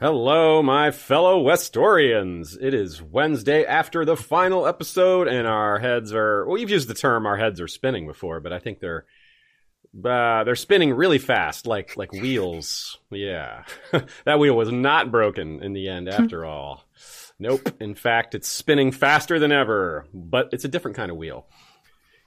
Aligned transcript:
Hello, 0.00 0.62
my 0.62 0.92
fellow 0.92 1.42
Westorians. 1.42 2.56
It 2.60 2.72
is 2.72 3.02
Wednesday 3.02 3.64
after 3.64 4.04
the 4.04 4.16
final 4.16 4.64
episode, 4.64 5.26
and 5.26 5.44
our 5.44 5.80
heads 5.80 6.14
are. 6.14 6.46
Well, 6.46 6.56
you've 6.56 6.70
used 6.70 6.86
the 6.86 6.94
term 6.94 7.26
"our 7.26 7.36
heads 7.36 7.60
are 7.60 7.66
spinning" 7.66 8.06
before, 8.06 8.38
but 8.38 8.52
I 8.52 8.60
think 8.60 8.78
they're 8.78 9.06
uh, 10.04 10.44
they're 10.44 10.54
spinning 10.54 10.94
really 10.94 11.18
fast, 11.18 11.66
like 11.66 11.96
like 11.96 12.12
wheels. 12.12 13.00
Yeah, 13.10 13.64
that 14.24 14.38
wheel 14.38 14.56
was 14.56 14.70
not 14.70 15.10
broken 15.10 15.64
in 15.64 15.72
the 15.72 15.88
end, 15.88 16.08
after 16.08 16.44
all. 16.44 16.84
Nope. 17.40 17.68
In 17.80 17.96
fact, 17.96 18.36
it's 18.36 18.46
spinning 18.46 18.92
faster 18.92 19.40
than 19.40 19.50
ever, 19.50 20.06
but 20.14 20.50
it's 20.52 20.64
a 20.64 20.68
different 20.68 20.96
kind 20.96 21.10
of 21.10 21.16
wheel. 21.16 21.48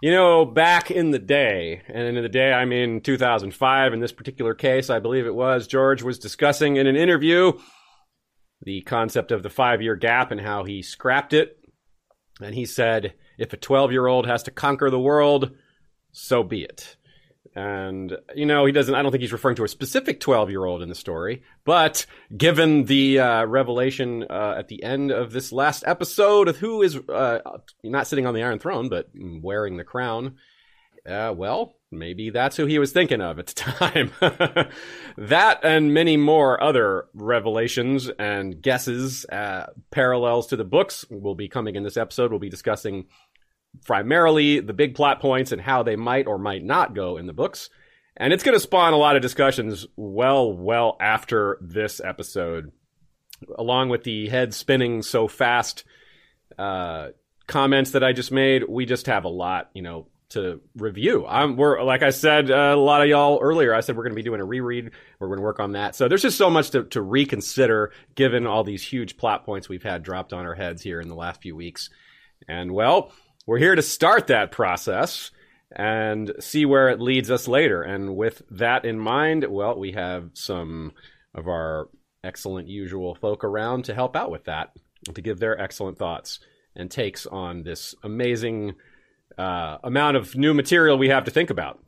You 0.02 0.10
know, 0.10 0.46
back 0.46 0.90
in 0.90 1.12
the 1.12 1.20
day, 1.20 1.84
and 1.88 2.18
in 2.18 2.24
the 2.24 2.28
day 2.28 2.52
I 2.52 2.66
mean 2.66 3.02
2005 3.02 3.94
in 3.94 4.00
this 4.00 4.12
particular 4.12 4.56
case, 4.56 4.90
I 4.90 4.98
believe 4.98 5.28
it 5.28 5.36
was, 5.36 5.68
George 5.68 6.02
was 6.02 6.18
discussing 6.18 6.78
in 6.78 6.88
an 6.88 6.96
interview 6.96 7.52
the 8.64 8.82
concept 8.82 9.32
of 9.32 9.44
the 9.44 9.50
five 9.50 9.80
year 9.80 9.96
gap 9.96 10.32
and 10.32 10.42
how 10.42 10.64
he 10.64 10.82
scrapped 10.82 11.34
it. 11.34 11.58
And 12.42 12.56
he 12.56 12.66
said, 12.66 13.14
if 13.38 13.54
a 13.54 13.58
12 13.58 13.92
year 13.92 14.08
old 14.08 14.26
has 14.26 14.42
to 14.44 14.52
conquer 14.52 14.90
the 14.90 15.00
world, 15.00 15.52
so 16.12 16.42
be 16.42 16.64
it. 16.64 16.98
And, 17.54 18.18
you 18.34 18.46
know, 18.46 18.66
he 18.66 18.72
doesn't, 18.72 18.96
I 18.96 19.02
don't 19.02 19.12
think 19.12 19.22
he's 19.22 19.34
referring 19.34 19.58
to 19.58 19.66
a 19.66 19.68
specific 19.68 20.22
12 20.22 20.50
year 20.50 20.64
old 20.64 20.82
in 20.82 20.88
the 20.88 20.96
story, 20.96 21.44
but 21.66 22.06
given 22.36 22.86
the 22.86 23.20
uh, 23.20 23.46
revelation 23.46 24.26
uh, 24.30 24.56
at 24.58 24.70
the 24.70 24.84
end 24.84 25.12
of 25.12 25.34
this 25.34 25.52
last 25.52 25.84
episode 25.86 26.48
of 26.48 26.58
who 26.58 26.82
is 26.82 26.96
uh, 26.96 27.40
not 27.84 28.08
sitting 28.08 28.26
on 28.26 28.34
the 28.34 28.44
Iron 28.44 28.60
Throne, 28.60 28.88
but 28.88 29.10
wearing 29.14 29.76
the 29.76 29.84
crown, 29.84 30.38
uh, 31.06 31.34
well, 31.36 31.76
maybe 31.92 32.30
that's 32.30 32.56
who 32.56 32.66
he 32.66 32.80
was 32.80 32.92
thinking 32.92 33.22
of 33.22 33.40
at 33.40 33.48
the 33.48 33.54
time. 33.56 34.12
that 35.18 35.60
and 35.64 35.94
many 35.94 36.16
more 36.16 36.62
other 36.64 37.08
revelations 37.14 38.10
and 38.20 38.62
guesses, 38.62 39.26
uh, 39.26 39.68
parallels 39.90 40.48
to 40.48 40.56
the 40.56 40.64
books 40.64 41.06
will 41.10 41.36
be 41.36 41.48
coming 41.48 41.76
in 41.76 41.84
this 41.84 41.98
episode. 41.98 42.32
We'll 42.32 42.40
be 42.40 42.50
discussing 42.50 43.08
primarily 43.86 44.60
the 44.60 44.74
big 44.74 44.96
plot 44.96 45.20
points 45.20 45.52
and 45.52 45.62
how 45.62 45.84
they 45.84 45.96
might 45.96 46.28
or 46.28 46.38
might 46.38 46.64
not 46.64 46.94
go 46.94 47.18
in 47.18 47.26
the 47.26 47.34
books. 47.34 47.70
And 48.18 48.34
it's 48.34 48.44
going 48.44 48.56
to 48.56 48.60
spawn 48.60 48.94
a 48.94 48.98
lot 48.98 49.16
of 49.16 49.22
discussions 49.22 49.88
well, 49.96 50.54
well 50.54 50.98
after 51.00 51.58
this 51.62 52.02
episode, 52.04 52.72
along 53.58 53.90
with 53.90 54.04
the 54.04 54.28
head 54.28 54.54
spinning 54.54 55.02
so 55.02 55.28
fast 55.28 55.84
uh, 56.60 57.10
comments 57.48 57.92
that 57.92 58.04
I 58.04 58.14
just 58.14 58.32
made. 58.32 58.64
We 58.68 58.86
just 58.86 59.08
have 59.08 59.24
a 59.24 59.30
lot, 59.30 59.70
you 59.74 59.82
know, 59.82 60.08
to 60.30 60.62
review. 60.76 61.26
I'm, 61.26 61.58
we're 61.58 61.82
like 61.84 62.04
I 62.04 62.10
said, 62.12 62.52
uh, 62.52 62.74
a 62.74 62.76
lot 62.76 63.02
of 63.02 63.08
y'all 63.08 63.40
earlier. 63.42 63.74
I 63.74 63.82
said 63.82 63.96
we're 63.96 64.04
going 64.04 64.14
to 64.14 64.22
be 64.22 64.24
doing 64.24 64.42
a 64.42 64.46
reread. 64.46 64.92
We're 65.20 65.28
going 65.28 65.40
to 65.40 65.44
work 65.44 65.60
on 65.60 65.74
that. 65.74 65.96
So 65.96 66.08
there's 66.08 66.22
just 66.22 66.38
so 66.38 66.50
much 66.50 66.72
to, 66.72 66.84
to 66.86 67.02
reconsider, 67.02 67.92
given 68.16 68.48
all 68.48 68.64
these 68.64 68.84
huge 68.84 69.18
plot 69.18 69.46
points 69.46 69.68
we've 69.68 69.84
had 69.84 70.04
dropped 70.04 70.34
on 70.34 70.46
our 70.46 70.56
heads 70.56 70.82
here 70.82 71.02
in 71.02 71.08
the 71.08 71.16
last 71.16 71.42
few 71.42 71.56
weeks. 71.56 71.90
And 72.48 72.72
well, 72.72 73.12
we're 73.46 73.58
here 73.58 73.76
to 73.76 73.82
start 73.82 74.28
that 74.28 74.52
process 74.52 75.32
and 75.72 76.32
see 76.40 76.66
where 76.66 76.90
it 76.90 77.00
leads 77.00 77.32
us 77.32 77.48
later. 77.48 77.82
And 77.82 78.16
with 78.16 78.42
that 78.52 78.86
in 78.86 79.00
mind, 79.00 79.46
well, 79.50 79.78
we 79.78 79.94
have 79.94 80.32
some 80.34 80.92
of 81.34 81.48
our 81.48 81.90
excellent 82.24 82.68
usual 82.68 83.16
folk 83.16 83.44
around 83.44 83.86
to 83.86 83.94
help 83.94 84.16
out 84.16 84.32
with 84.32 84.46
that, 84.46 84.72
to 85.14 85.22
give 85.22 85.40
their 85.40 85.60
excellent 85.60 85.98
thoughts 85.98 86.40
and 86.76 86.90
takes 86.90 87.26
on 87.26 87.64
this 87.64 87.96
amazing 88.04 88.76
uh, 89.38 89.78
amount 89.84 90.18
of 90.18 90.36
new 90.36 90.54
material 90.54 90.98
we 90.98 91.10
have 91.10 91.26
to 91.26 91.32
think 91.32 91.50
about. 91.50 91.80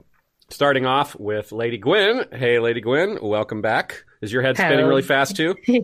Starting 0.49 0.85
off 0.85 1.15
with 1.19 1.51
Lady 1.51 1.77
Gwyn. 1.77 2.25
Hey, 2.31 2.59
Lady 2.59 2.81
Gwyn, 2.81 3.19
welcome 3.21 3.61
back. 3.61 4.03
Is 4.23 4.31
your 4.31 4.41
head 4.41 4.55
spinning 4.55 4.85
really 4.87 5.01
fast 5.01 5.35
too? 5.35 5.53
yeah, 5.67 5.81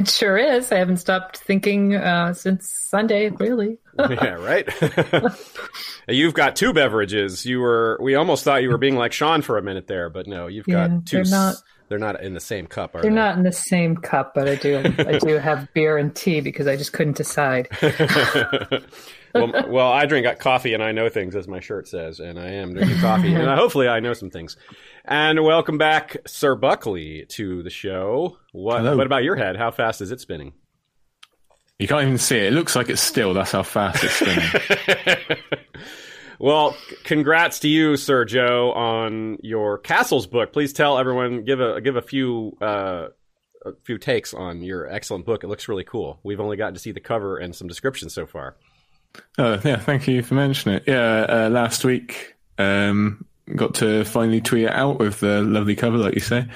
it 0.00 0.08
sure 0.08 0.38
is. 0.38 0.72
I 0.72 0.78
haven't 0.78 0.96
stopped 0.96 1.36
thinking 1.36 1.94
uh, 1.94 2.32
since 2.32 2.70
Sunday, 2.70 3.28
really. 3.28 3.76
yeah, 3.98 4.30
right. 4.42 4.66
you've 6.08 6.32
got 6.32 6.56
two 6.56 6.72
beverages. 6.72 7.44
You 7.44 7.60
were 7.60 7.98
we 8.00 8.14
almost 8.14 8.44
thought 8.44 8.62
you 8.62 8.70
were 8.70 8.78
being 8.78 8.96
like 8.96 9.12
Sean 9.12 9.42
for 9.42 9.58
a 9.58 9.62
minute 9.62 9.88
there, 9.88 10.08
but 10.08 10.26
no, 10.26 10.46
you've 10.46 10.66
Yeah, 10.66 10.88
got 10.88 11.04
2 11.06 11.16
they're 11.16 11.24
not- 11.30 11.56
they're 11.88 11.98
not 11.98 12.22
in 12.22 12.32
the 12.32 12.40
same 12.40 12.66
cup, 12.66 12.94
are 12.94 13.02
They're 13.02 13.10
they? 13.10 13.14
not 13.14 13.36
in 13.36 13.42
the 13.42 13.52
same 13.52 13.98
cup, 13.98 14.32
but 14.34 14.48
I 14.48 14.54
do 14.54 14.78
I 15.00 15.18
do 15.18 15.36
have 15.36 15.68
beer 15.74 15.98
and 15.98 16.16
tea 16.16 16.40
because 16.40 16.66
I 16.66 16.74
just 16.76 16.94
couldn't 16.94 17.18
decide. 17.18 17.68
well, 19.34 19.52
well, 19.68 19.92
I 19.92 20.06
drink 20.06 20.26
coffee 20.38 20.72
and 20.72 20.82
I 20.82 20.92
know 20.92 21.10
things, 21.10 21.34
as 21.36 21.46
my 21.46 21.60
shirt 21.60 21.88
says, 21.88 22.18
and 22.18 22.38
I 22.38 22.48
am 22.48 22.72
drinking 22.72 22.98
coffee, 22.98 23.34
and 23.34 23.48
I, 23.50 23.56
hopefully 23.56 23.88
I 23.88 24.00
know 24.00 24.14
some 24.14 24.30
things. 24.30 24.56
And 25.04 25.42
welcome 25.44 25.78
back, 25.78 26.16
Ser 26.26 26.54
Buckley, 26.54 27.26
to 27.30 27.62
the 27.62 27.70
show. 27.70 28.38
What, 28.52 28.78
Hello. 28.78 28.96
what 28.96 29.06
about 29.06 29.24
your 29.24 29.36
head? 29.36 29.56
How 29.56 29.70
fast 29.70 30.00
is 30.00 30.10
it 30.12 30.20
spinning? 30.20 30.52
You 31.78 31.88
can't 31.88 32.02
even 32.02 32.18
see 32.18 32.36
it. 32.36 32.44
It 32.44 32.52
looks 32.52 32.76
like 32.76 32.88
it's 32.88 33.02
still. 33.02 33.34
That's 33.34 33.50
how 33.52 33.64
fast 33.64 34.04
it's 34.04 34.14
spinning. 34.14 35.38
Well, 36.42 36.76
congrats 37.04 37.60
to 37.60 37.68
you, 37.68 37.96
Sir 37.96 38.24
Joe, 38.24 38.72
on 38.72 39.38
your 39.42 39.78
Castles 39.78 40.26
book. 40.26 40.52
Please 40.52 40.72
tell 40.72 40.98
everyone, 40.98 41.44
give 41.44 41.60
a 41.60 41.80
give 41.80 41.94
a 41.94 42.02
few 42.02 42.58
uh, 42.60 43.10
a 43.64 43.72
few 43.84 43.96
takes 43.96 44.34
on 44.34 44.60
your 44.60 44.88
excellent 44.88 45.24
book. 45.24 45.44
It 45.44 45.46
looks 45.46 45.68
really 45.68 45.84
cool. 45.84 46.18
We've 46.24 46.40
only 46.40 46.56
gotten 46.56 46.74
to 46.74 46.80
see 46.80 46.90
the 46.90 46.98
cover 46.98 47.36
and 47.36 47.54
some 47.54 47.68
descriptions 47.68 48.12
so 48.12 48.26
far. 48.26 48.56
oh, 49.38 49.60
yeah. 49.64 49.76
Thank 49.76 50.08
you 50.08 50.20
for 50.24 50.34
mentioning 50.34 50.78
it. 50.78 50.84
Yeah, 50.88 51.26
uh, 51.28 51.48
last 51.48 51.84
week 51.84 52.34
um, 52.58 53.24
got 53.56 53.74
to 53.76 54.04
finally 54.04 54.40
tweet 54.40 54.64
it 54.64 54.70
out 54.72 54.98
with 54.98 55.20
the 55.20 55.42
lovely 55.42 55.76
cover, 55.76 55.98
like 55.98 56.14
you 56.14 56.20
say. 56.20 56.46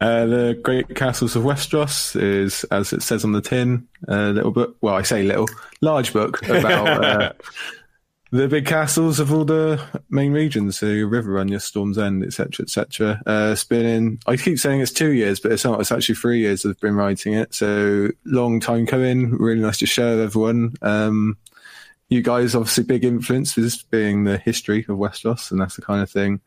Uh, 0.00 0.26
the 0.26 0.60
Great 0.62 0.94
Castles 0.94 1.34
of 1.34 1.44
Westeros 1.44 2.20
is, 2.20 2.64
as 2.64 2.92
it 2.92 3.02
says 3.02 3.24
on 3.24 3.32
the 3.32 3.40
tin, 3.40 3.88
a 4.06 4.30
little 4.30 4.50
book. 4.50 4.76
Well, 4.80 4.94
I 4.94 5.02
say 5.02 5.22
little, 5.22 5.48
large 5.80 6.12
book 6.12 6.42
about 6.46 7.04
uh, 7.04 7.32
the 8.30 8.48
big 8.48 8.66
castles 8.66 9.18
of 9.18 9.32
all 9.32 9.46
the 9.46 9.80
main 10.10 10.32
regions, 10.32 10.78
so 10.78 10.86
Riverrun, 10.86 11.48
your 11.48 11.60
Storm's 11.60 11.96
End, 11.96 12.22
etc., 12.22 12.64
etc. 12.64 13.22
Uh, 13.26 13.50
it's 13.52 13.64
been 13.64 13.86
in. 13.86 14.18
I 14.26 14.36
keep 14.36 14.58
saying 14.58 14.82
it's 14.82 14.92
two 14.92 15.12
years, 15.12 15.40
but 15.40 15.52
it's 15.52 15.64
not. 15.64 15.80
It's 15.80 15.92
actually 15.92 16.16
three 16.16 16.40
years 16.40 16.66
I've 16.66 16.80
been 16.80 16.96
writing 16.96 17.32
it. 17.32 17.54
So 17.54 18.10
long 18.26 18.60
time 18.60 18.86
coming. 18.86 19.30
Really 19.36 19.60
nice 19.60 19.78
to 19.78 19.86
share 19.86 20.16
with 20.16 20.24
everyone. 20.24 20.74
Um, 20.82 21.38
you 22.08 22.22
guys 22.22 22.54
obviously 22.54 22.84
big 22.84 23.04
influence 23.04 23.52
for 23.52 23.60
this 23.60 23.82
being 23.82 24.24
the 24.24 24.38
history 24.38 24.80
of 24.88 24.96
Westeros, 24.96 25.50
and 25.50 25.60
that's 25.60 25.76
the 25.76 25.82
kind 25.82 26.02
of 26.02 26.10
thing 26.10 26.40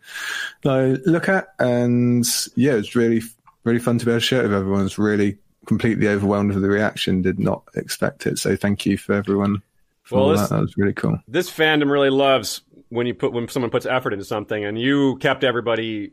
I 0.65 0.97
look 1.05 1.29
at. 1.29 1.49
And 1.59 2.25
yeah, 2.55 2.73
it's 2.73 2.95
really 2.95 3.21
really 3.63 3.79
fun 3.79 3.99
to 3.99 4.05
be 4.05 4.11
able 4.11 4.19
to 4.19 4.25
share 4.25 4.39
it 4.41 4.47
with 4.47 4.53
everyone. 4.57 4.85
It's 4.85 4.97
really 4.97 5.37
completely 5.67 6.07
overwhelmed 6.07 6.53
with 6.53 6.63
the 6.63 6.69
reaction. 6.69 7.21
Did 7.21 7.39
not 7.39 7.63
expect 7.75 8.25
it. 8.25 8.39
So 8.39 8.55
thank 8.55 8.85
you 8.85 8.97
for 8.97 9.13
everyone. 9.13 9.61
For 10.03 10.15
Well, 10.15 10.23
all 10.25 10.31
this- 10.31 10.41
that. 10.41 10.49
that 10.55 10.61
was 10.61 10.77
really 10.77 10.93
cool. 10.93 11.19
This 11.27 11.49
fandom 11.51 11.91
really 11.91 12.09
loves 12.09 12.61
when 12.89 13.05
you 13.07 13.13
put 13.13 13.31
when 13.31 13.47
someone 13.47 13.69
puts 13.69 13.85
effort 13.85 14.13
into 14.13 14.25
something, 14.25 14.65
and 14.65 14.79
you 14.79 15.17
kept 15.17 15.43
everybody 15.43 16.11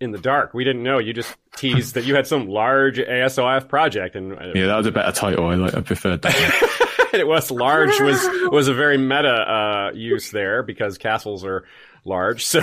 in 0.00 0.10
the 0.10 0.18
dark. 0.18 0.52
We 0.54 0.64
didn't 0.64 0.82
know. 0.82 0.98
You 0.98 1.12
just 1.12 1.32
teased 1.56 1.94
that 1.94 2.04
you 2.04 2.16
had 2.16 2.26
some 2.26 2.48
large 2.48 2.98
ASOIAF 2.98 3.68
project, 3.68 4.16
and 4.16 4.32
uh, 4.32 4.50
Yeah, 4.56 4.66
that 4.66 4.76
was 4.76 4.86
a 4.86 4.90
better 4.92 5.12
title. 5.12 5.46
I 5.46 5.54
like. 5.54 5.74
I 5.76 5.80
preferred 5.82 6.22
that. 6.22 6.88
it 7.20 7.26
was 7.26 7.50
large 7.50 7.98
was 8.00 8.20
was 8.52 8.68
a 8.68 8.74
very 8.74 8.98
meta 8.98 9.28
uh, 9.28 9.90
use 9.94 10.30
there 10.30 10.62
because 10.62 10.98
castles 10.98 11.44
are 11.44 11.64
large. 12.04 12.44
So 12.52 12.60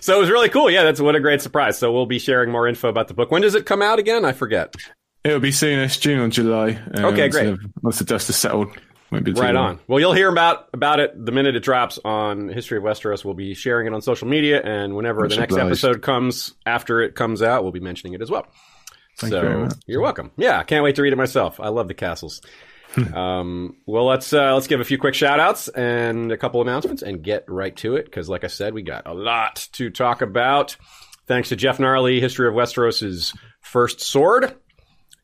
so 0.00 0.16
it 0.16 0.20
was 0.20 0.30
really 0.30 0.48
cool. 0.48 0.70
Yeah, 0.70 0.84
that's 0.84 1.00
what 1.00 1.14
a 1.16 1.20
great 1.20 1.42
surprise. 1.42 1.78
So 1.78 1.92
we'll 1.92 2.06
be 2.06 2.18
sharing 2.18 2.50
more 2.50 2.66
info 2.66 2.88
about 2.88 3.08
the 3.08 3.14
book. 3.14 3.30
When 3.30 3.42
does 3.42 3.54
it 3.54 3.66
come 3.66 3.82
out 3.82 3.98
again? 3.98 4.24
I 4.24 4.32
forget. 4.32 4.74
It'll 5.24 5.40
be 5.40 5.50
soonish, 5.50 6.00
June 6.00 6.18
or 6.18 6.28
July. 6.28 6.80
um, 6.94 7.04
Okay, 7.06 7.22
once 7.24 7.34
great. 7.34 7.44
the- 7.58 7.70
Once 7.82 7.98
the 7.98 8.04
dust 8.06 8.30
is 8.30 8.36
settled, 8.36 8.68
won't 9.12 9.24
be 9.24 9.34
too 9.34 9.40
Right 9.42 9.54
long. 9.54 9.66
on. 9.72 9.78
Well, 9.86 10.00
you'll 10.00 10.14
hear 10.14 10.30
about 10.30 10.68
about 10.72 10.98
it 11.00 11.12
the 11.26 11.32
minute 11.32 11.56
it 11.56 11.60
drops 11.60 11.98
on 12.04 12.48
History 12.48 12.78
of 12.78 12.84
Westeros. 12.84 13.22
We'll 13.24 13.34
be 13.34 13.52
sharing 13.54 13.86
it 13.86 13.92
on 13.92 14.00
social 14.00 14.26
media, 14.28 14.62
and 14.62 14.96
whenever 14.96 15.20
Much 15.20 15.32
the 15.34 15.40
next 15.40 15.52
obliged. 15.54 15.66
episode 15.66 16.00
comes 16.02 16.54
after 16.64 17.02
it 17.02 17.14
comes 17.14 17.42
out, 17.42 17.62
we'll 17.64 17.72
be 17.72 17.80
mentioning 17.80 18.14
it 18.14 18.22
as 18.22 18.30
well. 18.30 18.46
Thank 19.18 19.32
so 19.34 19.42
you 19.42 19.48
very 19.48 19.62
much. 19.64 19.74
you're 19.86 20.00
welcome. 20.00 20.30
Yeah, 20.38 20.62
can't 20.62 20.82
wait 20.84 20.94
to 20.96 21.02
read 21.02 21.12
it 21.12 21.16
myself. 21.16 21.60
I 21.60 21.68
love 21.68 21.88
the 21.88 21.94
castles. 21.94 22.40
um, 23.14 23.76
well, 23.86 24.06
let's 24.06 24.32
uh, 24.32 24.54
let's 24.54 24.66
give 24.66 24.80
a 24.80 24.84
few 24.84 24.98
quick 24.98 25.14
shout 25.14 25.40
outs 25.40 25.68
and 25.68 26.32
a 26.32 26.36
couple 26.36 26.60
announcements 26.60 27.02
and 27.02 27.22
get 27.22 27.44
right 27.48 27.74
to 27.76 27.96
it 27.96 28.04
because, 28.04 28.28
like 28.28 28.44
I 28.44 28.48
said, 28.48 28.74
we 28.74 28.82
got 28.82 29.06
a 29.06 29.14
lot 29.14 29.68
to 29.72 29.90
talk 29.90 30.22
about. 30.22 30.76
Thanks 31.26 31.50
to 31.50 31.56
Jeff 31.56 31.78
Gnarly, 31.78 32.20
History 32.20 32.48
of 32.48 32.54
Westeros's 32.54 33.34
first 33.60 34.00
sword. 34.00 34.56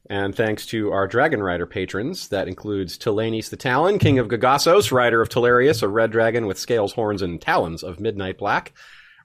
And 0.09 0.37
thanks 0.37 0.67
to 0.67 0.93
our 0.93 1.09
Dragon 1.09 1.43
Rider 1.43 1.67
patrons, 1.67 2.29
that 2.29 2.47
includes 2.47 2.97
Telenis 2.97 3.51
the 3.51 3.57
Talon, 3.57 3.99
King 3.99 4.21
of 4.21 4.29
Gagassos, 4.29 4.93
rider 4.93 5.21
of 5.21 5.29
Telarius, 5.29 5.83
a 5.83 5.89
red 5.89 6.13
dragon 6.13 6.47
with 6.47 6.61
scales, 6.61 6.93
horns, 6.93 7.23
and 7.23 7.41
talons 7.41 7.83
of 7.83 7.99
Midnight 7.99 8.39
Black. 8.39 8.73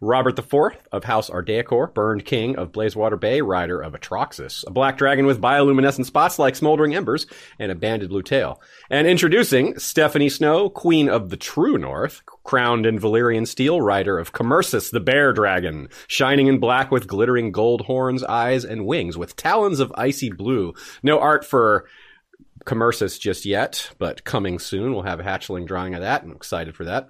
Robert 0.01 0.37
IV 0.37 0.77
of 0.91 1.03
House 1.03 1.29
Ardeacor, 1.29 1.93
Burned 1.93 2.25
King 2.25 2.55
of 2.57 2.71
Blazewater 2.71 3.19
Bay, 3.19 3.41
rider 3.41 3.79
of 3.79 3.93
Atroxus, 3.93 4.63
a 4.65 4.71
black 4.71 4.97
dragon 4.97 5.27
with 5.27 5.39
bioluminescent 5.39 6.05
spots 6.05 6.39
like 6.39 6.55
smoldering 6.55 6.95
embers 6.95 7.27
and 7.59 7.71
a 7.71 7.75
banded 7.75 8.09
blue 8.09 8.23
tail. 8.23 8.59
And 8.89 9.07
introducing 9.07 9.77
Stephanie 9.77 10.29
Snow, 10.29 10.69
Queen 10.69 11.07
of 11.07 11.29
the 11.29 11.37
True 11.37 11.77
North, 11.77 12.23
crowned 12.43 12.87
in 12.87 12.99
Valyrian 12.99 13.47
steel, 13.47 13.79
rider 13.79 14.17
of 14.17 14.33
Commercis 14.33 14.89
the 14.89 14.99
Bear 14.99 15.33
Dragon, 15.33 15.87
shining 16.07 16.47
in 16.47 16.57
black 16.57 16.89
with 16.89 17.05
glittering 17.05 17.51
gold 17.51 17.81
horns, 17.81 18.23
eyes, 18.23 18.65
and 18.65 18.87
wings, 18.87 19.19
with 19.19 19.35
talons 19.35 19.79
of 19.79 19.93
icy 19.95 20.31
blue. 20.31 20.73
No 21.03 21.19
art 21.19 21.45
for 21.45 21.85
Commercis 22.65 23.19
just 23.19 23.45
yet, 23.45 23.91
but 23.99 24.23
coming 24.23 24.57
soon. 24.57 24.93
We'll 24.93 25.03
have 25.03 25.19
a 25.19 25.23
hatchling 25.23 25.67
drawing 25.67 25.93
of 25.93 26.01
that. 26.01 26.23
I'm 26.23 26.31
excited 26.31 26.75
for 26.75 26.85
that. 26.85 27.09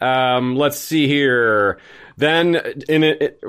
Um, 0.00 0.56
let's 0.56 0.78
see 0.78 1.06
here. 1.06 1.80
Then, 2.16 2.56
in 2.88 3.02
it, 3.02 3.42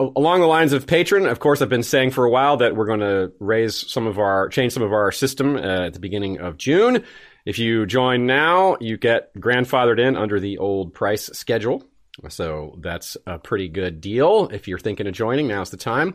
along 0.00 0.40
the 0.40 0.46
lines 0.46 0.72
of 0.72 0.86
patron, 0.86 1.26
of 1.26 1.40
course, 1.40 1.60
I've 1.60 1.68
been 1.68 1.82
saying 1.82 2.12
for 2.12 2.24
a 2.24 2.30
while 2.30 2.56
that 2.58 2.74
we're 2.74 2.86
going 2.86 3.00
to 3.00 3.32
raise 3.38 3.90
some 3.90 4.06
of 4.06 4.18
our, 4.18 4.48
change 4.48 4.72
some 4.72 4.82
of 4.82 4.92
our 4.92 5.12
system 5.12 5.56
uh, 5.56 5.86
at 5.86 5.92
the 5.92 6.00
beginning 6.00 6.40
of 6.40 6.56
June. 6.56 7.04
If 7.44 7.58
you 7.58 7.84
join 7.84 8.26
now, 8.26 8.78
you 8.80 8.96
get 8.96 9.34
grandfathered 9.34 10.00
in 10.00 10.16
under 10.16 10.40
the 10.40 10.58
old 10.58 10.94
price 10.94 11.26
schedule. 11.26 11.84
So 12.28 12.78
that's 12.80 13.16
a 13.26 13.38
pretty 13.38 13.68
good 13.68 14.00
deal. 14.00 14.48
If 14.48 14.68
you're 14.68 14.78
thinking 14.78 15.06
of 15.06 15.14
joining, 15.14 15.48
now's 15.48 15.70
the 15.70 15.76
time. 15.76 16.14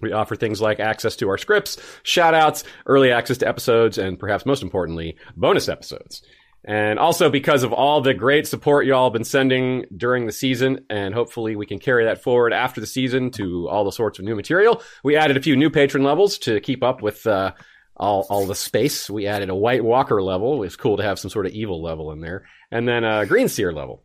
We 0.00 0.12
offer 0.12 0.36
things 0.36 0.60
like 0.60 0.80
access 0.80 1.16
to 1.16 1.28
our 1.28 1.38
scripts, 1.38 1.76
shout 2.02 2.34
outs, 2.34 2.64
early 2.86 3.12
access 3.12 3.38
to 3.38 3.48
episodes, 3.48 3.96
and 3.96 4.18
perhaps 4.18 4.44
most 4.44 4.62
importantly, 4.62 5.16
bonus 5.36 5.68
episodes. 5.68 6.22
And 6.66 6.98
also 6.98 7.28
because 7.28 7.62
of 7.62 7.74
all 7.74 8.00
the 8.00 8.14
great 8.14 8.46
support 8.46 8.86
y'all 8.86 9.06
have 9.06 9.12
been 9.12 9.24
sending 9.24 9.84
during 9.94 10.24
the 10.24 10.32
season, 10.32 10.86
and 10.88 11.12
hopefully 11.12 11.56
we 11.56 11.66
can 11.66 11.78
carry 11.78 12.06
that 12.06 12.22
forward 12.22 12.54
after 12.54 12.80
the 12.80 12.86
season 12.86 13.30
to 13.32 13.68
all 13.68 13.84
the 13.84 13.92
sorts 13.92 14.18
of 14.18 14.24
new 14.24 14.34
material. 14.34 14.82
We 15.02 15.16
added 15.16 15.36
a 15.36 15.42
few 15.42 15.56
new 15.56 15.68
patron 15.68 16.04
levels 16.04 16.38
to 16.38 16.60
keep 16.60 16.82
up 16.82 17.02
with 17.02 17.26
uh, 17.26 17.52
all 17.96 18.26
all 18.30 18.46
the 18.46 18.54
space. 18.54 19.10
We 19.10 19.26
added 19.26 19.50
a 19.50 19.54
White 19.54 19.84
Walker 19.84 20.22
level. 20.22 20.62
It's 20.62 20.76
cool 20.76 20.96
to 20.96 21.02
have 21.02 21.18
some 21.18 21.30
sort 21.30 21.44
of 21.44 21.52
evil 21.52 21.82
level 21.82 22.12
in 22.12 22.20
there, 22.20 22.46
and 22.70 22.88
then 22.88 23.04
a 23.04 23.26
Green 23.26 23.48
Seer 23.48 23.72
level. 23.72 24.02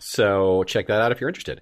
So 0.00 0.64
check 0.64 0.86
that 0.86 1.02
out 1.02 1.12
if 1.12 1.20
you're 1.20 1.28
interested. 1.28 1.60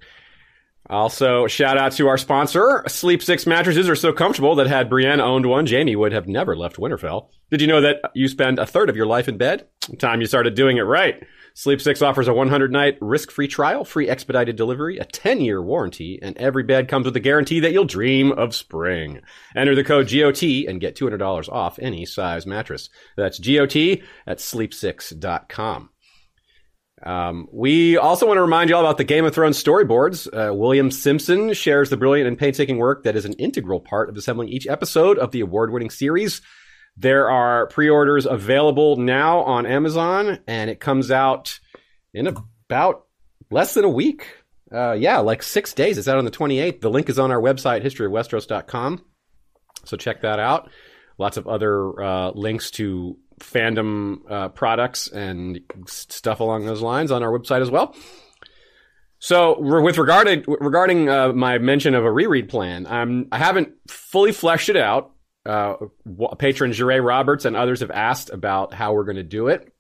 Also, 0.91 1.47
shout 1.47 1.79
out 1.79 1.93
to 1.93 2.09
our 2.09 2.19
sponsor. 2.19 2.83
Sleep 2.89 3.23
Six 3.23 3.47
mattresses 3.47 3.89
are 3.89 3.95
so 3.95 4.13
comfortable 4.13 4.57
that 4.57 4.67
had 4.67 4.91
Brienne 4.91 5.21
owned 5.21 5.47
one, 5.47 5.65
Jaime 5.65 5.95
would 5.95 6.11
have 6.11 6.27
never 6.27 6.57
left 6.57 6.79
Winterfell. 6.79 7.29
Did 7.49 7.61
you 7.61 7.69
know 7.69 7.81
that 7.81 8.01
you 8.13 8.27
spend 8.27 8.59
a 8.59 8.67
third 8.67 8.91
of 8.91 8.97
your 8.97 9.07
life 9.07 9.29
in 9.29 9.39
bed? 9.39 9.69
Time 9.99 10.21
you 10.21 10.27
started 10.27 10.57
doing 10.57 10.79
it 10.79 10.83
right. 10.83 11.23
Sleep 11.55 11.81
Six 11.81 12.03
offers 12.03 12.27
a 12.27 12.35
100 12.35 12.73
night 12.73 12.99
risk 13.01 13.31
free 13.31 13.47
trial, 13.47 13.85
free 13.85 14.09
expedited 14.09 14.57
delivery, 14.57 14.99
a 14.99 15.05
10 15.05 15.41
year 15.41 15.63
warranty, 15.63 16.19
and 16.21 16.37
every 16.39 16.65
bed 16.65 16.89
comes 16.89 17.07
with 17.07 17.17
a 17.17 17.21
guarantee 17.21 17.61
that 17.61 17.73
you'll 17.73 17.85
dream 17.85 18.33
of 18.33 18.53
spring. 18.53 19.21
Enter 19.55 19.77
the 19.77 19.85
code 19.85 20.11
GOT 20.11 20.43
and 20.43 20.81
get 20.81 20.97
$200 20.97 21.49
off 21.49 21.79
any 21.79 22.05
size 22.05 22.47
mattress. 22.47 22.89
That's 23.17 23.39
GOT 23.39 23.77
at 24.27 24.39
sleep6.com. 24.39 25.91
Um, 27.03 27.49
we 27.51 27.97
also 27.97 28.27
want 28.27 28.37
to 28.37 28.43
remind 28.43 28.69
you 28.69 28.77
all 28.77 28.83
about 28.83 28.99
the 28.99 29.05
Game 29.05 29.25
of 29.25 29.35
Thrones 29.35 29.63
storyboards. 29.63 30.27
Uh, 30.27 30.55
William 30.55 30.91
Simpson 30.91 31.55
shares 31.55 31.89
the 31.89 31.97
brilliant 31.97 32.29
and 32.29 32.39
painstaking 32.39 32.77
work 32.77 33.05
that 33.05 33.17
is 33.17 33.25
an 33.25 33.33
integral 33.35 33.81
part 33.81 34.11
of 34.11 34.17
assembling 34.17 34.49
each 34.49 34.67
episode 34.67 35.19
of 35.19 35.31
the 35.31 35.41
award-winning 35.41 35.91
series. 35.91 36.43
There 36.97 37.31
are 37.31 37.67
pre-orders 37.69 38.27
available 38.27 38.97
now 38.97 39.41
on 39.41 39.65
Amazon, 39.65 40.41
and 40.47 40.69
it 40.69 40.81
comes 40.81 41.11
out 41.11 41.59
in 42.13 42.27
about 42.27 43.07
less 43.51 43.73
than 43.75 43.85
a 43.85 43.89
week. 43.89 44.27
Uh, 44.73 44.93
yeah, 44.93 45.19
like 45.19 45.43
six 45.43 45.73
days. 45.73 45.97
It's 45.97 46.09
out 46.09 46.19
on 46.19 46.25
the 46.25 46.31
28th. 46.31 46.81
The 46.81 46.91
link 46.91 47.09
is 47.09 47.19
on 47.19 47.31
our 47.31 47.41
website, 47.41 47.83
historyofwesteros.com. 47.83 49.05
So 49.85 49.97
check 49.97 50.21
that 50.21 50.39
out. 50.39 50.71
Lots 51.19 51.37
of 51.37 51.49
other 51.49 52.03
uh, 52.03 52.31
links 52.33 52.71
to 52.73 53.17
fandom 53.41 54.21
uh, 54.31 54.49
products 54.51 55.09
and 55.09 55.61
stuff 55.87 56.41
along 56.41 56.67
those 56.67 56.83
lines 56.83 57.11
on 57.11 57.23
our 57.23 57.31
website 57.31 57.61
as 57.63 57.71
well. 57.71 57.95
So, 59.19 59.61
with 59.61 59.99
regarded 59.99 60.47
regarding 60.49 61.09
uh, 61.11 61.33
my 61.35 61.59
mention 61.59 61.95
of 61.95 62.05
a 62.05 62.11
reread 62.11 62.49
plan, 62.49 62.87
um, 62.87 63.27
I 63.31 63.39
haven't 63.39 63.75
fully 63.89 64.33
fleshed 64.33 64.71
it 64.71 64.77
out. 64.77 65.13
Uh, 65.45 65.75
patron 66.39 66.73
Jure 66.73 67.03
Roberts 67.03 67.45
and 67.45 67.57
others 67.57 67.81
have 67.81 67.91
asked 67.91 68.31
about 68.31 68.73
how 68.73 68.95
we're 68.95 69.05
going 69.05 69.17
to 69.17 69.23
do 69.23 69.49
it. 69.49 69.73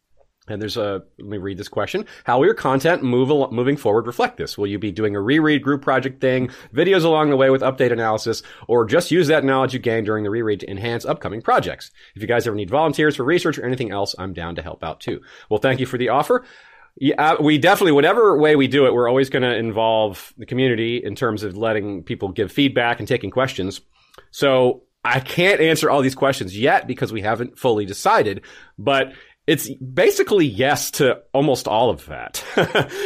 And 0.50 0.61
there's 0.61 0.76
a 0.76 1.02
let 1.19 1.29
me 1.29 1.38
read 1.38 1.58
this 1.58 1.69
question: 1.69 2.06
How 2.25 2.38
will 2.38 2.47
your 2.47 2.55
content 2.55 3.02
move 3.02 3.29
moving 3.52 3.76
forward 3.76 4.06
reflect 4.06 4.37
this? 4.37 4.58
Will 4.58 4.67
you 4.67 4.79
be 4.79 4.93
doing 4.93 5.17
a 5.17 5.20
reread 5.20 5.62
group 5.62 5.82
project 5.82 6.20
thing, 6.20 6.50
videos 6.75 7.05
along 7.05 7.31
the 7.31 7.37
way 7.37 7.50
with 7.50 7.62
update 7.62 7.93
analysis, 7.93 8.43
or 8.69 8.85
just 8.85 9.11
use 9.11 9.28
that 9.28 9.45
knowledge 9.45 9.73
you 9.73 9.78
gained 9.78 10.07
during 10.07 10.25
the 10.25 10.30
reread 10.30 10.61
to 10.61 10.71
enhance 10.71 11.04
upcoming 11.04 11.42
projects? 11.42 11.90
If 12.14 12.23
you 12.23 12.28
guys 12.28 12.47
ever 12.47 12.57
need 12.57 12.71
volunteers 12.71 13.16
for 13.16 13.25
research 13.25 13.59
or 13.59 13.64
anything 13.64 13.90
else, 13.90 14.14
I'm 14.19 14.33
down 14.33 14.57
to 14.57 14.62
help 14.62 14.83
out 14.83 15.00
too. 15.00 15.21
Well, 15.49 15.61
thank 15.61 15.80
you 15.80 15.87
for 15.87 15.99
the 15.99 16.11
offer. 16.11 16.45
Yeah, 16.97 17.14
uh, 17.33 17.37
we 17.40 17.57
definitely, 17.57 17.92
whatever 17.92 18.37
way 18.37 18.57
we 18.57 18.66
do 18.66 18.87
it, 18.87 18.92
we're 18.92 19.09
always 19.09 19.30
going 19.30 19.42
to 19.42 19.54
involve 19.54 20.35
the 20.37 20.47
community 20.47 21.02
in 21.02 21.14
terms 21.14 21.42
of 21.42 21.57
letting 21.57 22.02
people 22.02 22.30
give 22.30 22.52
feedback 22.52 22.99
and 22.99 23.09
taking 23.09 23.30
questions. 23.30 23.80
So 24.33 24.83
I 25.04 25.21
can't 25.21 25.61
answer 25.61 25.88
all 25.88 26.02
these 26.02 26.14
questions 26.14 26.59
yet 26.59 26.87
because 26.87 27.12
we 27.12 27.23
haven't 27.23 27.59
fully 27.59 27.87
decided, 27.87 28.42
but 28.76 29.12
it's 29.50 29.69
basically 29.69 30.47
yes 30.47 30.92
to 30.92 31.23
almost 31.35 31.66
all 31.66 31.90
of 31.90 32.07
that. 32.07 32.45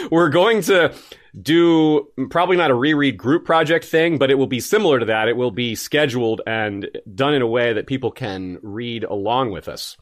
We're 0.11 0.29
going 0.29 0.61
to 0.63 0.95
do 1.41 2.07
probably 2.29 2.59
not 2.59 2.71
a 2.71 2.75
reread 2.75 3.17
group 3.17 3.47
project 3.47 3.87
thing, 3.87 4.19
but 4.19 4.31
it 4.31 4.35
will 4.35 4.47
be 4.47 4.61
similar 4.61 5.01
to 5.01 5.07
that. 5.07 5.29
It 5.29 5.39
will 5.39 5.51
be 5.51 5.75
scheduled 5.75 6.43
and 6.47 6.87
done 7.15 7.33
in 7.33 7.41
a 7.41 7.47
way 7.47 7.73
that 7.73 7.87
people 7.87 8.11
can 8.11 8.59
read 8.63 9.05
along 9.05 9.53
with 9.53 9.69
us. 9.69 9.97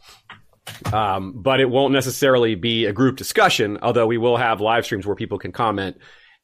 Um, 0.93 1.33
but 1.37 1.61
it 1.61 1.71
won't 1.71 1.93
necessarily 1.93 2.57
be 2.57 2.87
a 2.87 2.93
group 2.93 3.19
discussion, 3.19 3.79
although 3.81 4.09
we 4.09 4.19
will 4.19 4.37
have 4.37 4.61
live 4.61 4.85
streams 4.85 5.07
where 5.07 5.15
people 5.15 5.39
can 5.39 5.53
comment 5.53 5.99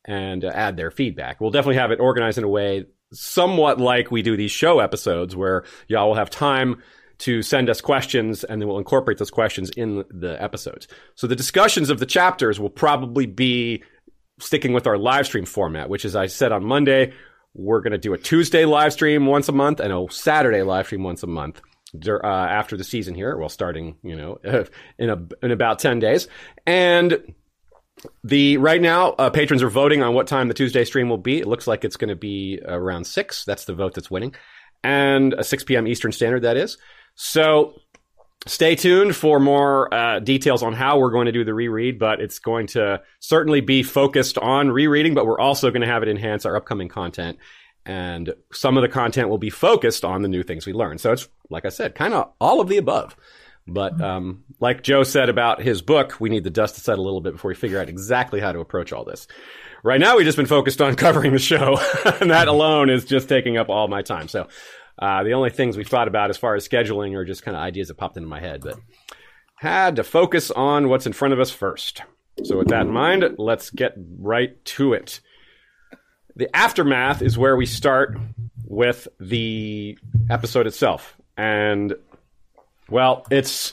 and 0.05 0.45
uh, 0.45 0.53
add 0.55 0.77
their 0.77 0.93
feedback. 0.93 1.41
We'll 1.41 1.51
definitely 1.51 1.79
have 1.79 1.91
it 1.91 1.99
organized 1.99 2.39
in 2.39 2.45
a 2.45 2.49
way 2.49 2.85
somewhat 3.13 3.81
like 3.81 4.13
we 4.13 4.23
do 4.23 4.37
these 4.37 4.53
show 4.53 4.79
episodes 4.79 5.35
where 5.35 5.65
y'all 5.89 6.07
will 6.07 6.15
have 6.15 6.31
time 6.31 6.85
to 7.19 7.43
send 7.43 7.69
us 7.69 7.81
questions 7.81 8.45
and 8.45 8.61
then 8.61 8.69
we'll 8.69 8.79
incorporate 8.79 9.19
those 9.19 9.31
questions 9.31 9.71
in 9.71 10.05
the 10.11 10.41
episodes. 10.41 10.87
So 11.15 11.27
the 11.27 11.37
discussions 11.37 11.91
of 11.91 11.99
the 11.99 12.07
chapters 12.07 12.61
will 12.61 12.71
probably 12.71 13.27
be 13.27 13.83
sticking 14.41 14.73
with 14.73 14.87
our 14.87 14.97
live 14.97 15.27
stream 15.27 15.45
format, 15.45 15.89
which 15.89 16.05
as 16.05 16.15
I 16.15 16.27
said 16.27 16.53
on 16.53 16.65
Monday, 16.65 17.13
we're 17.55 17.81
going 17.81 17.93
to 17.93 17.99
do 17.99 18.13
a 18.13 18.19
Tuesday 18.19 18.65
live 18.65 18.93
stream 18.93 19.27
once 19.27 19.49
a 19.49 19.53
month 19.53 19.81
and 19.81 19.93
a 19.93 20.07
Saturday 20.11 20.63
live 20.63 20.87
stream 20.87 21.03
once 21.03 21.23
a 21.23 21.27
month. 21.27 21.61
Uh, 22.07 22.21
after 22.23 22.77
the 22.77 22.85
season 22.85 23.15
here, 23.15 23.35
well, 23.39 23.49
starting 23.49 23.97
you 24.03 24.15
know 24.15 24.39
in 24.99 25.09
a 25.09 25.19
in 25.43 25.51
about 25.51 25.79
ten 25.79 25.99
days, 25.99 26.29
and 26.67 27.35
the 28.23 28.59
right 28.59 28.83
now 28.83 29.13
uh, 29.13 29.31
patrons 29.31 29.63
are 29.63 29.71
voting 29.71 30.03
on 30.03 30.13
what 30.13 30.27
time 30.27 30.49
the 30.49 30.55
Tuesday 30.55 30.85
stream 30.85 31.09
will 31.09 31.17
be. 31.17 31.39
It 31.39 31.47
looks 31.47 31.67
like 31.67 31.87
it's 31.87 31.97
going 31.97 32.11
to 32.11 32.15
be 32.15 32.61
around 32.63 33.07
six. 33.07 33.47
That's 33.47 33.65
the 33.65 33.73
vote 33.73 33.95
that's 33.95 34.11
winning, 34.11 34.35
and 34.85 35.33
a 35.33 35.43
six 35.43 35.65
p.m. 35.65 35.89
Eastern 35.89 36.13
Standard 36.13 36.43
that 36.43 36.59
is. 36.59 36.77
So 37.21 37.75
stay 38.47 38.77
tuned 38.77 39.17
for 39.17 39.41
more 39.41 39.93
uh, 39.93 40.21
details 40.21 40.63
on 40.63 40.73
how 40.73 41.01
we're 41.01 41.11
going 41.11 41.27
to 41.27 41.33
do 41.33 41.43
the 41.43 41.53
reread, 41.53 41.99
but 41.99 42.21
it's 42.21 42.39
going 42.39 42.69
to 42.69 43.03
certainly 43.19 43.61
be 43.61 43.83
focused 43.83 44.39
on 44.39 44.71
rereading, 44.71 45.15
but 45.15 45.27
we're 45.27 45.41
also 45.41 45.73
going 45.73 45.81
to 45.81 45.89
have 45.89 46.05
it 46.05 46.09
enhance 46.09 46.47
our 46.47 46.55
upcoming 46.55 46.89
content. 46.89 47.37
And 47.85 48.33
some 48.53 48.77
of 48.77 48.83
the 48.83 48.89
content 48.89 49.31
will 49.31 49.39
be 49.39 49.51
focused 49.51 50.05
on 50.05 50.23
the 50.23 50.29
new 50.29 50.45
things 50.45 50.65
we 50.65 50.73
learn. 50.73 50.99
So 50.99 51.11
it's, 51.11 51.27
like 51.51 51.65
I 51.65 51.71
said, 51.71 51.97
kind 51.97 52.15
of 52.15 52.31
all 52.41 52.61
of 52.61 52.69
the 52.69 52.77
above. 52.77 53.17
But 53.67 54.01
um, 54.01 54.45
like 54.61 54.85
Joe 54.85 55.03
said 55.03 55.29
about 55.29 55.61
his 55.61 55.83
book, 55.83 56.21
we 56.21 56.31
need 56.31 56.45
the 56.45 56.51
dust 56.51 56.77
to 56.77 56.81
settle 56.81 57.05
a 57.05 57.07
little 57.07 57.21
bit 57.21 57.33
before 57.33 57.49
we 57.49 57.57
figure 57.57 57.81
out 57.81 57.89
exactly 57.89 58.39
how 58.39 58.53
to 58.53 58.61
approach 58.61 58.93
all 58.93 59.05
this. 59.05 59.27
Right 59.83 60.01
now, 60.01 60.17
we've 60.17 60.25
just 60.25 60.37
been 60.37 60.47
focused 60.47 60.81
on 60.81 60.95
covering 60.97 61.33
the 61.33 61.39
show, 61.41 61.79
and 62.21 62.31
that 62.31 62.49
alone 62.49 62.91
is 62.91 63.05
just 63.05 63.29
taking 63.29 63.57
up 63.57 63.69
all 63.69 63.89
my 63.89 64.03
time. 64.03 64.29
So 64.29 64.49
uh, 64.99 65.23
the 65.23 65.33
only 65.33 65.51
things 65.51 65.77
we've 65.77 65.89
thought 65.89 66.09
about 66.09 66.31
as 66.31 66.37
far 66.37 66.55
as 66.55 66.67
scheduling 66.67 67.15
are 67.15 67.25
just 67.25 67.43
kind 67.43 67.57
of 67.57 67.63
ideas 67.63 67.89
that 67.89 67.95
popped 67.95 68.17
into 68.17 68.29
my 68.29 68.41
head, 68.41 68.63
but 68.63 68.79
had 69.57 69.97
to 69.97 70.05
focus 70.05 70.51
on 70.51 70.89
what's 70.89 71.07
in 71.07 71.13
front 71.13 71.35
of 71.35 71.41
us 71.41 71.51
first. 71.51 72.03
So 72.45 72.59
with 72.59 72.69
that 72.69 72.83
in 72.83 72.91
mind, 72.91 73.25
let's 73.39 73.71
get 73.71 73.95
right 74.19 74.65
to 74.65 74.93
it. 74.93 75.21
The 76.37 76.55
aftermath 76.55 77.23
is 77.23 77.37
where 77.37 77.57
we 77.57 77.67
start 77.67 78.17
with 78.65 79.09
the 79.19 79.99
episode 80.31 80.67
itself, 80.69 81.17
and 81.37 81.95
well, 82.89 83.27
it's 83.31 83.73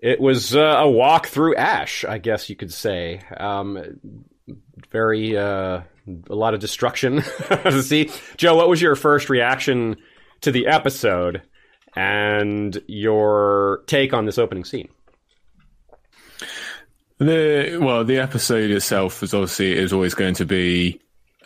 it 0.00 0.20
was 0.20 0.56
uh, 0.56 0.60
a 0.60 0.90
walk 0.90 1.28
through 1.28 1.54
ash, 1.54 2.04
I 2.04 2.18
guess 2.18 2.50
you 2.50 2.56
could 2.56 2.72
say. 2.72 3.20
Um, 3.36 4.00
very 4.90 5.36
uh, 5.36 5.82
a 6.28 6.34
lot 6.34 6.54
of 6.54 6.60
destruction 6.60 7.22
see. 7.82 8.10
Joe, 8.36 8.56
what 8.56 8.68
was 8.68 8.82
your 8.82 8.96
first 8.96 9.30
reaction 9.30 9.96
to 10.44 10.52
the 10.52 10.66
episode 10.66 11.42
and 11.96 12.80
your 12.86 13.82
take 13.86 14.12
on 14.12 14.26
this 14.26 14.38
opening 14.38 14.64
scene? 14.64 14.88
The 17.18 17.78
well, 17.80 18.04
the 18.04 18.18
episode 18.18 18.70
itself 18.70 19.22
is 19.22 19.34
obviously 19.34 19.72
is 19.72 19.92
always 19.92 20.14
going 20.14 20.34
to 20.34 20.44
be 20.44 21.00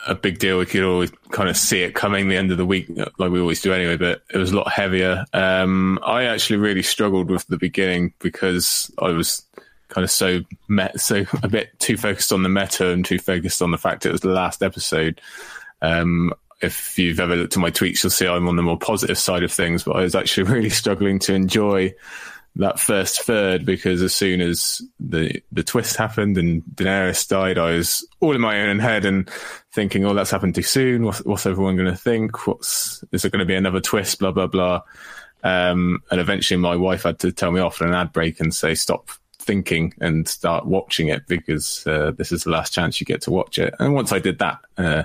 a 0.06 0.14
big 0.14 0.38
deal. 0.38 0.58
We 0.58 0.66
could 0.66 0.82
always 0.82 1.12
kind 1.30 1.48
of 1.48 1.56
see 1.56 1.82
it 1.82 1.94
coming 1.94 2.28
the 2.28 2.36
end 2.36 2.50
of 2.50 2.58
the 2.58 2.66
week, 2.66 2.88
like 3.18 3.30
we 3.30 3.40
always 3.40 3.60
do 3.60 3.72
anyway. 3.72 3.96
But 3.96 4.22
it 4.32 4.38
was 4.38 4.50
a 4.50 4.56
lot 4.56 4.72
heavier. 4.72 5.24
Um, 5.32 5.98
I 6.02 6.24
actually 6.24 6.56
really 6.56 6.82
struggled 6.82 7.30
with 7.30 7.46
the 7.46 7.58
beginning 7.58 8.14
because 8.18 8.90
I 8.98 9.10
was 9.10 9.42
kind 9.88 10.04
of 10.04 10.10
so 10.10 10.40
met, 10.68 11.00
so 11.00 11.24
a 11.42 11.48
bit 11.48 11.78
too 11.78 11.96
focused 11.96 12.32
on 12.32 12.42
the 12.42 12.48
meta 12.48 12.88
and 12.88 13.04
too 13.04 13.18
focused 13.18 13.62
on 13.62 13.70
the 13.70 13.78
fact 13.78 14.06
it 14.06 14.12
was 14.12 14.22
the 14.22 14.28
last 14.28 14.62
episode. 14.62 15.20
Um, 15.82 16.32
if 16.60 16.98
you've 16.98 17.20
ever 17.20 17.36
looked 17.36 17.56
at 17.56 17.60
my 17.60 17.70
tweets, 17.70 18.02
you'll 18.02 18.10
see 18.10 18.26
I'm 18.26 18.48
on 18.48 18.56
the 18.56 18.62
more 18.62 18.78
positive 18.78 19.18
side 19.18 19.42
of 19.42 19.52
things, 19.52 19.84
but 19.84 19.96
I 19.96 20.02
was 20.02 20.14
actually 20.14 20.42
really 20.52 20.70
struggling 20.70 21.18
to 21.20 21.34
enjoy 21.34 21.94
that 22.56 22.80
first 22.80 23.22
third 23.22 23.64
because 23.64 24.02
as 24.02 24.14
soon 24.14 24.40
as 24.40 24.82
the 24.98 25.40
the 25.52 25.62
twist 25.62 25.96
happened 25.96 26.36
and 26.36 26.62
Daenerys 26.74 27.28
died, 27.28 27.56
I 27.56 27.72
was 27.72 28.06
all 28.20 28.34
in 28.34 28.40
my 28.40 28.62
own 28.62 28.80
head 28.80 29.04
and 29.04 29.30
thinking, 29.72 30.04
"Oh, 30.04 30.14
that's 30.14 30.30
happened 30.30 30.56
too 30.56 30.62
soon. 30.62 31.04
What's, 31.04 31.24
what's 31.24 31.46
everyone 31.46 31.76
going 31.76 31.90
to 31.90 31.96
think? 31.96 32.46
What's 32.46 33.04
is 33.12 33.22
there 33.22 33.30
going 33.30 33.40
to 33.40 33.46
be 33.46 33.54
another 33.54 33.80
twist? 33.80 34.18
Blah 34.18 34.32
blah 34.32 34.48
blah." 34.48 34.82
Um, 35.44 36.02
and 36.10 36.20
eventually, 36.20 36.58
my 36.58 36.74
wife 36.74 37.04
had 37.04 37.20
to 37.20 37.30
tell 37.30 37.52
me 37.52 37.60
off 37.60 37.80
in 37.80 37.88
an 37.88 37.94
ad 37.94 38.12
break 38.12 38.40
and 38.40 38.52
say, 38.52 38.74
"Stop 38.74 39.10
thinking 39.38 39.94
and 40.00 40.26
start 40.26 40.66
watching 40.66 41.08
it 41.08 41.26
because 41.28 41.86
uh, 41.86 42.10
this 42.16 42.32
is 42.32 42.44
the 42.44 42.50
last 42.50 42.72
chance 42.72 43.00
you 43.00 43.06
get 43.06 43.22
to 43.22 43.30
watch 43.30 43.58
it." 43.58 43.72
And 43.78 43.94
once 43.94 44.10
I 44.10 44.18
did 44.18 44.40
that, 44.40 44.58
uh, 44.76 45.04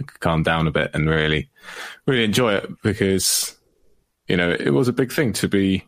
I 0.00 0.04
could 0.04 0.20
calm 0.20 0.42
down 0.42 0.66
a 0.66 0.70
bit 0.70 0.90
and 0.94 1.08
really, 1.08 1.50
really 2.06 2.24
enjoy 2.24 2.54
it 2.54 2.70
because 2.82 3.56
you 4.28 4.36
know 4.36 4.50
it 4.50 4.70
was 4.70 4.88
a 4.88 4.92
big 4.92 5.12
thing 5.12 5.32
to 5.34 5.48
be 5.48 5.84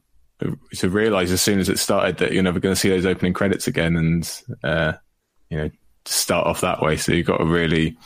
to 0.76 0.88
realize 0.88 1.30
as 1.30 1.42
soon 1.42 1.58
as 1.58 1.68
it 1.68 1.78
started 1.78 2.18
that 2.18 2.32
you're 2.32 2.42
never 2.42 2.60
going 2.60 2.74
to 2.74 2.80
see 2.80 2.88
those 2.88 3.06
opening 3.06 3.32
credits 3.32 3.66
again, 3.66 3.96
and 3.96 4.42
uh, 4.64 4.92
you 5.50 5.58
know 5.58 5.70
start 6.04 6.46
off 6.46 6.62
that 6.62 6.80
way. 6.80 6.96
So 6.96 7.12
you've 7.12 7.26
got 7.26 7.38
to 7.38 7.44
really 7.44 7.96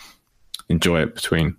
enjoy 0.69 1.03
it 1.03 1.15
between. 1.15 1.57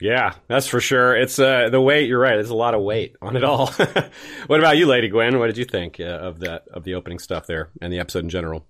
Yeah, 0.00 0.34
that's 0.46 0.68
for 0.68 0.80
sure. 0.80 1.16
It's 1.16 1.40
uh, 1.40 1.70
the 1.70 1.80
weight. 1.80 2.08
You're 2.08 2.20
right. 2.20 2.34
There's 2.34 2.50
a 2.50 2.56
lot 2.56 2.74
of 2.74 2.82
weight 2.82 3.16
on 3.20 3.36
it 3.36 3.42
all. 3.42 3.66
what 4.46 4.60
about 4.60 4.76
you, 4.76 4.86
Lady 4.86 5.08
Gwyn? 5.08 5.38
What 5.38 5.46
did 5.46 5.58
you 5.58 5.64
think 5.64 5.98
uh, 5.98 6.04
of 6.04 6.40
that 6.40 6.68
of 6.72 6.84
the 6.84 6.94
opening 6.94 7.18
stuff 7.18 7.46
there 7.46 7.70
and 7.82 7.92
the 7.92 7.98
episode 7.98 8.24
in 8.24 8.30
general? 8.30 8.66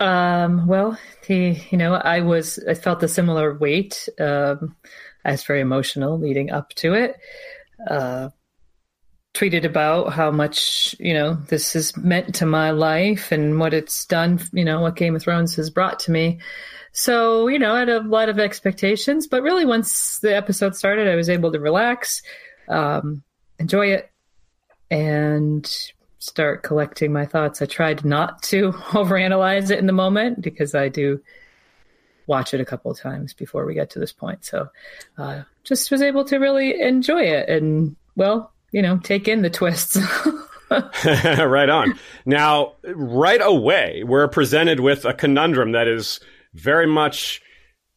Um, 0.00 0.66
well, 0.66 0.98
the 1.26 1.60
you 1.70 1.78
know, 1.78 1.94
I 1.94 2.20
was 2.20 2.58
I 2.68 2.74
felt 2.74 3.02
a 3.02 3.08
similar 3.08 3.54
weight. 3.54 4.08
Um, 4.20 4.76
I 5.24 5.32
was 5.32 5.44
very 5.44 5.60
emotional 5.60 6.18
leading 6.18 6.50
up 6.50 6.70
to 6.76 6.94
it. 6.94 7.16
Uh, 7.88 8.30
tweeted 9.34 9.64
about 9.64 10.12
how 10.12 10.30
much 10.30 10.96
you 10.98 11.14
know 11.14 11.34
this 11.48 11.74
has 11.74 11.96
meant 11.96 12.34
to 12.34 12.46
my 12.46 12.70
life 12.70 13.30
and 13.30 13.60
what 13.60 13.72
it's 13.72 14.04
done 14.06 14.40
you 14.52 14.64
know 14.64 14.80
what 14.80 14.96
game 14.96 15.14
of 15.14 15.22
thrones 15.22 15.54
has 15.54 15.70
brought 15.70 16.00
to 16.00 16.10
me 16.10 16.40
so 16.92 17.46
you 17.46 17.58
know 17.58 17.74
i 17.74 17.78
had 17.78 17.88
a 17.88 18.00
lot 18.00 18.28
of 18.28 18.40
expectations 18.40 19.28
but 19.28 19.42
really 19.42 19.64
once 19.64 20.18
the 20.20 20.34
episode 20.34 20.74
started 20.74 21.06
i 21.06 21.14
was 21.14 21.28
able 21.28 21.52
to 21.52 21.60
relax 21.60 22.20
um, 22.68 23.22
enjoy 23.60 23.86
it 23.86 24.10
and 24.90 25.92
start 26.18 26.62
collecting 26.62 27.12
my 27.12 27.24
thoughts 27.24 27.62
i 27.62 27.66
tried 27.66 28.04
not 28.04 28.42
to 28.42 28.72
overanalyze 28.90 29.70
it 29.70 29.78
in 29.78 29.86
the 29.86 29.92
moment 29.92 30.40
because 30.40 30.74
i 30.74 30.88
do 30.88 31.20
watch 32.26 32.52
it 32.52 32.60
a 32.60 32.64
couple 32.64 32.90
of 32.90 32.98
times 32.98 33.32
before 33.32 33.64
we 33.64 33.72
get 33.72 33.88
to 33.90 33.98
this 33.98 34.12
point 34.12 34.44
so 34.44 34.68
uh, 35.16 35.42
just 35.64 35.90
was 35.90 36.02
able 36.02 36.24
to 36.24 36.38
really 36.38 36.78
enjoy 36.80 37.22
it 37.22 37.48
and 37.48 37.96
well 38.16 38.52
you 38.72 38.82
know, 38.82 38.98
take 38.98 39.28
in 39.28 39.42
the 39.42 39.50
twists. 39.50 39.96
right 40.70 41.70
on. 41.70 41.98
Now, 42.26 42.74
right 42.84 43.40
away, 43.42 44.02
we're 44.04 44.28
presented 44.28 44.80
with 44.80 45.06
a 45.06 45.14
conundrum 45.14 45.72
that 45.72 45.88
is 45.88 46.20
very 46.52 46.86
much 46.86 47.40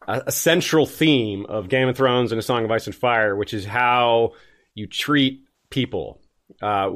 a, 0.08 0.24
a, 0.28 0.32
central 0.32 0.86
theme 0.86 1.46
of 1.48 1.68
Game 1.68 1.90
of 1.90 1.98
Thrones 1.98 2.32
and 2.32 2.40
A 2.40 2.42
Song 2.42 2.64
of 2.64 2.72
Ice 2.72 2.86
and 2.86 2.96
Fire, 2.96 3.36
which 3.36 3.54
is 3.54 3.66
how 3.66 4.32
you 4.74 4.88
treat 4.88 5.42
people, 5.70 6.21
uh, 6.62 6.90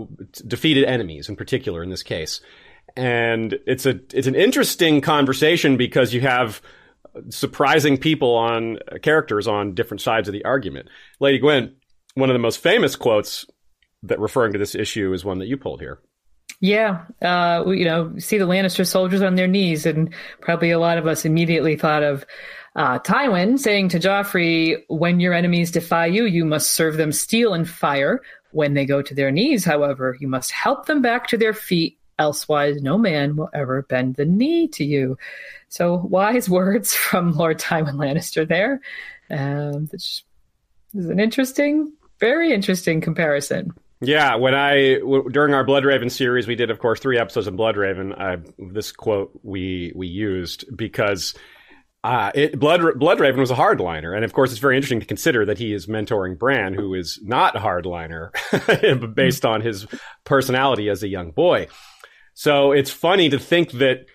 defeated 0.47 0.85
enemies 0.85 1.29
in 1.29 1.35
particular 1.35 1.83
in 1.83 1.89
this 1.89 2.03
case. 2.03 2.41
And 2.95 3.57
it's 3.65 3.85
a 3.85 3.99
it's 4.13 4.27
an 4.27 4.35
interesting 4.35 5.01
conversation 5.01 5.75
because 5.77 6.13
you 6.13 6.21
have 6.21 6.61
surprising 7.29 7.97
people 7.97 8.35
on 8.35 8.77
uh, 8.91 8.97
characters 9.01 9.47
on 9.47 9.73
different 9.73 10.01
sides 10.01 10.27
of 10.27 10.33
the 10.33 10.45
argument. 10.45 10.89
Lady 11.19 11.39
Gwyn, 11.39 11.75
one 12.15 12.29
of 12.29 12.33
the 12.33 12.39
most 12.39 12.59
famous 12.59 12.95
quotes 12.95 13.45
that 14.03 14.19
referring 14.19 14.53
to 14.53 14.59
this 14.59 14.75
issue 14.75 15.13
is 15.13 15.25
one 15.25 15.39
that 15.39 15.47
you 15.47 15.57
pulled 15.57 15.81
here. 15.81 15.99
Yeah, 16.61 17.03
uh, 17.21 17.65
you 17.67 17.85
know, 17.85 18.13
see 18.17 18.37
the 18.37 18.47
Lannister 18.47 18.87
soldiers 18.87 19.21
on 19.21 19.35
their 19.35 19.47
knees, 19.47 19.85
and 19.85 20.13
probably 20.39 20.71
a 20.71 20.79
lot 20.79 20.97
of 20.97 21.05
us 21.05 21.25
immediately 21.25 21.75
thought 21.75 22.01
of 22.01 22.25
uh, 22.75 22.99
Tywin 22.99 23.59
saying 23.59 23.89
to 23.89 23.99
Joffrey, 23.99 24.81
"When 24.87 25.19
your 25.19 25.33
enemies 25.33 25.71
defy 25.71 26.05
you, 26.05 26.25
you 26.25 26.45
must 26.45 26.71
serve 26.71 26.97
them 26.97 27.11
steel 27.11 27.53
and 27.53 27.67
fire. 27.67 28.21
When 28.55 28.73
they 28.73 28.85
go 28.85 29.01
to 29.01 29.13
their 29.13 29.31
knees, 29.31 29.65
however, 29.65 30.15
you 30.19 30.29
must 30.29 30.51
help 30.51 30.85
them 30.85 31.01
back 31.01 31.27
to 31.27 31.37
their 31.37 31.53
feet. 31.53 31.97
Elsewise, 32.17 32.81
no 32.81 32.97
man 32.97 33.35
will 33.35 33.49
ever 33.53 33.81
bend 33.81 34.15
the 34.15 34.23
knee 34.23 34.69
to 34.69 34.85
you." 34.85 35.17
So 35.67 35.95
wise 35.95 36.49
words 36.59 36.93
from 36.93 37.33
Lord 37.33 37.59
Tywin 37.59 37.95
Lannister 37.95 38.47
there. 38.47 38.79
Um, 39.29 39.87
this 39.87 40.23
is 40.93 41.09
an 41.09 41.19
interesting, 41.19 41.91
very 42.21 42.53
interesting 42.53 43.01
comparison. 43.01 43.73
Yeah, 44.01 44.35
when 44.35 44.55
I 44.55 44.99
w- 44.99 45.29
during 45.29 45.53
our 45.53 45.65
Bloodraven 45.65 46.11
series, 46.11 46.47
we 46.47 46.55
did, 46.55 46.69
of 46.69 46.79
course, 46.79 46.99
three 46.99 47.17
episodes 47.17 47.47
of 47.47 47.55
Bloodraven. 47.55 48.17
I, 48.17 48.37
this 48.57 48.91
quote 48.91 49.37
we 49.43 49.91
we 49.95 50.07
used 50.07 50.65
because 50.75 51.33
uh, 52.05 52.31
it, 52.35 52.59
Blood 52.59 52.81
Bloodraven 52.81 53.37
was 53.37 53.49
a 53.49 53.55
hardliner, 53.55 54.15
and 54.15 54.23
of 54.23 54.31
course, 54.31 54.51
it's 54.51 54.59
very 54.59 54.75
interesting 54.75 54.99
to 54.99 55.07
consider 55.07 55.43
that 55.45 55.57
he 55.57 55.73
is 55.73 55.87
mentoring 55.87 56.37
Bran, 56.37 56.75
who 56.75 56.93
is 56.93 57.19
not 57.23 57.55
a 57.55 57.59
hardliner, 57.59 58.29
based 59.15 59.43
on 59.43 59.61
his 59.61 59.87
personality 60.23 60.87
as 60.87 61.01
a 61.01 61.07
young 61.07 61.31
boy. 61.31 61.67
So 62.35 62.73
it's 62.73 62.91
funny 62.91 63.29
to 63.29 63.39
think 63.39 63.71
that 63.71 64.05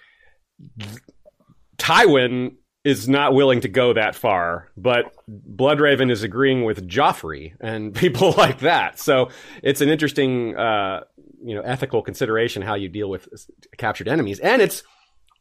Tywin 1.78 2.54
is 2.85 3.09
not 3.09 3.35
willing 3.35 3.62
to 3.62 3.68
go 3.68 3.92
that 3.92 4.14
far, 4.14 4.70
but 4.76 5.12
Bloodraven 5.28 6.12
is 6.12 6.23
agreeing 6.23 6.64
with 6.64 6.88
Joffrey 6.88 7.54
and 7.61 7.92
people 8.04 8.35
like 8.37 8.61
that. 8.61 9.00
So 9.00 9.30
it's 9.64 9.80
an 9.80 9.88
interesting, 9.88 10.56
uh, 10.56 11.00
you 11.42 11.56
know, 11.56 11.62
ethical 11.62 12.02
consideration 12.02 12.62
how 12.62 12.76
you 12.76 12.88
deal 12.88 13.11
with 13.11 13.28
captured 13.78 14.06
enemies, 14.06 14.38
and 14.38 14.62
it's 14.62 14.85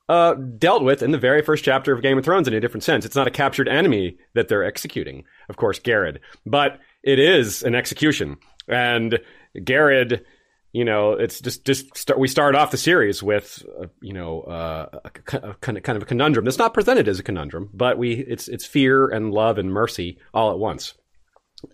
uh, 0.10 0.34
dealt 0.34 0.84
with 0.84 1.02
in 1.02 1.12
the 1.12 1.18
very 1.18 1.42
first 1.42 1.64
chapter 1.64 1.94
of 1.94 2.02
Game 2.02 2.18
of 2.18 2.26
Thrones 2.26 2.48
in 2.48 2.54
a 2.54 2.60
different 2.60 2.84
sense. 2.84 3.06
It's 3.06 3.16
not 3.16 3.28
a 3.28 3.32
captured 3.32 3.70
enemy 3.70 4.18
that 4.34 4.50
they're 4.50 4.66
executing, 4.66 5.24
of 5.48 5.56
course, 5.56 5.80
Gared, 5.80 6.20
but 6.46 6.80
it 7.04 7.20
is 7.20 7.64
an 7.64 7.76
execution, 7.76 8.38
and 8.68 9.20
Gared 9.64 10.26
you 10.72 10.86
know, 10.86 11.14
it's 11.14 11.42
just 11.42 11.66
just 11.66 11.98
start, 11.98 12.20
we 12.20 12.28
start 12.28 12.56
off 12.56 12.72
the 12.72 12.78
series 12.78 13.24
with 13.24 13.66
uh, 13.82 13.88
you 14.02 14.14
know 14.14 14.42
uh, 14.42 15.00
a, 15.04 15.08
a, 15.08 15.54
kind 15.56 15.78
of 15.78 15.84
kind 15.84 15.96
of 15.96 16.04
a 16.04 16.06
conundrum 16.06 16.46
that's 16.46 16.60
not 16.60 16.76
presented 16.76 17.08
as 17.08 17.20
a 17.20 17.24
conundrum, 17.24 17.70
but 17.74 17.98
we 17.98 18.14
it's 18.14 18.48
it's 18.48 18.66
fear 18.66 19.08
and 19.08 19.34
love 19.34 19.58
and 19.58 19.74
mercy 19.74 20.20
all 20.34 20.52
at 20.52 20.60
once. 20.60 20.94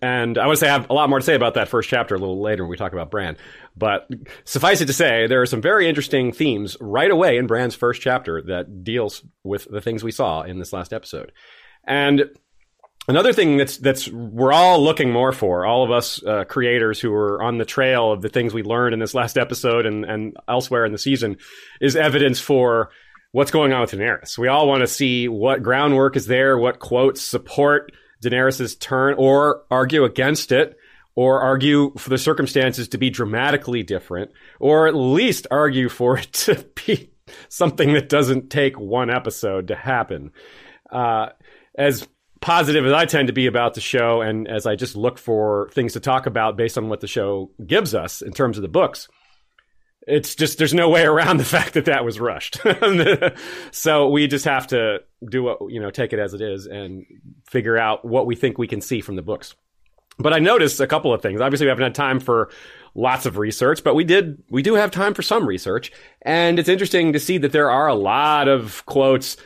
And 0.02 0.36
I 0.36 0.46
would 0.46 0.58
say 0.58 0.68
I 0.68 0.72
have 0.72 0.90
a 0.90 0.94
lot 0.94 1.08
more 1.08 1.20
to 1.20 1.24
say 1.24 1.34
about 1.34 1.54
that 1.54 1.68
first 1.68 1.88
chapter 1.88 2.14
a 2.14 2.18
little 2.18 2.40
later 2.40 2.64
when 2.64 2.70
we 2.70 2.76
talk 2.76 2.92
about 2.92 3.10
Bran. 3.10 3.36
But 3.76 4.08
suffice 4.44 4.80
it 4.80 4.86
to 4.86 4.92
say, 4.92 5.26
there 5.26 5.42
are 5.42 5.46
some 5.46 5.62
very 5.62 5.88
interesting 5.88 6.32
themes 6.32 6.76
right 6.80 7.10
away 7.10 7.36
in 7.36 7.46
Bran's 7.46 7.74
first 7.74 8.00
chapter 8.02 8.42
that 8.42 8.82
deals 8.82 9.22
with 9.44 9.68
the 9.70 9.80
things 9.80 10.02
we 10.02 10.10
saw 10.10 10.42
in 10.42 10.58
this 10.58 10.72
last 10.72 10.92
episode. 10.92 11.30
And 11.86 12.24
another 13.06 13.32
thing 13.32 13.56
that's 13.58 13.76
that's 13.76 14.08
we're 14.08 14.52
all 14.52 14.82
looking 14.82 15.12
more 15.12 15.32
for, 15.32 15.64
all 15.64 15.84
of 15.84 15.90
us 15.90 16.22
uh, 16.24 16.44
creators 16.44 17.00
who 17.00 17.12
are 17.12 17.40
on 17.42 17.58
the 17.58 17.64
trail 17.64 18.10
of 18.10 18.22
the 18.22 18.28
things 18.28 18.52
we 18.52 18.62
learned 18.62 18.94
in 18.94 18.98
this 18.98 19.14
last 19.14 19.38
episode 19.38 19.86
and 19.86 20.04
and 20.04 20.36
elsewhere 20.48 20.84
in 20.84 20.92
the 20.92 20.98
season, 20.98 21.36
is 21.80 21.94
evidence 21.94 22.40
for 22.40 22.90
what's 23.30 23.50
going 23.50 23.72
on 23.72 23.82
with 23.82 23.92
Daenerys. 23.92 24.38
We 24.38 24.48
all 24.48 24.66
want 24.66 24.80
to 24.80 24.86
see 24.86 25.28
what 25.28 25.62
groundwork 25.62 26.16
is 26.16 26.26
there, 26.26 26.58
what 26.58 26.78
quotes 26.78 27.20
support 27.20 27.92
Daenerys' 28.28 28.78
turn 28.78 29.14
or 29.18 29.62
argue 29.70 30.04
against 30.04 30.52
it 30.52 30.76
or 31.14 31.40
argue 31.40 31.92
for 31.96 32.10
the 32.10 32.18
circumstances 32.18 32.88
to 32.88 32.98
be 32.98 33.10
dramatically 33.10 33.82
different 33.82 34.30
or 34.60 34.86
at 34.86 34.94
least 34.94 35.46
argue 35.50 35.88
for 35.88 36.18
it 36.18 36.32
to 36.32 36.64
be 36.86 37.10
something 37.48 37.92
that 37.94 38.08
doesn't 38.08 38.50
take 38.50 38.78
one 38.78 39.10
episode 39.10 39.68
to 39.68 39.74
happen. 39.74 40.32
Uh, 40.90 41.28
as 41.76 42.06
positive 42.40 42.86
as 42.86 42.92
I 42.92 43.06
tend 43.06 43.28
to 43.28 43.32
be 43.32 43.46
about 43.46 43.74
the 43.74 43.80
show 43.80 44.20
and 44.20 44.46
as 44.46 44.66
I 44.66 44.76
just 44.76 44.94
look 44.94 45.18
for 45.18 45.68
things 45.72 45.94
to 45.94 46.00
talk 46.00 46.26
about 46.26 46.56
based 46.56 46.78
on 46.78 46.88
what 46.88 47.00
the 47.00 47.08
show 47.08 47.50
gives 47.66 47.94
us 47.94 48.22
in 48.22 48.32
terms 48.32 48.58
of 48.58 48.62
the 48.62 48.68
books, 48.68 49.08
it's 50.06 50.34
just 50.34 50.58
there's 50.58 50.74
no 50.74 50.88
way 50.88 51.04
around 51.04 51.36
the 51.38 51.44
fact 51.44 51.74
that 51.74 51.86
that 51.86 52.04
was 52.04 52.20
rushed. 52.20 52.58
so 53.72 54.08
we 54.08 54.26
just 54.26 54.44
have 54.44 54.66
to 54.68 55.00
do 55.28 55.42
what 55.42 55.58
you 55.68 55.80
know, 55.80 55.90
take 55.90 56.12
it 56.12 56.18
as 56.18 56.34
it 56.34 56.40
is, 56.40 56.66
and 56.66 57.04
figure 57.48 57.76
out 57.76 58.04
what 58.04 58.26
we 58.26 58.36
think 58.36 58.58
we 58.58 58.68
can 58.68 58.80
see 58.80 59.00
from 59.00 59.16
the 59.16 59.22
books. 59.22 59.54
But 60.18 60.32
I 60.32 60.38
noticed 60.38 60.80
a 60.80 60.86
couple 60.86 61.12
of 61.12 61.20
things. 61.20 61.40
Obviously, 61.40 61.66
we 61.66 61.70
haven't 61.70 61.84
had 61.84 61.94
time 61.94 62.20
for 62.20 62.50
lots 62.94 63.26
of 63.26 63.36
research, 63.36 63.84
but 63.84 63.94
we 63.94 64.04
did 64.04 64.42
we 64.50 64.62
do 64.62 64.74
have 64.74 64.90
time 64.90 65.14
for 65.14 65.22
some 65.22 65.46
research, 65.46 65.92
and 66.22 66.58
it's 66.58 66.68
interesting 66.68 67.12
to 67.12 67.20
see 67.20 67.38
that 67.38 67.52
there 67.52 67.70
are 67.70 67.88
a 67.88 67.94
lot 67.94 68.48
of 68.48 68.84
quotes 68.86 69.36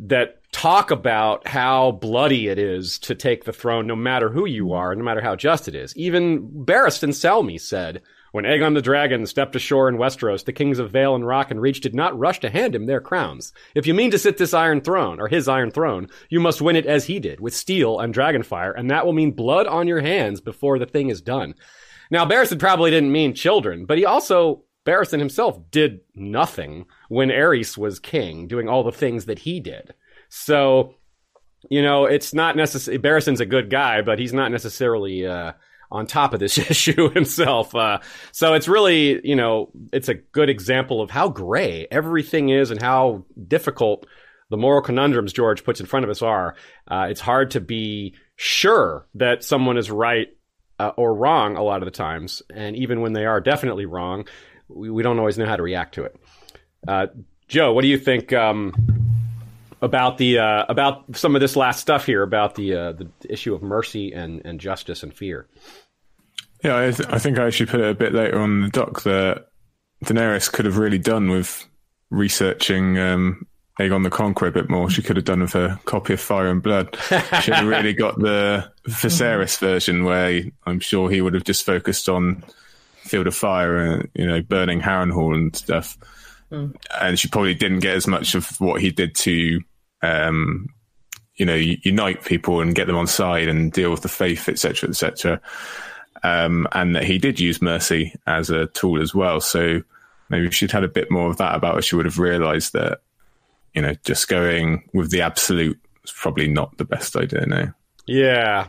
that 0.00 0.38
talk 0.52 0.90
about 0.90 1.46
how 1.46 1.92
bloody 1.92 2.48
it 2.48 2.58
is 2.58 2.98
to 3.00 3.14
take 3.14 3.44
the 3.44 3.52
throne, 3.52 3.86
no 3.86 3.96
matter 3.96 4.30
who 4.30 4.46
you 4.46 4.72
are, 4.72 4.94
no 4.94 5.04
matter 5.04 5.20
how 5.20 5.36
just 5.36 5.68
it 5.68 5.74
is. 5.74 5.94
Even 5.96 6.48
Barristan 6.48 7.10
Selmy 7.10 7.60
said 7.60 8.00
when 8.32 8.44
Aegon 8.44 8.74
the 8.74 8.82
Dragon 8.82 9.26
stepped 9.26 9.56
ashore 9.56 9.88
in 9.88 9.96
Westeros, 9.96 10.44
the 10.44 10.52
kings 10.52 10.78
of 10.78 10.90
Vale 10.90 11.14
and 11.14 11.26
Rock 11.26 11.50
and 11.50 11.60
Reach 11.60 11.80
did 11.80 11.94
not 11.94 12.18
rush 12.18 12.40
to 12.40 12.50
hand 12.50 12.74
him 12.74 12.86
their 12.86 13.00
crowns. 13.00 13.52
If 13.74 13.86
you 13.86 13.94
mean 13.94 14.10
to 14.10 14.18
sit 14.18 14.36
this 14.36 14.54
iron 14.54 14.80
throne, 14.80 15.20
or 15.20 15.28
his 15.28 15.48
iron 15.48 15.70
throne, 15.70 16.08
you 16.28 16.40
must 16.40 16.60
win 16.60 16.76
it 16.76 16.86
as 16.86 17.06
he 17.06 17.20
did, 17.20 17.40
with 17.40 17.54
steel 17.54 17.98
and 17.98 18.14
dragonfire, 18.14 18.74
and 18.76 18.90
that 18.90 19.06
will 19.06 19.12
mean 19.12 19.32
blood 19.32 19.66
on 19.66 19.88
your 19.88 20.00
hands 20.00 20.40
before 20.40 20.78
the 20.78 20.86
thing 20.86 21.08
is 21.08 21.20
done. 21.20 21.54
Now, 22.10 22.24
Barristan 22.24 22.58
probably 22.58 22.90
didn't 22.90 23.12
mean 23.12 23.34
children, 23.34 23.84
but 23.84 23.98
he 23.98 24.04
also, 24.04 24.64
Barristan 24.86 25.18
himself, 25.18 25.58
did 25.70 26.00
nothing 26.14 26.86
when 27.08 27.28
Aerys 27.28 27.76
was 27.76 27.98
king, 27.98 28.46
doing 28.46 28.68
all 28.68 28.82
the 28.82 28.92
things 28.92 29.26
that 29.26 29.40
he 29.40 29.60
did. 29.60 29.94
So, 30.30 30.94
you 31.70 31.82
know, 31.82 32.06
it's 32.06 32.32
not 32.32 32.56
necessarily, 32.56 33.02
Barristan's 33.02 33.40
a 33.40 33.46
good 33.46 33.68
guy, 33.68 34.02
but 34.02 34.18
he's 34.18 34.32
not 34.32 34.50
necessarily, 34.50 35.26
uh, 35.26 35.52
on 35.90 36.06
top 36.06 36.34
of 36.34 36.40
this 36.40 36.58
issue 36.70 37.10
himself. 37.10 37.74
Uh, 37.74 37.98
so 38.32 38.54
it's 38.54 38.68
really, 38.68 39.20
you 39.26 39.36
know, 39.36 39.70
it's 39.92 40.08
a 40.08 40.14
good 40.14 40.50
example 40.50 41.00
of 41.00 41.10
how 41.10 41.28
gray 41.28 41.86
everything 41.90 42.48
is 42.50 42.70
and 42.70 42.80
how 42.80 43.24
difficult 43.46 44.06
the 44.50 44.56
moral 44.56 44.82
conundrums 44.82 45.32
George 45.32 45.64
puts 45.64 45.80
in 45.80 45.86
front 45.86 46.04
of 46.04 46.10
us 46.10 46.22
are. 46.22 46.54
Uh, 46.90 47.06
it's 47.10 47.20
hard 47.20 47.50
to 47.52 47.60
be 47.60 48.14
sure 48.36 49.06
that 49.14 49.44
someone 49.44 49.76
is 49.76 49.90
right 49.90 50.28
uh, 50.78 50.92
or 50.96 51.14
wrong 51.14 51.56
a 51.56 51.62
lot 51.62 51.82
of 51.82 51.86
the 51.86 51.90
times. 51.90 52.42
And 52.54 52.76
even 52.76 53.00
when 53.00 53.12
they 53.12 53.26
are 53.26 53.40
definitely 53.40 53.86
wrong, 53.86 54.26
we, 54.68 54.90
we 54.90 55.02
don't 55.02 55.18
always 55.18 55.36
know 55.36 55.46
how 55.46 55.56
to 55.56 55.62
react 55.62 55.94
to 55.94 56.04
it. 56.04 56.16
Uh, 56.86 57.08
Joe, 57.48 57.72
what 57.72 57.82
do 57.82 57.88
you 57.88 57.98
think? 57.98 58.32
Um, 58.32 58.97
about 59.80 60.18
the 60.18 60.38
uh, 60.38 60.64
about 60.68 61.16
some 61.16 61.34
of 61.34 61.40
this 61.40 61.56
last 61.56 61.80
stuff 61.80 62.06
here 62.06 62.22
about 62.22 62.54
the 62.54 62.74
uh, 62.74 62.92
the 62.92 63.08
issue 63.28 63.54
of 63.54 63.62
mercy 63.62 64.12
and, 64.12 64.42
and 64.44 64.60
justice 64.60 65.02
and 65.02 65.14
fear. 65.14 65.46
Yeah, 66.64 66.78
I, 66.78 66.90
th- 66.90 67.08
I 67.08 67.18
think 67.18 67.38
I 67.38 67.46
actually 67.46 67.66
put 67.66 67.80
it 67.80 67.90
a 67.90 67.94
bit 67.94 68.12
later 68.12 68.40
on 68.40 68.62
the 68.62 68.68
doc 68.68 69.02
that 69.02 69.46
Daenerys 70.04 70.50
could 70.50 70.64
have 70.64 70.76
really 70.76 70.98
done 70.98 71.30
with 71.30 71.64
researching 72.10 72.98
um, 72.98 73.46
Aegon 73.78 74.02
the 74.02 74.10
Conqueror 74.10 74.48
a 74.48 74.52
bit 74.52 74.68
more. 74.68 74.90
She 74.90 75.02
could 75.02 75.16
have 75.16 75.24
done 75.24 75.40
with 75.40 75.54
a 75.54 75.78
copy 75.84 76.14
of 76.14 76.20
Fire 76.20 76.48
and 76.48 76.62
Blood. 76.62 76.96
She 77.42 77.52
had 77.52 77.64
really 77.64 77.92
got 77.92 78.18
the 78.18 78.70
Viserys 78.88 79.58
version 79.58 80.04
where 80.04 80.42
I'm 80.66 80.80
sure 80.80 81.08
he 81.08 81.20
would 81.20 81.34
have 81.34 81.44
just 81.44 81.64
focused 81.64 82.08
on 82.08 82.42
Field 83.02 83.28
of 83.28 83.36
Fire 83.36 83.78
and 83.78 84.08
you 84.14 84.26
know 84.26 84.42
burning 84.42 84.80
Harrenhal 84.80 85.34
and 85.34 85.54
stuff. 85.54 85.96
Mm. 86.50 86.74
And 87.00 87.18
she 87.18 87.28
probably 87.28 87.54
didn't 87.54 87.80
get 87.80 87.94
as 87.94 88.06
much 88.06 88.34
of 88.34 88.60
what 88.60 88.80
he 88.80 88.90
did 88.90 89.14
to, 89.16 89.60
um, 90.02 90.68
you 91.36 91.46
know, 91.46 91.54
unite 91.54 92.24
people 92.24 92.60
and 92.60 92.74
get 92.74 92.86
them 92.86 92.96
on 92.96 93.06
side 93.06 93.48
and 93.48 93.72
deal 93.72 93.90
with 93.90 94.02
the 94.02 94.08
faith, 94.08 94.48
etc., 94.48 94.88
etc. 94.88 95.40
Um, 96.22 96.66
and 96.72 96.96
that 96.96 97.04
he 97.04 97.18
did 97.18 97.38
use 97.38 97.62
mercy 97.62 98.14
as 98.26 98.50
a 98.50 98.66
tool 98.66 99.00
as 99.00 99.14
well. 99.14 99.40
So 99.40 99.82
maybe 100.28 100.50
she'd 100.50 100.72
had 100.72 100.84
a 100.84 100.88
bit 100.88 101.10
more 101.10 101.30
of 101.30 101.36
that 101.36 101.54
about 101.54 101.76
her, 101.76 101.82
she 101.82 101.96
would 101.96 102.06
have 102.06 102.18
realised 102.18 102.72
that, 102.72 103.00
you 103.74 103.82
know, 103.82 103.94
just 104.04 104.28
going 104.28 104.88
with 104.92 105.10
the 105.10 105.20
absolute 105.20 105.78
is 106.04 106.12
probably 106.12 106.48
not 106.48 106.76
the 106.76 106.84
best 106.84 107.14
idea 107.14 107.46
now. 107.46 107.72
Yeah. 108.06 108.68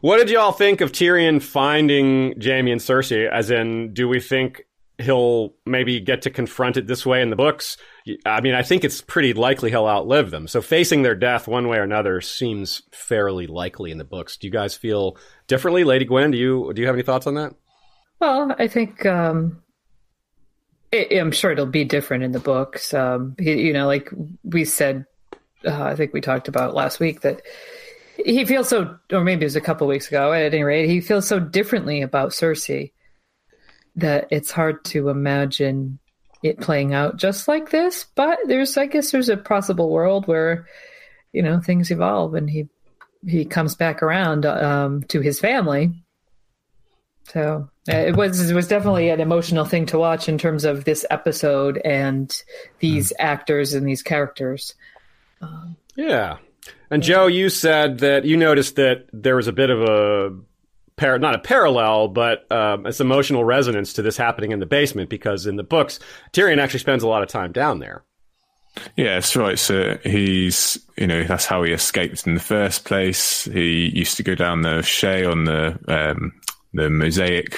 What 0.00 0.18
did 0.18 0.30
y'all 0.30 0.52
think 0.52 0.80
of 0.80 0.92
Tyrion 0.92 1.42
finding 1.42 2.40
Jaime 2.40 2.70
and 2.70 2.80
Cersei? 2.80 3.28
As 3.28 3.50
in, 3.50 3.92
do 3.94 4.06
we 4.06 4.20
think 4.20 4.66
he'll 4.98 5.54
maybe 5.64 6.00
get 6.00 6.22
to 6.22 6.30
confront 6.30 6.76
it 6.76 6.86
this 6.86 7.04
way 7.04 7.22
in 7.22 7.30
the 7.30 7.36
books. 7.36 7.76
I 8.24 8.40
mean, 8.40 8.54
I 8.54 8.62
think 8.62 8.84
it's 8.84 9.00
pretty 9.00 9.32
likely 9.32 9.70
he'll 9.70 9.86
outlive 9.86 10.30
them. 10.30 10.46
So 10.46 10.62
facing 10.62 11.02
their 11.02 11.14
death 11.14 11.48
one 11.48 11.66
way 11.68 11.78
or 11.78 11.82
another 11.82 12.20
seems 12.20 12.82
fairly 12.92 13.46
likely 13.46 13.90
in 13.90 13.98
the 13.98 14.04
books. 14.04 14.36
Do 14.36 14.46
you 14.46 14.52
guys 14.52 14.76
feel 14.76 15.16
differently, 15.48 15.82
Lady 15.82 16.04
Gwyn? 16.04 16.30
Do 16.30 16.38
you 16.38 16.72
do 16.72 16.80
you 16.80 16.86
have 16.86 16.94
any 16.96 17.02
thoughts 17.02 17.26
on 17.26 17.34
that? 17.34 17.54
Well, 18.20 18.54
I 18.58 18.68
think 18.68 19.04
um, 19.04 19.62
it, 20.92 21.18
I'm 21.18 21.32
sure 21.32 21.50
it'll 21.50 21.66
be 21.66 21.84
different 21.84 22.22
in 22.22 22.32
the 22.32 22.38
books. 22.38 22.94
Um, 22.94 23.34
you 23.38 23.72
know, 23.72 23.86
like 23.86 24.10
we 24.44 24.64
said, 24.64 25.04
uh, 25.64 25.82
I 25.82 25.96
think 25.96 26.12
we 26.12 26.20
talked 26.20 26.48
about 26.48 26.74
last 26.74 27.00
week 27.00 27.22
that 27.22 27.42
he 28.24 28.44
feels 28.44 28.68
so, 28.68 28.96
or 29.12 29.24
maybe 29.24 29.42
it 29.42 29.46
was 29.46 29.56
a 29.56 29.60
couple 29.60 29.86
weeks 29.86 30.08
ago. 30.08 30.32
At 30.32 30.54
any 30.54 30.62
rate, 30.62 30.88
he 30.88 31.00
feels 31.00 31.26
so 31.26 31.40
differently 31.40 32.02
about 32.02 32.30
Cersei 32.30 32.92
that 33.96 34.28
it's 34.30 34.50
hard 34.50 34.84
to 34.84 35.08
imagine 35.08 35.98
it 36.42 36.60
playing 36.60 36.94
out 36.94 37.16
just 37.16 37.48
like 37.48 37.70
this. 37.70 38.06
But 38.14 38.38
there's, 38.46 38.76
I 38.76 38.86
guess, 38.86 39.10
there's 39.10 39.28
a 39.28 39.36
possible 39.36 39.90
world 39.90 40.26
where, 40.26 40.66
you 41.32 41.42
know, 41.42 41.60
things 41.60 41.90
evolve 41.90 42.34
and 42.34 42.48
he 42.48 42.68
he 43.26 43.44
comes 43.44 43.74
back 43.74 44.02
around 44.02 44.46
um, 44.46 45.02
to 45.04 45.20
his 45.20 45.40
family. 45.40 45.92
So 47.24 47.68
uh, 47.88 47.96
it 47.96 48.16
was 48.16 48.50
it 48.50 48.54
was 48.54 48.68
definitely 48.68 49.08
an 49.08 49.20
emotional 49.20 49.64
thing 49.64 49.86
to 49.86 49.98
watch 49.98 50.28
in 50.28 50.38
terms 50.38 50.64
of 50.64 50.84
this 50.84 51.04
episode 51.10 51.80
and 51.84 52.30
these 52.78 53.10
mm. 53.10 53.16
actors 53.18 53.74
and 53.74 53.86
these 53.86 54.02
characters. 54.02 54.74
Um, 55.40 55.76
yeah. 55.96 56.38
And 56.90 57.02
Joe, 57.02 57.26
you 57.26 57.48
said 57.48 57.98
that 57.98 58.24
you 58.24 58.36
noticed 58.36 58.76
that 58.76 59.06
there 59.12 59.36
was 59.36 59.48
a 59.48 59.52
bit 59.52 59.70
of 59.70 59.82
a 59.82 60.36
par- 60.96 61.18
not 61.18 61.34
a 61.34 61.38
parallel, 61.38 62.08
but 62.08 62.50
um, 62.50 62.86
it's 62.86 63.00
emotional 63.00 63.44
resonance 63.44 63.92
to 63.94 64.02
this 64.02 64.16
happening 64.16 64.52
in 64.52 64.60
the 64.60 64.66
basement 64.66 65.10
because 65.10 65.46
in 65.46 65.56
the 65.56 65.62
books, 65.62 65.98
Tyrion 66.32 66.58
actually 66.58 66.80
spends 66.80 67.02
a 67.02 67.08
lot 67.08 67.22
of 67.22 67.28
time 67.28 67.52
down 67.52 67.78
there. 67.78 68.04
Yeah, 68.96 69.20
right. 69.36 69.58
So 69.58 69.98
he's, 70.04 70.78
you 70.96 71.06
know, 71.06 71.24
that's 71.24 71.46
how 71.46 71.62
he 71.62 71.72
escaped 71.72 72.26
in 72.26 72.34
the 72.34 72.40
first 72.40 72.84
place. 72.84 73.44
He 73.44 73.88
used 73.88 74.16
to 74.18 74.22
go 74.22 74.34
down 74.34 74.62
the 74.62 74.80
Shae 74.82 75.30
on 75.30 75.44
the 75.44 75.78
um, 75.88 76.32
the 76.74 76.90
mosaic 76.90 77.56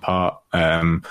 part, 0.00 0.36
um, 0.52 1.02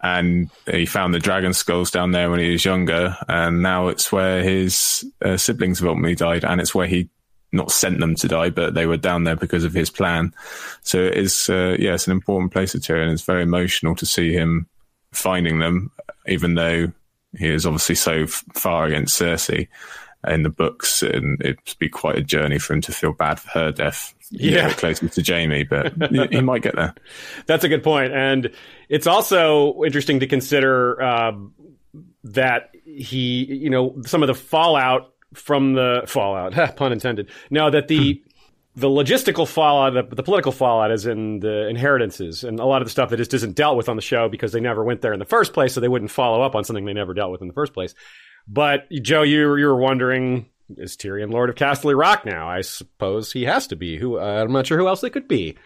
and 0.00 0.48
he 0.70 0.86
found 0.86 1.12
the 1.12 1.18
dragon 1.18 1.52
skulls 1.52 1.90
down 1.90 2.12
there 2.12 2.30
when 2.30 2.38
he 2.38 2.52
was 2.52 2.64
younger, 2.64 3.16
and 3.28 3.62
now 3.62 3.88
it's 3.88 4.12
where 4.12 4.42
his 4.42 5.04
uh, 5.24 5.36
siblings 5.36 5.82
ultimately 5.82 6.14
died, 6.14 6.44
and 6.44 6.60
it's 6.60 6.74
where 6.74 6.86
he 6.86 7.08
not 7.52 7.72
sent 7.72 8.00
them 8.00 8.14
to 8.16 8.28
die, 8.28 8.50
but 8.50 8.74
they 8.74 8.86
were 8.86 8.96
down 8.96 9.24
there 9.24 9.36
because 9.36 9.64
of 9.64 9.74
his 9.74 9.90
plan. 9.90 10.32
So 10.82 10.98
it 10.98 11.16
is, 11.16 11.48
uh, 11.48 11.76
yeah, 11.78 11.94
it's 11.94 12.06
an 12.06 12.12
important 12.12 12.52
place 12.52 12.72
to 12.72 12.78
Tyrion. 12.78 13.12
It's 13.12 13.22
very 13.22 13.42
emotional 13.42 13.94
to 13.96 14.06
see 14.06 14.32
him 14.32 14.66
finding 15.12 15.58
them, 15.58 15.90
even 16.26 16.54
though 16.54 16.92
he 17.36 17.48
is 17.48 17.66
obviously 17.66 17.94
so 17.94 18.26
far 18.26 18.86
against 18.86 19.20
Cersei 19.20 19.68
in 20.26 20.42
the 20.42 20.50
books, 20.50 21.02
and 21.02 21.40
it'd 21.40 21.76
be 21.78 21.88
quite 21.88 22.16
a 22.16 22.22
journey 22.22 22.58
for 22.58 22.74
him 22.74 22.80
to 22.82 22.92
feel 22.92 23.12
bad 23.12 23.40
for 23.40 23.48
her 23.50 23.72
death. 23.72 24.14
Yeah, 24.30 24.72
closer 24.72 25.08
to 25.08 25.22
Jaime, 25.22 25.64
but 25.64 25.92
he 26.30 26.40
might 26.40 26.62
get 26.62 26.76
there. 26.76 26.94
That's 27.46 27.64
a 27.64 27.68
good 27.68 27.82
point, 27.82 28.12
and 28.12 28.50
it's 28.88 29.06
also 29.06 29.82
interesting 29.82 30.20
to 30.20 30.26
consider 30.26 31.02
um, 31.02 31.54
that 32.24 32.70
he, 32.84 33.44
you 33.44 33.70
know, 33.70 33.96
some 34.06 34.22
of 34.22 34.26
the 34.26 34.34
fallout 34.34 35.12
from 35.34 35.74
the 35.74 36.02
fallout, 36.06 36.76
pun 36.76 36.92
intended. 36.92 37.30
Now 37.50 37.70
that 37.70 37.88
the 37.88 38.22
the 38.76 38.88
logistical 38.88 39.48
fallout, 39.48 39.94
the, 39.94 40.14
the, 40.14 40.22
political 40.22 40.52
fallout 40.52 40.92
is 40.92 41.04
in 41.04 41.40
the 41.40 41.66
inheritances 41.68 42.44
and 42.44 42.60
a 42.60 42.64
lot 42.64 42.80
of 42.80 42.86
the 42.86 42.90
stuff 42.90 43.10
that 43.10 43.16
just 43.16 43.34
isn't 43.34 43.56
dealt 43.56 43.76
with 43.76 43.88
on 43.88 43.96
the 43.96 44.02
show 44.02 44.28
because 44.28 44.52
they 44.52 44.60
never 44.60 44.84
went 44.84 45.02
there 45.02 45.12
in 45.12 45.18
the 45.18 45.24
first 45.24 45.52
place, 45.52 45.74
so 45.74 45.80
they 45.80 45.88
wouldn't 45.88 46.10
follow 46.10 46.40
up 46.40 46.54
on 46.54 46.62
something 46.62 46.84
they 46.84 46.92
never 46.92 47.12
dealt 47.12 47.32
with 47.32 47.42
in 47.42 47.48
the 47.48 47.54
first 47.54 47.74
place. 47.74 47.94
But 48.46 48.90
Joe, 48.90 49.22
you 49.22 49.56
you 49.56 49.66
were 49.66 49.76
wondering, 49.76 50.46
is 50.76 50.96
Tyrion 50.96 51.32
Lord 51.32 51.50
of 51.50 51.56
Casterly 51.56 51.98
Rock 51.98 52.24
now? 52.24 52.48
I 52.48 52.60
suppose 52.60 53.32
he 53.32 53.44
has 53.44 53.66
to 53.68 53.76
be. 53.76 53.98
Who 53.98 54.18
uh, 54.18 54.42
I'm 54.44 54.52
not 54.52 54.66
sure 54.66 54.78
who 54.78 54.88
else 54.88 55.00
they 55.00 55.10
could 55.10 55.28
be. 55.28 55.56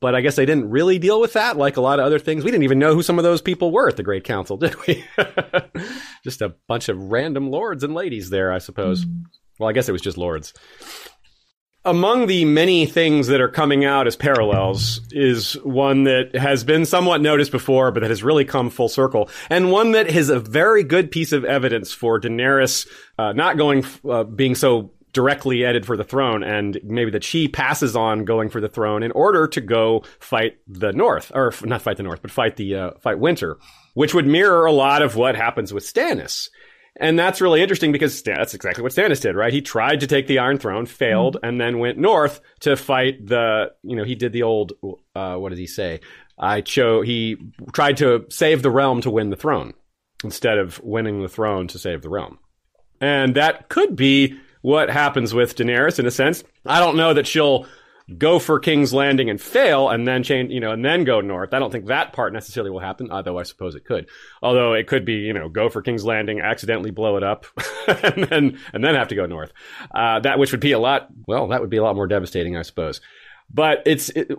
But 0.00 0.14
I 0.14 0.20
guess 0.20 0.36
they 0.36 0.46
didn't 0.46 0.70
really 0.70 0.98
deal 0.98 1.20
with 1.20 1.32
that 1.32 1.56
like 1.56 1.76
a 1.76 1.80
lot 1.80 1.98
of 1.98 2.06
other 2.06 2.18
things. 2.18 2.44
We 2.44 2.50
didn't 2.50 2.64
even 2.64 2.78
know 2.78 2.94
who 2.94 3.02
some 3.02 3.18
of 3.18 3.24
those 3.24 3.42
people 3.42 3.72
were 3.72 3.88
at 3.88 3.96
the 3.96 4.02
Great 4.02 4.24
Council, 4.24 4.56
did 4.56 4.74
we? 4.86 5.04
just 6.24 6.40
a 6.40 6.54
bunch 6.66 6.88
of 6.88 7.10
random 7.10 7.50
lords 7.50 7.82
and 7.82 7.94
ladies 7.94 8.30
there, 8.30 8.52
I 8.52 8.58
suppose. 8.58 9.04
Mm. 9.04 9.24
Well, 9.58 9.68
I 9.68 9.72
guess 9.72 9.88
it 9.88 9.92
was 9.92 10.02
just 10.02 10.16
lords. 10.16 10.54
Among 11.84 12.26
the 12.26 12.44
many 12.44 12.86
things 12.86 13.28
that 13.28 13.40
are 13.40 13.48
coming 13.48 13.84
out 13.84 14.06
as 14.06 14.14
parallels 14.14 15.00
is 15.10 15.54
one 15.62 16.04
that 16.04 16.34
has 16.34 16.62
been 16.62 16.84
somewhat 16.84 17.20
noticed 17.20 17.50
before, 17.50 17.92
but 17.92 18.00
that 18.00 18.10
has 18.10 18.22
really 18.22 18.44
come 18.44 18.68
full 18.68 18.88
circle, 18.88 19.30
and 19.48 19.70
one 19.70 19.92
that 19.92 20.08
is 20.08 20.28
a 20.28 20.40
very 20.40 20.82
good 20.82 21.10
piece 21.10 21.32
of 21.32 21.44
evidence 21.44 21.92
for 21.92 22.20
Daenerys 22.20 22.86
uh, 23.16 23.32
not 23.32 23.56
going, 23.56 23.86
uh, 24.08 24.24
being 24.24 24.54
so 24.54 24.90
directly 25.12 25.62
headed 25.62 25.86
for 25.86 25.96
the 25.96 26.04
throne, 26.04 26.42
and 26.42 26.78
maybe 26.84 27.10
that 27.10 27.24
she 27.24 27.48
passes 27.48 27.96
on 27.96 28.24
going 28.24 28.48
for 28.48 28.60
the 28.60 28.68
throne 28.68 29.02
in 29.02 29.10
order 29.12 29.46
to 29.48 29.60
go 29.60 30.04
fight 30.20 30.58
the 30.66 30.92
North, 30.92 31.32
or 31.34 31.52
not 31.64 31.82
fight 31.82 31.96
the 31.96 32.02
North, 32.02 32.22
but 32.22 32.30
fight 32.30 32.56
the 32.56 32.74
uh, 32.74 32.90
fight 33.00 33.18
Winter, 33.18 33.58
which 33.94 34.14
would 34.14 34.26
mirror 34.26 34.66
a 34.66 34.72
lot 34.72 35.02
of 35.02 35.16
what 35.16 35.36
happens 35.36 35.72
with 35.72 35.84
Stannis. 35.84 36.48
And 37.00 37.16
that's 37.18 37.40
really 37.40 37.62
interesting 37.62 37.92
because 37.92 38.22
that's 38.22 38.54
exactly 38.54 38.82
what 38.82 38.92
Stannis 38.92 39.20
did, 39.20 39.36
right? 39.36 39.52
He 39.52 39.62
tried 39.62 40.00
to 40.00 40.06
take 40.06 40.26
the 40.26 40.40
Iron 40.40 40.58
Throne, 40.58 40.84
failed, 40.84 41.36
mm-hmm. 41.36 41.46
and 41.46 41.60
then 41.60 41.78
went 41.78 41.98
north 41.98 42.40
to 42.60 42.76
fight 42.76 43.24
the, 43.24 43.70
you 43.82 43.94
know, 43.94 44.04
he 44.04 44.16
did 44.16 44.32
the 44.32 44.42
old, 44.42 44.72
uh, 45.14 45.36
what 45.36 45.50
did 45.50 45.58
he 45.58 45.66
say? 45.66 46.00
I 46.36 46.60
chose, 46.60 47.06
he 47.06 47.36
tried 47.72 47.98
to 47.98 48.26
save 48.30 48.62
the 48.62 48.70
realm 48.70 49.00
to 49.02 49.10
win 49.10 49.30
the 49.30 49.36
throne 49.36 49.74
instead 50.24 50.58
of 50.58 50.80
winning 50.82 51.22
the 51.22 51.28
throne 51.28 51.68
to 51.68 51.78
save 51.78 52.02
the 52.02 52.08
realm. 52.08 52.38
And 53.00 53.36
that 53.36 53.68
could 53.68 53.94
be 53.94 54.38
what 54.68 54.90
happens 54.90 55.32
with 55.32 55.56
Daenerys 55.56 55.98
in 55.98 56.04
a 56.04 56.10
sense. 56.10 56.44
I 56.66 56.78
don't 56.78 56.98
know 56.98 57.14
that 57.14 57.26
she'll 57.26 57.66
go 58.18 58.38
for 58.38 58.60
King's 58.60 58.92
Landing 58.92 59.30
and 59.30 59.40
fail 59.40 59.88
and 59.88 60.06
then 60.06 60.22
change, 60.22 60.52
you 60.52 60.60
know, 60.60 60.72
and 60.72 60.84
then 60.84 61.04
go 61.04 61.22
north. 61.22 61.54
I 61.54 61.58
don't 61.58 61.70
think 61.70 61.86
that 61.86 62.12
part 62.12 62.34
necessarily 62.34 62.70
will 62.70 62.78
happen, 62.78 63.10
although 63.10 63.38
I 63.38 63.44
suppose 63.44 63.74
it 63.74 63.86
could. 63.86 64.10
Although 64.42 64.74
it 64.74 64.86
could 64.86 65.06
be, 65.06 65.14
you 65.14 65.32
know, 65.32 65.48
go 65.48 65.70
for 65.70 65.80
King's 65.80 66.04
Landing, 66.04 66.42
accidentally 66.42 66.90
blow 66.90 67.16
it 67.16 67.22
up, 67.22 67.46
and 67.88 68.24
then 68.24 68.58
and 68.74 68.84
then 68.84 68.94
have 68.94 69.08
to 69.08 69.14
go 69.14 69.24
north. 69.24 69.54
Uh, 69.90 70.20
that 70.20 70.38
which 70.38 70.52
would 70.52 70.60
be 70.60 70.72
a 70.72 70.78
lot. 70.78 71.08
Well, 71.26 71.48
that 71.48 71.62
would 71.62 71.70
be 71.70 71.78
a 71.78 71.82
lot 71.82 71.96
more 71.96 72.06
devastating, 72.06 72.54
I 72.54 72.62
suppose. 72.62 73.00
But 73.48 73.82
it's 73.86 74.10
it, 74.10 74.30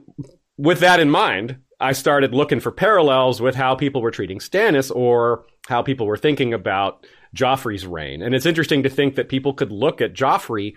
with 0.57 0.81
that 0.81 0.99
in 0.99 1.09
mind, 1.09 1.57
I 1.79 1.93
started 1.93 2.35
looking 2.35 2.59
for 2.59 2.71
parallels 2.71 3.41
with 3.41 3.55
how 3.55 3.73
people 3.73 4.03
were 4.03 4.11
treating 4.11 4.37
Stannis 4.37 4.95
or 4.95 5.45
how 5.67 5.81
people 5.81 6.05
were 6.05 6.17
thinking 6.17 6.53
about 6.53 7.07
Joffrey's 7.35 7.85
reign. 7.85 8.21
And 8.21 8.33
it's 8.33 8.45
interesting 8.45 8.83
to 8.83 8.89
think 8.89 9.15
that 9.15 9.29
people 9.29 9.53
could 9.53 9.71
look 9.71 10.01
at 10.01 10.13
Joffrey 10.13 10.75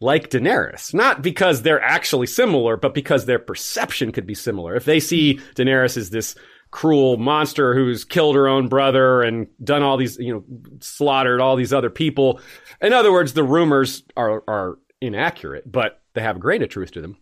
like 0.00 0.30
Daenerys. 0.30 0.94
Not 0.94 1.22
because 1.22 1.62
they're 1.62 1.82
actually 1.82 2.26
similar, 2.26 2.76
but 2.76 2.94
because 2.94 3.26
their 3.26 3.38
perception 3.38 4.12
could 4.12 4.26
be 4.26 4.34
similar. 4.34 4.74
If 4.76 4.84
they 4.84 5.00
see 5.00 5.40
Daenerys 5.54 5.96
as 5.96 6.10
this 6.10 6.34
cruel 6.70 7.16
monster 7.16 7.74
who's 7.74 8.04
killed 8.04 8.36
her 8.36 8.46
own 8.46 8.68
brother 8.68 9.22
and 9.22 9.46
done 9.62 9.82
all 9.82 9.96
these, 9.96 10.18
you 10.18 10.32
know, 10.32 10.44
slaughtered 10.80 11.40
all 11.40 11.56
these 11.56 11.72
other 11.72 11.90
people. 11.90 12.40
In 12.80 12.92
other 12.92 13.10
words, 13.10 13.32
the 13.32 13.42
rumors 13.42 14.02
are, 14.16 14.44
are 14.46 14.78
inaccurate, 15.00 15.70
but 15.70 16.02
they 16.14 16.20
have 16.20 16.36
a 16.36 16.40
grain 16.40 16.62
of 16.62 16.68
truth 16.68 16.92
to 16.92 17.00
them. 17.00 17.16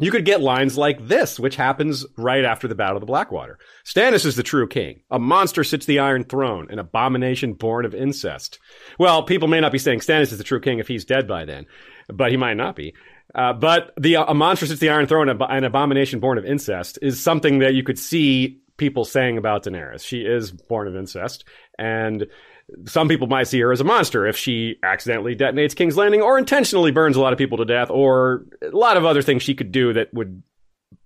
You 0.00 0.10
could 0.10 0.24
get 0.24 0.40
lines 0.40 0.78
like 0.78 1.08
this, 1.08 1.40
which 1.40 1.56
happens 1.56 2.06
right 2.16 2.44
after 2.44 2.68
the 2.68 2.74
Battle 2.74 2.96
of 2.96 3.00
the 3.00 3.06
Blackwater. 3.06 3.58
Stannis 3.84 4.24
is 4.24 4.36
the 4.36 4.42
true 4.42 4.68
king. 4.68 5.00
A 5.10 5.18
monster 5.18 5.64
sits 5.64 5.86
the 5.86 5.98
Iron 5.98 6.24
Throne, 6.24 6.68
an 6.70 6.78
abomination 6.78 7.54
born 7.54 7.84
of 7.84 7.94
incest. 7.94 8.58
Well, 8.98 9.24
people 9.24 9.48
may 9.48 9.60
not 9.60 9.72
be 9.72 9.78
saying 9.78 10.00
Stannis 10.00 10.32
is 10.32 10.38
the 10.38 10.44
true 10.44 10.60
king 10.60 10.78
if 10.78 10.88
he's 10.88 11.04
dead 11.04 11.26
by 11.26 11.44
then 11.44 11.66
but 12.08 12.30
he 12.30 12.36
might 12.36 12.54
not 12.54 12.76
be. 12.76 12.94
Uh, 13.34 13.52
but 13.52 13.92
the 13.96 14.14
a 14.14 14.34
monster 14.34 14.66
sits 14.66 14.80
the 14.80 14.88
Iron 14.88 15.06
Throne, 15.06 15.28
an 15.28 15.64
abomination 15.64 16.18
born 16.18 16.38
of 16.38 16.46
incest, 16.46 16.98
is 17.02 17.22
something 17.22 17.58
that 17.58 17.74
you 17.74 17.82
could 17.82 17.98
see 17.98 18.60
people 18.78 19.04
saying 19.04 19.36
about 19.36 19.64
Daenerys. 19.64 20.04
She 20.04 20.22
is 20.22 20.50
born 20.50 20.88
of 20.88 20.96
incest, 20.96 21.44
and 21.78 22.26
some 22.86 23.08
people 23.08 23.26
might 23.26 23.48
see 23.48 23.60
her 23.60 23.72
as 23.72 23.80
a 23.80 23.84
monster 23.84 24.26
if 24.26 24.36
she 24.36 24.76
accidentally 24.82 25.34
detonates 25.34 25.74
King's 25.74 25.96
Landing 25.96 26.22
or 26.22 26.38
intentionally 26.38 26.90
burns 26.90 27.16
a 27.16 27.20
lot 27.20 27.32
of 27.32 27.38
people 27.38 27.58
to 27.58 27.64
death, 27.64 27.90
or 27.90 28.44
a 28.62 28.76
lot 28.76 28.96
of 28.96 29.04
other 29.04 29.22
things 29.22 29.42
she 29.42 29.54
could 29.54 29.72
do 29.72 29.92
that 29.92 30.12
would 30.12 30.42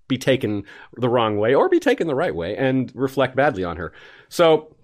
be 0.08 0.18
taken 0.18 0.64
the 0.96 1.08
wrong 1.08 1.38
way 1.38 1.54
or 1.54 1.68
be 1.68 1.80
taken 1.80 2.06
the 2.06 2.14
right 2.14 2.34
way 2.34 2.56
and 2.56 2.92
reflect 2.94 3.36
badly 3.36 3.64
on 3.64 3.76
her. 3.76 3.92
So 4.28 4.74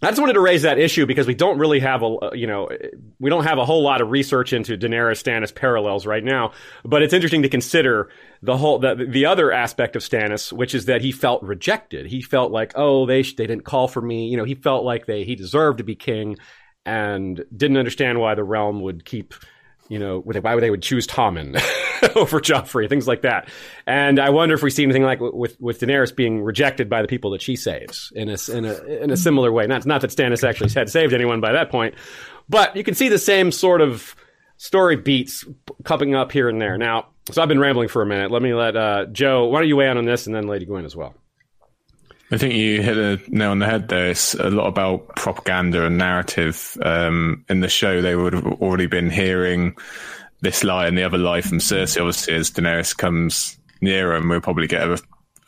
I 0.00 0.06
just 0.06 0.20
wanted 0.20 0.34
to 0.34 0.40
raise 0.40 0.62
that 0.62 0.78
issue 0.78 1.06
because 1.06 1.26
we 1.26 1.34
don't 1.34 1.58
really 1.58 1.80
have 1.80 2.02
a, 2.02 2.06
uh, 2.06 2.30
you 2.32 2.46
know, 2.46 2.68
we 3.18 3.30
don't 3.30 3.44
have 3.44 3.58
a 3.58 3.64
whole 3.64 3.82
lot 3.82 4.00
of 4.00 4.10
research 4.10 4.52
into 4.52 4.76
Daenerys 4.76 5.22
Stannis 5.22 5.52
parallels 5.52 6.06
right 6.06 6.22
now. 6.22 6.52
But 6.84 7.02
it's 7.02 7.12
interesting 7.12 7.42
to 7.42 7.48
consider 7.48 8.08
the 8.40 8.56
whole, 8.56 8.78
the, 8.78 8.94
the 8.94 9.26
other 9.26 9.50
aspect 9.50 9.96
of 9.96 10.02
Stannis, 10.02 10.52
which 10.52 10.72
is 10.72 10.84
that 10.84 11.00
he 11.00 11.10
felt 11.10 11.42
rejected. 11.42 12.06
He 12.06 12.22
felt 12.22 12.52
like, 12.52 12.72
oh, 12.76 13.06
they, 13.06 13.22
they 13.22 13.46
didn't 13.46 13.64
call 13.64 13.88
for 13.88 14.00
me. 14.00 14.28
You 14.28 14.36
know, 14.36 14.44
he 14.44 14.54
felt 14.54 14.84
like 14.84 15.06
they, 15.06 15.24
he 15.24 15.34
deserved 15.34 15.78
to 15.78 15.84
be 15.84 15.96
king 15.96 16.36
and 16.86 17.44
didn't 17.54 17.76
understand 17.76 18.20
why 18.20 18.36
the 18.36 18.44
realm 18.44 18.80
would 18.82 19.04
keep, 19.04 19.34
you 19.88 19.98
know, 19.98 20.20
why 20.20 20.54
would 20.54 20.62
they 20.62 20.70
would 20.70 20.82
choose 20.82 21.06
Tommen 21.06 21.56
over 22.16 22.40
Joffrey, 22.40 22.88
things 22.88 23.08
like 23.08 23.22
that. 23.22 23.48
And 23.86 24.18
I 24.18 24.30
wonder 24.30 24.54
if 24.54 24.62
we 24.62 24.70
see 24.70 24.82
anything 24.82 25.02
like 25.02 25.20
with 25.20 25.60
with 25.60 25.80
Daenerys 25.80 26.14
being 26.14 26.42
rejected 26.42 26.88
by 26.88 27.02
the 27.02 27.08
people 27.08 27.30
that 27.32 27.42
she 27.42 27.56
saves 27.56 28.12
in 28.14 28.28
a 28.28 28.36
in 28.50 28.64
a 28.64 28.74
in 29.02 29.10
a 29.10 29.16
similar 29.16 29.50
way. 29.50 29.66
Not 29.66 29.86
not 29.86 30.02
that 30.02 30.10
Stannis 30.10 30.46
actually 30.46 30.70
had 30.72 30.90
saved 30.90 31.12
anyone 31.12 31.40
by 31.40 31.52
that 31.52 31.70
point, 31.70 31.94
but 32.48 32.76
you 32.76 32.84
can 32.84 32.94
see 32.94 33.08
the 33.08 33.18
same 33.18 33.50
sort 33.50 33.80
of 33.80 34.14
story 34.56 34.96
beats 34.96 35.44
coming 35.84 36.14
up 36.14 36.32
here 36.32 36.48
and 36.48 36.60
there. 36.60 36.76
Now, 36.76 37.08
so 37.30 37.42
I've 37.42 37.48
been 37.48 37.60
rambling 37.60 37.88
for 37.88 38.02
a 38.02 38.06
minute. 38.06 38.30
Let 38.30 38.42
me 38.42 38.54
let 38.54 38.76
uh, 38.76 39.06
Joe. 39.06 39.46
Why 39.46 39.60
don't 39.60 39.68
you 39.68 39.76
weigh 39.76 39.90
in 39.90 39.96
on 39.96 40.04
this, 40.04 40.26
and 40.26 40.34
then 40.34 40.46
Lady 40.46 40.66
Gwyn 40.66 40.84
as 40.84 40.94
well. 40.94 41.14
I 42.30 42.36
think 42.36 42.54
you 42.54 42.82
hit 42.82 42.98
a 42.98 43.18
nail 43.28 43.52
on 43.52 43.58
the 43.58 43.66
head 43.66 43.88
there. 43.88 44.10
It's 44.10 44.34
a 44.34 44.50
lot 44.50 44.66
about 44.66 45.16
propaganda 45.16 45.86
and 45.86 45.96
narrative. 45.96 46.76
Um, 46.82 47.44
in 47.48 47.60
the 47.60 47.68
show, 47.68 48.02
they 48.02 48.16
would 48.16 48.34
have 48.34 48.46
already 48.46 48.86
been 48.86 49.08
hearing 49.08 49.76
this 50.40 50.62
lie 50.62 50.86
and 50.86 50.96
the 50.96 51.04
other 51.04 51.18
lie 51.18 51.40
from 51.40 51.58
Cersei, 51.58 51.98
obviously, 51.98 52.34
as 52.34 52.50
Daenerys 52.50 52.96
comes 52.96 53.58
nearer, 53.80 54.14
and 54.14 54.28
we'll 54.28 54.40
probably 54.40 54.66
get 54.66 54.86
a, 54.86 55.02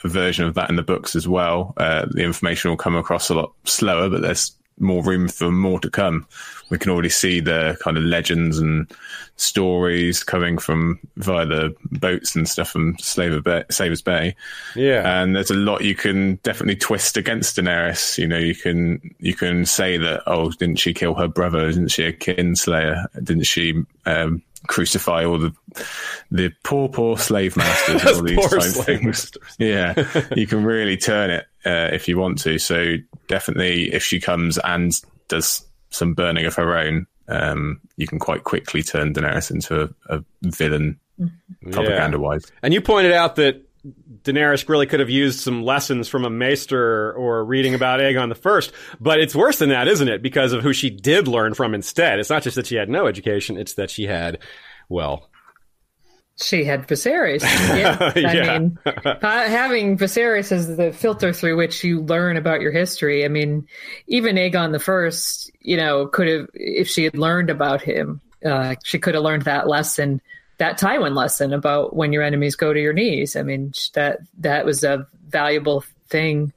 a 0.04 0.08
version 0.08 0.46
of 0.46 0.54
that 0.54 0.70
in 0.70 0.76
the 0.76 0.82
books 0.82 1.14
as 1.14 1.28
well. 1.28 1.74
Uh, 1.76 2.06
the 2.10 2.24
information 2.24 2.70
will 2.70 2.78
come 2.78 2.96
across 2.96 3.28
a 3.28 3.34
lot 3.34 3.52
slower, 3.64 4.08
but 4.08 4.22
there's 4.22 4.56
more 4.80 5.02
room 5.02 5.28
for 5.28 5.50
more 5.50 5.78
to 5.80 5.90
come. 5.90 6.26
We 6.70 6.78
can 6.78 6.90
already 6.90 7.08
see 7.08 7.40
the 7.40 7.76
kind 7.82 7.96
of 7.96 8.04
legends 8.04 8.58
and 8.58 8.90
stories 9.36 10.22
coming 10.22 10.58
from 10.58 11.00
via 11.16 11.46
the 11.46 11.74
boats 11.90 12.36
and 12.36 12.48
stuff 12.48 12.70
from 12.70 12.96
Slaver 12.98 13.40
Bay, 13.40 13.64
Savers 13.70 14.02
Bay. 14.02 14.36
Yeah, 14.76 15.20
and 15.20 15.34
there's 15.34 15.50
a 15.50 15.54
lot 15.54 15.82
you 15.82 15.94
can 15.94 16.36
definitely 16.42 16.76
twist 16.76 17.16
against 17.16 17.56
Daenerys. 17.56 18.18
You 18.18 18.28
know, 18.28 18.38
you 18.38 18.54
can 18.54 19.14
you 19.18 19.34
can 19.34 19.66
say 19.66 19.96
that 19.96 20.22
oh, 20.26 20.50
didn't 20.50 20.78
she 20.78 20.94
kill 20.94 21.14
her 21.14 21.28
brother? 21.28 21.66
Isn't 21.66 21.88
she 21.88 22.04
a 22.04 22.12
kinslayer? 22.12 23.06
Didn't 23.22 23.44
she 23.44 23.82
um, 24.06 24.42
crucify 24.66 25.24
all 25.24 25.38
the 25.38 25.54
the 26.30 26.52
poor 26.62 26.88
poor 26.88 27.16
slave 27.16 27.56
masters 27.56 28.02
and 28.02 28.10
all 28.16 28.22
these 28.22 28.50
type 28.50 28.84
things? 28.86 29.04
Masters. 29.04 29.56
Yeah, 29.58 30.26
you 30.36 30.46
can 30.46 30.64
really 30.64 30.96
turn 30.96 31.30
it 31.30 31.46
uh, 31.64 31.90
if 31.92 32.08
you 32.08 32.18
want 32.18 32.38
to. 32.40 32.58
So 32.58 32.96
definitely, 33.28 33.92
if 33.92 34.02
she 34.02 34.20
comes 34.20 34.58
and 34.58 34.92
does 35.28 35.64
some 35.90 36.14
burning 36.14 36.46
of 36.46 36.54
her 36.54 36.76
own, 36.76 37.06
um, 37.28 37.80
you 37.96 38.06
can 38.06 38.18
quite 38.18 38.44
quickly 38.44 38.82
turn 38.82 39.14
Daenerys 39.14 39.50
into 39.50 39.82
a, 39.82 40.16
a 40.16 40.24
villain, 40.42 40.98
mm-hmm. 41.18 41.70
propaganda 41.70 42.18
wise. 42.18 42.44
And 42.62 42.74
you 42.74 42.80
pointed 42.80 43.12
out 43.12 43.36
that 43.36 43.62
Daenerys 44.24 44.68
really 44.68 44.86
could 44.86 45.00
have 45.00 45.08
used 45.08 45.40
some 45.40 45.62
lessons 45.62 46.08
from 46.08 46.24
a 46.24 46.30
maester 46.30 47.12
or 47.14 47.44
reading 47.44 47.74
about 47.74 48.00
Aegon 48.00 48.28
the 48.28 48.34
First, 48.34 48.72
but 49.00 49.20
it's 49.20 49.34
worse 49.34 49.58
than 49.58 49.70
that, 49.70 49.88
isn't 49.88 50.08
it? 50.08 50.22
Because 50.22 50.52
of 50.52 50.62
who 50.62 50.72
she 50.72 50.90
did 50.90 51.28
learn 51.28 51.54
from 51.54 51.74
instead. 51.74 52.18
It's 52.18 52.28
not 52.28 52.42
just 52.42 52.56
that 52.56 52.66
she 52.66 52.76
had 52.76 52.90
no 52.90 53.06
education; 53.06 53.56
it's 53.56 53.74
that 53.74 53.90
she 53.90 54.04
had, 54.04 54.38
well, 54.90 55.29
she 56.42 56.64
had 56.64 56.86
Viserys. 56.88 57.42
Yeah. 57.80 57.96
I 58.00 58.58
mean, 58.58 58.78
having 59.22 59.96
Viserys 59.96 60.52
as 60.52 60.76
the 60.76 60.92
filter 60.92 61.32
through 61.32 61.56
which 61.56 61.84
you 61.84 62.00
learn 62.00 62.36
about 62.36 62.60
your 62.60 62.72
history. 62.72 63.24
I 63.24 63.28
mean, 63.28 63.66
even 64.06 64.36
Aegon 64.36 64.72
the 64.72 64.78
First, 64.78 65.50
you 65.60 65.76
know, 65.76 66.06
could 66.06 66.28
have, 66.28 66.48
if 66.54 66.88
she 66.88 67.04
had 67.04 67.16
learned 67.16 67.50
about 67.50 67.82
him, 67.82 68.20
uh, 68.44 68.74
she 68.84 68.98
could 68.98 69.14
have 69.14 69.22
learned 69.22 69.42
that 69.42 69.68
lesson, 69.68 70.20
that 70.58 70.78
Tywin 70.78 71.14
lesson 71.14 71.52
about 71.52 71.94
when 71.94 72.12
your 72.12 72.22
enemies 72.22 72.56
go 72.56 72.72
to 72.72 72.80
your 72.80 72.92
knees. 72.92 73.36
I 73.36 73.42
mean, 73.42 73.72
that 73.94 74.20
that 74.38 74.64
was 74.64 74.82
a 74.82 75.06
valuable 75.28 75.84
thing 76.08 76.52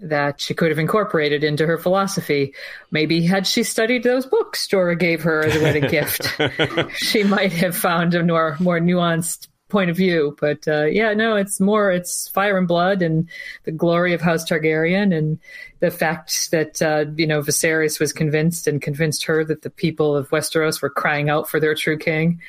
that 0.00 0.40
she 0.40 0.54
could 0.54 0.70
have 0.70 0.78
incorporated 0.78 1.44
into 1.44 1.66
her 1.66 1.78
philosophy. 1.78 2.54
Maybe 2.90 3.24
had 3.24 3.46
she 3.46 3.62
studied 3.62 4.02
those 4.02 4.26
books 4.26 4.66
Jorah 4.66 4.98
gave 4.98 5.22
her 5.22 5.44
as 5.44 5.56
a 5.56 5.62
wedding 5.62 5.86
gift, 5.90 6.36
she 6.96 7.24
might 7.24 7.52
have 7.52 7.76
found 7.76 8.14
a 8.14 8.22
more 8.22 8.56
more 8.60 8.80
nuanced 8.80 9.48
point 9.68 9.90
of 9.90 9.96
view. 9.96 10.36
But 10.40 10.66
uh, 10.66 10.84
yeah, 10.84 11.12
no, 11.14 11.36
it's 11.36 11.60
more 11.60 11.90
it's 11.90 12.28
fire 12.28 12.56
and 12.56 12.68
blood 12.68 13.02
and 13.02 13.28
the 13.64 13.72
glory 13.72 14.14
of 14.14 14.20
House 14.20 14.48
Targaryen 14.48 15.16
and 15.16 15.38
the 15.80 15.90
fact 15.90 16.50
that 16.50 16.82
uh, 16.82 17.06
you 17.16 17.26
know 17.26 17.40
Viserys 17.40 18.00
was 18.00 18.12
convinced 18.12 18.66
and 18.66 18.82
convinced 18.82 19.24
her 19.24 19.44
that 19.44 19.62
the 19.62 19.70
people 19.70 20.16
of 20.16 20.30
Westeros 20.30 20.82
were 20.82 20.90
crying 20.90 21.28
out 21.28 21.48
for 21.48 21.60
their 21.60 21.74
true 21.74 21.98
king. 21.98 22.40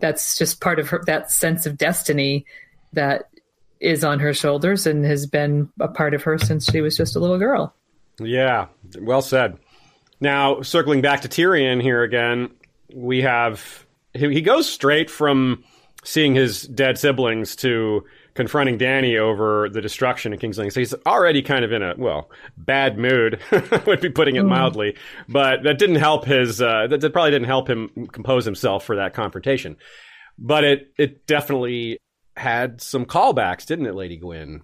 That's 0.00 0.36
just 0.36 0.60
part 0.60 0.78
of 0.78 0.88
her 0.88 1.02
that 1.06 1.30
sense 1.30 1.66
of 1.66 1.78
destiny 1.78 2.44
that 2.92 3.28
is 3.84 4.02
on 4.02 4.18
her 4.18 4.32
shoulders 4.32 4.86
and 4.86 5.04
has 5.04 5.26
been 5.26 5.68
a 5.78 5.88
part 5.88 6.14
of 6.14 6.22
her 6.22 6.38
since 6.38 6.70
she 6.70 6.80
was 6.80 6.96
just 6.96 7.14
a 7.14 7.20
little 7.20 7.38
girl. 7.38 7.74
Yeah, 8.18 8.68
well 8.98 9.22
said. 9.22 9.58
Now, 10.20 10.62
circling 10.62 11.02
back 11.02 11.20
to 11.22 11.28
Tyrion 11.28 11.82
here 11.82 12.02
again, 12.02 12.50
we 12.94 13.20
have 13.22 13.84
he 14.14 14.40
goes 14.40 14.68
straight 14.68 15.10
from 15.10 15.64
seeing 16.04 16.34
his 16.34 16.62
dead 16.62 16.98
siblings 16.98 17.56
to 17.56 18.04
confronting 18.34 18.78
Dany 18.78 19.18
over 19.18 19.68
the 19.68 19.80
destruction 19.80 20.32
of 20.32 20.40
King's 20.40 20.58
Landing. 20.58 20.70
So 20.70 20.80
he's 20.80 20.94
already 21.06 21.42
kind 21.42 21.64
of 21.64 21.72
in 21.72 21.82
a 21.82 21.94
well 21.96 22.30
bad 22.56 22.96
mood, 22.96 23.40
would 23.86 24.00
be 24.00 24.10
putting 24.10 24.36
it 24.36 24.44
mm. 24.44 24.48
mildly. 24.48 24.96
But 25.28 25.64
that 25.64 25.78
didn't 25.78 25.96
help 25.96 26.24
his. 26.24 26.62
Uh, 26.62 26.86
that, 26.88 27.00
that 27.00 27.12
probably 27.12 27.32
didn't 27.32 27.48
help 27.48 27.68
him 27.68 27.90
compose 28.12 28.44
himself 28.44 28.84
for 28.84 28.96
that 28.96 29.14
confrontation. 29.14 29.76
But 30.38 30.64
it 30.64 30.92
it 30.96 31.26
definitely 31.26 31.98
had 32.36 32.80
some 32.80 33.06
callbacks, 33.06 33.66
didn't 33.66 33.86
it, 33.86 33.94
Lady 33.94 34.16
Gwyn? 34.16 34.62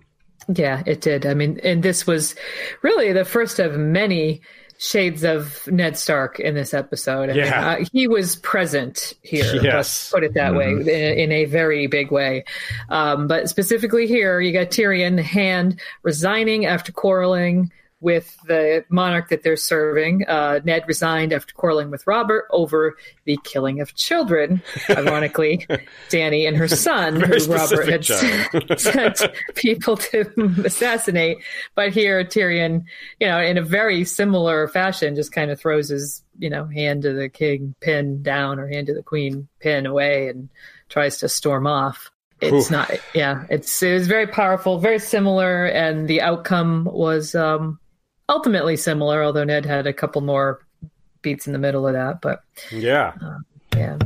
Yeah, 0.49 0.83
it 0.87 1.01
did. 1.01 1.27
I 1.27 1.35
mean, 1.35 1.61
and 1.63 1.83
this 1.83 2.07
was 2.07 2.35
really 2.83 3.13
the 3.13 3.25
first 3.25 3.59
of 3.59 3.79
many 3.79 4.41
shades 4.79 5.25
of 5.25 5.67
Ned 5.67 5.97
Stark 5.97 6.41
in 6.41 6.55
this 6.55 6.73
episode. 6.73 7.29
I 7.29 7.35
yeah. 7.35 7.45
Mean, 7.45 7.53
uh, 7.53 7.89
he 7.93 8.09
was 8.09 8.37
present 8.37 9.13
here. 9.23 9.55
Yes. 9.57 9.65
Let's 9.65 10.11
put 10.11 10.25
it 10.25 10.35
that 10.35 10.53
mm-hmm. 10.53 10.87
way, 10.87 11.13
in, 11.13 11.19
in, 11.19 11.33
a 11.33 11.45
very 11.45 11.87
big 11.87 12.11
way. 12.11 12.45
Um, 12.89 13.29
but 13.29 13.51
specifically 13.51 14.07
here, 14.07 14.41
you 14.41 14.53
got 14.53 14.69
Tyrion, 14.69 15.17
the 15.17 15.23
hand 15.23 15.79
resigning 16.03 16.65
after 16.65 16.93
quarreling 16.93 17.71
with 18.01 18.37
the 18.47 18.85
monarch 18.89 19.29
that 19.29 19.43
they're 19.43 19.57
serving. 19.57 20.27
Uh, 20.27 20.61
Ned 20.65 20.85
resigned 20.89 21.33
after 21.33 21.55
quarreling 21.55 21.91
with 21.91 22.07
Robert 22.07 22.47
over 22.51 22.97
the 23.25 23.39
killing 23.45 23.81
of 23.81 23.95
children. 23.95 24.63
Ironically, 24.91 25.67
Dany 26.09 26.49
and 26.49 26.57
her 26.57 26.69
son, 26.69 27.21
who 27.21 27.37
Robert 27.47 27.89
had 27.89 28.81
sent 28.81 29.23
people 29.55 29.99
to 29.99 30.31
assassinate. 30.65 31.39
But 31.75 31.93
here, 31.93 32.25
Tyrion, 32.25 32.85
you 33.21 33.27
know, 33.27 33.41
in 33.41 33.59
a 33.59 33.63
very 33.63 34.05
similar 34.05 34.67
fashion, 34.69 35.15
just 35.15 35.33
kind 35.33 35.51
of 35.51 35.61
throws 35.61 35.89
his, 35.89 36.23
you 36.39 36.49
know, 36.49 36.67
hand 36.67 37.03
to 37.03 37.13
the 37.13 37.29
king 37.29 37.75
pin 37.81 38.23
down 38.23 38.59
or 38.59 38.67
hand 38.67 38.87
to 38.87 38.95
the 38.95 39.03
queen 39.03 39.47
pin 39.61 39.85
away 39.85 40.29
and 40.29 40.49
tries 40.89 41.19
to 41.19 41.29
storm 41.29 41.67
off 41.67 42.11
it's 42.41 42.67
Oof. 42.67 42.71
not 42.71 42.91
yeah 43.15 43.45
it's 43.51 43.83
it 43.83 43.93
was 43.93 44.07
very 44.07 44.27
powerful 44.27 44.79
very 44.79 44.99
similar 44.99 45.67
and 45.67 46.09
the 46.09 46.23
outcome 46.23 46.89
was 46.91 47.35
um 47.35 47.79
ultimately 48.31 48.77
similar, 48.77 49.23
although 49.23 49.45
Ned 49.45 49.67
had 49.67 49.87
a 49.87 49.93
couple 49.93 50.23
more 50.23 50.61
beats 51.21 51.47
in 51.47 51.53
the 51.53 51.59
middle 51.59 51.87
of 51.87 51.93
that. 51.93 52.23
But 52.23 52.43
yeah, 52.71 53.13
uh, 53.23 53.39
yeah. 53.77 53.99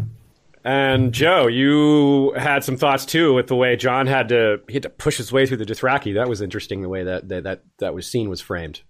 And 0.64 1.12
Joe, 1.12 1.46
you 1.46 2.32
had 2.32 2.64
some 2.64 2.78
thoughts 2.78 3.04
too 3.04 3.34
with 3.34 3.48
the 3.48 3.56
way 3.56 3.76
Jon 3.76 4.06
had 4.06 4.30
to 4.30 4.60
he 4.66 4.74
had 4.74 4.82
to 4.84 4.90
push 4.90 5.18
his 5.18 5.30
way 5.30 5.46
through 5.46 5.58
the 5.58 5.66
Dothraki. 5.66 6.14
That 6.14 6.28
was 6.28 6.40
interesting 6.40 6.80
the 6.82 6.88
way 6.88 7.04
that 7.04 7.28
that 7.28 7.44
that, 7.44 7.62
that 7.78 7.94
was 7.94 8.06
scene 8.06 8.30
was 8.30 8.40
framed. 8.40 8.80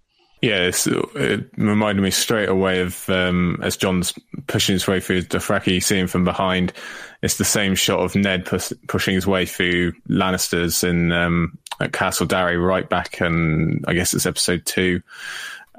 Yeah, 0.45 0.71
it 1.15 1.49
reminded 1.57 2.03
me 2.03 2.11
straight 2.11 2.51
away 2.51 2.83
of 2.83 3.09
um, 3.09 3.59
as 3.63 3.79
Jon's 3.79 4.13
pushing 4.47 4.75
his 4.75 4.87
way 4.87 5.01
through 5.01 5.23
Dothraki, 5.23 5.83
seeing 5.83 6.07
from 6.07 6.27
behind. 6.27 6.75
It's 7.23 7.39
the 7.39 7.47
same 7.47 7.75
shot 7.75 8.01
of 8.01 8.15
Ned 8.15 8.45
pushing 8.45 9.15
his 9.15 9.27
way 9.27 9.47
through 9.47 9.93
Lannisters 10.07 10.87
in 10.87 11.13
um, 11.13 11.57
at 11.81 11.95
Castle 11.95 12.27
Darry 12.27 12.59
right 12.59 12.87
back, 12.87 13.23
and 13.23 13.87
I 13.89 13.95
guess 13.95 14.13
it's 14.13 14.27
episode 14.27 14.67
two, 14.67 15.01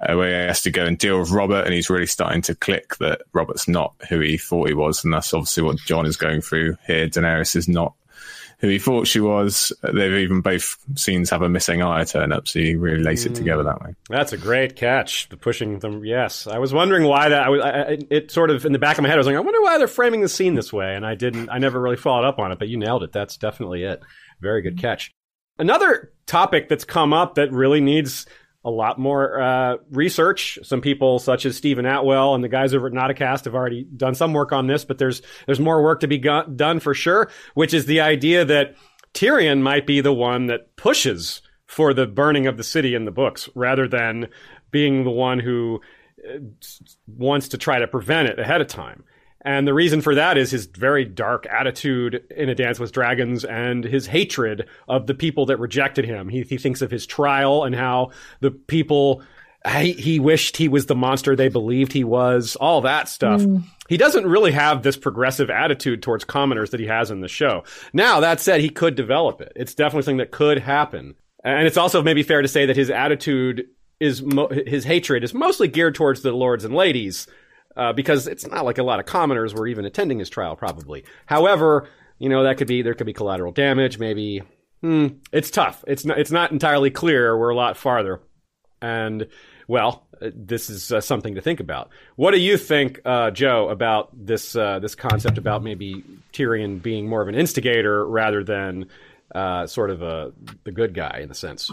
uh, 0.02 0.16
where 0.16 0.42
he 0.42 0.48
has 0.48 0.64
to 0.64 0.72
go 0.72 0.84
and 0.84 0.98
deal 0.98 1.20
with 1.20 1.30
Robert, 1.30 1.66
and 1.66 1.74
he's 1.76 1.92
really 1.92 2.08
starting 2.08 2.42
to 2.42 2.56
click 2.56 2.96
that 2.96 3.22
Robert's 3.34 3.68
not 3.68 3.94
who 4.10 4.20
he 4.20 4.36
thought 4.36 4.68
he 4.68 4.74
was, 4.74 5.04
and 5.04 5.14
that's 5.14 5.32
obviously 5.32 5.62
what 5.62 5.78
Jon 5.78 6.08
is 6.08 6.18
going 6.18 6.42
through 6.42 6.76
here. 6.88 7.08
Daenerys 7.08 7.56
is 7.56 7.68
not 7.68 7.94
who 8.60 8.68
he 8.68 8.80
thought 8.80 9.08
she 9.08 9.20
was. 9.20 9.74
They've 9.82 10.14
even 10.14 10.42
both 10.42 10.78
scenes 10.96 11.30
have 11.30 11.42
a 11.42 11.50
missing 11.50 11.82
eye 11.82 12.04
turn 12.04 12.32
up, 12.32 12.48
so 12.48 12.60
you 12.60 12.80
really 12.80 13.04
lace 13.04 13.26
it 13.26 13.34
mm. 13.34 13.36
together 13.36 13.64
that 13.64 13.82
way. 13.82 13.96
That's 14.10 14.34
a 14.34 14.38
great 14.38 14.76
catch. 14.76 15.30
The 15.30 15.38
pushing 15.38 15.80
them, 15.80 16.06
yes. 16.06 16.48
I 16.48 16.58
was 16.60 16.74
wondering 16.74 17.04
why 17.04 17.30
that. 17.30 17.44
I 17.44 17.50
was. 17.50 17.62
I, 17.62 17.98
it 18.10 18.32
sort 18.32 18.50
of 18.50 18.66
in 18.66 18.72
the 18.72 18.80
back 18.80 18.98
of 18.98 19.04
my 19.04 19.10
head. 19.10 19.16
I 19.16 19.20
was 19.20 19.28
like, 19.28 19.36
I 19.36 19.40
wonder 19.40 19.62
why 19.62 19.78
they're 19.78 19.88
framing 19.88 20.22
the 20.22 20.30
scene 20.30 20.56
this 20.56 20.72
way, 20.72 20.96
and 20.96 21.06
I 21.06 21.16
didn't. 21.16 21.50
I 21.50 21.58
never 21.58 21.80
really 21.80 21.98
followed 21.98 22.26
up 22.26 22.40
on 22.40 22.52
it, 22.52 22.60
but 22.60 22.68
you 22.68 22.78
nailed 22.78 23.04
it. 23.04 23.12
That's 23.12 23.38
definitely 23.38 23.84
it. 23.84 24.02
Very 24.42 24.62
good 24.62 24.80
catch. 24.80 25.12
Another 25.58 26.12
topic 26.26 26.68
that's 26.68 26.84
come 26.84 27.14
up 27.14 27.36
that 27.36 27.52
really 27.52 27.80
needs 27.80 28.26
a 28.66 28.72
lot 28.72 28.98
more 28.98 29.40
uh, 29.40 29.78
research. 29.92 30.58
Some 30.64 30.82
people, 30.82 31.20
such 31.20 31.46
as 31.46 31.56
Steven 31.56 31.86
Attewell 31.86 32.34
and 32.34 32.44
the 32.44 32.50
guys 32.50 32.74
over 32.74 32.88
at 32.88 32.94
Nauticast, 32.94 33.46
have 33.46 33.54
already 33.54 33.84
done 33.84 34.16
some 34.16 34.34
work 34.34 34.52
on 34.52 34.66
this, 34.66 34.84
but 34.84 34.98
there's 34.98 35.22
there's 35.46 35.60
more 35.60 35.84
work 35.84 36.00
to 36.02 36.08
be 36.08 36.18
go- 36.18 36.48
done 36.48 36.80
for 36.80 36.96
sure. 36.96 37.30
Which 37.54 37.74
is 37.74 37.86
the 37.86 38.02
idea 38.02 38.44
that 38.44 38.76
Tyrion 39.14 39.62
might 39.62 39.86
be 39.86 40.02
the 40.02 40.12
one 40.14 40.48
that 40.48 40.76
pushes 40.76 41.44
for 41.68 41.94
the 41.94 42.08
burning 42.08 42.48
of 42.48 42.58
the 42.58 42.64
city 42.64 42.96
in 42.96 43.06
the 43.06 43.12
books, 43.12 43.48
rather 43.56 43.88
than 43.88 44.28
being 44.72 45.04
the 45.04 45.12
one 45.12 45.40
who 45.40 45.80
uh, 46.28 46.40
wants 47.08 47.50
to 47.50 47.58
try 47.58 47.80
to 47.80 47.88
prevent 47.88 48.30
it 48.30 48.40
ahead 48.40 48.62
of 48.62 48.68
time. 48.68 49.04
And 49.46 49.68
the 49.68 49.76
reason 49.76 50.02
for 50.02 50.16
that 50.16 50.40
is 50.40 50.50
his 50.50 50.66
very 50.66 51.06
dark 51.06 51.46
attitude 51.46 52.24
in 52.36 52.50
A 52.50 52.56
Dance 52.56 52.80
with 52.80 52.92
Dragons 52.92 53.46
and 53.46 53.84
his 53.84 54.08
hatred 54.08 54.68
of 54.88 55.06
the 55.06 55.14
people 55.14 55.46
that 55.46 55.58
rejected 55.58 56.04
him. 56.04 56.30
He, 56.30 56.42
he 56.42 56.58
thinks 56.58 56.82
of 56.82 56.90
his 56.90 57.06
trial 57.06 57.64
and 57.64 57.76
how 57.76 58.10
the 58.40 58.50
people, 58.50 59.22
he, 59.78 59.94
he 59.94 60.20
wished 60.20 60.58
he 60.58 60.68
was 60.68 60.88
the 60.88 60.96
monster 60.96 61.36
they 61.36 61.50
believed 61.50 61.94
he 61.94 62.04
was, 62.04 62.56
all 62.56 62.82
that 62.82 63.08
stuff. 63.08 63.40
Mm. 63.42 63.64
He 63.88 63.98
doesn't 63.98 64.26
really 64.26 64.52
have 64.52 64.82
this 64.82 64.98
progressive 64.98 65.52
attitude 65.52 66.02
towards 66.02 66.24
commoners 66.24 66.72
that 66.72 66.80
he 66.80 66.88
has 66.88 67.12
in 67.12 67.22
the 67.22 67.28
show. 67.28 67.66
Now, 67.94 68.22
that 68.22 68.40
said, 68.40 68.62
he 68.62 68.70
could 68.70 68.96
develop 68.96 69.42
it. 69.42 69.54
It's 69.56 69.76
definitely 69.76 70.06
something 70.06 70.18
that 70.18 70.32
could 70.32 70.58
happen. 70.58 71.14
And 71.44 71.68
it's 71.68 71.78
also 71.78 72.02
maybe 72.02 72.24
fair 72.24 72.42
to 72.42 72.48
say 72.48 72.66
that 72.66 72.76
his 72.76 72.90
attitude 72.90 73.68
is, 74.00 74.24
mo- 74.24 74.50
his 74.50 74.86
hatred 74.86 75.24
is 75.24 75.36
mostly 75.36 75.68
geared 75.68 75.94
towards 75.94 76.24
the 76.24 76.32
lords 76.32 76.66
and 76.66 76.74
ladies 76.74 77.28
uh, 77.76 77.94
because 77.94 78.28
it's 78.28 78.48
not 78.48 78.66
like 78.66 78.78
a 78.78 78.84
lot 78.84 79.00
of 79.00 79.06
commoners 79.06 79.54
were 79.54 79.68
even 79.68 79.86
attending 79.86 80.20
his 80.20 80.30
trial, 80.30 80.56
probably. 80.56 81.04
However, 81.26 81.88
you 82.20 82.30
know 82.30 82.44
that 82.44 82.58
could 82.58 82.68
be 82.68 82.82
there 82.82 82.94
could 82.94 83.08
be 83.08 83.14
collateral 83.14 83.52
damage. 83.52 84.00
Maybe 84.00 84.42
hmm, 84.82 85.08
it's 85.32 85.52
tough. 85.52 85.84
It's 85.88 86.06
not 86.06 86.20
it's 86.20 86.32
not 86.32 86.52
entirely 86.52 86.92
clear. 86.92 87.38
We're 87.38 87.50
a 87.50 87.56
lot 87.56 87.78
farther, 87.78 88.22
and 88.82 89.28
well, 89.68 90.08
uh, 90.22 90.30
this 90.34 90.70
is 90.70 90.92
uh, 90.92 91.02
something 91.02 91.36
to 91.36 91.42
think 91.42 91.60
about. 91.60 91.90
What 92.16 92.32
do 92.32 92.40
you 92.40 92.58
think, 92.58 93.02
uh, 93.04 93.32
Joe, 93.32 93.70
about 93.70 94.10
this 94.14 94.56
uh, 94.56 94.80
this 94.80 94.96
concept 94.96 95.38
about 95.38 95.64
maybe 95.64 96.04
Tyrion 96.34 96.82
being 96.82 97.08
more 97.08 97.22
of 97.22 97.28
an 97.28 97.36
instigator 97.36 98.06
rather 98.06 98.44
than 98.44 98.88
uh, 99.34 99.68
sort 99.68 99.90
of 99.90 100.02
a 100.02 100.34
the 100.64 100.72
good 100.72 100.94
guy 100.94 101.20
in 101.24 101.32
a 101.32 101.36
sense? 101.36 101.72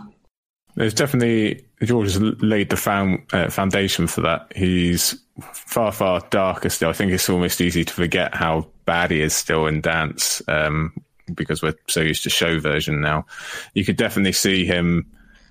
There's 0.74 0.94
definitely 0.94 1.64
George 1.82 2.12
has 2.12 2.20
laid 2.20 2.70
the 2.70 3.20
uh, 3.32 3.50
foundation 3.50 4.06
for 4.06 4.22
that. 4.22 4.52
He's 4.54 5.20
far, 5.52 5.92
far 5.92 6.20
darker 6.30 6.70
still. 6.70 6.88
I 6.88 6.92
think 6.92 7.12
it's 7.12 7.28
almost 7.28 7.60
easy 7.60 7.84
to 7.84 7.92
forget 7.92 8.34
how 8.34 8.68
bad 8.84 9.10
he 9.10 9.20
is 9.20 9.34
still 9.34 9.66
in 9.66 9.80
dance 9.80 10.42
um, 10.48 10.92
because 11.34 11.62
we're 11.62 11.74
so 11.88 12.00
used 12.00 12.22
to 12.22 12.30
show 12.30 12.58
version 12.58 13.00
now. 13.00 13.26
You 13.74 13.84
could 13.84 13.96
definitely 13.96 14.32
see 14.32 14.64
him 14.64 15.06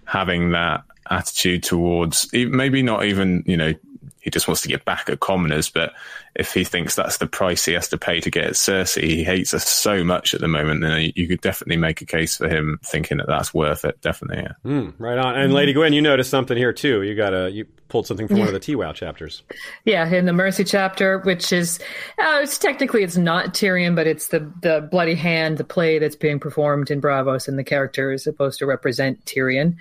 having 0.06 0.52
that 0.52 0.84
attitude 1.10 1.64
towards 1.64 2.30
maybe 2.34 2.82
not 2.82 3.04
even 3.04 3.44
you 3.46 3.58
know 3.58 3.74
he 4.22 4.30
just 4.30 4.48
wants 4.48 4.62
to 4.62 4.68
get 4.68 4.86
back 4.86 5.10
at 5.10 5.20
commoners. 5.20 5.70
But 5.70 5.94
if 6.36 6.54
he 6.54 6.64
thinks 6.64 6.96
that's 6.96 7.18
the 7.18 7.28
price 7.28 7.66
he 7.66 7.74
has 7.74 7.88
to 7.90 7.98
pay 7.98 8.22
to 8.22 8.30
get 8.30 8.46
at 8.46 8.54
Cersei, 8.54 9.04
he 9.04 9.24
hates 9.24 9.54
us 9.54 9.68
so 9.68 10.04
much 10.04 10.34
at 10.34 10.42
the 10.42 10.48
moment. 10.48 10.82
Then 10.82 11.12
you 11.16 11.28
could 11.28 11.42
definitely 11.42 11.78
make 11.78 12.02
a 12.02 12.06
case 12.06 12.38
for 12.38 12.48
him 12.48 12.80
thinking 12.86 13.18
that 13.18 13.28
that's 13.28 13.54
worth 13.54 13.84
it. 13.84 14.00
Definitely, 14.02 14.44
yeah. 14.44 14.54
Mm, 14.64 14.94
right 15.00 15.18
on. 15.18 15.38
And 15.38 15.54
Lady 15.54 15.74
Gwyn, 15.74 15.94
you 15.94 16.02
noticed 16.02 16.30
something 16.30 16.56
here 16.56 16.72
too. 16.72 17.02
You 17.02 17.16
got 17.16 17.34
a 17.34 17.50
you 17.52 17.66
pulled 17.90 18.08
something 18.08 18.28
from 18.28 18.40
one 18.40 18.48
of 18.48 18.54
the 18.54 18.60
TWOW 18.60 18.94
chapters. 18.94 19.44
Yeah, 19.84 20.08
in 20.08 20.26
the 20.26 20.32
Mercy 20.32 20.64
chapter, 20.64 21.20
which 21.20 21.52
is 21.52 21.78
uh, 22.18 22.40
it's 22.42 22.58
technically 22.58 23.04
it's 23.04 23.18
not 23.18 23.54
Tyrion, 23.54 23.96
but 23.96 24.08
it's 24.08 24.30
the 24.30 24.52
the 24.62 24.88
bloody 24.90 25.16
hand, 25.16 25.58
the 25.58 25.66
play 25.66 26.00
that's 26.00 26.16
being 26.16 26.40
performed 26.40 26.90
in 26.90 27.02
Braavos, 27.02 27.48
and 27.48 27.60
the 27.60 27.64
character 27.64 28.12
is 28.12 28.24
supposed 28.24 28.60
to 28.60 28.66
represent 28.66 29.26
Tyrion 29.26 29.76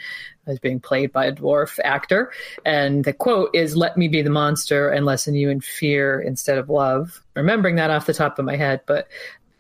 as 0.47 0.59
being 0.59 0.81
played 0.81 1.13
by 1.13 1.27
a 1.27 1.33
dwarf 1.33 1.79
actor. 1.85 2.33
And 2.65 3.05
the 3.05 3.13
quote 3.13 3.51
is, 3.55 3.77
Let 3.77 3.97
me 3.97 4.09
be 4.09 4.23
the 4.23 4.31
monster 4.31 4.89
and 4.89 5.07
lessen 5.07 5.35
you 5.35 5.51
in 5.51 5.61
fear 5.61 6.21
instead 6.21 6.59
of 6.59 6.69
love. 6.69 7.23
Remembering 7.35 7.77
that 7.77 7.91
off 7.91 8.07
the 8.07 8.15
top 8.15 8.39
of 8.39 8.45
my 8.45 8.57
head, 8.57 8.81
but 8.87 9.09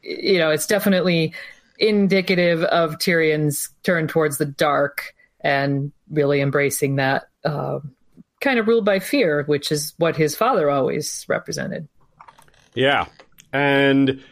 you 0.02 0.38
know, 0.38 0.50
it's 0.50 0.66
definitely 0.66 1.34
indicative 1.78 2.62
of 2.64 2.98
Tyrion's 2.98 3.70
turn 3.82 4.06
towards 4.06 4.38
the 4.38 4.46
dark 4.46 5.14
and 5.40 5.92
really 6.10 6.40
embracing 6.40 6.96
that 6.96 7.28
uh, 7.44 7.80
kind 8.40 8.58
of 8.58 8.68
ruled 8.68 8.84
by 8.84 8.98
fear, 8.98 9.44
which 9.44 9.72
is 9.72 9.94
what 9.96 10.16
his 10.16 10.36
father 10.36 10.70
always 10.70 11.24
represented. 11.28 11.88
Yeah. 12.74 13.06
And 13.52 14.22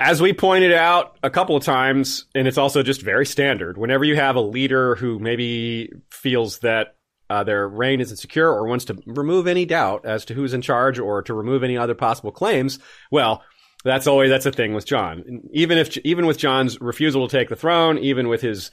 as 0.00 0.22
we 0.22 0.32
pointed 0.32 0.72
out 0.72 1.18
a 1.22 1.28
couple 1.28 1.56
of 1.56 1.62
times, 1.62 2.24
and 2.34 2.48
it's 2.48 2.56
also 2.56 2.82
just 2.82 3.02
very 3.02 3.26
standard, 3.26 3.76
whenever 3.76 4.02
you 4.02 4.16
have 4.16 4.34
a 4.34 4.40
leader 4.40 4.94
who 4.94 5.18
maybe 5.18 5.92
feels 6.10 6.60
that 6.60 6.96
uh, 7.28 7.44
their 7.44 7.68
reign 7.68 8.00
is 8.00 8.10
insecure 8.10 8.48
or 8.48 8.66
wants 8.66 8.86
to 8.86 9.00
remove 9.06 9.46
any 9.46 9.66
doubt 9.66 10.06
as 10.06 10.24
to 10.24 10.34
who's 10.34 10.54
in 10.54 10.62
charge 10.62 10.98
or 10.98 11.22
to 11.22 11.34
remove 11.34 11.62
any 11.62 11.76
other 11.76 11.94
possible 11.94 12.32
claims, 12.32 12.78
well, 13.10 13.42
that's 13.84 14.06
always 14.06 14.30
that's 14.30 14.46
a 14.46 14.52
thing 14.52 14.74
with 14.74 14.86
Jon. 14.86 15.42
Even 15.52 15.78
if 15.78 15.96
even 15.98 16.26
with 16.26 16.38
Jon's 16.38 16.80
refusal 16.80 17.28
to 17.28 17.38
take 17.38 17.48
the 17.48 17.56
throne, 17.56 17.98
even 17.98 18.28
with 18.28 18.40
his 18.40 18.70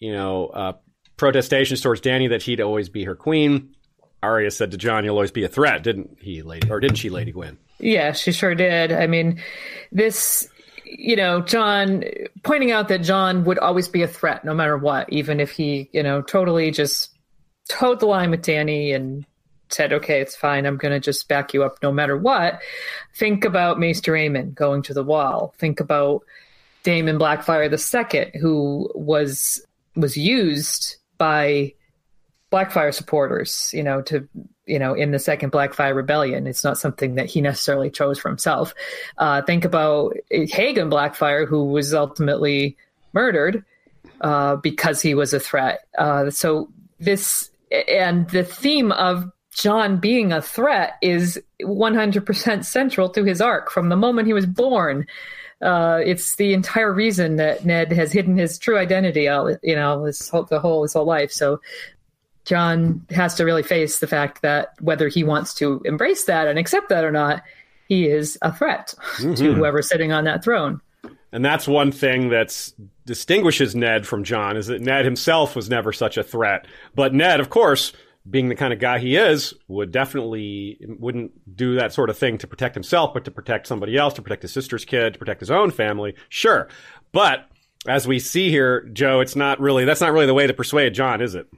you 0.00 0.12
know 0.12 0.46
uh, 0.48 0.72
protestations 1.16 1.80
towards 1.80 2.00
Dany 2.00 2.28
that 2.30 2.42
he'd 2.42 2.60
always 2.60 2.88
be 2.88 3.04
her 3.04 3.16
queen, 3.16 3.74
Arya 4.22 4.50
said 4.50 4.70
to 4.72 4.76
Jon, 4.76 5.04
"You'll 5.04 5.16
always 5.16 5.32
be 5.32 5.44
a 5.44 5.48
threat," 5.48 5.82
didn't 5.82 6.18
he, 6.20 6.42
Lady? 6.42 6.70
Or 6.70 6.78
didn't 6.78 6.98
she, 6.98 7.10
Lady 7.10 7.32
Gwyn? 7.32 7.58
Yeah, 7.80 8.12
she 8.12 8.30
sure 8.30 8.54
did. 8.54 8.92
I 8.92 9.08
mean, 9.08 9.42
this 9.90 10.48
you 10.84 11.16
know, 11.16 11.40
Jon 11.40 12.04
pointing 12.42 12.70
out 12.70 12.88
that 12.88 12.98
Jon 12.98 13.44
would 13.44 13.58
always 13.58 13.88
be 13.88 14.02
a 14.02 14.08
threat 14.08 14.44
no 14.44 14.54
matter 14.54 14.76
what, 14.76 15.12
even 15.12 15.40
if 15.40 15.50
he, 15.50 15.88
you 15.92 16.02
know, 16.02 16.22
totally 16.22 16.70
just 16.70 17.10
toed 17.68 18.00
the 18.00 18.06
line 18.06 18.30
with 18.30 18.42
Dany 18.42 18.94
and 18.94 19.24
said, 19.70 19.92
okay, 19.92 20.20
it's 20.20 20.36
fine. 20.36 20.66
I'm 20.66 20.76
going 20.76 20.92
to 20.92 21.00
just 21.00 21.28
back 21.28 21.54
you 21.54 21.64
up 21.64 21.78
no 21.82 21.90
matter 21.90 22.16
what. 22.16 22.60
Think 23.14 23.44
about 23.44 23.78
Maester 23.78 24.12
Aemon 24.12 24.54
going 24.54 24.82
to 24.82 24.94
the 24.94 25.04
wall. 25.04 25.54
Think 25.58 25.80
about 25.80 26.22
Daemon 26.82 27.18
Blackfyre 27.18 27.70
II, 27.72 28.40
who 28.40 28.90
was 28.94 29.64
was 29.96 30.16
used 30.16 30.96
by 31.18 31.72
Blackfyre 32.54 32.94
supporters, 32.94 33.70
you 33.72 33.82
know, 33.82 34.00
to 34.02 34.28
you 34.66 34.78
know, 34.78 34.94
in 34.94 35.10
the 35.10 35.18
second 35.18 35.52
Blackfyre 35.52 35.94
Rebellion. 35.94 36.46
It's 36.46 36.64
not 36.64 36.78
something 36.78 37.16
that 37.16 37.26
he 37.26 37.40
necessarily 37.40 37.90
chose 37.90 38.18
for 38.18 38.28
himself. 38.28 38.74
Uh, 39.18 39.42
think 39.42 39.64
about 39.64 40.16
Haegon 40.32 40.90
Blackfyre, 40.90 41.46
who 41.46 41.64
was 41.64 41.92
ultimately 41.92 42.76
murdered 43.12 43.64
uh, 44.20 44.56
because 44.56 45.02
he 45.02 45.14
was 45.14 45.34
a 45.34 45.40
threat. 45.40 45.86
Uh, 45.98 46.30
so 46.30 46.70
this 47.00 47.50
and 47.88 48.30
the 48.30 48.44
theme 48.44 48.92
of 48.92 49.30
Jon 49.50 49.98
being 49.98 50.32
a 50.32 50.40
threat 50.40 50.94
is 51.02 51.40
100% 51.62 52.64
central 52.64 53.08
to 53.10 53.24
his 53.24 53.40
arc 53.40 53.70
from 53.70 53.88
the 53.88 53.96
moment 53.96 54.26
he 54.26 54.32
was 54.32 54.46
born. 54.46 55.06
Uh, 55.62 56.00
it's 56.04 56.36
the 56.36 56.52
entire 56.52 56.92
reason 56.92 57.36
that 57.36 57.64
Ned 57.64 57.92
has 57.92 58.12
hidden 58.12 58.36
his 58.36 58.58
true 58.58 58.76
identity, 58.76 59.28
all, 59.28 59.56
you 59.62 59.74
know, 59.74 60.04
his 60.04 60.28
whole, 60.28 60.42
the 60.42 60.60
whole 60.60 60.82
his 60.82 60.92
whole 60.92 61.06
life. 61.06 61.30
So 61.30 61.60
Jon 62.44 63.04
has 63.10 63.34
to 63.34 63.44
really 63.44 63.62
face 63.62 63.98
the 63.98 64.06
fact 64.06 64.42
that 64.42 64.74
whether 64.80 65.08
he 65.08 65.24
wants 65.24 65.54
to 65.54 65.80
embrace 65.84 66.24
that 66.24 66.46
and 66.46 66.58
accept 66.58 66.88
that 66.90 67.04
or 67.04 67.10
not, 67.10 67.42
he 67.88 68.06
is 68.06 68.38
a 68.42 68.52
threat 68.52 68.94
mm-hmm. 69.16 69.34
to 69.34 69.54
whoever's 69.54 69.88
sitting 69.88 70.12
on 70.12 70.24
that 70.24 70.44
throne. 70.44 70.80
And 71.32 71.44
that's 71.44 71.66
one 71.66 71.90
thing 71.90 72.28
that 72.28 72.72
distinguishes 73.06 73.74
Ned 73.74 74.06
from 74.06 74.22
Jon 74.22 74.56
is 74.56 74.68
that 74.68 74.80
Ned 74.80 75.04
himself 75.04 75.56
was 75.56 75.68
never 75.68 75.92
such 75.92 76.16
a 76.16 76.22
threat. 76.22 76.66
But 76.94 77.12
Ned, 77.12 77.40
of 77.40 77.50
course, 77.50 77.92
being 78.28 78.48
the 78.48 78.54
kind 78.54 78.72
of 78.72 78.78
guy 78.78 78.98
he 79.00 79.16
is, 79.16 79.52
would 79.68 79.90
definitely 79.90 80.78
wouldn't 80.98 81.56
do 81.56 81.74
that 81.74 81.92
sort 81.92 82.08
of 82.08 82.16
thing 82.16 82.38
to 82.38 82.46
protect 82.46 82.74
himself, 82.74 83.12
but 83.12 83.24
to 83.24 83.30
protect 83.30 83.66
somebody 83.66 83.96
else, 83.96 84.14
to 84.14 84.22
protect 84.22 84.42
his 84.42 84.52
sister's 84.52 84.84
kid, 84.84 85.14
to 85.14 85.18
protect 85.18 85.40
his 85.40 85.50
own 85.50 85.70
family. 85.70 86.14
Sure. 86.28 86.68
But 87.12 87.48
as 87.86 88.06
we 88.06 88.18
see 88.18 88.50
here, 88.50 88.88
Joe, 88.92 89.20
it's 89.20 89.36
not 89.36 89.60
really 89.60 89.84
that's 89.84 90.00
not 90.00 90.12
really 90.12 90.26
the 90.26 90.34
way 90.34 90.46
to 90.46 90.54
persuade 90.54 90.94
Jon, 90.94 91.20
is 91.20 91.34
it? 91.34 91.48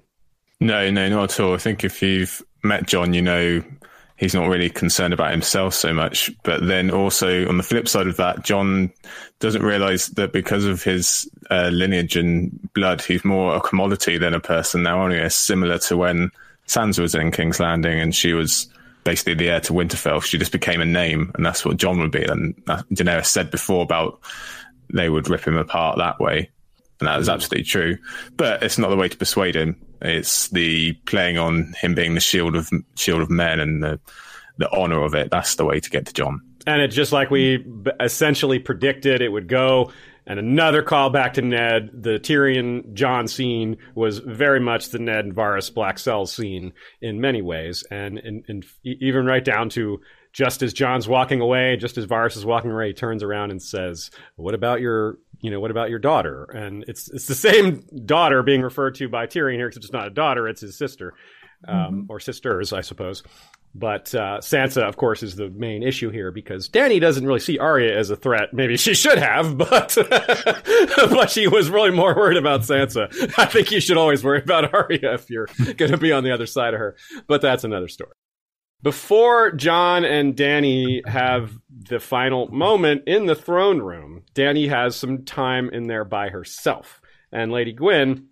No, 0.61 0.91
no, 0.91 1.09
not 1.09 1.33
at 1.33 1.41
all. 1.41 1.55
I 1.55 1.59
think 1.59 1.85
if 1.85 2.03
you've 2.03 2.43
met 2.63 2.87
Jon, 2.87 3.13
you 3.13 3.23
know 3.23 3.63
he's 4.17 4.35
not 4.35 4.49
really 4.49 4.71
concerned 4.71 5.13
about 5.13 5.31
himself 5.31 5.75
so 5.75 5.93
much. 5.93 6.31
But 6.43 6.67
then 6.67 6.91
also 6.91 7.47
on 7.49 7.59
the 7.59 7.63
flip 7.63 7.89
side 7.89 8.07
of 8.07 8.17
that, 8.17 8.45
Jon 8.45 8.91
doesn't 9.41 9.63
realize 9.63 10.09
that 10.09 10.33
because 10.33 10.65
of 10.65 10.83
his 10.83 11.29
uh, 11.51 11.69
lineage 11.69 12.17
and 12.17 12.69
blood, 12.75 13.03
he's 13.03 13.25
more 13.25 13.57
a 13.57 13.61
commodity 13.61 14.17
than 14.19 14.35
a 14.35 14.41
person 14.41 14.83
now. 14.83 15.03
Only 15.03 15.19
a 15.19 15.31
similar 15.31 15.79
to 15.81 15.97
when 15.97 16.31
Sansa 16.67 17.01
was 17.01 17.15
in 17.15 17.31
King's 17.31 17.61
Landing 17.61 18.01
and 18.01 18.15
she 18.15 18.33
was 18.33 18.69
basically 19.05 19.35
the 19.35 19.51
heir 19.51 19.61
to 19.61 19.73
Winterfell. 19.73 20.23
She 20.23 20.39
just 20.39 20.53
became 20.53 20.81
a 20.81 20.87
name, 20.87 21.31
and 21.35 21.47
that's 21.47 21.65
what 21.65 21.77
Jon 21.77 22.01
would 22.01 22.11
be. 22.11 22.25
And 22.25 22.57
Daenerys 22.67 23.27
said 23.27 23.51
before 23.51 23.83
about 23.83 24.21
they 24.93 25.09
would 25.09 25.29
rip 25.29 25.47
him 25.47 25.57
apart 25.57 25.99
that 25.99 26.19
way. 26.19 26.51
And 26.99 27.09
that 27.09 27.21
is 27.21 27.29
absolutely 27.29 27.65
true. 27.65 27.99
But 28.37 28.63
it's 28.63 28.79
not 28.79 28.89
the 28.89 28.97
way 28.97 29.09
to 29.09 29.17
persuade 29.17 29.55
him. 29.55 29.77
It's 30.03 30.49
the 30.49 30.93
playing 31.07 31.39
on 31.39 31.75
him 31.81 31.95
being 31.95 32.15
the 32.15 32.21
shield 32.21 32.57
of 32.57 32.71
shield 32.97 33.23
of 33.23 33.31
men 33.31 33.61
and 33.61 33.83
the 33.83 34.01
the 34.59 34.71
honor 34.75 35.03
of 35.03 35.15
it. 35.15 35.31
That's 35.31 35.57
the 35.57 35.65
way 35.65 35.81
to 35.81 35.91
get 35.91 36.07
to 36.07 36.13
Jon. 36.13 36.41
And 36.67 36.83
it's 36.83 36.95
just 36.95 37.13
like 37.13 37.31
we 37.31 37.65
essentially 38.01 38.59
predicted 38.59 39.21
it 39.21 39.29
would 39.29 39.49
go. 39.49 39.93
And 40.27 40.41
another 40.41 40.83
call 40.83 41.11
back 41.11 41.35
to 41.35 41.43
Ned. 41.43 41.91
The 41.95 42.19
Tyrion 42.19 42.95
Jon 42.95 43.29
scene 43.29 43.77
was 43.95 44.19
very 44.19 44.59
much 44.59 44.89
the 44.89 44.99
Ned 44.99 45.25
and 45.25 45.35
Varys 45.35 45.73
Black 45.73 46.01
Cell 46.01 46.27
scene 46.27 46.73
in 47.01 47.21
many 47.21 47.43
ways, 47.43 47.85
and, 47.93 48.19
and, 48.19 48.45
and 48.49 48.67
even 48.83 49.25
right 49.25 49.45
down 49.45 49.69
to 49.71 50.01
just 50.37 50.63
as 50.63 50.75
Jon's 50.75 51.09
walking 51.09 51.41
away, 51.41 51.79
just 51.79 51.97
as 51.97 52.07
Varys 52.07 52.37
is 52.37 52.45
walking 52.45 52.71
away, 52.71 52.89
he 52.89 52.93
turns 52.93 53.23
around 53.23 53.51
and 53.51 53.63
says, 53.63 54.11
"What 54.37 54.55
about 54.55 54.83
your 54.83 55.19
you 55.41 55.51
know, 55.51 55.61
what 55.61 55.71
about 55.71 55.89
your 55.89 55.99
daughter? 55.99 56.45
And 56.45 56.85
it's 56.89 57.09
it's 57.09 57.27
the 57.27 57.35
same 57.35 57.87
daughter 58.05 58.43
being 58.43 58.61
referred 58.61 58.97
to 58.97 59.09
by 59.09 59.27
Tyrion 59.27 59.57
here, 59.57 59.69
except 59.69 59.85
it's 59.85 59.95
not 59.95 60.07
a 60.07 60.11
daughter; 60.11 60.47
it's 60.47 60.61
his 60.61 60.77
sister, 60.77 61.15
um, 61.67 61.77
mm-hmm. 61.77 62.01
or 62.11 62.21
sisters, 62.21 62.75
I 62.75 62.83
suppose. 62.83 63.23
But 63.75 64.15
uh, 64.15 64.39
Sansa, 64.41 64.83
of 64.83 64.99
course, 64.99 65.23
is 65.23 65.37
the 65.37 65.49
main 65.49 65.83
issue 65.83 66.11
here 66.11 66.31
because 66.31 66.69
Dany 66.69 67.01
doesn't 67.01 67.27
really 67.27 67.41
see 67.41 67.59
Arya 67.59 67.99
as 67.99 68.11
a 68.11 68.17
threat. 68.17 68.53
Maybe 68.53 68.77
she 68.77 68.93
should 68.93 69.19
have, 69.19 69.57
but 69.59 69.97
but 70.97 71.31
she 71.31 71.49
was 71.49 71.71
really 71.71 71.93
more 71.93 72.15
worried 72.15 72.37
about 72.37 72.61
Sansa. 72.61 73.09
I 73.39 73.47
think 73.47 73.71
you 73.71 73.81
should 73.81 73.97
always 73.97 74.23
worry 74.23 74.43
about 74.43 74.75
Arya 74.75 75.15
if 75.15 75.31
you're 75.31 75.49
going 75.79 75.93
to 75.93 75.99
be 75.99 76.13
on 76.13 76.25
the 76.25 76.33
other 76.33 76.47
side 76.47 76.75
of 76.75 76.81
her. 76.81 76.95
But 77.27 77.41
that's 77.41 77.65
another 77.65 77.89
story. 77.89 78.13
Before 78.87 79.51
Jon 79.51 80.05
and 80.05 80.37
Dany 80.37 81.05
have 81.09 81.59
the 81.69 81.99
final 81.99 82.47
moment 82.53 83.03
in 83.09 83.27
the 83.27 83.35
throne 83.35 83.81
room, 83.81 84.23
Dany 84.33 84.69
has 84.69 84.95
some 84.95 85.25
time 85.25 85.69
in 85.71 85.89
there 85.89 86.05
by 86.05 86.29
herself. 86.29 87.01
And 87.33 87.51
Lady 87.51 87.73
Gwyn, 87.73 88.29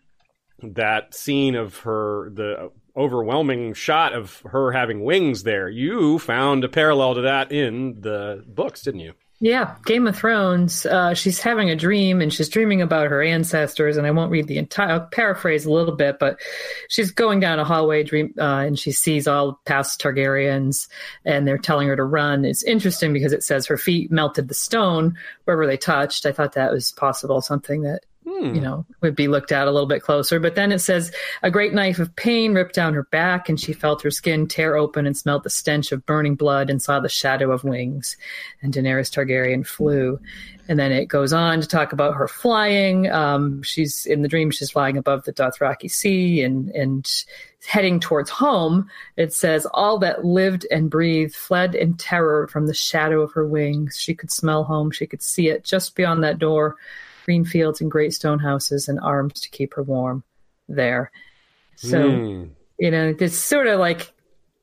that 0.63 1.13
scene 1.13 1.57
of 1.57 1.79
her, 1.79 2.31
the 2.33 2.71
overwhelming 2.97 3.75
shot 3.75 4.13
of 4.13 4.43
her 4.47 4.71
having 4.71 5.03
wings 5.03 5.43
there, 5.43 5.69
you 5.69 6.21
found 6.21 6.63
a 6.63 6.69
parallel 6.69 7.17
to 7.17 7.23
that 7.23 7.51
in 7.51 8.01
the 8.03 8.45
books, 8.47 8.83
didn't 8.83 9.01
you? 9.01 9.15
Yeah, 9.45 9.75
Game 9.85 10.07
of 10.07 10.17
Thrones. 10.17 10.87
Uh, 10.87 11.13
she's 11.13 11.39
having 11.39 11.69
a 11.69 11.77
dream 11.77 12.23
and 12.23 12.33
she's 12.33 12.49
dreaming 12.49 12.81
about 12.81 13.11
her 13.11 13.23
ancestors. 13.23 13.99
And 13.99 14.07
I 14.07 14.11
won't 14.11 14.31
read 14.31 14.49
the 14.49 14.57
entire, 14.57 14.93
I'll 14.93 15.01
paraphrase 15.01 15.67
a 15.67 15.71
little 15.71 15.95
bit, 15.95 16.19
but 16.19 16.41
she's 16.89 17.11
going 17.11 17.41
down 17.41 17.59
a 17.59 17.65
hallway 17.65 18.05
dream 18.05 18.33
uh, 18.39 18.61
and 18.61 18.79
she 18.79 18.91
sees 18.91 19.29
all 19.29 19.61
past 19.67 20.01
Targaryens 20.01 20.89
and 21.27 21.47
they're 21.47 21.59
telling 21.59 21.89
her 21.89 21.97
to 21.97 22.05
run. 22.05 22.47
It's 22.47 22.63
interesting 22.63 23.13
because 23.13 23.35
it 23.35 23.45
says 23.45 23.67
her 23.67 23.77
feet 23.77 24.11
melted 24.11 24.49
the 24.49 24.55
stone 24.55 25.15
wherever 25.45 25.67
they 25.67 25.77
touched. 25.77 26.25
I 26.25 26.33
thought 26.33 26.55
that 26.55 26.73
was 26.73 26.93
possible, 26.93 27.43
something 27.43 27.83
that. 27.83 28.01
You 28.27 28.61
know, 28.61 28.87
would 29.03 29.15
be 29.15 29.29
looked 29.29 29.53
at 29.53 29.69
a 29.69 29.71
little 29.71 29.89
bit 29.89 30.03
closer. 30.03 30.41
But 30.41 30.55
then 30.55 30.73
it 30.73 30.79
says 30.79 31.13
a 31.43 31.51
great 31.51 31.75
knife 31.75 31.99
of 31.99 32.15
pain 32.17 32.55
ripped 32.55 32.75
down 32.75 32.95
her 32.95 33.05
back, 33.05 33.49
and 33.49 33.61
she 33.61 33.73
felt 33.73 34.03
her 34.03 34.11
skin 34.11 34.49
tear 34.49 34.77
open 34.77 35.07
and 35.07 35.17
smelled 35.17 35.45
the 35.45 35.51
stench 35.51 35.93
of 35.93 36.07
burning 36.07 36.35
blood 36.35 36.71
and 36.71 36.81
saw 36.81 37.01
the 37.01 37.09
shadow 37.09 37.53
of 37.53 37.65
wings. 37.65 38.17
And 38.63 38.73
Daenerys 38.73 39.13
Targaryen 39.13 39.67
flew. 39.67 40.19
And 40.69 40.79
then 40.79 40.93
it 40.93 41.07
goes 41.07 41.35
on 41.35 41.61
to 41.61 41.69
talk 41.69 41.93
about 41.93 42.15
her 42.15 42.27
flying. 42.27 43.11
Um, 43.11 43.63
she's 43.63 44.07
in 44.07 44.23
the 44.23 44.29
dream, 44.29 44.51
she's 44.51 44.71
flying 44.71 44.97
above 44.97 45.25
the 45.25 45.33
Dothraki 45.33 45.91
Sea 45.91 46.43
and, 46.43 46.71
and 46.71 47.07
heading 47.67 48.01
towards 48.01 48.31
home. 48.31 48.89
It 49.19 49.35
says, 49.35 49.67
All 49.75 49.99
that 49.99 50.25
lived 50.25 50.67
and 50.71 50.91
breathed 50.91 51.37
fled 51.37 51.75
in 51.75 51.99
terror 51.99 52.49
from 52.49 52.67
the 52.67 52.75
shadow 52.75 53.21
of 53.21 53.33
her 53.33 53.47
wings. 53.47 53.99
She 54.01 54.15
could 54.15 54.31
smell 54.31 54.65
home, 54.65 54.91
she 54.91 55.07
could 55.07 55.23
see 55.23 55.49
it 55.49 55.65
just 55.65 55.95
beyond 55.95 56.25
that 56.25 56.39
door 56.39 56.77
green 57.25 57.45
fields 57.45 57.81
and 57.81 57.91
great 57.91 58.15
stone 58.15 58.39
houses 58.39 58.89
and 58.89 59.01
arms 59.01 59.41
to 59.41 59.51
keep 59.51 59.75
her 59.75 59.83
warm 59.83 60.23
there. 60.69 61.11
So, 61.77 61.99
mm. 61.99 62.51
you 62.79 62.91
know, 62.91 63.15
it's 63.19 63.37
sort 63.37 63.67
of 63.67 63.81
like 63.81 64.13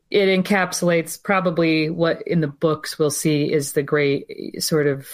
it 0.10 0.28
encapsulates 0.28 1.21
probably 1.21 1.89
what 1.89 2.22
in 2.24 2.41
the 2.41 2.47
books 2.47 2.99
we'll 2.99 3.09
see 3.09 3.51
is 3.51 3.74
the 3.74 3.84
great 3.84 4.62
sort 4.62 4.88
of 4.88 5.07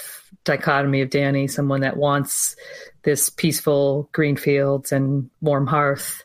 dichotomy 0.44 1.02
of 1.02 1.10
Dany, 1.10 1.50
someone 1.50 1.80
that 1.82 1.96
wants 1.96 2.56
this 3.02 3.30
peaceful 3.30 4.08
green 4.12 4.36
fields 4.36 4.92
and 4.92 5.30
warm 5.40 5.66
hearth 5.66 6.24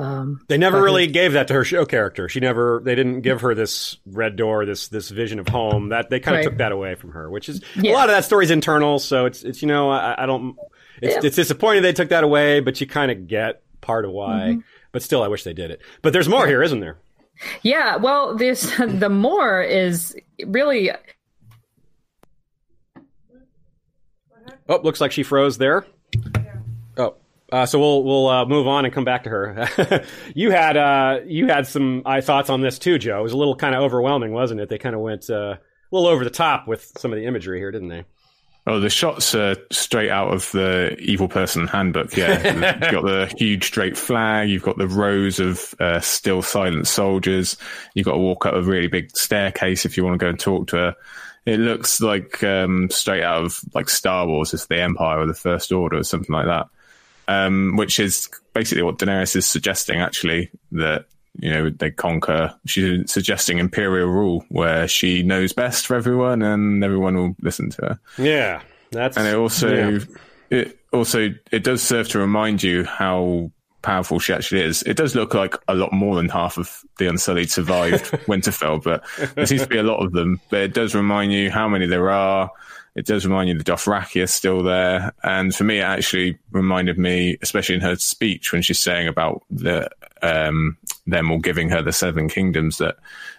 um, 0.00 0.40
they 0.48 0.56
never 0.56 0.80
really 0.80 1.06
gave 1.06 1.34
that 1.34 1.48
to 1.48 1.54
her 1.54 1.64
show 1.64 1.84
character. 1.84 2.28
She 2.28 2.40
never. 2.40 2.80
They 2.82 2.94
didn't 2.94 3.20
give 3.20 3.42
her 3.42 3.54
this 3.54 3.98
red 4.06 4.36
door, 4.36 4.64
this 4.64 4.88
this 4.88 5.10
vision 5.10 5.38
of 5.38 5.48
home. 5.48 5.90
That 5.90 6.08
they 6.08 6.20
kind 6.20 6.36
of 6.36 6.38
right. 6.38 6.50
took 6.50 6.58
that 6.58 6.72
away 6.72 6.94
from 6.94 7.12
her, 7.12 7.30
which 7.30 7.48
is 7.48 7.60
yeah. 7.76 7.92
a 7.92 7.94
lot 7.94 8.08
of 8.08 8.14
that 8.14 8.24
story's 8.24 8.50
internal. 8.50 8.98
So 8.98 9.26
it's 9.26 9.42
it's 9.42 9.60
you 9.60 9.68
know 9.68 9.90
I, 9.90 10.22
I 10.22 10.26
don't. 10.26 10.56
It's, 11.02 11.14
yeah. 11.14 11.20
it's 11.24 11.36
disappointing 11.36 11.82
they 11.82 11.92
took 11.92 12.08
that 12.08 12.24
away, 12.24 12.60
but 12.60 12.80
you 12.80 12.86
kind 12.86 13.10
of 13.10 13.26
get 13.26 13.62
part 13.82 14.04
of 14.04 14.12
why. 14.12 14.52
Mm-hmm. 14.52 14.60
But 14.92 15.02
still, 15.02 15.22
I 15.22 15.28
wish 15.28 15.44
they 15.44 15.52
did 15.52 15.70
it. 15.70 15.82
But 16.02 16.12
there's 16.12 16.28
more 16.28 16.46
here, 16.46 16.62
isn't 16.62 16.80
there? 16.80 16.98
Yeah. 17.62 17.96
Well, 17.96 18.36
this 18.36 18.74
the 18.78 19.10
more 19.10 19.62
is 19.62 20.16
really 20.46 20.90
Oh, 24.68 24.80
looks 24.82 25.00
like 25.00 25.10
she 25.10 25.24
froze 25.24 25.58
there. 25.58 25.84
Uh, 27.52 27.66
so 27.66 27.78
we'll 27.78 28.04
we'll 28.04 28.28
uh, 28.28 28.44
move 28.44 28.66
on 28.66 28.84
and 28.84 28.94
come 28.94 29.04
back 29.04 29.24
to 29.24 29.30
her. 29.30 30.04
you 30.34 30.50
had 30.50 30.76
uh, 30.76 31.20
you 31.26 31.48
had 31.48 31.66
some 31.66 32.02
uh, 32.04 32.20
thoughts 32.20 32.50
on 32.50 32.60
this 32.60 32.78
too, 32.78 32.98
Joe. 32.98 33.20
It 33.20 33.22
was 33.22 33.32
a 33.32 33.36
little 33.36 33.56
kind 33.56 33.74
of 33.74 33.82
overwhelming, 33.82 34.32
wasn't 34.32 34.60
it? 34.60 34.68
They 34.68 34.78
kind 34.78 34.94
of 34.94 35.00
went 35.00 35.28
uh, 35.28 35.56
a 35.56 35.58
little 35.90 36.08
over 36.08 36.24
the 36.24 36.30
top 36.30 36.68
with 36.68 36.92
some 36.98 37.12
of 37.12 37.18
the 37.18 37.26
imagery 37.26 37.58
here, 37.58 37.70
didn't 37.70 37.88
they? 37.88 38.04
Oh, 38.66 38.78
the 38.78 38.90
shots 38.90 39.34
are 39.34 39.56
straight 39.72 40.10
out 40.10 40.32
of 40.32 40.50
the 40.52 40.94
Evil 41.00 41.28
Person 41.28 41.66
Handbook. 41.66 42.16
Yeah, 42.16 42.52
you've 42.54 42.92
got 42.92 43.04
the 43.04 43.32
huge 43.36 43.64
straight 43.64 43.96
flag. 43.96 44.50
You've 44.50 44.62
got 44.62 44.76
the 44.76 44.86
rows 44.86 45.40
of 45.40 45.74
uh, 45.80 46.00
still 46.00 46.42
silent 46.42 46.86
soldiers. 46.86 47.56
You've 47.94 48.04
got 48.04 48.12
to 48.12 48.18
walk 48.18 48.46
up 48.46 48.54
a 48.54 48.62
really 48.62 48.86
big 48.86 49.16
staircase 49.16 49.86
if 49.86 49.96
you 49.96 50.04
want 50.04 50.20
to 50.20 50.24
go 50.24 50.28
and 50.28 50.38
talk 50.38 50.68
to 50.68 50.76
her. 50.76 50.96
It 51.46 51.58
looks 51.58 52.02
like 52.02 52.44
um, 52.44 52.90
straight 52.90 53.22
out 53.22 53.44
of 53.44 53.60
like 53.74 53.88
Star 53.88 54.26
Wars, 54.26 54.52
it's 54.52 54.66
the 54.66 54.80
Empire 54.80 55.20
or 55.20 55.26
the 55.26 55.34
First 55.34 55.72
Order 55.72 55.96
or 55.96 56.04
something 56.04 56.32
like 56.32 56.46
that. 56.46 56.66
Um, 57.30 57.76
which 57.76 58.00
is 58.00 58.28
basically 58.54 58.82
what 58.82 58.98
Daenerys 58.98 59.36
is 59.36 59.46
suggesting, 59.46 60.00
actually, 60.00 60.50
that 60.72 61.06
you 61.38 61.50
know 61.50 61.70
they 61.70 61.92
conquer. 61.92 62.54
She's 62.66 63.12
suggesting 63.12 63.58
imperial 63.58 64.08
rule, 64.08 64.44
where 64.48 64.88
she 64.88 65.22
knows 65.22 65.52
best 65.52 65.86
for 65.86 65.94
everyone, 65.94 66.42
and 66.42 66.82
everyone 66.82 67.16
will 67.16 67.36
listen 67.40 67.70
to 67.70 67.82
her. 67.82 68.00
Yeah, 68.18 68.62
that's 68.90 69.16
And 69.16 69.28
it 69.28 69.36
also, 69.36 69.72
yeah. 69.72 70.00
it 70.50 70.78
also, 70.92 71.32
it 71.52 71.62
does 71.62 71.82
serve 71.82 72.08
to 72.08 72.18
remind 72.18 72.64
you 72.64 72.84
how 72.84 73.52
powerful 73.82 74.18
she 74.18 74.32
actually 74.32 74.62
is. 74.62 74.82
It 74.82 74.96
does 74.96 75.14
look 75.14 75.32
like 75.32 75.54
a 75.68 75.74
lot 75.74 75.92
more 75.92 76.16
than 76.16 76.28
half 76.28 76.58
of 76.58 76.82
the 76.98 77.06
Unsullied 77.06 77.50
survived 77.50 78.04
Winterfell, 78.26 78.82
but 78.82 79.04
there 79.34 79.46
seems 79.46 79.62
to 79.62 79.68
be 79.68 79.78
a 79.78 79.82
lot 79.82 80.04
of 80.04 80.12
them. 80.12 80.40
But 80.50 80.60
it 80.62 80.74
does 80.74 80.94
remind 80.94 81.32
you 81.32 81.50
how 81.50 81.68
many 81.68 81.86
there 81.86 82.10
are. 82.10 82.50
It 82.96 83.06
does 83.06 83.24
remind 83.24 83.48
you 83.48 83.56
the 83.56 83.64
Dothraki 83.64 84.22
are 84.22 84.26
still 84.26 84.62
there. 84.62 85.12
And 85.22 85.54
for 85.54 85.64
me, 85.64 85.78
it 85.78 85.82
actually 85.82 86.38
reminded 86.50 86.98
me, 86.98 87.38
especially 87.40 87.76
in 87.76 87.80
her 87.82 87.96
speech 87.96 88.52
when 88.52 88.62
she's 88.62 88.80
saying 88.80 89.06
about 89.08 89.42
the, 89.50 89.88
um, 90.22 90.76
them 91.06 91.30
all 91.30 91.38
giving 91.38 91.70
her 91.70 91.82
the 91.82 91.92
Seven 91.92 92.28
Kingdoms 92.28 92.78
that 92.78 92.96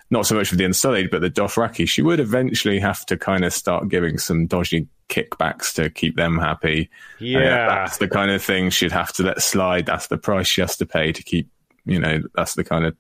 not 0.10 0.26
so 0.26 0.36
much 0.36 0.50
for 0.50 0.56
the 0.56 0.66
Unsullied, 0.66 1.10
but 1.12 1.22
the 1.22 1.30
Dothraki, 1.30 1.88
she 1.88 2.02
would 2.02 2.20
eventually 2.20 2.80
have 2.80 3.06
to 3.06 3.18
kind 3.18 3.46
of 3.46 3.54
start 3.54 3.88
giving 3.90 4.18
some 4.18 4.46
dodgy 4.46 4.88
kickbacks 5.10 5.74
to 5.76 5.90
keep 5.90 6.16
them 6.16 6.38
happy. 6.38 6.90
And 7.20 7.28
Yeah. 7.30 7.68
that's 7.68 7.98
the 7.98 8.08
kind 8.08 8.32
of 8.32 8.42
thing 8.44 8.70
she'd 8.70 8.92
have 8.92 9.14
to 9.14 9.24
let 9.24 9.42
slide. 9.42 9.86
That's 9.86 10.08
the 10.08 10.18
price 10.18 10.48
she 10.48 10.62
has 10.62 10.76
to 10.78 10.86
pay 10.86 11.12
to 11.12 11.24
keep, 11.24 11.50
you 11.86 12.00
know, 12.00 12.22
that's 12.36 12.56
the 12.56 12.64
kind 12.64 12.86
of 12.86 12.96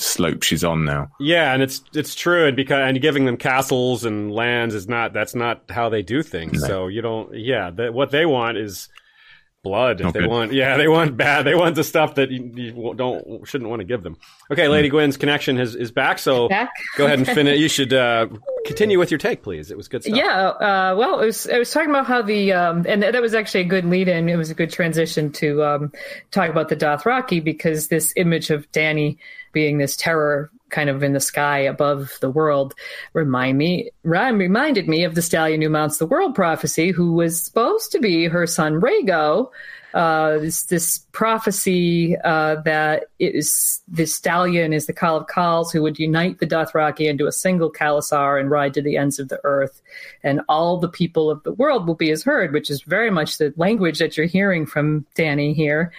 slope 0.00 0.42
she's 0.42 0.64
on 0.64 0.84
now. 0.84 1.10
Yeah, 1.20 1.52
and 1.52 1.62
it's 1.62 1.82
it's 1.94 2.14
true, 2.14 2.46
and 2.46 2.56
because 2.56 2.88
and 2.88 3.00
giving 3.00 3.24
them 3.24 3.36
castles 3.36 4.04
and 4.04 4.32
lands 4.32 4.74
is 4.74 4.88
not 4.88 5.12
that's 5.12 5.34
not 5.34 5.62
how 5.68 5.88
they 5.88 6.02
do 6.02 6.22
things. 6.22 6.62
No. 6.62 6.68
So 6.68 6.86
you 6.88 7.02
don't. 7.02 7.34
Yeah, 7.34 7.70
the, 7.70 7.92
what 7.92 8.10
they 8.10 8.26
want 8.26 8.58
is 8.58 8.88
blood. 9.62 10.00
If 10.00 10.04
Not 10.04 10.14
they 10.14 10.20
good. 10.20 10.30
want, 10.30 10.52
yeah, 10.52 10.76
they 10.76 10.88
want 10.88 11.16
bad. 11.16 11.44
They 11.44 11.54
want 11.54 11.74
the 11.74 11.84
stuff 11.84 12.14
that 12.14 12.30
you, 12.30 12.50
you 12.54 12.94
don't 12.96 13.46
shouldn't 13.46 13.68
want 13.68 13.80
to 13.80 13.84
give 13.84 14.02
them. 14.02 14.16
Okay, 14.50 14.68
Lady 14.68 14.88
Gwyn's 14.88 15.16
connection 15.16 15.58
is 15.58 15.74
is 15.74 15.90
back. 15.90 16.18
So 16.18 16.48
Back. 16.48 16.70
go 16.96 17.06
ahead 17.06 17.18
and 17.18 17.26
finish. 17.26 17.50
You 17.60 17.68
should 17.68 17.92
uh, 17.92 18.28
continue 18.64 18.98
with 18.98 19.10
your 19.10 19.18
take, 19.18 19.42
please. 19.42 19.70
It 19.70 19.76
was 19.76 19.88
good 19.88 20.02
stuff. 20.02 20.16
Yeah, 20.16 20.48
uh, 20.48 20.94
well, 20.96 21.20
it 21.20 21.26
was, 21.26 21.46
I 21.48 21.58
was 21.58 21.70
talking 21.70 21.90
about 21.90 22.06
how 22.06 22.22
the, 22.22 22.52
um, 22.52 22.86
and 22.88 23.02
that 23.02 23.20
was 23.20 23.34
actually 23.34 23.62
a 23.62 23.64
good 23.64 23.84
lead 23.84 24.08
in. 24.08 24.28
It 24.28 24.36
was 24.36 24.50
a 24.50 24.54
good 24.54 24.70
transition 24.70 25.30
to 25.32 25.62
um, 25.62 25.92
talk 26.30 26.48
about 26.48 26.68
the 26.68 26.76
Dothraki 26.76 27.42
because 27.42 27.88
this 27.88 28.14
image 28.16 28.50
of 28.50 28.70
Dany 28.72 29.18
being 29.52 29.78
this 29.78 29.96
terror 29.96 30.50
kind 30.70 30.88
of 30.88 31.02
in 31.02 31.12
the 31.12 31.20
sky 31.20 31.58
above 31.58 32.16
the 32.20 32.30
world 32.30 32.74
remind 33.12 33.58
me 33.58 33.90
rem- 34.04 34.38
reminded 34.38 34.88
me 34.88 35.02
of 35.02 35.14
the 35.14 35.22
stallion 35.22 35.60
who 35.60 35.68
mounts 35.68 35.98
the 35.98 36.06
world 36.06 36.34
prophecy 36.34 36.90
who 36.90 37.12
was 37.12 37.42
supposed 37.42 37.90
to 37.90 37.98
be 37.98 38.26
her 38.26 38.46
son 38.46 38.80
Rhaego 38.80 39.50
uh, 39.92 40.38
this, 40.38 40.64
this 40.64 40.98
prophecy 41.12 42.16
uh, 42.18 42.56
that 42.62 43.06
is 43.18 43.80
the 43.88 44.06
stallion 44.06 44.72
is 44.72 44.86
the 44.86 44.92
Khal 44.92 45.20
of 45.20 45.26
Khals 45.26 45.72
who 45.72 45.82
would 45.82 45.98
unite 45.98 46.38
the 46.38 46.46
Dothraki 46.46 47.08
into 47.08 47.26
a 47.26 47.32
single 47.32 47.72
khalasar 47.72 48.38
and 48.38 48.50
ride 48.50 48.74
to 48.74 48.82
the 48.82 48.96
ends 48.96 49.18
of 49.18 49.28
the 49.28 49.40
earth, 49.42 49.82
and 50.22 50.42
all 50.48 50.78
the 50.78 50.88
people 50.88 51.28
of 51.28 51.42
the 51.42 51.52
world 51.52 51.86
will 51.86 51.96
be 51.96 52.08
his 52.08 52.22
herd, 52.22 52.52
which 52.52 52.70
is 52.70 52.82
very 52.82 53.10
much 53.10 53.38
the 53.38 53.52
language 53.56 53.98
that 53.98 54.16
you're 54.16 54.26
hearing 54.26 54.64
from 54.64 55.04
Dany 55.16 55.54
here. 55.54 55.92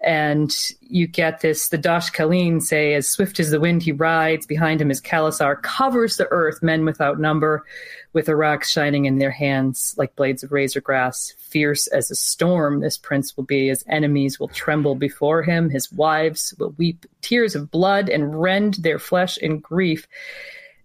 And 0.00 0.56
you 0.80 1.08
get 1.08 1.40
this 1.40 1.68
the 1.68 1.78
dosh 1.78 2.12
khaleen 2.12 2.62
say, 2.62 2.94
as 2.94 3.08
swift 3.08 3.40
as 3.40 3.50
the 3.50 3.58
wind 3.58 3.82
he 3.82 3.92
rides, 3.92 4.46
behind 4.46 4.80
him 4.80 4.90
is 4.90 5.00
Khalasar, 5.00 5.60
covers 5.62 6.16
the 6.16 6.28
earth, 6.30 6.62
men 6.62 6.84
without 6.84 7.18
number, 7.18 7.64
with 8.12 8.26
arakhs 8.26 8.64
shining 8.64 9.06
in 9.06 9.18
their 9.18 9.30
hands 9.30 9.94
like 9.98 10.14
blades 10.14 10.44
of 10.44 10.52
razor 10.52 10.80
grass. 10.80 11.34
Fierce 11.38 11.88
as 11.88 12.10
a 12.10 12.14
storm, 12.14 12.80
this 12.80 12.96
prince 12.96 13.36
will 13.36 13.44
be. 13.44 13.68
His 13.68 13.84
enemies 13.88 14.38
will 14.38 14.48
tremble 14.48 14.94
before 14.94 15.42
him. 15.42 15.68
His 15.68 15.90
wives 15.90 16.54
will 16.58 16.74
weep 16.78 17.04
tears 17.20 17.56
of 17.56 17.70
blood 17.70 18.08
and 18.08 18.40
rend 18.40 18.74
their 18.74 19.00
flesh 19.00 19.36
in 19.38 19.58
grief. 19.58 20.06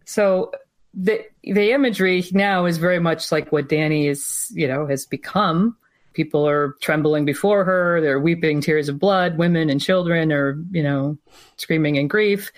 So 0.05 0.51
the 0.93 1.25
the 1.43 1.71
imagery 1.71 2.25
now 2.31 2.65
is 2.65 2.77
very 2.77 2.99
much 2.99 3.31
like 3.31 3.51
what 3.51 3.67
Dany 3.69 4.09
is, 4.09 4.51
you 4.53 4.67
know, 4.67 4.87
has 4.87 5.05
become. 5.05 5.77
People 6.13 6.47
are 6.47 6.75
trembling 6.81 7.25
before 7.25 7.63
her. 7.63 8.01
They're 8.01 8.19
weeping 8.19 8.61
tears 8.61 8.89
of 8.89 8.99
blood. 8.99 9.37
Women 9.37 9.69
and 9.69 9.81
children 9.81 10.31
are, 10.31 10.57
you 10.71 10.83
know, 10.83 11.17
screaming 11.57 11.95
in 11.95 12.07
grief. 12.07 12.51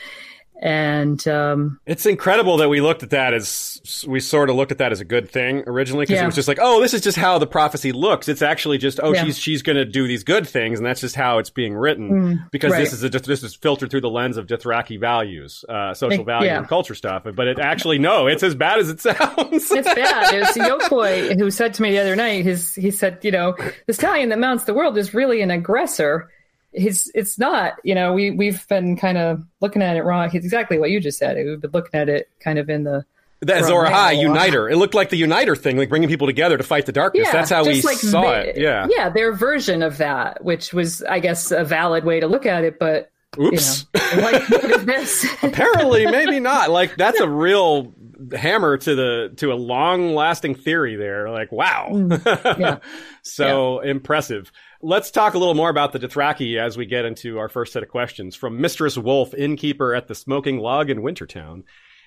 And 0.62 1.26
um, 1.28 1.80
It's 1.86 2.06
incredible 2.06 2.58
that 2.58 2.70
we 2.70 2.80
looked 2.80 3.04
at 3.04 3.10
that 3.10 3.34
as 3.34 4.06
we 4.08 4.20
sort 4.20 4.50
of 4.50 4.56
looked 4.56 4.72
at 4.72 4.78
that 4.78 4.92
as 4.92 5.02
a 5.02 5.06
good 5.06 5.30
thing 5.30 5.64
originally 5.68 6.06
because 6.06 6.22
it 6.22 6.26
was 6.26 6.36
just 6.36 6.48
like, 6.48 6.60
oh, 6.62 6.82
this 6.82 6.94
is 6.94 7.02
just 7.02 7.18
how 7.18 7.38
the 7.38 7.48
prophecy 7.48 7.92
looks. 7.92 8.30
It's 8.30 8.42
actually 8.42 8.78
just, 8.78 9.00
oh, 9.04 9.14
Yeah. 9.14 9.26
she's 9.26 9.38
she's 9.38 9.62
going 9.62 9.76
to 9.76 9.86
do 9.86 10.08
these 10.08 10.24
good 10.24 10.48
things, 10.48 10.80
and 10.80 10.86
that's 10.86 11.02
just 11.02 11.16
how 11.16 11.40
it's 11.40 11.50
being 11.50 11.76
written 11.76 12.46
because 12.52 12.72
right. 12.72 12.80
this 12.80 12.94
is 12.94 13.04
a, 13.04 13.10
this 13.10 13.44
is 13.44 13.56
filtered 13.56 13.92
through 13.92 14.02
the 14.02 14.10
lens 14.10 14.38
of 14.38 14.48
Dothraki 14.48 15.00
values, 15.00 15.66
uh, 15.68 15.94
social 15.94 16.24
value 16.24 16.48
yeah. 16.48 16.58
and 16.58 16.68
culture 16.68 16.96
stuff. 16.96 17.24
But 17.36 17.48
it 17.48 17.60
actually 17.60 18.00
no, 18.00 18.28
it's 18.28 18.44
as 18.44 18.56
bad 18.56 18.80
as 18.80 18.90
it 18.90 19.00
sounds. 19.02 19.72
it's 19.72 19.94
bad. 19.94 20.34
It 20.34 20.40
was 20.40 20.56
Yokoi 20.56 21.38
who 21.38 21.52
said 21.52 21.74
to 21.76 21.82
me 21.82 21.92
the 21.92 22.00
other 22.00 22.16
night, 22.16 22.46
his 22.46 22.74
he 22.76 22.92
said, 22.92 23.20
you 23.24 23.32
know, 23.32 23.56
the 23.88 23.94
stallion 23.94 24.30
that 24.30 24.40
mounts 24.40 24.64
the 24.64 24.74
world 24.74 24.98
is 24.98 25.14
really 25.14 25.42
an 25.42 25.52
aggressor. 25.52 26.30
He's 26.76 27.12
it's 27.16 27.40
not, 27.40 27.74
you 27.84 27.96
know, 27.96 28.14
we 28.14 28.32
we've 28.32 28.68
been 28.68 28.98
kind 28.98 29.18
of 29.18 29.44
looking 29.62 29.82
at 29.82 29.96
it 29.98 30.04
wrong. 30.04 30.26
It's 30.34 30.46
exactly 30.46 30.78
what 30.78 30.92
you 30.92 31.00
just 31.00 31.18
said. 31.18 31.38
We've 31.38 31.62
been 31.62 31.72
looking 31.72 32.00
at 32.00 32.10
it 32.10 32.30
kind 32.40 32.60
of 32.60 32.70
in 32.70 32.84
the 32.84 33.06
That 33.42 33.62
Azor 33.64 33.74
Ahai. 33.86 34.20
Uniter. 34.20 34.70
It 34.70 34.78
looked 34.78 34.94
like 34.94 35.10
the 35.10 35.18
Uniter 35.18 35.56
thing, 35.56 35.78
like 35.78 35.90
bringing 35.90 36.10
people 36.10 36.28
together 36.28 36.58
to 36.58 36.64
fight 36.64 36.86
the 36.86 36.92
darkness. 36.92 37.30
That's 37.32 37.50
how 37.50 37.64
we 37.66 37.82
like 37.82 37.98
saw 37.98 38.22
the- 38.22 38.50
it. 38.50 38.58
Yeah. 38.58 38.88
yeah, 38.90 39.10
their 39.10 39.34
version 39.34 39.82
of 39.84 39.98
that, 40.00 40.44
which 40.44 40.74
was, 40.74 41.02
I 41.04 41.20
guess, 41.20 41.52
a 41.52 41.64
valid 41.64 42.04
way 42.06 42.20
to 42.20 42.28
look 42.28 42.46
at 42.46 42.64
it. 42.64 42.78
But 42.80 43.12
Oops. 43.40 43.86
you 43.94 44.18
know, 44.18 44.22
like, 44.32 44.50
what 44.50 44.64
is 44.72 44.86
this? 44.86 45.26
Apparently, 45.44 46.06
maybe 46.08 46.40
not. 46.40 46.70
Like 46.72 46.96
that's 46.98 47.20
a 47.20 47.30
real 47.30 47.94
hammer 48.36 48.78
to 48.78 48.96
the 48.96 49.34
to 49.38 49.52
a 49.52 49.56
long 49.56 50.16
lasting 50.16 50.56
theory 50.56 50.96
there. 50.96 51.30
Like 51.30 51.52
wow, 51.52 51.88
Mm. 51.92 52.60
yeah. 52.60 52.78
so 53.24 53.80
impressive. 53.82 54.52
Let's 54.82 55.10
talk 55.10 55.34
a 55.34 55.38
little 55.38 55.54
more 55.54 55.70
about 55.70 55.94
the 55.94 56.00
Dothraki 56.00 56.60
as 56.60 56.78
we 56.78 56.86
get 56.86 57.06
into 57.06 57.40
our 57.40 57.48
first 57.48 57.72
set 57.74 57.82
of 57.82 57.90
questions 57.90 58.36
from 58.36 58.60
Mistress 58.60 58.98
Wolf, 58.98 59.34
innkeeper 59.34 59.96
at 59.96 60.08
the 60.08 60.16
Smoking 60.16 60.60
Log 60.60 60.90
in 60.90 61.02
Wintertown. 61.02 61.64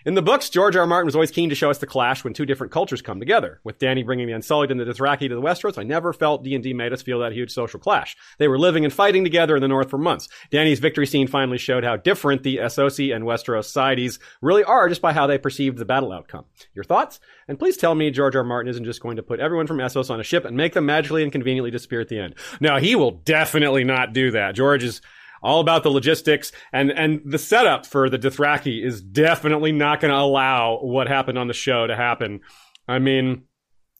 In 0.06 0.14
the 0.14 0.22
books, 0.22 0.48
George 0.48 0.76
R. 0.76 0.82
R. 0.82 0.86
Martin 0.86 1.06
was 1.06 1.16
always 1.16 1.32
keen 1.32 1.48
to 1.48 1.56
show 1.56 1.70
us 1.70 1.78
the 1.78 1.86
clash 1.86 2.22
when 2.22 2.32
two 2.32 2.46
different 2.46 2.72
cultures 2.72 3.02
come 3.02 3.18
together. 3.18 3.60
With 3.64 3.80
Dany 3.80 4.04
bringing 4.06 4.28
the 4.28 4.32
Unsullied 4.32 4.70
and 4.70 4.78
the 4.78 4.84
Dothraki 4.84 5.28
to 5.28 5.34
the 5.34 5.42
Westeros, 5.42 5.76
I 5.76 5.82
never 5.82 6.12
felt 6.12 6.44
D&D 6.44 6.72
made 6.72 6.92
us 6.92 7.02
feel 7.02 7.18
that 7.18 7.32
huge 7.32 7.50
social 7.50 7.80
clash. 7.80 8.16
They 8.38 8.46
were 8.46 8.60
living 8.60 8.84
and 8.84 8.92
fighting 8.92 9.24
together 9.24 9.56
in 9.56 9.60
the 9.62 9.66
North 9.66 9.90
for 9.90 9.98
months. 9.98 10.28
Dany's 10.52 10.78
victory 10.78 11.06
scene 11.06 11.26
finally 11.26 11.58
showed 11.58 11.82
how 11.82 11.96
different 11.96 12.44
the 12.44 12.58
Essosi 12.58 13.14
and 13.14 13.24
Westeros 13.24 13.64
societies 13.64 14.20
really 14.40 14.62
are 14.62 14.88
just 14.88 15.02
by 15.02 15.12
how 15.12 15.26
they 15.26 15.36
perceived 15.36 15.78
the 15.78 15.84
battle 15.84 16.12
outcome. 16.12 16.44
Your 16.74 16.84
thoughts? 16.84 17.18
And 17.48 17.58
please 17.58 17.76
tell 17.76 17.94
me 17.96 18.12
George 18.12 18.36
R. 18.36 18.42
R. 18.42 18.46
Martin 18.46 18.70
isn't 18.70 18.84
just 18.84 19.02
going 19.02 19.16
to 19.16 19.22
put 19.24 19.40
everyone 19.40 19.66
from 19.66 19.78
Essos 19.78 20.10
on 20.10 20.20
a 20.20 20.24
ship 20.24 20.44
and 20.44 20.56
make 20.56 20.74
them 20.74 20.86
magically 20.86 21.24
and 21.24 21.32
conveniently 21.32 21.72
disappear 21.72 22.00
at 22.00 22.08
the 22.08 22.20
end. 22.20 22.36
No, 22.60 22.76
he 22.76 22.94
will 22.94 23.10
definitely 23.10 23.82
not 23.82 24.12
do 24.12 24.30
that. 24.30 24.54
George 24.54 24.84
is 24.84 25.00
all 25.42 25.60
about 25.60 25.82
the 25.82 25.90
logistics 25.90 26.52
and 26.72 26.90
and 26.90 27.20
the 27.24 27.38
setup 27.38 27.86
for 27.86 28.08
the 28.10 28.18
Dothraki 28.18 28.84
is 28.84 29.00
definitely 29.00 29.72
not 29.72 30.00
going 30.00 30.12
to 30.12 30.18
allow 30.18 30.78
what 30.78 31.08
happened 31.08 31.38
on 31.38 31.48
the 31.48 31.54
show 31.54 31.86
to 31.86 31.96
happen. 31.96 32.40
I 32.86 32.98
mean, 32.98 33.44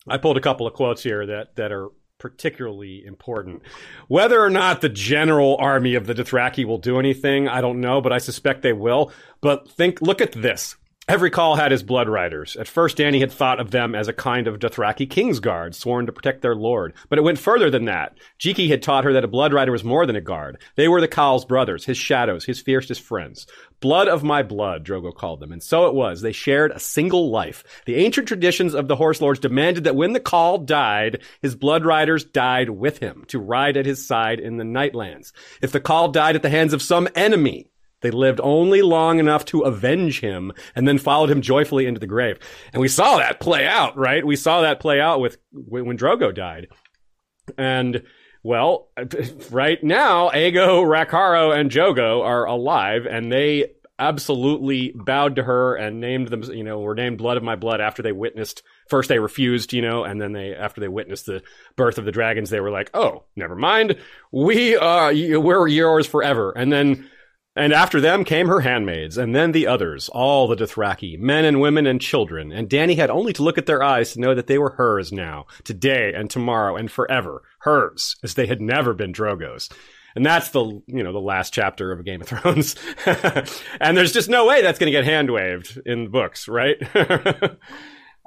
I 0.07 0.19
pulled 0.19 0.37
a 0.37 0.43
couple 0.43 0.67
of 0.67 0.75
quotes 0.75 1.03
here 1.03 1.27
that 1.27 1.57
that 1.57 1.73
are 1.73 1.89
particularly 2.19 3.05
important. 3.05 3.63
Whether 4.09 4.43
or 4.43 4.51
not 4.51 4.81
the 4.81 4.89
general 4.89 5.57
army 5.59 5.95
of 5.95 6.07
the 6.07 6.15
Dothraki 6.15 6.65
will 6.65 6.79
do 6.79 6.99
anything, 6.99 7.49
I 7.49 7.61
don't 7.61 7.81
know, 7.81 8.01
but 8.01 8.13
I 8.13 8.19
suspect 8.19 8.63
they 8.63 8.73
will. 8.73 9.13
But 9.41 9.71
think, 9.71 10.03
look 10.03 10.21
at 10.21 10.33
this. 10.33 10.77
Every 11.09 11.31
khal 11.31 11.57
had 11.57 11.73
his 11.73 11.83
blood 11.83 12.07
riders. 12.07 12.55
At 12.57 12.69
first, 12.69 12.99
Dany 12.99 13.21
had 13.21 13.33
thought 13.33 13.61
of 13.61 13.71
them 13.71 13.95
as 13.95 14.09
a 14.09 14.13
kind 14.13 14.47
of 14.47 14.59
Dothraki 14.59 15.09
king's 15.09 15.41
guard, 15.41 15.75
sworn 15.75 16.05
to 16.05 16.13
protect 16.13 16.43
their 16.43 16.55
lord. 16.55 16.93
But 17.09 17.19
it 17.19 17.23
went 17.23 17.39
further 17.39 17.71
than 17.71 17.87
that. 17.87 18.19
Jhiqui 18.39 18.69
had 18.69 18.83
taught 18.83 19.05
her 19.05 19.15
that 19.15 19.25
a 19.25 19.29
blood 19.29 19.55
rider 19.55 19.73
was 19.73 19.83
more 19.83 20.05
than 20.05 20.17
a 20.17 20.21
guard. 20.21 20.59
They 20.75 20.87
were 20.87 21.01
the 21.01 21.09
Khals 21.09 21.49
brothers, 21.49 21.87
his 21.87 21.97
shadows, 21.97 22.45
his 22.45 22.61
fiercest 22.61 23.01
friends. 23.01 23.47
Blood 23.81 24.07
of 24.07 24.23
my 24.23 24.43
blood, 24.43 24.85
Drogo 24.85 25.15
called 25.15 25.41
them. 25.41 25.51
And 25.51 25.63
so 25.63 25.87
it 25.87 25.95
was. 25.95 26.21
They 26.21 26.33
shared 26.33 26.73
a 26.73 26.79
single 26.79 27.31
life. 27.31 27.65
The 27.87 27.97
ancient 27.97 28.29
traditions 28.29 28.75
of 28.75 28.87
the 28.87 28.97
Horse 28.97 29.23
Lords 29.23 29.41
demanded 29.41 29.85
that 29.85 29.97
when 29.97 30.13
the 30.13 30.21
Khal 30.21 30.67
died, 30.67 31.23
his 31.41 31.57
blood 31.57 31.87
riders 31.87 32.23
died 32.23 32.69
with 32.69 32.99
him, 32.99 33.25
to 33.29 33.39
ride 33.39 33.79
at 33.79 33.87
his 33.87 34.07
side 34.07 34.41
in 34.41 34.59
the 34.59 34.65
Nightlands. 34.65 35.33
If 35.63 35.73
the 35.73 35.81
Khal 35.81 36.13
died 36.13 36.37
at 36.37 36.43
the 36.43 36.51
hands 36.51 36.75
of 36.75 36.83
some 36.83 37.09
enemy, 37.15 37.71
they 38.01 38.11
lived 38.11 38.41
only 38.43 38.83
long 38.83 39.19
enough 39.19 39.45
to 39.47 39.63
avenge 39.63 40.21
him 40.21 40.53
and 40.75 40.87
then 40.87 40.99
followed 40.99 41.31
him 41.31 41.43
joyfully 41.43 41.87
into 41.87 42.01
the 42.01 42.07
grave. 42.07 42.39
And 42.73 42.81
we 42.81 42.89
saw 42.89 43.19
that 43.19 43.41
play 43.41 43.67
out, 43.67 43.97
right? 43.97 44.25
We 44.25 44.37
saw 44.37 44.63
that 44.63 44.81
play 44.81 45.01
out 45.01 45.21
with 45.21 45.39
when 45.53 45.99
Drogo 45.99 46.35
died. 46.35 46.69
And 47.57 48.03
well, 48.43 48.89
right 49.51 49.83
now, 49.83 50.31
Aggo, 50.31 50.85
Rakharo, 50.85 51.59
and 51.59 51.71
Jhogo 51.71 52.23
are 52.23 52.45
alive 52.45 53.07
and 53.07 53.33
they 53.33 53.73
absolutely 53.99 54.93
bowed 54.95 55.37
to 55.37 55.43
her 55.43 55.75
and 55.75 56.01
named 56.01 56.29
them, 56.29 56.43
you 56.45 56.63
know, 56.63 56.79
were 56.79 56.95
named 56.95 57.19
blood 57.19 57.37
of 57.37 57.43
my 57.43 57.57
blood 57.57 57.81
after 57.81 58.01
they 58.01 58.13
witnessed 58.13 58.63
first 58.89 59.09
they 59.09 59.19
refused, 59.19 59.73
you 59.73 59.83
know, 59.83 60.05
and 60.05 60.21
then 60.21 60.33
they 60.33 60.55
after 60.55 60.81
they 60.81 60.89
witnessed 60.89 61.27
the 61.27 61.43
birth 61.77 61.99
of 61.99 62.05
the 62.05 62.13
dragons, 62.13 62.51
they 62.51 62.61
were 62.61 62.71
like, 62.71 62.91
"Oh, 62.95 63.25
never 63.37 63.55
mind. 63.55 63.97
We 64.33 64.77
uh, 64.77 64.85
are 64.85 65.41
we're 65.41 65.69
yours 65.69 66.07
forever." 66.07 66.53
And 66.53 66.73
then 66.73 67.09
and 67.59 67.73
after 67.73 68.01
them 68.01 68.25
came 68.25 68.47
her 68.47 68.61
handmaids, 68.61 69.19
and 69.19 69.35
then 69.35 69.53
the 69.53 69.67
others, 69.67 70.09
all 70.09 70.47
the 70.47 70.57
Dothraki, 70.57 71.19
men 71.19 71.45
and 71.45 71.61
women 71.61 71.87
and 71.87 72.01
children. 72.01 72.53
And 72.53 72.71
Dany 72.71 72.97
had 72.97 73.11
only 73.11 73.33
to 73.33 73.43
look 73.43 73.59
at 73.59 73.67
their 73.67 73.83
eyes 73.83 74.13
to 74.13 74.21
know 74.21 74.35
that 74.35 74.47
they 74.47 74.59
were 74.59 74.71
hers 74.71 75.11
now, 75.13 75.47
today 75.65 76.13
and 76.15 76.31
tomorrow 76.31 76.77
and 76.77 76.91
forever. 76.91 77.43
Hers, 77.61 78.17
as 78.23 78.35
they 78.35 78.47
had 78.47 78.61
never 78.61 78.95
been 78.95 79.13
Drogo's. 79.13 79.69
And 80.15 80.25
that's 80.25 80.51
the, 80.51 80.65
you 80.87 81.03
know, 81.03 81.13
the 81.13 81.19
last 81.19 81.53
chapter 81.53 81.93
of 81.93 82.05
Game 82.05 82.21
of 82.21 82.29
Thrones. 82.29 82.77
and 83.81 83.97
there's 83.97 84.13
just 84.13 84.29
no 84.29 84.47
way 84.47 84.63
that's 84.63 84.79
going 84.79 84.93
to 84.93 84.97
get 84.97 85.05
hand 85.05 85.31
waved 85.31 85.81
in 85.85 86.05
the 86.05 86.11
books, 86.11 86.49
right? 86.49 86.77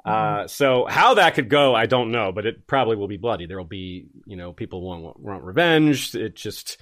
uh, 0.04 0.46
so 0.46 0.86
how 0.88 1.14
that 1.14 1.34
could 1.34 1.48
go, 1.48 1.74
I 1.74 1.86
don't 1.86 2.12
know, 2.12 2.32
but 2.32 2.46
it 2.46 2.66
probably 2.66 2.96
will 2.96 3.08
be 3.08 3.16
bloody. 3.16 3.46
There 3.46 3.58
will 3.58 3.64
be, 3.64 4.06
you 4.26 4.36
know, 4.36 4.52
people 4.52 4.82
want, 4.82 5.18
want 5.18 5.42
revenge. 5.42 6.14
It 6.14 6.36
just, 6.36 6.78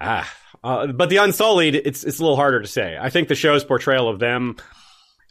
ah, 0.00 0.32
uh, 0.62 0.86
but 0.88 1.08
the 1.08 1.18
Unsullied, 1.18 1.74
it's 1.74 2.04
it's 2.04 2.18
a 2.18 2.22
little 2.22 2.36
harder 2.36 2.60
to 2.60 2.68
say. 2.68 2.96
I 3.00 3.10
think 3.10 3.28
the 3.28 3.34
show's 3.34 3.64
portrayal 3.64 4.08
of 4.08 4.18
them 4.18 4.56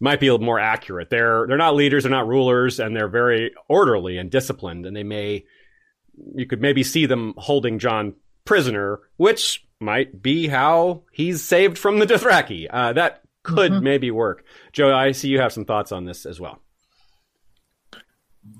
might 0.02 0.20
be 0.20 0.28
a 0.28 0.34
little 0.34 0.46
more 0.46 0.60
accurate. 0.60 1.10
They're 1.10 1.46
they're 1.48 1.58
not 1.58 1.76
leaders, 1.76 2.04
they're 2.04 2.12
not 2.12 2.28
rulers, 2.28 2.80
and 2.80 2.96
they're 2.96 3.10
very 3.10 3.54
orderly 3.68 4.18
and 4.18 4.30
disciplined. 4.30 4.86
And 4.86 4.96
they 4.96 5.04
may 5.04 5.46
you 6.36 6.46
could 6.46 6.62
maybe 6.62 6.84
see 6.84 7.06
them 7.06 7.34
holding 7.38 7.80
Jon 7.80 8.16
prisoner, 8.46 9.00
which 9.18 9.66
might 9.80 10.22
be 10.22 10.48
how 10.48 11.04
he's 11.12 11.44
saved 11.44 11.78
from 11.78 12.00
the 12.00 12.06
Dothraki. 12.06 12.68
Uh, 12.70 12.94
that 12.94 13.22
could 13.44 13.72
mm-hmm. 13.72 13.84
maybe 13.84 14.12
work. 14.12 14.44
Joe, 14.74 14.94
I 14.94 15.12
see 15.12 15.30
you 15.30 15.40
have 15.40 15.54
some 15.54 15.66
thoughts 15.66 15.92
on 15.92 16.06
this 16.06 16.26
as 16.26 16.40
well. 16.40 16.60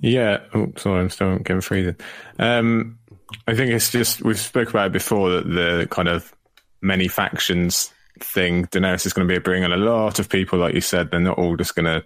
Yeah. 0.02 0.42
Oh, 0.54 0.72
sorry, 0.78 1.02
I'm 1.02 1.10
still 1.10 1.38
getting 1.40 1.62
free. 1.62 1.94
Um, 2.38 2.99
I 3.48 3.56
think 3.56 3.72
it's 3.72 3.92
just 3.92 4.22
we've 4.22 4.40
spoke 4.40 4.70
about 4.70 4.88
it 4.88 4.94
before 4.94 5.30
that 5.30 5.48
the 5.48 5.88
kind 5.90 6.08
of 6.08 6.34
many 6.82 7.08
factions 7.08 7.92
thing. 8.20 8.66
Daenerys 8.68 9.06
is 9.06 9.14
going 9.14 9.28
to 9.28 9.34
be 9.34 9.40
bringing 9.40 9.72
a 9.72 9.78
lot 9.78 10.20
of 10.20 10.30
people, 10.30 10.60
like 10.60 10.74
you 10.74 10.82
said. 10.82 11.12
They're 11.12 11.20
not 11.20 11.38
all 11.38 11.56
just 11.56 11.76
going 11.76 11.86
to 11.86 12.04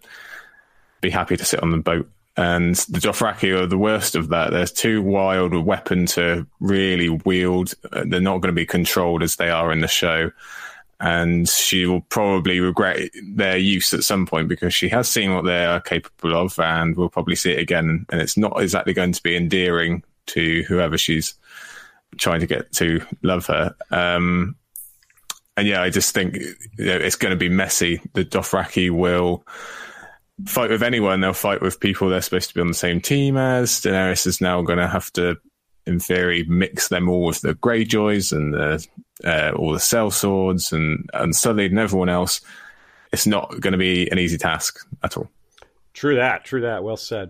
be 1.01 1.09
happy 1.09 1.37
to 1.37 1.45
sit 1.45 1.61
on 1.61 1.71
the 1.71 1.77
boat. 1.77 2.09
And 2.35 2.75
the 2.75 2.99
Dothraki 2.99 3.55
are 3.55 3.67
the 3.67 3.77
worst 3.77 4.15
of 4.15 4.29
that. 4.29 4.51
They're 4.51 4.65
too 4.65 5.03
wild 5.03 5.53
a 5.53 5.61
weapon 5.61 6.07
to 6.07 6.47
really 6.59 7.09
wield. 7.09 7.73
Uh, 7.91 8.05
they're 8.07 8.21
not 8.21 8.39
going 8.39 8.53
to 8.53 8.53
be 8.53 8.65
controlled 8.65 9.21
as 9.21 9.35
they 9.35 9.51
are 9.51 9.71
in 9.71 9.81
the 9.81 9.87
show. 9.87 10.31
And 10.99 11.47
she 11.47 11.85
will 11.85 12.01
probably 12.01 12.59
regret 12.59 13.09
their 13.23 13.57
use 13.57 13.93
at 13.93 14.03
some 14.03 14.25
point 14.25 14.47
because 14.47 14.73
she 14.73 14.89
has 14.89 15.09
seen 15.09 15.35
what 15.35 15.45
they 15.45 15.65
are 15.65 15.81
capable 15.81 16.35
of 16.35 16.57
and 16.59 16.95
will 16.95 17.09
probably 17.09 17.35
see 17.35 17.51
it 17.51 17.59
again. 17.59 18.05
And 18.09 18.21
it's 18.21 18.37
not 18.37 18.59
exactly 18.61 18.93
going 18.93 19.11
to 19.11 19.21
be 19.21 19.35
endearing 19.35 20.03
to 20.27 20.63
whoever 20.63 20.97
she's 20.97 21.35
trying 22.17 22.39
to 22.41 22.47
get 22.47 22.71
to 22.73 23.01
love 23.21 23.45
her. 23.47 23.75
Um, 23.91 24.55
and 25.55 25.67
yeah, 25.67 25.81
I 25.81 25.89
just 25.89 26.13
think 26.13 26.35
you 26.35 26.85
know, 26.85 26.95
it's 26.95 27.15
going 27.15 27.31
to 27.31 27.37
be 27.37 27.49
messy. 27.49 28.01
The 28.13 28.25
Dothraki 28.25 28.89
will 28.89 29.45
fight 30.45 30.69
with 30.69 30.83
anyone. 30.83 31.21
They'll 31.21 31.33
fight 31.33 31.61
with 31.61 31.79
people 31.79 32.09
they're 32.09 32.21
supposed 32.21 32.49
to 32.49 32.55
be 32.55 32.61
on 32.61 32.67
the 32.67 32.73
same 32.73 33.01
team 33.01 33.37
as. 33.37 33.81
Daenerys 33.81 34.25
is 34.25 34.41
now 34.41 34.61
going 34.61 34.79
to 34.79 34.87
have 34.87 35.11
to, 35.13 35.37
in 35.85 35.99
theory, 35.99 36.43
mix 36.47 36.87
them 36.87 37.07
all 37.07 37.25
with 37.25 37.41
the 37.41 37.53
Greyjoys 37.53 38.31
and 38.31 38.53
the, 38.53 38.85
uh, 39.23 39.51
all 39.55 39.73
the 39.73 39.79
Sellswords 39.79 40.73
and 40.73 41.07
Unsullied 41.13 41.71
and 41.71 41.79
everyone 41.79 42.09
else. 42.09 42.41
It's 43.11 43.27
not 43.27 43.59
going 43.59 43.73
to 43.73 43.77
be 43.77 44.09
an 44.09 44.17
easy 44.17 44.39
task 44.39 44.79
at 45.03 45.17
all. 45.17 45.29
True 45.93 46.15
that. 46.15 46.45
True 46.45 46.61
that. 46.61 46.83
Well 46.83 46.97
said. 46.97 47.29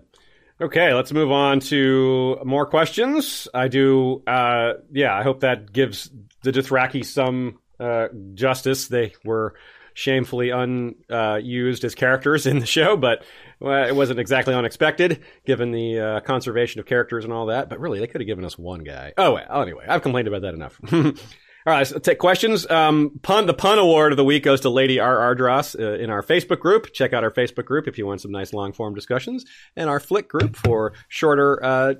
Okay, 0.64 0.94
let's 0.94 1.12
move 1.12 1.30
on 1.30 1.60
to 1.60 2.38
more 2.42 2.64
questions. 2.64 3.46
I 3.52 3.68
do, 3.68 4.22
uh, 4.26 4.72
yeah, 4.90 5.14
I 5.14 5.22
hope 5.22 5.40
that 5.40 5.70
gives 5.70 6.10
the 6.42 6.52
Dothraki 6.52 7.04
some 7.04 7.58
uh, 7.78 8.08
justice. 8.32 8.88
They 8.88 9.12
were 9.26 9.56
shamefully 9.92 10.48
unused 10.48 11.84
uh, 11.84 11.86
as 11.86 11.94
characters 11.94 12.46
in 12.46 12.60
the 12.60 12.66
show, 12.66 12.96
but 12.96 13.26
well, 13.60 13.86
it 13.86 13.94
wasn't 13.94 14.20
exactly 14.20 14.54
unexpected 14.54 15.22
given 15.44 15.70
the 15.70 16.00
uh, 16.00 16.20
conservation 16.20 16.80
of 16.80 16.86
characters 16.86 17.24
and 17.24 17.32
all 17.34 17.46
that. 17.46 17.68
But 17.68 17.78
really, 17.78 17.98
they 17.98 18.06
could 18.06 18.22
have 18.22 18.26
given 18.26 18.46
us 18.46 18.56
one 18.56 18.84
guy. 18.84 19.12
Oh, 19.18 19.34
well, 19.34 19.60
anyway, 19.60 19.84
I've 19.86 20.00
complained 20.00 20.28
about 20.28 20.42
that 20.42 20.54
enough. 20.54 20.80
All 21.66 21.72
right, 21.72 21.86
so 21.86 21.98
take 21.98 22.18
questions. 22.18 22.68
Um, 22.70 23.18
pun 23.22 23.46
the 23.46 23.54
pun 23.54 23.78
award 23.78 24.12
of 24.12 24.18
the 24.18 24.24
week 24.24 24.42
goes 24.42 24.60
to 24.62 24.68
Lady 24.68 25.00
R. 25.00 25.16
Ardross 25.16 25.74
uh, 25.74 25.94
in 25.94 26.10
our 26.10 26.22
Facebook 26.22 26.60
group. 26.60 26.92
Check 26.92 27.14
out 27.14 27.24
our 27.24 27.30
Facebook 27.30 27.64
group 27.64 27.88
if 27.88 27.96
you 27.96 28.06
want 28.06 28.20
some 28.20 28.30
nice 28.30 28.52
long 28.52 28.74
form 28.74 28.94
discussions, 28.94 29.46
and 29.74 29.88
our 29.88 29.98
Flick 29.98 30.28
group 30.28 30.56
for 30.56 30.92
shorter 31.08 31.64
uh, 31.64 31.94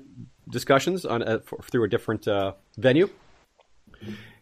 discussions 0.51 1.03
on 1.03 1.23
uh, 1.23 1.39
for, 1.39 1.57
through 1.63 1.83
a 1.83 1.89
different 1.89 2.27
uh, 2.27 2.53
venue. 2.77 3.09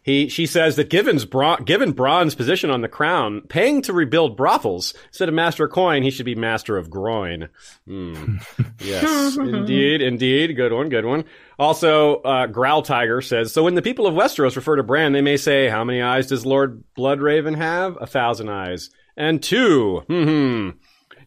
He, 0.04 0.28
she 0.28 0.46
says 0.46 0.76
that 0.76 0.90
given, 0.90 1.18
Bra- 1.30 1.58
given 1.58 1.94
Bronn's 1.94 2.36
position 2.36 2.70
on 2.70 2.82
the 2.82 2.90
crown, 2.90 3.42
paying 3.48 3.82
to 3.84 3.94
rebuild 3.94 4.36
brothels 4.36 4.94
instead 5.08 5.30
of 5.30 5.36
master 5.36 5.66
of 5.66 5.72
coin, 5.72 6.04
he 6.04 6.12
should 6.12 6.26
be 6.26 6.36
master 6.36 6.78
of 6.78 6.90
groin. 6.90 7.48
Mm. 7.88 8.46
yes, 8.80 9.38
indeed, 9.38 10.02
indeed. 10.02 10.56
Good 10.58 10.74
one, 10.74 10.90
good 10.90 11.06
one. 11.06 11.24
Also, 11.58 12.18
uh, 12.18 12.48
Growl 12.48 12.82
Tiger 12.82 13.22
says, 13.22 13.54
so 13.54 13.64
when 13.64 13.76
the 13.76 13.82
people 13.82 14.06
of 14.06 14.14
Westeros 14.14 14.58
refer 14.58 14.76
to 14.76 14.84
Bran, 14.84 15.14
they 15.14 15.22
may 15.22 15.38
say, 15.38 15.70
how 15.70 15.86
many 15.86 16.02
eyes 16.02 16.28
does 16.28 16.46
Lord 16.46 16.84
Bloodraven 16.98 17.56
have? 17.56 17.98
A 18.02 18.06
thousand 18.06 18.50
eyes. 18.50 18.90
And 19.16 19.42
two. 19.42 20.04
Hmm. 20.08 20.70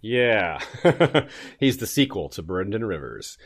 Yeah. 0.02 0.60
He's 1.58 1.78
the 1.78 1.86
sequel 1.86 2.28
to 2.30 2.42
Brynden 2.42 2.86
Rivers 2.86 3.38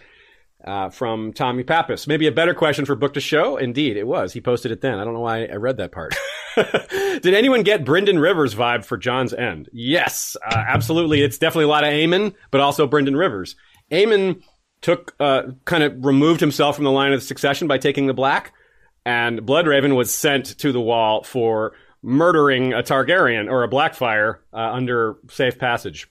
uh, 0.65 0.91
from 0.91 1.33
Tommy 1.33 1.65
Pappas. 1.65 2.07
Maybe 2.07 2.27
a 2.27 2.33
better 2.33 2.55
question 2.55 2.85
for 2.85 2.95
Book 2.95 3.15
to 3.15 3.21
Show. 3.21 3.57
Indeed, 3.57 3.97
it 3.97 4.07
was. 4.07 4.33
He 4.33 4.41
posted 4.41 4.73
it 4.73 4.81
then. 4.81 4.99
I 4.99 5.05
don't 5.05 5.15
know 5.15 5.21
why 5.21 5.47
I 5.47 5.57
read 5.57 5.79
that 5.79 5.93
part. 5.93 6.15
Did 6.57 7.35
anyone 7.35 7.63
get 7.63 7.85
Brynden 7.85 8.21
Rivers 8.21 8.55
vibe 8.55 8.85
for 8.85 8.97
Jon's 8.97 9.33
End? 9.33 9.69
Yes, 9.73 10.37
uh, 10.45 10.65
absolutely. 10.69 11.23
It's 11.23 11.39
definitely 11.39 11.65
a 11.65 11.69
lot 11.69 11.85
of 11.85 11.91
Aemon, 11.91 12.35
but 12.51 12.61
also 12.61 12.87
Brynden 12.87 13.17
Rivers. 13.17 13.57
Aemon 13.91 14.43
took, 14.81 15.15
uh, 15.21 15.43
kind 15.65 15.83
of 15.83 16.05
removed 16.05 16.41
himself 16.41 16.77
from 16.77 16.85
the 16.85 16.91
line 16.91 17.13
of 17.13 17.23
succession 17.23 17.69
by 17.69 17.79
taking 17.79 18.07
the 18.07 18.15
black, 18.15 18.53
and 19.05 19.41
Bloodraven 19.41 19.97
was 19.97 20.15
sent 20.15 20.59
to 20.59 20.73
the 20.73 20.81
wall 20.81 21.23
for 21.23 21.73
murdering 22.03 22.73
a 22.73 22.83
Targaryen 22.83 23.51
or 23.51 23.63
a 23.63 23.69
Blackfyre 23.69 24.39
uh, 24.53 24.57
under 24.57 25.17
safe 25.31 25.59
passage. 25.59 26.09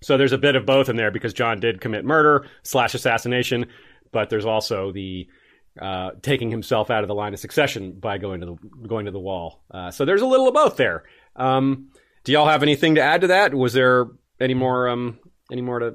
So 0.00 0.16
there's 0.16 0.32
a 0.32 0.38
bit 0.38 0.56
of 0.56 0.64
both 0.64 0.88
in 0.88 0.96
there 0.96 1.10
because 1.10 1.32
Jon 1.32 1.60
did 1.60 1.80
commit 1.80 2.04
murder 2.04 2.46
slash 2.62 2.94
assassination, 2.94 3.66
but 4.12 4.30
there's 4.30 4.46
also 4.46 4.92
the 4.92 5.28
uh, 5.80 6.10
taking 6.22 6.50
himself 6.50 6.90
out 6.90 7.04
of 7.04 7.08
the 7.08 7.14
line 7.14 7.34
of 7.34 7.40
succession 7.40 7.92
by 7.92 8.18
going 8.18 8.40
to 8.40 8.46
the 8.46 8.86
going 8.86 9.06
to 9.06 9.12
the 9.12 9.18
wall. 9.18 9.64
Uh, 9.70 9.90
so 9.90 10.04
there's 10.04 10.22
a 10.22 10.26
little 10.26 10.48
of 10.48 10.54
both 10.54 10.76
there. 10.76 11.04
Um, 11.36 11.90
do 12.24 12.32
y'all 12.32 12.48
have 12.48 12.62
anything 12.62 12.96
to 12.96 13.00
add 13.00 13.22
to 13.22 13.28
that? 13.28 13.54
Was 13.54 13.72
there 13.72 14.06
any 14.40 14.54
more 14.54 14.88
um, 14.88 15.18
any 15.50 15.62
more 15.62 15.78
to 15.78 15.94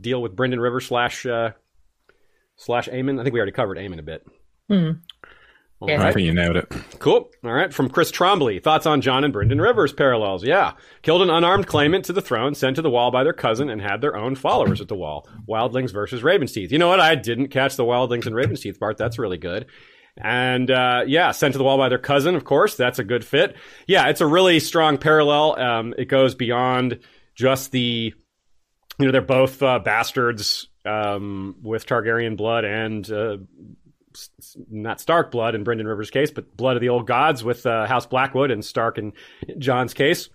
deal 0.00 0.22
with 0.22 0.36
Brynden 0.36 0.60
River 0.60 0.80
slash 0.80 1.26
uh, 1.26 1.50
slash 2.56 2.88
Aemon? 2.88 3.20
I 3.20 3.22
think 3.22 3.32
we 3.32 3.40
already 3.40 3.52
covered 3.52 3.78
Aemon 3.78 3.98
a 3.98 4.02
bit. 4.02 4.26
Mm. 4.70 5.00
All 5.86 5.90
yeah. 5.90 5.98
right. 5.98 6.08
I 6.08 6.12
think 6.12 6.26
you 6.26 6.34
nailed 6.34 6.56
it. 6.56 6.68
Cool. 6.98 7.30
All 7.44 7.52
right. 7.52 7.72
From 7.72 7.88
Chris 7.88 8.10
Trombley. 8.10 8.62
Thoughts 8.62 8.86
on 8.86 9.00
Jon 9.00 9.22
and 9.22 9.32
Brynden 9.32 9.60
Rivers 9.60 9.92
parallels? 9.92 10.44
Yeah. 10.44 10.72
Killed 11.02 11.22
an 11.22 11.30
unarmed 11.30 11.68
claimant 11.68 12.04
to 12.06 12.12
the 12.12 12.20
throne, 12.20 12.54
sent 12.54 12.76
to 12.76 12.82
the 12.82 12.90
wall 12.90 13.10
by 13.10 13.22
their 13.22 13.32
cousin, 13.32 13.70
and 13.70 13.80
had 13.80 14.00
their 14.00 14.16
own 14.16 14.34
followers 14.34 14.80
at 14.80 14.88
the 14.88 14.96
wall. 14.96 15.28
Wildlings 15.48 15.92
versus 15.92 16.22
Ravensteeth. 16.22 16.72
You 16.72 16.78
know 16.78 16.88
what? 16.88 16.98
I 16.98 17.14
didn't 17.14 17.48
catch 17.48 17.76
the 17.76 17.84
Wildlings 17.84 18.26
and 18.26 18.34
Ravensteeth 18.34 18.80
part. 18.80 18.96
That's 18.96 19.18
really 19.18 19.38
good. 19.38 19.66
And 20.18 20.70
uh, 20.70 21.04
yeah, 21.06 21.30
sent 21.30 21.52
to 21.52 21.58
the 21.58 21.64
wall 21.64 21.78
by 21.78 21.88
their 21.88 21.98
cousin, 21.98 22.34
of 22.34 22.44
course. 22.44 22.74
That's 22.74 22.98
a 22.98 23.04
good 23.04 23.24
fit. 23.24 23.56
Yeah, 23.86 24.08
it's 24.08 24.20
a 24.20 24.26
really 24.26 24.60
strong 24.60 24.98
parallel. 24.98 25.58
Um, 25.60 25.94
it 25.96 26.06
goes 26.06 26.34
beyond 26.34 27.00
just 27.34 27.70
the 27.70 28.14
you 28.98 29.04
know 29.06 29.12
they're 29.12 29.20
both 29.20 29.62
uh, 29.62 29.78
bastards 29.78 30.68
um, 30.86 31.56
with 31.62 31.86
Targaryen 31.86 32.36
blood 32.36 32.64
and 32.64 33.10
uh, 33.10 33.36
not 34.70 35.00
Stark 35.00 35.30
blood 35.30 35.54
in 35.54 35.64
Brynden 35.64 35.86
Rivers' 35.86 36.10
case, 36.10 36.30
but 36.30 36.56
blood 36.56 36.76
of 36.76 36.80
the 36.80 36.88
old 36.88 37.06
gods 37.06 37.44
with 37.44 37.66
uh, 37.66 37.86
House 37.86 38.06
Blackwood 38.06 38.50
and 38.50 38.64
Stark 38.64 38.98
and 38.98 39.12
Jon's 39.58 39.94
case. 39.94 40.28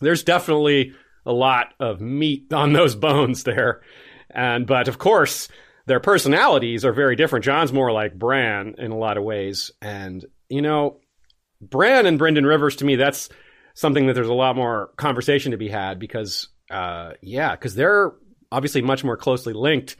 There's 0.00 0.24
definitely 0.24 0.92
a 1.26 1.32
lot 1.32 1.74
of 1.80 2.00
meat 2.00 2.46
on 2.52 2.72
those 2.72 2.94
bones 2.94 3.44
there, 3.44 3.82
and 4.30 4.66
but 4.66 4.88
of 4.88 4.98
course 4.98 5.48
their 5.86 6.00
personalities 6.00 6.84
are 6.84 6.92
very 6.92 7.16
different. 7.16 7.44
Jon's 7.44 7.72
more 7.72 7.92
like 7.92 8.18
Bran 8.18 8.74
in 8.78 8.90
a 8.90 8.98
lot 8.98 9.16
of 9.16 9.24
ways, 9.24 9.70
and 9.80 10.24
you 10.48 10.62
know, 10.62 11.00
Bran 11.60 12.06
and 12.06 12.18
Brynden 12.18 12.46
Rivers 12.46 12.76
to 12.76 12.84
me 12.84 12.96
that's 12.96 13.28
something 13.74 14.06
that 14.06 14.12
there's 14.12 14.28
a 14.28 14.34
lot 14.34 14.56
more 14.56 14.90
conversation 14.96 15.50
to 15.50 15.58
be 15.58 15.68
had 15.68 15.98
because 15.98 16.48
uh, 16.70 17.12
yeah, 17.20 17.52
because 17.52 17.74
they're 17.74 18.12
obviously 18.50 18.82
much 18.82 19.04
more 19.04 19.16
closely 19.16 19.52
linked, 19.52 19.96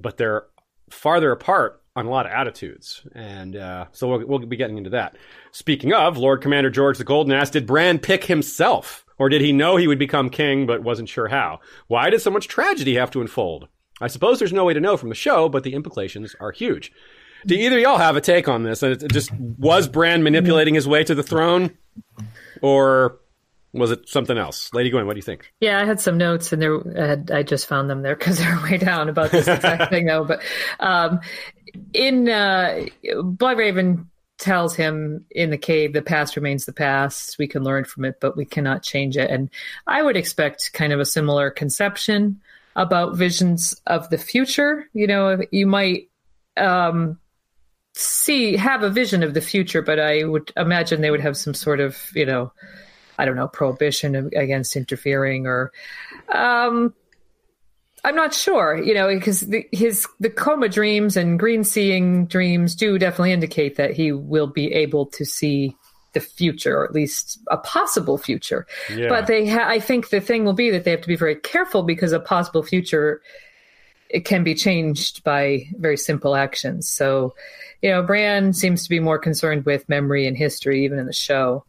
but 0.00 0.16
they're 0.16 0.44
farther 0.90 1.30
apart 1.30 1.82
on 1.98 2.06
a 2.06 2.10
lot 2.10 2.26
of 2.26 2.32
attitudes. 2.32 3.02
And 3.14 3.56
uh, 3.56 3.86
so 3.92 4.08
we'll, 4.08 4.26
we'll, 4.26 4.38
be 4.38 4.56
getting 4.56 4.78
into 4.78 4.90
that. 4.90 5.16
Speaking 5.50 5.92
of, 5.92 6.16
Lord 6.16 6.40
Commander 6.40 6.70
George 6.70 6.98
the 6.98 7.04
Golden 7.04 7.32
asked, 7.32 7.52
did 7.54 7.66
Bran 7.66 7.98
pick 7.98 8.24
himself? 8.24 9.04
Or 9.18 9.28
did 9.28 9.40
he 9.40 9.52
know 9.52 9.76
he 9.76 9.88
would 9.88 9.98
become 9.98 10.30
king 10.30 10.64
but 10.64 10.84
wasn't 10.84 11.08
sure 11.08 11.26
how? 11.26 11.60
Why 11.88 12.08
did 12.08 12.22
so 12.22 12.30
much 12.30 12.46
tragedy 12.46 12.94
have 12.94 13.10
to 13.10 13.20
unfold? 13.20 13.68
I 14.00 14.06
suppose 14.06 14.38
there's 14.38 14.52
no 14.52 14.64
way 14.64 14.74
to 14.74 14.80
know 14.80 14.96
from 14.96 15.08
the 15.08 15.16
show, 15.16 15.48
but 15.48 15.64
the 15.64 15.74
implications 15.74 16.36
are 16.38 16.52
huge. 16.52 16.92
Do 17.44 17.56
either 17.56 17.78
y'all 17.78 17.98
have 17.98 18.16
a 18.16 18.20
take 18.20 18.46
on 18.46 18.62
this? 18.62 18.82
And 18.82 19.02
it 19.02 19.12
just 19.12 19.32
was 19.32 19.88
Bran 19.88 20.22
manipulating 20.22 20.74
his 20.74 20.86
way 20.86 21.02
to 21.02 21.16
the 21.16 21.22
throne, 21.24 21.76
or 22.62 23.18
was 23.72 23.90
it 23.90 24.08
something 24.08 24.38
else? 24.38 24.72
Lady 24.72 24.90
Gwyn, 24.90 25.06
what 25.06 25.14
do 25.14 25.18
you 25.18 25.22
think? 25.22 25.52
Yeah, 25.60 25.80
I 25.80 25.84
had 25.84 26.00
some 26.00 26.16
notes, 26.16 26.52
and 26.52 26.60
there 26.60 26.80
I, 26.98 27.06
had, 27.06 27.30
I 27.30 27.42
just 27.42 27.66
found 27.66 27.90
them 27.90 28.02
there 28.02 28.16
because 28.16 28.38
they're 28.40 28.60
way 28.62 28.78
down 28.78 29.08
about 29.08 29.30
this 29.30 29.48
exact 29.48 29.90
thing, 29.90 30.06
though. 30.06 30.24
But 30.24 30.42
um, 30.80 31.20
in 31.92 32.28
uh, 32.28 32.86
Bloodraven 33.04 34.06
tells 34.38 34.76
him 34.76 35.26
in 35.30 35.50
the 35.50 35.58
cave, 35.58 35.92
the 35.92 36.02
past 36.02 36.36
remains 36.36 36.64
the 36.64 36.72
past. 36.72 37.38
We 37.38 37.48
can 37.48 37.64
learn 37.64 37.84
from 37.84 38.04
it, 38.04 38.20
but 38.20 38.36
we 38.36 38.44
cannot 38.44 38.82
change 38.82 39.16
it. 39.16 39.30
And 39.30 39.50
I 39.86 40.02
would 40.02 40.16
expect 40.16 40.72
kind 40.72 40.92
of 40.92 41.00
a 41.00 41.04
similar 41.04 41.50
conception 41.50 42.40
about 42.76 43.16
visions 43.16 43.74
of 43.86 44.08
the 44.10 44.18
future. 44.18 44.88
You 44.92 45.08
know, 45.08 45.40
you 45.50 45.66
might 45.66 46.08
um, 46.56 47.18
see 47.94 48.56
have 48.56 48.84
a 48.84 48.90
vision 48.90 49.24
of 49.24 49.34
the 49.34 49.40
future, 49.40 49.82
but 49.82 49.98
I 49.98 50.24
would 50.24 50.52
imagine 50.56 51.00
they 51.00 51.10
would 51.10 51.20
have 51.20 51.36
some 51.36 51.54
sort 51.54 51.80
of 51.80 51.98
you 52.14 52.24
know, 52.24 52.52
I 53.18 53.24
don't 53.24 53.36
know, 53.36 53.48
prohibition 53.48 54.30
against 54.34 54.76
interfering 54.76 55.46
or. 55.46 55.72
Um, 56.32 56.94
I'm 58.04 58.14
not 58.14 58.32
sure, 58.32 58.80
you 58.80 58.94
know, 58.94 59.12
because 59.12 59.40
the, 59.40 59.66
his 59.72 60.06
the 60.20 60.30
coma 60.30 60.68
dreams 60.68 61.16
and 61.16 61.36
green 61.38 61.64
seeing 61.64 62.26
dreams 62.26 62.76
do 62.76 62.96
definitely 62.96 63.32
indicate 63.32 63.76
that 63.76 63.92
he 63.92 64.12
will 64.12 64.46
be 64.46 64.72
able 64.72 65.06
to 65.06 65.24
see 65.24 65.76
the 66.12 66.20
future, 66.20 66.78
or 66.78 66.84
at 66.84 66.92
least 66.92 67.38
a 67.50 67.58
possible 67.58 68.16
future. 68.16 68.66
Yeah. 68.88 69.08
But 69.08 69.26
they, 69.26 69.48
ha- 69.48 69.68
I 69.68 69.80
think 69.80 70.10
the 70.10 70.20
thing 70.20 70.44
will 70.44 70.52
be 70.54 70.70
that 70.70 70.84
they 70.84 70.92
have 70.92 71.02
to 71.02 71.08
be 71.08 71.16
very 71.16 71.34
careful 71.34 71.82
because 71.82 72.12
a 72.12 72.20
possible 72.20 72.62
future 72.62 73.20
it 74.08 74.24
can 74.24 74.42
be 74.42 74.54
changed 74.54 75.22
by 75.22 75.66
very 75.72 75.96
simple 75.96 76.34
actions. 76.34 76.88
So, 76.88 77.34
you 77.82 77.90
know, 77.90 78.02
Bran 78.02 78.54
seems 78.54 78.82
to 78.84 78.88
be 78.88 79.00
more 79.00 79.18
concerned 79.18 79.66
with 79.66 79.88
memory 79.88 80.26
and 80.26 80.36
history, 80.36 80.84
even 80.84 80.98
in 80.98 81.06
the 81.06 81.12
show. 81.12 81.64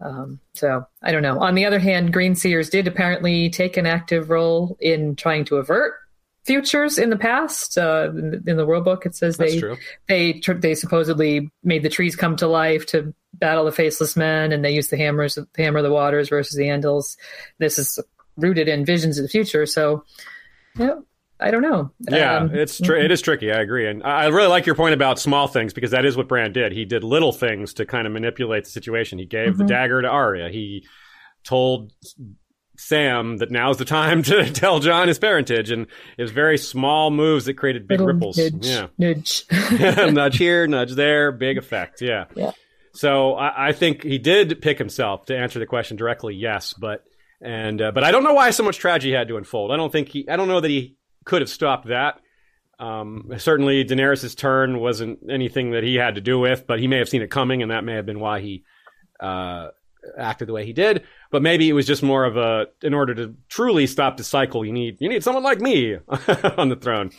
Um, 0.00 0.40
so 0.54 0.86
I 1.02 1.12
don't 1.12 1.22
know. 1.22 1.38
On 1.38 1.54
the 1.54 1.64
other 1.64 1.78
hand, 1.78 2.12
Green 2.12 2.34
Seers 2.34 2.70
did 2.70 2.86
apparently 2.86 3.50
take 3.50 3.76
an 3.76 3.86
active 3.86 4.30
role 4.30 4.76
in 4.80 5.16
trying 5.16 5.44
to 5.46 5.56
avert 5.56 5.94
futures 6.44 6.96
in 6.96 7.10
the 7.10 7.16
past. 7.16 7.76
Uh, 7.76 8.10
in, 8.10 8.30
the, 8.30 8.50
in, 8.50 8.56
the 8.56 8.66
World 8.66 8.84
Book, 8.84 9.04
it 9.04 9.14
says 9.14 9.36
That's 9.36 9.52
they 9.52 9.60
true. 9.60 9.76
they 10.08 10.40
they 10.58 10.74
supposedly 10.74 11.50
made 11.62 11.82
the 11.82 11.88
trees 11.88 12.16
come 12.16 12.36
to 12.36 12.46
life 12.46 12.86
to 12.86 13.14
battle 13.34 13.64
the 13.64 13.72
Faceless 13.72 14.16
Men, 14.16 14.52
and 14.52 14.64
they 14.64 14.72
used 14.72 14.90
the 14.90 14.96
hammers, 14.96 15.38
hammer 15.56 15.82
the 15.82 15.92
waters 15.92 16.28
versus 16.28 16.56
the 16.56 16.64
Andals. 16.64 17.16
This 17.58 17.78
is 17.78 17.98
rooted 18.36 18.68
in 18.68 18.84
visions 18.84 19.18
of 19.18 19.24
the 19.24 19.28
future. 19.28 19.66
So, 19.66 20.04
yeah, 20.78 20.96
I 21.38 21.50
don't 21.50 21.62
know. 21.62 21.92
Yeah, 22.00 22.38
um, 22.38 22.54
it's 22.54 22.80
tr- 22.80 22.94
it 22.94 23.10
is 23.10 23.20
tricky. 23.20 23.52
I 23.52 23.60
agree, 23.60 23.86
and 23.86 24.02
I 24.02 24.26
really 24.26 24.48
like 24.48 24.64
your 24.64 24.74
point 24.74 24.94
about 24.94 25.18
small 25.18 25.46
things 25.46 25.74
because 25.74 25.90
that 25.90 26.06
is 26.06 26.16
what 26.16 26.28
Bran 26.28 26.52
did. 26.52 26.72
He 26.72 26.86
did 26.86 27.04
little 27.04 27.32
things 27.32 27.74
to 27.74 27.84
kind 27.84 28.06
of 28.06 28.12
manipulate 28.12 28.64
the 28.64 28.70
situation. 28.70 29.18
He 29.18 29.26
gave 29.26 29.50
mm-hmm. 29.50 29.58
the 29.58 29.64
dagger 29.64 30.00
to 30.00 30.08
Arya. 30.08 30.48
He 30.48 30.86
told 31.44 31.92
Sam 32.78 33.36
that 33.38 33.50
now's 33.50 33.76
the 33.76 33.84
time 33.84 34.22
to 34.24 34.50
tell 34.52 34.80
Jon 34.80 35.08
his 35.08 35.18
parentage, 35.18 35.70
and 35.70 35.86
it 36.16 36.22
was 36.22 36.30
very 36.30 36.56
small 36.56 37.10
moves 37.10 37.44
that 37.44 37.54
created 37.54 37.86
big 37.86 38.00
Little 38.00 38.14
ripples. 38.14 38.38
Nudge, 38.38 38.66
yeah, 38.66 38.86
nudge, 38.98 39.44
nudge 40.12 40.38
here, 40.38 40.66
nudge 40.66 40.92
there, 40.92 41.32
big 41.32 41.58
effect. 41.58 42.00
Yeah, 42.00 42.26
yeah. 42.34 42.52
So 42.94 43.34
I, 43.34 43.68
I, 43.68 43.72
think 43.72 44.02
he 44.02 44.16
did 44.16 44.62
pick 44.62 44.78
himself 44.78 45.26
to 45.26 45.36
answer 45.36 45.58
the 45.58 45.66
question 45.66 45.98
directly. 45.98 46.34
Yes, 46.34 46.72
but 46.72 47.04
and 47.42 47.80
uh, 47.82 47.92
but 47.92 48.04
I 48.04 48.10
don't 48.10 48.24
know 48.24 48.32
why 48.32 48.50
so 48.50 48.62
much 48.62 48.78
tragedy 48.78 49.12
had 49.12 49.28
to 49.28 49.36
unfold. 49.36 49.70
I 49.70 49.76
don't 49.76 49.92
think 49.92 50.08
he. 50.08 50.28
I 50.28 50.36
don't 50.36 50.48
know 50.48 50.60
that 50.60 50.70
he 50.70 50.95
could 51.26 51.42
have 51.42 51.50
stopped 51.50 51.88
that. 51.88 52.20
Um, 52.78 53.30
certainly, 53.36 53.84
Daenerys' 53.84 54.36
turn 54.36 54.78
wasn't 54.78 55.18
anything 55.30 55.72
that 55.72 55.82
he 55.82 55.96
had 55.96 56.14
to 56.14 56.20
do 56.22 56.38
with, 56.38 56.66
but 56.66 56.78
he 56.78 56.88
may 56.88 56.98
have 56.98 57.08
seen 57.08 57.20
it 57.20 57.30
coming, 57.30 57.60
and 57.60 57.70
that 57.70 57.84
may 57.84 57.94
have 57.94 58.06
been 58.06 58.20
why 58.20 58.40
he 58.40 58.64
uh, 59.20 59.68
acted 60.18 60.48
the 60.48 60.52
way 60.52 60.64
he 60.64 60.72
did. 60.72 61.04
But 61.30 61.42
maybe 61.42 61.68
it 61.68 61.72
was 61.72 61.86
just 61.86 62.02
more 62.02 62.24
of 62.24 62.36
a, 62.36 62.66
in 62.82 62.94
order 62.94 63.14
to 63.14 63.34
truly 63.48 63.86
stop 63.86 64.16
the 64.16 64.24
cycle, 64.24 64.64
you 64.64 64.72
need 64.72 64.98
you 65.00 65.08
need 65.08 65.22
someone 65.22 65.42
like 65.42 65.60
me 65.60 65.96
on 66.56 66.68
the 66.68 66.78
throne. 66.80 67.10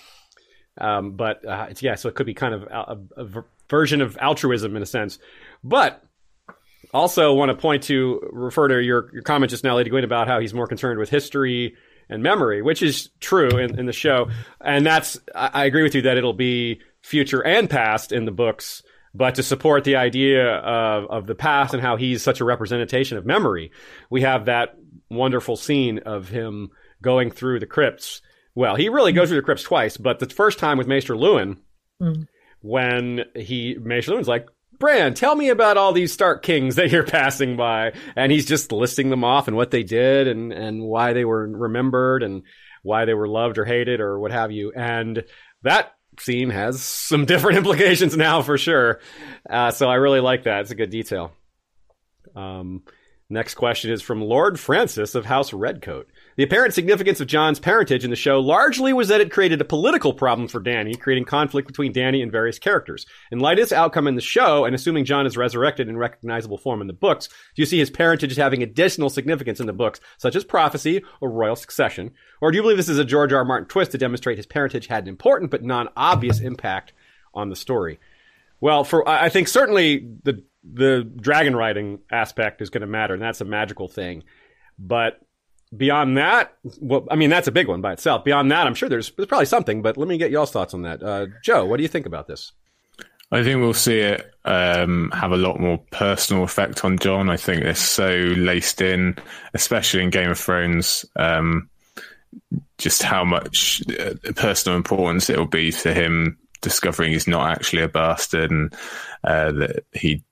Um, 0.79 1.13
but 1.13 1.45
uh, 1.45 1.67
yeah, 1.79 1.95
so 1.95 2.07
it 2.07 2.15
could 2.15 2.27
be 2.27 2.35
kind 2.35 2.53
of 2.53 2.63
a, 2.63 2.97
a, 3.17 3.43
version 3.67 3.99
of 3.99 4.15
altruism 4.21 4.75
in 4.75 4.83
a 4.83 4.85
sense. 4.85 5.17
But 5.63 6.03
also 6.93 7.33
want 7.33 7.49
to 7.49 7.57
point 7.57 7.83
to 7.83 8.29
refer 8.31 8.67
to 8.67 8.81
your, 8.81 9.09
your 9.11 9.23
comment 9.23 9.49
just 9.49 9.63
now, 9.63 9.75
Lady 9.75 9.89
Gwyn, 9.89 10.03
about 10.03 10.27
how 10.27 10.39
he's 10.39 10.53
more 10.53 10.67
concerned 10.67 10.99
with 10.99 11.09
history 11.09 11.75
and 12.09 12.23
memory, 12.23 12.61
which 12.61 12.81
is 12.81 13.09
true 13.19 13.57
in, 13.57 13.79
in 13.79 13.85
the 13.85 13.93
show. 13.93 14.29
And 14.61 14.85
that's, 14.85 15.19
I, 15.35 15.49
I 15.53 15.65
agree 15.65 15.83
with 15.83 15.95
you 15.95 16.03
that 16.03 16.17
it'll 16.17 16.33
be 16.33 16.81
future 17.01 17.43
and 17.43 17.69
past 17.69 18.11
in 18.11 18.25
the 18.25 18.31
books. 18.31 18.83
But 19.13 19.35
to 19.35 19.43
support 19.43 19.83
the 19.83 19.95
idea 19.95 20.45
of, 20.45 21.09
of 21.09 21.27
the 21.27 21.35
past 21.35 21.73
and 21.73 21.81
how 21.81 21.95
he's 21.95 22.21
such 22.21 22.39
a 22.39 22.45
representation 22.45 23.17
of 23.17 23.25
memory, 23.25 23.71
we 24.09 24.21
have 24.21 24.45
that 24.45 24.77
wonderful 25.09 25.55
scene 25.55 25.99
of 25.99 26.29
him 26.29 26.69
going 27.01 27.31
through 27.31 27.59
the 27.59 27.65
crypts. 27.65 28.21
Well, 28.53 28.75
he 28.75 28.89
really 28.89 29.13
goes 29.13 29.29
through 29.29 29.37
the 29.37 29.45
crypts 29.45 29.63
twice, 29.63 29.97
but 29.97 30.19
the 30.19 30.27
first 30.27 30.59
time 30.59 30.77
with 30.77 30.87
Maester 30.87 31.15
Luwin, 31.15 31.57
mm. 32.01 32.27
when 32.61 33.21
he 33.35 33.75
Maester 33.79 34.11
Luwin's 34.11 34.27
like, 34.27 34.47
Bran, 34.80 35.13
tell 35.13 35.36
me 35.36 35.49
about 35.49 35.78
all 35.78 35.91
these 35.93 36.13
Stark 36.13 36.43
kings 36.43 36.75
that 36.75 36.91
you're 36.91 37.03
passing 37.03 37.57
by. 37.57 37.93
And 38.15 38.32
he's 38.32 38.45
just 38.45 38.71
listing 38.71 39.09
them 39.09 39.23
off 39.23 39.47
and 39.47 39.57
what 39.57 39.71
they 39.71 39.84
did 39.84 40.28
and, 40.28 40.53
and 40.53 40.84
why 40.84 41.13
they 41.13 41.25
were 41.25 41.47
remembered 41.47 42.23
and 42.23 42.43
why 42.84 43.05
they 43.05 43.13
were 43.13 43.28
loved 43.28 43.57
or 43.57 43.65
hated 43.65 43.99
or 43.99 44.19
what 44.19 44.32
have 44.32 44.51
you. 44.51 44.71
And 44.71 45.23
that 45.63 45.95
scene 46.19 46.49
has 46.49 46.82
some 46.82 47.25
different 47.28 47.57
implications 47.57 48.15
now 48.15 48.41
for 48.41 48.57
sure. 48.57 48.99
Uh, 49.49 49.71
so 49.71 49.88
I 49.88 49.95
really 49.95 50.19
like 50.21 50.43
that. 50.43 50.61
It's 50.61 50.71
a 50.71 50.75
good 50.75 50.89
detail. 50.91 51.32
Um, 52.36 52.84
next 53.30 53.55
question 53.55 53.91
is 53.91 54.01
from 54.01 54.21
Lord 54.21 54.59
Francis 54.59 55.15
of 55.15 55.25
House 55.25 55.53
Redcoat. 55.53 56.07
The 56.38 56.43
apparent 56.43 56.75
significance 56.75 57.19
of 57.19 57.25
Jon's 57.25 57.59
parentage 57.59 58.03
in 58.03 58.11
the 58.11 58.15
show 58.15 58.39
largely 58.39 58.93
was 58.93 59.07
that 59.07 59.21
it 59.21 59.31
created 59.31 59.59
a 59.59 59.65
political 59.65 60.13
problem 60.13 60.47
for 60.47 60.61
Dany, 60.61 60.99
creating 60.99 61.25
conflict 61.25 61.67
between 61.67 61.93
Dany 61.93 62.21
and 62.21 62.31
various 62.31 62.59
characters. 62.59 63.07
In 63.31 63.39
light 63.39 63.57
of 63.57 63.63
this 63.63 63.71
outcome 63.71 64.07
in 64.07 64.13
the 64.13 64.21
show, 64.21 64.63
and 64.63 64.75
assuming 64.75 65.05
Jon 65.05 65.25
is 65.25 65.35
resurrected 65.35 65.89
in 65.89 65.97
recognizable 65.97 66.59
form 66.59 66.79
in 66.79 66.85
the 66.85 66.93
books, 66.93 67.27
do 67.27 67.61
you 67.63 67.65
see 67.65 67.79
his 67.79 67.89
parentage 67.89 68.29
as 68.29 68.38
having 68.38 68.61
additional 68.61 69.09
significance 69.09 69.59
in 69.59 69.65
the 69.65 69.73
books, 69.73 69.99
such 70.19 70.35
as 70.35 70.43
prophecy 70.43 71.03
or 71.21 71.31
royal 71.31 71.55
succession? 71.55 72.11
Or 72.39 72.51
do 72.51 72.57
you 72.57 72.61
believe 72.61 72.77
this 72.77 72.88
is 72.88 72.99
a 72.99 73.03
George 73.03 73.33
R. 73.33 73.39
R. 73.39 73.45
Martin 73.45 73.67
twist 73.67 73.91
to 73.93 73.97
demonstrate 73.97 74.38
his 74.38 74.45
parentage 74.45 74.85
had 74.85 75.05
an 75.05 75.09
important 75.09 75.49
but 75.49 75.63
non-obvious 75.63 76.39
impact 76.39 76.93
on 77.33 77.49
the 77.49 77.55
story? 77.55 77.99
Well, 78.61 78.83
for 78.83 79.09
I 79.09 79.29
think 79.29 79.47
certainly 79.47 80.07
the 80.23 80.43
the 80.63 81.01
dragon 81.03 81.55
riding 81.55 81.99
aspect 82.11 82.61
is 82.61 82.69
going 82.69 82.81
to 82.81 82.88
matter, 82.88 83.15
and 83.15 83.23
that's 83.23 83.41
a 83.41 83.45
magical 83.45 83.88
thing. 83.88 84.23
But 84.77 85.19
beyond 85.76 86.18
that, 86.18 86.53
well, 86.80 87.07
I 87.09 87.15
mean, 87.15 87.30
that's 87.30 87.47
a 87.47 87.51
big 87.51 87.68
one 87.68 87.82
by 87.82 87.93
itself. 87.93 88.24
Beyond 88.24 88.51
that, 88.51 88.68
I'm 88.68 88.76
sure 88.76 88.89
there's, 88.89 89.11
there's 89.11 89.28
probably 89.28 89.45
something, 89.45 89.82
but 89.82 89.97
let 89.97 90.07
me 90.07 90.18
get 90.18 90.32
y'all's 90.32 90.51
thoughts 90.51 90.74
on 90.74 90.84
that. 90.84 91.03
Uh, 91.03 91.28
Joe, 91.43 91.65
what 91.65 91.78
do 91.78 91.84
you 91.84 91.89
think 91.89 92.05
about 92.05 92.28
this? 92.28 92.51
I 93.32 93.43
think 93.43 93.59
we'll 93.59 93.74
see 93.74 93.99
it 93.99 94.34
um, 94.45 95.11
have 95.13 95.34
a 95.34 95.38
lot 95.38 95.59
more 95.59 95.80
personal 95.91 96.43
effect 96.43 96.86
on 96.86 96.97
Jon. 96.97 97.30
I 97.30 97.36
think 97.36 97.63
they're 97.63 97.76
so 97.76 98.09
laced 98.09 98.82
in, 98.82 99.18
especially 99.53 100.01
in 100.01 100.09
Game 100.09 100.32
of 100.32 100.39
Thrones, 100.39 101.05
um, 101.18 101.70
just 102.78 103.03
how 103.03 103.26
much 103.26 103.82
uh, 103.99 104.13
personal 104.36 104.78
importance 104.78 105.30
it 105.30 105.38
will 105.38 105.45
be 105.45 105.72
for 105.72 105.91
him 105.91 106.38
discovering 106.61 107.11
he's 107.11 107.28
not 107.28 107.51
actually 107.51 107.82
a 107.82 107.88
bastard 107.88 108.49
and 108.51 108.74
uh, 109.24 109.51
that 109.51 109.84
he 109.93 110.24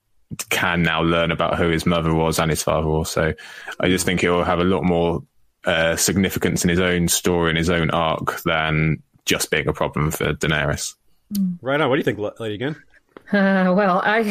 can 0.50 0.82
now 0.82 1.02
learn 1.02 1.30
about 1.30 1.56
who 1.56 1.68
his 1.68 1.86
mother 1.86 2.14
was 2.14 2.38
and 2.38 2.50
his 2.50 2.62
father 2.62 2.88
was. 2.88 3.10
So 3.10 3.32
I 3.80 3.88
just 3.88 4.04
think 4.04 4.22
it 4.22 4.30
will 4.30 4.44
have 4.44 4.58
a 4.58 4.64
lot 4.64 4.82
more 4.82 5.22
uh, 5.64 5.96
significance 5.96 6.64
in 6.64 6.70
his 6.70 6.80
own 6.80 7.08
story 7.08 7.50
and 7.50 7.58
his 7.58 7.70
own 7.70 7.90
arc 7.90 8.42
than 8.42 9.02
just 9.24 9.50
being 9.50 9.68
a 9.68 9.72
problem 9.72 10.10
for 10.10 10.32
Daenerys. 10.34 10.94
Right 11.60 11.80
on. 11.80 11.88
What 11.88 11.96
do 11.96 11.98
you 11.98 12.04
think, 12.04 12.40
Lady 12.40 12.58
Gwyn? 12.58 12.76
Uh, 13.32 13.74
well, 13.76 14.00
I 14.04 14.22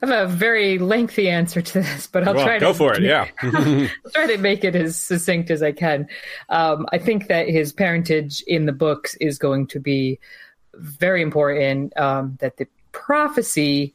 have 0.00 0.10
a 0.10 0.26
very 0.26 0.78
lengthy 0.78 1.28
answer 1.30 1.62
to 1.62 1.80
this, 1.80 2.08
but 2.08 2.26
I'll 2.26 2.34
well, 2.34 2.44
try 2.44 2.58
go 2.58 2.72
to 2.72 2.78
for 2.78 2.94
it. 2.94 3.02
Yeah, 3.02 3.28
I'll 3.42 4.10
try 4.12 4.26
to 4.26 4.38
make 4.38 4.64
it 4.64 4.74
as 4.74 4.96
succinct 4.96 5.50
as 5.50 5.62
I 5.62 5.70
can. 5.70 6.08
Um, 6.48 6.86
I 6.92 6.98
think 6.98 7.28
that 7.28 7.48
his 7.48 7.72
parentage 7.72 8.42
in 8.48 8.66
the 8.66 8.72
books 8.72 9.14
is 9.16 9.38
going 9.38 9.68
to 9.68 9.80
be 9.80 10.18
very 10.74 11.22
important. 11.22 11.96
Um, 11.96 12.36
that 12.40 12.56
the 12.56 12.66
prophecy 12.90 13.94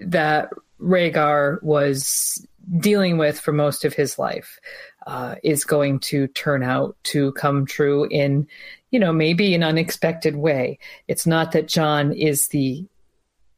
that 0.00 0.50
Rhaegar 0.80 1.62
was 1.62 2.46
dealing 2.78 3.16
with 3.16 3.38
for 3.38 3.52
most 3.52 3.84
of 3.84 3.94
his 3.94 4.18
life 4.18 4.58
uh, 5.06 5.36
is 5.42 5.64
going 5.64 6.00
to 6.00 6.26
turn 6.28 6.62
out 6.62 6.96
to 7.04 7.32
come 7.32 7.64
true 7.64 8.06
in, 8.10 8.46
you 8.90 8.98
know, 8.98 9.12
maybe 9.12 9.54
an 9.54 9.62
unexpected 9.62 10.36
way. 10.36 10.78
It's 11.06 11.26
not 11.26 11.52
that 11.52 11.68
Jon 11.68 12.12
is 12.12 12.48
the 12.48 12.86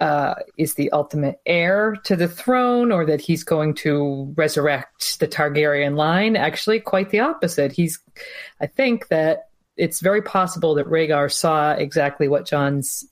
uh, 0.01 0.35
is 0.57 0.75
the 0.75 0.93
ultimate 0.93 1.41
heir 1.45 1.97
to 2.05 2.15
the 2.15 2.29
throne 2.29 2.93
or 2.93 3.05
that 3.05 3.21
he's 3.21 3.43
going 3.43 3.75
to 3.75 4.33
resurrect 4.37 5.19
the 5.19 5.27
Targaryen 5.27 5.97
line. 5.97 6.37
Actually, 6.37 6.79
quite 6.79 7.11
the 7.11 7.19
opposite. 7.19 7.73
He's, 7.73 7.99
I 8.61 8.67
think 8.69 9.09
that 9.09 9.49
it's 9.77 9.99
very 9.99 10.23
possible 10.23 10.75
that 10.77 10.87
Rhaegar 10.87 11.33
saw 11.33 11.73
exactly 11.73 12.29
what 12.29 12.47
Jon's 12.47 13.05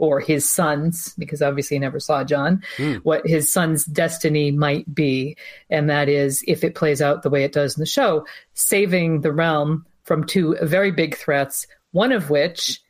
or 0.00 0.18
his 0.18 0.50
son's, 0.50 1.14
because 1.18 1.42
obviously 1.42 1.74
he 1.74 1.78
never 1.78 2.00
saw 2.00 2.24
Jon, 2.24 2.62
mm. 2.78 2.96
what 3.02 3.26
his 3.26 3.52
son's 3.52 3.84
destiny 3.84 4.50
might 4.50 4.92
be. 4.94 5.36
And 5.68 5.90
that 5.90 6.08
is, 6.08 6.42
if 6.48 6.64
it 6.64 6.74
plays 6.74 7.02
out 7.02 7.22
the 7.22 7.30
way 7.30 7.44
it 7.44 7.52
does 7.52 7.76
in 7.76 7.80
the 7.80 7.86
show, 7.86 8.26
saving 8.54 9.20
the 9.20 9.32
realm 9.32 9.84
from 10.04 10.24
two 10.24 10.56
very 10.62 10.90
big 10.90 11.16
threats, 11.16 11.66
one 11.92 12.12
of 12.12 12.30
which 12.30 12.80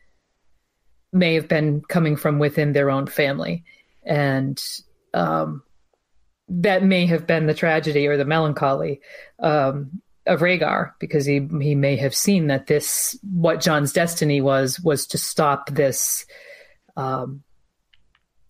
may 1.12 1.34
have 1.34 1.48
been 1.48 1.82
coming 1.88 2.16
from 2.16 2.38
within 2.38 2.72
their 2.72 2.90
own 2.90 3.06
family. 3.06 3.64
And 4.04 4.62
um, 5.12 5.62
that 6.48 6.84
may 6.84 7.06
have 7.06 7.26
been 7.26 7.46
the 7.46 7.54
tragedy 7.54 8.06
or 8.06 8.16
the 8.16 8.24
melancholy 8.24 9.00
um, 9.40 10.00
of 10.26 10.40
Rhaegar, 10.40 10.92
because 11.00 11.26
he 11.26 11.48
he 11.60 11.74
may 11.74 11.96
have 11.96 12.14
seen 12.14 12.46
that 12.46 12.66
this 12.66 13.18
what 13.32 13.60
Jon's 13.60 13.92
destiny 13.92 14.40
was 14.40 14.78
was 14.80 15.06
to 15.08 15.18
stop 15.18 15.70
this 15.70 16.26
um, 17.00 17.42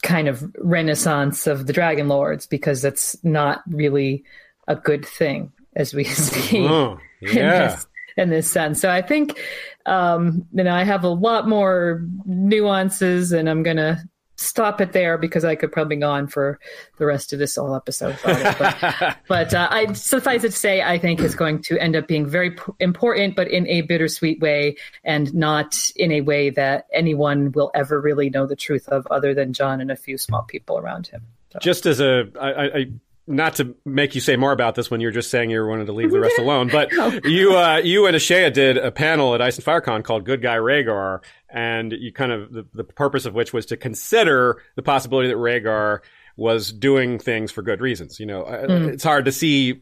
kind 0.03 0.28
of 0.28 0.44
renaissance 0.59 1.46
of 1.46 1.66
the 1.66 1.72
Dragon 1.72 2.09
Lords, 2.09 2.46
because 2.46 2.82
that's 2.82 3.22
not 3.22 3.62
really 3.68 4.24
a 4.66 4.76
good 4.76 5.05
thing, 5.05 5.53
as 5.76 5.94
we 5.94 6.05
see. 6.05 6.66
Oh, 6.66 6.98
yeah. 7.20 7.30
in 7.30 7.68
this, 7.68 7.86
in 8.16 8.30
this 8.30 8.51
sense. 8.51 8.80
So 8.80 8.90
I 8.90 9.03
think, 9.03 9.38
um, 9.86 10.46
you 10.53 10.64
know, 10.64 10.74
I 10.74 10.84
have 10.84 11.05
a 11.05 11.09
lot 11.09 11.48
more 11.48 12.07
nuances, 12.24 13.32
and 13.32 13.48
I'm 13.48 13.62
going 13.62 13.76
to 13.76 14.03
stop 14.41 14.80
it 14.80 14.93
there 14.93 15.18
because 15.18 15.45
I 15.45 15.55
could 15.55 15.70
probably 15.70 15.97
go 15.97 16.11
on 16.11 16.26
for 16.26 16.59
the 16.97 17.07
rest 17.07 17.32
of 17.32 17.38
this 17.38 17.57
whole 17.57 17.74
episode. 17.74 18.18
But, 18.24 19.18
but 19.28 19.55
uh, 19.55 19.68
I 19.70 19.93
suffice 19.93 20.45
it 20.45 20.53
to 20.53 20.57
say, 20.57 20.82
I 20.82 20.99
think 20.99 21.20
is 21.20 21.34
going 21.34 21.62
to 21.62 21.78
end 21.78 21.95
up 21.95 22.09
being 22.09 22.26
very 22.26 22.53
p- 22.53 22.72
important, 22.80 23.36
but 23.36 23.49
in 23.49 23.66
a 23.68 23.82
bittersweet 23.82 24.41
way, 24.41 24.76
and 25.05 25.32
not 25.34 25.91
in 25.95 26.11
a 26.12 26.22
way 26.22 26.51
that 26.51 26.86
anyone 26.93 27.53
will 27.53 27.70
ever 27.74 28.01
really 28.01 28.30
know 28.30 28.47
the 28.47 28.57
truth 28.57 28.88
of, 28.88 29.07
other 29.11 29.34
than 29.34 29.53
Jon 29.53 29.80
and 29.80 29.91
a 29.91 29.97
few 29.97 30.16
small 30.16 30.43
people 30.43 30.78
around 30.78 31.09
him. 31.09 31.22
So. 31.53 31.59
Just 31.61 31.84
as 31.84 32.01
a, 32.01 32.28
I, 32.41 32.51
I 32.51 32.86
not 33.31 33.57
to 33.57 33.74
make 33.85 34.14
you 34.14 34.20
say 34.20 34.37
more 34.37 34.53
about 34.53 34.74
this 34.74 34.91
when 34.91 35.01
you're 35.01 35.12
just 35.12 35.31
saying 35.31 35.51
you 35.51 35.64
wanted 35.64 35.87
to 35.87 35.93
leave 35.93 36.11
the 36.11 36.20
rest 36.20 36.39
alone, 36.41 36.68
but 36.68 36.93
you 37.24 37.57
uh, 37.57 37.81
you 37.83 38.07
and 38.07 38.16
Ashaya 38.16 38.53
did 38.53 38.76
a 38.76 38.91
panel 38.91 39.35
at 39.35 39.41
Ice 39.41 39.57
and 39.57 39.64
FireCon 39.64 40.05
called 40.05 40.24
"Good 40.24 40.43
Guy 40.43 40.57
Rhaegar," 40.57 41.20
and 41.49 41.93
you 41.93 42.12
kind 42.12 42.33
of 42.33 42.53
the, 42.53 42.66
the 42.74 42.85
purpose 42.85 43.24
of 43.24 43.35
which 43.35 43.53
was 43.53 43.66
to 43.66 43.76
consider 43.76 44.61
the 44.74 44.83
possibility 44.83 45.28
that 45.28 45.37
Rhaegar 45.37 46.01
was 46.37 46.72
doing 46.72 47.18
things 47.18 47.53
for 47.53 47.62
good 47.62 47.81
reasons. 47.81 48.18
You 48.18 48.26
know, 48.26 48.45
mm. 48.45 48.89
it's 48.89 49.05
hard 49.05 49.26
to 49.26 49.33
see 49.33 49.81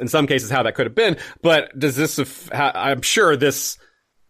in 0.00 0.08
some 0.08 0.26
cases 0.26 0.50
how 0.50 0.62
that 0.62 0.74
could 0.74 0.86
have 0.86 0.94
been, 0.94 1.18
but 1.42 1.78
does 1.78 1.96
this? 1.96 2.48
I'm 2.52 3.02
sure 3.02 3.36
this. 3.36 3.78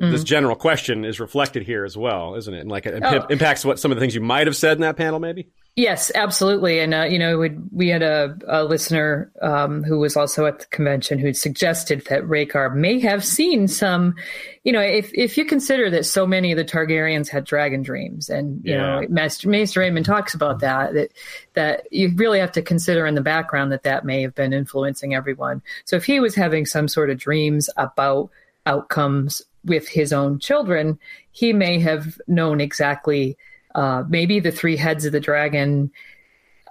Mm. 0.01 0.13
This 0.13 0.23
general 0.23 0.55
question 0.55 1.05
is 1.05 1.19
reflected 1.19 1.65
here 1.65 1.85
as 1.85 1.97
well, 1.97 2.37
isn't 2.37 2.55
it? 2.55 2.61
And 2.61 2.71
like 2.71 2.87
it 2.87 3.03
oh. 3.03 3.27
impacts 3.31 3.65
what 3.65 3.81
some 3.81 3.91
of 3.91 3.97
the 3.97 4.01
things 4.01 4.15
you 4.15 4.21
might 4.21 4.47
have 4.47 4.55
said 4.55 4.77
in 4.77 4.83
that 4.83 4.97
panel, 4.97 5.19
maybe. 5.19 5.51
Yes, 5.79 6.11
absolutely. 6.17 6.81
And, 6.81 6.93
uh, 6.93 7.05
you 7.05 7.21
know, 7.21 7.39
we, 7.39 7.51
we 7.71 7.87
had 7.87 8.03
a, 8.03 8.37
a 8.49 8.65
listener 8.65 9.31
um, 9.41 9.85
who 9.85 10.01
was 10.01 10.17
also 10.17 10.45
at 10.45 10.59
the 10.59 10.67
convention 10.67 11.21
who 11.21 11.33
suggested 11.33 12.05
that 12.07 12.25
Rhaegar 12.25 12.75
may 12.75 12.99
have 12.99 13.25
seen 13.25 13.69
some, 13.69 14.17
you 14.65 14.73
know, 14.73 14.81
if, 14.81 15.13
if 15.15 15.39
you 15.39 15.45
consider 15.45 15.89
that 15.91 16.05
so 16.05 16.27
many 16.27 16.51
of 16.51 16.59
the 16.59 16.65
Targaryens 16.65 17.29
had 17.29 17.45
dragon 17.45 17.83
dreams 17.83 18.29
and, 18.29 18.61
you 18.65 18.73
yeah. 18.73 19.03
know, 19.03 19.07
Maester, 19.09 19.49
Maester 19.49 19.81
Aemon 19.81 20.03
talks 20.03 20.35
about 20.35 20.59
that, 20.59 20.95
that, 20.95 21.13
that 21.53 21.93
you 21.93 22.13
really 22.17 22.41
have 22.41 22.51
to 22.53 22.63
consider 22.63 23.07
in 23.07 23.15
the 23.15 23.21
background 23.21 23.71
that 23.71 23.85
that 23.85 24.05
may 24.05 24.21
have 24.23 24.35
been 24.35 24.53
influencing 24.53 25.15
everyone. 25.15 25.63
So 25.85 25.95
if 25.95 26.05
he 26.05 26.19
was 26.19 26.35
having 26.35 26.67
some 26.67 26.89
sort 26.89 27.09
of 27.09 27.19
dreams 27.19 27.71
about 27.77 28.31
outcomes 28.67 29.43
with 29.65 29.87
his 29.87 30.13
own 30.13 30.41
children, 30.41 30.99
he 31.31 31.53
may 31.53 31.79
have 31.79 32.21
known 32.27 32.61
exactly 32.61 33.37
uh, 33.75 34.05
maybe 34.09 34.41
the 34.41 34.53
three 34.53 34.77
heads 34.77 35.05
of 35.05 35.13
the 35.13 35.21
dragon 35.21 35.91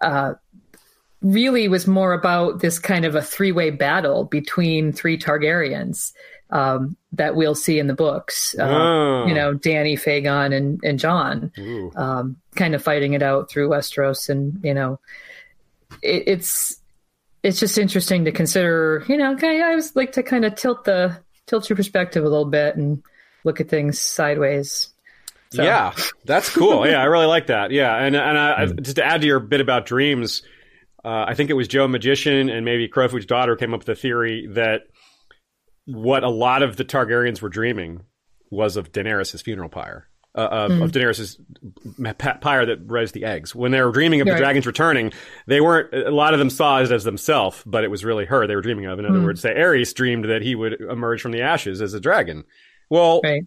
uh, 0.02 0.34
really 1.22 1.68
was 1.68 1.88
more 1.88 2.14
about 2.14 2.60
this 2.60 2.80
kind 2.80 3.06
of 3.06 3.16
a 3.16 3.22
three 3.22 3.52
way 3.52 3.70
battle 3.70 4.26
between 4.26 4.92
three 4.92 5.18
Targaryens 5.18 6.14
um, 6.50 6.96
that 7.14 7.36
we'll 7.36 7.56
see 7.56 7.80
in 7.80 7.88
the 7.88 7.94
books. 7.94 8.56
Uh, 8.58 8.64
oh. 8.64 9.26
You 9.28 9.34
know, 9.34 9.54
Dany, 9.54 9.94
Fagon, 9.94 10.56
and 10.56 10.80
and 10.84 11.00
Jon, 11.00 11.52
um, 11.96 12.38
kind 12.56 12.76
of 12.76 12.84
fighting 12.84 13.14
it 13.14 13.24
out 13.24 13.50
through 13.50 13.70
Westeros, 13.70 14.30
and 14.30 14.60
you 14.64 14.74
know, 14.74 15.00
it, 16.02 16.24
it's 16.28 16.80
it's 17.44 17.60
just 17.60 17.78
interesting 17.78 18.26
to 18.26 18.32
consider. 18.32 19.04
You 19.08 19.18
know, 19.18 19.38
I 19.42 19.62
always 19.62 19.96
like 19.96 20.14
to 20.14 20.24
kind 20.24 20.46
of 20.46 20.56
tilt 20.56 20.86
the 20.86 21.18
tilt 21.48 21.70
your 21.70 21.78
perspective 21.78 22.24
a 22.24 22.30
little 22.30 22.46
bit 22.46 22.76
and 22.76 23.04
look 23.44 23.60
at 23.60 23.70
things 23.70 24.00
sideways. 24.00 24.90
So. 25.52 25.64
Yeah, 25.64 25.94
that's 26.26 26.50
cool. 26.54 26.86
yeah, 26.90 27.02
I 27.02 27.06
really 27.06 27.26
like 27.26 27.48
that. 27.48 27.72
Yeah, 27.72 27.96
and 27.96 28.16
and 28.16 28.38
I, 28.38 28.66
mm. 28.66 28.82
just 28.82 28.98
to 28.98 29.06
add 29.06 29.22
to 29.22 29.28
your 29.28 29.40
bit 29.40 29.62
about 29.62 29.86
dreams, 29.86 30.44
uh, 31.04 31.26
I 31.28 31.36
think 31.36 31.50
it 31.50 31.54
was 31.54 31.68
Joe 31.68 31.88
Magician 31.88 32.50
and 32.50 32.66
maybe 32.66 32.88
Crowfoot's 32.88 33.26
daughter 33.26 33.56
came 33.56 33.74
up 33.74 33.82
with 33.82 33.88
the 33.88 33.96
theory 33.96 34.48
that 34.52 34.88
what 35.86 36.24
a 36.24 36.30
lot 36.30 36.64
of 36.64 36.76
the 36.76 36.84
Targaryens 36.84 37.42
were 37.42 37.50
dreaming 37.50 38.02
was 38.52 38.76
of 38.76 38.92
Daenerys' 38.92 39.42
funeral 39.42 39.70
pyre. 39.70 40.08
Uh, 40.36 40.50
of, 40.52 40.72
mm. 40.72 40.84
of 40.84 40.92
Daenerys' 40.92 41.40
pyre 42.42 42.68
that 42.68 42.78
raised 42.86 43.16
the 43.16 43.26
eggs. 43.26 43.56
When 43.56 43.72
they 43.72 43.82
were 43.82 43.92
dreaming 43.92 44.22
of 44.22 44.28
right. 44.28 44.34
the 44.34 44.40
dragons 44.40 44.68
returning, 44.68 45.12
they 45.48 45.62
weren't. 45.62 45.92
A 45.92 46.12
lot 46.12 46.34
of 46.34 46.40
them 46.40 46.52
saw 46.52 46.80
it 46.80 46.92
as 46.92 47.04
themselves, 47.04 47.64
but 47.66 47.84
it 47.84 47.88
was 47.88 48.06
really 48.06 48.26
her 48.26 48.46
they 48.46 48.56
were 48.56 48.62
dreaming 48.62 48.86
of. 48.86 49.00
In 49.00 49.06
other 49.06 49.18
mm. 49.18 49.24
words, 49.24 49.42
say 49.42 49.56
Aerys 49.56 49.96
dreamed 49.96 50.26
that 50.26 50.44
he 50.44 50.54
would 50.54 50.80
emerge 50.80 51.24
from 51.24 51.32
the 51.32 51.42
ashes 51.42 51.82
as 51.82 51.96
a 51.96 52.00
dragon. 52.00 52.44
Well, 52.88 53.22
right. 53.24 53.46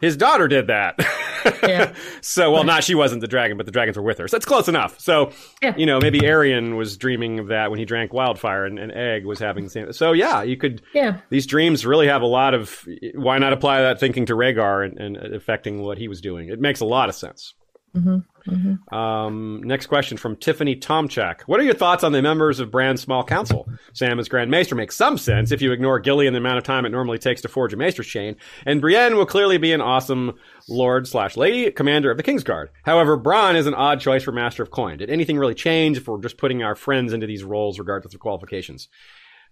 His 0.00 0.16
daughter 0.16 0.48
did 0.48 0.66
that. 0.68 0.98
Yeah. 1.62 1.94
so, 2.20 2.50
well, 2.50 2.64
not 2.64 2.84
she 2.84 2.94
wasn't 2.94 3.20
the 3.20 3.28
dragon, 3.28 3.56
but 3.56 3.66
the 3.66 3.72
dragons 3.72 3.96
were 3.96 4.02
with 4.02 4.18
her. 4.18 4.28
So 4.28 4.36
that's 4.36 4.44
close 4.44 4.68
enough. 4.68 4.98
So, 4.98 5.30
yeah. 5.62 5.74
you 5.76 5.86
know, 5.86 6.00
maybe 6.00 6.20
Aerion 6.20 6.76
was 6.76 6.96
dreaming 6.96 7.38
of 7.38 7.48
that 7.48 7.70
when 7.70 7.78
he 7.78 7.84
drank 7.84 8.12
wildfire, 8.12 8.64
and, 8.64 8.78
and 8.78 8.92
Egg 8.92 9.24
was 9.24 9.38
having 9.38 9.64
the 9.64 9.70
same. 9.70 9.92
So, 9.92 10.12
yeah, 10.12 10.42
you 10.42 10.56
could. 10.56 10.82
Yeah. 10.92 11.20
These 11.30 11.46
dreams 11.46 11.86
really 11.86 12.08
have 12.08 12.22
a 12.22 12.26
lot 12.26 12.54
of. 12.54 12.84
Why 13.14 13.38
not 13.38 13.52
apply 13.52 13.82
that 13.82 14.00
thinking 14.00 14.26
to 14.26 14.34
Rhaegar 14.34 14.86
and, 14.86 14.98
and 14.98 15.34
affecting 15.34 15.82
what 15.82 15.98
he 15.98 16.08
was 16.08 16.20
doing? 16.20 16.48
It 16.48 16.60
makes 16.60 16.80
a 16.80 16.86
lot 16.86 17.08
of 17.08 17.14
sense. 17.14 17.54
Mm-hmm. 17.94 18.50
Mm-hmm. 18.50 18.94
Um, 18.94 19.62
next 19.64 19.86
question 19.86 20.18
from 20.18 20.36
Tiffany 20.36 20.76
Tomchak. 20.76 21.42
What 21.42 21.58
are 21.60 21.64
your 21.64 21.74
thoughts 21.74 22.04
on 22.04 22.12
the 22.12 22.22
members 22.22 22.60
of 22.60 22.70
Bran's 22.70 23.00
small 23.00 23.24
council? 23.24 23.68
Sam 23.92 24.18
as 24.18 24.28
Grand 24.28 24.50
Maester 24.50 24.74
makes 24.74 24.96
some 24.96 25.18
sense 25.18 25.50
if 25.50 25.62
you 25.62 25.72
ignore 25.72 25.98
Gilly 25.98 26.26
and 26.26 26.34
the 26.34 26.38
amount 26.38 26.58
of 26.58 26.64
time 26.64 26.84
it 26.84 26.90
normally 26.90 27.18
takes 27.18 27.40
to 27.42 27.48
forge 27.48 27.72
a 27.72 27.76
Maester's 27.76 28.06
chain. 28.06 28.36
And 28.64 28.80
Brienne 28.80 29.16
will 29.16 29.26
clearly 29.26 29.58
be 29.58 29.72
an 29.72 29.80
awesome 29.80 30.38
Lord 30.68 31.08
slash 31.08 31.36
Lady, 31.36 31.70
Commander 31.70 32.10
of 32.10 32.16
the 32.16 32.22
Kingsguard. 32.22 32.68
However, 32.84 33.18
Bronn 33.18 33.56
is 33.56 33.66
an 33.66 33.74
odd 33.74 34.00
choice 34.00 34.22
for 34.22 34.32
Master 34.32 34.62
of 34.62 34.70
Coin. 34.70 34.98
Did 34.98 35.10
anything 35.10 35.38
really 35.38 35.54
change 35.54 35.96
if 35.96 36.06
we're 36.06 36.20
just 36.20 36.38
putting 36.38 36.62
our 36.62 36.74
friends 36.74 37.12
into 37.12 37.26
these 37.26 37.44
roles 37.44 37.78
regardless 37.78 38.14
of 38.14 38.20
qualifications? 38.20 38.88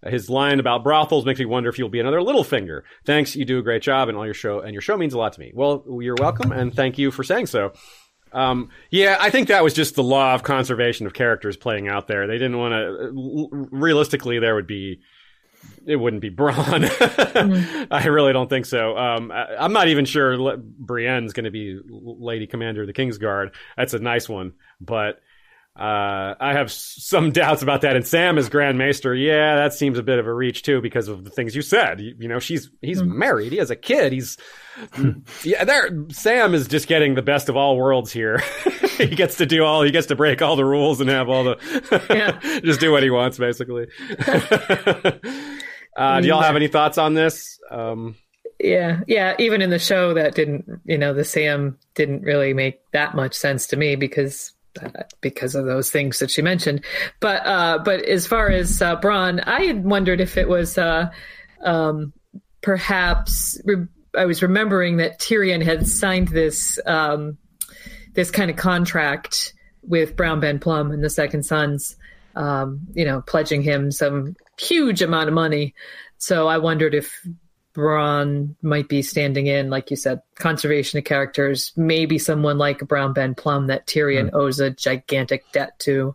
His 0.07 0.29
line 0.29 0.61
about 0.61 0.85
brothels 0.85 1.25
makes 1.25 1.41
me 1.41 1.47
wonder 1.47 1.71
if 1.71 1.79
you'll 1.79 1.89
be 1.89 2.01
another 2.01 2.21
Littlefinger. 2.21 2.83
Thanks, 3.07 3.35
you 3.35 3.47
do 3.47 3.59
a 3.59 3.63
great 3.63 3.83
job, 3.83 4.09
and 4.09 4.19
all 4.19 4.27
your 4.27 4.35
show 4.35 4.61
and 4.61 4.75
your 4.75 4.83
show 4.83 4.99
means 4.99 5.15
a 5.15 5.19
lot 5.19 5.33
to 5.33 5.41
me. 5.41 5.51
Well, 5.55 5.85
you're 6.01 6.17
welcome, 6.19 6.53
and 6.53 6.75
thank 6.75 6.99
you 6.99 7.11
for 7.11 7.25
saying 7.25 7.47
so. 7.47 7.73
Um, 8.35 8.71
yeah, 8.91 9.17
I 9.21 9.31
think 9.31 9.49
that 9.49 9.63
was 9.63 9.73
just 9.73 9.95
the 9.95 10.03
law 10.03 10.35
of 10.35 10.43
conservation 10.43 11.07
of 11.07 11.15
characters 11.15 11.57
playing 11.57 11.89
out 11.89 12.09
there. 12.09 12.27
They 12.27 12.35
didn't 12.35 12.59
want 12.59 12.73
to. 12.73 13.69
Realistically, 13.71 14.39
there 14.41 14.55
would 14.55 14.67
be. 14.67 15.01
It 15.87 15.97
wouldn't 15.97 16.21
be 16.21 16.31
Bronn. 16.31 16.85
mm-hmm. 16.85 17.93
I 17.93 18.07
really 18.07 18.33
don't 18.35 18.51
think 18.51 18.67
so. 18.67 18.99
Um, 18.99 19.31
I, 19.31 19.65
am 19.65 19.73
not 19.73 19.89
even 19.89 20.05
sure 20.05 20.37
Brienne's 20.37 21.33
going 21.33 21.45
to 21.45 21.51
be 21.51 21.81
Lady 21.89 22.47
Commander 22.47 22.83
of 22.83 22.87
the 22.87 22.93
Kingsguard. 22.93 23.55
That's 23.77 23.95
a 23.95 23.99
nice 23.99 24.29
one, 24.29 24.53
but 24.81 25.21
Uh, 25.77 26.37
I 26.39 26.53
have 26.53 26.71
some 26.71 27.33
doubts 27.33 27.63
about 27.63 27.81
that. 27.81 27.97
And 27.97 28.07
Sam 28.07 28.39
is 28.39 28.49
Grand 28.49 28.79
Maester, 28.79 29.13
yeah, 29.13 29.57
that 29.57 29.75
seems 29.75 29.99
a 29.99 30.05
bit 30.05 30.21
of 30.21 30.27
a 30.27 30.33
reach 30.33 30.63
too 30.63 30.81
because 30.81 31.09
of 31.09 31.25
the 31.25 31.31
things 31.31 31.57
you 31.57 31.63
said. 31.63 32.01
You, 32.01 32.15
you 32.19 32.29
know, 32.29 32.39
she's 32.39 32.71
he's 32.81 33.03
mm. 33.03 33.09
married, 33.09 33.51
he 33.51 33.59
has 33.59 33.71
a 33.71 33.77
kid, 33.77 34.13
he's 34.13 34.39
yeah. 35.45 35.65
There, 35.65 36.05
Sam 36.11 36.55
is 36.55 36.69
just 36.69 36.89
getting 36.89 37.15
the 37.15 37.23
best 37.23 37.49
of 37.49 37.57
all 37.57 37.77
worlds 37.77 38.13
here. 38.13 38.43
he 38.99 39.07
gets 39.09 39.37
to 39.37 39.47
do 39.47 39.65
all, 39.65 39.83
he 39.83 39.91
gets 39.91 40.07
to 40.09 40.17
break 40.17 40.43
all 40.43 40.57
the 40.57 40.65
rules 40.65 41.01
and 41.01 41.11
have 41.11 41.29
all 41.29 41.45
the 41.45 42.61
just 42.65 42.81
do 42.81 42.93
what 42.93 43.03
he 43.03 43.11
wants, 43.11 43.39
basically. 43.39 43.87
uh, 45.97 46.21
do 46.21 46.29
y'all 46.29 46.43
have 46.43 46.57
any 46.57 46.69
thoughts 46.69 46.99
on 46.99 47.15
this? 47.15 47.59
Um, 47.71 48.17
yeah, 48.59 49.01
yeah. 49.07 49.35
Even 49.39 49.63
in 49.63 49.71
the 49.71 49.79
show, 49.79 50.15
that 50.15 50.35
didn't, 50.35 50.65
you 50.85 50.99
know, 50.99 51.13
the 51.13 51.25
Sam 51.25 51.79
didn't 51.95 52.23
really 52.23 52.55
make 52.55 52.81
that 52.93 53.15
much 53.15 53.35
sense 53.35 53.67
to 53.69 53.77
me 53.77 53.97
because 53.97 54.53
because 55.21 55.55
of 55.55 55.67
those 55.67 55.91
things 55.91 56.19
that 56.19 56.31
she 56.31 56.43
mentioned. 56.43 56.85
But 57.21 57.47
uh, 57.47 57.79
but 57.85 58.03
as 58.03 58.27
far 58.27 58.49
as 58.49 58.81
uh, 58.83 59.01
Bronn, 59.01 59.43
I 59.47 59.63
had 59.63 59.85
wondered 59.85 60.21
if 60.21 60.37
it 60.37 60.49
was 60.49 60.79
uh, 60.79 61.11
um, 61.65 62.13
perhaps 62.63 63.61
re- 63.65 63.87
I 64.17 64.27
was 64.27 64.43
remembering 64.43 64.99
that 64.99 65.19
Tyrion 65.19 65.63
had 65.63 65.87
signed 65.87 66.29
this 66.29 66.79
um, 66.87 67.39
this 68.15 68.31
kind 68.31 68.51
of 68.51 68.57
contract 68.57 69.53
with 69.83 70.17
Brown 70.17 70.41
Ben 70.41 70.59
Plumm 70.59 70.91
and 70.91 71.03
the 71.03 71.11
Second 71.11 71.45
Sons, 71.45 71.97
um, 72.37 72.87
you 72.95 73.05
know, 73.05 73.21
pledging 73.23 73.63
him 73.63 73.91
some 73.91 74.37
huge 74.59 75.03
amount 75.03 75.29
of 75.29 75.35
money. 75.35 75.75
So 76.19 76.49
I 76.49 76.59
wondered 76.59 76.95
if 76.95 77.27
Bronn 77.75 78.55
might 78.63 78.89
be 78.89 79.03
standing 79.03 79.47
in, 79.47 79.69
like 79.69 79.91
you 79.91 79.97
said, 79.97 80.23
conservation 80.37 80.99
of 80.99 81.05
characters, 81.05 81.73
maybe 81.77 82.19
someone 82.19 82.57
like 82.57 82.79
Brown 82.79 83.13
Ben 83.13 83.35
Plumm 83.35 83.67
that 83.67 83.87
Tyrion 83.87 84.31
mm. 84.31 84.35
owes 84.35 84.61
a 84.61 84.71
gigantic 84.71 85.45
debt 85.53 85.79
to 85.81 86.15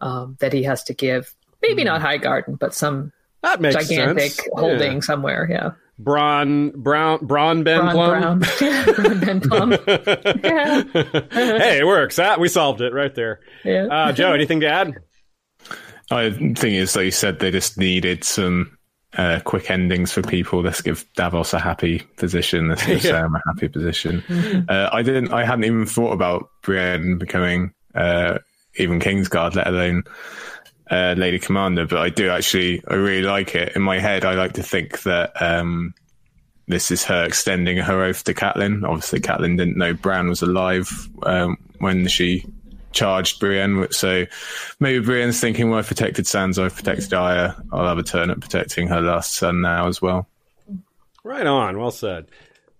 um, 0.00 0.36
that 0.40 0.52
he 0.52 0.62
has 0.64 0.82
to 0.84 0.94
give. 0.94 1.34
Maybe 1.62 1.82
mm. 1.82 1.86
not 1.86 2.00
Highgarden, 2.00 2.58
but 2.58 2.74
some 2.74 3.12
that 3.42 3.60
makes 3.60 3.74
gigantic 3.74 4.32
sense. 4.32 4.48
holding 4.54 4.94
yeah. 4.94 5.00
somewhere. 5.00 5.46
Yeah. 5.48 5.70
Braun 5.98 6.70
Brown 6.70 7.24
Braun 7.24 7.62
Ben 7.62 7.80
Braun 7.80 7.92
Plum. 7.92 8.38
Brown. 8.40 8.94
Braun 8.94 9.20
Ben 9.20 9.40
Plumm. 9.40 9.70
yeah. 10.42 10.82
hey, 11.30 11.78
it 11.78 11.86
works. 11.86 12.18
Ah, 12.18 12.36
we 12.38 12.48
solved 12.48 12.80
it 12.80 12.92
right 12.92 13.14
there. 13.14 13.40
Yeah. 13.64 13.86
Uh, 13.86 14.12
Joe, 14.12 14.32
anything 14.32 14.60
to 14.60 14.68
add? 14.68 14.94
I 16.10 16.30
think 16.30 16.62
it's 16.62 16.96
like 16.96 17.06
you 17.06 17.10
said, 17.10 17.38
they 17.38 17.50
just 17.50 17.78
needed 17.78 18.24
some 18.24 18.76
uh, 19.16 19.40
quick 19.44 19.70
endings 19.70 20.12
for 20.12 20.22
people. 20.22 20.62
Let's 20.62 20.82
give 20.82 21.04
Davos 21.14 21.54
a 21.54 21.58
happy 21.58 22.00
position. 22.16 22.68
Let's 22.68 22.84
give 22.84 23.02
yeah. 23.04 23.10
Sam 23.10 23.34
a 23.34 23.42
happy 23.46 23.68
position. 23.68 24.22
Mm-hmm. 24.26 24.62
Uh, 24.68 24.90
I 24.92 25.02
didn't. 25.02 25.32
I 25.32 25.44
hadn't 25.44 25.64
even 25.64 25.86
thought 25.86 26.12
about 26.12 26.48
Brienne 26.62 27.18
becoming 27.18 27.72
uh, 27.94 28.38
even 28.76 29.00
Kingsguard, 29.00 29.54
let 29.54 29.68
alone 29.68 30.02
uh, 30.94 31.14
Lady 31.16 31.38
Commander. 31.38 31.86
But 31.86 31.98
I 31.98 32.08
do 32.08 32.30
actually. 32.30 32.82
I 32.88 32.94
really 32.94 33.26
like 33.26 33.54
it. 33.54 33.74
In 33.76 33.82
my 33.82 33.98
head, 33.98 34.24
I 34.24 34.34
like 34.34 34.54
to 34.54 34.62
think 34.62 35.02
that 35.02 35.40
um, 35.42 35.94
this 36.68 36.90
is 36.90 37.04
her 37.04 37.24
extending 37.24 37.78
her 37.78 38.04
oath 38.04 38.24
to 38.24 38.34
Catelyn. 38.34 38.86
Obviously, 38.86 39.20
Catelyn 39.20 39.58
didn't 39.58 39.76
know 39.76 39.92
Bran 39.92 40.28
was 40.28 40.42
alive 40.42 41.08
um, 41.24 41.58
when 41.78 42.06
she 42.06 42.44
charged 42.92 43.40
Brienne. 43.40 43.88
So 43.90 44.24
maybe 44.80 45.04
Brienne's 45.04 45.40
thinking, 45.40 45.68
well, 45.68 45.80
I've 45.80 45.88
protected 45.88 46.24
Sansa, 46.26 46.64
I've 46.64 46.76
protected 46.76 47.12
Arya. 47.12 47.60
I'll 47.72 47.88
have 47.88 47.98
a 47.98 48.02
turn 48.02 48.30
at 48.30 48.40
protecting 48.40 48.88
her 48.88 49.00
last 49.00 49.32
son 49.32 49.60
now 49.60 49.88
as 49.88 50.00
well. 50.00 50.28
Right 51.24 51.46
on. 51.46 51.78
Well 51.78 51.90
said. 51.90 52.26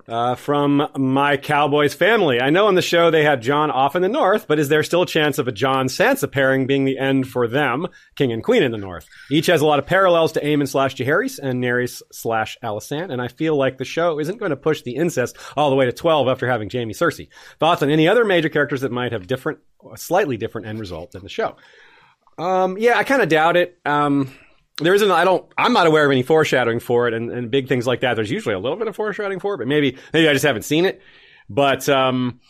Uh, 0.07 0.35
from 0.35 0.87
my 0.99 1.39
Cowboys 1.39 1.95
family. 1.95 2.39
I 2.39 2.51
know 2.51 2.67
on 2.67 2.75
the 2.75 2.83
show 2.83 3.11
they 3.11 3.25
had 3.25 3.41
Jon 3.41 3.71
off 3.71 3.97
in 3.97 4.03
the 4.03 4.09
north, 4.09 4.47
but 4.47 4.59
is 4.59 4.69
there 4.69 4.83
still 4.83 5.01
a 5.01 5.07
chance 5.07 5.39
of 5.39 5.49
a 5.49 5.53
Jon 5.53 5.87
Sansa 5.87 6.31
pairing 6.31 6.67
being 6.67 6.85
the 6.85 6.99
end 6.99 7.27
for 7.27 7.49
them, 7.49 7.87
King 8.15 8.31
and 8.31 8.45
Queen 8.45 8.63
in 8.63 8.71
the 8.71 8.77
north? 8.77 9.09
Each 9.31 9.47
has 9.47 9.63
a 9.63 9.67
lot 9.67 9.79
of 9.79 9.87
parallels 9.87 10.33
to 10.33 10.45
Aemon 10.45 10.69
slash 10.69 10.95
Jaehaerys 10.97 11.39
and 11.39 11.65
Nerys 11.65 12.03
slash 12.13 12.59
Alysanne, 12.63 13.11
and 13.11 13.23
I 13.23 13.29
feel 13.29 13.57
like 13.57 13.79
the 13.79 13.87
show 13.87 14.21
isn't 14.21 14.39
going 14.39 14.51
to 14.51 14.57
push 14.57 14.83
the 14.83 14.95
incest 14.95 15.39
all 15.57 15.71
the 15.71 15.77
way 15.77 15.87
to 15.87 15.93
12 15.93 16.29
after 16.29 16.47
having 16.51 16.69
Jaime 16.69 16.93
Cersei. 16.93 17.29
Thoughts 17.59 17.83
on 17.83 17.89
any 17.89 18.07
other 18.07 18.27
major 18.27 18.51
characters 18.51 18.83
that 18.83 18.93
might 18.93 19.13
have 19.13 19.27
different, 19.27 19.61
slightly 19.97 20.37
different 20.37 20.67
end 20.67 20.81
result 20.81 21.13
than 21.13 21.23
the 21.23 21.31
show? 21.31 21.57
Um, 22.37 22.77
yeah, 22.79 22.99
I 22.99 23.05
kind 23.05 23.23
of 23.23 23.31
doubt 23.31 23.57
it. 23.57 23.79
Um, 23.87 24.35
there 24.79 24.95
isn't 24.95 25.11
i 25.11 25.25
don't 25.25 25.47
i'm 25.57 25.73
not 25.73 25.87
aware 25.87 26.05
of 26.05 26.11
any 26.11 26.23
foreshadowing 26.23 26.81
for 26.81 27.07
it 27.07 27.15
and, 27.15 27.31
and 27.31 27.51
big 27.51 27.69
things 27.69 27.87
like 27.87 28.01
that 28.01 28.15
there's 28.15 28.31
usually 28.31 28.55
a 28.55 28.59
little 28.59 28.77
bit 28.77 28.89
of 28.89 28.97
foreshadowing 28.97 29.41
for 29.41 29.55
it 29.55 29.59
but 29.59 29.69
maybe 29.69 29.97
maybe 30.13 30.29
i 30.29 30.33
just 30.33 30.45
haven't 30.45 30.65
seen 30.65 30.85
it 30.85 31.01
but 31.49 31.89
um 31.89 32.41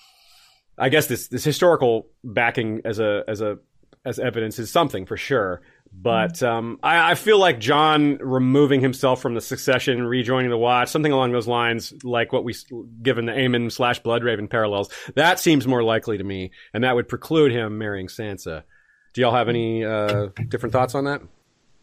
i 0.79 0.89
guess 0.89 1.07
this 1.07 1.29
this 1.29 1.45
historical 1.45 2.07
backing 2.23 2.81
as 2.85 2.99
a 2.99 3.25
as 3.29 3.41
a 3.41 3.59
as 4.05 4.19
evidence 4.19 4.59
is 4.59 4.71
something 4.71 5.07
for 5.07 5.17
sure 5.17 5.63
but 5.97 6.43
um, 6.43 6.81
I, 6.83 7.13
I, 7.13 7.15
feel 7.15 7.39
like 7.39 7.61
Jon 7.61 8.17
removing 8.17 8.81
himself 8.81 9.23
from 9.23 9.35
the 9.35 9.41
succession 9.41 10.03
rejoining 10.05 10.51
the 10.51 10.59
Watch, 10.59 10.89
something 10.89 11.13
along 11.13 11.31
those 11.33 11.47
lines, 11.47 11.95
like 12.03 12.33
what 12.33 12.43
we 12.43 12.55
given 13.01 13.27
the 13.27 13.33
Aemon 13.33 13.71
slash 13.71 14.03
Bloodraven 14.03 14.51
parallels, 14.51 14.91
that 15.15 15.39
seems 15.39 15.69
more 15.69 15.85
likely 15.85 16.19
to 16.19 16.25
me, 16.25 16.51
and 16.73 16.83
that 16.83 16.97
would 16.97 17.09
preclude 17.09 17.53
him 17.53 17.79
marrying 17.79 18.09
Sansa. 18.09 18.65
Do 19.13 19.21
y'all 19.21 19.35
have 19.35 19.49
any 19.49 19.85
uh, 19.85 20.31
different 20.49 20.73
thoughts 20.73 20.97
on 20.97 21.05
that? 21.05 21.23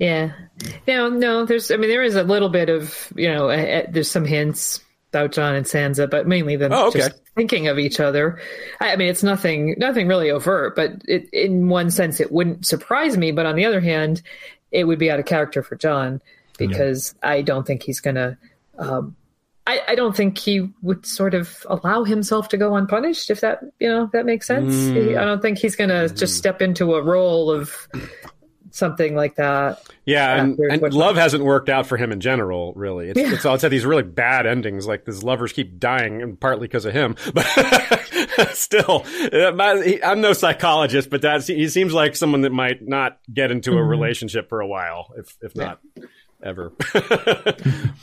Yeah. 0.01 0.31
No, 0.87 1.09
no, 1.09 1.45
there's, 1.45 1.69
I 1.69 1.77
mean, 1.77 1.87
there 1.87 2.01
is 2.01 2.15
a 2.15 2.23
little 2.23 2.49
bit 2.49 2.69
of, 2.69 3.13
you 3.15 3.31
know, 3.31 3.51
a, 3.51 3.83
a, 3.83 3.87
there's 3.87 4.09
some 4.09 4.25
hints 4.25 4.83
about 5.13 5.31
Jon 5.31 5.53
and 5.53 5.65
Sansa, 5.65 6.09
but 6.09 6.27
mainly 6.27 6.55
them 6.55 6.73
oh, 6.73 6.87
okay. 6.87 6.99
just 6.99 7.21
thinking 7.35 7.67
of 7.67 7.77
each 7.77 7.99
other. 7.99 8.41
I, 8.79 8.93
I, 8.93 8.95
mean, 8.95 9.09
it's 9.09 9.21
nothing, 9.21 9.75
nothing 9.77 10.07
really 10.07 10.31
overt, 10.31 10.75
but 10.75 10.93
it, 11.07 11.29
in 11.31 11.69
one 11.69 11.91
sense, 11.91 12.19
it 12.19 12.31
wouldn't 12.31 12.65
surprise 12.65 13.15
me. 13.15 13.31
But 13.31 13.45
on 13.45 13.55
the 13.55 13.65
other 13.65 13.79
hand, 13.79 14.23
it 14.71 14.85
would 14.85 14.97
be 14.97 15.11
out 15.11 15.19
of 15.19 15.27
character 15.27 15.61
for 15.61 15.75
Jon 15.75 16.19
because 16.57 17.13
yeah. 17.21 17.29
I 17.29 17.41
don't 17.43 17.67
think 17.67 17.83
he's 17.83 17.99
going 17.99 18.15
to, 18.15 18.37
um, 18.79 19.15
I, 19.67 19.81
I, 19.89 19.95
don't 19.95 20.17
think 20.17 20.39
he 20.39 20.67
would 20.81 21.05
sort 21.05 21.35
of 21.35 21.63
allow 21.69 22.05
himself 22.05 22.49
to 22.49 22.57
go 22.57 22.75
unpunished, 22.75 23.29
if 23.29 23.41
that 23.41 23.59
you 23.79 23.87
know 23.87 24.05
if 24.05 24.11
that 24.11 24.25
makes 24.25 24.47
sense. 24.47 24.73
Mm. 24.73 25.15
I 25.19 25.23
don't 25.23 25.41
think 25.41 25.59
he's 25.59 25.75
going 25.75 25.91
to 25.91 26.11
mm. 26.11 26.17
just 26.17 26.35
step 26.35 26.63
into 26.63 26.95
a 26.95 27.01
role 27.03 27.51
of 27.51 27.87
something 28.71 29.15
like 29.15 29.35
that. 29.35 29.87
Yeah, 30.05 30.41
and, 30.41 30.59
and 30.59 30.93
love 30.93 31.15
hasn't 31.15 31.43
worked 31.43 31.69
out 31.69 31.85
for 31.85 31.97
him 31.97 32.11
in 32.11 32.19
general. 32.19 32.73
Really, 32.73 33.09
it's, 33.09 33.19
yeah. 33.19 33.33
it's, 33.33 33.45
it's 33.45 33.61
had 33.61 33.71
these 33.71 33.85
really 33.85 34.03
bad 34.03 34.45
endings. 34.45 34.87
Like 34.87 35.05
his 35.05 35.23
lovers 35.23 35.53
keep 35.53 35.79
dying, 35.79 36.21
and 36.21 36.39
partly 36.39 36.67
because 36.67 36.85
of 36.85 36.93
him. 36.93 37.15
But 37.33 37.45
still, 38.53 39.05
I'm 39.31 40.21
no 40.21 40.33
psychologist, 40.33 41.09
but 41.09 41.21
that 41.21 41.43
he 41.43 41.67
seems 41.67 41.93
like 41.93 42.15
someone 42.15 42.41
that 42.41 42.51
might 42.51 42.87
not 42.87 43.19
get 43.31 43.51
into 43.51 43.71
a 43.71 43.75
mm-hmm. 43.75 43.89
relationship 43.89 44.49
for 44.49 44.61
a 44.61 44.67
while, 44.67 45.13
if 45.17 45.37
if 45.41 45.55
not 45.55 45.79
yeah. 45.95 46.05
ever. 46.43 46.73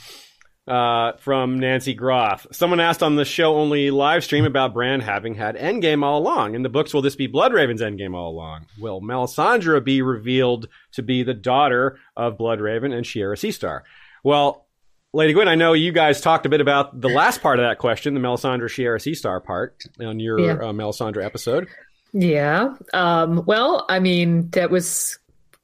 Uh, 0.69 1.17
from 1.17 1.57
Nancy 1.57 1.95
Groff. 1.95 2.45
Someone 2.51 2.79
asked 2.79 3.01
on 3.01 3.15
the 3.15 3.25
show 3.25 3.55
only 3.55 3.89
live 3.89 4.23
stream 4.23 4.45
about 4.45 4.71
Bran 4.71 4.99
having 4.99 5.33
had 5.33 5.55
Endgame 5.55 6.03
all 6.03 6.19
along. 6.19 6.53
In 6.53 6.61
the 6.61 6.69
books, 6.69 6.93
will 6.93 7.01
this 7.01 7.15
be 7.15 7.27
Bloodraven's 7.27 7.81
Endgame 7.81 8.15
all 8.15 8.29
along? 8.29 8.67
Will 8.77 9.01
Melisandre 9.01 9.83
be 9.83 10.03
revealed 10.03 10.67
to 10.91 11.01
be 11.01 11.23
the 11.23 11.33
daughter 11.33 11.97
of 12.15 12.37
Bloodraven 12.37 12.93
and 12.93 13.03
Shiera 13.03 13.35
Seastar? 13.35 13.81
Well, 14.23 14.67
Lady 15.11 15.33
Gwyn, 15.33 15.47
I 15.47 15.55
know 15.55 15.73
you 15.73 15.91
guys 15.91 16.21
talked 16.21 16.45
a 16.45 16.49
bit 16.49 16.61
about 16.61 17.01
the 17.01 17.09
last 17.09 17.41
part 17.41 17.57
of 17.57 17.65
that 17.65 17.79
question, 17.79 18.13
the 18.13 18.19
Melisandre 18.19 18.65
Shiera 18.65 18.99
Seastar 18.99 19.43
part 19.43 19.81
on 19.99 20.19
your 20.19 20.39
yeah. 20.39 20.51
uh, 20.51 20.71
Melisandre 20.71 21.25
episode. 21.25 21.67
Yeah. 22.13 22.75
Um, 22.93 23.43
well, 23.47 23.85
I 23.89 23.99
mean, 23.99 24.51
that 24.51 24.69
was 24.69 25.17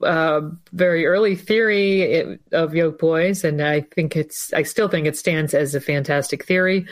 uh, 0.04 0.42
very 0.72 1.06
early 1.06 1.36
theory 1.36 2.40
of 2.52 2.76
Yoke 2.76 3.00
Boys, 3.00 3.44
and 3.44 3.62
I 3.62 3.82
think 3.82 4.16
it's 4.16 4.54
I 4.54 4.64
still 4.64 4.88
think 4.88 5.08
it 5.08 5.18
stands 5.18 5.54
as 5.54 5.76
a 5.76 5.82
fantastic 5.82 6.46
theory. 6.46 6.86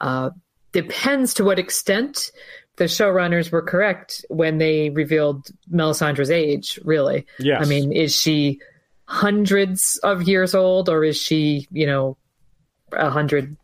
Uh, 0.00 0.30
depends 0.72 1.34
to 1.34 1.44
what 1.44 1.58
extent 1.58 2.30
the 2.76 2.84
showrunners 2.84 3.50
were 3.50 3.62
correct 3.62 4.24
when 4.28 4.58
they 4.58 4.90
revealed 4.90 5.48
Melisandre's 5.72 6.30
age. 6.30 6.78
Really, 6.84 7.26
yes. 7.38 7.64
I 7.64 7.68
mean, 7.68 7.92
is 7.92 8.14
she 8.14 8.60
hundreds 9.04 9.98
of 10.02 10.22
years 10.28 10.54
old, 10.54 10.88
or 10.88 11.04
is 11.04 11.16
she 11.16 11.68
you 11.70 11.86
know 11.86 12.16
a 12.92 13.10
hundred 13.10 13.56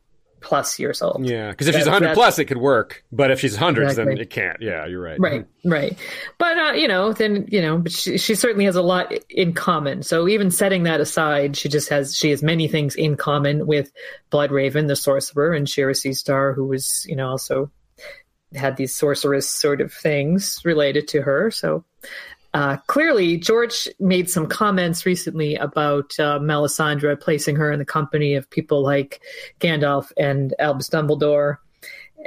plus 0.45 0.78
years 0.78 1.03
old. 1.03 1.26
Yeah, 1.26 1.51
because 1.51 1.66
if 1.66 1.74
she's 1.74 1.86
100 1.86 2.14
plus, 2.14 2.38
it 2.38 2.45
could 2.45 2.59
work. 2.59 3.03
But 3.11 3.30
if 3.30 3.40
she's 3.40 3.57
hundreds, 3.57 3.92
exactly. 3.92 4.14
then 4.14 4.22
it 4.22 4.30
can't. 4.30 4.61
Yeah, 4.61 4.86
you're 4.86 5.03
right. 5.03 5.18
Right, 5.18 5.47
right. 5.64 5.99
But 6.38 6.59
uh, 6.59 6.72
you 6.72 6.86
know, 6.86 7.12
then 7.12 7.49
you 7.51 7.61
know, 7.61 7.78
but 7.78 7.90
she, 7.90 8.18
she 8.18 8.34
certainly 8.34 8.66
has 8.66 8.76
a 8.76 8.82
lot 8.82 9.12
in 9.30 9.55
common. 9.55 10.03
So 10.03 10.28
even 10.28 10.51
setting 10.51 10.84
that 10.84 11.01
aside, 11.01 11.57
she 11.57 11.68
just 11.68 11.88
has 11.88 12.16
she 12.16 12.30
has 12.30 12.42
many 12.42 12.68
things 12.68 12.95
in 12.95 13.16
common 13.16 13.66
with 13.66 13.90
Blood 14.30 14.53
Raven, 14.53 14.86
the 14.86 14.97
sorcerer, 14.97 15.53
and 15.53 15.66
Shiera 15.66 15.92
Seastar, 15.92 16.55
who 16.55 16.66
was 16.66 17.07
you 17.09 17.16
know 17.16 17.30
also 17.30 17.70
had 18.55 18.76
these 18.76 18.95
sorceress 18.95 19.49
sort 19.49 19.80
of 19.80 19.92
things 19.92 20.61
related 20.64 21.09
to 21.09 21.22
her. 21.22 21.51
So 21.51 21.84
uh, 22.55 22.76
clearly, 22.86 23.36
George 23.36 23.88
made 23.98 24.30
some 24.30 24.46
comments 24.46 25.05
recently 25.05 25.57
about 25.57 26.12
uh, 26.20 26.38
Melisandre 26.38 27.20
placing 27.20 27.57
her 27.57 27.72
in 27.72 27.80
the 27.80 27.84
company 27.84 28.36
of 28.36 28.48
people 28.48 28.80
like 28.80 29.20
Gandalf 29.59 30.12
and 30.16 30.55
Albus 30.61 30.88
Dumbledore, 30.88 31.57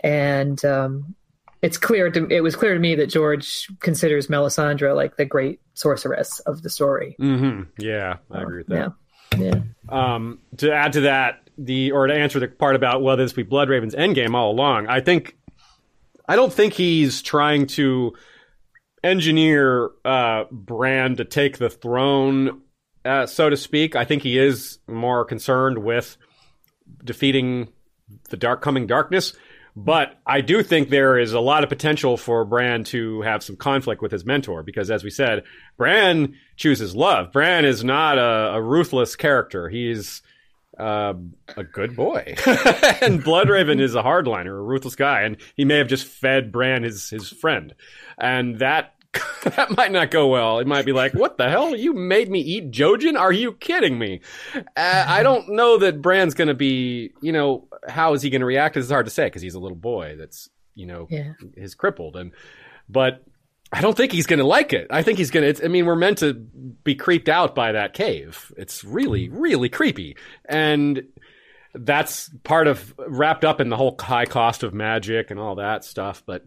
and 0.04 0.64
um, 0.66 1.16
it's 1.62 1.78
clear 1.78 2.12
to 2.12 2.28
it 2.28 2.42
was 2.42 2.58
clear 2.58 2.74
to 2.74 2.80
me 2.80 2.94
that 2.96 3.08
George 3.08 3.70
considers 3.80 4.28
Melisandre 4.28 4.94
like 4.94 5.16
the 5.16 5.24
great 5.24 5.62
sorceress 5.76 6.40
of 6.42 6.62
the 6.62 6.70
story. 6.70 7.16
Mm-hmm. 7.22 7.62
Yeah, 7.80 8.18
I 8.30 8.42
agree 8.42 8.58
with 8.58 8.68
that. 8.68 8.94
Yeah, 9.38 9.54
yeah. 9.54 9.62
Um, 9.88 10.40
to 10.58 10.74
add 10.74 10.92
to 10.94 11.02
that, 11.02 11.50
the 11.58 11.94
or 11.94 12.06
to 12.06 12.14
answer 12.14 12.42
the 12.42 12.50
part 12.50 12.76
about 12.76 13.02
whether 13.02 13.24
this 13.24 13.32
be 13.32 13.46
Bloodraven's 13.46 13.96
endgame 13.96 14.36
all 14.36 14.52
along, 14.52 14.88
I 14.88 15.00
think 15.00 15.38
I 16.28 16.36
don't 16.36 16.52
think 16.52 16.74
he's 16.74 17.22
trying 17.22 17.68
to 17.68 18.14
engineer 19.08 19.90
uh, 20.06 20.46
Bran 20.52 21.16
to 21.18 21.26
take 21.26 21.58
the 21.58 21.70
throne, 21.70 22.62
uh, 23.04 23.26
so 23.26 23.50
to 23.50 23.58
speak. 23.58 23.96
I 23.96 24.06
think 24.06 24.24
he 24.24 24.38
is 24.38 24.80
more 24.88 25.26
concerned 25.26 25.80
with 25.80 26.18
defeating 27.04 27.70
the 28.30 28.38
dark 28.38 28.62
coming 28.62 28.88
darkness. 28.88 29.34
But 29.76 30.18
I 30.26 30.42
do 30.42 30.64
think 30.64 30.90
there 30.90 31.20
is 31.20 31.34
a 31.34 31.40
lot 31.40 31.64
of 31.64 31.70
potential 31.70 32.18
for 32.18 32.44
Bran 32.46 32.84
to 32.86 33.22
have 33.22 33.44
some 33.44 33.56
conflict 33.56 34.02
with 34.02 34.12
his 34.12 34.26
mentor 34.26 34.64
because, 34.64 34.90
as 34.90 35.04
we 35.04 35.12
said, 35.12 35.44
Bran 35.78 36.36
chooses 36.56 36.96
love. 36.96 37.32
Bran 37.32 37.64
is 37.64 37.84
not 37.84 38.18
a, 38.18 38.56
a 38.56 38.62
ruthless 38.62 39.16
character. 39.16 39.70
He's 39.70 40.24
uh, 40.80 41.14
a 41.56 41.64
good 41.64 41.96
boy. 41.96 42.24
and 43.02 43.24
Bloodraven 43.24 43.80
is 43.80 43.94
a 43.94 44.02
hardliner, 44.02 44.58
a 44.58 44.62
ruthless 44.62 44.96
guy, 44.96 45.22
and 45.22 45.38
he 45.56 45.64
may 45.64 45.78
have 45.78 45.88
just 45.88 46.08
fed 46.08 46.52
Bran 46.52 46.82
his 46.82 47.10
his 47.10 47.30
friend, 47.30 47.76
and 48.18 48.58
that. 48.60 48.94
that 49.44 49.76
might 49.76 49.92
not 49.92 50.12
go 50.12 50.28
well. 50.28 50.60
It 50.60 50.68
might 50.68 50.86
be 50.86 50.92
like, 50.92 51.14
"What 51.14 51.38
the 51.38 51.50
hell? 51.50 51.76
You 51.76 51.94
made 51.94 52.30
me 52.30 52.40
eat 52.42 52.72
Jojen? 52.72 53.18
Are 53.18 53.32
you 53.32 53.54
kidding 53.54 53.98
me?" 53.98 54.22
Uh, 54.56 54.62
I 55.08 55.24
don't 55.24 55.50
know 55.50 55.78
that 55.78 56.02
Bran's 56.02 56.34
going 56.34 56.50
to 56.50 56.54
be. 56.54 57.12
You 57.22 57.32
know, 57.32 57.68
how 57.88 58.14
is 58.14 58.22
he 58.22 58.30
going 58.30 58.42
to 58.42 58.46
react? 58.46 58.78
It's 58.78 58.90
hard 58.90 59.06
to 59.06 59.12
say 59.12 59.26
because 59.26 59.42
he's 59.42 59.56
a 59.56 59.60
little 59.60 59.78
boy 59.78 60.16
that's 60.18 60.50
you 60.76 60.86
know 60.86 61.08
Yeah. 61.10 61.34
is 61.56 61.76
crippled, 61.76 62.16
and 62.16 62.32
but 62.90 63.24
I 63.72 63.82
don't 63.82 63.96
think 63.98 64.12
he's 64.12 64.28
going 64.28 64.40
to 64.40 64.46
like 64.46 64.74
it. 64.74 64.88
I 64.90 65.04
think 65.04 65.18
he's 65.18 65.32
going 65.32 65.54
to. 65.56 65.66
I 65.66 65.68
mean, 65.68 65.86
we're 65.86 65.96
meant 65.96 66.20
to 66.20 66.34
be 66.34 66.96
creeped 66.96 67.30
out 67.30 67.56
by 67.56 67.72
that 67.74 67.94
cave. 67.94 68.52
It's 68.58 68.84
really, 68.84 69.30
really 69.30 69.70
creepy, 69.70 70.18
and 70.48 71.04
that's 71.74 72.30
part 72.44 72.68
of 72.68 72.94
wrapped 72.98 73.46
up 73.46 73.62
in 73.62 73.70
the 73.70 73.78
whole 73.78 73.96
high 74.00 74.26
cost 74.26 74.64
of 74.64 74.74
magic 74.74 75.32
and 75.32 75.40
all 75.40 75.56
that 75.56 75.84
stuff. 75.86 76.24
But 76.26 76.46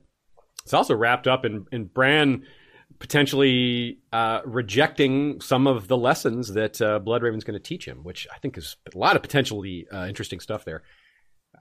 it's 0.62 0.74
also 0.74 0.94
wrapped 0.94 1.26
up 1.26 1.44
in 1.44 1.66
in 1.72 1.84
Bran 1.84 2.44
potentially 2.98 3.98
uh, 4.12 4.40
rejecting 4.44 5.40
some 5.40 5.66
of 5.66 5.88
the 5.88 5.96
lessons 5.96 6.52
that 6.52 6.80
uh, 6.82 7.00
Bloodraven's 7.00 7.44
going 7.44 7.58
to 7.58 7.62
teach 7.62 7.86
him, 7.86 8.04
which 8.04 8.28
I 8.32 8.38
think 8.38 8.58
is 8.58 8.76
a 8.94 8.96
lot 8.98 9.16
of 9.16 9.22
potentially 9.22 9.86
uh, 9.90 10.06
interesting 10.06 10.38
stuff 10.38 10.64
there. 10.64 10.82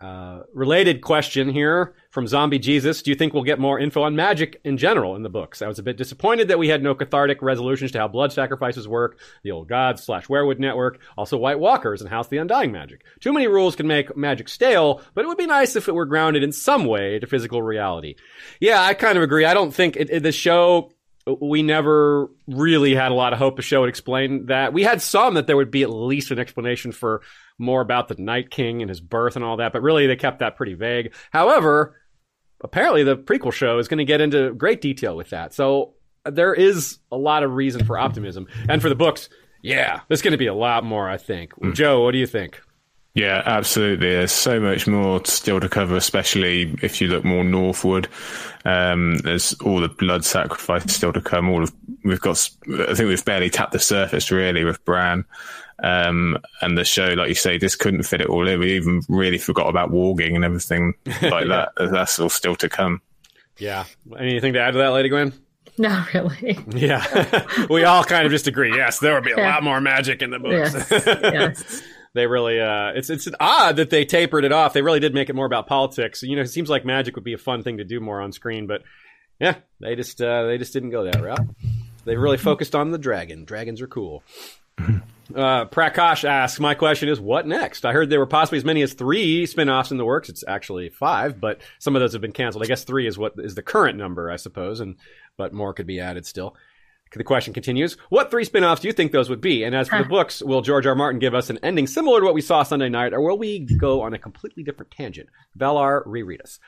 Uh, 0.02 0.44
related 0.54 1.02
question 1.02 1.50
here 1.50 1.94
from 2.10 2.26
Zombie 2.26 2.58
Jesus. 2.58 3.02
Do 3.02 3.12
you 3.12 3.16
think 3.16 3.34
we'll 3.34 3.44
get 3.44 3.60
more 3.60 3.78
info 3.78 4.04
on 4.04 4.16
magic 4.16 4.62
in 4.64 4.78
general 4.78 5.18
in 5.18 5.24
the 5.24 5.30
books? 5.30 5.62
I 5.62 5.68
was 5.68 5.78
a 5.78 5.84
bit 5.84 5.98
disappointed 5.98 6.48
that 6.48 6.58
we 6.58 6.70
had 6.70 6.82
no 6.82 6.96
cathartic 6.96 7.42
resolutions 7.42 7.92
to 7.92 8.00
how 8.00 8.08
blood 8.08 8.32
sacrifices 8.32 8.88
work, 8.88 9.20
the 9.44 9.52
old 9.52 9.68
gods 9.68 10.02
slash 10.02 10.28
weirwood 10.28 10.58
network, 10.58 11.02
also 11.18 11.36
White 11.36 11.60
Walkers 11.60 12.00
and 12.00 12.10
House 12.10 12.30
the 12.30 12.38
Undying 12.38 12.72
magic. 12.72 13.04
Too 13.20 13.34
many 13.34 13.48
rules 13.48 13.76
can 13.76 13.88
make 13.88 14.16
magic 14.16 14.48
stale, 14.48 15.02
but 15.14 15.26
it 15.26 15.28
would 15.28 15.38
be 15.38 15.46
nice 15.46 15.76
if 15.76 15.90
it 15.90 15.96
were 15.96 16.06
grounded 16.06 16.44
in 16.44 16.54
some 16.54 16.86
way 16.86 17.20
to 17.20 17.28
physical 17.28 17.62
reality. 17.62 18.16
Yeah, 18.62 18.82
I 18.82 18.94
kind 18.94 19.18
of 19.18 19.24
agree. 19.24 19.44
I 19.44 19.54
don't 19.54 19.74
think 19.74 19.98
it, 19.98 20.10
it, 20.10 20.24
the 20.24 20.32
show 20.32 20.94
we 21.42 21.64
never 21.64 22.30
really 22.48 22.96
had 22.96 23.12
a 23.12 23.16
lot 23.16 23.34
of 23.34 23.40
hope 23.40 23.56
the 23.56 23.62
show 23.62 23.82
would 23.82 23.90
explain 23.90 24.48
that. 24.48 24.74
We 24.74 24.84
had 24.84 25.02
some 25.02 25.34
that 25.36 25.48
there 25.48 25.58
would 25.58 25.72
be 25.72 25.84
at 25.84 25.90
least 25.90 26.32
an 26.32 26.40
explanation 26.40 26.92
for 26.92 27.22
more 27.58 27.82
about 27.82 28.08
the 28.08 28.16
Night 28.16 28.50
King 28.50 28.82
and 28.82 28.90
his 28.90 29.02
birth 29.02 29.36
and 29.36 29.44
all 29.44 29.58
that, 29.58 29.74
but 29.74 29.82
really 29.82 30.08
they 30.08 30.16
kept 30.16 30.40
that 30.40 30.56
pretty 30.56 30.74
vague. 30.74 31.14
However, 31.32 31.96
apparently 32.62 33.04
the 33.04 33.18
prequel 33.18 33.54
show 33.54 33.78
is 33.80 33.88
going 33.88 33.98
to 34.00 34.06
get 34.06 34.22
into 34.22 34.54
great 34.54 34.82
detail 34.82 35.16
with 35.16 35.30
that. 35.30 35.54
So 35.54 35.94
uh, 36.26 36.32
there 36.32 36.54
is 36.54 37.00
a 37.12 37.18
lot 37.18 37.44
of 37.44 37.54
reason 37.54 37.86
for 37.86 37.98
optimism. 37.98 38.48
And 38.68 38.82
for 38.82 38.90
the 38.90 38.96
books, 38.96 39.30
yeah, 39.62 40.02
there's 40.08 40.22
going 40.22 40.32
to 40.32 40.38
be 40.38 40.48
a 40.48 40.54
lot 40.54 40.84
more, 40.84 41.10
I 41.10 41.18
think. 41.18 41.54
Hmm. 41.54 41.74
Joe, 41.74 42.04
what 42.04 42.12
do 42.12 42.18
you 42.18 42.28
think? 42.28 42.62
Yeah, 43.16 43.42
absolutely. 43.46 44.10
There's 44.10 44.32
so 44.32 44.60
much 44.60 44.88
more 44.88 45.24
still 45.26 45.60
to 45.60 45.68
cover, 45.68 45.96
especially 45.96 46.76
if 46.82 47.02
you 47.02 47.08
look 47.08 47.26
more 47.26 47.44
northward. 47.44 48.08
Um, 48.66 49.18
there's 49.18 49.54
all 49.56 49.82
the 49.82 49.90
blood 49.90 50.24
sacrifice 50.24 50.94
still 50.94 51.12
to 51.14 51.22
come. 51.22 51.50
All 51.50 51.64
of 51.64 51.74
we've 52.04 52.22
got. 52.22 52.50
I 52.88 52.94
think 52.94 53.08
we've 53.10 53.26
barely 53.26 53.50
tapped 53.50 53.72
the 53.74 53.80
surface 53.80 54.32
really 54.32 54.64
with 54.64 54.84
Bran. 54.86 55.26
Um, 55.82 56.38
and 56.62 56.78
the 56.78 56.84
show, 56.86 57.08
like 57.14 57.30
you 57.30 57.36
say, 57.36 57.58
just 57.58 57.80
couldn't 57.80 58.04
fit 58.04 58.22
it 58.22 58.28
all 58.28 58.48
in. 58.48 58.60
We 58.60 58.74
even 58.74 59.02
really 59.10 59.38
forgot 59.38 59.70
about 59.70 59.92
warging 59.92 60.36
and 60.36 60.44
everything 60.46 60.94
like 61.22 61.48
that. 61.48 61.70
That's 61.78 62.20
all 62.20 62.30
still 62.30 62.56
to 62.58 62.70
come. 62.70 63.02
Yeah. 63.58 63.86
Anything 64.18 64.54
to 64.54 64.60
add 64.60 64.72
to 64.72 64.78
that, 64.78 64.90
Lady 64.90 65.10
Gwyn? 65.10 65.34
Not 65.78 66.14
really. 66.14 66.60
Yeah. 66.70 67.46
we 67.70 67.86
all 67.86 68.04
kind 68.04 68.26
of 68.26 68.32
just 68.32 68.48
agree. 68.48 68.76
Yes, 68.76 69.00
there 69.00 69.14
would 69.16 69.24
be 69.24 69.32
a 69.32 69.38
Yeah. 69.38 69.54
lot 69.56 69.64
more 69.64 69.80
magic 69.82 70.22
in 70.22 70.30
the 70.30 70.40
books. 70.40 70.74
Yes. 70.92 71.04
yes. 71.08 71.82
They 72.14 72.28
really 72.28 72.60
uh 72.60 72.92
it's 72.96 73.10
it's 73.10 73.28
odd 73.40 73.78
that 73.78 73.90
they 73.90 74.06
tapered 74.06 74.46
it 74.46 74.52
off. 74.52 74.74
They 74.74 74.82
really 74.82 75.00
did 75.00 75.14
make 75.14 75.30
it 75.30 75.36
more 75.36 75.46
about 75.46 75.68
politics. 75.68 76.24
You 76.24 76.36
know 76.36 76.42
it 76.42 76.48
seems 76.48 76.70
like 76.70 76.86
magic 76.86 77.16
would 77.16 77.24
be 77.24 77.34
a 77.34 77.38
fun 77.38 77.64
thing 77.64 77.78
to 77.78 77.84
do 77.84 78.00
more 78.00 78.22
on 78.22 78.32
screen 78.32 78.68
but 78.68 78.84
yeah 79.40 79.56
they 79.80 79.96
just 79.96 80.22
uh 80.22 80.46
they 80.46 80.58
just 80.58 80.74
didn't 80.74 80.90
go 80.92 81.04
that 81.04 81.22
route. 81.22 81.48
They 82.06 82.16
really 82.16 82.38
focused 82.38 82.76
on 82.76 82.92
the 82.92 82.98
dragon. 82.98 83.46
Dragons 83.46 83.82
are 83.82 83.88
cool. 83.88 84.24
Uh 85.30 85.66
prakash 85.66 86.28
asks 86.28 86.60
my 86.60 86.74
question 86.74 87.08
is 87.08 87.20
what 87.22 87.46
next? 87.46 87.86
I 87.86 87.94
heard 87.94 88.10
there 88.10 88.18
were 88.18 88.26
possibly 88.26 88.58
as 88.58 88.66
many 88.66 88.82
as 88.82 88.94
three 88.94 89.46
spin-offs 89.46 89.92
in 89.92 89.98
the 89.98 90.06
works. 90.06 90.28
It's 90.28 90.44
actually 90.48 90.90
five 90.90 91.40
but 91.40 91.62
some 91.78 91.96
of 91.96 92.00
those 92.00 92.14
have 92.14 92.22
been 92.24 92.32
canceled. 92.32 92.64
I 92.64 92.68
guess 92.68 92.84
three 92.84 93.06
is 93.06 93.16
what 93.16 93.34
is 93.38 93.54
the 93.54 93.62
current 93.62 93.96
number 93.96 94.32
i 94.32 94.38
suppose 94.38 94.80
and 94.80 94.96
but 95.38 95.54
more 95.54 95.72
could 95.76 95.86
be 95.86 96.00
added 96.00 96.26
still 96.26 96.56
the 97.18 97.24
question 97.24 97.54
continues. 97.54 97.98
What 98.10 98.30
three 98.30 98.44
spin-offs 98.44 98.82
do 98.82 98.88
you 98.88 98.94
think 98.94 99.12
those 99.12 99.30
would 99.30 99.42
be? 99.42 99.64
And 99.64 99.76
as 99.76 99.90
for 99.90 99.98
the 99.98 100.10
books, 100.10 100.44
will 100.44 100.62
George 100.62 100.86
R. 100.86 100.96
Martin 100.96 101.20
give 101.20 101.34
us 101.34 101.50
an 101.50 101.60
ending 101.64 101.88
similar 101.88 102.20
to 102.20 102.26
what 102.26 102.36
we 102.36 102.42
saw 102.42 102.64
Sunday 102.64 102.90
night, 102.90 103.14
or 103.14 103.22
will 103.22 103.38
we 103.38 103.60
go 103.60 104.02
on 104.02 104.14
a 104.14 104.20
completely 104.20 104.64
different 104.64 104.92
tangent? 104.92 105.30
Valar, 105.58 106.04
reread 106.06 106.42
us. 106.42 106.60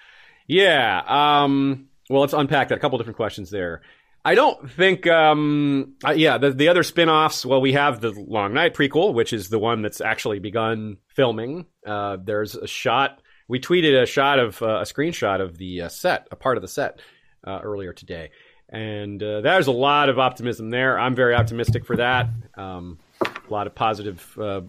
Yeah. 0.48 1.04
Um, 1.08 1.90
well, 2.10 2.22
let's 2.22 2.34
unpack 2.34 2.70
that. 2.70 2.78
A 2.78 2.82
couple 2.82 2.98
different 2.98 3.18
questions 3.18 3.52
there. 3.52 3.82
I 4.24 4.36
don't 4.36 4.70
think, 4.70 5.08
um, 5.08 5.96
uh, 6.06 6.12
yeah, 6.12 6.38
the, 6.38 6.52
the 6.52 6.68
other 6.70 6.84
spin-offs, 6.84 7.44
well, 7.44 7.60
we 7.60 7.74
have 7.74 8.02
the 8.02 8.12
Long 8.12 8.54
Night 8.54 8.76
prequel, 8.76 9.16
which 9.16 9.34
is 9.34 9.50
the 9.50 9.58
one 9.58 9.82
that's 9.82 10.00
actually 10.00 10.38
begun 10.40 10.98
filming. 11.08 11.66
Uh, 11.86 12.18
there's 12.24 12.54
a 12.54 12.68
shot, 12.68 13.20
we 13.48 13.60
tweeted 13.60 14.00
a 14.00 14.06
shot 14.06 14.38
of, 14.38 14.62
uh, 14.62 14.78
a 14.78 14.84
screenshot 14.84 15.42
of 15.42 15.58
the 15.58 15.82
uh, 15.82 15.90
set, 15.90 16.28
a 16.30 16.36
part 16.36 16.58
of 16.58 16.62
the 16.62 16.68
set, 16.68 17.00
uh, 17.48 17.62
earlier 17.64 17.94
today. 17.94 18.30
And 18.72 19.22
uh, 19.22 19.42
there's 19.42 19.68
a 19.68 19.72
lot 19.72 20.08
of 20.10 20.18
optimism 20.18 20.70
there. 20.70 20.98
I'm 20.98 21.14
very 21.16 21.36
optimistic 21.36 21.86
for 21.86 21.98
that. 21.98 22.30
Um, 22.56 23.00
a 23.22 23.54
lot 23.54 23.68
of 23.68 23.76
positive 23.76 24.38
uh, 24.42 24.62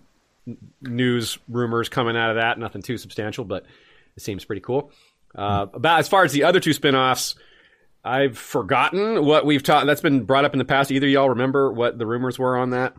news 0.81 1.39
rumors 1.49 1.89
coming 1.89 2.17
out 2.17 2.31
of 2.31 2.37
that. 2.37 2.59
Nothing 2.59 2.83
too 2.83 2.99
substantial, 2.99 3.45
but 3.45 3.65
it 4.17 4.23
seems 4.23 4.45
pretty 4.45 4.61
cool. 4.63 4.91
Uh, 5.35 5.67
about 5.73 6.01
as 6.01 6.09
far 6.09 6.25
as 6.25 6.33
the 6.33 6.43
other 6.45 6.59
two 6.61 6.73
spin-offs, 6.73 7.37
I've 8.05 8.37
forgotten 8.37 9.25
what 9.25 9.47
we've 9.47 9.63
taught. 9.63 9.87
That's 9.87 10.01
been 10.01 10.25
brought 10.25 10.45
up 10.45 10.53
in 10.53 10.59
the 10.59 10.65
past. 10.65 10.91
Either 10.91 11.07
y'all 11.07 11.31
remember 11.31 11.73
what 11.73 11.97
the 11.97 12.05
rumors 12.07 12.39
were 12.39 12.57
on 12.59 12.71
that? 12.71 12.95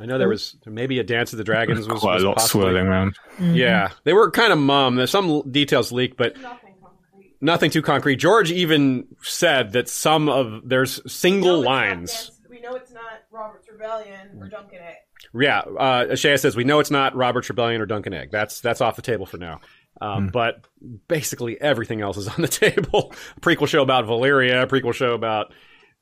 I 0.00 0.04
know 0.06 0.18
there 0.18 0.28
was 0.28 0.54
maybe 0.66 0.98
a 1.00 1.02
Dance 1.02 1.32
of 1.32 1.38
the 1.38 1.44
Dragons 1.44 1.88
was 1.88 2.00
Quite 2.00 2.14
was 2.16 2.22
a 2.22 2.26
lot 2.28 2.36
possibly- 2.36 2.62
swirling 2.66 2.86
around. 2.86 3.16
Yeah, 3.40 3.88
they 4.04 4.12
were 4.12 4.30
kind 4.30 4.52
of 4.52 4.58
mum. 4.58 4.96
There's 4.96 5.10
some 5.10 5.50
details 5.50 5.90
leaked, 5.90 6.16
but 6.18 6.36
nothing 7.40 7.70
too 7.70 7.82
concrete. 7.82 8.16
George 8.16 8.50
even 8.50 9.06
said 9.22 9.72
that 9.72 9.88
some 9.88 10.28
of 10.28 10.68
there's 10.68 11.00
single 11.12 11.62
No, 11.62 11.68
lines. 11.68 12.30
We 12.50 12.60
know 12.60 12.74
it's 12.74 12.92
not 12.92 13.02
Robert's 13.30 13.68
Rebellion 13.70 14.38
or 14.40 14.48
Dunk 14.48 14.72
and 14.72 14.82
Egg. 14.82 14.94
Yeah, 15.34 15.58
uh, 15.60 16.16
Shea 16.16 16.36
says 16.36 16.56
we 16.56 16.64
know 16.64 16.78
it's 16.80 16.90
not 16.90 17.14
Robert's 17.14 17.48
Rebellion 17.48 17.80
or 17.80 17.86
Dunk 17.86 18.06
and 18.06 18.14
Egg. 18.14 18.30
That's 18.30 18.60
that's 18.60 18.80
off 18.80 18.96
the 18.96 19.02
table 19.02 19.26
for 19.26 19.36
now. 19.38 19.60
Um, 20.00 20.28
But 20.28 20.64
basically 21.08 21.60
everything 21.60 22.00
else 22.00 22.16
is 22.16 22.28
on 22.28 22.40
the 22.40 22.48
table. 22.48 23.12
prequel 23.40 23.66
show 23.68 23.82
about 23.82 24.06
Valyria, 24.06 24.66
prequel 24.66 24.94
show 24.94 25.12
about 25.14 25.52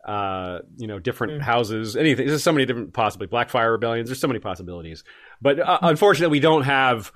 uh, 0.06 0.60
you 0.76 0.86
know 0.86 0.98
different 0.98 1.42
houses. 1.42 1.96
Anything. 1.96 2.26
There's 2.28 2.42
so 2.42 2.52
many 2.52 2.66
different 2.66 2.92
possibly 2.92 3.26
Blackfyre 3.26 3.72
rebellions. 3.72 4.08
There's 4.08 4.20
so 4.20 4.28
many 4.28 4.38
possibilities. 4.38 5.02
But 5.42 5.58
uh, 5.58 5.78
unfortunately, 5.82 6.36
we 6.36 6.40
don't 6.40 6.62
have 6.62 7.10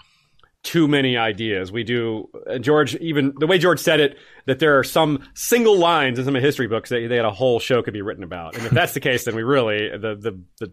too 0.62 0.86
many 0.88 1.16
ideas. 1.16 1.72
We 1.72 1.84
do. 1.84 2.28
Uh, 2.48 2.58
George 2.58 2.94
even 2.96 3.32
the 3.38 3.46
way 3.46 3.58
George 3.58 3.80
said 3.80 4.00
it 4.00 4.18
that 4.46 4.58
there 4.58 4.78
are 4.78 4.84
some 4.84 5.26
single 5.34 5.78
lines 5.78 6.18
in 6.18 6.24
some 6.24 6.36
of 6.36 6.42
history 6.42 6.66
books 6.66 6.90
that 6.90 7.08
they 7.08 7.16
had 7.16 7.24
a 7.24 7.30
whole 7.30 7.60
show 7.60 7.82
could 7.82 7.94
be 7.94 8.02
written 8.02 8.24
about. 8.24 8.56
And 8.56 8.66
if 8.66 8.72
that's 8.72 8.94
the 8.94 9.00
case, 9.00 9.24
then 9.24 9.34
we 9.34 9.42
really 9.42 9.88
the 9.90 10.16
the 10.16 10.40
the 10.58 10.72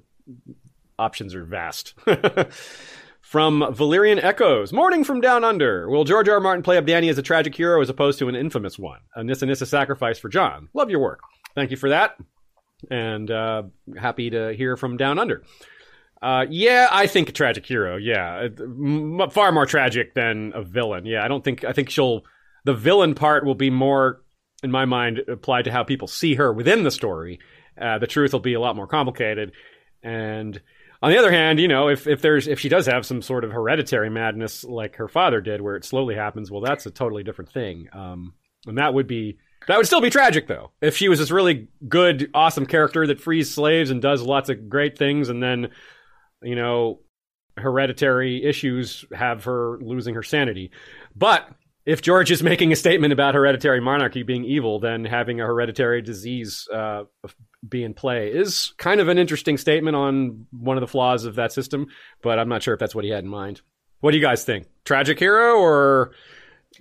options 1.00 1.36
are 1.36 1.44
vast. 1.46 1.94
from 3.22 3.60
Valyrian 3.60 4.24
Echoes. 4.24 4.72
Morning 4.72 5.04
from 5.04 5.20
Down 5.20 5.44
Under. 5.44 5.90
Will 5.90 6.06
George 6.06 6.30
R. 6.30 6.36
R. 6.36 6.40
Martin 6.40 6.64
play 6.64 6.78
up 6.78 6.86
Dany 6.86 7.10
as 7.10 7.18
a 7.18 7.22
tragic 7.22 7.54
hero 7.54 7.82
as 7.82 7.90
opposed 7.90 8.20
to 8.20 8.30
an 8.30 8.36
infamous 8.36 8.80
one? 8.80 9.00
A 9.16 9.24
Nissa 9.24 9.46
Nissa 9.46 9.66
sacrifice 9.66 10.18
for 10.18 10.30
Jon. 10.30 10.70
Love 10.74 10.90
your 10.90 11.02
work. 11.02 11.20
Thank 11.54 11.72
you 11.72 11.78
for 11.78 11.90
that. 11.90 12.18
And 12.90 13.30
uh, 13.30 13.64
happy 14.00 14.30
to 14.30 14.54
hear 14.54 14.78
from 14.78 14.96
Down 14.96 15.20
Under. 15.20 15.44
Uh, 16.22 16.46
yeah, 16.50 16.88
I 16.92 17.08
think 17.08 17.30
a 17.30 17.32
tragic 17.32 17.66
hero. 17.66 17.98
Yeah, 17.98 18.48
m- 18.60 19.22
far 19.32 19.52
more 19.52 19.66
tragic 19.66 20.14
than 20.14 20.52
a 20.56 20.64
villain. 20.64 21.06
Yeah, 21.06 21.24
I 21.24 21.28
don't 21.28 21.44
think. 21.44 21.64
I 21.64 21.74
think 21.74 21.90
she'll. 21.90 22.24
the 22.66 22.74
villain 22.74 23.14
part 23.16 23.46
will 23.46 23.56
be 23.56 23.70
more, 23.70 24.22
in 24.64 24.72
my 24.72 24.86
mind, 24.86 25.20
applied 25.28 25.66
to 25.66 25.72
how 25.72 25.84
people 25.84 26.08
see 26.08 26.36
her 26.36 26.52
within 26.52 26.84
the 26.84 26.92
story. 26.92 27.40
Uh, 27.80 28.00
the 28.00 28.08
truth 28.08 28.34
will 28.34 28.40
be 28.40 28.56
a 28.56 28.60
lot 28.60 28.76
more 28.76 28.88
complicated. 28.88 29.52
And 30.02 30.60
on 31.02 31.12
the 31.12 31.18
other 31.20 31.32
hand, 31.32 31.60
you 31.60 31.68
know, 31.68 31.90
if, 31.90 32.08
if 32.08 32.22
there's 32.22 32.48
if 32.48 32.60
she 32.60 32.70
does 32.70 32.88
have 32.88 33.06
some 33.06 33.22
sort 33.22 33.44
of 33.44 33.52
hereditary 33.52 34.10
madness 34.10 34.64
like 34.64 34.96
her 34.96 35.08
father 35.08 35.42
did, 35.42 35.62
where 35.62 35.76
it 35.76 35.86
slowly 35.86 36.16
happens, 36.16 36.50
well, 36.50 36.62
that's 36.62 36.86
a 36.88 36.92
totally 36.92 37.24
different 37.24 37.52
thing. 37.52 37.88
Um, 37.94 38.34
and 38.66 38.80
that 38.80 38.96
would 38.96 39.06
be 39.08 39.38
that 39.68 39.78
would 39.78 39.86
still 39.86 40.02
be 40.02 40.10
tragic, 40.10 40.48
though. 40.48 40.72
If 40.82 40.98
she 40.98 41.10
was 41.10 41.20
this 41.20 41.30
really 41.30 41.68
good, 41.88 42.32
awesome 42.34 42.66
character 42.66 43.06
that 43.08 43.22
frees 43.22 43.54
slaves 43.54 43.92
and 43.92 44.02
does 44.02 44.22
lots 44.22 44.50
of 44.50 44.70
great 44.70 44.98
things, 44.98 45.30
and 45.30 45.44
then, 45.44 45.70
you 46.42 46.56
know, 46.56 47.00
hereditary 47.58 48.44
issues 48.44 49.06
have 49.14 49.44
her 49.46 49.78
losing 49.82 50.16
her 50.16 50.24
sanity. 50.24 50.72
But 51.16 51.50
if 51.86 52.02
George 52.02 52.32
is 52.32 52.44
making 52.44 52.72
a 52.74 52.76
statement 52.76 53.14
about 53.14 53.34
hereditary 53.34 53.80
monarchy 53.80 54.22
being 54.24 54.44
evil, 54.44 54.80
then 54.80 55.06
having 55.06 55.40
a 55.40 55.46
hereditary 55.46 56.02
disease 56.02 56.68
uh, 56.72 57.04
be 57.68 57.84
in 57.84 57.94
play 57.94 58.30
is 58.30 58.74
kind 58.78 59.00
of 59.00 59.08
an 59.08 59.18
interesting 59.18 59.58
statement 59.58 59.96
on 59.96 60.46
one 60.52 60.76
of 60.76 60.82
the 60.82 60.88
flaws 60.88 61.24
of 61.24 61.36
that 61.36 61.54
system. 61.54 61.88
But 62.22 62.40
I'm 62.40 62.50
not 62.50 62.62
sure 62.62 62.74
if 62.74 62.80
that's 62.80 62.94
what 62.94 63.06
he 63.06 63.10
had 63.10 63.24
in 63.24 63.30
mind. 63.30 63.62
What 64.02 64.12
do 64.12 64.18
you 64.18 64.24
guys 64.24 64.44
think? 64.44 64.68
Tragic 64.84 65.18
hero 65.18 65.56
or 65.60 66.12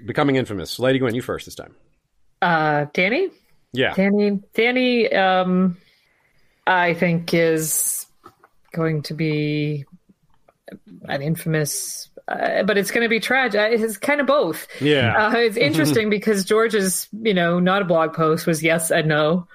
becoming 0.05 0.37
infamous? 0.37 0.79
Lady 0.79 0.99
Gwyn, 0.99 1.15
you 1.15 1.23
first 1.23 1.47
this 1.47 1.55
time. 1.55 1.75
Uh, 2.43 2.87
Dany? 2.93 3.31
Yeah. 3.73 3.95
Dany, 3.95 4.43
Dany, 4.55 5.17
um, 5.17 5.77
I 6.67 6.95
think 6.95 7.33
is 7.33 8.06
going 8.77 9.03
to 9.03 9.15
be 9.15 9.85
an 11.09 11.23
infamous, 11.23 12.11
uh, 12.29 12.63
but 12.65 12.77
it's 12.77 12.91
going 12.91 13.03
to 13.03 13.09
be 13.09 13.19
tragic. 13.21 13.59
Uh, 13.61 13.85
It's 13.85 13.97
kind 13.97 14.21
of 14.21 14.27
both. 14.27 14.69
Yeah. 14.81 15.29
Uh, 15.29 15.37
it's 15.39 15.57
interesting 15.57 16.11
because 16.11 16.45
George's, 16.45 17.09
you 17.23 17.35
know, 17.35 17.59
not 17.59 17.83
a 17.83 17.85
blog 17.85 18.13
post 18.13 18.47
was 18.47 18.63
yes 18.63 18.91
and 18.91 19.09
no, 19.09 19.49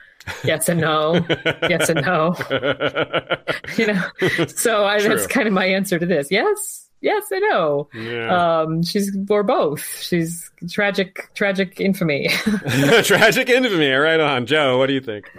yes 0.44 0.68
and 0.70 0.82
no, 0.82 1.26
yes 1.70 1.90
and 1.90 2.02
no. 2.02 2.36
You 3.78 3.88
know, 3.88 4.04
so 4.48 4.86
I, 4.86 5.00
that's 5.02 5.28
kind 5.28 5.48
of 5.48 5.54
my 5.54 5.66
answer 5.66 5.98
to 6.00 6.06
this. 6.06 6.30
Yes, 6.32 6.90
yes 7.02 7.24
and 7.32 7.42
no. 7.50 7.88
yeah. 7.94 8.62
Um, 8.62 8.84
she's 8.84 9.16
or 9.30 9.44
both. 9.44 10.02
She's 10.02 10.52
tragic, 10.70 11.30
tragic 11.36 11.80
infamy. 11.80 12.28
Tragic 13.04 13.50
infamy. 13.50 13.92
Right 13.92 14.20
on. 14.20 14.46
Joe, 14.46 14.78
what 14.78 14.88
do 14.88 14.94
you 14.94 15.00
think? 15.02 15.32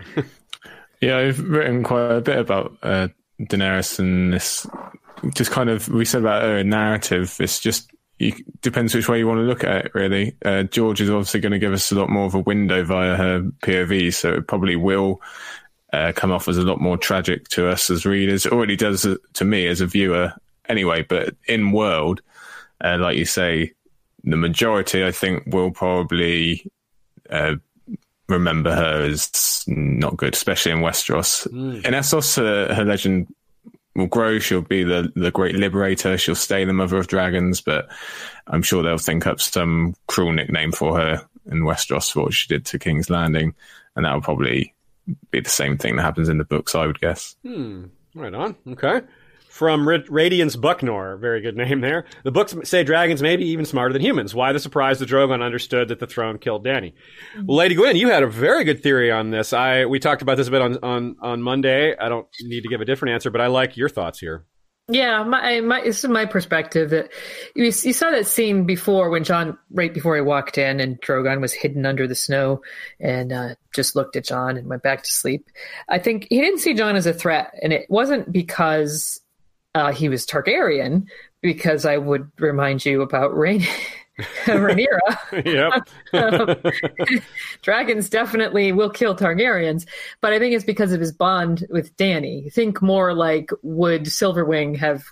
Yeah, 1.00 1.18
I've 1.18 1.40
written 1.40 1.82
quite 1.82 2.12
a 2.12 2.20
bit 2.20 2.38
about 2.38 2.76
uh, 2.82 3.08
Daenerys 3.48 3.98
and 3.98 4.32
this. 4.32 4.66
Just 5.34 5.52
kind 5.52 5.70
of, 5.70 5.88
we 5.88 6.04
said 6.04 6.22
about 6.22 6.42
her 6.42 6.64
narrative. 6.64 7.36
It's 7.38 7.60
just 7.60 7.92
you, 8.18 8.32
depends 8.60 8.94
which 8.94 9.08
way 9.08 9.18
you 9.18 9.26
want 9.26 9.38
to 9.38 9.44
look 9.44 9.64
at 9.64 9.86
it. 9.86 9.94
Really, 9.94 10.36
uh, 10.44 10.64
George 10.64 11.00
is 11.00 11.10
obviously 11.10 11.40
going 11.40 11.52
to 11.52 11.58
give 11.58 11.72
us 11.72 11.90
a 11.92 11.94
lot 11.94 12.08
more 12.08 12.26
of 12.26 12.34
a 12.34 12.40
window 12.40 12.84
via 12.84 13.16
her 13.16 13.42
POV, 13.62 14.14
so 14.14 14.34
it 14.34 14.46
probably 14.46 14.76
will 14.76 15.20
uh, 15.92 16.12
come 16.14 16.32
off 16.32 16.48
as 16.48 16.56
a 16.56 16.62
lot 16.62 16.80
more 16.80 16.96
tragic 16.96 17.48
to 17.48 17.68
us 17.68 17.90
as 17.90 18.06
readers. 18.06 18.46
It 18.46 18.52
already 18.52 18.76
does 18.76 19.04
uh, 19.04 19.16
to 19.34 19.44
me 19.44 19.66
as 19.66 19.80
a 19.80 19.86
viewer, 19.86 20.32
anyway. 20.68 21.02
But 21.02 21.34
in 21.46 21.72
world, 21.72 22.22
uh, 22.80 22.98
like 22.98 23.16
you 23.16 23.24
say, 23.24 23.72
the 24.24 24.36
majority, 24.36 25.04
I 25.04 25.10
think, 25.10 25.44
will 25.46 25.70
probably 25.70 26.64
uh, 27.28 27.56
remember 28.32 28.74
her 28.74 29.02
as 29.02 29.64
not 29.66 30.16
good, 30.16 30.34
especially 30.34 30.72
in 30.72 30.78
Westeros. 30.78 31.46
In 31.46 31.94
Essos, 31.94 32.38
uh, 32.38 32.74
her 32.74 32.84
legend 32.84 33.32
will 33.94 34.06
grow. 34.06 34.38
She'll 34.38 34.62
be 34.62 34.84
the, 34.84 35.12
the 35.14 35.30
great 35.30 35.54
liberator. 35.54 36.18
She'll 36.18 36.34
stay 36.34 36.64
the 36.64 36.72
mother 36.72 36.96
of 36.96 37.06
dragons, 37.06 37.60
but 37.60 37.88
I'm 38.46 38.62
sure 38.62 38.82
they'll 38.82 38.98
think 38.98 39.26
up 39.26 39.40
some 39.40 39.94
cruel 40.06 40.32
nickname 40.32 40.72
for 40.72 40.96
her 40.98 41.26
in 41.46 41.60
Westeros 41.60 42.12
for 42.12 42.24
what 42.24 42.34
she 42.34 42.48
did 42.48 42.64
to 42.66 42.78
King's 42.78 43.10
Landing. 43.10 43.54
And 43.94 44.04
that'll 44.04 44.20
probably 44.20 44.74
be 45.30 45.40
the 45.40 45.50
same 45.50 45.76
thing 45.76 45.96
that 45.96 46.02
happens 46.02 46.28
in 46.28 46.38
the 46.38 46.44
books, 46.44 46.74
I 46.74 46.86
would 46.86 47.00
guess. 47.00 47.36
Hmm. 47.42 47.86
Right 48.14 48.34
on. 48.34 48.56
Okay. 48.68 49.02
From 49.52 49.86
Ra- 49.86 49.98
Radiance 50.08 50.56
Bucknor, 50.56 51.20
very 51.20 51.42
good 51.42 51.58
name 51.58 51.82
there. 51.82 52.06
The 52.24 52.32
books 52.32 52.54
say 52.64 52.84
dragons 52.84 53.20
may 53.20 53.36
be 53.36 53.48
even 53.48 53.66
smarter 53.66 53.92
than 53.92 54.00
humans. 54.00 54.34
Why 54.34 54.50
the 54.54 54.58
surprise 54.58 54.98
the 54.98 55.04
Drogon 55.04 55.44
understood 55.44 55.88
that 55.88 56.00
the 56.00 56.06
throne 56.06 56.38
killed 56.38 56.64
Dany? 56.64 56.94
Well, 57.36 57.58
Lady 57.58 57.74
Gwyn, 57.74 57.96
you 57.96 58.08
had 58.08 58.22
a 58.22 58.28
very 58.28 58.64
good 58.64 58.82
theory 58.82 59.10
on 59.10 59.30
this. 59.30 59.52
I 59.52 59.84
we 59.84 59.98
talked 59.98 60.22
about 60.22 60.38
this 60.38 60.48
a 60.48 60.50
bit 60.50 60.62
on, 60.62 60.78
on, 60.82 61.16
on 61.20 61.42
Monday. 61.42 61.94
I 61.94 62.08
don't 62.08 62.26
need 62.40 62.62
to 62.62 62.70
give 62.70 62.80
a 62.80 62.86
different 62.86 63.12
answer, 63.12 63.30
but 63.30 63.42
I 63.42 63.48
like 63.48 63.76
your 63.76 63.90
thoughts 63.90 64.18
here. 64.18 64.46
Yeah, 64.88 65.22
my, 65.22 65.60
my 65.60 65.82
this 65.82 66.02
is 66.02 66.08
my 66.08 66.24
perspective 66.24 66.88
that 66.90 67.12
you, 67.54 67.64
you 67.64 67.92
saw 67.92 68.10
that 68.10 68.26
scene 68.26 68.64
before 68.64 69.10
when 69.10 69.22
Jon, 69.22 69.58
right 69.70 69.92
before 69.92 70.16
he 70.16 70.22
walked 70.22 70.56
in, 70.56 70.80
and 70.80 71.00
Drogon 71.00 71.42
was 71.42 71.52
hidden 71.52 71.84
under 71.84 72.08
the 72.08 72.14
snow, 72.14 72.62
and 72.98 73.32
uh, 73.32 73.54
just 73.74 73.96
looked 73.96 74.16
at 74.16 74.24
Jon 74.24 74.56
and 74.56 74.66
went 74.66 74.82
back 74.82 75.02
to 75.02 75.12
sleep. 75.12 75.46
I 75.90 75.98
think 75.98 76.26
he 76.30 76.40
didn't 76.40 76.60
see 76.60 76.72
Jon 76.72 76.96
as 76.96 77.06
a 77.06 77.12
threat, 77.12 77.54
and 77.62 77.72
it 77.72 77.86
wasn't 77.90 78.32
because 78.32 79.20
uh, 79.74 79.92
he 79.92 80.08
was 80.08 80.26
Targaryen, 80.26 81.06
because 81.40 81.84
I 81.84 81.96
would 81.98 82.30
remind 82.38 82.84
you 82.84 83.02
about 83.02 83.36
Rain. 83.36 83.62
Rhaenyra. 84.44 85.44
yep. 86.12 87.22
Dragons 87.62 88.08
definitely 88.10 88.70
will 88.72 88.90
kill 88.90 89.16
Targaryens, 89.16 89.86
but 90.20 90.32
I 90.32 90.38
think 90.38 90.54
it's 90.54 90.64
because 90.64 90.92
of 90.92 91.00
his 91.00 91.12
bond 91.12 91.66
with 91.70 91.96
Dany. 91.96 92.52
Think 92.52 92.82
more 92.82 93.14
like 93.14 93.50
would 93.62 94.04
Silverwing 94.04 94.76
have 94.76 95.02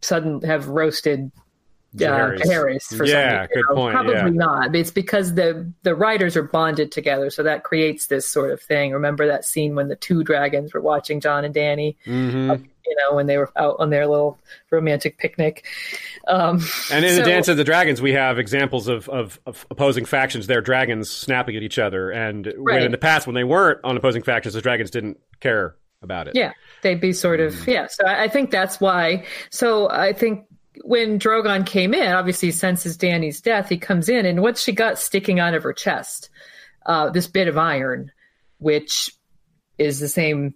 sudden 0.00 0.40
have 0.42 0.68
roasted 0.68 1.30
uh. 1.36 1.98
Jaehaerys 1.98 2.96
for 2.96 3.04
Yeah, 3.04 3.42
something? 3.42 3.62
good 3.62 3.74
point, 3.74 3.94
Probably 3.94 4.14
yeah. 4.14 4.28
not. 4.28 4.74
It's 4.74 4.90
because 4.90 5.34
the 5.34 5.70
the 5.82 5.94
writers 5.94 6.36
are 6.36 6.42
bonded 6.42 6.90
together, 6.90 7.30
so 7.30 7.42
that 7.42 7.64
creates 7.64 8.06
this 8.06 8.26
sort 8.26 8.50
of 8.50 8.60
thing. 8.62 8.92
Remember 8.92 9.26
that 9.26 9.44
scene 9.44 9.74
when 9.74 9.88
the 9.88 9.96
two 9.96 10.22
dragons 10.24 10.72
were 10.72 10.80
watching 10.80 11.20
Jon 11.20 11.44
and 11.44 11.54
Dany? 11.54 11.96
hmm 12.04 12.54
You 12.88 12.96
know, 12.96 13.14
when 13.14 13.26
they 13.26 13.36
were 13.36 13.50
out 13.56 13.76
on 13.78 13.90
their 13.90 14.06
little 14.06 14.38
romantic 14.70 15.18
picnic. 15.18 15.66
Um, 16.26 16.60
And 16.90 17.04
in 17.04 17.16
the 17.16 17.22
Dance 17.22 17.48
of 17.48 17.56
the 17.56 17.64
Dragons, 17.64 18.00
we 18.02 18.12
have 18.12 18.38
examples 18.38 18.88
of, 18.88 19.08
of, 19.08 19.38
of 19.46 19.66
opposing 19.70 20.04
factions, 20.04 20.46
their 20.46 20.60
dragons 20.60 21.10
snapping 21.10 21.56
at 21.56 21.62
each 21.62 21.78
other. 21.78 22.10
And 22.10 22.52
when 22.56 22.82
in 22.82 22.90
the 22.92 22.98
past, 22.98 23.26
when 23.26 23.34
they 23.34 23.44
weren't 23.44 23.80
on 23.84 23.96
opposing 23.96 24.22
factions, 24.22 24.54
the 24.54 24.62
dragons 24.62 24.90
didn't 24.90 25.18
care 25.40 25.76
about 26.02 26.28
it. 26.28 26.34
Yeah, 26.36 26.52
they'd 26.82 27.00
be 27.00 27.12
sort 27.12 27.40
of 27.40 27.52
Mm-hmm. 27.54 27.70
yeah. 27.70 27.86
So 27.88 28.06
I, 28.06 28.24
I 28.24 28.28
think 28.28 28.50
that's 28.50 28.80
why. 28.80 29.24
So 29.50 29.90
I 29.90 30.12
think 30.12 30.44
when 30.84 31.18
Drogon 31.18 31.66
came 31.66 31.92
in, 31.92 32.12
obviously 32.12 32.48
he 32.48 32.52
senses 32.52 32.96
Dany's 32.96 33.40
death. 33.40 33.68
He 33.68 33.78
comes 33.78 34.08
in, 34.08 34.26
and 34.26 34.40
what's 34.42 34.62
she 34.62 34.72
got 34.72 34.98
sticking 34.98 35.40
out 35.40 35.54
of 35.54 35.62
her 35.64 35.72
chest? 35.72 36.30
Uh, 36.86 37.10
this 37.10 37.26
bit 37.26 37.48
of 37.48 37.58
iron, 37.58 38.12
which 38.58 39.10
is 39.76 39.98
the 40.00 40.08
same 40.08 40.54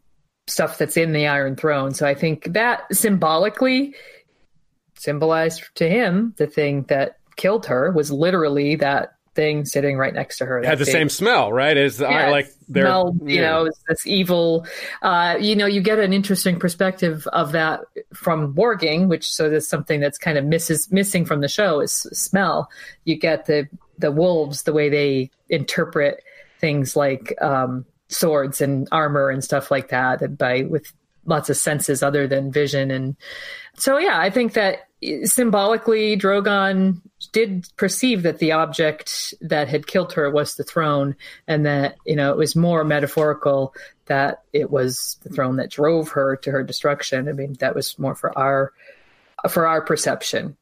stuff 0.52 0.78
that's 0.78 0.96
in 0.96 1.12
the 1.12 1.26
Iron 1.26 1.56
Throne. 1.56 1.94
So 1.94 2.06
I 2.06 2.14
think 2.14 2.52
that 2.52 2.84
symbolically 2.94 3.94
symbolized 4.94 5.64
to 5.76 5.88
him 5.88 6.34
the 6.36 6.46
thing 6.46 6.84
that 6.84 7.18
killed 7.36 7.66
her 7.66 7.90
was 7.90 8.12
literally 8.12 8.76
that 8.76 9.14
thing 9.34 9.64
sitting 9.64 9.96
right 9.96 10.12
next 10.12 10.38
to 10.38 10.46
her. 10.46 10.58
It 10.58 10.66
had 10.66 10.78
the 10.78 10.84
big- 10.84 10.92
same 10.92 11.08
smell, 11.08 11.52
right? 11.52 11.74
The, 11.74 12.06
yeah, 12.08 12.28
like 12.30 12.48
they're 12.68 12.84
smell, 12.84 13.16
you 13.24 13.36
yeah. 13.36 13.50
know, 13.50 13.64
it's 13.64 13.82
this 13.88 14.06
evil. 14.06 14.66
Uh, 15.00 15.36
you 15.40 15.56
know, 15.56 15.66
you 15.66 15.80
get 15.80 15.98
an 15.98 16.12
interesting 16.12 16.58
perspective 16.58 17.26
of 17.32 17.52
that 17.52 17.80
from 18.12 18.54
warging, 18.54 19.08
which 19.08 19.32
so 19.32 19.48
there's 19.48 19.66
something 19.66 20.00
that's 20.00 20.18
kind 20.18 20.36
of 20.36 20.44
misses 20.44 20.92
missing 20.92 21.24
from 21.24 21.40
the 21.40 21.48
show 21.48 21.80
is 21.80 21.92
smell. 21.92 22.70
You 23.04 23.16
get 23.16 23.46
the 23.46 23.68
the 23.98 24.12
wolves 24.12 24.64
the 24.64 24.72
way 24.72 24.88
they 24.88 25.30
interpret 25.48 26.22
things 26.60 26.94
like 26.94 27.34
um, 27.42 27.84
swords 28.12 28.60
and 28.60 28.88
armor 28.92 29.30
and 29.30 29.42
stuff 29.42 29.70
like 29.70 29.88
that, 29.88 30.38
by 30.38 30.62
with 30.62 30.92
lots 31.24 31.48
of 31.50 31.56
senses 31.56 32.02
other 32.02 32.26
than 32.26 32.50
vision 32.50 32.90
and 32.90 33.16
so 33.76 33.98
yeah, 33.98 34.18
I 34.18 34.30
think 34.30 34.52
that 34.52 34.88
symbolically 35.24 36.16
Drogon 36.16 37.00
did 37.32 37.68
perceive 37.76 38.22
that 38.22 38.38
the 38.38 38.52
object 38.52 39.34
that 39.40 39.68
had 39.68 39.86
killed 39.86 40.12
her 40.12 40.30
was 40.30 40.54
the 40.54 40.64
throne 40.64 41.16
and 41.48 41.66
that 41.66 41.96
you 42.06 42.14
know 42.14 42.30
it 42.30 42.36
was 42.36 42.54
more 42.54 42.84
metaphorical 42.84 43.74
that 44.06 44.42
it 44.52 44.70
was 44.70 45.18
the 45.22 45.30
throne 45.30 45.56
that 45.56 45.70
drove 45.70 46.10
her 46.10 46.36
to 46.36 46.50
her 46.50 46.62
destruction. 46.62 47.28
I 47.28 47.32
mean 47.32 47.54
that 47.60 47.74
was 47.74 47.98
more 47.98 48.14
for 48.14 48.36
our 48.38 48.72
for 49.48 49.66
our 49.66 49.80
perception. 49.80 50.56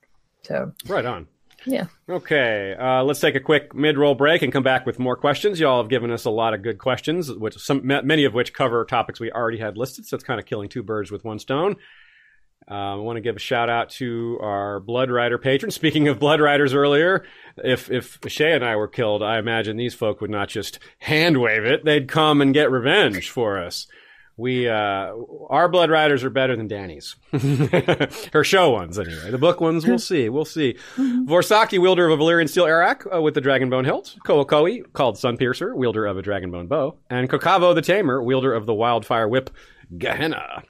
So 0.45 0.73
right 0.87 1.05
on. 1.05 1.27
Yeah. 1.65 1.87
Okay, 2.09 2.75
uh, 2.79 3.03
let's 3.05 3.21
take 3.21 3.35
a 3.35 3.41
quick 3.41 3.75
mid-roll 3.75 4.15
break 4.15 4.43
and 4.43 4.53
come 4.53 4.63
back 4.63 4.87
with 4.87 4.99
more 4.99 5.17
questions. 5.17 5.61
Y'all 5.61 5.83
have 5.83 5.91
given 5.91 6.11
us 6.11 6.25
a 6.25 6.31
lot 6.31 6.55
of 6.55 6.63
good 6.63 6.79
questions, 6.79 7.33
which 7.33 7.57
some 7.59 7.81
many 7.85 8.25
of 8.25 8.35
which 8.35 8.53
cover 8.53 8.85
topics 8.85 9.21
we 9.21 9.31
already 9.31 9.59
had 9.59 9.77
listed. 9.77 10.07
So 10.07 10.15
it's 10.15 10.25
kind 10.25 10.41
of 10.41 10.47
killing 10.47 10.69
two 10.69 10.83
birds 10.83 11.11
with 11.11 11.25
one 11.25 11.39
stone. 11.39 11.77
Uh, 12.71 12.93
I 12.93 12.95
want 12.97 13.17
to 13.17 13.21
give 13.21 13.37
a 13.37 13.41
shout 13.41 13.69
out 13.69 13.91
to 13.91 14.39
our 14.41 14.79
Blood 14.81 15.11
Rider 15.11 15.39
patron. 15.39 15.71
Speaking 15.71 16.09
of 16.09 16.21
Blood 16.21 16.41
Riders 16.41 16.75
earlier, 16.75 17.25
if 17.57 17.91
if 17.91 18.19
Shay 18.29 18.53
and 18.53 18.65
I 18.65 18.77
were 18.77 18.87
killed, 18.87 19.23
I 19.23 19.39
imagine 19.39 19.77
these 19.77 19.95
folk 19.95 20.21
would 20.21 20.31
not 20.31 20.49
just 20.49 20.79
hand 20.99 21.41
wave 21.41 21.65
it; 21.65 21.85
they'd 21.85 22.07
come 22.07 22.41
and 22.41 22.55
get 22.55 22.71
revenge 22.71 23.31
for 23.31 23.59
us. 23.59 23.87
We 24.37 24.69
uh, 24.69 25.13
our 25.51 25.69
Blood 25.69 25.91
Riders 25.91 26.25
are 26.25 26.31
better 26.31 26.57
than 26.57 26.67
Dany's. 26.69 27.17
Her 28.33 28.43
show 28.45 28.71
ones, 28.71 28.99
anyway. 28.99 29.31
The 29.31 29.39
book 29.39 29.61
ones, 29.61 29.87
we'll 29.87 29.99
see. 29.99 30.29
We'll 30.29 30.45
see. 30.47 30.77
Vorsaki, 30.97 31.79
wielder 31.79 32.09
of 32.09 32.19
a 32.19 32.23
Valyrian 32.23 32.49
steel 32.49 32.65
arakh 32.65 33.07
uh, 33.15 33.21
with 33.21 33.35
the 33.35 33.43
Dragonbone 33.43 33.85
hilt. 33.85 34.17
Kookoi, 34.25 34.93
called 34.93 35.17
Sunpiercer, 35.17 35.75
wielder 35.75 36.07
of 36.07 36.17
a 36.17 36.23
Dragonbone 36.23 36.69
bow. 36.69 36.97
And 37.11 37.29
Kokavo 37.29 37.75
the 37.75 37.83
Tamer, 37.83 38.23
wielder 38.23 38.55
of 38.55 38.67
the 38.67 38.75
Wildfire 38.75 39.29
whip 39.29 39.51
Gehenna. 39.97 40.63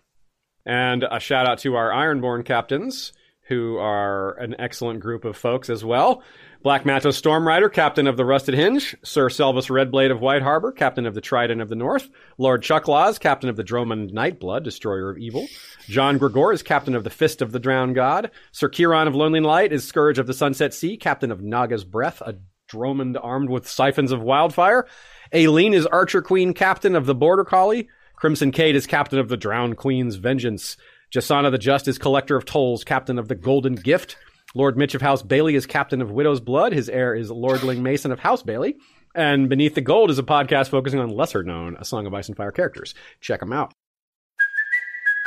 And 0.67 1.05
a 1.09 1.21
shout 1.21 1.47
out 1.47 1.59
to 1.61 1.77
our 1.77 1.91
Ironborn 1.91 2.45
captains, 2.45 3.13
who 3.49 3.79
are 3.79 4.39
an 4.39 4.55
excellent 4.59 5.01
group 5.01 5.25
of 5.25 5.37
folks 5.37 5.71
as 5.71 5.85
well. 5.85 6.23
Black 6.63 6.85
Mato 6.85 7.09
Stormrider, 7.09 7.73
captain 7.73 8.07
of 8.07 8.19
the 8.19 8.25
Rusted 8.27 8.55
Hinge. 8.55 8.95
Sir 9.03 9.31
Selvus 9.31 9.71
Redblade 9.71 10.11
of 10.11 10.21
White 10.21 10.43
Harbor, 10.43 10.73
captain 10.73 11.07
of 11.07 11.15
the 11.15 11.23
Trident 11.23 11.63
of 11.63 11.71
the 11.71 11.75
North. 11.75 12.11
Lord 12.37 12.63
Chucklaws, 12.63 13.19
captain 13.19 13.49
of 13.49 13.57
the 13.57 13.65
Dromund 13.65 14.13
Nightblood, 14.13 14.63
destroyer 14.63 15.09
of 15.09 15.17
evil. 15.17 15.47
John 15.89 16.19
Gregor 16.19 16.53
is 16.53 16.63
captain 16.63 16.95
of 16.95 17.03
the 17.03 17.09
Fist 17.09 17.41
of 17.41 17.53
the 17.53 17.59
Drowned 17.59 17.95
God. 17.95 18.31
Sir 18.53 18.69
Kieran 18.69 19.09
of 19.09 19.15
Lonely 19.15 19.41
Light 19.41 19.73
is 19.73 19.89
Scourge 19.89 20.19
of 20.19 20.27
the 20.27 20.35
Sunset 20.35 20.75
Sea, 20.75 20.99
captain 20.99 21.31
of 21.31 21.41
Naga's 21.41 21.85
Breath, 21.85 22.21
a 22.21 22.37
Dromund 22.71 23.19
armed 23.23 23.49
with 23.49 23.67
siphons 23.67 24.13
of 24.13 24.21
wildfire. 24.21 24.87
Aileen 25.35 25.73
is 25.73 25.87
Archer 25.87 26.21
Queen, 26.21 26.53
captain 26.53 26.95
of 26.95 27.07
the 27.07 27.15
Border 27.15 27.45
Collie. 27.45 27.89
Crimson 28.17 28.53
Cade 28.53 28.77
is 28.77 28.87
captain 28.87 29.19
of 29.19 29.31
the 29.31 29.39
Drowned 29.39 29.79
Queen's 29.79 30.17
Vengeance. 30.17 30.77
Jasana 31.11 31.51
the 31.51 31.57
Just 31.57 31.89
is 31.89 31.97
collector 31.97 32.37
of 32.37 32.45
tolls, 32.45 32.85
captain 32.85 33.19
of 33.19 33.29
the 33.29 33.35
Golden 33.35 33.77
Gift. 33.77 34.19
Lord 34.55 34.77
Mitch 34.77 34.95
of 34.95 35.03
House 35.03 35.23
Bailey 35.23 35.55
is 35.55 35.67
captain 35.67 36.03
of 36.03 36.11
Widow's 36.11 36.41
Blood. 36.41 36.73
His 36.73 36.89
heir 36.89 37.15
is 37.15 37.31
Lordling 37.31 37.79
Mason 37.79 38.11
of 38.11 38.19
House 38.19 38.43
Bailey. 38.43 38.77
And 39.15 39.49
Beneath 39.49 39.75
the 39.75 39.81
Gold 39.81 40.11
is 40.11 40.19
a 40.19 40.25
podcast 40.25 40.69
focusing 40.71 40.99
on 40.99 41.09
lesser 41.09 41.43
known 41.45 41.77
A 41.79 41.85
Song 41.85 42.07
of 42.07 42.15
Ice 42.15 42.29
and 42.29 42.37
Fire 42.37 42.51
characters. 42.51 42.95
Check 43.21 43.41
them 43.41 43.53
out. 43.53 43.73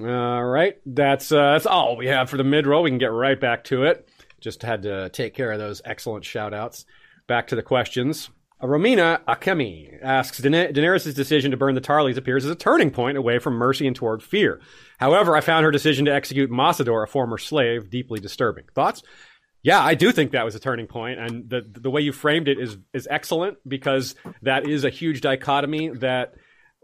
All 0.00 0.44
right, 0.44 0.76
that's 0.86 1.32
uh, 1.32 1.52
that's 1.52 1.66
all 1.66 1.96
we 1.96 2.06
have 2.06 2.30
for 2.30 2.36
the 2.36 2.44
mid 2.44 2.66
roll. 2.66 2.82
We 2.82 2.90
can 2.90 2.98
get 2.98 3.12
right 3.12 3.40
back 3.40 3.64
to 3.64 3.84
it. 3.84 4.08
Just 4.40 4.62
had 4.62 4.82
to 4.82 5.08
take 5.08 5.34
care 5.34 5.50
of 5.50 5.58
those 5.58 5.82
excellent 5.84 6.24
shout 6.24 6.54
outs. 6.54 6.84
Back 7.26 7.48
to 7.48 7.56
the 7.56 7.62
questions. 7.62 8.30
Uh, 8.60 8.66
Romina 8.66 9.20
Akemi 9.24 9.98
asks 10.02 10.40
Daener- 10.40 10.72
Daenerys' 10.72 11.14
decision 11.14 11.50
to 11.50 11.56
burn 11.56 11.74
the 11.74 11.80
Tarlys 11.80 12.16
appears 12.16 12.44
as 12.44 12.50
a 12.50 12.56
turning 12.56 12.90
point 12.90 13.18
away 13.18 13.38
from 13.38 13.54
mercy 13.54 13.86
and 13.86 13.96
toward 13.96 14.22
fear. 14.22 14.60
However, 14.98 15.36
I 15.36 15.40
found 15.40 15.64
her 15.64 15.70
decision 15.70 16.04
to 16.06 16.14
execute 16.14 16.50
Mossador, 16.50 17.02
a 17.02 17.06
former 17.06 17.38
slave, 17.38 17.90
deeply 17.90 18.20
disturbing. 18.20 18.64
Thoughts? 18.74 19.02
Yeah, 19.62 19.80
I 19.82 19.94
do 19.94 20.12
think 20.12 20.30
that 20.32 20.44
was 20.44 20.54
a 20.54 20.60
turning 20.60 20.86
point, 20.86 21.18
and 21.18 21.50
the 21.50 21.62
the 21.68 21.90
way 21.90 22.00
you 22.00 22.12
framed 22.12 22.46
it 22.46 22.60
is 22.60 22.78
is 22.94 23.08
excellent 23.10 23.58
because 23.66 24.14
that 24.42 24.68
is 24.68 24.84
a 24.84 24.90
huge 24.90 25.20
dichotomy 25.20 25.88
that 25.88 26.34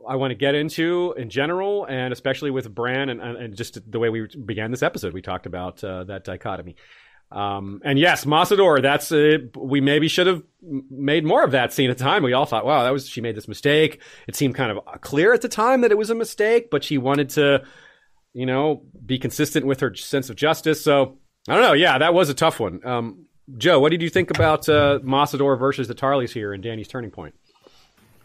I 0.08 0.16
want 0.16 0.30
to 0.30 0.34
get 0.34 0.54
into 0.54 1.14
in 1.16 1.30
general, 1.30 1.86
and 1.86 2.12
especially 2.12 2.50
with 2.50 2.72
Bran 2.74 3.08
and, 3.08 3.20
and 3.20 3.56
just 3.56 3.78
the 3.90 3.98
way 3.98 4.08
we 4.10 4.26
began 4.44 4.70
this 4.70 4.82
episode. 4.82 5.12
We 5.12 5.22
talked 5.22 5.46
about 5.46 5.82
uh, 5.82 6.04
that 6.04 6.24
dichotomy. 6.24 6.76
Um, 7.30 7.80
and 7.84 7.98
yes, 7.98 8.24
Mossador, 8.24 8.80
that's 8.80 9.10
we 9.10 9.80
maybe 9.80 10.08
should 10.08 10.26
have 10.26 10.42
made 10.62 11.24
more 11.24 11.42
of 11.42 11.50
that 11.50 11.72
scene 11.72 11.90
at 11.90 11.98
the 11.98 12.04
time. 12.04 12.22
We 12.22 12.32
all 12.32 12.46
thought, 12.46 12.64
wow, 12.64 12.84
that 12.84 12.92
was 12.92 13.08
she 13.08 13.20
made 13.20 13.34
this 13.34 13.48
mistake. 13.48 14.00
It 14.28 14.36
seemed 14.36 14.54
kind 14.54 14.70
of 14.70 15.00
clear 15.00 15.32
at 15.32 15.40
the 15.40 15.48
time 15.48 15.80
that 15.80 15.90
it 15.90 15.98
was 15.98 16.10
a 16.10 16.14
mistake, 16.14 16.70
but 16.70 16.84
she 16.84 16.96
wanted 16.96 17.30
to, 17.30 17.64
you 18.34 18.46
know, 18.46 18.82
be 19.04 19.18
consistent 19.18 19.66
with 19.66 19.80
her 19.80 19.94
sense 19.96 20.30
of 20.30 20.36
justice. 20.36 20.82
So 20.82 21.18
I 21.48 21.54
don't 21.54 21.62
know. 21.62 21.72
Yeah, 21.72 21.98
that 21.98 22.14
was 22.14 22.28
a 22.28 22.34
tough 22.34 22.60
one. 22.60 22.86
Um, 22.86 23.26
Joe, 23.58 23.80
what 23.80 23.90
did 23.90 24.00
you 24.00 24.10
think 24.10 24.30
about 24.30 24.68
uh, 24.68 25.00
Mossador 25.02 25.58
versus 25.58 25.88
the 25.88 25.94
Tarlys 25.94 26.30
here 26.30 26.54
in 26.54 26.60
Dany's 26.60 26.88
turning 26.88 27.10
point? 27.10 27.34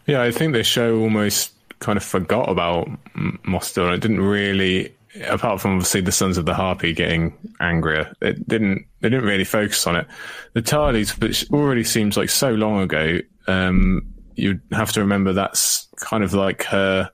Yeah, 0.06 0.22
I 0.22 0.30
think 0.30 0.52
they 0.52 0.62
show 0.62 1.00
almost 1.00 1.52
kind 1.80 1.96
of 1.96 2.04
forgot 2.04 2.48
about 2.48 2.88
Mossador. 3.14 3.92
It 3.92 4.00
didn't 4.00 4.20
really, 4.20 4.94
apart 5.26 5.60
from 5.60 5.72
obviously 5.72 6.02
the 6.02 6.12
Sons 6.12 6.38
of 6.38 6.46
the 6.46 6.54
Harpy 6.54 6.92
getting 6.92 7.34
angrier, 7.58 8.14
it 8.20 8.46
didn't. 8.46 8.86
They 9.00 9.08
didn't 9.08 9.24
really 9.24 9.44
focus 9.44 9.86
on 9.86 9.96
it. 9.96 10.06
The 10.52 10.62
Tarlys, 10.62 11.20
which 11.20 11.50
already 11.50 11.84
seems 11.84 12.16
like 12.16 12.30
so 12.30 12.52
long 12.52 12.80
ago, 12.80 13.18
um, 13.46 14.06
you'd 14.36 14.60
have 14.72 14.92
to 14.92 15.00
remember 15.00 15.32
that's 15.32 15.88
kind 15.96 16.22
of 16.22 16.34
like 16.34 16.62
her 16.64 17.10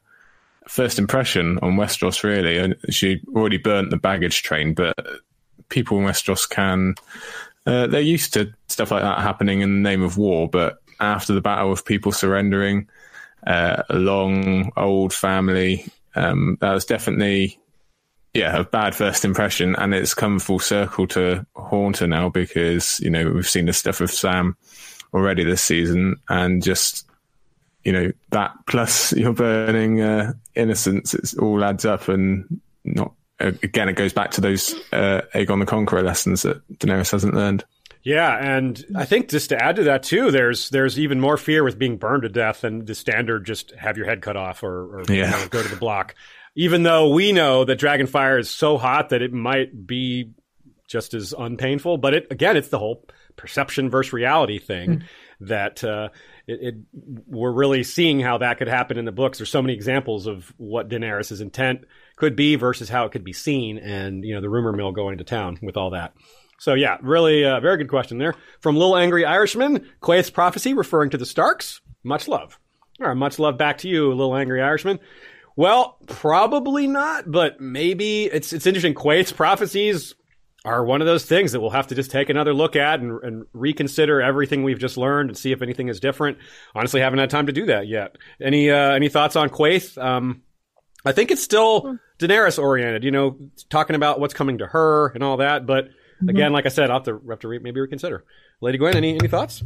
first 0.69 0.99
impression 0.99 1.59
on 1.63 1.77
Westeros, 1.77 2.23
really. 2.23 2.59
And 2.59 2.77
she 2.91 3.21
already 3.35 3.59
burnt 3.59 3.91
the 3.91 3.97
baggage 3.97 4.43
train, 4.43 4.75
but 4.75 4.99
people 5.69 5.99
in 5.99 6.05
Westeros 6.05 6.49
can. 6.49 6.95
Uh, 7.67 7.87
they're 7.87 8.01
used 8.01 8.33
to 8.35 8.53
stuff 8.69 8.91
like 8.91 9.03
that 9.03 9.19
happening 9.19 9.61
in 9.61 9.83
the 9.83 9.89
name 9.89 10.03
of 10.03 10.19
war, 10.19 10.49
but 10.49 10.79
after 11.01 11.33
the 11.33 11.41
battle 11.41 11.73
of 11.73 11.85
people 11.85 12.13
surrendering, 12.13 12.89
uh, 13.47 13.83
a 13.89 13.97
long 13.97 14.73
old 14.77 15.13
family, 15.13 15.87
um, 16.15 16.59
that 16.61 16.73
was 16.73 16.85
definitely 16.85 17.59
yeah 18.35 18.59
a 18.59 18.65
bad 18.65 18.95
first 18.95 19.25
impression, 19.25 19.77
and 19.77 19.95
it's 19.95 20.15
come 20.15 20.39
full 20.39 20.59
circle 20.59 21.07
to 21.09 21.47
haunt 21.55 21.99
her 21.99 22.07
now 22.07 22.29
because 22.29 23.01
you 23.01 23.11
know 23.11 23.31
we've 23.31 23.49
seen 23.49 23.67
the 23.67 23.73
stuff 23.73 24.01
of 24.01 24.11
Sam 24.11 24.57
already 25.15 25.45
this 25.45 25.63
season, 25.63 26.17
and 26.29 26.63
just 26.63 27.07
you 27.85 27.93
know 27.93 28.13
that 28.31 28.53
plus 28.67 29.13
you're 29.15 29.33
burning 29.33 30.01
uh, 30.01 30.33
innocents, 30.55 31.15
it 31.15 31.39
all 31.39 31.65
adds 31.65 31.85
up, 31.85 32.09
and 32.09 32.61
not 32.85 33.13
again, 33.41 33.89
it 33.89 33.97
goes 33.97 34.13
back 34.13 34.31
to 34.33 34.41
those 34.41 34.75
uh, 34.93 35.23
Aegon 35.35 35.61
the 35.61 35.67
Conqueror 35.67 36.03
lessons 36.03 36.43
that 36.43 36.67
Daenerys 36.79 37.13
hasn't 37.13 37.35
learned. 37.35 37.65
Yeah, 38.07 38.39
and 38.39 38.85
I 38.95 39.05
think 39.05 39.31
just 39.31 39.49
to 39.49 39.61
add 39.61 39.75
to 39.77 39.83
that 39.85 40.05
too, 40.05 40.31
there's 40.31 40.71
there's 40.71 40.97
even 40.97 41.19
more 41.19 41.37
fear 41.37 41.65
with 41.65 41.77
being 41.77 41.97
burned 41.97 42.23
to 42.23 42.29
death 42.29 42.61
than 42.61 42.85
the 42.85 42.95
standard 42.95 43.45
just 43.45 43.73
have 43.73 43.97
your 43.97 44.07
head 44.07 44.23
cut 44.23 44.37
off 44.37 44.63
or, 44.63 45.01
or 45.01 45.05
yeah. 45.09 45.25
you 45.25 45.31
know, 45.33 45.49
go 45.49 45.61
to 45.61 45.69
the 45.69 45.75
block. 45.75 46.15
Even 46.55 46.85
though 46.85 47.09
we 47.09 47.33
know 47.33 47.65
that 47.65 47.81
Dragonfire 47.81 48.39
is 48.39 48.49
so 48.49 48.79
hot 48.79 49.09
that 49.09 49.23
it 49.23 49.33
might 49.33 49.89
be 49.89 50.31
just 50.87 51.15
as 51.15 51.35
unpainful, 51.37 51.99
but 51.99 52.15
it 52.15 52.29
again, 52.31 52.57
it's 52.57 52.69
the 52.69 52.79
whole 52.79 53.05
perception 53.35 53.91
versus 53.91 54.13
reality 54.13 54.61
thing 54.61 54.89
mm. 54.89 55.03
that 55.41 55.83
uh, 55.83 56.11
it, 56.47 56.61
it, 56.63 56.75
we're 57.27 57.51
really 57.51 57.83
seeing 57.83 58.21
how 58.21 58.39
that 58.39 58.59
could 58.59 58.69
happen 58.69 58.99
in 58.99 59.05
the 59.05 59.11
books. 59.11 59.39
There's 59.39 59.51
so 59.51 59.63
many 59.63 59.75
examples 59.75 60.29
of 60.29 60.55
what 60.59 60.89
Daenerys' 60.89 61.41
intent 61.41 61.87
could 62.15 62.37
be 62.37 62.55
versus 62.55 62.89
how 62.89 63.07
it 63.07 63.11
could 63.11 63.25
be 63.25 63.33
seen, 63.33 63.79
and 63.79 64.25
you 64.25 64.37
know 64.37 64.41
the 64.41 64.49
rumor 64.49 64.71
mill 64.71 64.93
going 64.93 65.19
to 65.19 65.25
town 65.25 65.59
with 65.61 65.77
all 65.77 65.91
that. 65.91 66.15
So 66.59 66.75
yeah, 66.75 66.99
really, 67.03 67.45
uh, 67.45 67.61
very 67.61 67.77
good 67.77 67.89
question 67.89 68.19
there 68.19 68.35
from 68.61 68.77
Little 68.77 68.97
Angry 68.97 69.25
Irishman. 69.25 69.87
Quaithe's 70.01 70.31
prophecy 70.31 70.75
referring 70.75 71.11
to 71.11 71.19
the 71.19 71.27
Starks. 71.27 71.81
Much 72.03 72.29
love. 72.29 72.59
All 73.01 73.09
right, 73.09 73.17
much 73.17 73.39
love 73.39 73.59
back 73.59 73.79
to 73.79 73.89
you, 73.89 74.09
Little 74.11 74.37
Angry 74.37 74.63
Irishman. 74.63 74.99
Well, 75.55 75.99
probably 76.07 76.87
not, 76.87 77.31
but 77.31 77.61
maybe 77.61 78.25
it's 78.25 78.53
it's 78.53 78.67
interesting. 78.67 78.95
Quaithe's 78.95 79.33
prophecies 79.33 80.15
are 80.67 80.85
one 80.85 81.01
of 81.01 81.07
those 81.07 81.25
things 81.25 81.53
that 81.53 81.61
we'll 81.61 81.71
have 81.71 81.87
to 81.87 81.95
just 81.95 82.11
take 82.11 82.29
another 82.29 82.53
look 82.53 82.75
at 82.75 82.99
and, 83.01 83.23
and, 83.23 83.47
reconsider 83.53 84.21
everything 84.21 84.65
we've 84.65 84.81
just 84.81 84.97
learned 84.97 85.31
and 85.31 85.39
see 85.39 85.53
if 85.53 85.63
anything 85.63 85.89
is 85.89 86.01
different. 86.01 86.39
Honestly, 86.75 87.01
haven't 87.01 87.21
had 87.21 87.31
time 87.31 87.47
to 87.47 87.53
do 87.53 87.67
that 87.67 87.87
yet. 87.87 88.17
Any 88.41 88.71
uh, 88.71 88.93
any 88.93 89.09
thoughts 89.09 89.37
on 89.37 89.49
Quaithe? 89.49 89.97
Um, 89.97 90.43
I 91.05 91.13
think 91.13 91.31
it's 91.31 91.43
still 91.43 91.99
Daenerys 92.19 92.61
oriented. 92.61 93.05
You 93.05 93.13
know, 93.13 93.39
talking 93.71 93.97
about 93.97 94.21
what's 94.21 94.35
coming 94.35 94.59
to 94.59 94.67
her 94.67 95.09
and 95.09 95.23
all 95.25 95.39
that, 95.39 95.67
but. 95.67 95.89
Mm-hmm. 96.17 96.29
Again, 96.29 96.53
like 96.53 96.67
I 96.67 96.71
said, 96.71 96.91
I'll 96.91 96.99
have 96.99 97.05
to, 97.05 97.21
have 97.29 97.41
to 97.41 97.49
re- 97.49 97.59
maybe 97.59 97.81
reconsider. 97.81 98.25
Lady 98.61 98.79
Gwyn, 98.79 98.97
any 98.97 99.17
any 99.17 99.29
thoughts? 99.29 99.63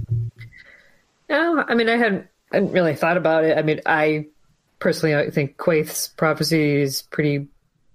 No, 1.29 1.65
I 1.67 1.75
mean 1.75 1.89
I 1.89 1.97
hadn't, 1.97 2.27
I 2.53 2.57
hadn't 2.57 2.73
really 2.73 2.95
thought 2.95 3.17
about 3.17 3.45
it. 3.45 3.57
I 3.57 3.63
mean, 3.63 3.81
I 3.87 4.27
personally, 4.81 5.15
I 5.15 5.31
think 5.31 5.57
Quaithe's 5.57 6.09
prophecy 6.09 6.83
is 6.83 7.03
pretty 7.03 7.47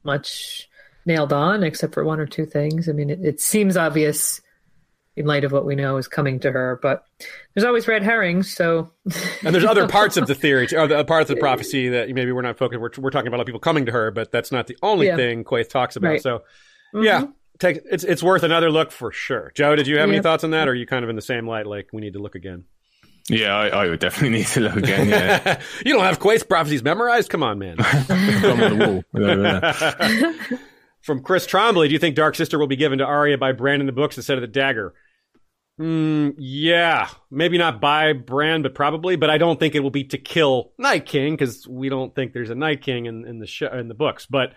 much 0.03 0.69
nailed 1.05 1.33
on, 1.33 1.63
except 1.63 1.93
for 1.93 2.03
one 2.03 2.19
or 2.19 2.25
two 2.25 2.45
things. 2.45 2.87
I 2.87 2.93
mean, 2.93 3.09
it, 3.09 3.19
it 3.23 3.41
seems 3.41 3.75
obvious 3.75 4.41
in 5.17 5.25
light 5.25 5.43
of 5.43 5.51
what 5.51 5.65
we 5.65 5.75
know 5.75 5.97
is 5.97 6.07
coming 6.07 6.39
to 6.41 6.51
her, 6.51 6.79
but 6.81 7.05
there's 7.53 7.63
always 7.65 7.87
red 7.87 8.03
herrings. 8.03 8.53
So, 8.53 8.91
and 9.43 9.55
there's 9.55 9.63
other 9.63 9.87
parts 9.87 10.17
of 10.17 10.27
the 10.27 10.35
theory, 10.35 10.67
or 10.75 10.87
the 10.87 11.05
parts 11.05 11.29
of 11.29 11.35
the 11.35 11.39
prophecy 11.39 11.89
that 11.89 12.09
maybe 12.09 12.31
we're 12.31 12.41
not 12.41 12.57
focused. 12.57 12.81
We're, 12.81 12.91
we're 12.97 13.11
talking 13.11 13.27
about 13.27 13.45
people 13.45 13.61
coming 13.61 13.85
to 13.85 13.91
her, 13.91 14.11
but 14.11 14.31
that's 14.31 14.51
not 14.51 14.67
the 14.67 14.77
only 14.81 15.07
Yeah. 15.07 15.15
thing 15.15 15.43
Quaithe 15.43 15.69
talks 15.69 15.95
about. 15.95 16.09
Right. 16.09 16.21
So, 16.21 16.43
yeah, 16.93 17.21
mm-hmm. 17.21 17.31
Take 17.59 17.79
it's 17.89 18.03
it's 18.03 18.21
worth 18.21 18.43
another 18.43 18.69
look 18.69 18.91
for 18.91 19.11
sure. 19.11 19.51
Joe, 19.55 19.75
did 19.75 19.87
you 19.87 19.97
have 19.97 20.09
any 20.09 20.21
thoughts 20.21 20.43
on 20.43 20.51
that, 20.51 20.67
or 20.67 20.71
are 20.71 20.75
you 20.75 20.85
kind 20.85 21.03
of 21.03 21.09
in 21.09 21.15
the 21.15 21.21
same 21.21 21.47
light? 21.47 21.65
Like 21.65 21.89
we 21.93 22.01
need 22.01 22.13
to 22.13 22.19
look 22.19 22.35
again. 22.35 22.65
Yeah, 23.29 23.55
I, 23.55 23.67
I 23.67 23.87
would 23.87 23.99
definitely 23.99 24.37
need 24.39 24.47
to 24.47 24.59
look 24.61 24.75
again. 24.75 25.09
Yeah, 25.09 25.61
you 25.85 25.93
don't 25.93 26.03
have 26.03 26.19
Quaithe's 26.19 26.43
prophecies 26.43 26.83
memorized? 26.83 27.29
Come 27.29 27.43
on, 27.43 27.57
man. 27.59 27.77
Gone 28.07 28.61
on 28.61 28.77
the 28.77 29.03
wall. 29.13 30.57
From 31.01 31.21
Chris 31.21 31.45
Trombley, 31.45 31.87
do 31.87 31.93
you 31.93 31.99
think 31.99 32.15
Dark 32.15 32.35
Sister 32.35 32.57
will 32.57 32.67
be 32.67 32.75
given 32.75 32.97
to 32.99 33.05
Arya 33.05 33.37
by 33.37 33.51
Bran 33.51 33.79
in 33.79 33.85
the 33.85 33.91
books 33.91 34.17
instead 34.17 34.37
of 34.37 34.41
the 34.41 34.47
dagger? 34.47 34.93
Hmm, 35.77 36.29
yeah, 36.37 37.09
maybe 37.29 37.57
not 37.57 37.81
by 37.81 38.13
Bran, 38.13 38.61
but 38.61 38.73
probably. 38.73 39.15
But 39.15 39.29
I 39.29 39.37
don't 39.37 39.59
think 39.59 39.75
it 39.75 39.81
will 39.81 39.91
be 39.91 40.05
to 40.05 40.17
kill 40.17 40.71
Night 40.77 41.05
King 41.05 41.33
because 41.33 41.67
we 41.67 41.89
don't 41.89 42.15
think 42.15 42.33
there's 42.33 42.49
a 42.49 42.55
Night 42.55 42.81
King 42.81 43.05
in, 43.05 43.25
in 43.25 43.39
the 43.39 43.47
show 43.47 43.67
in 43.67 43.87
the 43.87 43.93
books. 43.93 44.25
But 44.25 44.53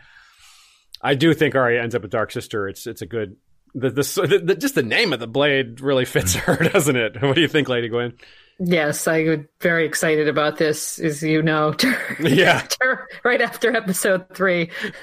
I 1.02 1.14
do 1.14 1.32
think 1.34 1.54
Arya 1.54 1.82
ends 1.82 1.94
up 1.94 2.02
with 2.02 2.10
Dark 2.10 2.32
Sister. 2.32 2.68
It's 2.68 2.86
it's 2.86 3.02
a 3.02 3.06
good 3.06 3.36
the, 3.74 3.90
the, 3.90 4.42
the 4.44 4.54
just 4.56 4.74
the 4.74 4.82
name 4.82 5.12
of 5.12 5.20
the 5.20 5.26
blade 5.26 5.80
really 5.80 6.04
fits 6.04 6.34
her, 6.34 6.56
doesn't 6.72 6.96
it? 6.96 7.22
What 7.22 7.34
do 7.34 7.40
you 7.40 7.48
think, 7.48 7.68
Lady 7.68 7.88
Gwyn? 7.88 8.14
yes, 8.60 9.06
I 9.06 9.18
am 9.18 9.48
very 9.60 9.86
excited 9.86 10.26
about 10.28 10.56
this, 10.56 10.98
as 10.98 11.22
you 11.22 11.42
know. 11.42 11.74
Yeah. 12.20 12.66
right 13.22 13.40
after 13.40 13.76
episode 13.76 14.26
three, 14.34 14.70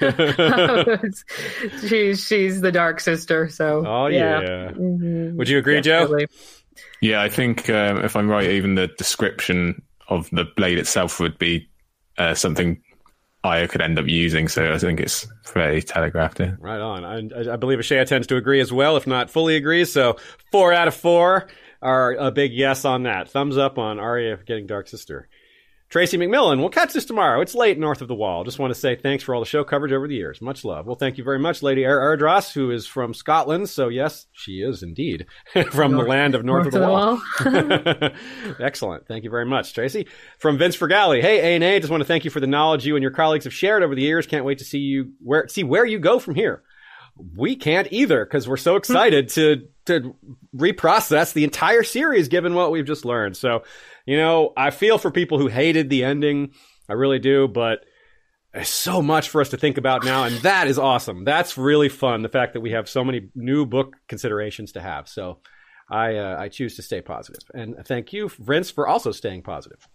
she's 1.88 2.26
she's 2.26 2.60
the 2.60 2.70
dark 2.72 3.00
sister. 3.00 3.48
So, 3.48 3.84
Oh 3.86 4.06
yeah. 4.06 4.70
Mhm. 4.72 5.36
Would 5.36 5.48
you 5.48 5.58
agree, 5.58 5.80
Joe? 5.80 6.14
Yeah, 7.00 7.22
I 7.22 7.28
think 7.28 7.70
um, 7.70 8.04
if 8.04 8.16
I'm 8.16 8.28
right, 8.28 8.50
even 8.50 8.74
the 8.74 8.88
description 8.88 9.82
of 10.08 10.28
the 10.30 10.44
blade 10.56 10.78
itself 10.78 11.18
would 11.20 11.38
be 11.38 11.68
uh, 12.18 12.34
something 12.34 12.80
I 13.46 13.66
could 13.66 13.80
end 13.80 13.98
up 13.98 14.06
using. 14.06 14.48
So 14.48 14.72
I 14.72 14.78
think 14.78 15.00
it's 15.00 15.26
fairly 15.42 15.82
telegraphed. 15.82 16.38
Here. 16.38 16.58
Right 16.60 16.80
on. 16.80 17.04
I, 17.04 17.52
I 17.52 17.56
believe 17.56 17.78
Ashea 17.78 18.06
tends 18.06 18.26
to 18.28 18.36
agree 18.36 18.60
as 18.60 18.72
well, 18.72 18.96
if 18.96 19.06
not 19.06 19.30
fully 19.30 19.56
agrees. 19.56 19.92
So 19.92 20.16
four 20.50 20.72
out 20.72 20.88
of 20.88 20.94
four 20.94 21.48
are 21.82 22.12
a 22.12 22.30
big 22.30 22.52
yes 22.52 22.84
on 22.84 23.04
that. 23.04 23.28
Thumbs 23.30 23.56
up 23.58 23.78
on 23.78 23.98
Arya 23.98 24.38
getting 24.46 24.66
Dark 24.66 24.88
Sister. 24.88 25.28
Tracy 25.88 26.18
McMillan, 26.18 26.58
we'll 26.58 26.68
catch 26.68 26.92
this 26.92 27.04
tomorrow. 27.04 27.40
It's 27.40 27.54
late 27.54 27.78
north 27.78 28.02
of 28.02 28.08
the 28.08 28.14
wall. 28.14 28.42
Just 28.42 28.58
want 28.58 28.74
to 28.74 28.78
say 28.78 28.96
thanks 28.96 29.22
for 29.22 29.34
all 29.34 29.40
the 29.40 29.46
show 29.46 29.62
coverage 29.62 29.92
over 29.92 30.08
the 30.08 30.16
years. 30.16 30.42
Much 30.42 30.64
love. 30.64 30.84
Well, 30.84 30.96
thank 30.96 31.16
you 31.16 31.22
very 31.22 31.38
much, 31.38 31.62
Lady 31.62 31.82
Erdros, 31.82 32.52
who 32.52 32.72
is 32.72 32.88
from 32.88 33.14
Scotland. 33.14 33.68
So, 33.68 33.86
yes, 33.88 34.26
she 34.32 34.62
is 34.62 34.82
indeed 34.82 35.26
from 35.70 35.92
the 35.92 36.02
land 36.02 36.34
of 36.34 36.44
north, 36.44 36.66
of 36.66 36.72
the, 36.72 36.80
wall. 36.80 37.22
Excellent. 38.60 39.06
Thank 39.06 39.22
you 39.22 39.30
very 39.30 39.46
much, 39.46 39.74
Tracy. 39.74 40.08
From 40.38 40.58
Vince 40.58 40.76
Fergali. 40.76 41.20
Hey, 41.20 41.56
A&A, 41.56 41.78
just 41.78 41.90
want 41.90 42.00
to 42.00 42.06
thank 42.06 42.24
you 42.24 42.32
for 42.32 42.40
the 42.40 42.48
knowledge 42.48 42.84
you 42.84 42.96
and 42.96 43.02
your 43.02 43.12
colleagues 43.12 43.44
have 43.44 43.54
shared 43.54 43.84
over 43.84 43.94
the 43.94 44.02
years. 44.02 44.26
Can't 44.26 44.44
wait 44.44 44.58
to 44.58 44.64
see 44.64 44.78
you 44.78 45.12
where 45.22 45.46
see 45.46 45.62
where 45.62 45.84
you 45.84 46.00
go 46.00 46.18
from 46.18 46.34
here. 46.34 46.62
We 47.36 47.54
can't 47.54 47.88
either 47.92 48.24
because 48.24 48.48
we're 48.48 48.56
so 48.56 48.74
excited 48.74 49.28
to 49.30 49.68
to 49.86 50.16
reprocess 50.54 51.32
the 51.32 51.44
entire 51.44 51.82
series 51.82 52.28
given 52.28 52.54
what 52.54 52.70
we've 52.70 52.84
just 52.84 53.04
learned. 53.04 53.36
So, 53.36 53.62
you 54.06 54.16
know, 54.16 54.52
I 54.56 54.70
feel 54.70 54.98
for 54.98 55.10
people 55.10 55.38
who 55.38 55.48
hated 55.48 55.90
the 55.90 56.04
ending. 56.04 56.52
I 56.88 56.94
really 56.94 57.18
do, 57.18 57.48
but 57.48 57.80
there's 58.54 58.68
so 58.68 59.02
much 59.02 59.28
for 59.28 59.40
us 59.40 59.50
to 59.50 59.56
think 59.56 59.76
about 59.76 60.04
now, 60.04 60.24
and 60.24 60.36
that 60.36 60.68
is 60.68 60.78
awesome. 60.78 61.24
That's 61.24 61.58
really 61.58 61.88
fun. 61.88 62.22
The 62.22 62.28
fact 62.28 62.54
that 62.54 62.60
we 62.60 62.70
have 62.70 62.88
so 62.88 63.04
many 63.04 63.28
new 63.34 63.66
book 63.66 63.96
considerations 64.08 64.72
to 64.72 64.80
have. 64.80 65.08
So, 65.08 65.40
I 65.90 66.16
uh, 66.16 66.36
I 66.38 66.48
choose 66.48 66.76
to 66.76 66.82
stay 66.82 67.00
positive. 67.00 67.42
positive, 67.52 67.76
and 67.76 67.86
thank 67.86 68.12
you, 68.12 68.28
Vince, 68.28 68.70
for 68.70 68.88
also 68.88 69.12
staying 69.12 69.42
positive. 69.42 69.86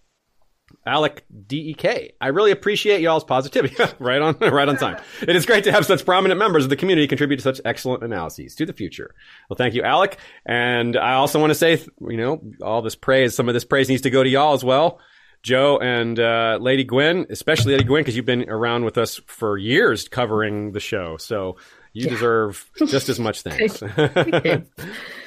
Alec 0.85 1.25
DEK. 1.47 2.15
I 2.19 2.27
really 2.27 2.51
appreciate 2.51 3.01
y'all's 3.01 3.23
positivity. 3.23 3.75
right 3.99 4.21
on, 4.21 4.37
right 4.39 4.67
on 4.67 4.77
time. 4.77 5.01
It 5.21 5.35
is 5.35 5.45
great 5.45 5.63
to 5.65 5.71
have 5.71 5.85
such 5.85 6.05
prominent 6.05 6.39
members 6.39 6.63
of 6.63 6.69
the 6.69 6.75
community 6.75 7.07
contribute 7.07 7.37
to 7.37 7.43
such 7.43 7.61
excellent 7.65 8.03
analyses 8.03 8.55
to 8.55 8.65
the 8.65 8.73
future. 8.73 9.13
Well, 9.49 9.57
thank 9.57 9.73
you, 9.73 9.83
Alec. 9.83 10.17
And 10.45 10.97
I 10.97 11.13
also 11.13 11.39
want 11.39 11.51
to 11.51 11.55
say, 11.55 11.83
you 12.01 12.17
know, 12.17 12.41
all 12.61 12.81
this 12.81 12.95
praise, 12.95 13.35
some 13.35 13.47
of 13.47 13.53
this 13.53 13.65
praise 13.65 13.89
needs 13.89 14.01
to 14.03 14.09
go 14.09 14.23
to 14.23 14.29
y'all 14.29 14.53
as 14.53 14.63
well. 14.63 14.99
Joe 15.43 15.79
and 15.79 16.19
uh, 16.19 16.59
Lady 16.61 16.83
Gwyn, 16.83 17.25
especially 17.29 17.73
Lady 17.73 17.85
Gwyn, 17.85 18.01
because 18.01 18.15
you've 18.15 18.25
been 18.25 18.47
around 18.47 18.85
with 18.85 18.97
us 18.97 19.19
for 19.25 19.57
years 19.57 20.07
covering 20.07 20.71
the 20.71 20.79
show. 20.79 21.17
So 21.17 21.57
you 21.93 22.07
deserve 22.07 22.69
just 22.87 23.09
as 23.09 23.19
much 23.19 23.41
thanks. 23.41 23.81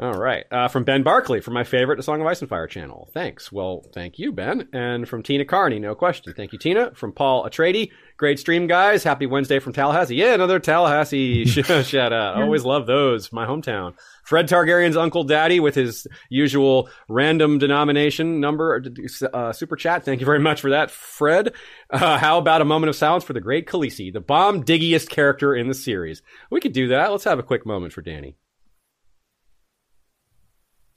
All 0.00 0.14
right. 0.14 0.46
Uh, 0.50 0.66
from 0.66 0.84
Ben 0.84 1.02
Barkley, 1.02 1.42
from 1.42 1.52
my 1.52 1.62
favorite 1.62 1.96
The 1.96 2.02
Song 2.02 2.22
of 2.22 2.26
Ice 2.26 2.40
and 2.40 2.48
Fire 2.48 2.66
channel. 2.66 3.10
Thanks. 3.12 3.52
Well, 3.52 3.84
thank 3.92 4.18
you, 4.18 4.32
Ben. 4.32 4.66
And 4.72 5.06
from 5.06 5.22
Tina 5.22 5.44
Carney, 5.44 5.78
no 5.78 5.94
question. 5.94 6.32
Thank 6.32 6.54
you, 6.54 6.58
Tina. 6.58 6.94
From 6.94 7.12
Paul 7.12 7.44
Atrady, 7.44 7.90
great 8.16 8.38
stream, 8.38 8.66
guys. 8.66 9.04
Happy 9.04 9.26
Wednesday 9.26 9.58
from 9.58 9.74
Tallahassee. 9.74 10.16
Yeah, 10.16 10.32
another 10.32 10.58
Tallahassee 10.58 11.44
shout 11.84 12.14
out. 12.14 12.40
Always 12.40 12.64
love 12.64 12.86
those. 12.86 13.30
My 13.30 13.44
hometown. 13.44 13.92
Fred 14.24 14.48
Targaryen's 14.48 14.96
Uncle 14.96 15.24
Daddy 15.24 15.60
with 15.60 15.74
his 15.74 16.06
usual 16.30 16.88
random 17.06 17.58
denomination 17.58 18.40
number, 18.40 18.82
uh, 19.34 19.52
super 19.52 19.76
chat. 19.76 20.06
Thank 20.06 20.20
you 20.20 20.26
very 20.26 20.38
much 20.38 20.62
for 20.62 20.70
that, 20.70 20.90
Fred. 20.90 21.52
Uh, 21.90 22.16
how 22.16 22.38
about 22.38 22.62
a 22.62 22.64
moment 22.64 22.88
of 22.88 22.96
silence 22.96 23.24
for 23.24 23.34
the 23.34 23.40
great 23.40 23.66
Khaleesi, 23.66 24.10
the 24.10 24.20
bomb 24.20 24.64
diggiest 24.64 25.10
character 25.10 25.54
in 25.54 25.68
the 25.68 25.74
series? 25.74 26.22
We 26.50 26.60
could 26.60 26.72
do 26.72 26.88
that. 26.88 27.10
Let's 27.10 27.24
have 27.24 27.38
a 27.38 27.42
quick 27.42 27.66
moment 27.66 27.92
for 27.92 28.02
Dany 28.02 28.36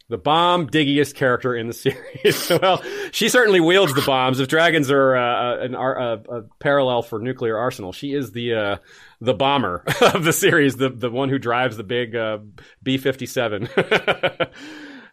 the 0.09 0.17
bomb 0.17 0.67
diggiest 0.67 1.15
character 1.15 1.55
in 1.55 1.67
the 1.67 1.73
series. 2.23 2.49
well, 2.61 2.81
she 3.11 3.29
certainly 3.29 3.59
wields 3.59 3.93
the 3.93 4.01
bombs. 4.01 4.39
If 4.39 4.47
dragons 4.47 4.91
are 4.91 5.15
uh, 5.15 5.63
an 5.63 5.75
ar- 5.75 5.97
a, 5.97 6.43
parallel 6.59 7.01
for 7.01 7.19
nuclear 7.19 7.57
arsenal, 7.57 7.93
she 7.93 8.13
is 8.13 8.31
the 8.31 8.53
uh, 8.53 8.77
the 9.21 9.33
bomber 9.33 9.83
of 10.01 10.23
the 10.23 10.33
series, 10.33 10.75
the 10.75 10.89
the 10.89 11.09
one 11.09 11.29
who 11.29 11.39
drives 11.39 11.77
the 11.77 11.83
big 11.83 12.15
uh, 12.15 12.39
B 12.81 12.97
fifty 12.97 13.25
seven. 13.25 13.69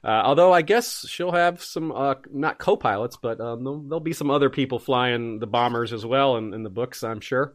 Although 0.02 0.52
I 0.52 0.62
guess 0.62 1.06
she'll 1.06 1.32
have 1.32 1.62
some 1.62 1.92
uh, 1.92 2.14
not 2.32 2.58
co-pilots, 2.58 3.18
but 3.20 3.38
um, 3.38 3.64
there'll, 3.64 3.82
there'll 3.82 4.00
be 4.00 4.14
some 4.14 4.30
other 4.30 4.48
people 4.48 4.78
flying 4.78 5.40
the 5.40 5.46
bombers 5.46 5.92
as 5.92 6.06
well 6.06 6.38
in, 6.38 6.54
in 6.54 6.62
the 6.62 6.70
books, 6.70 7.04
I'm 7.04 7.20
sure. 7.20 7.54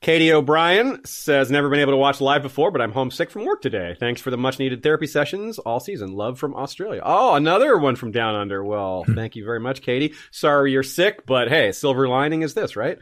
Katie 0.00 0.32
O'Brien 0.32 1.04
says, 1.04 1.50
never 1.50 1.68
been 1.68 1.80
able 1.80 1.92
to 1.92 1.96
watch 1.96 2.20
live 2.20 2.42
before, 2.42 2.70
but 2.70 2.80
I'm 2.80 2.92
homesick 2.92 3.30
from 3.30 3.44
work 3.44 3.60
today. 3.60 3.96
Thanks 3.98 4.20
for 4.20 4.30
the 4.30 4.36
much 4.36 4.60
needed 4.60 4.82
therapy 4.82 5.08
sessions 5.08 5.58
all 5.58 5.80
season. 5.80 6.12
Love 6.12 6.38
from 6.38 6.54
Australia. 6.54 7.02
Oh, 7.04 7.34
another 7.34 7.76
one 7.76 7.96
from 7.96 8.12
down 8.12 8.36
under. 8.36 8.62
Well, 8.62 9.04
thank 9.04 9.34
you 9.34 9.44
very 9.44 9.58
much, 9.58 9.82
Katie. 9.82 10.14
Sorry 10.30 10.70
you're 10.70 10.84
sick, 10.84 11.26
but 11.26 11.48
hey, 11.48 11.72
silver 11.72 12.08
lining 12.08 12.42
is 12.42 12.54
this, 12.54 12.76
right? 12.76 12.98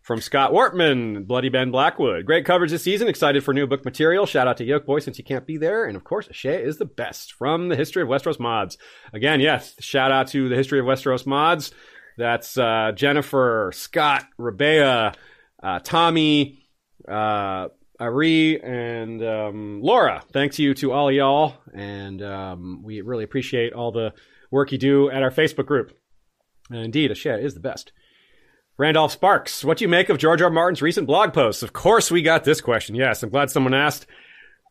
From 0.00 0.20
Scott 0.20 0.52
Wortman, 0.52 1.26
Bloody 1.26 1.48
Ben 1.48 1.72
Blackwood. 1.72 2.24
Great 2.24 2.46
coverage 2.46 2.70
this 2.70 2.84
season. 2.84 3.08
Excited 3.08 3.42
for 3.42 3.52
new 3.52 3.66
book 3.66 3.84
material. 3.84 4.24
Shout 4.24 4.46
out 4.46 4.58
to 4.58 4.64
Yoke 4.64 4.86
Boy 4.86 5.00
since 5.00 5.18
you 5.18 5.24
can't 5.24 5.46
be 5.46 5.56
there. 5.56 5.84
And 5.84 5.96
of 5.96 6.04
course, 6.04 6.28
Shea 6.30 6.62
is 6.62 6.78
the 6.78 6.86
best 6.86 7.32
from 7.32 7.68
the 7.68 7.76
History 7.76 8.02
of 8.02 8.08
Westeros 8.08 8.38
mods. 8.38 8.78
Again, 9.12 9.40
yes, 9.40 9.74
shout 9.80 10.12
out 10.12 10.28
to 10.28 10.48
the 10.48 10.56
History 10.56 10.78
of 10.78 10.86
Westeros 10.86 11.26
mods. 11.26 11.72
That's 12.16 12.56
uh, 12.56 12.92
Jennifer, 12.94 13.70
Scott, 13.74 14.24
Rebea, 14.38 15.14
uh, 15.62 15.80
Tommy, 15.80 16.58
uh, 17.08 17.68
Ari, 18.00 18.62
and 18.62 19.22
um, 19.24 19.80
Laura. 19.82 20.22
Thanks 20.32 20.58
you 20.58 20.74
to 20.74 20.92
all 20.92 21.10
y'all, 21.10 21.54
and 21.74 22.22
um, 22.22 22.82
we 22.82 23.00
really 23.00 23.24
appreciate 23.24 23.72
all 23.72 23.90
the 23.90 24.12
work 24.50 24.72
you 24.72 24.78
do 24.78 25.10
at 25.10 25.22
our 25.22 25.30
Facebook 25.30 25.66
group. 25.66 25.96
And 26.70 26.78
indeed, 26.80 27.10
Ashea 27.10 27.42
is 27.42 27.54
the 27.54 27.60
best. 27.60 27.92
Randolph 28.76 29.10
Sparks, 29.10 29.64
what 29.64 29.78
do 29.78 29.84
you 29.84 29.88
make 29.88 30.08
of 30.08 30.18
George. 30.18 30.40
R. 30.40 30.50
Martin's 30.50 30.82
recent 30.82 31.08
blog 31.08 31.32
posts? 31.32 31.64
Of 31.64 31.72
course, 31.72 32.10
we 32.10 32.22
got 32.22 32.44
this 32.44 32.60
question. 32.60 32.94
Yes, 32.94 33.22
I'm 33.22 33.30
glad 33.30 33.50
someone 33.50 33.74
asked. 33.74 34.06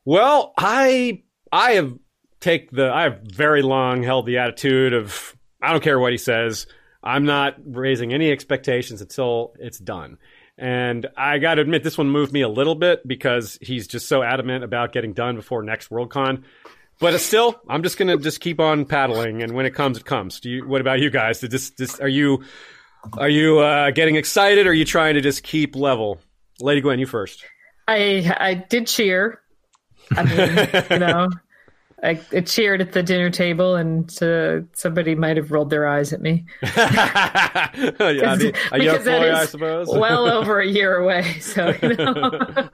Well, 0.05 0.53
I 0.57 1.23
I 1.51 1.72
have 1.72 1.93
take 2.39 2.72
the 2.72 2.89
I 2.89 3.03
have 3.03 3.19
very 3.23 3.61
long 3.61 4.03
held 4.03 4.26
the 4.26 4.38
attitude 4.38 4.93
of 4.93 5.35
I 5.61 5.72
don't 5.72 5.84
care 5.84 5.99
what 5.99 6.14
he 6.14 6.18
says. 6.18 6.68
I'm 7.03 7.26
not 7.26 7.55
raising 7.65 8.14
any 8.14 8.31
expectations 8.31 9.01
until 9.01 9.53
it's 9.59 9.80
done. 9.80 10.18
And 10.58 11.06
I 11.16 11.38
got 11.38 11.56
to 11.56 11.62
admit, 11.62 11.84
this 11.84 11.98
one 11.98 12.10
moved 12.10 12.34
me 12.34 12.42
a 12.42 12.50
little 12.50 12.76
bit 12.76 13.08
because 13.08 13.60
he's 13.62 13.88
just 13.88 14.08
so 14.08 14.24
adamant 14.24 14.64
about 14.64 14.92
getting 14.92 15.14
done 15.14 15.36
before 15.36 15.62
next 15.62 15.90
Worldcon. 15.90 16.44
But 17.00 17.20
still, 17.20 17.62
I'm 17.70 17.84
just 17.84 17.98
gonna 18.00 18.18
just 18.18 18.40
keep 18.42 18.60
on 18.60 18.86
paddling, 18.86 19.44
and 19.44 19.52
when 19.54 19.68
it 19.68 19.76
comes, 19.76 19.98
it 20.00 20.06
comes. 20.06 20.40
Do 20.40 20.50
you? 20.50 20.68
What 20.68 20.82
about 20.82 21.00
you 21.00 21.12
guys? 21.12 21.40
Did 21.40 21.52
this, 21.52 21.70
this, 21.72 22.00
are 22.00 22.08
you, 22.08 22.44
are 23.14 23.30
you 23.30 23.60
uh, 23.60 23.92
getting 23.92 24.16
excited? 24.16 24.66
or 24.66 24.72
Are 24.72 24.74
you 24.74 24.84
trying 24.84 25.14
to 25.14 25.22
just 25.22 25.44
keep 25.44 25.76
level? 25.76 26.20
Lady 26.60 26.82
Gwyn, 26.82 26.98
you 26.98 27.06
first. 27.06 27.46
I 27.88 28.36
I 28.40 28.56
did 28.56 28.88
cheer. 28.88 29.42
I 30.16 30.24
mean, 30.24 30.86
you 30.92 31.00
know, 31.06 31.30
I, 32.03 32.19
I 32.32 32.41
cheered 32.41 32.80
at 32.80 32.91
the 32.91 33.02
dinner 33.02 33.32
table, 33.32 33.76
and 33.76 34.11
uh, 34.22 34.61
somebody 34.74 35.15
might 35.15 35.38
have 35.38 35.52
rolled 35.52 35.72
their 35.72 35.88
eyes 35.88 36.14
at 36.14 36.22
me. 36.22 36.45
yeah, 36.61 37.72
the, 37.95 38.53
a 38.72 38.99
boy, 38.99 39.34
I 39.34 39.45
suppose. 39.45 39.88
well 39.90 40.28
over 40.32 40.60
a 40.60 40.68
year 40.68 40.98
away. 40.98 41.40
So, 41.40 41.74
you 41.82 41.95
know. 41.95 42.69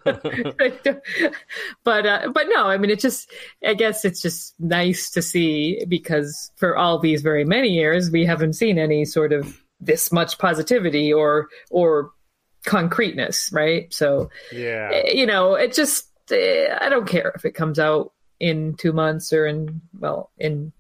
but 1.85 2.05
uh, 2.05 2.29
but 2.33 2.47
no, 2.49 2.65
I 2.65 2.77
mean, 2.77 2.89
it 2.89 2.99
just 2.99 3.31
I 3.65 3.73
guess 3.75 4.03
it's 4.03 4.21
just 4.21 4.55
nice 4.59 5.09
to 5.11 5.21
see 5.21 5.85
because 5.87 6.51
for 6.57 6.75
all 6.75 6.99
these 6.99 7.21
very 7.21 7.45
many 7.45 7.69
years 7.69 8.11
we 8.11 8.25
haven't 8.25 8.53
seen 8.53 8.77
any 8.77 9.05
sort 9.05 9.31
of 9.31 9.63
this 9.79 10.11
much 10.11 10.37
positivity 10.37 11.13
or 11.13 11.47
or 11.69 12.11
concreteness, 12.65 13.49
right? 13.53 13.93
So 13.93 14.29
yeah. 14.51 14.89
eh, 14.91 15.11
you 15.13 15.25
know, 15.25 15.55
it 15.55 15.73
just 15.73 16.07
eh, 16.31 16.67
I 16.79 16.89
don't 16.89 17.07
care 17.07 17.31
if 17.35 17.45
it 17.45 17.51
comes 17.51 17.79
out 17.79 18.12
in 18.43 18.73
two 18.75 18.91
months 18.91 19.31
or 19.31 19.47
in 19.47 19.79
well 19.97 20.29
in 20.37 20.73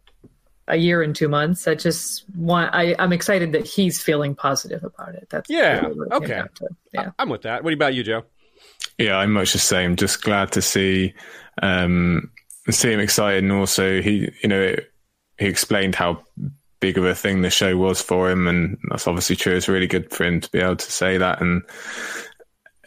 a 0.67 0.75
year 0.75 1.01
and 1.01 1.15
two 1.15 1.29
months. 1.29 1.65
I 1.65 1.75
just 1.75 2.29
want 2.35 2.75
I, 2.75 2.93
I'm 2.99 3.13
excited 3.13 3.53
that 3.53 3.65
he's 3.65 4.01
feeling 4.01 4.35
positive 4.35 4.83
about 4.83 5.15
it. 5.15 5.27
That's 5.29 5.49
Yeah, 5.49 5.79
really 5.79 5.95
what 5.95 6.23
it 6.23 6.27
came 6.27 6.39
okay. 6.41 6.49
Yeah. 6.93 7.11
I'm 7.17 7.29
with 7.29 7.43
that. 7.43 7.63
What 7.63 7.73
about 7.73 7.93
you, 7.93 8.03
Joe? 8.03 8.23
Yeah, 8.97 9.15
I'm 9.15 9.31
much 9.31 9.53
the 9.53 9.59
same. 9.59 9.95
Just 9.95 10.23
glad 10.23 10.51
to 10.51 10.61
see 10.61 11.13
um, 11.61 12.31
see 12.69 12.91
him 12.91 12.99
excited, 12.99 13.43
and 13.43 13.53
also 13.53 14.01
he, 14.01 14.29
you 14.41 14.49
know, 14.49 14.75
he 15.39 15.45
explained 15.47 15.95
how 15.95 16.21
big 16.81 16.97
of 16.97 17.05
a 17.05 17.15
thing 17.15 17.41
the 17.41 17.49
show 17.49 17.77
was 17.77 18.01
for 18.01 18.29
him, 18.29 18.45
and 18.45 18.77
that's 18.89 19.07
obviously 19.07 19.37
true. 19.37 19.55
It's 19.55 19.69
really 19.69 19.87
good 19.87 20.11
for 20.11 20.25
him 20.25 20.41
to 20.41 20.51
be 20.51 20.59
able 20.59 20.75
to 20.75 20.91
say 20.91 21.17
that, 21.17 21.39
and 21.41 21.63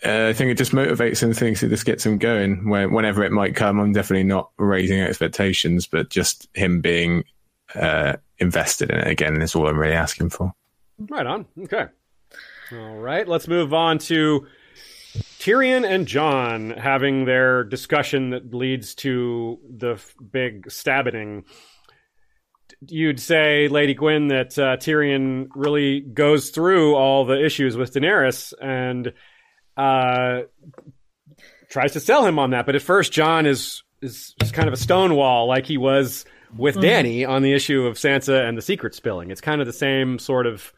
uh, 0.04 0.26
I 0.28 0.32
think 0.32 0.50
it 0.50 0.58
just 0.58 0.72
motivates 0.72 1.22
him. 1.22 1.32
Things 1.32 1.62
it 1.62 1.70
just 1.70 1.86
gets 1.86 2.04
him 2.04 2.18
going. 2.18 2.68
When, 2.68 2.92
whenever 2.92 3.24
it 3.24 3.32
might 3.32 3.56
come, 3.56 3.80
I'm 3.80 3.92
definitely 3.92 4.24
not 4.24 4.50
raising 4.58 5.00
expectations, 5.00 5.86
but 5.86 6.10
just 6.10 6.48
him 6.54 6.80
being 6.80 7.24
uh, 7.74 8.16
invested 8.38 8.90
in 8.90 8.98
it 8.98 9.06
again 9.06 9.40
is 9.40 9.54
all 9.54 9.68
I'm 9.68 9.78
really 9.78 9.94
asking 9.94 10.30
for. 10.30 10.52
Right 10.98 11.26
on. 11.26 11.46
Okay. 11.58 11.86
All 12.72 12.96
right. 12.96 13.26
Let's 13.26 13.48
move 13.48 13.72
on 13.72 13.98
to 13.98 14.46
Tyrion 15.38 15.88
and 15.88 16.06
Jon 16.06 16.70
having 16.70 17.24
their 17.24 17.64
discussion 17.64 18.30
that 18.30 18.52
leads 18.52 18.94
to 18.96 19.58
the 19.68 19.92
f- 19.92 20.14
big 20.30 20.70
stabbing. 20.70 21.44
You'd 22.88 23.20
say, 23.20 23.68
Lady 23.68 23.94
Gwyn, 23.94 24.28
that 24.28 24.58
uh, 24.58 24.76
Tyrion 24.76 25.48
really 25.54 26.00
goes 26.00 26.50
through 26.50 26.96
all 26.96 27.24
the 27.24 27.42
issues 27.42 27.76
with 27.76 27.94
Daenerys 27.94 28.52
and 28.60 29.12
uh, 29.76 30.42
tries 31.68 31.92
to 31.92 32.00
sell 32.00 32.24
him 32.24 32.38
on 32.38 32.50
that. 32.50 32.66
But 32.66 32.74
at 32.74 32.82
first, 32.82 33.12
Jon 33.12 33.46
is 33.46 33.82
is, 34.02 34.34
is 34.42 34.52
kind 34.52 34.68
of 34.68 34.74
a 34.74 34.76
stonewall, 34.76 35.46
like 35.46 35.66
he 35.66 35.78
was 35.78 36.24
with 36.56 36.76
Dany 36.76 37.26
on 37.26 37.42
the 37.42 37.52
issue 37.52 37.86
of 37.86 37.96
Sansa 37.96 38.46
and 38.48 38.56
the 38.56 38.62
secret 38.62 38.94
spilling. 38.94 39.30
It's 39.30 39.40
kind 39.40 39.60
of 39.60 39.66
the 39.66 39.72
same 39.72 40.18
sort 40.18 40.46
of 40.46 40.72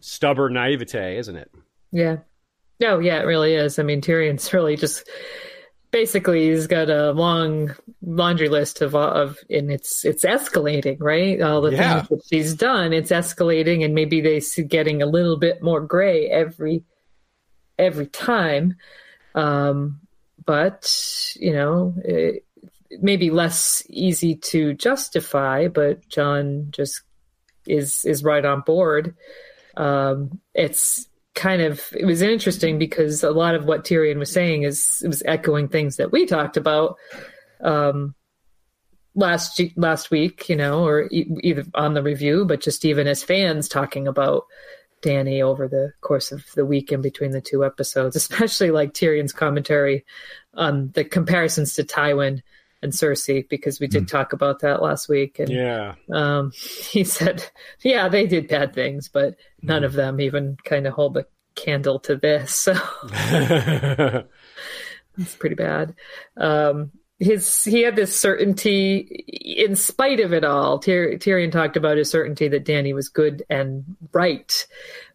stubborn 0.00 0.54
naivete, 0.54 1.18
isn't 1.18 1.36
it? 1.36 1.50
Yeah. 1.92 2.16
No, 2.80 2.98
yeah, 2.98 3.20
it 3.20 3.24
really 3.26 3.54
is. 3.54 3.78
I 3.78 3.82
mean, 3.82 4.00
Tyrion's 4.00 4.52
really 4.52 4.76
just 4.76 5.08
basically 5.90 6.48
he's 6.50 6.66
got 6.66 6.90
a 6.90 7.12
long 7.12 7.72
laundry 8.02 8.48
list 8.48 8.82
of 8.82 8.94
of 8.96 9.38
and 9.48 9.70
it's 9.70 10.04
it's 10.04 10.24
escalating, 10.24 10.96
right? 11.00 11.40
All 11.40 11.60
the 11.60 11.72
Yeah. 11.72 12.02
things 12.02 12.08
that 12.08 12.22
she's 12.28 12.54
done, 12.54 12.92
it's 12.92 13.10
escalating, 13.10 13.84
and 13.84 13.94
maybe 13.94 14.20
they 14.20 14.40
see 14.40 14.62
getting 14.62 15.02
a 15.02 15.06
little 15.06 15.36
bit 15.36 15.62
more 15.62 15.80
gray 15.80 16.28
every 16.28 16.82
every 17.78 18.06
time. 18.06 18.76
Um, 19.34 20.00
but 20.44 21.34
you 21.36 21.52
know, 21.52 21.94
it, 22.04 22.44
maybe 23.00 23.30
less 23.30 23.82
easy 23.88 24.36
to 24.36 24.74
justify. 24.74 25.68
But 25.68 26.08
Jon 26.08 26.68
just 26.70 27.02
is 27.66 28.04
is 28.04 28.22
right 28.22 28.44
on 28.44 28.60
board. 28.60 29.14
Um, 29.76 30.40
it's 30.54 31.08
kind 31.34 31.62
of 31.62 31.82
it 31.96 32.04
was 32.04 32.22
interesting 32.22 32.78
because 32.78 33.22
a 33.24 33.30
lot 33.30 33.54
of 33.54 33.64
what 33.64 33.84
Tyrion 33.84 34.18
was 34.18 34.30
saying 34.30 34.62
is 34.62 35.02
was 35.06 35.22
echoing 35.26 35.68
things 35.68 35.96
that 35.96 36.12
we 36.12 36.26
talked 36.26 36.56
about 36.56 36.96
um, 37.62 38.14
last 39.14 39.60
last 39.76 40.10
week, 40.10 40.48
you 40.48 40.56
know, 40.56 40.84
or 40.84 41.08
e- 41.10 41.30
either 41.42 41.64
on 41.74 41.94
the 41.94 42.02
review, 42.02 42.44
but 42.44 42.60
just 42.60 42.84
even 42.84 43.06
as 43.06 43.22
fans 43.22 43.68
talking 43.68 44.06
about 44.06 44.44
Dany 45.04 45.42
over 45.42 45.68
the 45.68 45.92
course 46.00 46.32
of 46.32 46.44
the 46.54 46.64
week 46.64 46.90
in 46.90 47.02
between 47.02 47.30
the 47.32 47.40
two 47.40 47.64
episodes, 47.64 48.16
especially 48.22 48.70
like 48.70 48.92
Tyrion's 48.94 49.32
commentary 49.32 50.04
on 50.54 50.90
the 50.94 51.04
comparisons 51.04 51.74
to 51.74 51.84
Tywin 51.84 52.40
and 52.82 52.92
Cersei, 52.92 53.48
because 53.48 53.80
we 53.80 53.86
did 53.86 54.08
talk 54.08 54.32
about 54.32 54.60
that 54.60 54.82
last 54.82 55.08
week. 55.08 55.38
And 55.38 55.48
Yeah. 55.50 55.94
um, 56.12 56.52
he 56.90 57.02
said, 57.04 57.44
"Yeah, 57.82 58.08
they 58.08 58.26
did 58.26 58.48
bad 58.48 58.74
things, 58.74 59.08
but 59.08 59.36
none 59.62 59.84
of 59.84 59.92
them 59.94 60.20
even 60.20 60.56
kind 60.64 60.86
of 60.86 60.92
hold 60.92 61.16
a 61.16 61.24
candle 61.54 61.98
to 62.00 62.16
this." 62.16 62.54
So 62.54 62.72
it's 65.18 65.34
pretty 65.38 65.54
bad. 65.54 65.94
Um, 66.36 66.92
his 67.24 67.64
he 67.64 67.82
had 67.82 67.96
this 67.96 68.18
certainty, 68.18 68.98
in 69.58 69.74
spite 69.76 70.20
of 70.20 70.32
it 70.32 70.44
all. 70.44 70.78
Tyr- 70.78 71.16
Tyrion 71.18 71.50
talked 71.50 71.76
about 71.76 71.96
his 71.96 72.10
certainty 72.10 72.48
that 72.48 72.64
Dany 72.64 72.94
was 72.94 73.08
good 73.08 73.42
and 73.48 73.84
right, 74.12 74.66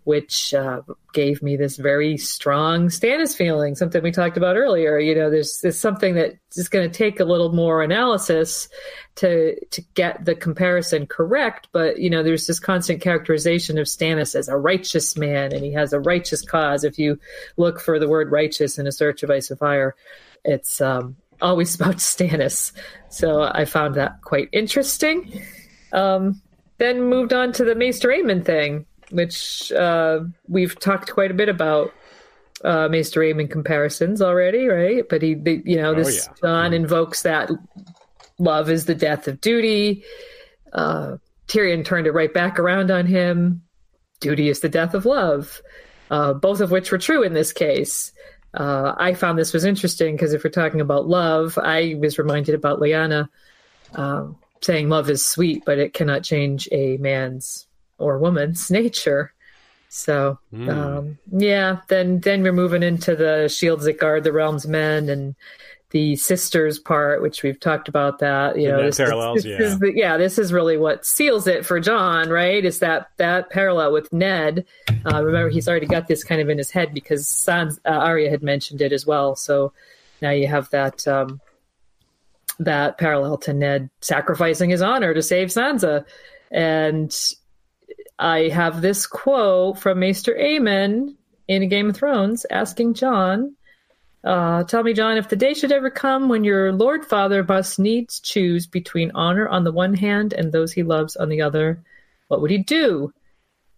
which 0.06 0.54
uh, 0.54 0.82
gave 1.14 1.44
me 1.44 1.56
this 1.56 1.78
very 1.78 2.18
strong 2.18 2.90
Stannis 2.90 3.36
feeling. 3.36 3.76
Something 3.76 4.02
we 4.02 4.12
talked 4.12 4.38
about 4.38 4.58
earlier. 4.58 4.98
You 4.98 5.14
know, 5.14 5.30
there's 5.30 5.60
there's 5.62 5.78
something 5.78 6.16
that 6.16 6.38
is 6.56 6.68
going 6.68 6.90
to 6.90 6.98
take 6.98 7.20
a 7.20 7.26
little 7.26 7.54
more 7.54 7.84
analysis 7.84 8.68
to 9.16 9.64
to 9.68 9.82
get 9.94 10.26
the 10.26 10.36
comparison 10.36 11.06
correct. 11.06 11.68
But 11.72 12.00
you 12.00 12.10
know, 12.10 12.24
there's 12.24 12.48
this 12.48 12.60
constant 12.60 13.02
characterization 13.02 13.78
of 13.78 13.86
Stannis 13.86 14.36
as 14.36 14.50
a 14.50 14.58
righteous 14.58 15.16
man, 15.16 15.54
and 15.54 15.64
he 15.64 15.74
has 15.74 15.94
a 15.94 16.00
righteous 16.00 16.42
cause. 16.42 16.84
If 16.84 16.98
you 16.98 17.20
look 17.58 17.80
for 17.80 18.00
the 18.00 18.10
word 18.10 18.32
righteous 18.32 18.80
in 18.80 18.88
a 18.88 18.92
search 18.92 19.22
of 19.22 19.30
Ice 19.30 19.52
of 19.52 19.60
Fire, 19.60 19.96
it's 20.44 20.82
um, 20.82 21.16
always 21.42 21.76
about 21.80 21.98
Stannis. 21.98 22.72
So 23.10 23.44
I 23.44 23.66
found 23.66 23.96
that 23.96 24.22
quite 24.22 24.50
interesting. 24.52 25.42
Um, 25.92 26.42
then 26.78 27.04
moved 27.04 27.34
on 27.34 27.52
to 27.54 27.64
the 27.64 27.76
Maester 27.76 28.10
Aemon 28.10 28.46
thing, 28.46 28.86
which 29.12 29.72
uh, 29.74 30.22
we've 30.48 30.80
talked 30.80 31.12
quite 31.12 31.32
a 31.32 31.36
bit 31.36 31.50
about. 31.50 31.94
Uh, 32.62 32.90
Maester 32.90 33.22
Aemon 33.22 33.50
comparisons 33.50 34.22
already, 34.22 34.68
right? 34.68 35.08
But 35.10 35.22
he, 35.22 35.34
they, 35.34 35.62
you 35.64 35.78
know, 35.78 35.94
this 35.94 36.28
yeah. 36.28 36.34
Jon 36.42 36.74
invokes 36.74 37.22
that 37.22 37.50
love 38.38 38.70
is 38.70 38.86
the 38.86 38.96
death 38.96 39.30
of 39.30 39.40
duty. 39.40 40.04
Uh, 40.74 41.18
Tyrion 41.48 41.86
turned 41.86 42.08
it 42.08 42.12
right 42.12 42.34
back 42.34 42.60
around 42.60 42.92
on 42.92 43.06
him. 43.06 43.62
Duty 44.20 44.50
is 44.50 44.60
the 44.60 44.70
death 44.70 44.94
of 44.94 45.06
love. 45.06 45.62
Uh, 46.12 46.34
both 46.34 46.60
of 46.60 46.72
which 46.72 46.92
were 46.92 46.98
true 46.98 47.24
in 47.24 47.34
this 47.34 47.54
case. 47.54 48.12
Uh, 48.54 48.96
I 48.98 49.14
found 49.14 49.38
this 49.38 49.54
was 49.54 49.66
interesting 49.66 50.16
because 50.16 50.34
if 50.34 50.44
we're 50.44 50.50
talking 50.50 50.82
about 50.82 51.08
love, 51.08 51.58
I 51.58 51.96
was 52.00 52.18
reminded 52.18 52.56
about 52.56 52.80
Lyanna 52.80 53.30
um, 53.94 54.38
saying 54.62 54.90
love 54.90 55.10
is 55.10 55.26
sweet, 55.26 55.64
but 55.66 55.78
it 55.80 55.94
cannot 55.94 56.24
change 56.24 56.68
a 56.72 56.98
man's 56.98 57.68
or 57.98 58.18
woman's 58.18 58.72
nature. 58.72 59.34
So 59.90 60.38
um, 60.70 61.18
yeah, 61.32 61.80
then 61.88 62.20
then 62.20 62.44
we're 62.44 62.54
moving 62.54 62.84
into 62.84 63.16
the 63.16 63.50
shields 63.50 63.86
that 63.86 64.00
guard 64.00 64.24
the 64.24 64.32
realm's 64.32 64.68
men 64.68 65.10
and 65.10 65.36
the 65.92 66.16
sisters 66.16 66.78
part, 66.78 67.22
which 67.22 67.42
we've 67.42 67.60
talked 67.60 67.88
about 67.88 68.20
that. 68.20 68.58
You 68.58 68.68
The 68.68 68.72
know, 68.72 68.78
Ned 68.78 68.88
this, 68.90 68.98
parallels, 68.98 69.36
this 69.38 69.46
yeah. 69.46 69.62
is 69.62 69.80
the, 69.80 69.92
yeah, 69.96 70.18
this 70.18 70.38
is 70.38 70.54
really 70.54 70.78
what 70.78 71.06
seals 71.06 71.48
it 71.48 71.66
for 71.66 71.80
Jon, 71.80 72.30
right? 72.30 72.64
Is 72.64 72.80
that 72.80 73.10
that 73.18 73.50
parallel 73.50 73.92
with 73.92 74.12
Ned? 74.14 74.66
Uh, 75.06 75.24
remember, 75.24 75.50
he's 75.50 75.68
already 75.68 75.88
got 75.88 76.08
this 76.08 76.24
kind 76.24 76.42
of 76.42 76.50
in 76.50 76.58
his 76.58 76.70
head 76.70 76.94
because 76.94 77.28
Sans, 77.28 77.80
uh, 77.86 77.90
Arya 77.90 78.30
had 78.30 78.44
mentioned 78.44 78.82
it 78.82 78.92
as 78.92 79.06
well. 79.06 79.36
So 79.36 79.74
now 80.22 80.30
you 80.32 80.48
have 80.48 80.70
that 80.70 81.08
um, 81.08 81.42
that 82.60 82.98
parallel 82.98 83.38
to 83.40 83.54
Ned 83.54 83.90
sacrificing 84.02 84.70
his 84.70 84.82
honor 84.82 85.14
to 85.14 85.24
save 85.24 85.48
Sansa, 85.48 86.06
and 86.52 87.16
I 88.20 88.50
have 88.50 88.82
this 88.82 89.08
quote 89.08 89.80
from 89.80 90.00
Maester 90.00 90.36
Aemon 90.36 91.16
in 91.48 91.68
Game 91.68 91.90
of 91.90 91.96
Thrones 91.96 92.46
asking 92.52 92.94
Jon. 92.94 93.56
Uh, 94.24 94.64
tell 94.66 94.84
me, 94.84 94.94
Jon, 94.94 95.18
if 95.18 95.30
the 95.30 95.36
day 95.36 95.54
should 95.54 95.72
ever 95.72 95.90
come 95.90 96.28
when 96.28 96.44
your 96.44 96.74
Lord 96.74 97.06
Father 97.06 97.44
must 97.44 97.80
needs 97.80 98.20
choose 98.20 98.68
between 98.68 99.12
honor 99.16 99.48
on 99.48 99.64
the 99.64 99.72
one 99.72 99.94
hand 99.94 100.34
and 100.34 100.52
those 100.52 100.74
he 100.74 100.84
loves 100.84 101.16
on 101.16 101.30
the 101.30 101.42
other, 101.42 101.82
what 102.28 102.42
would 102.42 102.52
he 102.52 102.58
do? 102.58 103.14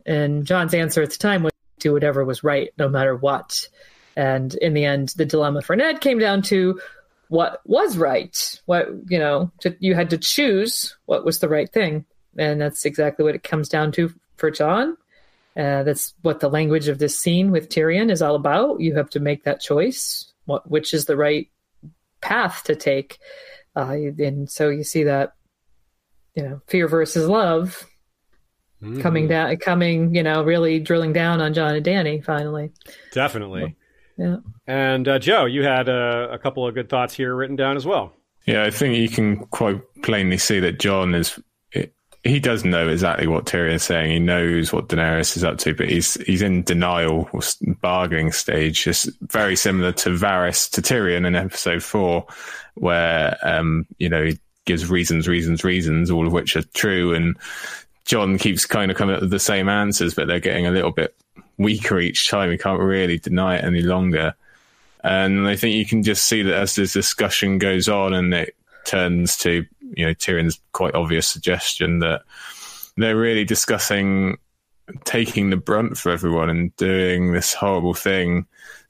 And 0.06 0.46
Jon's 0.46 0.74
answer 0.74 1.04
at 1.04 1.12
the 1.12 1.18
time 1.18 1.44
was 1.44 1.52
do 1.80 1.94
whatever 1.94 2.24
was 2.24 2.44
right, 2.44 2.72
no 2.78 2.88
matter 2.88 3.16
what. 3.16 3.68
And 4.16 4.54
in 4.56 4.74
the 4.74 4.86
end, 4.86 5.10
the 5.10 5.26
dilemma 5.26 5.62
for 5.62 5.76
Ned 5.76 6.02
came 6.02 6.20
down 6.20 6.42
to 6.44 6.80
what 7.28 7.62
was 7.66 7.98
right. 7.98 8.62
What 8.66 8.90
you 9.08 9.20
know, 9.20 9.52
to, 9.62 9.76
you 9.80 9.96
had 9.96 10.10
to 10.12 10.18
choose 10.18 10.96
what 11.06 11.26
was 11.26 11.40
the 11.40 11.50
right 11.50 11.72
thing, 11.72 12.06
and 12.38 12.62
that's 12.62 12.86
exactly 12.86 13.26
what 13.26 13.36
it 13.36 13.44
comes 13.44 13.70
down 13.70 13.92
to 13.94 14.14
for 14.38 14.52
Jon. 14.52 14.98
Uh, 15.56 15.84
that's 15.84 16.14
what 16.22 16.40
the 16.40 16.50
language 16.50 16.88
of 16.88 16.98
this 16.98 17.18
scene 17.18 17.52
with 17.52 17.70
Tyrion 17.70 18.12
is 18.12 18.22
all 18.22 18.36
about. 18.36 18.80
You 18.80 18.96
have 18.96 19.10
to 19.12 19.20
make 19.20 19.44
that 19.44 19.60
choice, 19.60 20.31
what 20.46 20.70
which 20.70 20.94
is 20.94 21.06
the 21.06 21.16
right 21.18 21.50
path 22.22 22.64
to 22.66 22.76
take. 22.76 23.20
Uh, 23.76 23.96
and 24.20 24.50
so 24.50 24.70
you 24.70 24.84
see 24.84 25.04
that, 25.04 25.34
you 26.36 26.44
know, 26.44 26.62
fear 26.68 26.88
versus 26.88 27.28
love 27.28 27.88
Mhm. 28.82 29.02
coming 29.02 29.28
down, 29.28 29.56
coming, 29.58 30.16
you 30.16 30.24
know, 30.24 30.44
really 30.44 30.80
drilling 30.80 31.14
down 31.14 31.40
on 31.40 31.54
Jon 31.54 31.76
and 31.76 31.86
Dany 31.86 32.24
finally. 32.24 32.72
Definitely. 33.14 33.76
Yeah. 34.18 34.38
And 34.68 35.08
uh, 35.08 35.20
Joe, 35.20 35.46
you 35.46 35.64
had 35.64 35.88
uh, 35.88 36.30
a 36.32 36.40
couple 36.40 36.68
of 36.68 36.74
good 36.74 36.90
thoughts 36.90 37.14
here 37.14 37.36
written 37.36 37.56
down 37.56 37.78
as 37.78 37.86
well. 37.86 38.14
Yeah, 38.48 38.64
I 38.64 38.72
think 38.72 38.98
you 38.98 39.08
can 39.08 39.38
quite 39.48 39.80
plainly 40.02 40.38
see 40.40 40.60
that 40.62 40.80
Jon 40.80 41.14
is. 41.14 41.40
He 42.24 42.40
does 42.40 42.64
know 42.64 42.88
exactly 42.88 43.26
what 43.26 43.46
Tyrion's 43.46 43.82
saying. 43.82 44.12
He 44.12 44.20
knows 44.20 44.72
what 44.72 44.88
Daenerys 44.88 45.36
is 45.36 45.44
up 45.44 45.58
to, 45.60 45.74
but 45.74 45.90
he's 45.90 46.16
he's 46.26 46.44
in 46.44 46.64
denial 46.64 47.28
or 47.34 47.42
bargaining 47.82 48.32
stage. 48.32 48.84
Just 48.84 49.10
very 49.22 49.56
similar 49.56 49.92
to 49.94 50.10
Varys 50.10 50.70
to 50.72 50.82
Tyrion 50.82 51.26
in 51.26 51.36
episode 51.36 51.82
four, 51.82 52.28
where 52.76 53.38
um 53.42 53.88
you 53.98 54.08
know 54.08 54.24
he 54.24 54.40
gives 54.66 54.88
reasons, 54.88 55.28
reasons, 55.28 55.64
reasons, 55.64 56.12
all 56.12 56.28
of 56.28 56.34
which 56.34 56.56
are 56.56 56.62
true, 56.62 57.14
and 57.16 57.36
Jon 58.06 58.38
keeps 58.38 58.66
kind 58.66 58.92
of 58.92 58.98
coming 58.98 59.16
up 59.16 59.22
with 59.22 59.32
the 59.32 59.40
same 59.40 59.70
answers, 59.70 60.14
but 60.14 60.28
they're 60.28 60.40
getting 60.40 60.68
a 60.68 60.72
little 60.72 60.92
bit 60.92 61.16
weaker 61.58 62.00
each 62.00 62.30
time. 62.30 62.52
He 62.52 62.58
can't 62.58 62.80
really 62.80 63.18
deny 63.18 63.58
it 63.58 63.64
any 63.64 63.82
longer. 63.82 64.36
And 65.04 65.48
I 65.48 65.56
think 65.56 65.76
you 65.76 65.86
can 65.86 66.04
just 66.04 66.26
see 66.26 66.44
that 66.44 66.54
as 66.54 66.76
this 66.76 66.94
discussion 66.94 67.58
goes 67.58 67.90
on 67.90 68.14
and 68.14 68.34
it 68.34 68.56
turns 68.86 69.38
to, 69.38 69.66
you 69.96 70.06
know, 70.06 70.14
Tyrion's 70.14 70.60
quite 70.72 70.96
obvious 70.96 71.28
suggestion 71.28 72.00
that 72.00 72.22
they're 72.98 73.18
really 73.18 73.46
discussing 73.46 74.38
taking 75.06 75.50
the 75.50 75.58
brunt 75.58 75.98
for 75.98 76.12
everyone 76.12 76.50
and 76.50 76.76
doing 76.76 77.32
this 77.32 77.54
horrible 77.54 77.94
thing, 77.94 78.46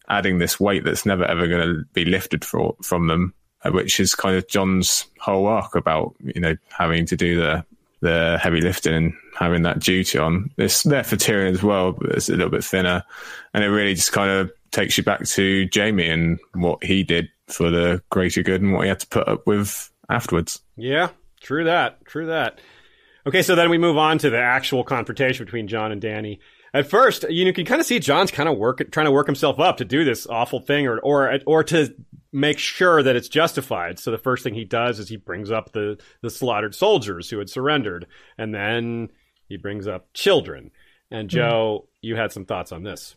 adding 0.09 0.39
this 0.39 0.59
weight 0.59 0.83
that's 0.83 1.05
never 1.05 1.25
ever 1.25 1.47
going 1.47 1.67
to 1.67 1.83
be 1.93 2.05
lifted 2.05 2.43
for, 2.43 2.75
from 2.81 3.07
them, 3.07 3.33
uh, 3.63 3.71
which 3.71 3.99
is 3.99 4.15
kind 4.15 4.35
of 4.35 4.47
Jon's 4.47 5.05
whole 5.19 5.47
arc 5.47 5.75
about, 5.75 6.15
you 6.23 6.41
know, 6.41 6.55
having 6.69 7.05
to 7.07 7.15
do 7.15 7.39
the 7.39 7.65
the 8.01 8.39
heavy 8.41 8.61
lifting 8.61 8.95
and 8.95 9.13
having 9.37 9.61
that 9.61 9.79
duty 9.79 10.17
on. 10.17 10.49
It's 10.57 10.81
there 10.83 11.03
for 11.03 11.17
Tyrion 11.17 11.51
as 11.51 11.61
well, 11.61 11.91
but 11.91 12.09
it's 12.11 12.29
a 12.29 12.31
little 12.31 12.49
bit 12.49 12.63
thinner. 12.63 13.03
And 13.53 13.63
it 13.63 13.67
really 13.67 13.93
just 13.93 14.11
kind 14.11 14.31
of 14.31 14.51
takes 14.71 14.97
you 14.97 15.03
back 15.03 15.23
to 15.23 15.69
Jaime 15.71 16.09
and 16.09 16.39
what 16.53 16.83
he 16.83 17.03
did 17.03 17.29
for 17.47 17.69
the 17.69 18.01
greater 18.09 18.41
good 18.41 18.61
and 18.63 18.73
what 18.73 18.83
he 18.83 18.89
had 18.89 19.01
to 19.01 19.07
put 19.07 19.27
up 19.27 19.45
with 19.45 19.90
afterwards. 20.11 20.61
Yeah, 20.75 21.09
true 21.41 21.63
that. 21.65 22.05
True 22.05 22.27
that. 22.27 22.59
Okay, 23.25 23.41
so 23.41 23.55
then 23.55 23.69
we 23.69 23.77
move 23.77 23.97
on 23.97 24.17
to 24.19 24.29
the 24.29 24.39
actual 24.39 24.83
confrontation 24.83 25.45
between 25.45 25.67
Jon 25.67 25.91
and 25.91 26.01
Dany. 26.01 26.39
At 26.73 26.89
first, 26.89 27.23
you, 27.29 27.43
know, 27.43 27.49
you 27.49 27.53
can 27.53 27.65
kind 27.65 27.81
of 27.81 27.85
see 27.85 27.99
Jon's 27.99 28.31
kind 28.31 28.47
of 28.47 28.57
work, 28.57 28.91
trying 28.91 29.05
to 29.05 29.11
work 29.11 29.27
himself 29.27 29.59
up 29.59 29.77
to 29.77 29.85
do 29.85 30.03
this 30.03 30.25
awful 30.25 30.59
thing, 30.59 30.87
or 30.87 30.99
or 30.99 31.39
or 31.45 31.63
to 31.65 31.93
make 32.31 32.57
sure 32.57 33.03
that 33.03 33.15
it's 33.15 33.27
justified. 33.27 33.99
So 33.99 34.09
the 34.09 34.17
first 34.17 34.43
thing 34.43 34.53
he 34.53 34.63
does 34.63 34.97
is 34.97 35.09
he 35.09 35.17
brings 35.17 35.51
up 35.51 35.73
the 35.73 35.99
the 36.21 36.29
slaughtered 36.29 36.73
soldiers 36.73 37.29
who 37.29 37.39
had 37.39 37.49
surrendered, 37.49 38.07
and 38.37 38.55
then 38.55 39.09
he 39.49 39.57
brings 39.57 39.87
up 39.87 40.07
children. 40.13 40.71
And 41.11 41.29
Joe, 41.29 41.89
you 42.01 42.15
had 42.15 42.31
some 42.31 42.45
thoughts 42.45 42.71
on 42.71 42.83
this. 42.83 43.15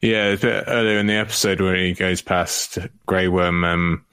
Yeah, 0.00 0.36
earlier 0.42 0.98
in 0.98 1.06
the 1.06 1.14
episode 1.14 1.60
where 1.60 1.76
he 1.76 1.92
goes 1.92 2.20
past 2.22 2.78
Grey 3.06 3.28
Worm, 3.28 3.64
um, 3.64 4.04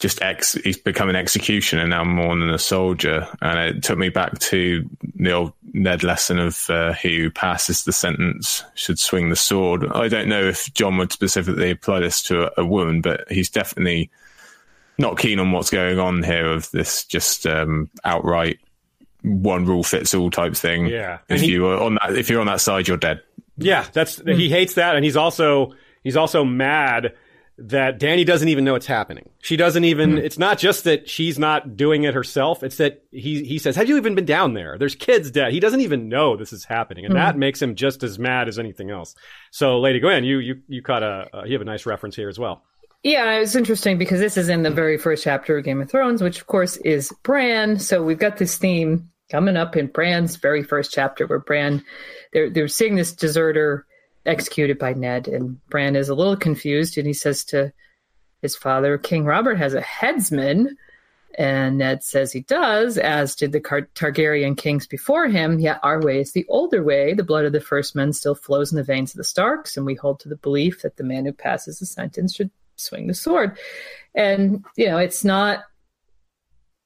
just 0.00 0.20
ex, 0.22 0.52
he's 0.54 0.78
become 0.78 1.08
an 1.08 1.16
executioner 1.16 1.86
now 1.86 2.04
more 2.04 2.36
than 2.36 2.50
a 2.50 2.58
soldier, 2.58 3.26
and 3.40 3.58
it 3.76 3.82
took 3.82 3.98
me 3.98 4.08
back 4.08 4.38
to 4.40 4.88
the 5.14 5.32
old 5.32 5.52
Ned 5.72 6.02
lesson 6.02 6.38
of 6.38 6.68
uh, 6.70 6.92
he 6.94 7.18
who 7.18 7.30
passes 7.30 7.84
the 7.84 7.92
sentence 7.92 8.62
should 8.74 8.98
swing 8.98 9.28
the 9.30 9.36
sword. 9.36 9.84
I 9.92 10.08
don't 10.08 10.28
know 10.28 10.42
if 10.44 10.72
Jon 10.74 10.96
would 10.98 11.12
specifically 11.12 11.70
apply 11.70 12.00
this 12.00 12.22
to 12.24 12.46
a, 12.58 12.62
a 12.62 12.66
woman, 12.66 13.00
but 13.00 13.30
he's 13.30 13.50
definitely 13.50 14.10
not 14.98 15.18
keen 15.18 15.38
on 15.38 15.52
what's 15.52 15.70
going 15.70 15.98
on 15.98 16.22
here 16.22 16.46
of 16.46 16.70
this 16.70 17.04
just 17.04 17.46
um, 17.46 17.90
outright 18.04 18.58
one 19.22 19.66
rule 19.66 19.82
fits 19.82 20.14
all 20.14 20.30
type 20.30 20.54
thing. 20.54 20.86
Yeah. 20.86 21.18
If 21.28 21.40
he- 21.40 21.48
you 21.52 21.66
are 21.66 21.80
on 21.82 21.94
that, 21.96 22.16
if 22.16 22.30
you're 22.30 22.40
on 22.40 22.46
that 22.46 22.60
side, 22.60 22.86
you're 22.88 22.96
dead. 22.96 23.22
Yeah, 23.58 23.86
that's 23.92 24.20
he 24.24 24.50
hates 24.50 24.74
that, 24.74 24.96
and 24.96 25.04
he's 25.04 25.16
also 25.16 25.74
he's 26.04 26.16
also 26.16 26.44
mad 26.44 27.14
that 27.58 27.98
Dany 27.98 28.26
doesn't 28.26 28.48
even 28.48 28.64
know 28.64 28.74
it's 28.74 28.86
happening. 28.86 29.30
She 29.40 29.56
doesn't 29.56 29.84
even. 29.84 30.18
It's 30.18 30.38
not 30.38 30.58
just 30.58 30.84
that 30.84 31.08
she's 31.08 31.38
not 31.38 31.76
doing 31.76 32.04
it 32.04 32.12
herself. 32.12 32.62
It's 32.62 32.76
that 32.76 33.02
he 33.10 33.44
he 33.44 33.58
says, 33.58 33.76
"Have 33.76 33.88
you 33.88 33.96
even 33.96 34.14
been 34.14 34.26
down 34.26 34.54
there? 34.54 34.76
There's 34.78 34.94
kids 34.94 35.30
dead." 35.30 35.52
He 35.52 35.60
doesn't 35.60 35.80
even 35.80 36.08
know 36.08 36.36
this 36.36 36.52
is 36.52 36.64
happening, 36.64 37.06
and 37.06 37.16
that 37.16 37.38
makes 37.38 37.60
him 37.62 37.74
just 37.74 38.02
as 38.02 38.18
mad 38.18 38.48
as 38.48 38.58
anything 38.58 38.90
else. 38.90 39.14
So, 39.50 39.78
Lady 39.78 40.00
Gwyn, 40.00 40.24
you 40.24 40.38
you 40.38 40.62
you 40.68 40.82
caught 40.82 41.02
a 41.02 41.28
uh, 41.32 41.44
you 41.44 41.54
have 41.54 41.62
a 41.62 41.66
nice 41.66 41.86
reference 41.86 42.14
here 42.14 42.28
as 42.28 42.38
well. 42.38 42.62
Yeah, 43.02 43.38
it's 43.38 43.54
interesting 43.54 43.98
because 43.98 44.20
this 44.20 44.36
is 44.36 44.48
in 44.48 44.62
the 44.62 44.70
very 44.70 44.98
first 44.98 45.24
chapter 45.24 45.56
of 45.56 45.64
Game 45.64 45.80
of 45.80 45.90
Thrones, 45.90 46.22
which 46.22 46.40
of 46.40 46.46
course 46.46 46.76
is 46.78 47.12
Bran. 47.22 47.78
So 47.78 48.02
we've 48.02 48.18
got 48.18 48.36
this 48.36 48.58
theme 48.58 49.10
coming 49.30 49.56
up 49.56 49.76
in 49.76 49.86
Bran's 49.86 50.36
very 50.36 50.62
first 50.62 50.92
chapter 50.92 51.26
where 51.26 51.38
Bran 51.38 51.84
they're 52.32 52.50
they're 52.50 52.68
seeing 52.68 52.96
this 52.96 53.12
deserter 53.12 53.86
executed 54.26 54.78
by 54.78 54.92
Ned, 54.92 55.28
and 55.28 55.64
Bran 55.68 55.96
is 55.96 56.08
a 56.08 56.14
little 56.14 56.36
confused, 56.36 56.98
and 56.98 57.06
he 57.06 57.12
says 57.12 57.44
to 57.46 57.72
his 58.42 58.56
father, 58.56 58.98
King 58.98 59.24
Robert 59.24 59.56
has 59.56 59.74
a 59.74 59.80
headsman. 59.80 60.76
And 61.38 61.76
Ned 61.76 62.02
says 62.02 62.32
he 62.32 62.40
does, 62.40 62.96
as 62.96 63.34
did 63.34 63.52
the 63.52 63.60
Car- 63.60 63.90
Targaryen 63.94 64.56
kings 64.56 64.86
before 64.86 65.28
him. 65.28 65.58
Yet 65.58 65.80
our 65.82 66.00
way 66.00 66.20
is 66.20 66.32
the 66.32 66.46
older 66.48 66.82
way. 66.82 67.12
The 67.12 67.24
blood 67.24 67.44
of 67.44 67.52
the 67.52 67.60
first 67.60 67.94
men 67.94 68.14
still 68.14 68.34
flows 68.34 68.72
in 68.72 68.76
the 68.76 68.82
veins 68.82 69.12
of 69.12 69.18
the 69.18 69.24
Starks, 69.24 69.76
and 69.76 69.84
we 69.84 69.94
hold 69.94 70.18
to 70.20 70.30
the 70.30 70.36
belief 70.36 70.80
that 70.80 70.96
the 70.96 71.04
man 71.04 71.26
who 71.26 71.34
passes 71.34 71.78
the 71.78 71.84
sentence 71.84 72.34
should 72.34 72.50
swing 72.76 73.06
the 73.06 73.12
sword. 73.12 73.58
And, 74.14 74.64
you 74.76 74.86
know, 74.86 74.96
it's 74.96 75.24
not 75.24 75.64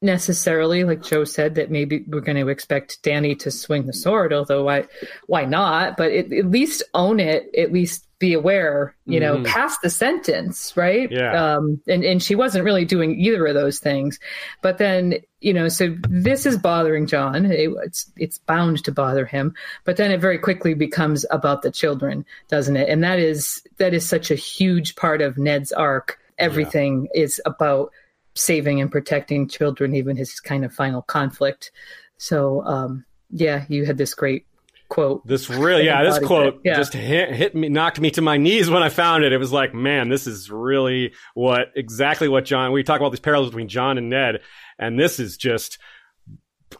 necessarily 0.03 0.85
like 0.85 1.03
Joe 1.03 1.25
said 1.25 1.55
that 1.57 1.71
maybe 1.71 2.05
we're 2.09 2.21
going 2.21 2.39
to 2.43 2.49
expect 2.49 3.03
Dany 3.03 3.39
to 3.41 3.51
swing 3.51 3.87
the 3.87 3.93
sword, 3.93 4.33
although 4.33 4.65
why 4.65 4.85
why 5.27 5.45
not? 5.45 5.97
But 5.97 6.11
it, 6.13 6.33
at 6.33 6.47
least 6.51 6.83
own 6.95 7.21
it, 7.21 7.55
at 7.57 7.73
least 7.73 8.07
be 8.19 8.35
aware, 8.35 8.95
you 9.07 9.19
know, 9.19 9.39
Mhm. 9.39 9.47
pass 9.47 9.79
the 9.79 9.89
sentence, 9.89 10.75
right? 10.77 11.11
Yeah. 11.11 11.55
Um 11.55 11.81
and, 11.89 12.05
and 12.05 12.23
she 12.23 12.35
wasn't 12.35 12.65
really 12.65 12.85
doing 12.85 13.19
either 13.19 13.47
of 13.47 13.55
those 13.55 13.79
things. 13.79 14.19
But 14.63 14.77
then, 14.79 15.15
you 15.41 15.55
know, 15.55 15.69
so 15.69 15.97
this 16.09 16.45
is 16.45 16.59
bothering 16.59 17.07
Jon. 17.07 17.47
It, 17.47 17.71
it's 17.85 18.11
it's 18.17 18.39
bound 18.39 18.85
to 18.85 18.93
bother 18.93 19.25
him. 19.25 19.55
But 19.85 19.97
then 19.97 20.11
it 20.11 20.21
very 20.21 20.39
quickly 20.39 20.75
becomes 20.75 21.25
about 21.31 21.63
the 21.63 21.71
children, 21.71 22.27
doesn't 22.49 22.77
it? 22.77 22.89
And 22.91 23.03
that 23.05 23.19
is 23.19 23.63
that 23.79 23.95
is 23.95 24.07
such 24.07 24.31
a 24.31 24.35
huge 24.35 24.97
part 24.97 25.23
of 25.23 25.39
Ned's 25.39 25.73
arc. 25.73 26.19
Everything 26.39 27.09
is 27.15 27.41
about 27.45 27.91
saving 28.35 28.81
and 28.81 28.91
protecting 28.91 29.49
children, 29.49 29.95
even 29.95 30.17
his 30.17 30.41
kind 30.41 30.65
of 30.65 30.73
final 30.73 31.03
conflict. 31.03 31.73
So, 32.19 32.65
um, 32.65 33.05
yeah, 33.31 33.65
you 33.69 33.87
had 33.87 33.99
this 33.99 34.15
great 34.15 34.47
quote. 34.89 35.27
This 35.27 35.49
really, 35.49 35.87
yeah, 35.87 36.03
this 36.03 36.19
quote 36.19 36.61
yeah. 36.65 36.77
just 36.77 36.93
hit, 36.93 37.33
hit 37.33 37.55
me, 37.55 37.69
knocked 37.69 38.01
me 38.01 38.11
to 38.13 38.21
my 38.21 38.37
knees 38.37 38.69
when 38.69 38.83
I 38.83 38.89
found 38.89 39.25
it. 39.25 39.33
It 39.33 39.39
was 39.39 39.53
like, 39.53 39.73
man, 39.73 40.09
this 40.09 40.27
is 40.27 40.51
really 40.51 41.13
what 41.35 41.69
exactly 41.75 42.29
what 42.29 42.45
Jon. 42.45 42.73
We 42.73 42.83
talk 42.83 43.01
about 43.01 43.11
these 43.11 43.21
parallels 43.21 43.51
between 43.51 43.69
Jon 43.69 43.99
and 43.99 44.11
Ned, 44.11 44.41
and 44.79 44.99
this 44.99 45.19
is 45.19 45.37
just, 45.37 45.79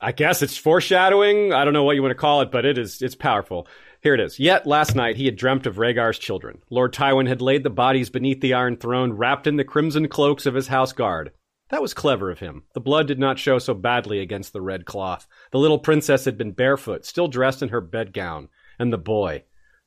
I 0.01 0.13
guess 0.13 0.43
it's 0.43 0.57
foreshadowing. 0.57 1.53
I 1.53 1.65
don't 1.65 1.73
know 1.73 1.85
what 1.85 1.97
you 1.97 2.03
want 2.03 2.13
to 2.13 2.17
call 2.17 2.43
it, 2.43 2.51
but 2.51 2.65
it 2.65 2.79
is, 2.79 3.01
it's 3.01 3.15
powerful. 3.15 3.67
Here 4.03 4.15
it 4.15 4.21
is. 4.21 4.39
Yet 4.39 4.67
last 4.67 4.95
night 4.95 5.17
he 5.17 5.27
had 5.27 5.37
dreamt 5.37 5.67
of 5.67 5.77
Rhaegar's 5.77 6.19
children. 6.19 6.63
Lord 6.71 6.95
Tywin 6.95 7.29
had 7.29 7.43
laid 7.43 7.65
the 7.65 7.71
bodies 7.71 8.09
beneath 8.09 8.41
the 8.41 8.55
Iron 8.55 8.77
Throne, 8.77 9.13
wrapped 9.13 9.47
in 9.47 9.57
the 9.57 9.65
crimson 9.65 10.09
cloaks 10.09 10.47
of 10.47 10.55
his 10.55 10.69
house 10.69 10.93
guard. 10.93 11.33
That 11.71 11.83
was 11.83 11.95
clever 11.95 12.31
of 12.31 12.41
him. 12.41 12.65
The 12.75 12.81
blood 12.81 13.07
did 13.07 13.19
not 13.19 13.39
show 13.39 13.59
so 13.59 13.75
badly 13.75 14.21
against 14.21 14.53
the 14.53 14.61
red 14.61 14.85
cloth. 14.85 15.27
The 15.53 15.59
little 15.59 15.79
princess 15.79 16.25
had 16.25 16.37
been 16.37 16.53
barefoot, 16.53 17.07
still 17.07 17.29
dressed 17.29 17.63
in 17.63 17.69
her 17.69 17.81
bedgown. 17.81 18.49
And 18.79 18.93
the 18.93 18.99
boy, 18.99 19.45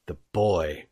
the 0.08 0.18
boy. 0.32 0.88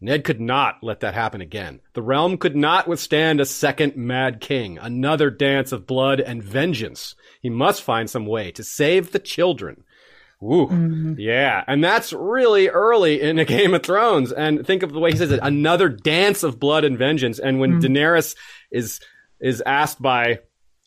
Ned 0.00 0.24
could 0.24 0.40
not 0.40 0.76
let 0.82 1.00
that 1.00 1.14
happen 1.14 1.40
again. 1.40 1.80
The 1.94 2.02
realm 2.02 2.36
could 2.36 2.54
not 2.54 2.86
withstand 2.86 3.40
a 3.40 3.46
second 3.46 3.96
Mad 3.96 4.40
King, 4.40 4.78
another 4.78 5.30
dance 5.30 5.72
of 5.72 5.86
blood 5.86 6.20
and 6.20 6.42
vengeance. 6.42 7.14
He 7.40 7.48
must 7.48 7.82
find 7.82 8.08
some 8.08 8.26
way 8.26 8.52
to 8.52 8.62
save 8.62 9.10
the 9.10 9.18
children. 9.18 9.84
Ooh, 10.42 10.68
mm-hmm. 10.68 11.14
yeah. 11.16 11.64
And 11.66 11.82
that's 11.82 12.12
really 12.12 12.68
early 12.68 13.22
in 13.22 13.38
a 13.38 13.46
Game 13.46 13.72
of 13.72 13.82
Thrones. 13.82 14.32
And 14.32 14.66
think 14.66 14.82
of 14.82 14.92
the 14.92 15.00
way 15.00 15.12
he 15.12 15.16
says 15.16 15.32
it, 15.32 15.40
another 15.42 15.88
dance 15.88 16.42
of 16.42 16.60
blood 16.60 16.84
and 16.84 16.98
vengeance. 16.98 17.38
And 17.38 17.58
when 17.58 17.80
mm-hmm. 17.80 17.94
Daenerys 17.94 18.36
is, 18.70 19.00
is 19.40 19.62
asked 19.64 20.00
by 20.00 20.40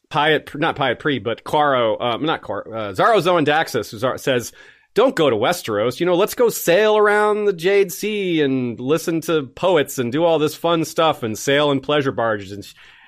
Pyat, 0.10 0.58
not 0.60 0.76
Pyat 0.76 1.00
Pree, 1.00 1.20
but 1.20 1.44
Caro, 1.44 2.00
um, 2.00 2.26
not 2.26 2.42
Caro, 2.42 2.72
uh, 2.72 2.94
Xaro 2.94 3.22
Xhoan 3.22 3.46
Daxos, 3.46 3.92
who 3.92 4.18
says, 4.18 4.52
don't 4.96 5.16
go 5.16 5.30
to 5.30 5.36
Westeros. 5.36 6.00
You 6.00 6.06
know, 6.06 6.16
let's 6.16 6.34
go 6.34 6.50
sail 6.50 6.98
around 6.98 7.46
the 7.46 7.54
Jade 7.54 7.92
Sea 7.92 8.42
and 8.42 8.80
listen 8.80 9.22
to 9.22 9.44
poets 9.44 10.00
and 10.00 10.12
do 10.12 10.24
all 10.24 10.40
this 10.40 10.56
fun 10.56 10.84
stuff 10.84 11.22
and 11.22 11.38
sail 11.38 11.72
in 11.72 11.80
pleasure 11.80 12.12
barges 12.12 12.52
and, 12.52 12.66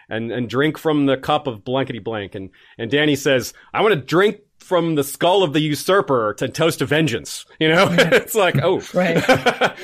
and, 0.10 0.32
and 0.32 0.50
drink 0.50 0.78
from 0.78 1.08
the 1.08 1.18
cup 1.18 1.48
of 1.48 1.64
blankety 1.64 2.00
blank. 2.00 2.36
And, 2.36 2.52
and 2.78 2.92
Dany 2.92 3.18
says, 3.18 3.54
I 3.74 3.82
want 3.82 3.96
to 3.96 4.00
drink 4.00 4.42
from 4.62 4.96
the 4.96 5.04
skull 5.04 5.44
of 5.44 5.54
the 5.54 5.60
usurper 5.60 6.34
to 6.38 6.48
toast 6.48 6.80
to 6.80 6.86
vengeance. 6.86 7.46
You 7.60 7.70
know, 7.70 7.88
it's 7.92 8.36
like, 8.36 8.56
oh, 8.62 8.82
Right. 8.94 9.22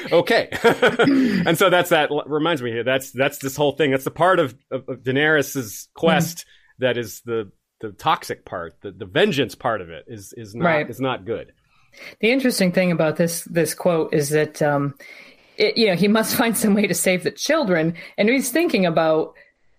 okay. 0.12 0.50
and 0.64 1.58
so 1.58 1.70
that's 1.70 1.90
that 1.90 2.10
reminds 2.26 2.62
me 2.62 2.72
here. 2.72 2.84
That's, 2.84 3.12
that's 3.12 3.40
this 3.40 3.56
whole 3.56 3.74
thing. 3.74 3.92
That's 3.92 4.04
the 4.06 4.12
part 4.12 4.40
of, 4.40 4.56
of, 4.72 4.88
of 4.88 5.00
Daenerys's 5.04 5.90
quest 5.94 6.46
that 6.80 6.98
is 6.98 7.22
the 7.26 7.52
the 7.80 7.92
toxic 7.92 8.44
part, 8.44 8.76
the, 8.82 8.92
the 8.92 9.06
vengeance 9.06 9.54
part 9.56 9.82
of 9.82 9.90
it 9.90 10.06
is 10.08 10.34
is 10.36 10.56
not 10.56 10.66
Right. 10.66 10.90
is 10.90 11.00
not 11.00 11.26
good. 11.26 11.54
The 12.22 12.32
interesting 12.32 12.72
thing 12.72 12.92
about 12.92 13.18
this 13.18 13.44
this 13.44 13.74
quote 13.74 14.14
is 14.14 14.30
that 14.30 14.62
um, 14.62 14.96
it, 15.58 15.78
you 15.78 15.88
know 15.88 15.96
he 15.96 16.08
must 16.08 16.36
find 16.36 16.58
some 16.58 16.74
way 16.74 16.88
to 16.88 16.94
save 16.94 17.24
the 17.24 17.32
children, 17.32 17.96
and 18.18 18.30
he's 18.30 18.52
thinking 18.52 18.86
about 18.86 19.34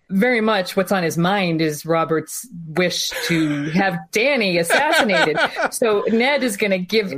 very 0.09 0.41
much 0.41 0.75
what's 0.75 0.91
on 0.91 1.03
his 1.03 1.17
mind 1.17 1.61
is 1.61 1.85
Robert's 1.85 2.47
wish 2.69 3.11
to 3.27 3.69
have 3.69 3.97
Dany 4.11 4.59
assassinated. 4.59 5.37
so 5.71 6.03
Ned 6.07 6.43
is 6.43 6.57
going 6.57 6.71
to 6.71 6.79
give 6.79 7.13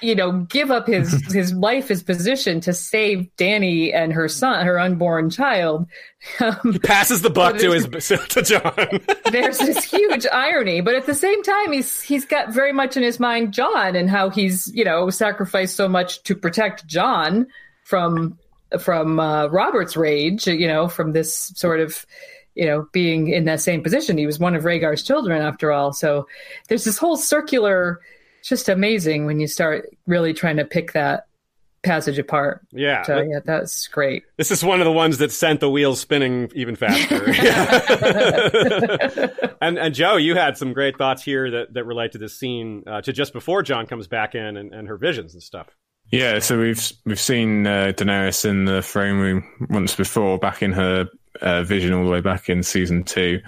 you 0.00 0.14
know 0.14 0.32
give 0.42 0.70
up 0.70 0.86
his 0.86 1.12
his 1.32 1.52
life, 1.52 1.88
his 1.88 2.02
position 2.02 2.60
to 2.60 2.72
save 2.72 3.28
Dany 3.36 3.94
and 3.94 4.12
her 4.12 4.28
son, 4.28 4.64
her 4.64 4.78
unborn 4.78 5.30
child. 5.30 5.86
Um, 6.40 6.72
He 6.72 6.78
passes 6.78 7.22
the 7.22 7.30
buck 7.30 7.58
to 7.58 7.72
his 7.72 7.86
to 8.28 8.42
Jon. 8.42 9.00
there's 9.30 9.58
this 9.58 9.84
huge 9.84 10.26
irony, 10.32 10.80
but 10.80 10.94
at 10.94 11.06
the 11.06 11.14
same 11.14 11.42
time, 11.42 11.72
he's 11.72 12.00
he's 12.00 12.24
got 12.24 12.52
very 12.52 12.72
much 12.72 12.96
in 12.96 13.02
his 13.02 13.18
mind 13.18 13.52
Jon 13.52 13.96
and 13.96 14.08
how 14.08 14.30
he's 14.30 14.72
you 14.74 14.84
know 14.84 15.10
sacrificed 15.10 15.76
so 15.76 15.88
much 15.88 16.22
to 16.24 16.34
protect 16.34 16.86
Jon 16.86 17.46
from 17.82 18.38
from 18.80 19.20
uh, 19.20 19.46
Robert's 19.46 19.96
rage, 19.96 20.46
you 20.46 20.66
know, 20.66 20.88
from 20.88 21.12
this 21.12 21.52
sort 21.54 21.80
of 21.80 22.04
you 22.56 22.66
know 22.66 22.88
being 22.92 23.28
in 23.28 23.44
that 23.44 23.60
same 23.60 23.82
position. 23.82 24.18
He 24.18 24.26
was 24.26 24.38
one 24.38 24.54
of 24.54 24.64
Rhaegar's 24.64 25.02
children 25.02 25.42
after 25.42 25.70
all, 25.70 25.92
so 25.92 26.26
there's 26.68 26.84
this 26.84 26.98
whole 26.98 27.16
circular. 27.16 28.00
It's 28.40 28.48
just 28.48 28.68
amazing 28.68 29.26
when 29.26 29.40
you 29.40 29.46
start 29.46 29.88
really 30.06 30.32
trying 30.32 30.56
to 30.56 30.64
pick 30.64 30.92
that 30.92 31.26
passage 31.82 32.18
apart. 32.18 32.66
yeah, 32.72 33.02
So 33.02 33.20
yeah, 33.20 33.38
that's 33.44 33.86
great. 33.86 34.24
this 34.36 34.50
is 34.50 34.64
one 34.64 34.80
of 34.80 34.84
the 34.84 34.92
ones 34.92 35.18
that 35.18 35.32
sent 35.32 35.60
the 35.60 35.70
wheels 35.70 36.00
spinning 36.00 36.50
even 36.54 36.76
faster. 36.76 37.24
and 39.60 39.78
and 39.78 39.94
Joe, 39.94 40.16
you 40.16 40.34
had 40.34 40.56
some 40.58 40.72
great 40.72 40.98
thoughts 40.98 41.22
here 41.22 41.50
that 41.50 41.74
that 41.74 41.84
relate 41.84 42.12
to 42.12 42.18
this 42.18 42.38
scene 42.38 42.84
uh, 42.86 43.00
to 43.02 43.12
just 43.12 43.32
before 43.32 43.62
Jon 43.62 43.86
comes 43.86 44.08
back 44.08 44.34
in 44.34 44.56
and, 44.56 44.74
and 44.74 44.88
her 44.88 44.96
visions 44.96 45.34
and 45.34 45.42
stuff. 45.42 45.68
Yeah, 46.12 46.38
so 46.38 46.58
we've 46.58 46.92
we've 47.04 47.20
seen 47.20 47.66
uh, 47.66 47.92
Daenerys 47.96 48.44
in 48.44 48.64
the 48.64 48.82
throne 48.82 49.18
room 49.18 49.66
once 49.70 49.94
before, 49.94 50.38
back 50.38 50.62
in 50.62 50.72
her 50.72 51.08
uh, 51.40 51.62
vision 51.62 51.92
all 51.92 52.04
the 52.04 52.10
way 52.10 52.20
back 52.20 52.48
in 52.48 52.62
season 52.62 53.04
two. 53.04 53.40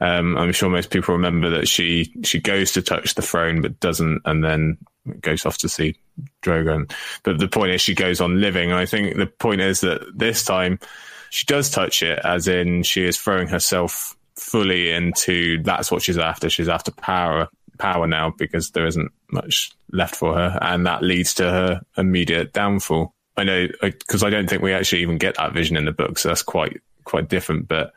Um, 0.00 0.36
I'm 0.36 0.52
sure 0.52 0.70
most 0.70 0.90
people 0.90 1.14
remember 1.14 1.50
that 1.50 1.68
she 1.68 2.12
she 2.24 2.40
goes 2.40 2.72
to 2.72 2.82
touch 2.82 3.14
the 3.14 3.22
throne 3.22 3.60
but 3.60 3.80
doesn't, 3.80 4.22
and 4.24 4.44
then 4.44 4.78
goes 5.20 5.46
off 5.46 5.58
to 5.58 5.68
see 5.68 5.96
Drogon. 6.42 6.92
But 7.22 7.38
the 7.38 7.48
point 7.48 7.72
is, 7.72 7.80
she 7.80 7.94
goes 7.94 8.20
on 8.20 8.40
living. 8.40 8.70
And 8.70 8.78
I 8.78 8.86
think 8.86 9.16
the 9.16 9.26
point 9.26 9.60
is 9.60 9.80
that 9.80 10.02
this 10.14 10.44
time 10.44 10.78
she 11.30 11.46
does 11.46 11.70
touch 11.70 12.02
it, 12.02 12.18
as 12.24 12.48
in 12.48 12.82
she 12.82 13.04
is 13.04 13.18
throwing 13.18 13.48
herself 13.48 14.16
fully 14.36 14.90
into 14.90 15.62
that's 15.62 15.90
what 15.90 16.02
she's 16.02 16.18
after. 16.18 16.50
She's 16.50 16.68
after 16.68 16.90
power 16.90 17.48
power 17.78 18.06
now 18.06 18.32
because 18.36 18.70
there 18.70 18.86
isn't 18.86 19.10
much 19.30 19.72
left 19.90 20.14
for 20.16 20.34
her, 20.34 20.58
and 20.60 20.86
that 20.86 21.02
leads 21.02 21.34
to 21.34 21.44
her 21.44 21.80
immediate 21.96 22.52
downfall. 22.52 23.14
I 23.36 23.44
know 23.44 23.68
because 23.80 24.22
I 24.22 24.30
don't 24.30 24.48
think 24.48 24.62
we 24.62 24.72
actually 24.72 25.02
even 25.02 25.18
get 25.18 25.36
that 25.36 25.54
vision 25.54 25.76
in 25.76 25.84
the 25.84 25.92
book, 25.92 26.18
so 26.18 26.28
that's 26.28 26.42
quite 26.42 26.80
quite 27.04 27.28
different. 27.28 27.68
But 27.68 27.92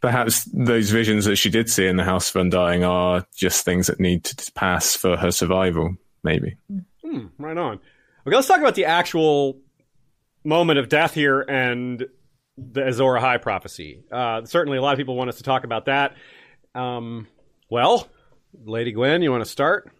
perhaps 0.00 0.44
those 0.52 0.90
visions 0.90 1.24
that 1.26 1.36
she 1.36 1.50
did 1.50 1.70
see 1.70 1.86
in 1.86 1.96
the 1.96 2.04
House 2.04 2.30
of 2.30 2.40
Undying 2.40 2.84
are 2.84 3.26
just 3.34 3.64
things 3.64 3.86
that 3.86 4.00
need 4.00 4.24
to 4.24 4.52
pass 4.52 4.96
for 4.96 5.16
her 5.16 5.30
survival. 5.30 5.96
Maybe. 6.22 6.56
Hmm, 7.04 7.26
right 7.38 7.56
on. 7.56 7.80
Okay, 8.26 8.36
let's 8.36 8.48
talk 8.48 8.60
about 8.60 8.74
the 8.74 8.84
actual 8.84 9.58
moment 10.44 10.78
of 10.78 10.88
death 10.88 11.14
here 11.14 11.40
and 11.40 12.06
the 12.56 12.86
Azor 12.86 13.04
Ahai 13.04 13.40
prophecy. 13.40 14.02
Uh, 14.10 14.44
certainly, 14.44 14.78
a 14.78 14.82
lot 14.82 14.92
of 14.92 14.98
people 14.98 15.16
want 15.16 15.30
us 15.30 15.38
to 15.38 15.42
talk 15.42 15.64
about 15.64 15.86
that. 15.86 16.14
Um, 16.74 17.26
well, 17.70 18.08
Lady 18.64 18.92
Gwyn, 18.92 19.22
you 19.22 19.30
want 19.30 19.44
to 19.44 19.50
start? 19.50 19.90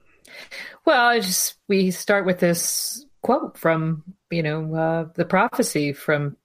Well, 0.85 1.07
I 1.07 1.21
just 1.21 1.55
we 1.69 1.91
start 1.91 2.27
with 2.27 2.41
this 2.41 3.05
quote 3.23 3.57
from 3.57 4.05
you 4.31 4.43
know 4.43 4.75
uh, 4.75 5.09
the 5.15 5.25
prophecy 5.25 5.93
from 5.93 6.37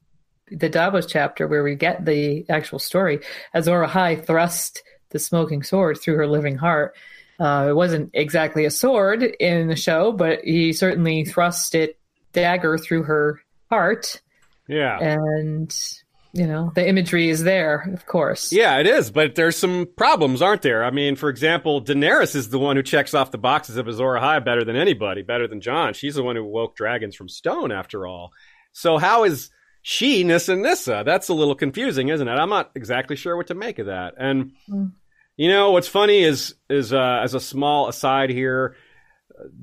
the 0.58 0.70
Davos 0.70 1.06
chapter 1.06 1.48
where 1.48 1.64
we 1.64 1.76
get 1.76 2.06
the 2.06 2.46
actual 2.50 2.80
story. 2.80 3.20
Azor 3.54 3.86
Ahai 3.86 4.26
thrust 4.26 4.84
the 5.10 5.20
smoking 5.20 5.64
sword 5.64 6.00
through 6.00 6.16
her 6.16 6.28
living 6.28 6.56
heart. 6.56 6.96
Uh, 7.40 7.68
it 7.70 7.74
wasn't 7.76 8.10
exactly 8.14 8.66
a 8.66 8.72
sword 8.72 9.22
in 9.24 9.68
the 9.68 9.76
show, 9.76 10.12
but 10.12 10.40
he 10.44 10.72
certainly 10.74 11.26
thrust 11.26 11.76
it 11.76 12.00
dagger 12.32 12.78
through 12.78 13.04
her 13.04 13.42
heart, 13.70 14.22
Yeah. 14.68 14.98
and 15.00 15.76
you 16.34 16.46
know 16.48 16.72
the 16.76 16.86
imagery 16.88 17.30
is 17.30 17.44
there, 17.44 17.90
of 17.94 18.06
course. 18.06 18.52
Yeah, 18.52 18.80
it 18.80 18.88
is, 18.88 19.10
but 19.12 19.36
there's 19.36 19.56
some 19.58 19.88
problems, 19.98 20.42
aren't 20.42 20.62
there? 20.62 20.84
I 20.84 20.92
mean, 20.92 21.16
for 21.16 21.30
example, 21.30 21.82
Daenerys 21.84 22.36
is 22.36 22.50
the 22.50 22.60
one 22.60 22.76
who 22.76 22.84
checks 22.84 23.14
off 23.14 23.32
the 23.32 23.38
boxes 23.38 23.78
of 23.78 23.88
Azor 23.88 24.16
Ahai 24.20 24.44
better 24.44 24.64
than 24.64 24.76
anybody, 24.76 25.22
better 25.22 25.48
than 25.48 25.62
Jon. 25.62 25.94
She's 25.94 26.16
the 26.16 26.24
one 26.24 26.36
who 26.36 26.44
woke 26.44 26.76
dragons 26.76 27.16
from 27.16 27.30
stone, 27.30 27.72
after 27.72 28.06
all. 28.08 28.32
So 28.74 28.98
how 28.98 29.24
is 29.24 29.50
she 29.88 30.24
Nissa 30.24 30.56
Nissa? 30.56 31.04
That's 31.06 31.30
a 31.30 31.34
little 31.36 31.54
confusing, 31.54 32.10
isn't 32.10 32.28
it? 32.28 32.32
I'm 32.32 32.50
not 32.50 32.72
exactly 32.74 33.16
sure 33.16 33.38
what 33.38 33.46
to 33.48 33.54
make 33.54 33.78
of 33.78 33.86
that. 33.86 34.16
And 34.18 34.54
you 35.38 35.48
know 35.48 35.70
what's 35.74 35.88
funny 35.88 36.24
is 36.24 36.56
is 36.72 36.92
uh, 36.92 37.20
as 37.24 37.36
a 37.36 37.40
small 37.40 37.88
aside 37.88 38.32
here. 38.32 38.76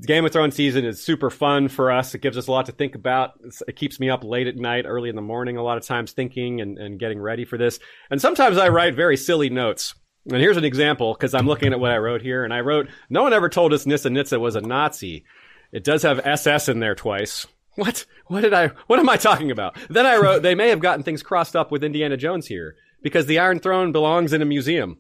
Game 0.07 0.25
of 0.25 0.31
Thrones 0.31 0.55
season 0.55 0.85
is 0.85 1.03
super 1.03 1.29
fun 1.29 1.67
for 1.67 1.91
us. 1.91 2.15
It 2.15 2.21
gives 2.21 2.39
us 2.39 2.47
a 2.47 2.53
lot 2.53 2.67
to 2.67 2.73
think 2.73 2.95
about. 2.95 3.33
It 3.67 3.75
keeps 3.75 3.99
me 3.99 4.11
up 4.11 4.23
late 4.23 4.47
at 4.47 4.55
night, 4.55 4.85
early 4.87 5.09
in 5.09 5.17
the 5.17 5.23
morning, 5.23 5.57
a 5.57 5.63
lot 5.63 5.77
of 5.77 5.85
times 5.85 6.13
thinking 6.13 6.61
and, 6.61 6.79
and 6.79 7.01
getting 7.01 7.21
ready 7.21 7.45
for 7.45 7.59
this. 7.59 7.81
And 8.09 8.21
sometimes 8.21 8.59
I 8.59 8.69
write 8.69 8.95
very 8.95 9.17
silly 9.17 9.51
notes. 9.51 9.97
And 10.31 10.41
here's 10.41 10.57
an 10.57 10.65
example 10.65 11.15
because 11.15 11.35
I'm 11.35 11.49
looking 11.49 11.73
at 11.73 11.81
what 11.81 11.91
I 11.91 11.97
wrote 11.97 12.23
here. 12.23 12.45
And 12.45 12.55
I 12.55 12.61
wrote, 12.61 12.89
No 13.11 13.25
one 13.25 13.33
ever 13.33 13.49
told 13.49 13.73
us 13.73 13.87
Nissa 13.87 14.09
Nitsa 14.09 14.39
was 14.39 14.55
a 14.55 14.61
Nazi. 14.61 15.25
It 15.73 15.83
does 15.83 16.05
have 16.05 16.25
SS 16.25 16.69
in 16.69 16.79
there 16.79 16.95
twice. 16.95 17.45
What? 17.77 18.05
What 18.27 18.43
did 18.43 18.53
I, 18.55 18.69
what 18.87 18.99
am 18.99 19.09
I 19.09 19.17
talking 19.17 19.51
about? 19.51 19.77
Then 19.89 20.07
I 20.07 20.17
wrote, 20.17 20.43
They 20.43 20.55
may 20.55 20.69
have 20.69 20.81
gotten 20.81 21.03
things 21.03 21.23
crossed 21.23 21.57
up 21.57 21.71
with 21.71 21.83
Indiana 21.85 22.17
Jones 22.17 22.47
here 22.47 22.77
because 23.03 23.27
the 23.27 23.39
Iron 23.39 23.61
Throne 23.61 23.93
belongs 23.93 24.33
in 24.33 24.43
a 24.43 24.47
museum. 24.47 24.99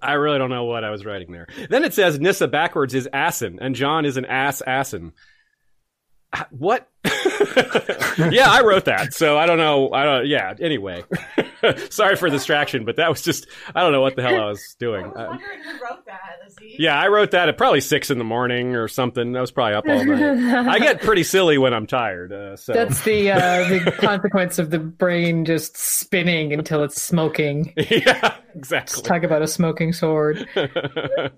I 0.00 0.14
really 0.14 0.38
don't 0.38 0.50
know 0.50 0.64
what 0.64 0.84
I 0.84 0.90
was 0.90 1.04
writing 1.06 1.32
there. 1.32 1.46
Then 1.70 1.84
it 1.84 1.94
says 1.94 2.18
Nissa 2.18 2.48
backwards 2.48 2.92
is 2.94 3.08
Asin, 3.12 3.58
and 3.60 3.74
Jon 3.74 4.04
is 4.04 4.16
an 4.16 4.24
ass 4.24 4.60
Asin. 4.66 5.12
Ah, 6.32 6.48
What? 6.50 6.88
yeah, 7.04 8.50
I 8.50 8.62
wrote 8.64 8.86
that, 8.86 9.14
so 9.14 9.38
I 9.38 9.46
don't 9.46 9.58
know. 9.58 9.92
I 9.92 10.04
don't. 10.04 10.26
Yeah. 10.26 10.54
Anyway, 10.60 11.04
sorry 11.90 12.16
for 12.16 12.30
the 12.30 12.36
distraction, 12.36 12.84
but 12.84 12.96
that 12.96 13.08
was 13.08 13.22
just 13.22 13.46
I 13.74 13.82
don't 13.82 13.92
know 13.92 14.00
what 14.00 14.16
the 14.16 14.22
hell 14.22 14.40
I 14.40 14.46
was 14.46 14.60
I 14.60 14.74
doing. 14.78 15.06
was 15.06 15.16
Uh, 15.16 15.32
who 15.32 15.84
wrote 15.84 16.06
that, 16.06 16.20
Aziz. 16.46 16.74
yeah, 16.78 16.98
I 17.00 17.08
wrote 17.08 17.32
that 17.32 17.48
at 17.48 17.56
probably 17.56 17.80
six 17.80 18.10
in 18.10 18.18
the 18.18 18.24
morning 18.24 18.76
or 18.76 18.88
something. 18.88 19.36
I 19.36 19.40
was 19.40 19.50
probably 19.50 19.74
up 19.74 19.84
all 19.88 20.04
night. 20.04 20.68
I 20.68 20.78
get 20.78 21.00
pretty 21.02 21.22
silly 21.22 21.58
when 21.58 21.74
I'm 21.74 21.86
tired. 21.86 22.32
Uh, 22.32 22.56
so 22.56 22.72
That's 22.72 23.02
the 23.04 23.30
uh, 23.30 23.68
the 23.68 23.92
consequence 23.98 24.58
of 24.58 24.70
the 24.70 24.78
brain 24.78 25.44
just 25.44 25.76
spinning 25.76 26.52
until 26.52 26.82
it's 26.84 27.00
smoking. 27.00 27.72
yeah, 27.76 28.36
exactly. 28.54 29.02
Talk 29.02 29.22
about 29.22 29.42
a 29.42 29.48
smoking 29.48 29.92
sword. 29.92 30.46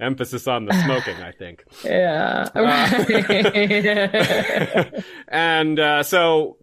Emphasis 0.00 0.46
on 0.48 0.66
the 0.66 0.72
smoking, 0.84 1.16
I 1.22 1.32
think. 1.32 1.64
Yeah. 1.84 2.48
Right. 2.54 5.04
and 5.28 5.78
uh, 5.78 6.02
so 6.02 6.56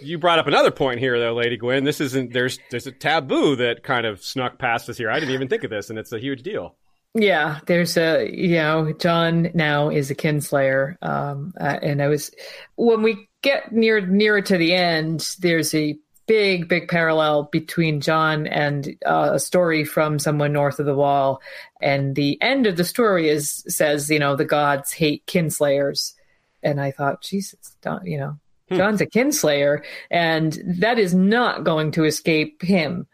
you 0.00 0.18
brought 0.18 0.38
up 0.38 0.46
another 0.46 0.70
point 0.70 1.00
here, 1.00 1.18
though, 1.18 1.34
Lady 1.34 1.56
Gwyn. 1.56 1.84
This 1.84 2.00
isn't 2.00 2.32
there's 2.32 2.58
there's 2.70 2.86
a 2.86 2.92
taboo 2.92 3.56
that 3.56 3.82
kind 3.82 4.06
of 4.06 4.22
snuck 4.22 4.58
past 4.58 4.88
us 4.88 4.96
here. 4.96 5.10
I 5.10 5.20
didn't 5.20 5.34
even 5.34 5.48
think 5.48 5.64
of 5.64 5.70
this, 5.70 5.90
and 5.90 5.98
it's 5.98 6.12
a 6.12 6.18
huge 6.18 6.42
deal. 6.42 6.76
yeah, 7.14 7.60
there's 7.66 7.96
a 7.96 8.30
you 8.32 8.56
know 8.56 8.92
Jon 8.98 9.50
now 9.54 9.90
is 9.90 10.10
a 10.10 10.14
kinslayer, 10.14 10.96
um, 11.02 11.52
uh, 11.60 11.78
and 11.82 12.02
I 12.02 12.08
was 12.08 12.30
when 12.76 13.02
we 13.02 13.28
get 13.42 13.72
near 13.72 14.00
nearer 14.00 14.40
to 14.42 14.56
the 14.56 14.74
end, 14.74 15.36
there's 15.40 15.74
a 15.74 15.98
big 16.26 16.68
big 16.68 16.88
parallel 16.88 17.44
between 17.52 18.00
Jon 18.00 18.46
and 18.46 18.96
uh, 19.04 19.30
a 19.34 19.38
story 19.40 19.84
from 19.84 20.18
someone 20.18 20.52
north 20.52 20.78
of 20.78 20.86
the 20.86 20.94
wall, 20.94 21.42
and 21.80 22.14
the 22.14 22.40
end 22.40 22.66
of 22.66 22.76
the 22.76 22.84
story 22.84 23.28
is 23.28 23.64
says 23.68 24.10
you 24.10 24.18
know 24.18 24.34
the 24.36 24.44
gods 24.44 24.92
hate 24.92 25.26
kinslayers, 25.26 26.14
and 26.62 26.80
I 26.80 26.92
thought 26.92 27.22
Jesus, 27.22 27.76
Don, 27.82 28.06
you 28.06 28.18
know. 28.18 28.38
Jon's 28.76 29.00
a 29.00 29.06
kinslayer, 29.06 29.82
and 30.10 30.58
that 30.66 30.98
is 30.98 31.14
not 31.14 31.64
going 31.64 31.92
to 31.92 32.04
escape 32.04 32.62
him 32.62 33.06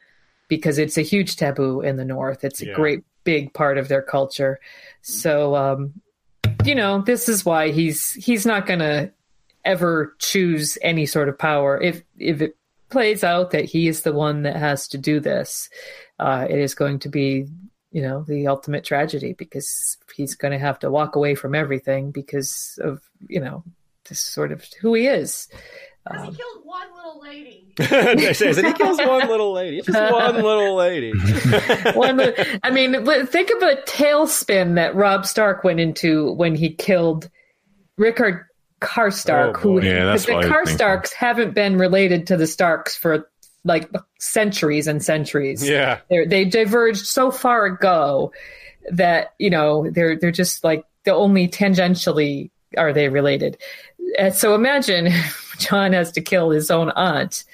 because 0.48 0.78
it's 0.78 0.96
a 0.96 1.02
huge 1.02 1.36
taboo 1.36 1.80
in 1.80 1.96
the 1.96 2.04
North. 2.04 2.44
It's 2.44 2.62
a 2.62 2.66
Yeah. 2.66 2.74
great 2.74 3.04
big 3.24 3.52
part 3.52 3.76
of 3.76 3.88
their 3.88 4.00
culture. 4.02 4.58
So, 5.02 5.54
um, 5.54 5.92
you 6.64 6.74
know, 6.74 7.02
this 7.02 7.28
is 7.28 7.44
why 7.44 7.70
he's 7.70 8.12
he's 8.12 8.46
not 8.46 8.66
going 8.66 8.80
to 8.80 9.12
ever 9.64 10.14
choose 10.18 10.78
any 10.82 11.04
sort 11.06 11.28
of 11.28 11.38
power. 11.38 11.80
If 11.80 12.02
if 12.18 12.40
it 12.40 12.56
plays 12.88 13.22
out 13.22 13.50
that 13.50 13.66
he 13.66 13.86
is 13.88 14.02
the 14.02 14.14
one 14.14 14.42
that 14.42 14.56
has 14.56 14.88
to 14.88 14.98
do 14.98 15.20
this, 15.20 15.68
uh, 16.18 16.46
it 16.48 16.58
is 16.58 16.74
going 16.74 17.00
to 17.00 17.08
be 17.08 17.46
you 17.92 18.02
know 18.02 18.22
the 18.22 18.46
ultimate 18.46 18.84
tragedy 18.84 19.32
because 19.32 19.96
he's 20.14 20.34
going 20.34 20.52
to 20.52 20.58
have 20.58 20.78
to 20.78 20.90
walk 20.90 21.16
away 21.16 21.34
from 21.34 21.54
everything 21.54 22.10
because 22.10 22.78
of 22.82 23.02
you 23.28 23.40
know 23.40 23.62
this 24.08 24.20
sort 24.20 24.52
of 24.52 24.64
who 24.80 24.94
he 24.94 25.06
is. 25.06 25.48
Because 26.04 26.22
he 26.22 26.28
um, 26.28 26.34
killed 26.34 26.64
one 26.64 26.94
little 26.94 27.20
lady. 27.22 27.64
they 27.76 28.68
he 28.68 28.72
kills 28.72 28.98
one 28.98 29.28
little 29.28 29.52
lady. 29.52 29.82
Just 29.82 30.12
one 30.12 30.34
little 30.42 30.74
lady. 30.74 31.12
One 31.94 32.20
I 32.62 32.70
mean, 32.70 33.04
think 33.26 33.50
of 33.50 33.62
a 33.62 33.76
tailspin 33.86 34.76
that 34.76 34.94
Robb 34.94 35.26
Stark 35.26 35.64
went 35.64 35.80
into 35.80 36.32
when 36.32 36.54
he 36.54 36.70
killed 36.70 37.28
Rickard 37.96 38.46
Karstark, 38.80 39.56
Oh, 39.56 39.58
who 39.58 39.80
boy. 39.80 39.86
Yeah, 39.86 40.04
that's 40.06 40.26
the 40.26 40.34
what 40.34 40.44
I 40.44 40.48
was 40.60 40.68
thinking. 40.70 40.86
Karstarks 40.86 41.12
haven't 41.12 41.54
been 41.54 41.76
related 41.78 42.26
to 42.28 42.36
the 42.36 42.46
Starks 42.46 42.96
for 42.96 43.28
like 43.64 43.90
centuries 44.18 44.86
and 44.86 45.02
centuries. 45.02 45.68
yeah. 45.68 45.98
They're, 46.08 46.26
they 46.26 46.44
diverged 46.44 47.06
so 47.06 47.30
far 47.30 47.66
ago 47.66 48.32
that 48.90 49.34
you 49.38 49.50
know 49.50 49.90
they're 49.90 50.18
they're 50.18 50.30
just 50.30 50.64
like 50.64 50.84
the 51.04 51.12
only 51.12 51.48
tangentially 51.48 52.50
are 52.76 52.92
they 52.92 53.08
related. 53.08 53.58
So 54.32 54.54
imagine 54.54 55.12
Jon 55.58 55.92
has 55.92 56.12
to 56.12 56.20
kill 56.20 56.50
his 56.50 56.70
own 56.70 56.90
aunt. 56.90 57.44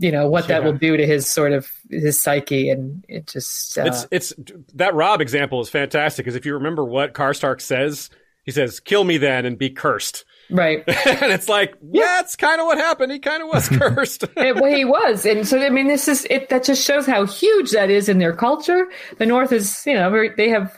You 0.00 0.10
know 0.10 0.28
what 0.28 0.48
that 0.48 0.64
will 0.64 0.72
do 0.72 0.96
to 0.96 1.06
his 1.06 1.28
sort 1.28 1.52
of 1.52 1.70
his 1.90 2.20
psyche, 2.20 2.70
and 2.70 3.04
it 3.08 3.28
just 3.28 3.78
uh, 3.78 3.84
It's 3.84 4.06
it's 4.10 4.32
that 4.74 4.94
Robb 4.94 5.20
example 5.20 5.60
is 5.60 5.68
fantastic 5.68 6.24
because 6.24 6.34
if 6.34 6.44
you 6.44 6.54
remember 6.54 6.84
what 6.84 7.14
Karstark 7.14 7.60
says, 7.60 8.10
he 8.42 8.50
says, 8.50 8.80
"Kill 8.80 9.04
me 9.04 9.16
then 9.16 9.46
and 9.46 9.56
be 9.56 9.70
cursed." 9.70 10.24
right. 10.50 10.78
and 10.88 11.32
it's 11.32 11.48
like, 11.48 11.74
yeah, 11.90 12.20
it's 12.20 12.36
kind 12.36 12.60
of 12.60 12.66
what 12.66 12.78
happened. 12.78 13.12
He 13.12 13.18
kind 13.18 13.42
of 13.42 13.48
was 13.48 13.68
cursed. 13.78 14.24
it, 14.36 14.56
well, 14.56 14.72
he 14.72 14.84
was, 14.84 15.24
and 15.24 15.46
so 15.46 15.60
I 15.60 15.70
mean, 15.70 15.86
this 15.86 16.08
is 16.08 16.26
it. 16.30 16.48
That 16.48 16.64
just 16.64 16.84
shows 16.84 17.06
how 17.06 17.24
huge 17.24 17.70
that 17.70 17.90
is 17.90 18.08
in 18.08 18.18
their 18.18 18.34
culture. 18.34 18.88
The 19.18 19.26
North 19.26 19.52
is, 19.52 19.84
you 19.86 19.94
know, 19.94 20.10
very, 20.10 20.30
they 20.36 20.48
have 20.48 20.76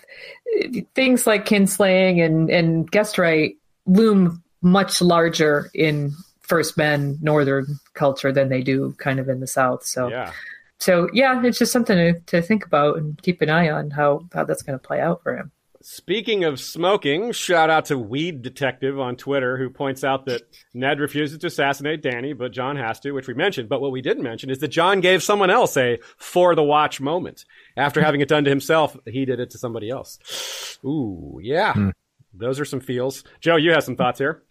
uh, 0.62 0.81
things 0.95 1.27
like 1.27 1.47
kinslaying 1.47 2.24
and 2.24 2.51
and 2.51 2.90
guest 2.90 3.16
right 3.16 3.57
loom 3.86 4.43
much 4.62 5.01
larger 5.01 5.70
in 5.74 6.12
First 6.40 6.76
Men 6.76 7.18
Northern 7.20 7.78
culture 7.94 8.32
than 8.32 8.48
they 8.48 8.62
do 8.62 8.94
kind 8.98 9.20
of 9.20 9.28
in 9.28 9.40
the 9.40 9.47
South. 9.47 9.85
So, 9.85 10.09
yeah. 10.09 10.32
so 10.78 11.09
yeah, 11.12 11.44
it's 11.44 11.59
just 11.59 11.72
something 11.72 11.97
to, 11.97 12.20
to 12.20 12.43
think 12.43 12.64
about 12.64 12.97
and 12.97 13.20
keep 13.22 13.43
an 13.43 13.51
eye 13.51 13.70
on 13.70 13.90
how 13.90 14.26
how 14.32 14.44
that's 14.44 14.62
going 14.62 14.78
to 14.78 14.85
play 14.85 15.01
out 15.01 15.22
for 15.22 15.36
him. 15.36 15.52
Speaking 15.80 16.44
of 16.44 16.59
smoking, 16.59 17.30
shout 17.32 17.70
out 17.70 17.86
to 17.86 17.98
Weed 17.98 18.43
Detective 18.43 18.98
on 18.98 19.16
Twitter 19.16 19.56
who 19.56 19.70
points 19.70 20.02
out 20.02 20.26
that 20.26 20.43
Ned 20.74 20.98
refuses 20.98 21.39
to 21.39 21.47
assassinate 21.47 22.02
Dany, 22.02 22.36
but 22.36 22.52
Jon 22.52 22.76
has 22.76 22.98
to, 23.01 23.12
which 23.12 23.28
we 23.28 23.35
mentioned. 23.35 23.68
But 23.68 23.80
what 23.80 23.93
we 23.93 24.02
didn't 24.02 24.24
mention 24.24 24.51
is 24.51 24.59
that 24.59 24.68
Jon 24.68 25.01
gave 25.01 25.22
someone 25.22 25.51
else 25.51 25.76
a 25.76 25.98
for 26.16 26.55
the 26.55 26.64
watch 26.64 27.01
moment. 27.01 27.44
After 27.76 28.02
having 28.02 28.20
it 28.20 28.28
done 28.28 28.44
to 28.44 28.51
himself, 28.51 28.97
he 29.06 29.24
did 29.24 29.39
it 29.39 29.51
to 29.51 29.59
somebody 29.59 29.89
else. 29.89 30.78
Ooh, 30.85 31.39
yeah. 31.43 31.74
Hmm. 31.74 31.90
Those 32.35 32.59
are 32.59 32.64
some 32.64 32.80
feels. 32.80 33.24
Joe, 33.40 33.56
you 33.56 33.70
have 33.72 33.85
some 33.85 33.97
thoughts 33.97 34.18
here. 34.18 34.43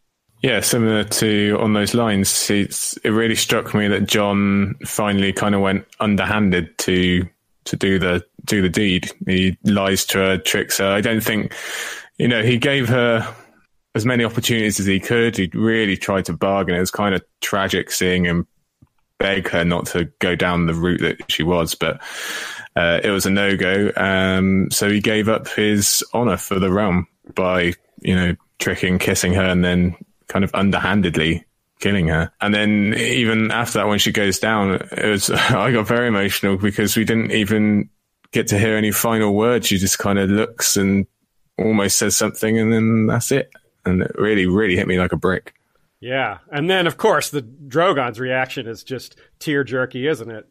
Yeah, 0.42 0.60
similar 0.62 1.04
to 1.04 1.58
on 1.60 1.74
those 1.74 1.94
lines. 1.94 2.50
It's, 2.50 2.96
it 2.98 3.10
really 3.10 3.36
struck 3.36 3.74
me 3.74 3.88
that 3.88 4.08
Jon 4.08 4.76
finally 4.86 5.34
kind 5.34 5.56
of 5.56 5.62
went 5.62 5.86
underhanded 6.00 6.78
to 6.80 7.28
to 7.66 7.76
do 7.76 8.00
the 8.00 8.24
do 8.46 8.62
the 8.62 8.70
deed. 8.70 9.12
He 9.26 9.58
lies 9.64 10.06
to 10.08 10.20
her, 10.20 10.38
tricks 10.38 10.78
her. 10.78 10.88
I 10.88 11.02
don't 11.02 11.22
think, 11.22 11.54
you 12.18 12.28
know, 12.28 12.44
he 12.44 12.58
gave 12.58 12.88
her 12.88 13.36
as 13.96 14.06
many 14.06 14.24
opportunities 14.24 14.80
as 14.80 14.86
he 14.86 15.00
could. 15.00 15.36
He 15.36 15.50
really 15.54 15.98
tried 15.98 16.26
to 16.26 16.34
bargain. 16.34 16.76
It 16.76 16.80
was 16.80 16.92
kind 16.92 17.16
of 17.16 17.24
tragic 17.42 17.92
seeing 17.92 18.26
him 18.26 18.48
beg 19.18 19.50
her 19.50 19.66
not 19.66 19.88
to 19.88 20.06
go 20.20 20.36
down 20.36 20.68
the 20.68 20.74
route 20.74 21.02
that 21.02 21.32
she 21.32 21.44
was, 21.44 21.74
but 21.76 22.00
uh, 22.76 23.02
it 23.04 23.10
was 23.10 23.26
a 23.26 23.32
no 23.32 23.58
go. 23.58 23.92
Um, 23.98 24.70
so 24.72 24.90
he 24.90 25.02
gave 25.02 25.28
up 25.28 25.48
his 25.48 26.04
honor 26.14 26.38
for 26.38 26.60
the 26.60 26.72
realm 26.72 27.08
by, 27.34 27.74
you 28.02 28.16
know, 28.16 28.36
tricking, 28.60 29.00
kissing 29.00 29.34
her, 29.34 29.44
and 29.44 29.66
then 29.66 29.96
kind 30.28 30.44
of 30.44 30.54
underhandedly 30.54 31.46
killing 31.80 32.08
her. 32.08 32.32
And 32.42 32.54
then 32.54 32.94
even 32.96 33.52
after 33.52 33.80
that, 33.80 33.88
when 33.88 34.00
she 34.00 34.12
goes 34.12 34.40
down, 34.40 34.74
it 34.92 35.10
was, 35.10 35.30
I 35.32 35.72
got 35.72 35.88
very 35.88 36.08
emotional 36.08 36.58
because 36.58 36.96
we 36.96 37.06
didn't 37.06 37.32
even 37.32 37.90
get 38.32 38.48
to 38.48 38.60
hear 38.60 38.76
any 38.76 38.92
final 38.92 39.36
words. 39.36 39.68
She 39.68 39.78
just 39.78 40.00
kind 40.00 40.20
of 40.20 40.30
looks 40.30 40.78
and 40.78 41.06
almost 41.58 41.98
says 41.98 42.16
something, 42.16 42.58
and 42.58 42.72
then 42.72 43.08
that's 43.08 43.32
it. 43.32 43.52
And 43.86 44.02
it 44.02 44.12
really, 44.16 44.46
really 44.46 44.76
hit 44.76 44.88
me 44.88 45.00
like 45.00 45.14
a 45.14 45.18
brick. 45.18 45.54
Yeah. 46.00 46.40
And 46.52 46.70
then, 46.70 46.88
of 46.88 46.98
course, 46.98 47.30
the 47.30 47.42
Drogon's 47.42 48.20
reaction 48.20 48.68
is 48.68 48.84
just 48.84 49.16
tear 49.40 49.64
jerky, 49.64 50.08
isn't 50.08 50.30
it? 50.30 50.48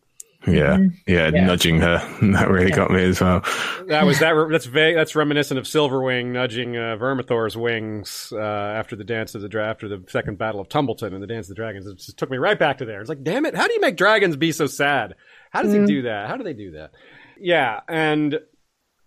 Yeah, 0.46 0.78
yeah, 1.06 1.30
Yeah. 1.34 1.44
nudging 1.46 1.80
her. 1.80 1.98
That 2.32 2.48
really 2.50 2.70
got 2.70 2.90
me 2.90 3.02
as 3.02 3.20
well. 3.20 3.40
That 3.88 4.04
was 4.06 4.18
that. 4.20 4.34
That's 4.50 4.66
vague. 4.66 4.94
That's 4.94 5.14
reminiscent 5.16 5.58
of 5.58 5.64
Silverwing 5.64 6.26
nudging 6.26 6.76
uh, 6.76 6.96
Vermithor's 6.98 7.56
wings 7.56 8.32
uh, 8.34 8.38
after 8.40 8.94
the 8.96 9.04
dance 9.04 9.34
of 9.34 9.42
the 9.42 9.48
dra- 9.48 9.68
after 9.68 9.88
the 9.88 10.02
second 10.08 10.38
battle 10.38 10.60
of 10.60 10.68
Tumbleton 10.68 11.12
and 11.14 11.22
the 11.22 11.26
dance 11.26 11.46
of 11.46 11.50
the 11.50 11.54
dragons. 11.56 11.86
It 11.86 11.96
just 11.96 12.16
took 12.18 12.30
me 12.30 12.36
right 12.38 12.58
back 12.58 12.78
to 12.78 12.84
there. 12.84 13.00
It's 13.00 13.08
like, 13.08 13.22
damn 13.24 13.44
it! 13.46 13.54
How 13.56 13.66
do 13.66 13.72
you 13.74 13.80
make 13.80 13.96
dragons 13.96 14.36
be 14.36 14.52
so 14.52 14.66
sad? 14.66 15.14
How 15.50 15.62
does 15.62 15.72
he 15.72 15.84
do 15.84 16.02
that? 16.02 16.28
How 16.28 16.36
do 16.36 16.44
they 16.44 16.52
do 16.54 16.72
that? 16.72 16.92
Yeah, 17.40 17.80
and 17.88 18.38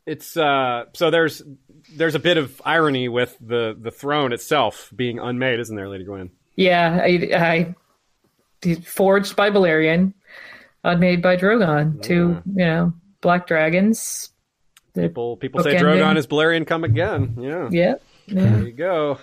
it's 0.05 0.35
uh, 0.37 0.85
so 0.93 1.09
there's 1.11 1.41
there's 1.95 2.15
a 2.15 2.19
bit 2.19 2.37
of 2.37 2.61
irony 2.65 3.07
with 3.09 3.37
the 3.39 3.77
the 3.79 3.91
throne 3.91 4.33
itself 4.33 4.91
being 4.95 5.19
unmade, 5.19 5.59
isn't 5.59 5.75
there, 5.75 5.89
Lady 5.89 6.03
Gwyn? 6.05 6.31
Yeah, 6.55 6.99
I, 7.01 7.75
I 8.65 8.75
forged 8.83 9.35
by 9.35 9.49
Balerion, 9.49 10.13
unmade 10.83 11.21
by 11.21 11.37
Drogon. 11.37 12.01
Two, 12.01 12.41
you 12.45 12.65
know, 12.65 12.93
black 13.21 13.47
dragons. 13.47 14.31
People 14.95 15.37
people 15.37 15.63
say. 15.63 15.75
Drogon 15.75 16.17
is 16.17 16.27
Balerion 16.27 16.65
come 16.65 16.83
again. 16.83 17.37
Yeah. 17.39 17.69
yeah, 17.71 17.95
yeah. 18.27 18.49
There 18.49 18.63
you 18.63 18.71
go. 18.73 19.19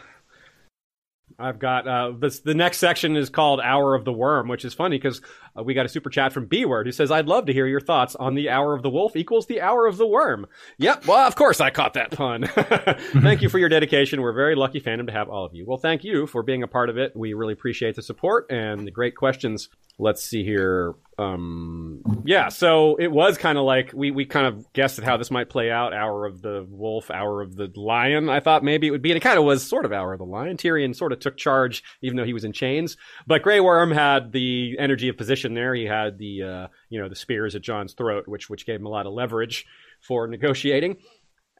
I've 1.38 1.58
got 1.58 1.86
uh, 1.86 2.12
this. 2.18 2.40
The 2.40 2.54
next 2.54 2.78
section 2.78 3.16
is 3.16 3.28
called 3.28 3.60
"Hour 3.60 3.94
of 3.94 4.04
the 4.04 4.12
Worm," 4.12 4.48
which 4.48 4.64
is 4.64 4.72
funny 4.74 4.96
because 4.96 5.20
uh, 5.58 5.62
we 5.62 5.74
got 5.74 5.86
a 5.86 5.88
super 5.88 6.10
chat 6.10 6.32
from 6.32 6.46
B 6.46 6.64
Word 6.64 6.86
who 6.86 6.92
says, 6.92 7.10
"I'd 7.10 7.26
love 7.26 7.46
to 7.46 7.52
hear 7.52 7.66
your 7.66 7.80
thoughts 7.80 8.14
on 8.16 8.34
the 8.34 8.48
Hour 8.50 8.74
of 8.74 8.82
the 8.82 8.90
Wolf 8.90 9.16
equals 9.16 9.46
the 9.46 9.60
Hour 9.60 9.86
of 9.86 9.96
the 9.96 10.06
Worm." 10.06 10.46
Yep. 10.78 11.06
Well, 11.06 11.26
of 11.26 11.34
course 11.34 11.60
I 11.60 11.70
caught 11.70 11.94
that 11.94 12.10
pun. 12.10 12.46
thank 13.22 13.42
you 13.42 13.48
for 13.48 13.58
your 13.58 13.68
dedication. 13.68 14.20
We're 14.20 14.32
very 14.32 14.54
lucky 14.54 14.80
fandom 14.80 15.06
to 15.06 15.12
have 15.12 15.28
all 15.28 15.44
of 15.44 15.54
you. 15.54 15.64
Well, 15.66 15.78
thank 15.78 16.04
you 16.04 16.26
for 16.26 16.42
being 16.42 16.62
a 16.62 16.68
part 16.68 16.90
of 16.90 16.98
it. 16.98 17.14
We 17.14 17.34
really 17.34 17.52
appreciate 17.52 17.96
the 17.96 18.02
support 18.02 18.50
and 18.50 18.86
the 18.86 18.90
great 18.90 19.16
questions. 19.16 19.68
Let's 19.98 20.22
see 20.22 20.44
here. 20.44 20.94
Um, 21.18 22.02
yeah, 22.26 22.50
so 22.50 22.96
it 22.96 23.10
was 23.10 23.38
kind 23.38 23.56
of 23.56 23.64
like 23.64 23.92
we, 23.94 24.10
we 24.10 24.26
kind 24.26 24.46
of 24.46 24.70
guessed 24.74 24.98
at 24.98 25.04
how 25.06 25.16
this 25.16 25.30
might 25.30 25.48
play 25.48 25.70
out. 25.70 25.94
Hour 25.94 26.26
of 26.26 26.42
the 26.42 26.66
wolf, 26.68 27.10
hour 27.10 27.40
of 27.40 27.56
the 27.56 27.72
lion. 27.74 28.28
I 28.28 28.40
thought 28.40 28.62
maybe 28.62 28.86
it 28.86 28.90
would 28.90 29.00
be, 29.00 29.10
and 29.10 29.16
it 29.16 29.20
kind 29.20 29.38
of 29.38 29.44
was 29.44 29.66
sort 29.66 29.86
of 29.86 29.92
hour 29.92 30.12
of 30.12 30.18
the 30.18 30.26
lion. 30.26 30.58
Tyrion 30.58 30.94
sort 30.94 31.12
of 31.12 31.20
took 31.20 31.38
charge, 31.38 31.82
even 32.02 32.16
though 32.18 32.24
he 32.24 32.34
was 32.34 32.44
in 32.44 32.52
chains. 32.52 32.98
But 33.26 33.42
Grey 33.42 33.60
Worm 33.60 33.90
had 33.90 34.32
the 34.32 34.76
energy 34.78 35.08
of 35.08 35.16
position 35.16 35.45
there. 35.54 35.74
He 35.74 35.84
had 35.84 36.18
the 36.18 36.42
uh, 36.42 36.66
you 36.88 37.00
know 37.00 37.08
the 37.08 37.16
spears 37.16 37.54
at 37.54 37.62
Jon's 37.62 37.94
throat, 37.94 38.26
which 38.26 38.48
which 38.48 38.66
gave 38.66 38.80
him 38.80 38.86
a 38.86 38.90
lot 38.90 39.06
of 39.06 39.12
leverage 39.12 39.66
for 40.00 40.26
negotiating. 40.26 40.96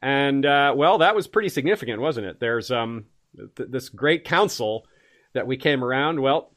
And 0.03 0.45
uh, 0.45 0.75
well, 0.77 0.99
that 0.99 1.15
was 1.15 1.27
pretty 1.27 1.49
significant, 1.49 2.01
wasn't 2.01 2.27
it? 2.27 2.41
There's 2.41 2.71
um 2.71 3.07
th- 3.57 3.71
this 3.71 3.89
great 3.89 4.25
council 4.25 4.87
that 5.35 5.47
we 5.47 5.57
came 5.57 5.83
around. 5.83 6.21
Well, 6.21 6.55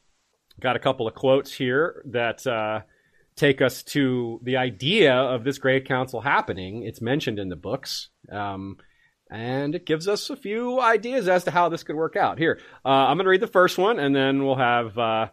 got 0.60 0.76
a 0.76 0.80
couple 0.80 1.08
of 1.08 1.14
quotes 1.14 1.52
here 1.52 2.02
that 2.06 2.46
uh, 2.46 2.80
take 3.36 3.62
us 3.62 3.82
to 3.82 4.40
the 4.42 4.58
idea 4.58 5.14
of 5.14 5.44
this 5.44 5.58
great 5.58 5.86
council 5.86 6.20
happening. 6.20 6.82
It's 6.82 7.00
mentioned 7.00 7.38
in 7.38 7.48
the 7.48 7.56
books. 7.56 8.08
Um, 8.30 8.76
and 9.30 9.74
it 9.74 9.86
gives 9.86 10.08
us 10.08 10.28
a 10.28 10.36
few 10.36 10.80
ideas 10.80 11.28
as 11.28 11.44
to 11.44 11.50
how 11.50 11.68
this 11.68 11.84
could 11.84 11.96
work 11.96 12.16
out. 12.16 12.38
Here, 12.38 12.60
uh, 12.84 12.88
I'm 12.88 13.16
going 13.16 13.26
to 13.26 13.30
read 13.30 13.40
the 13.40 13.46
first 13.46 13.78
one, 13.78 13.98
and 14.00 14.14
then 14.14 14.44
we'll 14.44 14.56
have 14.56 14.98
uh, 14.98 15.28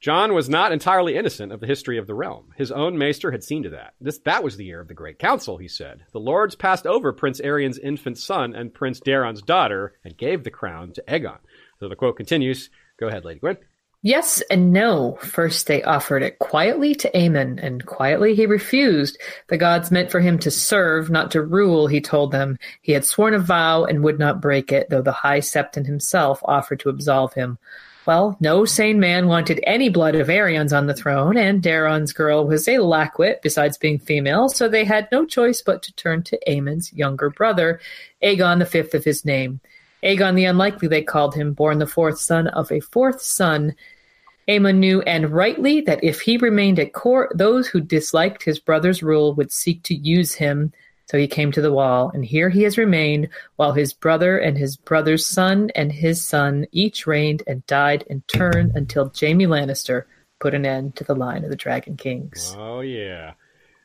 Jon 0.00 0.32
was 0.32 0.48
not 0.48 0.72
entirely 0.72 1.14
innocent 1.14 1.52
of 1.52 1.60
the 1.60 1.66
history 1.66 1.98
of 1.98 2.06
the 2.06 2.14
realm. 2.14 2.54
His 2.56 2.72
own 2.72 2.96
maester 2.96 3.30
had 3.30 3.44
seen 3.44 3.64
to 3.64 3.70
that. 3.70 3.92
This 4.00 4.18
that 4.20 4.42
was 4.42 4.56
the 4.56 4.64
year 4.64 4.80
of 4.80 4.88
the 4.88 4.94
Great 4.94 5.18
Council, 5.18 5.58
he 5.58 5.68
said. 5.68 6.04
The 6.12 6.20
lords 6.20 6.54
passed 6.54 6.86
over 6.86 7.12
Prince 7.12 7.38
Aerion's 7.42 7.78
infant 7.78 8.16
son 8.16 8.54
and 8.54 8.72
Prince 8.72 9.00
Daeron's 9.00 9.42
daughter 9.42 9.92
and 10.02 10.16
gave 10.16 10.42
the 10.42 10.50
crown 10.50 10.92
to 10.92 11.04
Aegon. 11.06 11.38
So 11.80 11.88
the 11.90 11.96
quote 11.96 12.16
continues. 12.16 12.70
Go 12.98 13.08
ahead, 13.08 13.26
Lady 13.26 13.40
Gwen. 13.40 13.58
Yes 14.02 14.42
and 14.50 14.72
no. 14.72 15.18
First, 15.20 15.66
they 15.66 15.82
offered 15.82 16.22
it 16.22 16.38
quietly 16.38 16.94
to 16.94 17.10
Aemon, 17.10 17.62
and 17.62 17.84
quietly 17.84 18.34
he 18.34 18.46
refused. 18.46 19.20
The 19.48 19.58
gods 19.58 19.90
meant 19.90 20.10
for 20.10 20.20
him 20.20 20.38
to 20.38 20.50
serve, 20.50 21.10
not 21.10 21.30
to 21.32 21.42
rule, 21.42 21.86
he 21.86 22.00
told 22.00 22.32
them. 22.32 22.58
He 22.80 22.92
had 22.92 23.04
sworn 23.04 23.34
a 23.34 23.38
vow 23.38 23.84
and 23.84 24.02
would 24.02 24.18
not 24.18 24.40
break 24.40 24.72
it, 24.72 24.88
though 24.88 25.02
the 25.02 25.12
High 25.12 25.40
Septon 25.40 25.84
himself 25.84 26.40
offered 26.46 26.80
to 26.80 26.88
absolve 26.88 27.34
him. 27.34 27.58
Well, 28.06 28.36
no 28.40 28.64
sane 28.64 28.98
man 28.98 29.28
wanted 29.28 29.60
any 29.64 29.90
blood 29.90 30.14
of 30.14 30.28
Aerion's 30.28 30.72
on 30.72 30.86
the 30.86 30.94
throne, 30.94 31.36
and 31.36 31.62
Daeron's 31.62 32.12
girl 32.12 32.46
was 32.46 32.66
a 32.66 32.78
lackwit, 32.78 33.42
besides 33.42 33.76
being 33.76 33.98
female, 33.98 34.48
so 34.48 34.68
they 34.68 34.84
had 34.84 35.08
no 35.12 35.26
choice 35.26 35.60
but 35.60 35.82
to 35.82 35.92
turn 35.94 36.22
to 36.24 36.38
Aemon's 36.48 36.92
younger 36.94 37.28
brother, 37.28 37.78
Aegon 38.22 38.58
the 38.58 38.66
fifth 38.66 38.94
of 38.94 39.04
his 39.04 39.24
name. 39.24 39.60
Aegon 40.02 40.34
the 40.34 40.46
Unlikely, 40.46 40.88
they 40.88 41.02
called 41.02 41.34
him, 41.34 41.52
born 41.52 41.78
the 41.78 41.86
fourth 41.86 42.18
son 42.18 42.46
of 42.48 42.72
a 42.72 42.80
fourth 42.80 43.20
son. 43.20 43.74
Aemon 44.48 44.78
knew, 44.78 45.02
and 45.02 45.30
rightly, 45.30 45.82
that 45.82 46.02
if 46.02 46.22
he 46.22 46.38
remained 46.38 46.78
at 46.78 46.94
court, 46.94 47.30
those 47.34 47.68
who 47.68 47.80
disliked 47.80 48.42
his 48.42 48.58
brother's 48.58 49.02
rule 49.02 49.34
would 49.34 49.52
seek 49.52 49.82
to 49.84 49.94
use 49.94 50.34
him. 50.34 50.72
So 51.10 51.18
he 51.18 51.26
came 51.26 51.50
to 51.50 51.60
the 51.60 51.72
wall, 51.72 52.12
and 52.14 52.24
here 52.24 52.48
he 52.48 52.62
has 52.62 52.78
remained, 52.78 53.30
while 53.56 53.72
his 53.72 53.92
brother 53.92 54.38
and 54.38 54.56
his 54.56 54.76
brother's 54.76 55.26
son 55.26 55.72
and 55.74 55.90
his 55.90 56.24
son 56.24 56.68
each 56.70 57.04
reigned 57.04 57.42
and 57.48 57.66
died 57.66 58.04
in 58.08 58.22
turn 58.28 58.70
until 58.76 59.12
Jaime 59.20 59.48
Lannister 59.48 60.04
put 60.38 60.54
an 60.54 60.64
end 60.64 60.94
to 60.94 61.02
the 61.02 61.16
line 61.16 61.42
of 61.42 61.50
the 61.50 61.56
Dragon 61.56 61.96
Kings. 61.96 62.54
Oh, 62.56 62.78
yeah. 62.78 63.32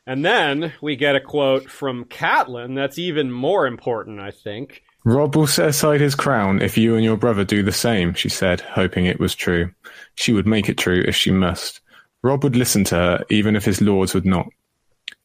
And 0.06 0.24
then 0.24 0.72
we 0.80 0.94
get 0.94 1.16
a 1.16 1.20
quote 1.20 1.68
from 1.68 2.04
Catelyn 2.04 2.76
that's 2.76 2.96
even 2.96 3.32
more 3.32 3.66
important, 3.66 4.20
I 4.20 4.30
think. 4.30 4.84
Robb 5.04 5.34
will 5.34 5.48
set 5.48 5.70
aside 5.70 6.00
his 6.00 6.14
crown 6.14 6.62
if 6.62 6.78
you 6.78 6.94
and 6.94 7.02
your 7.02 7.16
brother 7.16 7.42
do 7.42 7.64
the 7.64 7.72
same, 7.72 8.14
she 8.14 8.28
said, 8.28 8.60
hoping 8.60 9.06
it 9.06 9.18
was 9.18 9.34
true. 9.34 9.72
She 10.14 10.32
would 10.32 10.46
make 10.46 10.68
it 10.68 10.78
true 10.78 11.02
if 11.04 11.16
she 11.16 11.32
must. 11.32 11.80
Robb 12.22 12.44
would 12.44 12.54
listen 12.54 12.84
to 12.84 12.94
her, 12.94 13.24
even 13.30 13.56
if 13.56 13.64
his 13.64 13.80
lords 13.80 14.14
would 14.14 14.26
not. 14.26 14.46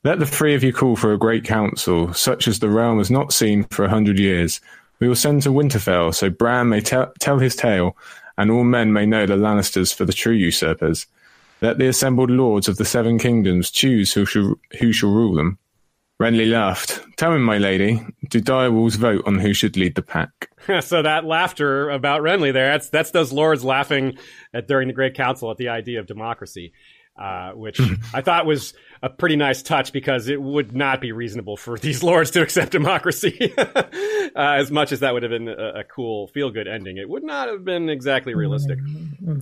Let 0.03 0.17
the 0.17 0.25
three 0.25 0.55
of 0.55 0.63
you 0.63 0.73
call 0.73 0.95
for 0.95 1.13
a 1.13 1.17
great 1.17 1.43
council, 1.43 2.11
such 2.13 2.47
as 2.47 2.57
the 2.57 2.69
realm 2.69 2.97
has 2.97 3.11
not 3.11 3.31
seen 3.31 3.65
for 3.65 3.85
a 3.85 3.89
hundred 3.89 4.17
years. 4.17 4.59
We 4.99 5.07
will 5.07 5.15
send 5.15 5.43
to 5.43 5.49
Winterfell, 5.49 6.15
so 6.15 6.29
Bran 6.29 6.69
may 6.69 6.81
tell, 6.81 7.13
tell 7.19 7.37
his 7.37 7.55
tale, 7.55 7.95
and 8.35 8.49
all 8.49 8.63
men 8.63 8.93
may 8.93 9.05
know 9.05 9.27
the 9.27 9.35
Lannisters 9.35 9.93
for 9.93 10.05
the 10.05 10.13
true 10.13 10.33
usurpers. 10.33 11.05
Let 11.61 11.77
the 11.77 11.87
assembled 11.87 12.31
lords 12.31 12.67
of 12.67 12.77
the 12.77 12.85
seven 12.85 13.19
kingdoms 13.19 13.69
choose 13.69 14.11
who 14.11 14.25
shall, 14.25 14.55
who 14.79 14.91
shall 14.91 15.11
rule 15.11 15.35
them. 15.35 15.59
Renly 16.19 16.49
laughed. 16.51 16.99
Tell 17.17 17.31
me, 17.31 17.37
my 17.37 17.59
lady, 17.59 18.03
do 18.29 18.41
direwolves 18.41 18.95
vote 18.95 19.23
on 19.27 19.37
who 19.37 19.53
should 19.53 19.77
lead 19.77 19.93
the 19.93 20.01
pack? 20.01 20.49
so 20.81 21.03
that 21.03 21.25
laughter 21.25 21.91
about 21.91 22.21
Renly 22.21 22.51
there, 22.53 22.71
that's, 22.71 22.89
that's 22.89 23.11
those 23.11 23.31
lords 23.31 23.63
laughing 23.63 24.17
at, 24.51 24.67
during 24.67 24.87
the 24.87 24.93
Great 24.95 25.13
Council 25.13 25.51
at 25.51 25.57
the 25.57 25.69
idea 25.69 25.99
of 25.99 26.07
democracy. 26.07 26.73
Uh, 27.21 27.51
which 27.55 27.79
I 28.13 28.21
thought 28.21 28.47
was 28.47 28.73
a 29.03 29.09
pretty 29.09 29.35
nice 29.35 29.61
touch 29.61 29.91
because 29.91 30.27
it 30.27 30.41
would 30.41 30.75
not 30.75 31.01
be 31.01 31.11
reasonable 31.11 31.55
for 31.55 31.77
these 31.79 32.01
lords 32.01 32.31
to 32.31 32.41
accept 32.41 32.71
democracy. 32.71 33.53
uh, 33.57 33.83
as 34.35 34.71
much 34.71 34.91
as 34.91 35.01
that 35.01 35.13
would 35.13 35.21
have 35.21 35.29
been 35.29 35.47
a, 35.47 35.79
a 35.79 35.83
cool, 35.83 36.27
feel 36.27 36.49
good 36.49 36.67
ending, 36.67 36.97
it 36.97 37.07
would 37.07 37.23
not 37.23 37.47
have 37.47 37.63
been 37.63 37.89
exactly 37.89 38.33
realistic. 38.33 38.79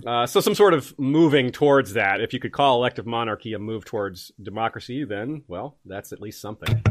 Uh, 0.06 0.26
so, 0.26 0.40
some 0.40 0.54
sort 0.54 0.74
of 0.74 0.98
moving 0.98 1.52
towards 1.52 1.94
that. 1.94 2.20
If 2.20 2.34
you 2.34 2.40
could 2.40 2.52
call 2.52 2.76
elective 2.76 3.06
monarchy 3.06 3.54
a 3.54 3.58
move 3.58 3.86
towards 3.86 4.30
democracy, 4.42 5.04
then, 5.04 5.42
well, 5.48 5.76
that's 5.86 6.12
at 6.12 6.20
least 6.20 6.40
something. 6.40 6.82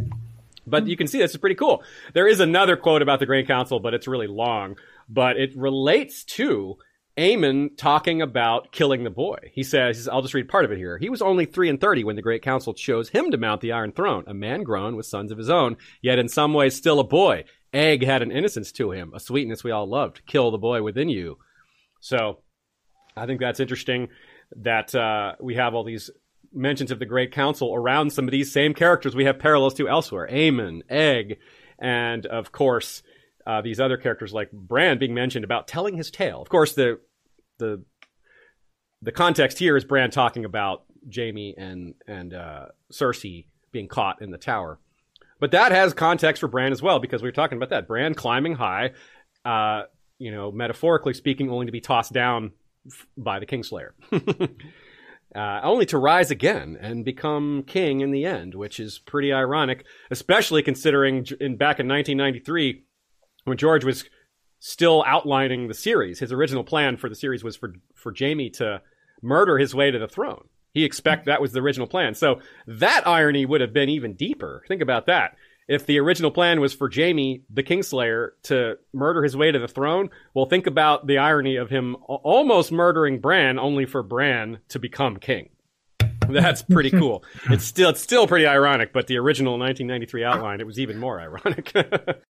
But 0.66 0.88
you 0.88 0.98
can 0.98 1.08
see 1.08 1.20
this 1.20 1.32
is 1.32 1.38
pretty 1.38 1.56
cool. 1.56 1.84
There 2.14 2.28
is 2.28 2.40
another 2.40 2.78
quote 2.78 3.02
about 3.02 3.20
the 3.20 3.26
Grand 3.26 3.48
Council, 3.48 3.80
but 3.80 3.94
it's 3.94 4.08
really 4.08 4.28
long. 4.28 4.78
But 5.08 5.38
it 5.38 5.56
relates 5.56 6.24
to 6.26 6.78
Aemon 7.20 7.76
talking 7.76 8.22
about 8.22 8.72
killing 8.72 9.04
the 9.04 9.10
boy. 9.10 9.52
He 9.54 9.64
says, 9.64 10.08
I'll 10.08 10.22
just 10.22 10.34
read 10.34 10.48
part 10.48 10.64
of 10.64 10.72
it 10.72 10.78
here. 10.78 10.98
He 10.98 11.10
was 11.10 11.22
only 11.22 11.46
three 11.46 11.70
and 11.70 11.80
thirty 11.80 12.06
when 12.06 12.16
the 12.16 12.22
great 12.22 12.42
council 12.42 12.74
chose 12.74 13.10
him 13.10 13.32
to 13.32 13.38
mount 13.38 13.60
the 13.60 13.74
Iron 13.74 13.92
Throne, 13.92 14.24
a 14.26 14.34
man 14.34 14.64
grown 14.64 14.96
with 14.96 15.06
sons 15.06 15.32
of 15.32 15.38
his 15.38 15.50
own, 15.50 15.76
yet 16.02 16.18
in 16.18 16.30
some 16.30 16.54
ways 16.54 16.76
still 16.76 17.00
a 17.00 17.04
boy. 17.04 17.44
Egg 17.74 18.06
had 18.06 18.22
an 18.22 18.32
innocence 18.32 18.72
to 18.72 18.92
him, 18.92 19.12
a 19.14 19.20
sweetness 19.20 19.64
we 19.64 19.72
all 19.72 19.88
loved. 19.88 20.26
Kill 20.26 20.50
the 20.50 20.58
boy 20.58 20.82
within 20.82 21.10
you. 21.10 21.38
So 22.00 22.40
I 23.18 23.26
think 23.26 23.42
that's 23.42 23.60
interesting 23.60 24.08
that 24.56 24.96
uh, 24.96 25.36
we 25.42 25.56
have 25.56 25.76
all 25.76 25.84
these 25.84 26.10
mentions 26.54 26.90
of 26.90 27.00
the 27.00 27.06
great 27.06 27.34
council 27.34 27.76
around 27.76 28.12
some 28.12 28.26
of 28.26 28.32
these 28.32 28.52
same 28.52 28.74
characters 28.74 29.14
we 29.14 29.26
have 29.26 29.38
parallels 29.40 29.74
to 29.76 29.90
elsewhere. 29.90 30.28
Aemon, 30.32 30.82
Egg, 30.90 31.38
and 31.78 32.26
of 32.26 32.52
course, 32.52 33.04
uh, 33.46 33.62
these 33.62 33.80
other 33.80 33.98
characters 33.98 34.34
like 34.34 34.52
Bran 34.52 34.98
being 34.98 35.14
mentioned 35.14 35.46
about 35.46 35.68
telling 35.68 35.98
his 35.98 36.10
tale. 36.10 36.42
Of 36.42 36.50
course, 36.50 36.74
the 36.74 37.00
the 37.60 37.84
the 39.02 39.12
context 39.12 39.60
here 39.60 39.78
is 39.78 39.86
Bran 39.86 40.12
talking 40.12 40.46
about 40.46 40.84
Jaime 41.14 41.56
and 41.58 41.94
and 42.08 42.34
uh, 42.34 42.66
Cersei 42.92 43.46
being 43.72 43.88
caught 43.88 44.22
in 44.22 44.32
the 44.32 44.38
tower, 44.38 44.80
but 45.40 45.52
that 45.52 45.72
has 45.72 45.94
context 45.94 46.40
for 46.40 46.48
Bran 46.48 46.72
as 46.72 46.82
well 46.82 47.00
because 47.00 47.22
we 47.22 47.30
are 47.30 47.34
talking 47.34 47.58
about 47.58 47.70
that 47.70 47.88
Bran 47.88 48.16
climbing 48.16 48.56
high, 48.56 48.92
uh, 49.46 49.84
you 50.18 50.32
know, 50.32 50.52
metaphorically 50.52 51.14
speaking, 51.14 51.50
only 51.50 51.68
to 51.68 51.72
be 51.72 51.82
tossed 51.82 52.14
down 52.14 52.52
f- 52.88 53.06
by 53.16 53.40
the 53.40 53.46
Kingslayer. 53.46 53.92
Uh, 55.36 55.60
only 55.62 55.86
to 55.86 55.98
rise 56.00 56.32
again 56.32 56.76
and 56.82 57.06
become 57.06 57.64
king 57.68 58.02
in 58.02 58.10
the 58.10 58.26
end, 58.26 58.56
which 58.56 58.80
is 58.80 58.98
pretty 58.98 59.32
ironic, 59.32 59.86
especially 60.10 60.64
considering 60.64 61.18
in 61.40 61.56
back 61.56 61.80
in 61.80 61.88
1993 61.88 62.84
when 63.44 63.56
George 63.56 63.86
was 63.86 64.06
still 64.60 65.04
outlining 65.08 65.68
the 65.68 65.74
series. 65.74 66.20
His 66.20 66.32
original 66.32 66.64
plan 66.64 66.98
for 66.98 67.10
the 67.10 67.16
series 67.16 67.44
was 67.44 67.56
for 67.56 67.74
for 67.96 68.12
Jamie 68.12 68.50
to 68.52 68.82
murder 69.22 69.58
his 69.58 69.74
way 69.74 69.92
to 69.92 70.00
the 70.00 70.08
throne. 70.08 70.48
He 70.72 70.84
expect 70.84 71.26
that 71.26 71.42
was 71.42 71.52
the 71.52 71.62
original 71.62 71.88
plan. 71.88 72.14
So 72.14 72.40
that 72.68 73.08
irony 73.08 73.46
would 73.46 73.62
have 73.62 73.74
been 73.74 73.90
even 73.90 74.14
deeper. 74.14 74.64
Think 74.68 74.82
about 74.82 75.08
that. 75.08 75.36
If 75.68 75.86
the 75.86 76.00
original 76.00 76.32
plan 76.32 76.60
was 76.60 76.74
for 76.74 76.90
Jamie, 76.90 77.44
the 77.50 77.62
Kingslayer, 77.62 78.30
to 78.44 78.78
murder 78.92 79.24
his 79.24 79.38
way 79.38 79.52
to 79.52 79.60
the 79.60 79.68
throne, 79.68 80.10
well, 80.34 80.48
think 80.48 80.66
about 80.66 81.06
the 81.06 81.20
irony 81.20 81.58
of 81.58 81.70
him 81.70 81.96
almost 82.08 82.72
murdering 82.72 83.20
Bran, 83.20 83.60
only 83.60 83.86
for 83.86 84.02
Bran 84.02 84.60
to 84.70 84.80
become 84.80 85.18
king. 85.18 85.50
That's 86.28 86.64
pretty 86.64 86.92
cool. 86.92 87.24
it's 87.50 87.66
still 87.66 87.90
it's 87.90 88.02
still 88.02 88.28
pretty 88.28 88.48
ironic, 88.48 88.94
but 88.94 89.08
the 89.08 89.18
original 89.18 89.60
1993 89.60 90.24
outline, 90.24 90.60
it 90.60 90.68
was 90.68 90.80
even 90.80 90.98
more 90.98 91.20
ironic. 91.20 91.72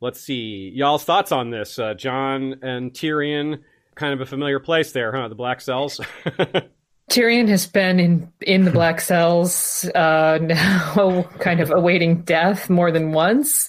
Let's 0.00 0.20
see. 0.20 0.70
Y'all's 0.74 1.04
thoughts 1.04 1.32
on 1.32 1.50
this. 1.50 1.78
Uh, 1.78 1.94
Jon 1.94 2.56
and 2.62 2.92
Tyrion, 2.92 3.60
kind 3.94 4.12
of 4.12 4.20
a 4.20 4.26
familiar 4.26 4.60
place 4.60 4.92
there, 4.92 5.12
huh? 5.12 5.28
The 5.28 5.34
Black 5.34 5.60
Cells. 5.60 6.00
Tyrion 7.10 7.48
has 7.48 7.66
been 7.66 8.00
in 8.00 8.32
in 8.40 8.64
the 8.64 8.70
Black 8.70 9.00
Cells 9.00 9.84
uh, 9.94 10.38
now, 10.40 11.22
kind 11.38 11.60
of 11.60 11.70
awaiting 11.70 12.22
death 12.22 12.70
more 12.70 12.90
than 12.90 13.12
once. 13.12 13.68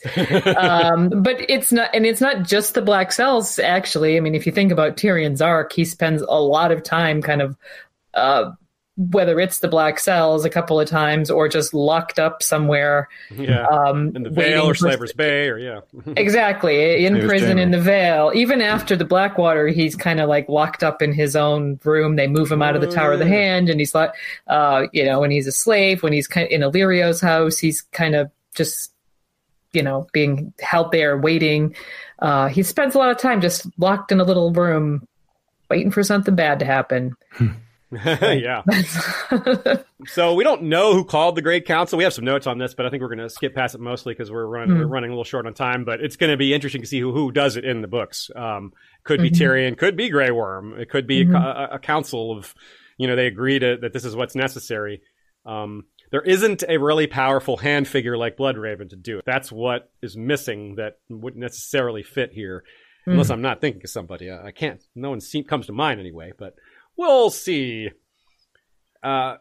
Um, 0.58 1.10
but 1.10 1.38
it's 1.50 1.72
not, 1.72 1.90
and 1.94 2.06
it's 2.06 2.22
not 2.22 2.44
just 2.44 2.74
the 2.74 2.82
Black 2.82 3.12
Cells. 3.12 3.60
Actually, 3.60 4.16
I 4.16 4.22
mean, 4.22 4.36
if 4.36 4.46
you 4.46 4.52
think 4.52 4.72
about 4.72 4.96
Tyrion's 4.96 5.42
arc, 5.42 5.74
he 5.74 5.84
spends 5.84 6.22
a 6.22 6.40
lot 6.40 6.72
of 6.72 6.82
time 6.82 7.22
kind 7.22 7.42
of 7.42 7.58
uh, 8.14 8.52
whether 8.98 9.42
it's 9.42 9.60
the 9.60 9.68
black 9.68 10.00
cells 10.00 10.46
a 10.46 10.50
couple 10.50 10.80
of 10.80 10.88
times 10.88 11.30
or 11.30 11.50
just 11.50 11.74
locked 11.74 12.18
up 12.18 12.42
somewhere. 12.42 13.10
Yeah. 13.30 13.66
Um, 13.68 14.16
in 14.16 14.24
the 14.24 14.30
Vale 14.30 14.70
or 14.70 14.76
Slaver's 14.76 15.12
Bay 15.12 15.50
or 15.50 15.58
yeah. 15.58 15.82
exactly. 16.16 17.06
In 17.06 17.20
prison 17.28 17.60
in 17.60 17.72
the 17.72 17.82
Vale. 17.82 18.32
Even 18.34 18.62
after 18.62 18.96
the 18.96 19.04
Blackwater, 19.04 19.68
he's 19.68 19.96
kind 19.96 20.22
of 20.22 20.30
like 20.30 20.48
locked 20.48 20.82
up 20.82 21.02
in 21.02 21.12
his 21.12 21.36
own 21.36 21.78
room. 21.84 22.16
They 22.16 22.28
move 22.28 22.50
him 22.50 22.62
out 22.62 22.76
of 22.76 22.82
the 22.82 22.90
Tower 22.90 23.14
of 23.14 23.20
the 23.20 23.26
oh, 23.26 23.30
Hand 23.30 23.70
and 23.70 23.82
he's 23.82 23.94
like, 23.94 24.14
uh, 24.48 24.86
you 24.94 25.04
know, 25.04 25.20
when 25.20 25.32
he's 25.32 25.48
a 25.48 25.52
slave, 25.52 26.02
when 26.02 26.14
he's 26.14 26.28
kind 26.28 26.46
of 26.46 26.52
in 26.52 26.62
Illyrio's 26.62 27.20
house, 27.20 27.58
he's 27.58 27.82
kind 27.82 28.16
of 28.16 28.32
just, 28.56 28.94
you 29.74 29.84
know, 29.84 30.08
being 30.14 30.54
held 30.62 30.94
there 30.94 31.18
waiting. 31.18 31.76
Uh, 32.20 32.48
he 32.48 32.64
spends 32.64 32.96
a 32.96 32.98
lot 32.98 33.12
of 33.12 33.18
time 33.18 33.42
just 33.42 33.68
locked 33.78 34.14
in 34.14 34.22
a 34.22 34.24
little 34.24 34.54
room 34.54 35.06
waiting 35.70 35.92
for 35.92 36.02
something 36.02 36.36
bad 36.36 36.60
to 36.60 36.66
happen. 36.66 37.14
Hmm. 37.98 38.38
yeah. 38.40 38.64
so 40.08 40.34
we 40.34 40.44
don't 40.44 40.64
know 40.64 40.94
who 40.94 41.04
called 41.04 41.36
the 41.36 41.42
Great 41.42 41.66
Council. 41.66 41.98
We 41.98 42.04
have 42.04 42.14
some 42.14 42.26
notes 42.26 42.48
on 42.48 42.58
this, 42.58 42.74
but 42.74 42.86
I 42.86 42.90
think 42.90 43.02
we're 43.02 43.10
going 43.10 43.20
to 43.20 43.30
skip 43.30 43.56
past 43.56 43.76
it 43.76 43.82
mostly 43.82 44.14
because 44.14 44.32
we're, 44.32 44.46
run, 44.46 44.70
mm. 44.70 44.80
we're 44.80 44.88
running 44.88 45.10
a 45.10 45.14
little 45.14 45.24
short 45.24 45.46
on 45.46 45.54
time. 45.54 45.86
But 45.86 46.02
it's 46.02 46.16
going 46.16 46.32
to 46.32 46.38
be 46.38 46.54
interesting 46.54 46.82
to 46.82 46.88
see 46.88 47.00
who, 47.00 47.12
who 47.12 47.32
does 47.32 47.58
it 47.58 47.66
in 47.66 47.82
the 47.82 47.88
books. 47.88 48.30
Um, 48.36 48.74
could 49.04 49.22
be 49.22 49.30
mm-hmm. 49.30 49.44
Tyrion, 49.44 49.78
could 49.78 49.96
be 49.96 50.10
Grey 50.10 50.32
Worm. 50.32 50.80
It 50.80 50.90
could 50.90 51.08
be 51.08 51.26
mm-hmm. 51.26 51.36
a, 51.36 51.76
a, 51.76 51.80
council 51.80 52.38
of, 52.38 52.54
you 52.98 53.08
know, 53.08 53.16
they 53.16 53.28
agree 53.28 53.60
to 53.60 53.78
that 53.82 53.94
this 53.94 54.04
is 54.04 54.16
what's 54.16 54.36
necessary. 54.36 55.02
Um, 55.46 55.86
there 56.12 56.22
isn't 56.22 56.64
a 56.68 56.78
really 56.78 57.08
powerful 57.08 57.58
hand 57.58 57.88
figure 57.88 58.18
like 58.18 58.38
Bloodraven 58.38 58.90
to 58.90 58.96
do 58.96 59.20
it. 59.20 59.26
That's 59.26 59.52
what 59.52 59.92
is 60.02 60.18
missing 60.18 60.76
that 60.76 60.98
wouldn't 61.10 61.42
necessarily 61.42 62.04
fit 62.04 62.32
here, 62.32 62.64
unless 63.06 63.30
I'm 63.30 63.42
not 63.42 63.62
thinking 63.62 63.82
of 63.84 63.90
somebody. 63.90 64.32
I, 64.32 64.48
I 64.48 64.52
can't. 64.52 64.82
No 64.96 65.12
one 65.12 65.22
see, 65.22 65.44
comes 65.44 65.68
to 65.68 65.74
mind 65.74 66.00
anyway, 66.00 66.32
but 66.38 66.56
we'll 66.98 67.30
see. 67.30 67.90
Uh, 69.04 69.36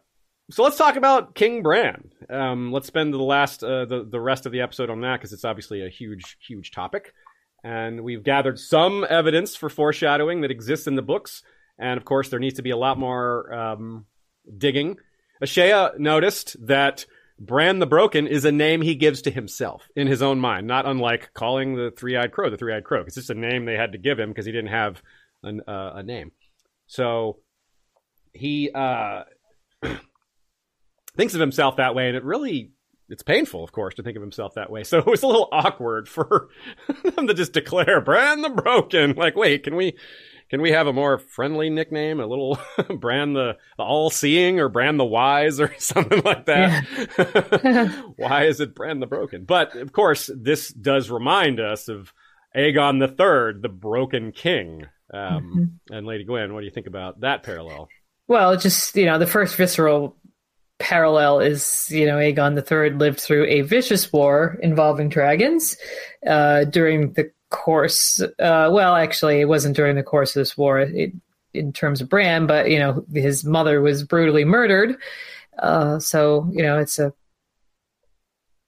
so 0.51 0.62
let's 0.62 0.76
talk 0.76 0.97
about 0.97 1.35
King 1.35 1.62
Bran. 1.62 2.10
Um, 2.28 2.72
let's 2.72 2.86
spend 2.86 3.14
the 3.14 3.18
last 3.18 3.64
uh, 3.64 3.86
the 3.86 4.05
the 4.05 4.20
rest 4.20 4.47
of 4.47 4.52
the 4.52 4.60
episode 4.60 4.90
on 4.90 5.01
that 5.01 5.18
because 5.18 5.32
it's 5.32 5.44
obviously 5.44 5.85
a 5.85 5.89
huge 5.89 6.36
huge 6.47 6.70
topic, 6.70 7.14
and 7.62 8.02
we've 8.02 8.22
gathered 8.22 8.59
some 8.59 9.06
evidence 9.09 9.56
for 9.56 9.68
foreshadowing 9.68 10.43
that 10.43 10.51
exists 10.51 10.86
in 10.86 10.97
the 10.97 11.02
books, 11.02 11.43
and 11.78 11.97
of 11.97 12.05
course 12.05 12.28
there 12.28 12.40
needs 12.40 12.56
to 12.56 12.62
be 12.62 12.70
a 12.70 12.76
lot 12.76 12.98
more 12.98 13.52
um, 13.52 14.06
digging. 14.59 14.98
Ashea 15.43 15.98
noticed 15.98 16.56
that 16.66 17.06
Bran 17.39 17.78
the 17.78 17.86
Broken 17.86 18.26
is 18.26 18.44
a 18.44 18.52
name 18.52 18.82
he 18.82 18.94
gives 18.94 19.22
to 19.22 19.31
himself 19.31 19.89
in 19.97 20.06
his 20.06 20.22
own 20.22 20.39
mind, 20.39 20.66
not 20.66 20.86
unlike 20.86 21.32
calling 21.35 21.74
the 21.74 21.90
Three 21.90 22.16
Eyed 22.16 22.32
Crow 22.32 22.51
the 22.51 22.56
Three 22.56 22.74
Eyed 22.74 22.85
Crow. 22.85 23.02
It's 23.02 23.16
just 23.16 23.31
a 23.31 23.35
name 23.35 23.64
they 23.64 23.76
had 23.76 23.93
to 23.93 23.98
give 23.98 24.20
him 24.20 24.28
because 24.28 24.47
he 24.47 24.52
didn't 24.52 24.70
have 24.70 25.02
an, 25.43 25.62
uh, 25.66 25.93
a 25.97 26.02
name. 26.02 26.32
So 26.86 27.39
he 28.35 28.70
uh, 28.70 29.23
thinks 31.16 31.35
of 31.35 31.40
himself 31.40 31.77
that 31.77 31.94
way, 31.94 32.09
and 32.09 32.16
it 32.16 32.24
really 32.24 32.73
it's 33.09 33.23
painful, 33.23 33.62
of 33.62 33.73
course, 33.73 33.94
to 33.94 34.02
think 34.02 34.16
of 34.16 34.23
himself 34.23 34.55
that 34.55 34.70
way. 34.70 34.85
So 34.85 34.98
it 35.01 35.06
was 35.06 35.23
a 35.23 35.27
little 35.27 35.48
awkward 35.52 36.09
for 36.09 36.48
them 37.16 37.27
to 37.27 37.35
just 37.35 37.52
declare 37.52 38.01
Brand 38.01 38.44
the 38.44 38.51
Broken. 38.51 39.15
Like, 39.15 39.36
wait, 39.36 39.65
can 39.65 39.77
we 39.77 39.97
Can 40.51 40.61
we 40.61 40.73
have 40.73 40.86
a 40.86 40.93
more 40.93 41.19
friendly 41.19 41.70
nickname? 41.70 42.20
A 42.20 42.27
little 42.27 42.59
Brand 42.98 43.35
the, 43.36 43.56
the 43.77 43.82
all 43.82 44.11
seeing 44.11 44.61
or 44.61 44.69
Brand 44.69 45.01
the 45.01 45.05
wise 45.05 45.61
or 45.61 45.74
something 45.78 46.23
like 46.23 46.47
that? 46.47 46.85
Yeah. 47.65 48.02
Why 48.16 48.44
is 48.44 48.61
it 48.61 48.74
Brand 48.74 49.01
the 49.01 49.06
broken? 49.06 49.44
But 49.44 49.74
of 49.77 49.93
course, 49.93 50.31
this 50.35 50.69
does 50.69 51.11
remind 51.11 51.61
us 51.61 51.89
of 51.89 52.12
Aegon 52.56 53.01
the 53.01 53.09
Third, 53.09 53.62
the 53.62 53.69
broken 53.69 54.32
king. 54.32 54.86
Um, 55.12 55.20
mm-hmm. 55.20 55.94
And 55.94 56.06
Lady 56.06 56.24
Gwyn, 56.24 56.55
what 56.55 56.61
do 56.61 56.66
you 56.66 56.73
think 56.73 56.86
about 56.86 57.20
that 57.20 57.43
parallel? 57.43 57.89
Well, 58.26 58.56
just, 58.56 58.96
you 58.96 59.06
know, 59.06 59.18
the 59.18 59.26
first 59.26 59.56
visceral 59.56 60.16
parallel 60.78 61.40
is, 61.40 61.88
you 61.90 62.06
know, 62.06 62.16
Aegon 62.16 62.56
III 62.56 62.96
lived 62.96 63.20
through 63.20 63.44
a 63.46 63.60
vicious 63.62 64.12
war 64.12 64.59
involving 64.62 65.09
dragons 65.09 65.76
uh, 66.26 66.64
during 66.64 67.12
the 67.12 67.30
course. 67.51 68.20
Uh, 68.20 68.70
well, 68.72 68.96
actually, 68.96 69.40
it 69.40 69.48
wasn't 69.48 69.76
during 69.76 69.96
the 69.96 70.02
course 70.02 70.34
of 70.34 70.40
this 70.40 70.56
war 70.56 70.80
it, 70.80 71.12
in 71.52 71.72
terms 71.72 72.01
of 72.01 72.09
Bran, 72.09 72.46
but, 72.46 72.70
you 72.70 72.78
know, 72.78 73.05
his 73.12 73.44
mother 73.44 73.80
was 73.80 74.02
brutally 74.02 74.44
murdered. 74.44 74.96
Uh, 75.59 76.01
so, 76.01 76.48
you 76.52 76.62
know, 76.62 76.78
it's 76.78 76.98
a 76.98 77.12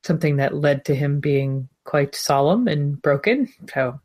something 0.05 0.37
that 0.37 0.55
led 0.55 0.85
to 0.85 0.95
him 0.95 1.19
being 1.19 1.69
quite 1.85 2.15
solemn 2.15 2.69
and 2.69 3.01
broken. 3.03 3.53
So, 3.73 4.01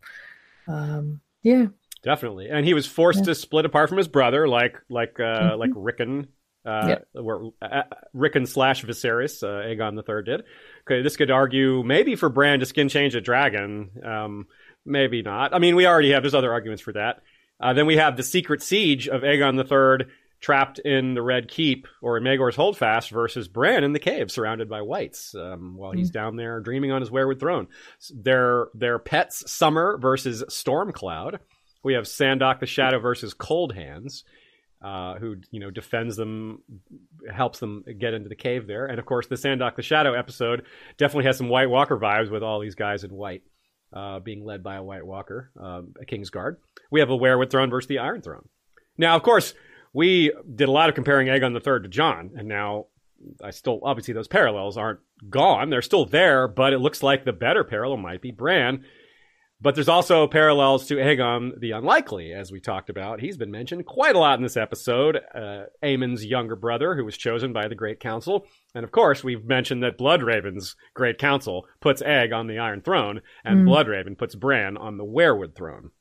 um, 0.68 1.22
yeah. 1.44 1.68
Definitely, 2.04 2.50
and 2.50 2.66
he 2.66 2.74
was 2.74 2.88
forced 2.88 3.20
yeah. 3.20 3.26
to 3.26 3.36
split 3.36 3.66
apart 3.66 3.90
from 3.90 4.00
his 4.00 4.08
brother, 4.08 4.48
like 4.48 4.78
like 4.90 5.20
uh, 5.20 5.24
mm-hmm. 5.24 5.60
like 5.60 5.72
Rickon 5.76 6.28
uh, 6.66 6.96
where 7.14 7.42
uh, 7.62 7.84
Rickon 8.14 8.46
slash 8.46 8.84
Viserys, 8.84 9.44
uh, 9.44 9.66
Aegon 9.66 9.96
the 9.96 10.04
Third 10.04 10.26
did. 10.26 10.44
Okay, 10.86 11.02
this 11.02 11.18
could 11.18 11.32
argue 11.32 11.84
maybe 11.84 12.16
for 12.16 12.30
Bran 12.30 12.60
to 12.60 12.66
skin 12.66 12.90
change 12.90 13.16
a 13.16 13.22
dragon, 13.22 13.90
um, 14.04 14.48
maybe 14.86 15.22
not. 15.22 15.54
I 15.54 15.60
mean, 15.60 15.76
we 15.76 15.88
already 15.88 16.12
have 16.12 16.24
there's 16.24 16.36
other 16.36 16.52
arguments 16.52 16.82
for 16.82 16.94
that. 16.94 17.22
Uh, 17.60 17.74
then 17.74 17.86
we 17.86 17.98
have 17.98 18.18
the 18.18 18.24
secret 18.24 18.62
siege 18.62 19.08
of 19.08 19.22
Aegon 19.22 19.58
the 19.58 19.64
Third 19.64 20.12
trapped 20.40 20.80
in 20.80 21.14
the 21.14 21.22
Red 21.22 21.48
Keep 21.48 21.88
or 22.02 22.18
in 22.18 22.24
Maegor's 22.24 22.56
Holdfast 22.56 23.12
versus 23.12 23.48
Bran 23.48 23.84
in 23.84 23.94
the 23.94 24.00
cave, 24.00 24.32
surrounded 24.32 24.68
by 24.68 24.82
whites, 24.82 25.36
um, 25.36 25.76
while 25.78 25.92
he's 25.92 26.10
mm. 26.10 26.14
down 26.14 26.36
there 26.36 26.60
dreaming 26.60 26.92
on 26.92 27.02
his 27.02 27.12
weirwood 27.12 27.40
throne. 27.40 27.68
Their 28.12 28.68
their 28.74 29.00
pets, 29.00 29.52
Summer 29.52 29.98
versus 30.00 30.44
Stormcloud. 30.50 31.40
We 31.84 31.94
have 31.94 32.06
Sandoq 32.06 32.60
the 32.60 32.66
Shadow 32.66 33.00
versus 33.00 33.34
Cold 33.34 33.74
Hands 33.74 34.24
uh, 34.82 35.16
who 35.20 35.36
you 35.52 35.60
know 35.60 35.70
defends 35.70 36.16
them, 36.16 36.64
helps 37.32 37.60
them 37.60 37.84
get 38.00 38.14
into 38.14 38.30
the 38.30 38.36
cave 38.36 38.68
there. 38.68 38.88
And 38.88 39.00
of 39.00 39.06
course, 39.06 39.28
the 39.28 39.36
Sandok 39.36 39.76
the 39.76 39.84
Shadow 39.84 40.14
episode 40.14 40.66
definitely 40.98 41.26
has 41.26 41.38
some 41.38 41.50
White 41.50 41.70
Walker 41.70 41.98
vibes 41.98 42.32
with 42.32 42.44
all 42.44 42.60
these 42.60 42.76
guys 42.76 43.04
in 43.04 43.12
white 43.12 43.44
uh, 43.94 44.20
being 44.20 44.44
led 44.44 44.64
by 44.64 44.76
a 44.76 44.84
White 44.84 45.06
Walker, 45.06 45.52
um, 45.60 45.94
a 46.02 46.06
King's 46.06 46.30
Guard. 46.32 46.58
We 46.90 47.00
have 47.00 47.12
a 47.12 47.18
Weirwood 47.18 47.52
Throne 47.52 47.70
versus 47.70 47.88
the 47.88 48.00
Iron 48.00 48.22
Throne. 48.22 48.48
Now, 48.98 49.16
of 49.16 49.24
course, 49.24 49.54
we 49.94 50.34
did 50.56 50.68
a 50.68 50.72
lot 50.72 50.90
of 50.90 50.96
comparing 50.96 51.28
Aegon 51.28 51.62
Third 51.62 51.84
to 51.84 51.90
Jon, 51.90 52.32
and 52.36 52.48
now 52.48 52.88
I 53.44 53.52
still 53.52 53.82
obviously 53.84 54.16
those 54.16 54.28
parallels 54.28 54.78
aren't 54.78 55.00
gone; 55.30 55.70
they're 55.70 55.84
still 55.84 56.06
there. 56.06 56.48
But 56.48 56.74
it 56.74 56.80
looks 56.80 57.04
like 57.04 57.24
the 57.24 57.34
better 57.34 57.64
parallel 57.64 57.98
might 57.98 58.22
be 58.22 58.32
Bran 58.32 58.84
but 59.62 59.76
there's 59.76 59.90
also 59.90 60.28
parallels 60.28 60.88
to 60.88 60.96
Aegon 60.96 61.60
the 61.60 61.72
Unlikely, 61.72 62.34
as 62.34 62.52
we 62.52 62.60
talked 62.60 62.90
about. 62.90 63.22
He's 63.22 63.38
been 63.38 63.52
mentioned 63.52 63.86
quite 63.86 64.16
a 64.16 64.20
lot 64.20 64.40
in 64.40 64.44
this 64.44 64.58
episode. 64.58 65.20
Uh, 65.36 65.66
Aemon's 65.84 66.26
younger 66.26 66.56
brother, 66.56 66.96
who 66.96 67.06
was 67.06 67.18
chosen 67.18 67.54
by 67.54 67.68
the 67.68 67.76
Great 67.76 68.00
Council. 68.00 68.46
And 68.74 68.84
of 68.84 68.92
course, 68.92 69.24
we've 69.24 69.46
mentioned 69.46 69.84
that 69.84 70.00
Bloodraven's 70.00 70.76
Great 70.96 71.20
Council 71.20 71.68
puts 71.80 72.02
Egg 72.02 72.34
on 72.34 72.48
the 72.48 72.58
Iron 72.58 72.82
Throne, 72.82 73.22
and 73.46 73.66
mm. 73.66 73.70
Bloodraven 73.70 74.18
puts 74.18 74.36
Bran 74.36 74.78
on 74.78 74.98
the 74.98 75.06
Weirwood 75.06 75.56
Throne. 75.56 75.92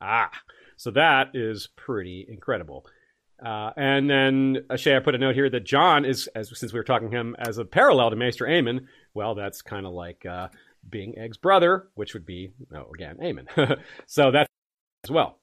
Ah, 0.00 0.30
so 0.76 0.90
that 0.92 1.30
is 1.34 1.68
pretty 1.76 2.24
incredible. 2.28 2.86
Uh, 3.44 3.70
and 3.76 4.08
then 4.08 4.58
Ashay, 4.70 4.96
I 4.96 5.00
put 5.00 5.14
a 5.14 5.18
note 5.18 5.34
here 5.34 5.48
that 5.48 5.64
Jon 5.64 6.04
is, 6.04 6.28
as 6.34 6.56
since 6.58 6.72
we 6.72 6.78
were 6.78 6.84
talking 6.84 7.10
him 7.10 7.34
as 7.38 7.58
a 7.58 7.64
parallel 7.64 8.10
to 8.10 8.16
Maester 8.16 8.44
Aemon. 8.44 8.86
Well, 9.14 9.34
that's 9.34 9.62
kind 9.62 9.86
of 9.86 9.92
like 9.92 10.26
uh, 10.26 10.48
being 10.88 11.18
Egg's 11.18 11.36
brother, 11.36 11.88
which 11.94 12.14
would 12.14 12.26
be, 12.26 12.52
again, 12.94 13.18
Aemon. 13.22 13.80
so 14.06 14.30
that's 14.30 14.48
as 15.04 15.10
well. 15.10 15.38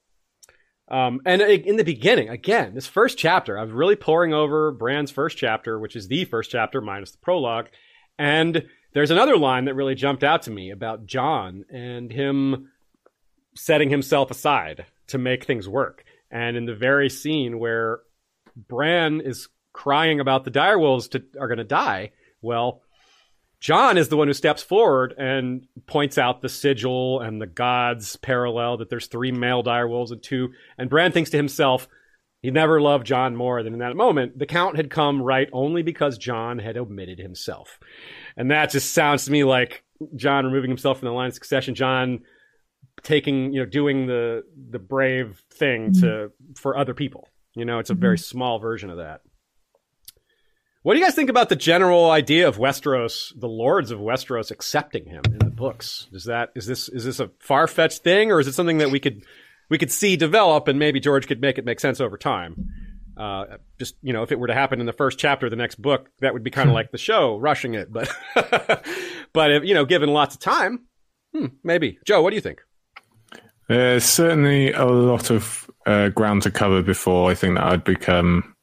Um, 0.90 1.20
and 1.26 1.42
in 1.42 1.76
the 1.76 1.84
beginning, 1.84 2.30
again, 2.30 2.74
this 2.74 2.86
first 2.86 3.18
chapter, 3.18 3.58
I 3.58 3.62
was 3.62 3.72
really 3.72 3.96
poring 3.96 4.32
over 4.32 4.72
Bran's 4.72 5.10
first 5.10 5.36
chapter, 5.36 5.78
which 5.78 5.96
is 5.96 6.08
the 6.08 6.24
first 6.24 6.50
chapter 6.50 6.80
minus 6.80 7.10
the 7.10 7.18
prologue. 7.18 7.68
And 8.18 8.66
there's 8.94 9.10
another 9.10 9.36
line 9.36 9.66
that 9.66 9.74
really 9.74 9.94
jumped 9.94 10.24
out 10.24 10.42
to 10.42 10.50
me 10.50 10.70
about 10.70 11.06
Jon 11.06 11.64
and 11.70 12.10
him 12.10 12.70
setting 13.54 13.90
himself 13.90 14.30
aside 14.30 14.86
to 15.08 15.18
make 15.18 15.44
things 15.44 15.68
work. 15.68 16.04
And 16.30 16.56
in 16.56 16.64
the 16.64 16.74
very 16.74 17.10
scene 17.10 17.58
where 17.58 18.00
Bran 18.56 19.20
is 19.20 19.48
crying 19.72 20.20
about 20.20 20.44
the 20.44 20.50
direwolves 20.50 21.10
to, 21.10 21.22
are 21.38 21.48
going 21.48 21.58
to 21.58 21.64
die, 21.64 22.12
well, 22.40 22.82
Jon 23.60 23.98
is 23.98 24.08
the 24.08 24.16
one 24.16 24.28
who 24.28 24.34
steps 24.34 24.62
forward 24.62 25.14
and 25.18 25.66
points 25.86 26.16
out 26.16 26.42
the 26.42 26.48
sigil 26.48 27.20
and 27.20 27.40
the 27.40 27.46
gods 27.46 28.16
parallel 28.16 28.76
that 28.76 28.88
there's 28.88 29.08
three 29.08 29.32
male 29.32 29.64
direwolves 29.64 30.12
and 30.12 30.22
two. 30.22 30.50
And 30.76 30.88
Bran 30.88 31.10
thinks 31.10 31.30
to 31.30 31.36
himself, 31.36 31.88
he 32.40 32.52
never 32.52 32.80
loved 32.80 33.06
Jon 33.06 33.34
more 33.34 33.62
than 33.64 33.72
in 33.72 33.80
that 33.80 33.96
moment. 33.96 34.38
The 34.38 34.46
count 34.46 34.76
had 34.76 34.90
come 34.90 35.20
right 35.20 35.48
only 35.52 35.82
because 35.82 36.18
Jon 36.18 36.60
had 36.60 36.76
omitted 36.76 37.18
himself. 37.18 37.80
And 38.36 38.52
that 38.52 38.70
just 38.70 38.92
sounds 38.92 39.24
to 39.24 39.32
me 39.32 39.42
like 39.42 39.82
Jon 40.14 40.44
removing 40.44 40.70
himself 40.70 41.00
from 41.00 41.06
the 41.06 41.12
line 41.12 41.28
of 41.28 41.34
succession, 41.34 41.74
Jon 41.74 42.20
taking, 43.02 43.52
you 43.52 43.60
know, 43.60 43.66
doing 43.66 44.06
the 44.06 44.44
the 44.70 44.78
brave 44.78 45.42
thing 45.52 45.92
to 45.94 46.06
mm-hmm. 46.06 46.52
for 46.54 46.76
other 46.78 46.94
people. 46.94 47.28
You 47.54 47.64
know, 47.64 47.80
it's 47.80 47.90
a 47.90 47.94
very 47.94 48.16
mm-hmm. 48.16 48.36
small 48.36 48.60
version 48.60 48.90
of 48.90 48.98
that. 48.98 49.22
What 50.82 50.94
do 50.94 51.00
you 51.00 51.06
guys 51.06 51.14
think 51.14 51.30
about 51.30 51.48
the 51.48 51.56
general 51.56 52.10
idea 52.10 52.46
of 52.46 52.56
Westeros, 52.56 53.32
the 53.38 53.48
lords 53.48 53.90
of 53.90 53.98
Westeros 53.98 54.50
accepting 54.50 55.06
him 55.06 55.22
in 55.26 55.38
the 55.38 55.50
books? 55.50 56.06
Is 56.12 56.24
that 56.24 56.50
is 56.54 56.66
this 56.66 56.88
is 56.88 57.04
this 57.04 57.18
a 57.18 57.30
far 57.40 57.66
fetched 57.66 58.04
thing, 58.04 58.30
or 58.30 58.38
is 58.38 58.46
it 58.46 58.54
something 58.54 58.78
that 58.78 58.90
we 58.90 59.00
could 59.00 59.24
we 59.68 59.78
could 59.78 59.90
see 59.90 60.16
develop, 60.16 60.68
and 60.68 60.78
maybe 60.78 61.00
George 61.00 61.26
could 61.26 61.40
make 61.40 61.58
it 61.58 61.64
make 61.64 61.80
sense 61.80 62.00
over 62.00 62.16
time? 62.16 62.68
Uh, 63.16 63.56
just 63.80 63.96
you 64.02 64.12
know, 64.12 64.22
if 64.22 64.30
it 64.30 64.38
were 64.38 64.46
to 64.46 64.54
happen 64.54 64.78
in 64.78 64.86
the 64.86 64.92
first 64.92 65.18
chapter 65.18 65.46
of 65.46 65.50
the 65.50 65.56
next 65.56 65.82
book, 65.82 66.10
that 66.20 66.32
would 66.32 66.44
be 66.44 66.50
kind 66.52 66.68
of 66.68 66.74
like 66.74 66.92
the 66.92 66.98
show 66.98 67.36
rushing 67.36 67.74
it. 67.74 67.92
But 67.92 68.08
but 69.32 69.50
if, 69.50 69.64
you 69.64 69.74
know, 69.74 69.84
given 69.84 70.10
lots 70.10 70.36
of 70.36 70.40
time, 70.40 70.86
hmm, 71.34 71.46
maybe. 71.64 71.98
Joe, 72.04 72.22
what 72.22 72.30
do 72.30 72.36
you 72.36 72.40
think? 72.40 72.60
There's 73.68 74.04
certainly 74.04 74.72
a 74.72 74.86
lot 74.86 75.30
of 75.30 75.68
uh, 75.86 76.10
ground 76.10 76.42
to 76.42 76.52
cover 76.52 76.82
before 76.82 77.30
I 77.30 77.34
think 77.34 77.56
that 77.56 77.64
I'd 77.64 77.84
become 77.84 78.54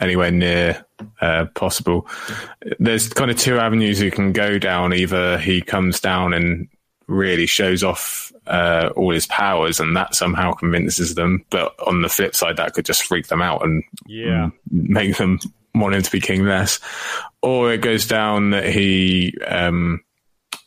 anywhere 0.00 0.30
near 0.30 0.84
uh, 1.20 1.46
possible. 1.54 2.06
There's 2.78 3.08
kind 3.08 3.30
of 3.30 3.38
two 3.38 3.58
avenues 3.58 4.00
you 4.00 4.10
can 4.10 4.32
go 4.32 4.58
down. 4.58 4.92
Either 4.92 5.38
he 5.38 5.60
comes 5.62 6.00
down 6.00 6.34
and 6.34 6.68
really 7.06 7.46
shows 7.46 7.84
off 7.84 8.32
uh, 8.46 8.90
all 8.96 9.12
his 9.12 9.26
powers, 9.26 9.80
and 9.80 9.96
that 9.96 10.14
somehow 10.14 10.52
convinces 10.52 11.14
them. 11.14 11.44
But 11.50 11.74
on 11.86 12.02
the 12.02 12.08
flip 12.08 12.34
side, 12.34 12.56
that 12.56 12.74
could 12.74 12.84
just 12.84 13.04
freak 13.04 13.28
them 13.28 13.42
out 13.42 13.64
and 13.64 13.82
yeah. 14.06 14.50
make 14.70 15.16
them 15.16 15.38
want 15.74 15.94
him 15.94 16.02
to 16.02 16.10
be 16.10 16.20
king 16.20 16.44
less. 16.44 16.80
Or 17.42 17.72
it 17.72 17.80
goes 17.80 18.06
down 18.06 18.50
that 18.50 18.68
he 18.68 19.34
um, 19.46 20.02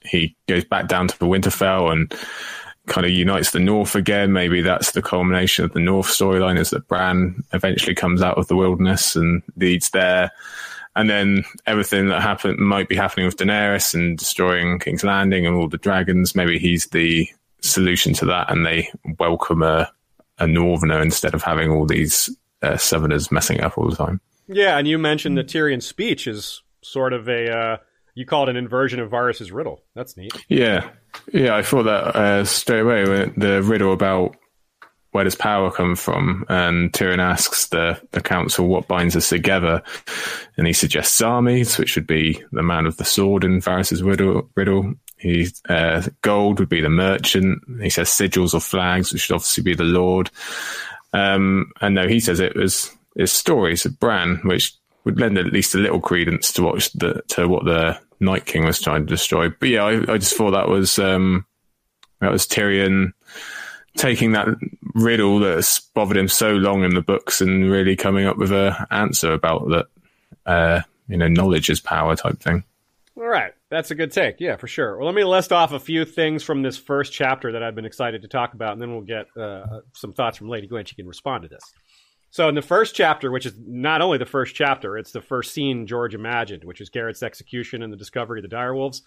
he 0.03 0.35
goes 0.47 0.65
back 0.65 0.87
down 0.87 1.07
to 1.07 1.19
the 1.19 1.25
Winterfell 1.25 1.91
and 1.91 2.13
kind 2.89 3.05
of 3.05 3.11
unites 3.11 3.51
the 3.51 3.59
North 3.59 3.95
again. 3.95 4.33
Maybe 4.33 4.61
that's 4.61 4.91
the 4.91 5.01
culmination 5.01 5.63
of 5.63 5.73
the 5.73 5.79
North 5.79 6.07
storyline 6.07 6.59
is 6.59 6.71
that 6.71 6.87
Bran 6.87 7.43
eventually 7.53 7.95
comes 7.95 8.21
out 8.21 8.37
of 8.37 8.47
the 8.47 8.55
wilderness 8.55 9.15
and 9.15 9.41
leads 9.55 9.91
there. 9.91 10.31
And 10.95 11.09
then 11.09 11.45
everything 11.65 12.09
that 12.09 12.21
happened 12.21 12.59
might 12.59 12.89
be 12.89 12.95
happening 12.95 13.25
with 13.25 13.37
Daenerys 13.37 13.93
and 13.93 14.17
destroying 14.17 14.79
King's 14.79 15.03
Landing 15.03 15.45
and 15.45 15.55
all 15.55 15.69
the 15.69 15.77
dragons. 15.77 16.35
Maybe 16.35 16.59
he's 16.59 16.87
the 16.87 17.29
solution 17.61 18.13
to 18.13 18.25
that, 18.25 18.51
and 18.51 18.65
they 18.65 18.89
welcome 19.19 19.63
a, 19.63 19.89
a 20.39 20.47
Northerner 20.47 21.01
instead 21.01 21.33
of 21.33 21.43
having 21.43 21.71
all 21.71 21.85
these 21.85 22.35
uh, 22.61 22.77
Southerners 22.77 23.31
messing 23.31 23.61
up 23.61 23.77
all 23.77 23.89
the 23.89 23.95
time. 23.95 24.19
Yeah, 24.47 24.77
and 24.77 24.87
you 24.87 24.97
mentioned 24.97 25.37
that 25.37 25.47
Tyrion's 25.47 25.85
speech 25.85 26.27
is 26.27 26.63
sort 26.81 27.13
of 27.13 27.29
a 27.29 27.55
uh, 27.55 27.77
you 28.15 28.25
call 28.25 28.43
it 28.43 28.49
an 28.49 28.57
inversion 28.57 28.99
of 28.99 29.11
Varys's 29.11 29.51
riddle. 29.51 29.83
That's 29.95 30.17
neat. 30.17 30.33
Yeah, 30.49 30.89
yeah, 31.33 31.55
I 31.55 31.61
thought 31.61 31.83
that 31.83 32.15
uh, 32.15 32.45
straight 32.45 32.81
away. 32.81 33.31
The 33.35 33.61
riddle 33.63 33.93
about 33.93 34.35
where 35.11 35.23
does 35.23 35.35
power 35.35 35.71
come 35.71 35.95
from, 35.95 36.45
and 36.49 36.91
Tyrion 36.91 37.19
asks 37.19 37.67
the 37.67 37.99
the 38.11 38.21
council 38.21 38.67
what 38.67 38.87
binds 38.87 39.15
us 39.15 39.29
together, 39.29 39.81
and 40.57 40.67
he 40.67 40.73
suggests 40.73 41.21
armies, 41.21 41.77
which 41.77 41.95
would 41.95 42.07
be 42.07 42.43
the 42.51 42.63
man 42.63 42.85
of 42.85 42.97
the 42.97 43.05
sword 43.05 43.43
in 43.43 43.61
Varys's 43.61 44.03
riddle. 44.03 44.49
riddle. 44.55 44.93
He 45.17 45.49
uh, 45.67 46.03
gold 46.21 46.59
would 46.59 46.69
be 46.69 46.81
the 46.81 46.89
merchant. 46.89 47.61
He 47.81 47.89
says 47.89 48.09
sigils 48.09 48.53
or 48.53 48.61
flags, 48.61 49.11
which 49.11 49.23
should 49.23 49.35
obviously 49.35 49.63
be 49.63 49.75
the 49.75 49.83
lord. 49.83 50.29
Um, 51.11 51.71
and 51.81 51.95
no, 51.95 52.07
he 52.07 52.19
says 52.19 52.39
it 52.39 52.55
was 52.55 52.95
it's 53.15 53.31
stories 53.31 53.85
of 53.85 53.99
Bran, 53.99 54.37
which 54.43 54.73
would 55.03 55.19
lend 55.19 55.37
at 55.37 55.51
least 55.51 55.75
a 55.75 55.79
little 55.79 55.99
credence 55.99 56.53
to 56.53 56.63
what 56.63 56.89
the 56.95 57.21
to 57.29 57.47
what 57.47 57.65
the 57.65 57.99
Night 58.19 58.45
King 58.45 58.65
was 58.65 58.81
trying 58.81 59.05
to 59.05 59.09
destroy. 59.09 59.49
But 59.49 59.69
yeah, 59.69 59.83
I, 59.83 60.13
I 60.13 60.17
just 60.17 60.35
thought 60.35 60.51
that 60.51 60.69
was 60.69 60.99
um, 60.99 61.45
that 62.21 62.31
was 62.31 62.45
Tyrion 62.47 63.13
taking 63.97 64.33
that 64.33 64.47
riddle 64.95 65.39
that's 65.39 65.79
bothered 65.79 66.17
him 66.17 66.27
so 66.27 66.51
long 66.51 66.83
in 66.83 66.93
the 66.93 67.01
books 67.01 67.41
and 67.41 67.69
really 67.69 67.95
coming 67.95 68.25
up 68.25 68.37
with 68.37 68.51
a 68.51 68.87
answer 68.91 69.33
about 69.33 69.67
that. 69.69 69.85
Uh, 70.45 70.81
you 71.07 71.17
know, 71.17 71.27
knowledge 71.27 71.69
is 71.69 71.79
power 71.79 72.15
type 72.15 72.39
thing. 72.39 72.63
All 73.17 73.27
right. 73.27 73.53
That's 73.69 73.91
a 73.91 73.95
good 73.95 74.11
take. 74.11 74.39
Yeah, 74.39 74.55
for 74.55 74.67
sure. 74.67 74.97
Well, 74.97 75.05
let 75.05 75.13
me 75.13 75.23
list 75.23 75.51
off 75.51 75.73
a 75.73 75.79
few 75.79 76.05
things 76.05 76.41
from 76.41 76.63
this 76.63 76.77
first 76.77 77.13
chapter 77.13 77.51
that 77.51 77.61
I've 77.61 77.75
been 77.75 77.85
excited 77.85 78.23
to 78.23 78.27
talk 78.27 78.53
about, 78.53 78.73
and 78.73 78.81
then 78.81 78.91
we'll 78.91 79.01
get 79.01 79.27
uh, 79.37 79.81
some 79.93 80.13
thoughts 80.13 80.37
from 80.37 80.49
Lady 80.49 80.67
Gwyn. 80.67 80.85
She 80.85 80.95
can 80.95 81.07
respond 81.07 81.43
to 81.43 81.49
this. 81.49 81.61
So, 82.31 82.47
in 82.47 82.55
the 82.55 82.61
first 82.61 82.95
chapter, 82.95 83.31
which 83.31 83.45
is 83.45 83.53
not 83.57 84.01
only 84.01 84.17
the 84.17 84.25
first 84.25 84.55
chapter, 84.55 84.97
it's 84.97 85.11
the 85.11 85.21
first 85.21 85.53
scene 85.53 85.87
George 85.87 86.13
imagined, 86.13 86.63
which 86.63 86.81
is 86.81 86.89
Gared's 86.89 87.23
execution 87.23 87.81
and 87.81 87.91
the 87.91 87.97
discovery 87.97 88.39
of 88.39 88.49
the 88.49 88.55
direwolves. 88.55 89.01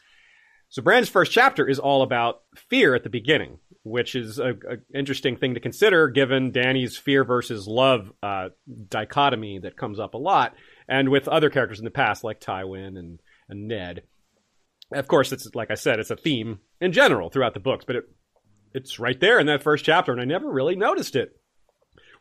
So, 0.68 0.82
Bran's 0.82 1.08
first 1.08 1.30
chapter 1.30 1.68
is 1.68 1.78
all 1.78 2.02
about 2.02 2.42
fear 2.56 2.94
at 2.94 3.04
the 3.04 3.10
beginning, 3.10 3.58
which 3.84 4.14
is 4.14 4.38
an 4.38 4.60
interesting 4.94 5.36
thing 5.36 5.54
to 5.54 5.60
consider 5.60 6.08
given 6.08 6.50
Dany's 6.50 6.96
fear 6.96 7.24
versus 7.24 7.68
love 7.68 8.12
uh, 8.22 8.48
dichotomy 8.88 9.60
that 9.60 9.76
comes 9.76 10.00
up 10.00 10.14
a 10.14 10.18
lot, 10.18 10.54
and 10.88 11.08
with 11.08 11.28
other 11.28 11.50
characters 11.50 11.78
in 11.78 11.84
the 11.84 11.90
past 11.90 12.24
like 12.24 12.40
Tywin 12.40 12.98
and, 12.98 13.20
and 13.48 13.68
Ned 13.68 14.02
of 14.94 15.08
course, 15.08 15.32
it's 15.32 15.54
like 15.54 15.70
I 15.70 15.74
said, 15.74 15.98
it's 15.98 16.10
a 16.10 16.16
theme 16.16 16.60
in 16.80 16.92
general 16.92 17.30
throughout 17.30 17.54
the 17.54 17.60
books, 17.60 17.84
but 17.84 17.96
it 17.96 18.04
it's 18.74 18.98
right 18.98 19.18
there 19.20 19.38
in 19.38 19.46
that 19.46 19.62
first 19.62 19.84
chapter, 19.84 20.12
and 20.12 20.20
I 20.20 20.24
never 20.24 20.50
really 20.50 20.76
noticed 20.76 21.14
it. 21.14 21.38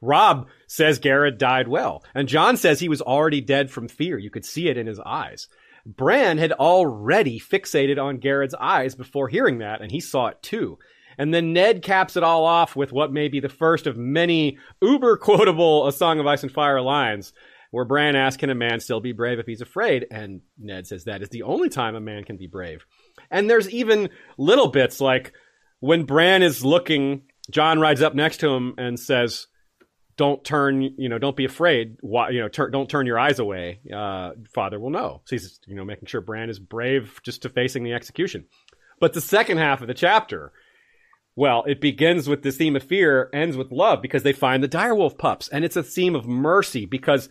Robb 0.02 0.48
says 0.68 1.00
Gared 1.00 1.38
died 1.38 1.68
well, 1.68 2.04
and 2.16 2.28
Jon 2.28 2.58
says 2.58 2.80
he 2.80 2.90
was 2.90 3.02
already 3.02 3.42
dead 3.42 3.70
from 3.70 3.88
fear. 3.88 4.18
You 4.18 4.30
could 4.30 4.46
see 4.46 4.68
it 4.68 4.78
in 4.78 4.88
his 4.88 5.00
eyes. 5.00 5.48
Bran 5.86 6.38
had 6.38 6.52
already 6.52 7.40
fixated 7.40 8.02
on 8.02 8.18
Gared's 8.18 8.56
eyes 8.56 8.96
before 8.96 9.28
hearing 9.28 9.60
that, 9.60 9.82
and 9.82 9.92
he 9.92 10.00
saw 10.00 10.28
it 10.28 10.42
too. 10.42 10.78
And 11.18 11.34
then 11.34 11.54
Ned 11.54 11.84
caps 11.84 12.16
it 12.16 12.24
all 12.24 12.46
off 12.46 12.76
with 12.76 12.92
what 12.92 13.14
may 13.14 13.28
be 13.28 13.40
the 13.40 13.50
first 13.50 13.86
of 13.86 13.98
many 13.98 14.58
uber 14.82 15.18
quotable 15.18 15.88
A 15.88 15.92
Song 15.92 16.20
of 16.20 16.28
Ice 16.28 16.44
and 16.44 16.52
Fire 16.52 16.82
lines 16.82 17.34
where 17.72 17.86
Bran 17.86 18.16
asks, 18.16 18.40
Can 18.40 18.50
a 18.50 18.56
man 18.56 18.80
still 18.80 19.00
be 19.00 19.12
brave 19.12 19.40
if 19.40 19.46
he's 19.46 19.62
afraid? 19.62 20.06
And 20.12 20.42
Ned 20.58 20.88
says, 20.88 21.06
That 21.06 21.22
is 21.22 21.30
the 21.30 21.44
only 21.44 21.70
time 21.70 21.96
a 21.96 22.02
man 22.02 22.24
can 22.24 22.38
be 22.38 22.48
brave. 22.48 22.86
And 23.30 23.50
there's 23.50 23.70
even 23.70 24.10
little 24.38 24.68
bits 24.68 25.02
like 25.02 25.34
when 25.80 26.04
Bran 26.04 26.44
is 26.44 26.64
looking, 26.64 27.24
Jon 27.50 27.80
rides 27.80 28.02
up 28.02 28.14
next 28.14 28.38
to 28.38 28.50
him 28.50 28.76
and 28.78 29.00
says, 29.00 29.48
don't 30.18 30.44
turn, 30.44 30.82
you 30.82 31.10
know, 31.10 31.18
don't 31.18 31.36
be 31.36 31.46
afraid. 31.46 31.98
Why, 32.02 32.30
you 32.30 32.40
know, 32.40 32.50
tur- 32.50 32.70
don't 32.70 32.90
turn 32.90 33.06
your 33.06 33.20
eyes 33.20 33.40
away. 33.40 33.80
Uh, 33.94 34.32
Father 34.54 34.80
will 34.80 34.90
know. 34.90 35.22
So 35.26 35.36
he's, 35.36 35.60
you 35.66 35.76
know, 35.76 35.86
making 35.86 36.08
sure 36.08 36.22
Bran 36.22 36.50
is 36.50 36.60
brave 36.60 37.20
just 37.24 37.44
to 37.44 37.50
facing 37.50 37.84
the 37.84 37.94
execution. 37.94 38.46
But 39.00 39.14
the 39.14 39.22
second 39.22 39.58
half 39.58 39.82
of 39.82 39.88
the 39.88 39.94
chapter, 39.94 40.52
well, 41.36 41.64
it 41.66 41.82
begins 41.82 42.28
with 42.28 42.44
this 42.44 42.58
theme 42.58 42.76
of 42.76 42.84
fear, 42.84 43.30
ends 43.34 43.58
with 43.58 43.72
love 43.72 44.02
because 44.02 44.24
they 44.24 44.34
find 44.34 44.64
the 44.64 44.70
direwolf 44.70 45.18
pups. 45.18 45.48
And 45.48 45.66
it's 45.66 45.76
a 45.76 45.84
theme 45.84 46.16
of 46.16 46.28
mercy 46.28 46.86
because 46.86 47.30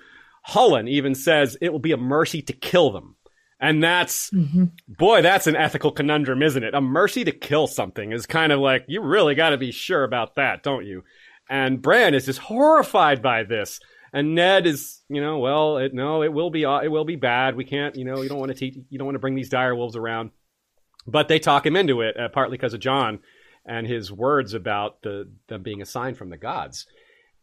Hullen 0.48 0.88
even 0.88 1.14
says 1.14 1.56
it 1.60 1.70
will 1.70 1.78
be 1.78 1.92
a 1.92 1.96
mercy 1.96 2.42
to 2.42 2.52
kill 2.52 2.90
them. 2.90 3.16
And 3.60 3.82
that's, 3.82 4.30
mm-hmm. 4.30 4.64
boy, 4.88 5.20
that's 5.20 5.46
an 5.46 5.54
ethical 5.54 5.92
conundrum, 5.92 6.42
isn't 6.42 6.64
it? 6.64 6.74
A 6.74 6.80
mercy 6.80 7.24
to 7.24 7.32
kill 7.32 7.66
something 7.66 8.10
is 8.10 8.24
kind 8.24 8.52
of 8.52 8.58
like, 8.58 8.86
you 8.88 9.02
really 9.02 9.34
got 9.34 9.50
to 9.50 9.58
be 9.58 9.70
sure 9.70 10.02
about 10.02 10.36
that, 10.36 10.62
don't 10.62 10.86
you? 10.86 11.04
And 11.50 11.82
Bran 11.82 12.14
is 12.14 12.26
just 12.26 12.38
horrified 12.38 13.20
by 13.20 13.42
this. 13.42 13.80
And 14.12 14.36
Ned 14.36 14.66
is, 14.66 15.00
you 15.08 15.20
know, 15.20 15.38
well, 15.38 15.78
it, 15.78 15.92
no, 15.92 16.22
it 16.22 16.32
will 16.32 16.50
be, 16.50 16.64
uh, 16.64 16.78
it 16.78 16.88
will 16.88 17.04
be 17.04 17.16
bad. 17.16 17.56
We 17.56 17.64
can't, 17.64 17.96
you 17.96 18.04
know, 18.04 18.22
you 18.22 18.28
don't 18.28 18.38
want 18.38 18.52
to 18.52 18.58
teach, 18.58 18.76
you 18.88 18.98
don't 18.98 19.06
want 19.06 19.16
to 19.16 19.20
bring 19.20 19.34
these 19.34 19.48
dire 19.48 19.74
wolves 19.74 19.96
around. 19.96 20.30
But 21.06 21.28
they 21.28 21.40
talk 21.40 21.66
him 21.66 21.76
into 21.76 22.02
it, 22.02 22.16
uh, 22.18 22.28
partly 22.28 22.56
because 22.56 22.72
of 22.72 22.80
Jon 22.80 23.18
and 23.66 23.86
his 23.86 24.12
words 24.12 24.54
about 24.54 25.02
the, 25.02 25.28
them 25.48 25.62
being 25.62 25.82
a 25.82 25.86
sign 25.86 26.14
from 26.14 26.30
the 26.30 26.36
gods. 26.36 26.86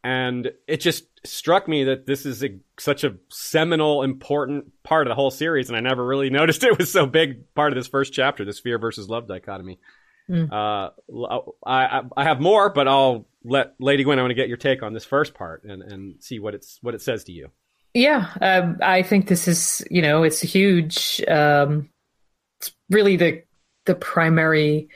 And 0.04 0.52
it 0.68 0.78
just 0.78 1.06
struck 1.26 1.68
me 1.68 1.86
that 1.86 2.06
this 2.06 2.26
is 2.26 2.44
a, 2.44 2.60
such 2.80 3.04
a 3.04 3.16
seminal, 3.30 4.04
important 4.04 4.72
part 4.84 5.08
of 5.08 5.12
the 5.12 5.16
whole 5.16 5.32
series, 5.32 5.70
and 5.70 5.76
I 5.76 5.82
never 5.82 6.06
really 6.06 6.30
noticed 6.32 6.64
it 6.64 6.78
was 6.78 6.92
so 6.92 7.06
big 7.06 7.54
part 7.56 7.74
of 7.74 7.76
this 7.76 7.88
first 7.88 8.14
chapter, 8.14 8.46
this 8.46 8.60
fear 8.60 8.80
versus 8.80 9.10
love 9.10 9.28
dichotomy. 9.28 9.80
Mm. 10.30 10.52
Uh, 10.52 11.40
I, 11.66 12.02
I 12.16 12.24
have 12.24 12.40
more, 12.40 12.70
but 12.70 12.88
I'll 12.88 13.26
let 13.48 13.74
Lady 13.80 14.04
Gwyn. 14.04 14.20
I 14.20 14.22
want 14.22 14.32
to 14.32 14.36
get 14.36 14.48
your 14.48 14.58
take 14.58 14.84
on 14.84 14.94
this 14.94 15.06
first 15.06 15.34
part 15.34 15.64
and, 15.64 15.82
and 15.82 16.24
see 16.24 16.40
what 16.40 16.54
it's 16.54 16.80
what 16.82 16.94
it 16.94 17.02
says 17.02 17.24
to 17.26 17.32
you. 17.32 17.50
Yeah, 17.94 18.30
um, 18.42 18.78
I 18.82 19.02
think 19.02 19.28
this 19.28 19.48
is 19.48 19.86
you 19.90 20.02
know 20.02 20.24
it's 20.24 20.42
huge. 20.42 21.24
Um, 21.28 21.90
it's 22.60 22.72
really 22.90 23.16
the 23.16 23.44
the 23.86 23.96
primary 23.96 24.90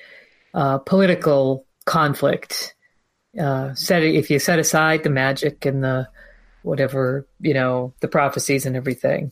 uh, 0.54 0.80
political 0.80 1.66
conflict 1.86 2.76
uh, 3.40 3.74
set 3.74 4.04
if 4.04 4.30
you 4.30 4.40
set 4.40 4.60
aside 4.60 5.04
the 5.04 5.10
magic 5.10 5.66
and 5.66 5.84
the 5.84 6.08
whatever 6.64 7.28
you 7.40 7.54
know 7.54 7.94
the 8.02 8.08
prophecies 8.08 8.66
and 8.66 8.76
everything 8.76 9.32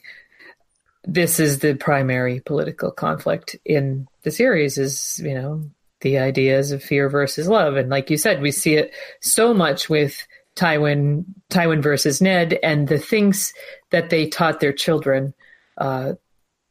this 1.04 1.40
is 1.40 1.60
the 1.60 1.76
primary 1.76 2.40
political 2.40 2.91
conflict 2.91 3.56
in 3.66 4.08
the 4.24 4.32
series 4.32 4.78
is 4.78 5.20
you 5.24 5.34
know 5.34 5.64
the 6.01 6.17
ideas 6.17 6.71
of 6.71 6.84
fear 6.84 7.09
versus 7.09 7.47
love 7.47 7.76
and 7.76 7.89
like 7.89 8.09
you 8.09 8.17
said 8.17 8.41
we 8.41 8.51
see 8.51 8.76
it 8.76 8.93
so 9.21 9.53
much 9.53 9.89
with 9.89 10.26
tywin 10.55 11.26
tywin 11.49 11.81
versus 11.81 12.21
ned 12.21 12.57
and 12.63 12.88
the 12.88 12.99
things 12.99 13.53
that 13.91 14.09
they 14.09 14.27
taught 14.27 14.59
their 14.59 14.73
children 14.73 15.34
uh, 15.77 16.13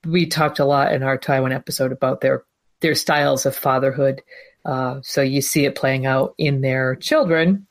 we 0.07 0.27
talked 0.27 0.59
a 0.59 0.65
lot 0.65 0.93
in 0.93 1.03
our 1.03 1.19
tywin 1.19 1.55
episode 1.55 1.93
about 1.93 2.21
their 2.21 2.45
their 2.81 2.95
styles 2.95 3.45
of 3.47 3.57
fatherhood 3.57 4.23
uh, 4.69 5.01
so 5.03 5.23
you 5.23 5.41
see 5.41 5.65
it 5.65 5.75
playing 5.75 6.05
out 6.05 6.35
in 6.37 6.61
their 6.61 6.97
children, 6.97 7.67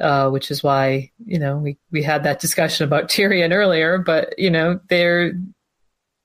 uh, 0.00 0.30
which 0.30 0.50
is 0.50 0.62
why 0.62 1.10
you 1.26 1.38
know 1.38 1.58
we 1.58 1.76
we 1.90 2.02
had 2.02 2.24
that 2.24 2.40
discussion 2.40 2.84
about 2.84 3.08
Tyrion 3.10 3.52
earlier. 3.52 3.98
But 3.98 4.38
you 4.38 4.50
know 4.50 4.80
they're 4.88 5.32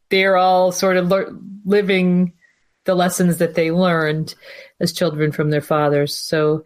they're 0.10 0.38
all 0.38 0.72
sort 0.72 0.96
of 0.96 1.12
living 1.66 2.32
the 2.86 2.96
lessons 2.96 3.38
that 3.38 3.56
they 3.56 3.72
learned 3.72 4.36
as 4.80 4.94
children 4.94 5.32
from 5.32 5.50
their 5.50 5.62
fathers. 5.62 6.16
So 6.16 6.66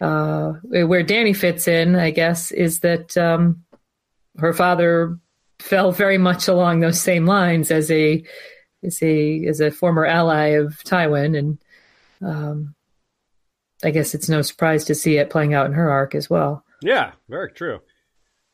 uh, 0.00 0.52
where 0.62 1.04
Dany 1.04 1.36
fits 1.36 1.68
in, 1.68 1.96
I 1.96 2.10
guess, 2.10 2.52
is 2.52 2.80
that 2.80 3.16
um, 3.16 3.64
her 4.38 4.52
father 4.52 5.18
fell 5.58 5.92
very 5.92 6.18
much 6.18 6.48
along 6.48 6.80
those 6.80 7.00
same 7.00 7.26
lines 7.26 7.70
as 7.70 7.90
a 7.90 8.24
as 8.82 9.02
a 9.02 9.46
as 9.46 9.60
a 9.60 9.70
former 9.70 10.04
ally 10.04 10.48
of 10.48 10.74
Tywin 10.84 11.38
and. 11.38 11.58
Um, 12.22 12.74
I 13.82 13.90
guess 13.90 14.14
it's 14.14 14.30
no 14.30 14.40
surprise 14.40 14.86
to 14.86 14.94
see 14.94 15.18
it 15.18 15.28
playing 15.28 15.52
out 15.52 15.66
in 15.66 15.72
her 15.72 15.90
arc 15.90 16.14
as 16.14 16.30
well. 16.30 16.64
Yeah, 16.80 17.12
very 17.28 17.50
true. 17.52 17.80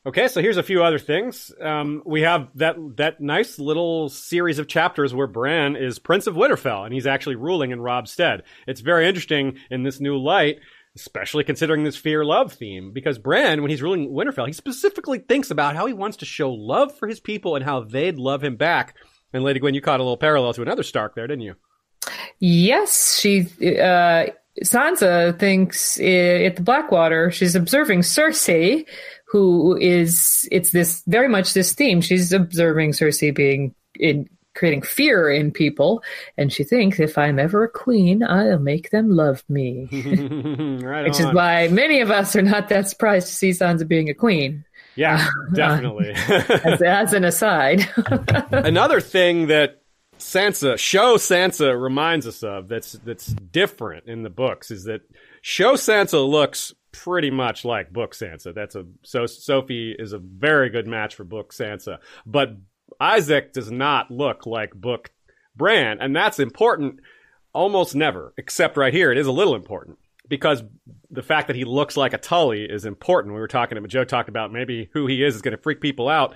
Okay, 0.03 0.27
so 0.27 0.41
here's 0.41 0.57
a 0.57 0.63
few 0.63 0.83
other 0.83 0.97
things. 0.97 1.53
Um, 1.61 2.01
we 2.07 2.21
have 2.21 2.49
that 2.55 2.75
that 2.97 3.21
nice 3.21 3.59
little 3.59 4.09
series 4.09 4.57
of 4.57 4.67
chapters 4.67 5.13
where 5.13 5.27
Bran 5.27 5.75
is 5.75 5.99
Prince 5.99 6.25
of 6.25 6.33
Winterfell, 6.33 6.85
and 6.85 6.93
he's 6.93 7.05
actually 7.05 7.35
ruling 7.35 7.69
in 7.69 7.79
Robb's 7.79 8.11
stead. 8.11 8.41
It's 8.65 8.81
very 8.81 9.07
interesting 9.07 9.59
in 9.69 9.83
this 9.83 9.99
new 9.99 10.17
light, 10.17 10.57
especially 10.95 11.43
considering 11.43 11.83
this 11.83 11.97
fear 11.97 12.25
love 12.25 12.51
theme, 12.51 12.93
because 12.93 13.19
Bran, 13.19 13.61
when 13.61 13.69
he's 13.69 13.83
ruling 13.83 14.09
Winterfell, 14.09 14.47
he 14.47 14.53
specifically 14.53 15.19
thinks 15.19 15.51
about 15.51 15.75
how 15.75 15.85
he 15.85 15.93
wants 15.93 16.17
to 16.17 16.25
show 16.25 16.51
love 16.51 16.97
for 16.97 17.07
his 17.07 17.19
people 17.19 17.55
and 17.55 17.63
how 17.63 17.81
they'd 17.81 18.17
love 18.17 18.43
him 18.43 18.55
back. 18.55 18.95
And 19.33 19.43
Lady 19.43 19.59
Gwyn, 19.59 19.75
you 19.75 19.81
caught 19.81 19.99
a 19.99 20.03
little 20.03 20.17
parallel 20.17 20.53
to 20.53 20.63
another 20.63 20.83
Stark 20.83 21.13
there, 21.13 21.27
didn't 21.27 21.43
you? 21.43 21.55
Yes, 22.39 23.19
she. 23.19 23.41
Uh, 23.61 24.31
Sansa 24.63 25.39
thinks 25.39 25.97
at 25.97 26.57
the 26.57 26.61
Blackwater, 26.61 27.31
she's 27.31 27.55
observing 27.55 28.01
Cersei, 28.01 28.85
who 29.31 29.77
is, 29.77 30.45
it's 30.51 30.71
this 30.71 31.03
very 31.07 31.29
much 31.29 31.53
this 31.53 31.73
theme. 31.73 32.01
She's 32.01 32.33
observing 32.33 32.91
Cersei 32.91 33.33
being 33.33 33.73
in 33.97 34.27
creating 34.55 34.81
fear 34.81 35.31
in 35.31 35.51
people. 35.51 36.03
And 36.37 36.51
she 36.51 36.65
thinks 36.65 36.99
if 36.99 37.17
I'm 37.17 37.39
ever 37.39 37.63
a 37.63 37.69
queen, 37.69 38.23
I'll 38.23 38.59
make 38.59 38.89
them 38.89 39.09
love 39.09 39.41
me. 39.47 39.87
right 40.83 41.05
Which 41.05 41.21
on. 41.21 41.29
is 41.29 41.33
why 41.33 41.69
many 41.69 42.01
of 42.01 42.11
us 42.11 42.35
are 42.35 42.41
not 42.41 42.67
that 42.67 42.89
surprised 42.89 43.27
to 43.27 43.33
see 43.33 43.51
Sansa 43.51 43.87
being 43.87 44.09
a 44.09 44.13
queen. 44.13 44.65
Yeah, 44.95 45.25
uh, 45.25 45.53
definitely. 45.53 46.11
as, 46.65 46.81
as 46.81 47.13
an 47.13 47.23
aside. 47.23 47.87
Another 48.51 48.99
thing 48.99 49.47
that 49.47 49.81
Sansa 50.19 50.77
show 50.77 51.15
Sansa 51.15 51.81
reminds 51.81 52.27
us 52.27 52.43
of 52.43 52.67
that's 52.67 52.91
that's 53.05 53.27
different 53.27 54.07
in 54.07 54.23
the 54.23 54.29
books 54.29 54.69
is 54.69 54.83
that 54.83 55.01
show 55.41 55.75
Sansa 55.75 56.29
looks 56.29 56.73
pretty 56.91 57.31
much 57.31 57.65
like 57.65 57.91
book 57.91 58.13
Sansa. 58.13 58.53
That's 58.53 58.75
a 58.75 58.85
so 59.03 59.25
Sophie 59.25 59.95
is 59.97 60.13
a 60.13 60.19
very 60.19 60.69
good 60.69 60.87
match 60.87 61.15
for 61.15 61.23
book 61.23 61.53
Sansa, 61.53 61.99
but 62.25 62.55
Isaac 62.99 63.53
does 63.53 63.71
not 63.71 64.11
look 64.11 64.45
like 64.45 64.73
book 64.73 65.11
Bran, 65.55 65.99
and 65.99 66.15
that's 66.15 66.39
important 66.39 66.99
almost 67.53 67.95
never, 67.95 68.33
except 68.37 68.77
right 68.77 68.93
here. 68.93 69.11
It 69.11 69.17
is 69.17 69.27
a 69.27 69.31
little 69.31 69.55
important 69.55 69.97
because 70.27 70.63
the 71.09 71.21
fact 71.21 71.47
that 71.47 71.55
he 71.55 71.65
looks 71.65 71.97
like 71.97 72.13
a 72.13 72.17
Tully 72.17 72.63
is 72.63 72.85
important. 72.85 73.33
We 73.33 73.41
were 73.41 73.47
talking 73.47 73.77
about 73.77 73.89
Joe 73.89 74.05
talked 74.05 74.29
about 74.29 74.53
maybe 74.53 74.89
who 74.93 75.07
he 75.07 75.23
is 75.23 75.35
is 75.35 75.41
going 75.41 75.55
to 75.55 75.61
freak 75.61 75.81
people 75.81 76.07
out. 76.07 76.35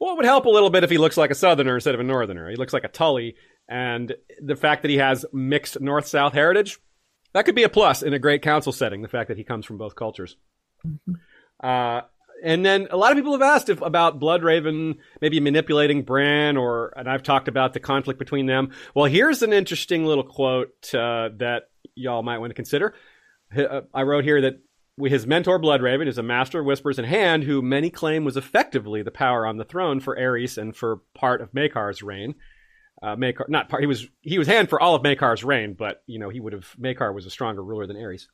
Well, 0.00 0.12
it 0.12 0.16
would 0.16 0.24
help 0.24 0.46
a 0.46 0.50
little 0.50 0.70
bit 0.70 0.82
if 0.82 0.90
he 0.90 0.98
looks 0.98 1.16
like 1.16 1.30
a 1.30 1.36
Southerner 1.36 1.76
instead 1.76 1.94
of 1.94 2.00
a 2.00 2.04
Northerner. 2.04 2.50
He 2.50 2.56
looks 2.56 2.72
like 2.72 2.84
a 2.84 2.88
Tully, 2.88 3.36
and 3.68 4.12
the 4.40 4.56
fact 4.56 4.82
that 4.82 4.90
he 4.90 4.98
has 4.98 5.24
mixed 5.32 5.80
North 5.80 6.06
South 6.06 6.32
heritage, 6.32 6.78
that 7.34 7.44
could 7.44 7.54
be 7.54 7.64
a 7.64 7.68
plus 7.68 8.02
in 8.02 8.14
a 8.14 8.18
great 8.18 8.42
council 8.42 8.72
setting. 8.72 9.02
The 9.02 9.08
fact 9.08 9.28
that 9.28 9.36
he 9.36 9.44
comes 9.44 9.66
from 9.66 9.76
both 9.76 9.94
cultures. 9.94 10.36
Uh, 11.62 12.02
and 12.42 12.64
then 12.64 12.88
a 12.90 12.96
lot 12.96 13.12
of 13.12 13.16
people 13.16 13.32
have 13.32 13.42
asked 13.42 13.68
if 13.68 13.80
about 13.80 14.20
Bloodraven 14.20 14.98
maybe 15.20 15.40
manipulating 15.40 16.02
Bran, 16.02 16.56
or 16.56 16.92
and 16.96 17.08
I've 17.08 17.22
talked 17.22 17.48
about 17.48 17.72
the 17.72 17.80
conflict 17.80 18.18
between 18.18 18.46
them. 18.46 18.70
Well, 18.94 19.06
here's 19.06 19.42
an 19.42 19.52
interesting 19.52 20.04
little 20.04 20.24
quote 20.24 20.94
uh, 20.94 21.30
that 21.36 21.70
y'all 21.94 22.22
might 22.22 22.38
want 22.38 22.50
to 22.50 22.54
consider. 22.54 22.94
Uh, 23.56 23.82
I 23.92 24.02
wrote 24.02 24.24
here 24.24 24.40
that 24.42 24.60
his 25.02 25.26
mentor 25.26 25.58
Bloodraven 25.58 26.06
is 26.06 26.18
a 26.18 26.22
master 26.22 26.60
of 26.60 26.66
whispers 26.66 26.98
in 26.98 27.04
hand, 27.04 27.44
who 27.44 27.62
many 27.62 27.90
claim 27.90 28.24
was 28.24 28.36
effectively 28.36 29.02
the 29.02 29.10
power 29.10 29.46
on 29.46 29.56
the 29.56 29.64
throne 29.64 30.00
for 30.00 30.16
Aerys 30.16 30.58
and 30.58 30.76
for 30.76 31.00
part 31.14 31.40
of 31.40 31.52
Maekar's 31.52 32.02
reign. 32.02 32.34
Uh, 33.04 33.16
Maekar, 33.16 33.48
not 33.48 33.68
part, 33.68 33.82
he 33.82 33.86
was 33.86 34.06
he 34.22 34.38
was 34.38 34.48
hand 34.48 34.70
for 34.70 34.80
all 34.80 34.94
of 34.94 35.02
Maekar's 35.02 35.44
reign, 35.44 35.74
but 35.74 36.02
you 36.06 36.18
know 36.18 36.30
he 36.30 36.40
would 36.40 36.54
have 36.54 36.74
Maekar 36.80 37.14
was 37.14 37.26
a 37.26 37.30
stronger 37.30 37.62
ruler 37.62 37.86
than 37.86 37.96
Aerys 37.96 38.26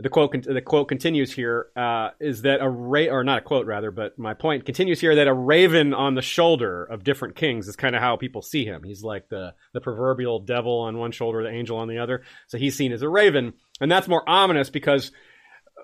the 0.00 0.08
quote 0.08 0.44
the 0.44 0.62
quote 0.62 0.88
continues 0.88 1.32
here 1.32 1.68
uh, 1.74 2.10
is 2.20 2.42
that 2.42 2.60
a 2.60 2.68
ra- 2.68 3.10
or 3.10 3.24
not 3.24 3.38
a 3.38 3.40
quote 3.40 3.66
rather, 3.66 3.90
but 3.90 4.16
my 4.16 4.32
point 4.32 4.64
continues 4.64 5.00
here 5.00 5.16
that 5.16 5.26
a 5.26 5.34
raven 5.34 5.92
on 5.92 6.14
the 6.14 6.22
shoulder 6.22 6.84
of 6.84 7.02
different 7.02 7.34
kings 7.34 7.66
is 7.66 7.74
kind 7.74 7.96
of 7.96 8.00
how 8.00 8.16
people 8.16 8.40
see 8.40 8.64
him. 8.64 8.84
He's 8.84 9.02
like 9.02 9.28
the 9.28 9.54
the 9.72 9.80
proverbial 9.80 10.40
devil 10.40 10.80
on 10.80 10.98
one 10.98 11.10
shoulder, 11.10 11.42
the 11.42 11.50
angel 11.50 11.78
on 11.78 11.88
the 11.88 11.98
other. 11.98 12.22
So 12.46 12.58
he's 12.58 12.76
seen 12.76 12.92
as 12.92 13.02
a 13.02 13.08
raven, 13.08 13.54
and 13.80 13.90
that's 13.90 14.06
more 14.06 14.28
ominous 14.28 14.70
because, 14.70 15.10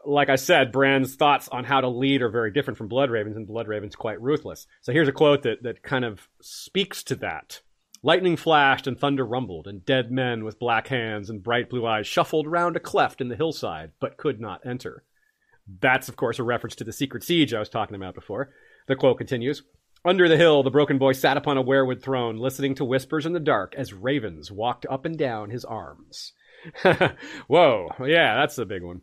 like 0.06 0.28
I 0.28 0.36
said, 0.36 0.70
Bran's 0.70 1.16
thoughts 1.16 1.48
on 1.48 1.64
how 1.64 1.80
to 1.80 1.88
lead 1.88 2.22
are 2.22 2.30
very 2.30 2.52
different 2.52 2.78
from 2.78 2.86
Blood 2.86 3.10
Ravens, 3.10 3.36
and 3.36 3.48
Blood 3.48 3.66
Ravens 3.66 3.96
quite 3.96 4.22
ruthless. 4.22 4.68
So 4.82 4.92
here's 4.92 5.08
a 5.08 5.12
quote 5.12 5.42
that 5.42 5.64
that 5.64 5.82
kind 5.82 6.04
of 6.04 6.28
speaks 6.40 7.02
to 7.04 7.16
that. 7.16 7.62
Lightning 8.04 8.36
flashed 8.36 8.86
and 8.86 9.00
thunder 9.00 9.24
rumbled, 9.24 9.66
and 9.66 9.82
dead 9.86 10.12
men 10.12 10.44
with 10.44 10.58
black 10.58 10.88
hands 10.88 11.30
and 11.30 11.42
bright 11.42 11.70
blue 11.70 11.86
eyes 11.86 12.06
shuffled 12.06 12.46
round 12.46 12.76
a 12.76 12.80
cleft 12.80 13.22
in 13.22 13.28
the 13.28 13.34
hillside, 13.34 13.92
but 13.98 14.18
could 14.18 14.38
not 14.38 14.60
enter. 14.66 15.02
That's, 15.80 16.10
of 16.10 16.14
course, 16.14 16.38
a 16.38 16.42
reference 16.42 16.76
to 16.76 16.84
the 16.84 16.92
secret 16.92 17.24
siege 17.24 17.54
I 17.54 17.58
was 17.58 17.70
talking 17.70 17.96
about 17.96 18.14
before. 18.14 18.50
The 18.88 18.94
quote 18.94 19.16
continues 19.16 19.62
Under 20.04 20.28
the 20.28 20.36
hill, 20.36 20.62
the 20.62 20.70
broken 20.70 20.98
boy 20.98 21.12
sat 21.12 21.38
upon 21.38 21.56
a 21.56 21.64
weirwood 21.64 22.02
throne, 22.02 22.36
listening 22.36 22.74
to 22.74 22.84
whispers 22.84 23.24
in 23.24 23.32
the 23.32 23.40
dark 23.40 23.74
as 23.74 23.94
ravens 23.94 24.52
walked 24.52 24.84
up 24.90 25.06
and 25.06 25.16
down 25.16 25.48
his 25.48 25.64
arms. 25.64 26.34
Whoa, 27.46 27.88
yeah, 28.00 28.36
that's 28.36 28.58
a 28.58 28.66
big 28.66 28.82
one. 28.82 29.00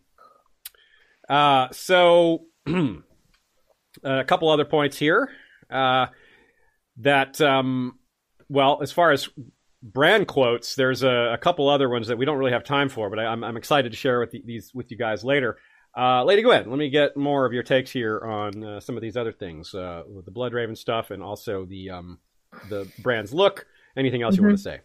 Uh, 1.27 1.69
so, 1.71 2.45
a 2.67 4.23
couple 4.25 4.51
other 4.51 4.65
points 4.65 4.99
here. 4.99 5.27
Uh, 5.71 6.05
that 6.97 7.41
um, 7.41 7.97
well, 8.51 8.79
as 8.81 8.91
far 8.91 9.11
as 9.11 9.29
brand 9.81 10.27
quotes, 10.27 10.75
there's 10.75 11.03
a, 11.03 11.33
a, 11.33 11.37
couple 11.37 11.69
other 11.69 11.89
ones 11.89 12.07
that 12.07 12.17
we 12.17 12.25
don't 12.25 12.37
really 12.37 12.51
have 12.51 12.63
time 12.63 12.89
for, 12.89 13.09
but 13.09 13.17
I, 13.17 13.31
am 13.31 13.43
I'm 13.43 13.57
excited 13.57 13.91
to 13.91 13.97
share 13.97 14.19
with 14.19 14.31
the, 14.31 14.43
these 14.45 14.73
with 14.73 14.91
you 14.91 14.97
guys 14.97 15.23
later. 15.23 15.57
Uh, 15.97 16.23
Lady 16.23 16.41
Gwyn, 16.41 16.69
let 16.69 16.77
me 16.77 16.89
get 16.89 17.17
more 17.17 17.45
of 17.45 17.53
your 17.53 17.63
takes 17.63 17.91
here 17.91 18.19
on 18.19 18.63
uh, 18.63 18.79
some 18.79 18.95
of 18.95 19.01
these 19.01 19.17
other 19.17 19.31
things, 19.31 19.73
uh, 19.73 20.03
with 20.07 20.25
the 20.25 20.31
Blood 20.31 20.53
Raven 20.53 20.75
stuff, 20.75 21.11
and 21.11 21.23
also 21.23 21.65
the 21.65 21.89
um, 21.89 22.19
the 22.69 22.89
Bran's 22.99 23.33
look. 23.33 23.65
Anything 23.97 24.21
else 24.21 24.35
mm-hmm. 24.35 24.43
you 24.43 24.47
want 24.49 24.57
to 24.57 24.63
say? 24.63 24.79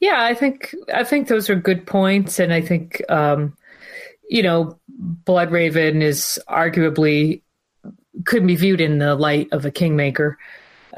Yeah, 0.00 0.22
I 0.22 0.34
think 0.34 0.74
I 0.92 1.04
think 1.04 1.28
those 1.28 1.48
are 1.50 1.56
good 1.56 1.86
points, 1.86 2.38
and 2.38 2.52
I 2.52 2.60
think 2.60 3.02
um, 3.08 3.56
you 4.28 4.42
know, 4.42 4.78
Blood 4.88 5.50
Raven 5.50 6.02
is 6.02 6.38
arguably 6.48 7.42
could 8.24 8.46
be 8.46 8.56
viewed 8.56 8.80
in 8.80 8.98
the 8.98 9.14
light 9.14 9.48
of 9.52 9.64
a 9.64 9.70
kingmaker. 9.70 10.38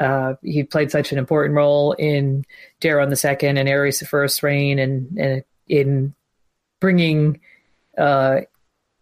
Uh, 0.01 0.35
he 0.43 0.63
played 0.65 0.91
such 0.91 1.13
an 1.13 1.19
important 1.19 1.55
role 1.55 1.93
in 1.93 2.45
Daeron 2.81 3.11
the 3.11 3.17
Second 3.17 3.59
and 3.59 3.69
Aerys 3.69 4.01
the 4.01 4.07
First 4.07 4.43
reign, 4.43 4.79
and, 4.79 5.19
and 5.19 5.45
in 5.69 6.15
bringing 6.81 7.39
uh, 7.99 8.41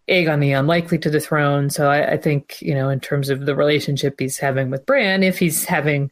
Aegon 0.09 0.41
the 0.41 0.53
Unlikely 0.53 0.99
to 0.99 1.11
the 1.11 1.21
throne. 1.21 1.71
So 1.71 1.89
I, 1.89 2.13
I, 2.13 2.17
think 2.17 2.61
you 2.61 2.75
know, 2.75 2.89
in 2.89 2.99
terms 2.99 3.31
of 3.31 3.47
the 3.47 3.55
relationship 3.55 4.19
he's 4.19 4.39
having 4.39 4.71
with 4.71 4.87
Bran, 4.87 5.23
if 5.23 5.39
he's 5.39 5.65
having 5.65 6.11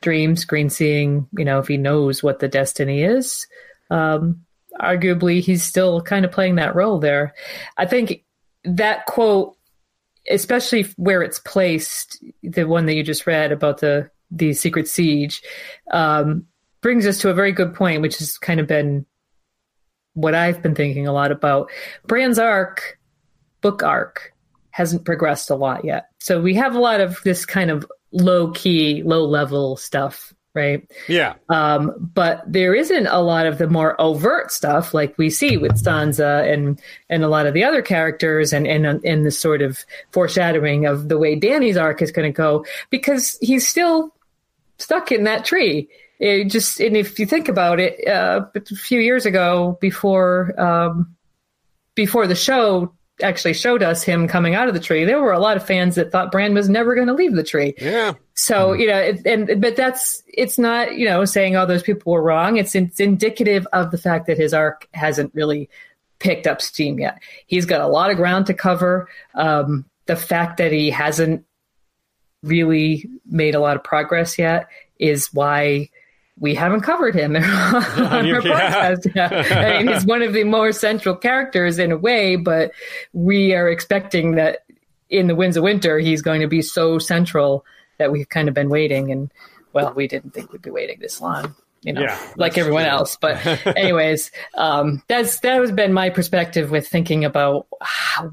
dreams, 0.00 0.44
green 0.44 0.68
seeing, 0.68 1.28
you 1.38 1.44
know, 1.44 1.60
if 1.60 1.68
he 1.68 1.76
knows 1.76 2.22
what 2.22 2.40
the 2.40 2.48
destiny 2.48 3.02
is, 3.04 3.46
um, 3.90 4.44
arguably 4.80 5.40
he's 5.40 5.62
still 5.62 6.00
kind 6.00 6.24
of 6.24 6.32
playing 6.32 6.56
that 6.56 6.74
role 6.74 6.98
there. 6.98 7.34
I 7.76 7.86
think 7.86 8.24
that 8.64 9.06
quote 9.06 9.56
especially 10.28 10.82
where 10.96 11.22
it's 11.22 11.38
placed, 11.38 12.22
the 12.42 12.64
one 12.64 12.86
that 12.86 12.94
you 12.94 13.02
just 13.02 13.26
read 13.26 13.52
about 13.52 13.78
the 13.78 14.10
the 14.30 14.52
secret 14.52 14.86
siege, 14.86 15.42
um, 15.92 16.46
brings 16.82 17.06
us 17.06 17.18
to 17.18 17.30
a 17.30 17.34
very 17.34 17.52
good 17.52 17.74
point, 17.74 18.02
which 18.02 18.18
has 18.18 18.38
kind 18.38 18.60
of 18.60 18.66
been 18.66 19.04
what 20.14 20.34
I've 20.34 20.62
been 20.62 20.74
thinking 20.74 21.06
a 21.06 21.12
lot 21.12 21.32
about. 21.32 21.70
Bran's 22.06 22.38
arc, 22.38 22.98
book 23.60 23.82
arc, 23.82 24.32
hasn't 24.70 25.04
progressed 25.04 25.50
a 25.50 25.56
lot 25.56 25.84
yet. 25.84 26.06
So 26.18 26.40
we 26.40 26.54
have 26.54 26.74
a 26.74 26.80
lot 26.80 27.00
of 27.00 27.20
this 27.24 27.44
kind 27.44 27.70
of 27.70 27.84
low 28.12 28.50
key, 28.52 29.02
low 29.02 29.24
level 29.24 29.76
stuff 29.76 30.32
right? 30.54 30.88
Yeah. 31.08 31.34
Um, 31.48 31.92
but 32.14 32.42
there 32.46 32.74
isn't 32.74 33.06
a 33.06 33.20
lot 33.20 33.46
of 33.46 33.58
the 33.58 33.68
more 33.68 34.00
overt 34.00 34.50
stuff 34.50 34.92
like 34.92 35.16
we 35.18 35.30
see 35.30 35.56
with 35.56 35.82
Sansa 35.82 36.52
and 36.52 36.80
and 37.08 37.22
a 37.22 37.28
lot 37.28 37.46
of 37.46 37.54
the 37.54 37.64
other 37.64 37.82
characters, 37.82 38.52
and 38.52 38.66
and 38.66 38.86
and 38.86 39.26
the 39.26 39.30
sort 39.30 39.62
of 39.62 39.84
foreshadowing 40.12 40.86
of 40.86 41.08
the 41.08 41.18
way 41.18 41.36
Dany's 41.36 41.76
arc 41.76 42.02
is 42.02 42.12
going 42.12 42.30
to 42.30 42.36
go 42.36 42.64
because 42.90 43.38
he's 43.40 43.68
still 43.68 44.14
stuck 44.78 45.12
in 45.12 45.24
that 45.24 45.44
tree. 45.44 45.88
It 46.18 46.44
just 46.44 46.80
and 46.80 46.96
if 46.96 47.18
you 47.18 47.26
think 47.26 47.48
about 47.48 47.80
it, 47.80 48.06
uh, 48.06 48.46
a 48.54 48.60
few 48.60 49.00
years 49.00 49.26
ago, 49.26 49.78
before 49.80 50.58
um, 50.60 51.16
before 51.94 52.26
the 52.26 52.34
show 52.34 52.92
actually 53.22 53.54
showed 53.54 53.82
us 53.82 54.02
him 54.02 54.28
coming 54.28 54.54
out 54.54 54.68
of 54.68 54.74
the 54.74 54.80
tree, 54.80 55.04
there 55.04 55.20
were 55.20 55.32
a 55.32 55.38
lot 55.38 55.56
of 55.56 55.66
fans 55.66 55.94
that 55.94 56.12
thought 56.12 56.32
Bran 56.32 56.54
was 56.54 56.68
never 56.68 56.94
going 56.94 57.06
to 57.06 57.14
leave 57.14 57.34
the 57.34 57.42
tree. 57.42 57.74
Yeah. 57.78 58.14
So 58.34 58.72
you 58.72 58.86
know, 58.86 58.96
it, 58.96 59.26
and 59.26 59.60
but 59.60 59.76
that's 59.76 60.22
it's 60.26 60.58
not 60.58 60.96
you 60.96 61.06
know 61.06 61.24
saying 61.24 61.56
all 61.56 61.66
those 61.66 61.82
people 61.82 62.12
were 62.12 62.22
wrong. 62.22 62.56
It's, 62.56 62.74
it's 62.74 63.00
indicative 63.00 63.66
of 63.72 63.90
the 63.90 63.98
fact 63.98 64.26
that 64.26 64.38
his 64.38 64.54
arc 64.54 64.88
hasn't 64.92 65.34
really 65.34 65.68
picked 66.18 66.46
up 66.46 66.60
steam 66.60 66.98
yet. 66.98 67.20
He's 67.46 67.66
got 67.66 67.80
a 67.80 67.86
lot 67.86 68.10
of 68.10 68.16
ground 68.16 68.46
to 68.46 68.54
cover. 68.54 69.08
Um, 69.34 69.86
the 70.06 70.16
fact 70.16 70.58
that 70.58 70.72
he 70.72 70.90
hasn't 70.90 71.44
really 72.42 73.08
made 73.26 73.54
a 73.54 73.60
lot 73.60 73.76
of 73.76 73.84
progress 73.84 74.38
yet 74.38 74.68
is 74.98 75.32
why 75.32 75.90
we 76.40 76.54
haven't 76.54 76.80
covered 76.80 77.14
him 77.14 77.36
on 77.36 77.42
our 77.44 78.40
podcast. 78.40 79.14
Yeah. 79.14 79.28
I 79.56 79.82
mean, 79.82 79.92
he's 79.92 80.06
one 80.06 80.22
of 80.22 80.32
the 80.32 80.44
more 80.44 80.72
central 80.72 81.14
characters 81.14 81.78
in 81.78 81.92
a 81.92 81.96
way, 81.96 82.36
but 82.36 82.72
we 83.12 83.54
are 83.54 83.70
expecting 83.70 84.32
that 84.32 84.64
in 85.10 85.26
the 85.26 85.34
Winds 85.34 85.56
of 85.56 85.62
Winter, 85.62 85.98
he's 85.98 86.22
going 86.22 86.40
to 86.40 86.48
be 86.48 86.62
so 86.62 86.98
central 86.98 87.64
that 87.98 88.10
we've 88.10 88.28
kind 88.28 88.48
of 88.48 88.54
been 88.54 88.70
waiting. 88.70 89.12
And 89.12 89.30
well, 89.72 89.92
we 89.94 90.08
didn't 90.08 90.32
think 90.32 90.50
we'd 90.50 90.62
be 90.62 90.70
waiting 90.70 90.98
this 91.00 91.20
long, 91.20 91.54
you 91.82 91.92
know, 91.92 92.00
yeah, 92.00 92.18
like 92.36 92.56
everyone 92.56 92.84
true. 92.84 92.92
else. 92.92 93.18
But 93.20 93.44
anyways, 93.76 94.30
um, 94.54 95.02
that's 95.08 95.40
that 95.40 95.60
has 95.60 95.72
been 95.72 95.92
my 95.92 96.08
perspective 96.08 96.70
with 96.70 96.88
thinking 96.88 97.24
about 97.24 97.66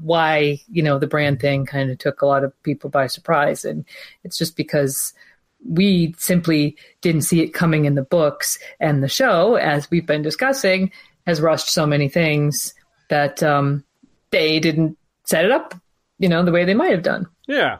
why 0.00 0.60
you 0.70 0.82
know 0.82 0.98
the 0.98 1.06
brand 1.06 1.40
thing 1.40 1.66
kind 1.66 1.90
of 1.90 1.98
took 1.98 2.22
a 2.22 2.26
lot 2.26 2.42
of 2.42 2.62
people 2.62 2.88
by 2.88 3.06
surprise, 3.06 3.64
and 3.64 3.84
it's 4.24 4.38
just 4.38 4.56
because 4.56 5.12
we 5.66 6.14
simply 6.18 6.76
didn't 7.00 7.22
see 7.22 7.40
it 7.42 7.54
coming 7.54 7.84
in 7.84 7.94
the 7.94 8.02
books. 8.02 8.58
And 8.80 9.02
the 9.02 9.08
show, 9.08 9.56
as 9.56 9.90
we've 9.90 10.06
been 10.06 10.22
discussing, 10.22 10.92
has 11.26 11.40
rushed 11.40 11.68
so 11.68 11.86
many 11.86 12.08
things 12.08 12.74
that 13.10 13.42
um, 13.42 13.84
they 14.30 14.60
didn't 14.60 14.96
set 15.24 15.44
it 15.44 15.50
up, 15.50 15.74
you 16.18 16.28
know, 16.28 16.44
the 16.44 16.52
way 16.52 16.64
they 16.64 16.74
might 16.74 16.92
have 16.92 17.02
done. 17.02 17.26
Yeah. 17.46 17.78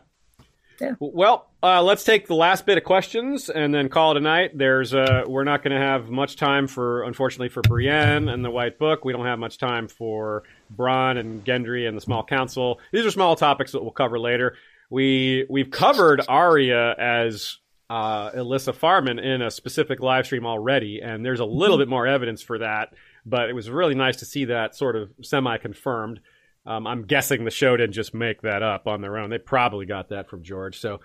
Yeah. 0.81 0.95
Well, 1.01 1.49
uh, 1.61 1.83
let's 1.83 2.05
take 2.05 2.29
the 2.29 2.37
last 2.37 2.65
bit 2.65 2.79
of 2.79 2.85
questions 2.85 3.51
and 3.51 3.75
then 3.75 3.89
call 3.89 4.13
it 4.13 4.17
a 4.17 4.21
night. 4.21 4.57
There's 4.57 4.95
uh, 4.95 5.25
we're 5.27 5.45
not 5.45 5.65
going 5.65 5.75
to 5.75 5.85
have 5.85 6.09
much 6.09 6.37
time 6.37 6.69
for, 6.69 7.03
unfortunately, 7.03 7.49
for 7.49 7.63
Brienne 7.63 8.29
and 8.29 8.45
the 8.45 8.51
White 8.51 8.79
Book. 8.79 9.05
We 9.05 9.13
don't 9.13 9.27
have 9.27 9.41
much 9.41 9.59
time 9.59 9.89
for 9.89 10.45
Bronn 10.77 11.19
and 11.19 11.45
Gendry 11.45 11.89
and 11.89 11.97
the 11.97 12.01
Small 12.01 12.23
Council. 12.23 12.79
These 12.93 13.05
are 13.05 13.11
small 13.11 13.35
topics 13.35 13.73
that 13.73 13.83
we'll 13.83 13.91
cover 13.91 14.21
later. 14.21 14.55
We 14.89 15.47
we've 15.51 15.71
covered 15.71 16.23
Arya 16.29 16.95
as 16.97 17.59
uh, 17.91 18.31
Elissa 18.35 18.73
Farman 18.73 19.19
in 19.19 19.43
a 19.43 19.51
specific 19.51 20.01
live 20.01 20.27
stream 20.27 20.47
already, 20.47 21.01
and 21.03 21.25
there's 21.25 21.41
a 21.41 21.45
little 21.45 21.77
mm-hmm. 21.77 21.83
bit 21.83 21.89
more 21.89 22.07
evidence 22.07 22.43
for 22.43 22.59
that. 22.59 22.95
But 23.25 23.49
it 23.49 23.55
was 23.55 23.71
really 23.71 23.95
nice 23.95 24.17
to 24.17 24.25
see 24.25 24.47
that 24.47 24.75
sort 24.75 24.97
of 24.97 25.11
semi 25.23 25.57
confirmed. 25.59 26.21
Um, 26.67 26.87
I'm 26.87 27.05
guessing 27.05 27.45
the 27.45 27.51
show 27.51 27.77
didn't 27.77 27.95
just 27.95 28.15
make 28.15 28.43
that 28.43 28.63
up 28.63 28.87
on 28.87 29.01
their 29.01 29.17
own. 29.17 29.31
They 29.31 29.39
probably 29.39 29.87
got 29.87 30.11
that 30.11 30.29
from 30.29 30.43
George. 30.43 30.79
So 30.79 31.01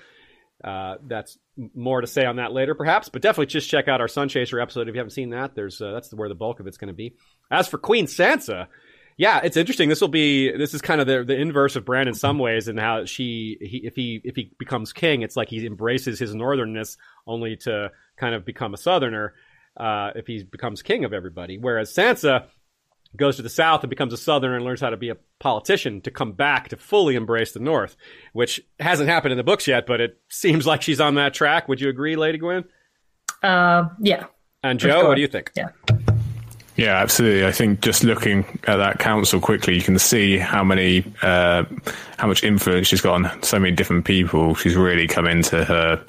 uh, 0.64 0.95
that's 1.07 1.38
more 1.73 2.01
to 2.01 2.07
say 2.07 2.26
on 2.26 2.38
that 2.38 2.51
later, 2.51 2.76
perhaps. 2.76 3.10
But 3.10 3.22
definitely 3.22 3.47
just 3.47 3.69
check 3.69 3.88
out 3.88 4.01
our 4.01 4.07
Sun 4.07 4.30
Chaser 4.30 4.60
episode 4.60 4.89
if 4.89 4.95
you 4.95 4.99
haven't 4.99 5.11
seen 5.11 5.30
that. 5.30 5.55
There's 5.55 5.81
uh, 5.81 5.91
that's 5.91 6.14
where 6.14 6.30
the 6.30 6.35
bulk 6.35 6.60
of 6.60 6.68
it's 6.68 6.77
going 6.77 6.89
to 6.89 6.93
be. 6.93 7.15
As 7.49 7.68
for 7.68 7.77
Queen 7.77 8.07
Sansa, 8.07 8.68
yeah, 9.18 9.41
it's 9.44 9.57
interesting. 9.57 9.90
This 9.90 10.02
will 10.02 10.07
be 10.07 10.52
this 10.56 10.73
is 10.73 10.81
kind 10.81 11.02
of 11.02 11.07
the 11.07 11.23
the 11.23 11.35
inverse 11.35 11.76
of 11.76 11.85
Bran 11.85 12.07
in 12.07 12.14
some 12.14 12.40
ways, 12.40 12.68
and 12.68 12.80
how 12.80 13.06
she 13.06 13.57
he, 13.61 13.77
if 13.84 13.95
he 13.95 14.22
if 14.23 14.35
he 14.35 14.52
becomes 14.57 14.94
king, 14.94 15.22
it's 15.22 15.35
like 15.35 15.49
he 15.49 15.65
embraces 15.65 16.19
his 16.19 16.34
northernness 16.34 16.98
only 17.27 17.56
to 17.57 17.91
kind 18.18 18.35
of 18.35 18.45
become 18.45 18.73
a 18.73 18.77
southerner 18.77 19.34
uh, 19.77 20.11
if 20.15 20.27
he 20.27 20.44
becomes 20.44 20.81
king 20.81 21.06
of 21.06 21.14
everybody. 21.14 21.57
Whereas 21.57 21.94
Sansa, 21.94 22.45
goes 23.15 23.35
to 23.35 23.41
the 23.41 23.49
South 23.49 23.84
and 23.84 23.90
becomes 23.90 24.14
a 24.14 24.18
Southerner 24.18 24.56
and 24.56 24.65
learns 24.65 24.81
how 24.81 24.90
to 24.90 24.98
be 24.98 25.10
a 25.10 25.18
politician 25.40 26.02
to 26.02 26.11
come 26.11 26.34
back 26.34 26.69
to 26.69 26.77
fully 26.77 27.15
embrace 27.15 27.52
the 27.52 27.60
North, 27.60 27.95
which 28.34 28.61
hasn't 28.80 29.10
happened 29.10 29.31
in 29.31 29.38
the 29.38 29.44
books 29.44 29.68
yet, 29.68 29.85
but 29.85 30.02
it 30.02 30.19
seems 30.30 30.65
like 30.65 30.81
she's 30.81 30.99
on 30.99 31.15
that 31.15 31.34
track. 31.34 31.68
Would 31.68 31.81
you 31.81 31.90
agree, 31.90 32.15
Lady 32.15 32.38
Gwyn? 32.38 32.65
Uh, 33.41 33.90
yeah. 33.99 34.26
And 34.64 34.80
Joe, 34.80 35.02
sure. 35.02 35.07
what 35.10 35.15
do 35.15 35.22
you 35.22 35.27
think? 35.27 35.52
Yeah. 35.56 35.69
Yeah, 36.75 36.97
absolutely. 36.97 37.45
I 37.45 37.51
think 37.51 37.81
just 37.81 38.03
looking 38.03 38.45
at 38.65 38.77
that 38.77 38.99
council 38.99 39.39
quickly, 39.39 39.75
you 39.75 39.81
can 39.81 39.99
see 39.99 40.37
how 40.37 40.63
many, 40.63 41.03
uh, 41.21 41.65
how 42.17 42.27
much 42.27 42.43
influence 42.43 42.87
she's 42.87 43.01
got 43.01 43.13
on 43.13 43.43
so 43.43 43.59
many 43.59 43.75
different 43.75 44.05
people. 44.05 44.55
She's 44.55 44.75
really 44.75 45.07
come 45.07 45.27
into 45.27 45.63
her 45.63 46.03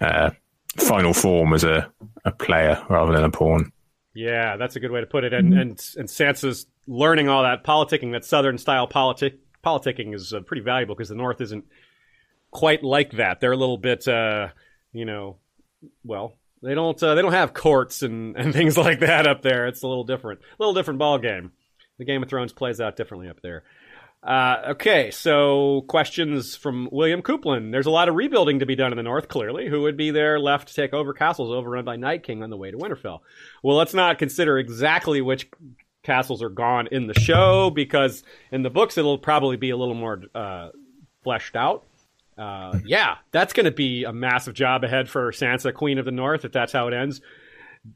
uh, 0.00 0.30
final 0.76 1.14
form 1.14 1.54
as 1.54 1.64
a, 1.64 1.90
a 2.24 2.30
player 2.30 2.84
rather 2.90 3.12
than 3.12 3.24
a 3.24 3.30
pawn. 3.30 3.72
Yeah, 4.14 4.56
that's 4.56 4.76
a 4.76 4.80
good 4.80 4.90
way 4.90 5.00
to 5.00 5.06
put 5.06 5.24
it. 5.24 5.32
And 5.34 5.52
and 5.52 5.70
and 5.96 6.08
Sansa's 6.08 6.66
learning 6.86 7.28
all 7.28 7.42
that 7.42 7.64
politicking, 7.64 8.12
that 8.12 8.24
Southern 8.24 8.56
style 8.56 8.86
politic 8.86 9.38
politicking 9.64 10.14
is 10.14 10.32
uh, 10.32 10.40
pretty 10.40 10.62
valuable 10.62 10.94
because 10.94 11.08
the 11.08 11.14
North 11.14 11.40
isn't 11.40 11.64
quite 12.50 12.82
like 12.82 13.12
that. 13.12 13.40
They're 13.40 13.52
a 13.52 13.56
little 13.56 13.76
bit, 13.76 14.08
uh, 14.08 14.48
you 14.92 15.04
know, 15.04 15.36
well, 16.04 16.36
they 16.66 16.74
don't 16.74 17.00
uh, 17.02 17.14
they 17.14 17.22
don't 17.22 17.32
have 17.32 17.54
courts 17.54 18.02
and, 18.02 18.36
and 18.36 18.52
things 18.52 18.76
like 18.76 19.00
that 19.00 19.26
up 19.26 19.42
there. 19.42 19.66
It's 19.66 19.82
a 19.82 19.88
little 19.88 20.04
different, 20.04 20.40
a 20.40 20.62
little 20.62 20.74
different 20.74 20.98
ball 20.98 21.18
game. 21.18 21.52
The 21.98 22.04
Game 22.04 22.22
of 22.22 22.28
Thrones 22.28 22.52
plays 22.52 22.80
out 22.80 22.96
differently 22.96 23.28
up 23.28 23.40
there. 23.40 23.62
Uh, 24.22 24.70
okay, 24.70 25.10
so 25.12 25.84
questions 25.86 26.56
from 26.56 26.88
William 26.90 27.22
Coupland. 27.22 27.70
There's 27.70 27.86
a 27.86 27.92
lot 27.92 28.08
of 28.08 28.16
rebuilding 28.16 28.58
to 28.58 28.66
be 28.66 28.74
done 28.74 28.92
in 28.92 28.96
the 28.96 29.04
north, 29.04 29.28
clearly. 29.28 29.68
Who 29.68 29.82
would 29.82 29.96
be 29.96 30.10
there 30.10 30.40
left 30.40 30.68
to 30.68 30.74
take 30.74 30.92
over 30.92 31.12
castles 31.12 31.52
overrun 31.52 31.84
by 31.84 31.94
Night 31.94 32.24
King 32.24 32.42
on 32.42 32.50
the 32.50 32.56
way 32.56 32.72
to 32.72 32.76
Winterfell? 32.76 33.20
Well, 33.62 33.76
let's 33.76 33.94
not 33.94 34.18
consider 34.18 34.58
exactly 34.58 35.20
which 35.20 35.48
castles 36.02 36.42
are 36.42 36.48
gone 36.48 36.88
in 36.90 37.06
the 37.06 37.14
show, 37.14 37.70
because 37.70 38.24
in 38.50 38.62
the 38.62 38.70
books 38.70 38.98
it'll 38.98 39.18
probably 39.18 39.56
be 39.56 39.70
a 39.70 39.76
little 39.76 39.94
more 39.94 40.20
uh, 40.34 40.70
fleshed 41.22 41.54
out. 41.54 41.84
Uh, 42.38 42.78
yeah, 42.84 43.16
that's 43.32 43.52
going 43.52 43.64
to 43.64 43.70
be 43.72 44.04
a 44.04 44.12
massive 44.12 44.54
job 44.54 44.84
ahead 44.84 45.08
for 45.08 45.32
Sansa, 45.32 45.72
Queen 45.72 45.98
of 45.98 46.04
the 46.04 46.10
North, 46.10 46.44
if 46.44 46.52
that's 46.52 46.72
how 46.72 46.86
it 46.88 46.94
ends. 46.94 47.20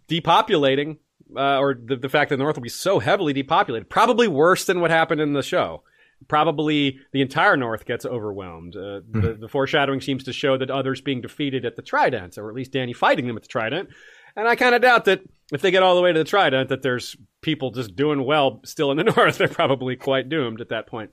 Depopulating, 0.09 0.99
uh, 1.37 1.59
or 1.59 1.75
the, 1.75 1.97
the 1.97 2.09
fact 2.09 2.31
that 2.31 2.37
the 2.37 2.43
North 2.43 2.57
will 2.57 2.63
be 2.63 2.69
so 2.69 2.99
heavily 2.99 3.33
depopulated, 3.33 3.89
probably 3.91 4.29
worse 4.29 4.65
than 4.65 4.81
what 4.81 4.91
happened 4.91 5.21
in 5.21 5.33
the 5.33 5.43
show 5.43 5.83
probably 6.29 6.99
the 7.13 7.23
entire 7.23 7.57
North 7.57 7.87
gets 7.87 8.05
overwhelmed. 8.05 8.77
Uh, 8.77 9.01
Mm-hmm. 9.01 9.21
the, 9.23 9.33
the 9.35 9.49
foreshadowing 9.49 10.03
seems 10.03 10.25
to 10.25 10.35
show 10.35 10.59
that 10.59 10.71
others 10.71 11.01
being 11.01 11.23
defeated 11.23 11.65
at 11.65 11.77
the 11.77 11.83
Trident, 11.83 12.37
or 12.37 12.51
at 12.51 12.55
least 12.55 12.73
Dany 12.73 12.95
fighting 12.95 13.27
them 13.27 13.37
at 13.37 13.43
the 13.43 13.49
Trident. 13.49 13.89
And 14.37 14.47
I 14.47 14.55
kind 14.55 14.75
of 14.75 14.83
doubt 14.83 15.07
that 15.07 15.23
if 15.51 15.63
they 15.63 15.71
get 15.71 15.83
all 15.83 15.97
the 15.97 16.03
way 16.03 16.13
to 16.13 16.19
the 16.19 16.25
Trident, 16.27 16.69
that 16.69 16.83
there's 16.83 17.17
people 17.41 17.71
just 17.71 17.97
doing 17.97 18.23
well 18.25 18.61
still 18.67 18.91
in 18.91 18.99
the 18.99 19.05
North. 19.17 19.39
They're 19.39 19.49
probably 19.49 19.97
quite 19.97 20.29
doomed 20.29 20.61
at 20.61 20.69
that 20.69 20.87
point. 20.87 21.11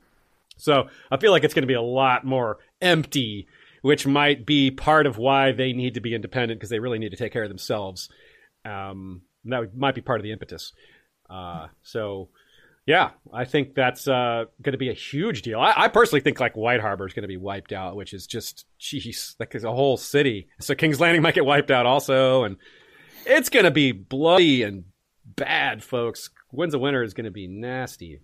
So 0.58 0.88
I 1.10 1.18
feel 1.18 1.32
like 1.32 1.44
it's 1.44 1.54
going 1.54 1.64
to 1.64 1.68
be 1.68 1.74
a 1.74 1.82
lot 1.82 2.26
more 2.26 2.58
empty, 2.82 3.48
which 3.82 4.06
might 4.06 4.46
be 4.46 4.72
part 4.72 5.06
of 5.06 5.18
why 5.18 5.52
they 5.52 5.74
need 5.74 5.94
to 5.94 6.02
be 6.02 6.14
independent 6.14 6.60
because 6.60 6.70
they 6.70 6.80
really 6.80 7.00
need 7.00 7.12
to 7.12 7.18
take 7.18 7.34
care 7.34 7.44
of 7.44 7.50
themselves. 7.50 8.10
Um, 8.66 9.22
that 9.46 9.76
might 9.76 9.96
be 9.96 10.02
part 10.02 10.20
of 10.20 10.24
the 10.24 10.32
impetus. 10.32 10.74
Uh, 11.30 11.68
so 11.82 12.30
yeah, 12.88 13.12
I 13.34 13.44
think 13.44 13.76
that's 13.76 14.08
uh, 14.08 14.46
going 14.62 14.72
to 14.72 14.78
be 14.78 14.90
a 14.90 14.94
huge 14.94 15.42
deal. 15.42 15.60
I, 15.60 15.74
I 15.76 15.88
personally 15.90 16.22
think 16.22 16.40
like 16.40 16.56
White 16.56 16.80
Harbor 16.80 17.06
is 17.06 17.14
going 17.14 17.24
to 17.24 17.28
be 17.28 17.36
wiped 17.36 17.74
out, 17.74 17.98
which 17.98 18.14
is 18.14 18.26
just 18.26 18.66
jeez, 18.80 19.36
like 19.40 19.52
there's 19.52 19.66
a 19.66 19.74
whole 19.74 19.98
city. 19.98 20.48
So 20.62 20.74
King's 20.74 21.02
Landing 21.02 21.22
might 21.22 21.36
get 21.36 21.46
wiped 21.46 21.70
out 21.70 21.86
also, 21.86 22.46
and 22.46 22.56
it's 23.26 23.50
going 23.50 23.66
to 23.66 23.72
be 23.72 23.92
bloody 23.92 24.64
and 24.64 24.86
bad, 25.26 25.84
folks. 25.84 26.30
Winds 26.54 26.74
of 26.74 26.80
Winter 26.80 27.04
is 27.04 27.14
going 27.14 27.26
to 27.26 27.32
be 27.32 27.48
nasty. 27.48 28.22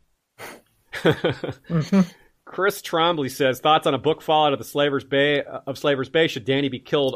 Chris 2.54 2.84
Trombley 2.84 3.32
says 3.32 3.60
thoughts 3.60 3.88
on 3.88 3.96
a 3.96 3.98
book 3.98 4.22
fallout 4.22 4.54
of 4.54 4.60
the 4.60 4.66
Slavers 4.66 5.04
Bay 5.04 5.42
of 5.42 5.76
Slavers 5.76 6.10
Bay. 6.10 6.28
Should 6.28 6.46
Dany 6.46 6.70
be 6.70 6.80
killed 6.80 7.16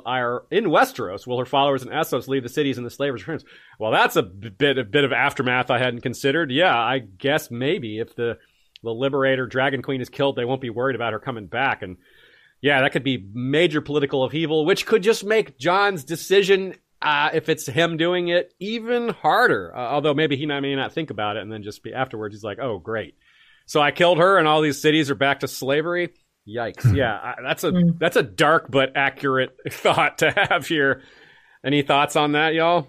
in 0.49 0.65
Westeros? 0.65 1.27
Will 1.27 1.37
her 1.37 1.45
followers 1.45 1.83
in 1.83 1.89
Essos 1.89 2.27
leave 2.27 2.41
the 2.41 2.49
cities 2.49 2.77
and 2.77 2.85
the 2.85 2.89
Slavers 2.89 3.27
returns? 3.27 3.45
Well, 3.77 3.91
that's 3.91 4.15
a 4.15 4.23
bit 4.23 4.79
a 4.79 4.83
bit 4.83 5.03
of 5.03 5.13
aftermath 5.13 5.69
I 5.69 5.77
hadn't 5.77 6.01
considered. 6.01 6.49
Yeah, 6.49 6.75
I 6.75 6.97
guess 6.97 7.51
maybe 7.51 7.99
if 7.99 8.15
the 8.15 8.39
the 8.81 8.91
Liberator 8.91 9.45
Dragon 9.45 9.83
Queen 9.83 10.01
is 10.01 10.09
killed, 10.09 10.35
they 10.35 10.45
won't 10.45 10.59
be 10.59 10.71
worried 10.71 10.95
about 10.95 11.13
her 11.13 11.19
coming 11.19 11.45
back. 11.45 11.83
And 11.83 11.97
yeah, 12.59 12.81
that 12.81 12.91
could 12.91 13.03
be 13.03 13.23
major 13.31 13.79
political 13.79 14.23
upheaval, 14.23 14.65
which 14.65 14.87
could 14.87 15.03
just 15.03 15.23
make 15.23 15.59
Jon's 15.59 16.03
decision. 16.03 16.73
Uh, 16.99 17.29
if 17.31 17.47
it's 17.47 17.67
him 17.67 17.95
doing 17.95 18.29
it, 18.29 18.55
even 18.59 19.09
harder. 19.09 19.71
Uh, 19.75 19.81
although 19.81 20.15
maybe 20.15 20.35
he 20.35 20.47
may 20.47 20.75
not 20.75 20.93
think 20.93 21.11
about 21.11 21.37
it, 21.37 21.43
and 21.43 21.51
then 21.51 21.61
just 21.61 21.83
be 21.83 21.93
afterwards, 21.93 22.33
he's 22.33 22.43
like, 22.43 22.57
"Oh, 22.59 22.79
great, 22.79 23.13
so 23.67 23.79
I 23.79 23.91
killed 23.91 24.17
her, 24.17 24.39
and 24.39 24.47
all 24.47 24.61
these 24.61 24.81
cities 24.81 25.11
are 25.11 25.15
back 25.15 25.41
to 25.41 25.47
slavery. 25.47 26.09
Yikes! 26.47 26.95
yeah, 26.95 27.35
that's 27.43 27.63
a 27.63 27.71
that's 27.99 28.15
a 28.15 28.23
dark 28.23 28.71
but 28.71 28.93
accurate 28.95 29.55
thought 29.69 30.17
to 30.19 30.31
have 30.31 30.65
here. 30.65 31.03
Any 31.63 31.83
thoughts 31.83 32.15
on 32.15 32.31
that, 32.31 32.55
y'all? 32.55 32.87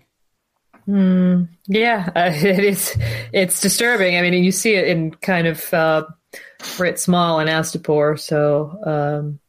Mm, 0.89 1.49
yeah, 1.67 2.09
uh, 2.17 2.31
it 2.33 2.65
is. 2.65 2.97
It's 3.33 3.61
disturbing. 3.61 4.17
I 4.17 4.23
mean, 4.23 4.43
you 4.43 4.53
see 4.53 4.75
it 4.75 4.89
in 4.89 5.11
kind 5.11 5.47
of 5.47 5.75
uh, 5.75 6.07
Brit 6.77 6.99
Small 6.99 7.41
and 7.41 7.51
Astapor. 7.51 8.19
So, 8.19 8.79
um, 8.87 9.41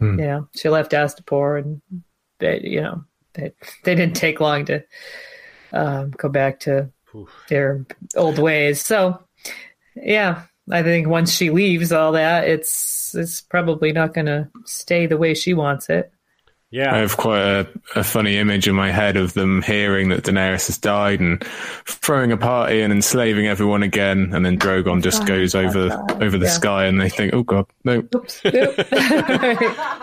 Hmm. 0.00 0.20
you 0.20 0.26
know, 0.26 0.48
she 0.54 0.68
left 0.68 0.92
Astapor, 0.92 1.60
and 1.60 1.82
they, 2.38 2.60
you 2.62 2.80
know, 2.82 3.04
they 3.34 3.52
they 3.82 3.96
didn't 3.96 4.14
take 4.14 4.40
long 4.40 4.64
to 4.66 4.84
um, 5.72 6.12
go 6.12 6.28
back 6.28 6.60
to 6.60 6.90
their 7.48 7.84
old 8.16 8.38
ways. 8.38 8.80
So, 8.80 9.20
yeah, 9.96 10.42
I 10.70 10.82
think 10.82 11.06
once 11.08 11.32
she 11.34 11.50
leaves 11.50 11.92
all 11.92 12.12
that, 12.12 12.46
it's 12.48 13.14
it's 13.14 13.40
probably 13.40 13.92
not 13.92 14.14
going 14.14 14.26
to 14.26 14.48
stay 14.64 15.06
the 15.06 15.16
way 15.16 15.34
she 15.34 15.54
wants 15.54 15.88
it. 15.88 16.12
Yeah, 16.70 16.94
I 16.94 16.98
have 16.98 17.16
quite 17.16 17.40
a, 17.40 17.66
a 17.96 18.04
funny 18.04 18.36
image 18.36 18.68
in 18.68 18.74
my 18.74 18.90
head 18.90 19.16
of 19.16 19.32
them 19.32 19.62
hearing 19.62 20.10
that 20.10 20.24
Daenerys 20.24 20.66
has 20.66 20.76
died 20.76 21.18
and 21.18 21.42
throwing 21.86 22.30
a 22.30 22.36
party 22.36 22.82
and 22.82 22.92
enslaving 22.92 23.46
everyone 23.46 23.82
again, 23.82 24.32
and 24.34 24.44
then 24.44 24.58
Drogon 24.58 25.02
just 25.02 25.24
goes 25.26 25.54
over 25.54 25.90
over 26.20 26.36
the 26.36 26.44
Yeah. 26.44 26.50
sky, 26.52 26.84
and 26.84 27.00
they 27.00 27.08
think, 27.08 27.32
"Oh 27.32 27.42
God, 27.42 27.64
no, 27.84 28.06
Oops. 28.14 28.40
Nope. 28.44 28.76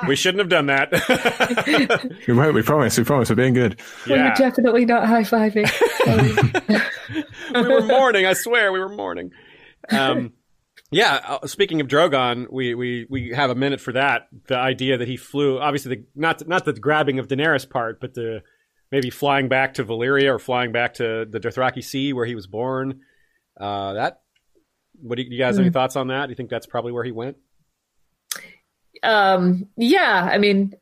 we 0.08 0.16
shouldn't 0.16 0.40
have 0.40 0.50
done 0.50 0.66
that. 0.66 2.18
we 2.28 2.34
won't. 2.34 2.56
We 2.56 2.64
promise. 2.64 2.98
We 2.98 3.04
promise. 3.04 3.30
We're 3.30 3.36
being 3.36 3.54
good." 3.54 3.80
We 4.08 4.14
were 4.14 4.34
definitely 4.36 4.86
not 4.86 5.06
high 5.08 5.22
fiving. 5.22 5.70
we 7.54 7.62
were 7.62 7.82
mourning. 7.86 8.26
I 8.26 8.34
swear, 8.34 8.72
we 8.72 8.80
were 8.80 8.90
mourning. 8.90 9.32
Um, 9.90 10.34
yeah. 10.96 11.38
uh, 11.42 11.48
Speaking 11.48 11.82
of 11.82 11.88
Drogon, 11.88 12.52
we, 12.52 12.76
we 12.76 13.06
we 13.10 13.30
have 13.30 13.50
a 13.50 13.56
minute 13.56 13.82
for 13.82 13.94
that. 13.94 14.28
The 14.48 14.58
idea 14.58 14.98
that 14.98 15.08
he 15.08 15.18
flew, 15.18 15.60
obviously, 15.60 15.96
the, 15.96 16.04
not 16.16 16.48
not 16.48 16.66
the 16.66 16.74
grabbing 16.74 17.20
of 17.20 17.28
Daenerys 17.28 17.70
part, 17.70 18.00
but 18.00 18.14
the 18.14 18.42
maybe 18.92 19.10
flying 19.10 19.50
back 19.50 19.76
to 19.76 19.84
Valyria 19.84 20.34
or 20.34 20.40
flying 20.40 20.72
back 20.72 20.96
to 20.96 21.26
the 21.30 21.40
Dothraki 21.40 21.84
Sea 21.84 22.14
where 22.14 22.26
he 22.26 22.36
was 22.36 22.48
born. 22.48 23.02
Uh, 23.60 23.94
that. 23.94 24.22
What 25.02 25.18
do 25.18 25.24
you, 25.24 25.30
you 25.32 25.38
guys 25.38 25.58
have 25.58 25.66
any 25.66 25.74
thoughts 25.74 25.98
on 25.98 26.08
that? 26.08 26.28
Do 26.28 26.32
you 26.32 26.36
think 26.36 26.50
that's 26.50 26.68
probably 26.68 26.94
where 26.94 27.04
he 27.04 27.12
went? 27.12 27.38
um, 29.04 29.68
yeah, 29.78 30.30
I 30.32 30.38
mean, 30.38 30.74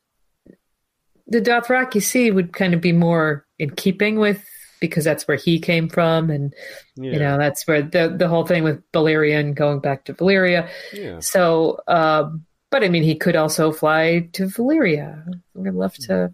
the 1.28 1.42
Dothraki 1.42 2.02
Sea 2.02 2.32
would 2.32 2.54
kind 2.54 2.74
of 2.74 2.82
be 2.82 2.92
more 2.92 3.46
in 3.60 3.72
keeping 3.72 4.18
with 4.20 4.44
because 4.84 5.06
that's 5.06 5.26
where 5.30 5.38
he 5.38 5.60
came 5.60 5.88
from, 5.88 6.30
and 6.30 6.54
Yeah. 6.98 7.14
you 7.14 7.20
know 7.20 7.38
that's 7.38 7.66
where 7.66 7.82
the 7.82 8.14
the 8.16 8.28
whole 8.28 8.46
thing 8.46 8.64
with 8.64 8.84
Balerion 8.92 9.56
going 9.56 9.80
back 9.80 10.04
to 10.06 10.14
Valyria. 10.14 10.68
Yeah. 10.92 11.20
So, 11.22 11.80
um, 11.88 12.46
but 12.70 12.84
I 12.84 12.90
mean, 12.90 13.04
he 13.04 13.16
could 13.16 13.38
also 13.38 13.72
fly 13.72 14.28
to 14.34 14.48
Valyria. 14.48 15.24
We'd 15.54 15.74
love 15.74 15.96
to. 16.08 16.34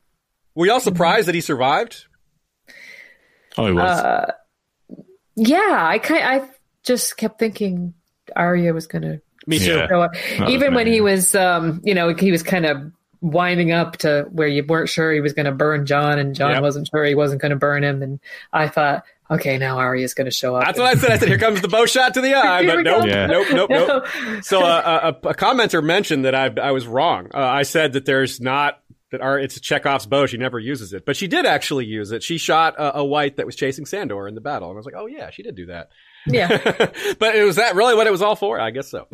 Were 0.56 0.66
y'all 0.66 0.80
surprised 0.80 1.28
that 1.28 1.36
he 1.36 1.42
survived? 1.42 2.06
I 3.56 3.72
was. 3.72 3.84
Uh, 3.84 4.32
yeah, 5.36 5.86
I 5.88 6.00
kind 6.00 6.24
I 6.24 6.50
just 6.84 7.18
kept 7.18 7.38
thinking 7.40 7.94
Arya 8.36 8.74
was 8.74 8.88
going 8.88 9.04
to 9.04 9.22
Me 9.48 9.60
too. 9.60 9.76
Yeah. 9.76 9.88
So, 9.88 10.00
was 10.00 10.50
even 10.50 10.74
when 10.74 10.88
he 10.88 11.02
was, 11.02 11.36
um, 11.36 11.82
you 11.84 11.94
know, 11.94 12.14
he 12.16 12.32
was 12.32 12.42
kind 12.44 12.66
of 12.66 12.92
winding 13.22 13.72
up 13.72 13.98
to 13.98 14.28
where 14.32 14.48
you 14.48 14.64
weren't 14.68 14.90
sure 14.90 15.12
he 15.14 15.22
was 15.22 15.34
going 15.34 15.46
to 15.46 15.52
burn 15.52 15.86
Jon, 15.86 16.20
and 16.20 16.36
Jon 16.36 16.52
Yep. 16.52 16.62
wasn't 16.62 16.88
sure 16.90 17.04
he 17.06 17.16
wasn't 17.16 17.42
going 17.42 17.52
to 17.52 17.58
burn 17.58 17.84
him. 17.84 18.02
And 18.02 18.20
I 18.54 18.68
thought, 18.68 19.04
okay, 19.30 19.58
now 19.58 19.78
Arya's 19.78 20.14
going 20.14 20.26
to 20.26 20.32
show 20.32 20.56
up. 20.56 20.66
That's 20.66 20.80
what 20.80 20.88
I 20.88 21.00
said. 21.00 21.12
I 21.12 21.18
said, 21.18 21.28
"Here 21.28 21.38
comes 21.38 21.62
the 21.62 21.68
bow 21.68 21.86
shot 21.86 22.14
to 22.16 22.22
the 22.22 22.34
eye," 22.36 22.66
but 22.66 22.82
nope. 22.84 23.06
Yeah. 23.08 23.26
nope, 23.28 23.48
nope, 23.52 23.70
nope. 23.70 23.88
No. 24.24 24.40
So 24.42 24.62
uh, 24.64 25.14
a, 25.24 25.28
a 25.30 25.34
commenter 25.34 25.84
mentioned 25.84 26.26
that 26.26 26.34
I 26.36 26.50
I 26.62 26.72
was 26.72 26.88
wrong. 26.88 27.28
Uh, 27.34 27.40
I 27.40 27.64
said 27.64 27.94
that 27.94 28.06
there's 28.06 28.40
not 28.40 28.80
that 29.12 29.22
our 29.22 29.38
it's 29.40 29.60
Chekhov's 29.60 30.06
bow. 30.06 30.26
She 30.28 30.38
never 30.38 30.60
uses 30.60 30.94
it, 30.94 31.06
but 31.06 31.18
she 31.18 31.28
did 31.28 31.46
actually 31.46 31.86
use 31.86 32.12
it. 32.12 32.24
She 32.24 32.38
shot 32.38 32.76
a, 32.78 32.98
a 33.00 33.04
white 33.06 33.38
that 33.38 33.46
was 33.46 33.56
chasing 33.56 33.86
Sandor 33.86 34.28
in 34.28 34.36
the 34.36 34.42
battle, 34.42 34.70
and 34.70 34.76
I 34.76 34.80
was 34.80 34.86
like, 34.86 34.96
oh 34.98 35.08
yeah, 35.08 35.30
she 35.32 35.44
did 35.44 35.56
do 35.56 35.66
that. 35.68 35.90
yeah, 36.28 36.48
but 37.20 37.36
it 37.36 37.44
was 37.44 37.56
that 37.58 37.76
really 37.76 37.96
what 37.96 38.06
it 38.08 38.12
was 38.12 38.22
all 38.22 38.36
for? 38.36 38.60
I 38.60 38.72
guess 38.72 38.88
so. 38.90 39.08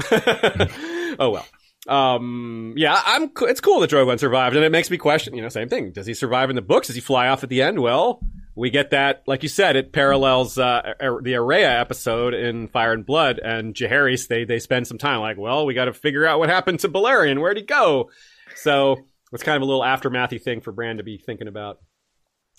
oh 1.19 1.30
well. 1.32 1.45
Um, 1.88 2.74
yeah, 2.78 2.99
I'm. 3.06 3.32
It's 3.41 3.62
cool 3.62 3.80
that 3.82 3.90
Drogon 3.90 4.20
survived, 4.20 4.56
and 4.56 4.66
it 4.66 4.72
makes 4.72 4.90
me 4.90 4.98
question. 4.98 5.36
You 5.36 5.41
know, 5.41 5.49
same 5.49 5.70
thing. 5.70 5.91
Does 5.91 6.07
he 6.07 6.14
survive 6.14 6.49
in 6.49 6.56
the 6.56 6.62
books? 6.62 6.88
Does 6.88 6.95
he 6.95 7.02
fly 7.02 7.28
off 7.28 7.44
at 7.44 7.49
the 7.49 7.62
end? 7.62 7.80
Well, 7.80 8.22
we 8.56 8.70
get 8.70 8.91
that, 8.91 9.24
like 9.28 9.44
you 9.44 9.49
said, 9.49 9.76
it 9.76 9.91
parallels 9.91 10.57
uh, 10.57 10.94
the 10.99 11.34
Aerea 11.34 11.80
episode 11.80 12.34
in 12.34 12.70
Fire 12.70 12.94
and 12.94 13.06
Blood, 13.06 13.40
and 13.40 13.76
Jaehaerys. 13.76 14.28
They 14.28 14.45
they 14.45 14.60
spend 14.60 14.88
some 14.88 14.98
time 14.98 15.20
like, 15.20 15.38
well, 15.38 15.66
we 15.66 15.74
got 15.74 15.86
to 15.86 15.94
figure 15.94 16.26
out 16.26 16.40
what 16.40 16.49
happened 16.49 16.80
to 16.80 16.90
Balerion. 16.90 17.40
Where'd 17.40 17.57
he 17.57 17.64
go? 17.64 18.10
So 18.56 18.98
it's 19.34 19.44
kind 19.44 19.57
of 19.57 19.62
a 19.62 19.66
little 19.66 19.82
aftermathy 19.82 20.41
thing 20.41 20.62
for 20.62 20.72
Bran 20.72 20.98
to 20.98 21.03
be 21.03 21.18
thinking 21.18 21.48
about. 21.48 21.80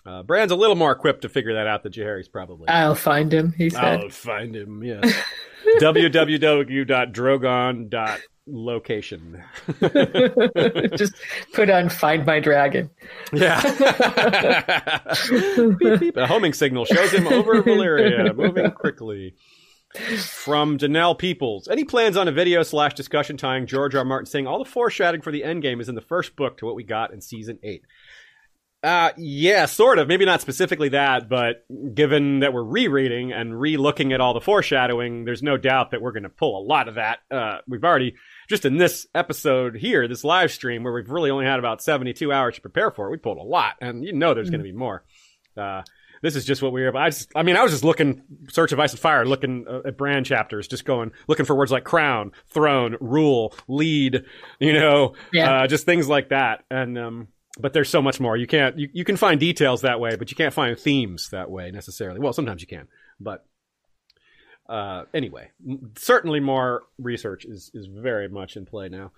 Uh, 0.05 0.23
Bran's 0.23 0.53
a 0.53 0.57
little 0.57 0.77
more 0.77 0.93
equipped 0.93 1.23
to 1.23 1.28
figure 1.28 1.55
that 1.55 1.66
out 1.66 1.82
than 1.82 1.90
Jaehaerys 1.93 2.31
probably. 2.31 2.69
I'll 2.69 2.94
find 2.94 3.32
him. 3.32 3.53
He 3.53 3.70
said. 3.70 3.82
I'll 3.82 4.09
find 4.11 4.55
him. 4.55 4.85
Yeah. 4.85 5.01
www.drogon.location. 8.48 9.43
Just 10.97 11.14
put 11.52 11.70
on 11.70 11.89
"Find 11.89 12.27
My 12.27 12.40
Dragon." 12.40 12.90
Yeah. 13.32 13.60
beep, 15.78 16.01
beep. 16.01 16.16
A 16.16 16.27
homing 16.27 16.52
signal 16.52 16.85
shows 16.85 17.12
him 17.12 17.27
over 17.27 17.62
Valyria, 17.62 18.35
moving 18.35 18.70
quickly. 18.73 19.35
From 20.18 20.77
Janelle 20.77 21.18
Peoples. 21.18 21.68
Any 21.68 21.85
plans 21.85 22.18
on 22.18 22.28
a 22.28 22.32
video 22.32 22.62
slash 22.62 22.93
discussion 22.93 23.39
tying 23.39 23.66
George 23.66 23.94
R. 23.94 24.05
Martin 24.05 24.27
saying 24.27 24.47
all 24.47 24.59
the 24.59 24.68
foreshadowing 24.68 25.23
for 25.23 25.31
the 25.31 25.40
endgame 25.40 25.81
is 25.81 25.89
in 25.89 25.94
the 25.94 26.02
first 26.02 26.36
book 26.36 26.59
to 26.59 26.66
what 26.66 26.74
we 26.74 26.85
got 26.85 27.14
in 27.14 27.23
season 27.23 27.59
eight? 27.62 27.82
Uh, 28.82 29.12
yeah, 29.16 29.64
sort 29.64 29.98
of. 29.98 30.06
Maybe 30.06 30.27
not 30.27 30.40
specifically 30.43 30.90
that, 30.90 31.28
but 31.28 31.64
given 31.94 32.40
that 32.40 32.52
we're 32.52 32.62
rereading 32.62 33.32
and 33.32 33.59
re-looking 33.59 34.12
at 34.12 34.20
all 34.20 34.35
the 34.35 34.40
foreshadowing, 34.40 35.24
there's 35.24 35.43
no 35.43 35.56
doubt 35.56 35.93
that 35.93 36.02
we're 36.02 36.12
going 36.12 36.24
to 36.24 36.28
pull 36.28 36.60
a 36.60 36.64
lot 36.64 36.89
of 36.89 36.97
that. 36.97 37.20
Uh, 37.31 37.59
we've 37.66 37.82
already 37.82 38.16
just 38.48 38.64
in 38.64 38.77
this 38.77 39.06
episode 39.14 39.77
here, 39.77 40.06
this 40.09 40.24
live 40.24 40.51
stream 40.52 40.82
where 40.82 40.93
we've 40.93 41.10
really 41.10 41.31
only 41.31 41.47
had 41.47 41.59
about 41.59 41.82
72 41.82 42.32
hours 42.32 42.55
to 42.56 42.60
prepare 42.60 42.90
for 42.90 43.09
it, 43.09 43.10
we 43.10 43.16
pulled 43.16 43.39
a 43.39 43.43
lot, 43.43 43.74
and 43.81 44.05
you 44.05 44.12
know 44.12 44.35
there's 44.35 44.51
going 44.51 44.60
to 44.60 44.64
be 44.64 44.73
more. 44.73 45.05
Uh, 45.56 45.82
this 46.23 46.35
is 46.35 46.44
just 46.44 46.62
what 46.62 46.73
we 46.73 46.82
were. 46.82 46.97
I 46.97 47.10
just, 47.10 47.31
I 47.36 47.43
mean, 47.43 47.56
I 47.56 47.62
was 47.62 47.73
just 47.73 47.85
looking, 47.85 48.23
Search 48.48 48.73
of 48.73 48.81
Ice 48.81 48.93
and 48.93 49.01
Fire, 49.01 49.27
looking 49.27 49.66
uh, 49.68 49.81
at 49.86 49.98
Bran 49.98 50.24
chapters, 50.24 50.66
just 50.66 50.85
going, 50.85 51.12
looking 51.28 51.44
for 51.47 51.55
words 51.55 51.70
like 51.70 51.85
crown, 51.85 52.32
throne, 52.48 52.97
rule, 53.01 53.55
lead, 53.68 54.24
you 54.59 54.73
know, 54.73 55.14
Yeah. 55.32 55.62
uh, 55.62 55.66
just 55.66 55.85
things 55.85 56.09
like 56.09 56.31
that. 56.31 56.64
And, 56.70 56.98
um, 56.98 57.28
but 57.59 57.73
there's 57.74 57.90
so 57.90 58.01
much 58.02 58.18
more. 58.18 58.36
You 58.36 58.47
can't, 58.47 58.78
you, 58.78 58.89
you 58.93 59.05
can 59.05 59.16
find 59.16 59.39
details 59.39 59.82
that 59.82 60.01
way, 60.01 60.16
but 60.16 60.31
you 60.31 60.36
can't 60.36 60.55
find 60.55 60.78
themes 60.78 61.28
that 61.31 61.51
way 61.51 61.70
necessarily. 61.70 62.18
Well, 62.20 62.32
sometimes 62.32 62.60
you 62.62 62.66
can, 62.66 62.89
but, 63.20 63.44
uh, 64.68 65.05
anyway, 65.14 65.51
m- 65.68 65.93
certainly 65.97 66.40
more 66.40 66.84
research 66.98 67.44
is, 67.44 67.70
is 67.74 67.86
very 67.86 68.28
much 68.28 68.56
in 68.56 68.66
play 68.66 68.88
now. 68.88 69.12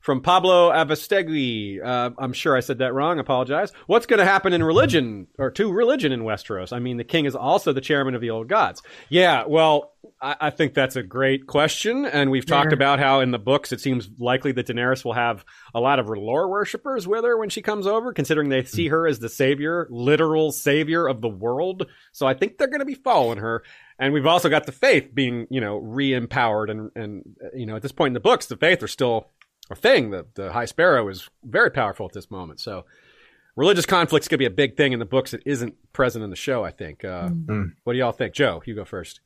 From 0.00 0.22
Pablo 0.22 0.70
Avestegui, 0.70 1.84
uh, 1.84 2.10
I'm 2.16 2.32
sure 2.32 2.56
I 2.56 2.60
said 2.60 2.78
that 2.78 2.94
wrong. 2.94 3.18
Apologize. 3.18 3.70
What's 3.86 4.06
going 4.06 4.18
to 4.18 4.24
happen 4.24 4.54
in 4.54 4.62
religion 4.62 5.26
or 5.38 5.50
to 5.50 5.70
religion 5.70 6.10
in 6.10 6.22
Westeros? 6.22 6.72
I 6.72 6.78
mean, 6.78 6.96
the 6.96 7.04
king 7.04 7.26
is 7.26 7.36
also 7.36 7.74
the 7.74 7.82
chairman 7.82 8.14
of 8.14 8.22
the 8.22 8.30
old 8.30 8.48
gods. 8.48 8.82
Yeah, 9.10 9.44
well, 9.46 9.92
I, 10.22 10.36
I 10.40 10.50
think 10.50 10.72
that's 10.72 10.96
a 10.96 11.02
great 11.02 11.46
question, 11.46 12.06
and 12.06 12.30
we've 12.30 12.46
talked 12.46 12.70
Yeah. 12.70 12.76
about 12.76 12.98
how 12.98 13.20
in 13.20 13.30
the 13.30 13.38
books 13.38 13.72
it 13.72 13.80
seems 13.82 14.08
likely 14.18 14.52
that 14.52 14.68
Daenerys 14.68 15.04
will 15.04 15.12
have 15.12 15.44
a 15.74 15.80
lot 15.80 15.98
of 15.98 16.06
R'hllor 16.06 16.48
worshippers 16.48 17.06
with 17.06 17.24
her 17.24 17.36
when 17.36 17.50
she 17.50 17.60
comes 17.60 17.86
over, 17.86 18.14
considering 18.14 18.48
they 18.48 18.64
see 18.64 18.88
her 18.88 19.06
as 19.06 19.18
the 19.18 19.28
savior, 19.28 19.86
literal 19.90 20.50
savior 20.50 21.06
of 21.08 21.20
the 21.20 21.28
world. 21.28 21.86
So 22.12 22.26
I 22.26 22.32
think 22.32 22.56
they're 22.56 22.68
going 22.68 22.78
to 22.80 22.86
be 22.86 22.94
following 22.94 23.36
her. 23.36 23.64
And 24.00 24.14
we've 24.14 24.26
also 24.26 24.48
got 24.48 24.64
the 24.64 24.72
faith 24.72 25.14
being, 25.14 25.46
you 25.50 25.60
know, 25.60 25.76
re-empowered, 25.76 26.70
and 26.70 26.90
and 26.96 27.36
uh, 27.44 27.48
you 27.54 27.66
know, 27.66 27.76
at 27.76 27.82
this 27.82 27.92
point 27.92 28.08
in 28.10 28.14
the 28.14 28.20
books, 28.20 28.46
the 28.46 28.56
faith 28.56 28.82
are 28.82 28.88
still 28.88 29.28
a 29.70 29.76
thing. 29.76 30.10
The 30.10 30.26
the 30.34 30.52
High 30.52 30.64
Sparrow 30.64 31.06
is 31.08 31.28
very 31.44 31.70
powerful 31.70 32.06
at 32.06 32.12
this 32.12 32.30
moment. 32.30 32.60
So 32.60 32.86
religious 33.56 33.84
conflict's 33.86 34.26
going 34.26 34.36
to 34.36 34.38
be 34.38 34.46
a 34.46 34.50
big 34.50 34.76
thing 34.76 34.92
in 34.92 34.98
the 34.98 35.04
books 35.04 35.32
that 35.32 35.42
isn't 35.44 35.74
present 35.92 36.24
in 36.24 36.30
the 36.30 36.36
show. 36.36 36.64
I 36.64 36.70
think. 36.70 37.04
Uh, 37.04 37.28
What 37.84 37.92
do 37.92 37.98
y'all 37.98 38.12
think, 38.12 38.34
Joe? 38.34 38.62
You 38.64 38.74
go 38.74 38.86
first. 38.86 39.20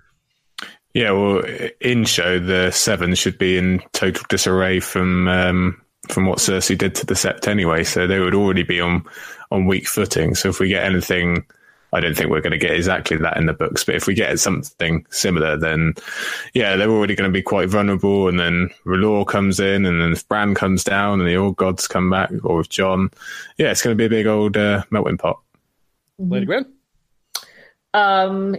Yeah, 0.93 1.11
well, 1.13 1.43
in 1.81 2.05
show 2.05 2.39
the 2.39 2.71
Seven 2.71 3.15
should 3.15 3.39
be 3.39 3.57
in 3.57 3.81
total 3.93 4.25
disarray 4.29 4.81
from 4.81 5.29
um, 5.29 5.81
from 6.09 6.27
what 6.27 6.39
Cersei 6.39 6.77
did 6.77 6.95
to 6.97 7.07
the 7.07 7.15
Sept 7.15 7.49
anyway, 7.49 7.85
so 7.85 8.07
they 8.07 8.19
would 8.19 8.35
already 8.35 8.63
be 8.65 8.81
on 8.81 9.05
on 9.51 9.67
weak 9.67 9.87
footing. 9.87 10.35
So 10.35 10.49
if 10.49 10.59
we 10.61 10.69
get 10.69 10.85
anything, 10.85 11.47
I 11.95 12.01
don't 12.01 12.15
think 12.17 12.29
we're 12.29 12.41
going 12.41 12.51
to 12.53 12.59
get 12.59 12.73
exactly 12.73 13.17
that 13.19 13.37
in 13.37 13.47
the 13.47 13.53
books, 13.53 13.85
but 13.85 13.95
if 13.95 14.07
we 14.07 14.15
get 14.15 14.39
something 14.41 15.07
similar, 15.11 15.57
then 15.57 15.95
yeah, 16.53 16.77
they're 16.77 16.91
already 16.91 17.15
going 17.15 17.31
to 17.31 17.33
be 17.33 17.43
quite 17.43 17.69
vulnerable. 17.69 18.29
And 18.29 18.39
then 18.39 18.69
R'hllor 18.85 19.27
comes 19.27 19.61
in, 19.61 19.87
and 19.87 20.01
then 20.01 20.13
if 20.13 20.27
Bran 20.29 20.55
comes 20.55 20.83
down, 20.85 21.21
and 21.21 21.29
the 21.29 21.37
old 21.37 21.57
gods 21.57 21.87
come 21.87 22.11
back, 22.11 22.31
or 22.43 22.61
if 22.61 22.69
Jon, 22.69 23.11
yeah, 23.57 23.71
it's 23.71 23.83
going 23.83 23.97
to 23.97 23.99
be 23.99 24.07
a 24.07 24.11
big 24.11 24.27
old 24.27 24.57
uh, 24.57 24.83
melting 24.91 25.19
pot. 25.19 25.41
Lady 26.19 26.47
Gwyn. 26.47 26.67
Um, 27.93 28.57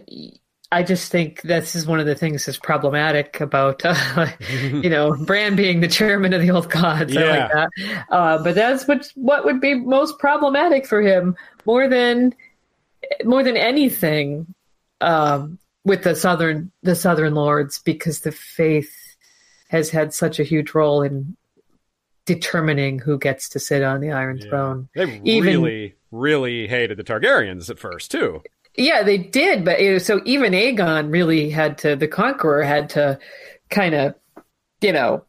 I 0.72 0.84
just 0.84 1.12
think 1.12 1.41
this 1.44 1.76
is 1.76 1.86
one 1.86 1.99
of 1.99 2.06
the 2.06 2.16
things 2.16 2.45
that's 2.45 2.57
problematic 2.57 3.40
about, 3.40 3.82
uh, 3.86 4.28
you 4.49 4.90
know, 4.90 5.14
Bran 5.26 5.56
being 5.56 5.82
the 5.82 5.88
chairman 5.88 6.34
of 6.34 6.41
the 6.41 6.52
old 6.52 6.70
gods. 6.70 7.16
I 7.16 7.22
Yeah. 7.22 7.30
like 7.30 7.52
that. 7.52 8.06
Uh, 8.10 8.44
but 8.44 8.56
that's 8.56 8.88
what 8.88 9.12
what 9.16 9.45
would 9.45 9.62
be 9.62 9.76
most 9.76 10.20
problematic 10.20 10.86
for 10.88 11.02
him 11.02 11.36
more 11.66 11.88
than 11.88 12.34
more 13.23 13.44
than 13.44 13.57
anything 13.57 14.53
um, 15.02 15.60
with 15.84 16.03
the 16.03 16.15
southern 16.15 16.72
the 16.84 16.95
southern 16.95 17.36
lords 17.36 17.80
because 17.80 18.22
the 18.22 18.32
faith 18.32 18.94
has 19.69 19.90
had 19.90 20.14
such 20.14 20.40
a 20.40 20.44
huge 20.44 20.73
role 20.73 21.02
in 21.02 21.36
determining 22.26 22.99
who 22.99 23.18
gets 23.18 23.49
to 23.49 23.60
sit 23.60 23.84
on 23.84 24.02
the 24.02 24.11
Iron 24.11 24.40
Throne. 24.40 24.90
They 24.95 25.22
Even- 25.23 25.61
really, 25.61 25.95
really 26.11 26.68
hated 26.68 26.98
the 26.98 27.03
Targaryens 27.03 27.69
at 27.69 27.80
first 27.80 28.11
too. 28.11 28.41
Yeah, 28.77 29.03
they 29.03 29.18
did, 29.18 29.64
but 29.64 30.02
so 30.02 30.22
even 30.26 30.52
Aegon 30.52 31.11
really 31.11 31.49
had 31.49 31.77
to 31.80 31.95
the 31.95 32.10
Conqueror 32.10 32.64
had 32.64 32.90
to 32.91 33.18
kind 33.69 33.95
of, 33.95 34.15
you 34.82 34.91
know, 34.91 35.23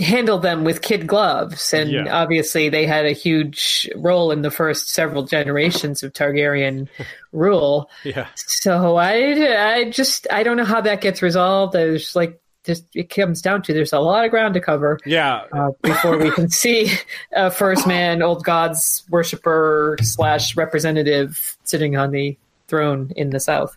handle 0.00 0.38
them 0.38 0.64
with 0.64 0.82
kid 0.82 1.06
gloves, 1.06 1.72
and 1.72 1.90
Yeah. 1.90 2.06
obviously 2.22 2.68
they 2.68 2.84
had 2.86 3.06
a 3.06 3.12
huge 3.12 3.88
role 3.96 4.30
in 4.32 4.42
the 4.42 4.50
first 4.50 4.88
several 4.88 5.22
generations 5.24 6.02
of 6.02 6.12
Targaryen 6.12 6.88
rule. 7.32 7.88
Yeah. 8.04 8.26
So 8.34 8.96
I, 8.96 9.76
I 9.76 9.90
just 9.90 10.26
I 10.32 10.42
don't 10.42 10.56
know 10.56 10.64
how 10.64 10.80
that 10.80 11.00
gets 11.00 11.22
resolved. 11.22 11.72
There's 11.74 12.16
like 12.16 12.40
just 12.64 12.84
it 12.94 13.10
comes 13.10 13.42
down 13.42 13.62
to 13.62 13.72
there's 13.74 13.92
a 13.92 14.00
lot 14.00 14.24
of 14.24 14.30
ground 14.30 14.54
to 14.54 14.60
cover 14.60 14.98
Yeah. 15.04 15.42
uh, 15.52 15.70
before 15.82 16.16
we 16.18 16.30
can 16.30 16.48
see 16.48 16.90
a 17.32 17.50
first 17.50 17.86
man, 17.86 18.22
old 18.22 18.42
gods 18.42 19.04
worshiper 19.10 19.96
slash 20.02 20.56
representative 20.56 21.56
sitting 21.64 21.96
on 21.96 22.10
the 22.10 22.36
throne 22.68 23.12
in 23.16 23.30
the 23.30 23.38
south. 23.38 23.76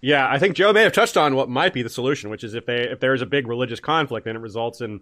Yeah, 0.00 0.26
I 0.30 0.38
think 0.38 0.54
Joe 0.56 0.72
may 0.72 0.82
have 0.84 0.92
touched 0.94 1.18
on 1.18 1.34
what 1.34 1.50
might 1.50 1.74
be 1.74 1.82
the 1.82 1.90
solution, 1.90 2.30
which 2.30 2.44
is 2.44 2.54
if 2.54 2.64
they 2.64 2.88
if 2.88 3.00
there's 3.00 3.20
a 3.20 3.26
big 3.26 3.46
religious 3.46 3.80
conflict 3.80 4.26
and 4.26 4.36
it 4.36 4.40
results 4.40 4.80
in 4.80 5.00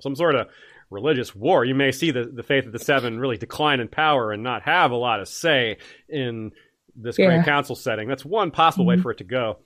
some 0.00 0.14
sort 0.16 0.34
of 0.34 0.48
religious 0.90 1.34
war, 1.34 1.64
you 1.64 1.74
may 1.74 1.92
see 1.92 2.10
the, 2.10 2.24
the 2.24 2.42
faith 2.42 2.66
of 2.66 2.72
the 2.72 2.78
seven 2.78 3.18
really 3.20 3.36
decline 3.36 3.80
in 3.80 3.88
power 3.88 4.32
and 4.32 4.42
not 4.42 4.62
have 4.62 4.90
a 4.90 4.96
lot 4.96 5.20
of 5.20 5.28
say 5.28 5.76
in 6.08 6.52
this 6.96 7.18
Yeah. 7.18 7.26
great 7.26 7.44
council 7.44 7.76
setting. 7.76 8.08
That's 8.08 8.24
one 8.24 8.50
possible 8.50 8.86
way 8.86 8.96
for 8.96 9.10
it 9.10 9.18
to 9.18 9.24
go. 9.24 9.58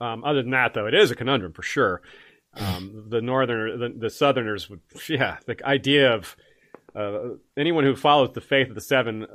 Um, 0.00 0.24
other 0.24 0.42
than 0.42 0.52
that, 0.52 0.72
though, 0.74 0.86
it 0.86 0.94
is 0.94 1.10
a 1.10 1.16
conundrum 1.16 1.52
for 1.52 1.62
sure. 1.62 2.00
Um, 2.54 3.06
the 3.08 3.20
northern, 3.20 3.78
the, 3.78 3.88
the 3.98 4.10
southerners 4.10 4.68
would, 4.70 4.80
yeah, 5.08 5.36
the 5.46 5.56
idea 5.66 6.14
of 6.14 6.36
uh, 6.96 7.34
anyone 7.56 7.84
who 7.84 7.94
follows 7.94 8.30
the 8.32 8.40
faith 8.40 8.68
of 8.68 8.74
the 8.74 8.80
seven 8.80 9.24
uh, 9.24 9.26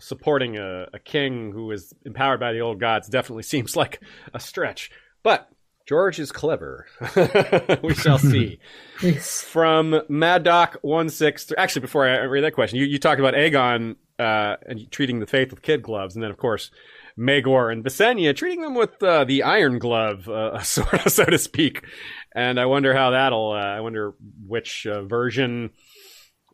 supporting 0.00 0.56
a, 0.56 0.86
a 0.94 0.98
king 0.98 1.52
who 1.52 1.70
is 1.70 1.92
empowered 2.04 2.40
by 2.40 2.52
the 2.52 2.60
old 2.60 2.80
gods 2.80 3.08
definitely 3.08 3.42
seems 3.44 3.76
like 3.76 4.00
a 4.34 4.40
stretch. 4.40 4.90
But 5.22 5.48
George 5.92 6.18
is 6.18 6.32
clever. 6.32 6.86
we 7.82 7.94
shall 7.94 8.16
see. 8.16 8.58
Yes. 9.02 9.42
From 9.42 10.00
Mad 10.08 10.44
Doc 10.44 10.76
one. 10.80 11.10
Actually, 11.58 11.80
before 11.80 12.08
I 12.08 12.20
read 12.20 12.44
that 12.44 12.52
question, 12.52 12.78
you, 12.78 12.84
you 12.86 13.00
talked 13.00 13.18
about 13.18 13.34
Aegon 13.34 13.96
uh, 14.16 14.56
and 14.64 14.88
treating 14.92 15.18
the 15.18 15.26
faith 15.26 15.50
with 15.50 15.60
kid 15.60 15.82
gloves, 15.82 16.14
and 16.14 16.22
then 16.22 16.30
of 16.30 16.36
course 16.36 16.70
Maegor 17.18 17.72
and 17.72 17.84
Visenya 17.84 18.34
treating 18.34 18.60
them 18.62 18.76
with 18.76 19.02
uh, 19.02 19.24
the 19.24 19.42
iron 19.42 19.80
glove, 19.80 20.28
uh, 20.28 20.58
sort 20.62 21.04
of, 21.04 21.12
so 21.12 21.24
to 21.24 21.36
speak. 21.36 21.84
And 22.32 22.60
I 22.60 22.66
wonder 22.66 22.94
how 22.94 23.10
that'll. 23.10 23.50
Uh, 23.50 23.56
I 23.56 23.80
wonder 23.80 24.14
which 24.46 24.86
uh, 24.86 25.02
version 25.02 25.70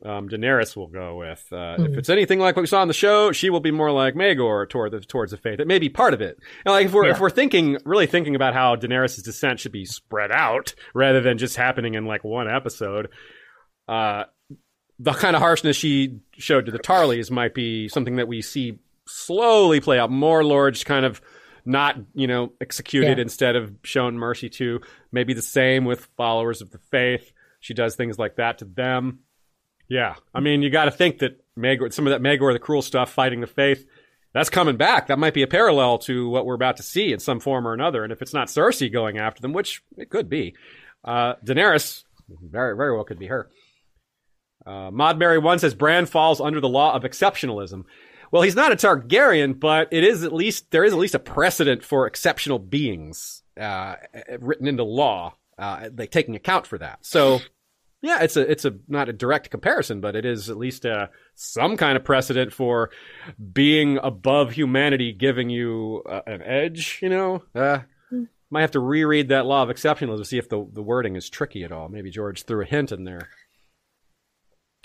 um, 0.04 0.28
Daenerys 0.28 0.76
will 0.76 0.86
go 0.88 1.16
with. 1.16 1.44
Uh, 1.52 1.76
If 1.78 1.98
it's 1.98 2.08
anything 2.08 2.38
like 2.38 2.56
what 2.56 2.62
we 2.62 2.66
saw 2.66 2.80
on 2.80 2.88
the 2.88 2.94
show, 2.94 3.32
she 3.32 3.50
will 3.50 3.60
be 3.60 3.70
more 3.70 3.90
like 3.90 4.14
Maegor 4.14 4.68
toward 4.68 4.92
the 4.92 5.00
towards 5.00 5.32
the 5.32 5.36
faith. 5.38 5.60
It 5.60 5.66
may 5.66 5.78
be 5.78 5.88
part 5.88 6.14
of 6.14 6.20
it. 6.20 6.38
And 6.64 6.72
like 6.72 6.86
if 6.86 6.92
we're 6.92 7.06
if 7.08 7.20
we're 7.20 7.30
thinking 7.30 7.78
really 7.84 8.06
thinking 8.06 8.34
about 8.36 8.54
how 8.54 8.76
Daenerys' 8.76 9.22
descent 9.24 9.60
should 9.60 9.72
be 9.72 9.84
spread 9.84 10.30
out 10.32 10.74
rather 10.94 11.20
than 11.20 11.38
just 11.38 11.56
happening 11.56 11.94
in 11.94 12.04
like 12.06 12.22
one 12.24 12.48
episode, 12.48 13.08
uh, 13.88 14.24
the 14.98 15.12
kind 15.12 15.36
of 15.36 15.42
harshness 15.42 15.76
she 15.76 16.20
showed 16.36 16.66
to 16.66 16.72
the 16.72 16.78
Tarlys 16.78 17.30
might 17.30 17.54
be 17.54 17.88
something 17.88 18.16
that 18.16 18.28
we 18.28 18.42
see 18.42 18.78
slowly 19.06 19.80
play 19.80 19.98
out. 19.98 20.10
More 20.10 20.44
lords 20.44 20.84
kind 20.84 21.04
of 21.06 21.20
not, 21.64 21.96
you 22.14 22.26
know, 22.26 22.52
executed 22.60 23.18
Yeah. 23.18 23.22
instead 23.22 23.54
of 23.56 23.72
shown 23.82 24.16
mercy 24.18 24.48
to. 24.50 24.80
Maybe 25.12 25.34
the 25.34 25.42
same 25.42 25.84
with 25.84 26.08
followers 26.16 26.62
of 26.62 26.70
the 26.70 26.78
faith. 26.90 27.30
She 27.60 27.74
does 27.74 27.94
things 27.94 28.18
like 28.18 28.36
that 28.36 28.58
to 28.58 28.64
them. 28.64 29.20
Yeah, 29.88 30.16
I 30.34 30.40
mean, 30.40 30.62
you 30.62 30.70
got 30.70 30.84
to 30.84 30.90
think 30.90 31.18
that 31.20 31.42
Maegor, 31.58 31.92
some 31.92 32.06
of 32.06 32.10
that 32.10 32.20
Maegor, 32.20 32.52
the 32.52 32.58
cruel 32.58 32.82
stuff, 32.82 33.10
fighting 33.10 33.40
the 33.40 33.46
faith, 33.46 33.86
that's 34.34 34.50
coming 34.50 34.76
back. 34.76 35.06
That 35.06 35.18
might 35.18 35.34
be 35.34 35.42
a 35.42 35.46
parallel 35.46 35.98
to 36.00 36.28
what 36.28 36.44
we're 36.44 36.54
about 36.54 36.76
to 36.76 36.82
see 36.82 37.12
in 37.12 37.18
some 37.18 37.40
form 37.40 37.66
or 37.66 37.72
another. 37.72 38.04
And 38.04 38.12
if 38.12 38.20
it's 38.20 38.34
not 38.34 38.48
Cersei 38.48 38.92
going 38.92 39.18
after 39.18 39.40
them, 39.40 39.52
which 39.52 39.82
it 39.96 40.10
could 40.10 40.28
be, 40.28 40.54
uh, 41.04 41.34
Daenerys, 41.44 42.04
very, 42.28 42.76
very 42.76 42.94
well 42.94 43.04
could 43.04 43.18
be 43.18 43.28
her. 43.28 43.48
Uh, 44.66 44.90
Modberry 44.90 45.42
one 45.42 45.58
says 45.58 45.74
Bran 45.74 46.04
falls 46.04 46.40
under 46.40 46.60
the 46.60 46.68
law 46.68 46.94
of 46.94 47.02
exceptionalism. 47.02 47.84
Well, 48.30 48.42
he's 48.42 48.56
not 48.56 48.72
a 48.72 48.76
Targaryen, 48.76 49.58
but 49.58 49.88
it 49.90 50.04
is 50.04 50.22
at 50.22 50.34
least 50.34 50.70
there 50.70 50.84
is 50.84 50.92
at 50.92 50.98
least 50.98 51.14
a 51.14 51.18
precedent 51.18 51.82
for 51.82 52.06
exceptional 52.06 52.58
beings 52.58 53.42
uh, 53.58 53.94
written 54.38 54.66
into 54.66 54.84
law, 54.84 55.34
uh, 55.58 55.88
like 55.96 56.10
taking 56.10 56.36
account 56.36 56.66
for 56.66 56.76
that. 56.76 56.98
So, 57.00 57.40
yeah, 58.00 58.22
it's 58.22 58.36
a 58.36 58.50
it's 58.50 58.64
a 58.64 58.74
not 58.86 59.08
a 59.08 59.12
direct 59.12 59.50
comparison, 59.50 60.00
but 60.00 60.14
it 60.14 60.24
is 60.24 60.50
at 60.50 60.56
least 60.56 60.86
uh, 60.86 61.08
some 61.34 61.76
kind 61.76 61.96
of 61.96 62.04
precedent 62.04 62.52
for 62.52 62.90
being 63.52 63.98
above 64.02 64.52
humanity, 64.52 65.12
giving 65.12 65.50
you 65.50 66.02
uh, 66.08 66.20
an 66.26 66.42
edge. 66.42 67.00
You 67.02 67.08
know, 67.08 67.42
uh, 67.54 67.80
might 68.50 68.60
have 68.60 68.70
to 68.72 68.80
reread 68.80 69.28
that 69.28 69.46
law 69.46 69.62
of 69.62 69.68
exceptionalism 69.68 70.18
to 70.18 70.24
see 70.24 70.38
if 70.38 70.48
the 70.48 70.64
the 70.72 70.82
wording 70.82 71.16
is 71.16 71.28
tricky 71.28 71.64
at 71.64 71.72
all. 71.72 71.88
Maybe 71.88 72.10
George 72.10 72.44
threw 72.44 72.62
a 72.62 72.66
hint 72.66 72.92
in 72.92 73.04
there. 73.04 73.28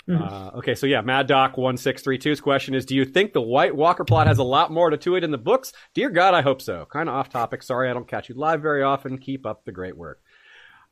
Uh, 0.06 0.50
okay, 0.56 0.74
so 0.74 0.86
yeah, 0.86 1.00
Mad 1.00 1.26
Doc 1.26 1.56
one 1.56 1.78
six 1.78 2.02
three 2.02 2.18
two's 2.18 2.40
question 2.40 2.74
is: 2.74 2.84
Do 2.84 2.94
you 2.94 3.04
think 3.06 3.32
the 3.32 3.40
White 3.40 3.74
Walker 3.74 4.04
plot 4.04 4.26
has 4.26 4.38
a 4.38 4.44
lot 4.44 4.70
more 4.70 4.90
to 4.90 5.16
it 5.16 5.24
in 5.24 5.30
the 5.30 5.38
books? 5.38 5.72
Dear 5.94 6.10
God, 6.10 6.34
I 6.34 6.42
hope 6.42 6.60
so. 6.60 6.84
Kind 6.84 7.08
of 7.08 7.14
off 7.14 7.30
topic. 7.30 7.62
Sorry, 7.62 7.88
I 7.88 7.94
don't 7.94 8.08
catch 8.08 8.28
you 8.28 8.34
live 8.34 8.60
very 8.60 8.82
often. 8.82 9.16
Keep 9.18 9.46
up 9.46 9.64
the 9.64 9.72
great 9.72 9.96
work. 9.96 10.20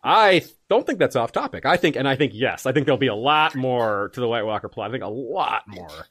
I 0.05 0.43
don't 0.69 0.87
think 0.87 0.99
that's 0.99 1.17
off 1.17 1.33
topic. 1.33 1.65
I 1.65 1.77
think, 1.77 1.97
and 1.97 2.09
I 2.09 2.17
think 2.17 2.33
yes, 2.35 2.67
I 2.67 2.73
think 2.73 2.87
there'll 2.87 2.99
be 2.99 3.07
a 3.09 3.15
lot 3.15 3.55
more 3.55 4.11
to 4.15 4.21
the 4.21 4.27
White 4.29 4.45
Walker 4.45 4.69
plot. 4.69 4.89
I 4.89 4.93
think 4.93 5.05
a 5.05 5.09
lot 5.09 5.63
more. 5.69 6.07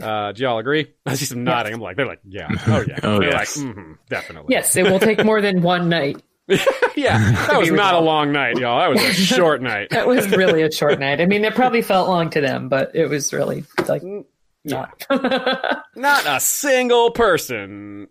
Uh, 0.00 0.32
do 0.32 0.42
y'all 0.42 0.58
agree? 0.58 0.92
I 1.06 1.14
see 1.14 1.24
some 1.24 1.44
nodding. 1.44 1.74
I'm 1.74 1.80
like, 1.80 1.96
they're 1.96 2.06
like, 2.06 2.20
yeah, 2.24 2.48
oh 2.66 2.84
yeah, 2.86 2.98
Oh, 3.02 3.20
they're 3.20 3.30
yes. 3.30 3.56
like, 3.58 3.74
mm 3.76 3.98
definitely. 4.08 4.54
Yes, 4.54 4.76
it 4.76 4.84
will 4.84 4.98
take 5.00 5.24
more 5.24 5.40
than 5.40 5.62
one 5.62 5.88
night. 5.88 6.22
yeah, 6.48 7.32
that 7.48 7.58
was 7.58 7.70
be 7.70 7.74
not 7.74 7.94
a 7.94 7.98
long 7.98 8.30
night, 8.30 8.56
y'all. 8.56 8.78
That 8.78 8.90
was 8.90 9.02
a 9.02 9.12
short 9.12 9.60
night. 9.62 9.90
That 9.90 10.06
was 10.06 10.28
really 10.30 10.62
a 10.62 10.70
short 10.70 11.00
night. 11.00 11.20
I 11.20 11.26
mean, 11.26 11.44
it 11.44 11.54
probably 11.56 11.82
felt 11.82 12.08
long 12.08 12.30
to 12.30 12.40
them, 12.40 12.68
but 12.68 12.94
it 12.94 13.08
was 13.08 13.32
really 13.32 13.64
like 13.88 14.02
not. 14.64 15.04
Not 15.10 16.26
a 16.26 16.38
single 16.38 17.10
person 17.10 18.06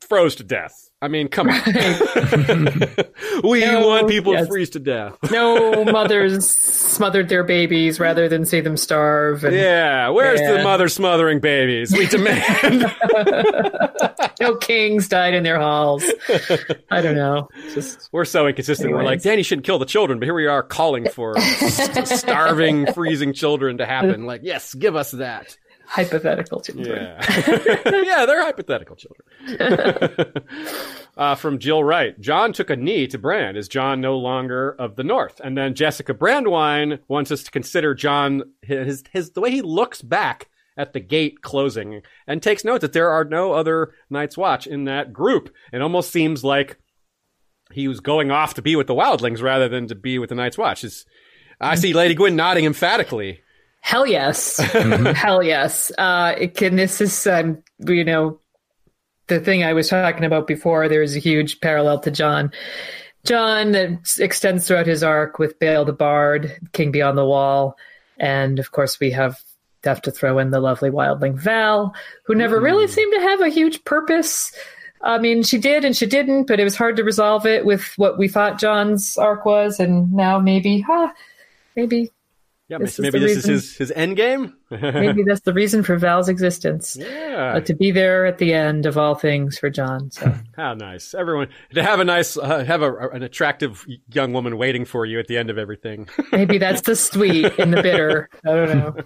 froze 0.00 0.36
to 0.36 0.44
death. 0.44 0.90
I 1.02 1.08
mean, 1.08 1.26
come 1.26 1.48
on. 1.48 1.60
we 3.42 3.60
No, 3.60 3.86
want 3.88 4.08
people 4.08 4.32
to 4.34 4.46
freeze 4.46 4.70
to 4.70 4.78
death. 4.78 5.18
no 5.32 5.84
mothers 5.84 6.48
smothered 6.48 7.28
their 7.28 7.42
babies 7.42 7.98
rather 7.98 8.28
than 8.28 8.44
see 8.44 8.60
them 8.60 8.76
starve. 8.76 9.42
And 9.42 9.54
Yeah, 9.54 10.10
where's 10.10 10.38
the 10.40 10.62
mother 10.62 10.88
smothering 10.88 11.40
babies? 11.40 11.92
We 11.92 12.06
demand. 12.06 12.82
no 14.40 14.54
kings 14.56 15.08
died 15.08 15.34
in 15.34 15.42
their 15.42 15.58
halls. 15.58 16.04
I 16.90 17.00
don't 17.02 17.16
know. 17.16 17.48
Just 17.74 18.08
We're 18.12 18.24
so 18.24 18.46
inconsistent. 18.46 18.90
We're 18.92 19.02
like, 19.02 19.24
Anyways. 19.26 19.44
Dany 19.44 19.44
shouldn't 19.44 19.66
kill 19.66 19.80
the 19.80 19.86
children, 19.86 20.20
but 20.20 20.26
here 20.26 20.34
we 20.34 20.46
are 20.46 20.62
calling 20.62 21.08
for 21.08 21.34
starving, 22.04 22.92
freezing 22.92 23.32
children 23.32 23.78
to 23.78 23.86
happen. 23.86 24.24
Like, 24.24 24.42
yes, 24.44 24.72
give 24.74 24.94
us 24.94 25.10
that. 25.12 25.56
Hypothetical 25.92 26.62
children. 26.62 26.86
Yeah. 26.86 27.20
yeah, 27.84 28.24
they're 28.24 28.42
hypothetical 28.42 28.96
children. 28.96 30.46
uh, 31.18 31.34
from 31.34 31.58
Jill 31.58 31.84
Wright. 31.84 32.18
Jon 32.18 32.54
took 32.54 32.70
a 32.70 32.76
knee 32.76 33.06
to 33.08 33.18
Bran. 33.18 33.56
Is 33.56 33.68
Jon 33.68 34.00
no 34.00 34.16
longer 34.16 34.70
of 34.78 34.96
the 34.96 35.04
North? 35.04 35.38
And 35.44 35.54
then 35.54 35.74
Jessica 35.74 36.14
Brandwine 36.14 37.00
wants 37.08 37.30
us 37.30 37.42
to 37.42 37.50
consider 37.50 37.94
Jon, 37.94 38.42
his, 38.62 39.04
his, 39.12 39.32
the 39.32 39.42
way 39.42 39.50
he 39.50 39.60
looks 39.60 40.00
back 40.00 40.48
at 40.78 40.94
the 40.94 41.00
gate 41.00 41.42
closing 41.42 42.00
and 42.26 42.42
takes 42.42 42.64
note 42.64 42.80
that 42.80 42.94
there 42.94 43.10
are 43.10 43.24
no 43.24 43.52
other 43.52 43.92
Night's 44.08 44.38
Watch 44.38 44.66
in 44.66 44.84
that 44.84 45.12
group. 45.12 45.54
It 45.74 45.82
almost 45.82 46.10
seems 46.10 46.42
like 46.42 46.78
he 47.70 47.86
was 47.86 48.00
going 48.00 48.30
off 48.30 48.54
to 48.54 48.62
be 48.62 48.76
with 48.76 48.86
the 48.86 48.94
Wildlings 48.94 49.42
rather 49.42 49.68
than 49.68 49.88
to 49.88 49.94
be 49.94 50.18
with 50.18 50.30
the 50.30 50.36
Night's 50.36 50.56
Watch. 50.56 50.84
Is 50.84 51.04
I 51.60 51.74
see 51.74 51.92
Lady 51.92 52.14
Gwyn 52.14 52.34
nodding 52.34 52.64
emphatically. 52.64 53.42
Hell 53.82 54.06
yes. 54.06 54.56
Hell 55.16 55.42
yes. 55.42 55.92
Uh, 55.98 56.34
it 56.38 56.54
can, 56.54 56.76
this 56.76 57.00
is, 57.00 57.26
um, 57.26 57.62
you 57.80 58.04
know, 58.04 58.38
the 59.26 59.40
thing 59.40 59.64
I 59.64 59.72
was 59.72 59.88
talking 59.88 60.24
about 60.24 60.46
before. 60.46 60.88
There's 60.88 61.16
a 61.16 61.20
huge 61.20 61.60
parallel 61.60 61.98
to 62.00 62.10
Jon. 62.10 62.52
Jon 63.24 63.72
that 63.72 64.16
extends 64.18 64.66
throughout 64.66 64.86
his 64.86 65.02
arc 65.02 65.38
with 65.38 65.58
Bael 65.58 65.84
the 65.84 65.92
Bard, 65.92 66.58
King 66.72 66.92
Beyond 66.92 67.18
the 67.18 67.24
Wall, 67.24 67.76
and 68.18 68.58
of 68.58 68.70
course 68.72 68.98
we 68.98 69.10
have 69.10 69.40
have 69.84 70.02
to 70.02 70.12
throw 70.12 70.38
in 70.38 70.52
the 70.52 70.60
lovely 70.60 70.90
wildling 70.90 71.34
Val, 71.34 71.92
who 72.24 72.36
never 72.36 72.60
really 72.60 72.86
seemed 72.86 73.12
to 73.14 73.20
have 73.20 73.40
a 73.40 73.48
huge 73.48 73.82
purpose. 73.84 74.52
I 75.00 75.18
mean, 75.18 75.42
she 75.42 75.58
did 75.58 75.84
and 75.84 75.96
she 75.96 76.06
didn't, 76.06 76.44
but 76.44 76.60
it 76.60 76.64
was 76.64 76.76
hard 76.76 76.94
to 76.96 77.04
resolve 77.04 77.46
it 77.46 77.64
with 77.64 77.92
what 77.96 78.16
we 78.16 78.28
thought 78.28 78.60
Jon's 78.60 79.18
arc 79.18 79.44
was, 79.44 79.80
and 79.80 80.12
now 80.12 80.38
maybe, 80.38 80.80
huh, 80.80 81.12
maybe 81.74 82.12
Yeah, 82.72 82.78
This 82.78 82.98
maybe 82.98 83.18
is 83.18 83.22
this 83.22 83.36
reason- 83.36 83.54
is 83.54 83.62
his 83.68 83.76
his 83.76 83.90
end 83.92 84.16
game. 84.16 84.54
maybe 84.70 85.24
that's 85.24 85.42
the 85.42 85.52
reason 85.52 85.82
for 85.82 85.98
Val's 85.98 86.30
existence. 86.30 86.96
yeah, 86.98 87.54
Uh, 87.56 87.60
to 87.60 87.74
be 87.74 87.90
there 87.90 88.24
at 88.24 88.38
the 88.38 88.54
end 88.54 88.86
of 88.86 88.96
all 88.96 89.14
things 89.14 89.58
for 89.58 89.68
Jon. 89.68 90.10
So 90.10 90.34
How 90.56 90.72
nice! 90.72 91.12
Everyone 91.12 91.48
to 91.74 91.82
have 91.82 92.00
a 92.00 92.04
nice, 92.04 92.38
uh, 92.38 92.64
have 92.64 92.80
a, 92.80 92.90
an 93.10 93.22
attractive 93.22 93.84
young 94.10 94.32
woman 94.32 94.56
waiting 94.56 94.86
for 94.86 95.04
you 95.04 95.18
at 95.18 95.26
the 95.26 95.36
end 95.36 95.50
of 95.50 95.58
everything. 95.58 96.08
maybe 96.32 96.56
that's 96.56 96.80
the 96.80 96.96
sweet 96.96 97.52
in 97.58 97.72
the 97.72 97.82
bitter. 97.82 98.30
I 98.46 98.50
don't 98.54 98.78
know. 98.78 98.96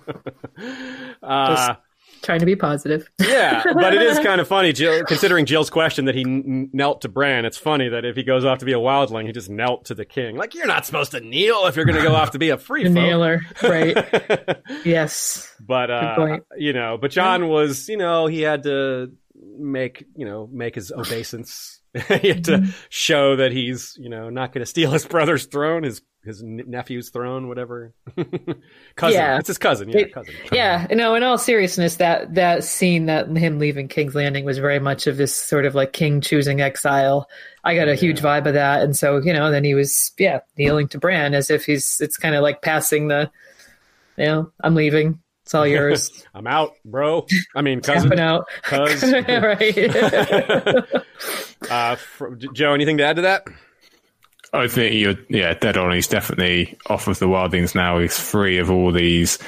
Uh, 1.22 1.74
Trying 2.22 2.40
to 2.40 2.46
be 2.46 2.56
positive. 2.56 3.08
yeah, 3.20 3.62
but 3.74 3.94
it 3.94 4.02
is 4.02 4.18
kind 4.18 4.40
of 4.40 4.48
funny, 4.48 4.72
Jill, 4.72 5.04
considering 5.04 5.46
Jill's 5.46 5.70
question 5.70 6.06
that 6.06 6.14
he 6.14 6.22
n- 6.22 6.70
knelt 6.72 7.02
to 7.02 7.08
Bran. 7.08 7.44
It's 7.44 7.58
funny 7.58 7.88
that 7.88 8.04
if 8.04 8.16
he 8.16 8.22
goes 8.24 8.44
off 8.44 8.58
to 8.58 8.64
be 8.64 8.72
a 8.72 8.78
wildling, 8.78 9.26
he 9.26 9.32
just 9.32 9.48
knelt 9.50 9.86
to 9.86 9.94
the 9.94 10.04
king. 10.04 10.36
Like 10.36 10.54
you're 10.54 10.66
not 10.66 10.86
supposed 10.86 11.12
to 11.12 11.20
kneel 11.20 11.66
if 11.66 11.76
you're 11.76 11.84
going 11.84 11.96
to 11.98 12.02
go 12.02 12.14
off 12.14 12.32
to 12.32 12.38
be 12.38 12.50
a 12.50 12.58
free 12.58 12.88
nailer, 12.88 13.40
right? 13.62 13.96
Yes. 14.84 15.54
but 15.60 15.90
uh, 15.90 16.38
you 16.56 16.72
know, 16.72 16.98
but 17.00 17.10
Jon 17.10 17.48
was, 17.48 17.88
you 17.88 17.96
know, 17.96 18.26
he 18.26 18.40
had 18.42 18.62
to 18.64 19.12
make, 19.58 20.04
you 20.16 20.26
know, 20.26 20.48
make 20.52 20.74
his 20.74 20.92
obeisance. 20.92 21.80
he 22.20 22.28
had 22.28 22.44
to 22.44 22.52
Mm-hmm. 22.58 22.70
show 22.90 23.36
that 23.36 23.52
he's, 23.52 23.96
you 23.98 24.08
know, 24.08 24.28
not 24.30 24.52
going 24.52 24.62
to 24.62 24.66
steal 24.66 24.90
his 24.90 25.06
brother's 25.06 25.46
throne, 25.46 25.82
his 25.82 26.02
his 26.26 26.42
nephew's 26.42 27.08
throne, 27.10 27.48
whatever. 27.48 27.94
cousin, 28.96 29.18
Yeah. 29.18 29.38
it's 29.38 29.48
his 29.48 29.56
cousin. 29.58 29.88
Yeah, 29.88 29.98
It- 29.98 30.12
cousin. 30.12 30.34
Yeah, 30.52 30.86
no, 30.90 31.14
in 31.14 31.22
all 31.22 31.38
seriousness, 31.38 31.96
that 31.96 32.34
that 32.34 32.64
scene 32.64 33.06
that 33.06 33.28
him 33.34 33.58
leaving 33.58 33.88
King's 33.88 34.14
Landing 34.14 34.44
was 34.44 34.58
very 34.58 34.78
much 34.80 35.06
of 35.06 35.16
this 35.16 35.34
sort 35.34 35.64
of 35.64 35.74
like 35.74 35.92
king 35.92 36.20
choosing 36.20 36.60
exile. 36.60 37.28
I 37.64 37.74
got 37.74 37.88
a 37.88 37.94
huge 37.94 38.20
vibe 38.20 38.46
of 38.46 38.54
that. 38.54 38.82
And 38.82 38.96
so, 38.96 39.18
you 39.18 39.32
know, 39.32 39.50
then 39.50 39.64
he 39.64 39.74
was 39.74 40.12
yeah, 40.18 40.40
kneeling 40.58 40.88
to 40.88 40.98
Bran 40.98 41.32
as 41.34 41.50
if 41.50 41.64
he's 41.64 42.00
it's 42.00 42.16
kind 42.16 42.34
of 42.34 42.42
like 42.42 42.60
passing 42.62 43.08
the 43.08 43.30
you 44.16 44.24
know, 44.26 44.52
I'm 44.60 44.74
leaving. 44.74 45.20
It's 45.44 45.54
all 45.54 45.66
yours. 45.66 46.10
I'm 46.34 46.46
out, 46.46 46.72
bro. 46.84 47.26
I 47.54 47.62
mean, 47.62 47.80
cousin. 47.82 48.18
Out. 48.18 48.46
Cuz. 48.62 49.02
right. 49.02 49.78
uh, 51.70 51.96
fr- 51.96 52.34
Joe, 52.52 52.72
anything 52.74 52.98
to 52.98 53.04
add 53.04 53.16
to 53.16 53.22
that? 53.22 53.46
I 54.56 54.68
think 54.68 54.94
you're, 54.94 55.14
yeah, 55.28 55.54
dead 55.54 55.76
on. 55.76 55.92
He's 55.92 56.08
definitely 56.08 56.76
off 56.86 57.08
of 57.08 57.18
the 57.18 57.26
Wildlings 57.26 57.74
now. 57.74 57.98
He's 57.98 58.18
free 58.18 58.58
of 58.58 58.70
all 58.70 58.92
these 58.92 59.40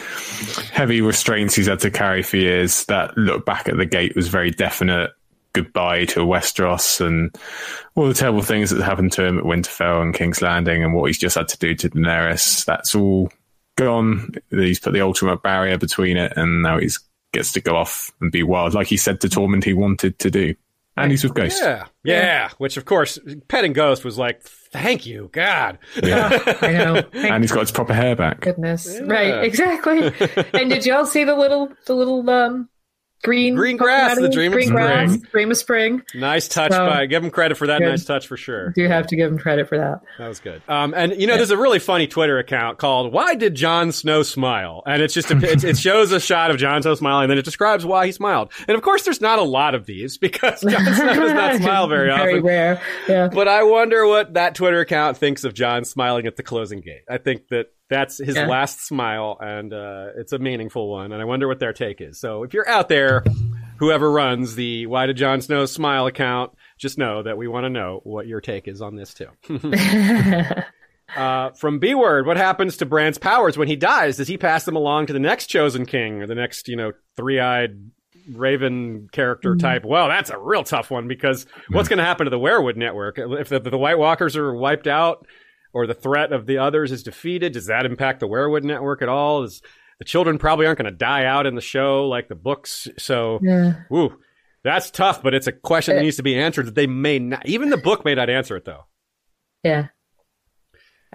heavy 0.72 1.00
restraints 1.00 1.54
he's 1.54 1.66
had 1.66 1.80
to 1.80 1.90
carry 1.90 2.22
for 2.22 2.36
years. 2.36 2.84
That 2.86 3.16
look 3.16 3.44
back 3.44 3.68
at 3.68 3.76
the 3.76 3.86
gate 3.86 4.14
was 4.14 4.28
very 4.28 4.50
definite 4.50 5.10
goodbye 5.52 6.04
to 6.04 6.20
Westeros 6.20 7.04
and 7.04 7.34
all 7.94 8.06
the 8.06 8.14
terrible 8.14 8.42
things 8.42 8.70
that 8.70 8.84
happened 8.84 9.12
to 9.12 9.24
him 9.24 9.38
at 9.38 9.44
Winterfell 9.44 10.02
and 10.02 10.14
King's 10.14 10.42
Landing 10.42 10.84
and 10.84 10.94
what 10.94 11.06
he's 11.06 11.18
just 11.18 11.36
had 11.36 11.48
to 11.48 11.58
do 11.58 11.74
to 11.74 11.90
Daenerys. 11.90 12.64
That's 12.64 12.94
all 12.94 13.32
gone. 13.76 14.34
He's 14.50 14.78
put 14.78 14.92
the 14.92 15.00
ultimate 15.00 15.42
barrier 15.42 15.78
between 15.78 16.16
it 16.16 16.34
and 16.36 16.62
now 16.62 16.78
he's 16.78 17.00
gets 17.32 17.52
to 17.52 17.60
go 17.60 17.76
off 17.76 18.12
and 18.20 18.32
be 18.32 18.42
wild, 18.42 18.74
like 18.74 18.86
he 18.86 18.96
said 18.96 19.20
to 19.20 19.28
Tormund 19.28 19.64
he 19.64 19.74
wanted 19.74 20.18
to 20.20 20.30
do. 20.30 20.54
And 20.96 21.10
he's 21.12 21.22
with 21.22 21.34
Ghost. 21.34 21.62
Yeah, 21.62 21.84
yeah. 22.02 22.50
Which, 22.58 22.76
of 22.76 22.84
course, 22.84 23.20
petting 23.46 23.72
Ghost 23.72 24.04
was 24.04 24.18
like, 24.18 24.42
"Thank 24.70 25.06
you, 25.06 25.30
God." 25.32 25.78
I 26.02 26.72
know. 26.72 27.02
And 27.12 27.42
he's 27.42 27.52
got 27.52 27.60
his 27.60 27.70
proper 27.72 27.94
hair 27.94 28.16
back. 28.16 28.40
goodness. 28.40 28.98
Right, 29.02 29.44
exactly. 29.44 30.06
and 30.54 30.70
did 30.70 30.86
y'all 30.86 31.06
see 31.06 31.24
the 31.24 31.36
little 31.36 31.72
the 31.86 31.94
little 31.94 32.28
um 32.28 32.68
green 33.24 33.54
Green 33.56 33.76
grass, 33.76 34.16
the 34.18 34.26
of 34.26 34.32
dream 34.32 34.52
of 34.52 34.56
green 34.56 34.70
grass, 34.70 35.10
spring. 35.12 35.26
dream 35.32 35.50
of 35.50 35.56
spring. 35.56 36.02
Nice 36.14 36.48
touch 36.48 36.72
So- 36.72 36.86
by. 36.86 37.06
Give 37.06 37.22
him 37.24 37.30
credit 37.30 37.56
for 37.56 37.66
that 37.66 37.80
Good. 37.80 37.88
nice 37.88 38.04
touch 38.04 38.26
for 38.26 38.36
sure. 38.36 38.70
Do 38.70 38.86
have 38.88 39.06
to 39.08 39.16
give 39.16 39.30
him 39.30 39.38
credit 39.38 39.68
for 39.68 39.76
that. 39.78 40.00
That 40.18 40.28
was 40.28 40.38
good. 40.40 40.62
Um, 40.68 40.94
and 40.96 41.20
you 41.20 41.26
know, 41.26 41.36
there's 41.36 41.50
a 41.50 41.56
really 41.56 41.78
funny 41.78 42.06
Twitter 42.06 42.38
account 42.38 42.78
called 42.78 43.12
"Why 43.12 43.34
Did 43.34 43.54
Jon 43.54 43.92
Snow 43.92 44.22
Smile?" 44.22 44.82
And 44.86 45.02
it's 45.02 45.14
just 45.14 45.30
a, 45.30 45.36
it, 45.38 45.64
it 45.64 45.76
shows 45.78 46.12
a 46.12 46.20
shot 46.20 46.50
of 46.50 46.58
Jon 46.58 46.82
Snow 46.82 46.94
smiling, 46.94 47.24
and 47.24 47.30
then 47.32 47.38
it 47.38 47.44
describes 47.44 47.84
why 47.84 48.06
he 48.06 48.12
smiled. 48.12 48.52
And 48.68 48.76
of 48.76 48.82
course, 48.82 49.02
there's 49.04 49.20
not 49.20 49.38
a 49.38 49.42
lot 49.42 49.74
of 49.74 49.86
these 49.86 50.16
because 50.18 50.60
Jon 50.60 50.84
Snow 50.94 51.14
does 51.14 51.32
not 51.32 51.56
smile 51.60 51.88
very 51.88 52.08
Very 52.08 52.32
often. 52.34 52.44
rare. 52.44 52.80
Yeah. 53.08 53.28
But 53.28 53.48
I 53.48 53.62
wonder 53.64 54.06
what 54.06 54.34
that 54.34 54.54
Twitter 54.54 54.80
account 54.80 55.16
thinks 55.16 55.44
of 55.44 55.54
Jon 55.54 55.84
smiling 55.84 56.26
at 56.26 56.36
the 56.36 56.42
closing 56.42 56.80
gate. 56.80 57.02
I 57.10 57.18
think 57.18 57.48
that 57.48 57.66
that's 57.90 58.18
his 58.18 58.36
Yeah. 58.36 58.46
last 58.46 58.84
smile, 58.86 59.36
and 59.40 59.72
uh, 59.72 60.08
it's 60.16 60.32
a 60.32 60.38
meaningful 60.38 60.90
one. 60.90 61.12
And 61.12 61.20
I 61.22 61.24
wonder 61.24 61.48
what 61.48 61.58
their 61.58 61.72
take 61.72 62.00
is. 62.00 62.18
So 62.20 62.42
if 62.42 62.52
you're 62.54 62.68
out 62.68 62.88
there, 62.88 63.24
whoever 63.78 64.10
runs 64.10 64.54
the 64.54 64.86
Why 64.86 65.06
Did 65.06 65.16
Jon 65.16 65.40
Snow 65.40 65.64
Smile 65.66 66.06
account, 66.06 66.52
just 66.78 66.98
know 66.98 67.22
that 67.22 67.36
we 67.38 67.48
want 67.48 67.64
to 67.64 67.70
know 67.70 68.00
what 68.04 68.26
your 68.26 68.40
take 68.40 68.68
is 68.68 68.80
on 68.82 68.94
this 68.96 69.14
too. 69.14 69.28
uh, 71.16 71.50
from 71.52 71.78
B 71.78 71.94
Word, 71.94 72.26
what 72.26 72.36
happens 72.36 72.76
to 72.78 72.86
Bran's 72.86 73.18
powers 73.18 73.56
when 73.56 73.68
he 73.68 73.76
dies? 73.76 74.16
Does 74.18 74.28
he 74.28 74.36
pass 74.38 74.64
them 74.64 74.76
along 74.76 75.06
to 75.06 75.12
the 75.12 75.18
next 75.18 75.46
chosen 75.46 75.86
king 75.86 76.22
or 76.22 76.26
the 76.26 76.34
next, 76.34 76.68
you 76.68 76.76
know, 76.76 76.92
three 77.16 77.40
eyed 77.40 77.90
Raven 78.30 79.08
character 79.12 79.52
Mm-hmm. 79.52 79.58
type? 79.66 79.84
Well, 79.84 80.08
that's 80.08 80.30
a 80.30 80.38
real 80.38 80.64
tough 80.64 80.90
one 80.90 81.08
because 81.08 81.46
what's 81.70 81.88
going 81.88 81.98
to 81.98 82.04
happen 82.04 82.26
to 82.26 82.30
the 82.30 82.38
Weirwood 82.38 82.76
network? 82.76 83.18
If 83.18 83.48
the, 83.48 83.58
the 83.60 83.78
White 83.78 83.98
Walkers 83.98 84.36
are 84.36 84.52
wiped 84.54 84.86
out 84.86 85.26
or 85.78 85.86
the 85.86 85.94
threat 85.94 86.32
of 86.32 86.44
the 86.44 86.58
others 86.58 86.90
is 86.90 87.04
defeated, 87.04 87.52
does 87.52 87.66
that 87.66 87.86
impact 87.86 88.18
the 88.18 88.26
Weirwood 88.26 88.64
network 88.64 89.00
at 89.00 89.08
all? 89.08 89.44
Is 89.44 89.62
the 90.00 90.04
children 90.04 90.38
probably 90.38 90.66
aren't 90.66 90.78
going 90.78 90.90
to 90.90 90.98
die 90.98 91.24
out 91.24 91.46
in 91.46 91.54
the 91.54 91.60
show 91.60 92.08
like 92.08 92.26
the 92.26 92.34
books? 92.34 92.88
So, 92.98 93.38
yeah. 93.40 93.82
woo, 93.88 94.18
that's 94.64 94.90
tough, 94.90 95.22
but 95.22 95.34
it's 95.34 95.46
a 95.46 95.52
question 95.52 95.94
that 95.94 96.00
Uh, 96.00 96.02
needs 96.02 96.16
to 96.16 96.24
be 96.24 96.36
answered 96.36 96.66
that 96.66 96.74
they 96.74 96.88
may 96.88 97.20
not, 97.20 97.46
even 97.46 97.70
the 97.70 97.76
book 97.76 98.04
may 98.04 98.16
not 98.16 98.28
answer 98.28 98.56
it 98.56 98.64
though. 98.64 98.86
Yeah. 99.62 99.86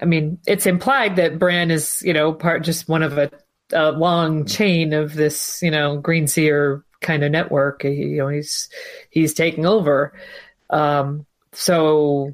I 0.02 0.06
mean, 0.06 0.40
it's 0.48 0.66
implied 0.66 1.18
that 1.18 1.38
Bran 1.38 1.72
is, 1.72 2.02
you 2.06 2.14
know, 2.14 2.32
part 2.32 2.64
just 2.64 2.88
one 2.88 3.04
of 3.04 3.18
a, 3.18 3.30
a 3.74 3.92
long 3.92 4.46
chain 4.46 4.94
of 4.94 5.14
this, 5.14 5.62
you 5.62 5.72
know, 5.72 5.98
Green 5.98 6.28
Seer 6.28 6.86
kind 7.02 7.22
of 7.24 7.32
network. 7.32 7.84
He, 7.84 7.90
you 7.90 8.18
know, 8.20 8.30
he's 8.30 8.70
he's 9.10 9.34
taking 9.34 9.66
over. 9.66 10.14
Um, 10.70 11.26
so 11.52 12.34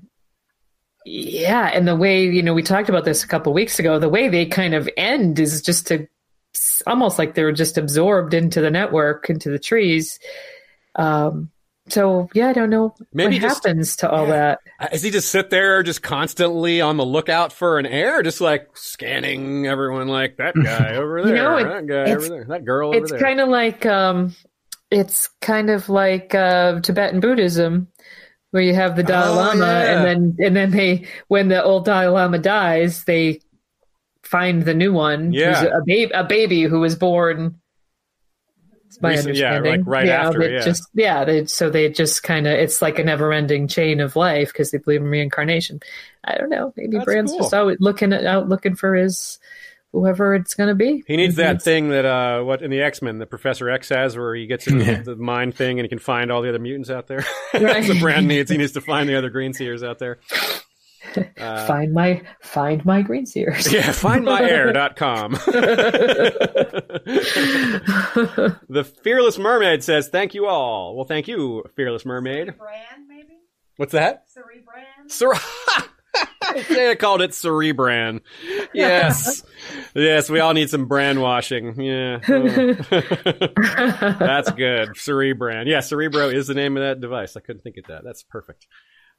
yeah, 1.11 1.67
and 1.73 1.87
the 1.87 1.95
way 1.95 2.23
you 2.25 2.41
know 2.43 2.53
we 2.53 2.63
talked 2.63 2.89
about 2.89 3.05
this 3.05 3.23
a 3.23 3.27
couple 3.27 3.51
weeks 3.53 3.79
ago, 3.79 3.97
the 3.99 4.09
way 4.09 4.27
they 4.29 4.45
kind 4.45 4.73
of 4.75 4.87
end 4.97 5.39
is 5.39 5.61
just 5.61 5.87
to 5.87 6.07
almost 6.87 7.17
like 7.17 7.35
they're 7.35 7.51
just 7.51 7.77
absorbed 7.77 8.33
into 8.33 8.61
the 8.61 8.71
network, 8.71 9.29
into 9.29 9.49
the 9.49 9.59
trees. 9.59 10.19
Um, 10.95 11.49
so 11.87 12.29
yeah, 12.33 12.49
I 12.49 12.53
don't 12.53 12.69
know 12.69 12.93
Maybe 13.13 13.35
what 13.37 13.41
just- 13.41 13.63
happens 13.65 13.95
to 13.97 14.09
all 14.09 14.27
that. 14.27 14.59
Uh, 14.79 14.87
Is 14.91 15.01
he 15.01 15.09
just 15.09 15.29
sit 15.31 15.49
there, 15.49 15.81
just 15.81 16.03
constantly 16.03 16.81
on 16.81 16.97
the 16.97 17.05
lookout 17.05 17.51
for 17.51 17.79
an 17.79 17.85
heir, 17.87 18.21
just 18.21 18.41
like 18.41 18.67
scanning 18.75 19.65
everyone, 19.65 20.07
like 20.07 20.37
that 20.37 20.53
guy 20.63 20.95
over 20.95 21.23
there, 21.23 21.35
You 21.35 21.41
know, 21.41 21.57
it- 21.57 21.63
that 21.63 21.87
guy 21.87 22.11
over 22.11 22.29
there, 22.29 22.45
that 22.49 22.65
girl 22.65 22.89
over 22.89 22.97
it's 22.97 23.11
kind 23.11 23.39
of 23.39 23.49
like 23.49 23.85
um 23.87 24.35
it's 24.91 25.29
kind 25.41 25.69
of 25.69 25.89
like 25.89 26.33
uh 26.35 26.79
tibetan 26.81 27.19
buddhism 27.19 27.87
where 28.51 28.63
you 28.63 28.73
have 28.73 28.95
the 28.95 29.03
dalai 29.03 29.27
Oh, 29.29 29.35
lama 29.35 29.65
yeah. 29.65 29.91
and 29.97 30.05
then 30.37 30.45
and 30.47 30.55
then 30.55 30.71
they 30.71 31.05
when 31.27 31.47
the 31.49 31.63
old 31.63 31.85
dalai 31.85 32.07
lama 32.07 32.37
dies 32.39 33.03
they 33.05 33.41
find 34.23 34.63
the 34.63 34.73
new 34.73 34.93
one 34.93 35.31
Yeah. 35.33 35.53
who's 35.61 35.69
a 35.71 35.81
baby 35.85 36.11
a 36.13 36.23
baby 36.23 36.63
who 36.63 36.79
was 36.79 36.95
born 36.95 37.59
it's 38.87 38.99
my 39.01 39.11
Recent- 39.11 39.35
yeah, 39.35 39.59
like 39.59 39.81
right 39.85 40.09
after, 40.09 40.49
yeah. 40.49 40.61
just 40.61 40.83
yeah 40.95 41.23
they, 41.23 41.45
so 41.45 41.69
they 41.69 41.89
just 41.89 42.23
kind 42.23 42.47
of 42.47 42.53
it's 42.53 42.81
like 42.81 42.97
a 42.97 43.03
never-ending 43.03 43.67
chain 43.67 43.99
of 43.99 44.15
life 44.15 44.47
because 44.51 44.71
they 44.71 44.79
believe 44.79 45.01
in 45.01 45.07
reincarnation 45.07 45.79
i 46.23 46.35
don't 46.35 46.49
know 46.49 46.73
maybe 46.75 46.93
That's 46.97 47.05
brand's 47.05 47.31
cool. 47.31 47.41
just 47.41 47.53
out 47.53 47.75
looking 47.79 48.13
at, 48.13 48.25
out 48.25 48.49
looking 48.49 48.75
for 48.75 48.95
his 48.95 49.37
whoever 49.91 50.35
it's 50.35 50.53
going 50.53 50.69
to 50.69 50.75
be 50.75 51.03
he 51.07 51.17
needs 51.17 51.35
that 51.37 51.55
It's- 51.57 51.63
thing 51.63 51.89
that 51.89 52.05
uh, 52.05 52.41
what 52.43 52.61
in 52.61 52.69
the 52.71 52.81
X 52.81 53.01
Men, 53.01 53.17
the 53.17 53.25
Professor 53.25 53.69
X 53.69 53.89
has, 53.89 54.15
where 54.17 54.35
he 54.35 54.45
gets 54.47 54.67
into 54.67 54.85
Yeah. 54.91 55.01
the 55.01 55.15
mind 55.15 55.55
thing 55.55 55.79
and 55.79 55.85
he 55.85 55.89
can 55.89 55.99
find 55.99 56.31
all 56.31 56.41
the 56.41 56.49
other 56.49 56.59
mutants 56.59 56.89
out 56.89 57.07
there. 57.07 57.25
Right. 57.53 57.63
That's 57.63 57.89
what 57.89 57.99
Bran 57.99 58.27
needs. 58.27 58.51
He 58.51 58.57
needs 58.57 58.73
to 58.73 58.81
find 58.81 59.09
the 59.09 59.15
other 59.15 59.29
Green 59.29 59.53
Seers 59.53 59.83
out 59.83 59.99
there. 59.99 60.19
Uh, 61.39 61.65
find 61.65 61.91
my 61.93 62.21
find 62.41 62.85
my 62.85 63.01
green 63.01 63.25
seers 63.25 63.71
Yeah, 63.73 63.87
findmyair.com. 63.89 65.31
the 68.69 68.83
Fearless 69.03 69.37
Mermaid 69.39 69.83
says, 69.83 70.09
Thank 70.09 70.33
you 70.35 70.45
all. 70.45 70.95
Well, 70.95 71.05
thank 71.05 71.27
you, 71.27 71.63
Fearless 71.75 72.05
Mermaid. 72.05 72.57
Brand, 72.57 73.07
maybe? 73.07 73.39
What's 73.77 73.93
that? 73.93 74.25
Cerebran? 74.35 75.09
Cer- 75.09 75.33
they 76.69 76.95
called 76.95 77.21
it 77.21 77.31
Cerebran. 77.31 78.21
Yes. 78.73 79.43
yes, 79.95 80.29
we 80.29 80.39
all 80.39 80.53
need 80.53 80.69
some 80.69 80.87
brand 80.87 81.21
washing. 81.21 81.79
Yeah. 81.81 82.19
Oh. 82.27 82.73
That's 84.19 84.51
good. 84.51 84.89
Cerebran. 84.89 85.67
Yeah, 85.67 85.81
Cerebro 85.81 86.29
is 86.29 86.47
the 86.47 86.53
name 86.53 86.77
of 86.77 86.83
that 86.83 87.01
device. 87.01 87.35
I 87.35 87.41
couldn't 87.41 87.61
think 87.61 87.77
of 87.77 87.85
that. 87.87 88.03
That's 88.03 88.23
perfect. 88.23 88.67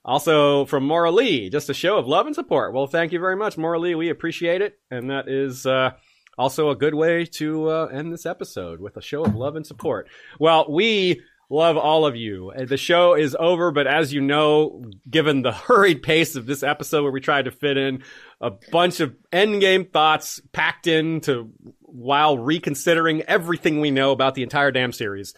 Also 0.05 0.65
from 0.65 0.87
Maura 0.87 1.11
Lee, 1.11 1.51
just 1.51 1.69
a 1.69 1.75
show 1.75 1.99
of 1.99 2.07
love 2.07 2.27
and 2.27 2.35
support. 2.35 2.73
Well, 2.73 2.87
thank 2.87 3.13
you 3.13 3.21
very 3.21 3.37
much, 3.37 3.59
Maura 3.59 3.79
Lee. 3.79 3.95
We 3.95 4.09
appreciate 4.09 4.63
it. 4.63 4.79
And 4.91 5.11
that 5.11 5.29
is 5.29 5.67
uh, 5.67 5.91
also 6.39 6.71
a 6.71 6.77
good 6.77 6.95
way 6.95 7.27
to 7.27 7.69
uh, 7.69 7.87
end 7.87 8.13
this 8.13 8.25
episode 8.25 8.81
with 8.81 8.97
a 8.97 9.03
show 9.03 9.25
of 9.25 9.35
love 9.35 9.57
and 9.57 9.67
support. 9.67 10.09
Well, 10.39 10.67
we 10.71 11.21
love 11.51 11.77
all 11.77 12.07
of 12.07 12.17
you. 12.17 12.53
The 12.57 12.77
show 12.77 13.15
is 13.15 13.37
over, 13.39 13.73
but 13.73 13.87
as 13.87 14.13
you 14.13 14.21
know, 14.21 14.85
given 15.09 15.43
the 15.43 15.53
hurried 15.53 16.03
pace 16.03 16.37
of 16.37 16.47
this 16.47 16.63
episode 16.63 17.03
where 17.03 17.13
we 17.13 17.21
tried 17.21 17.47
to 17.47 17.51
fit 17.51 17.77
in 17.77 18.03
a 18.41 18.53
bunch 18.71 19.01
of 19.01 19.15
endgame 19.33 19.93
thoughts 19.93 20.41
packed 20.53 20.87
into 20.87 21.51
while 21.81 22.39
reconsidering 22.39 23.23
everything 23.23 23.81
we 23.81 23.91
know 23.91 24.13
about 24.13 24.35
the 24.35 24.45
entire 24.45 24.71
damn 24.71 24.93
series. 24.93 25.35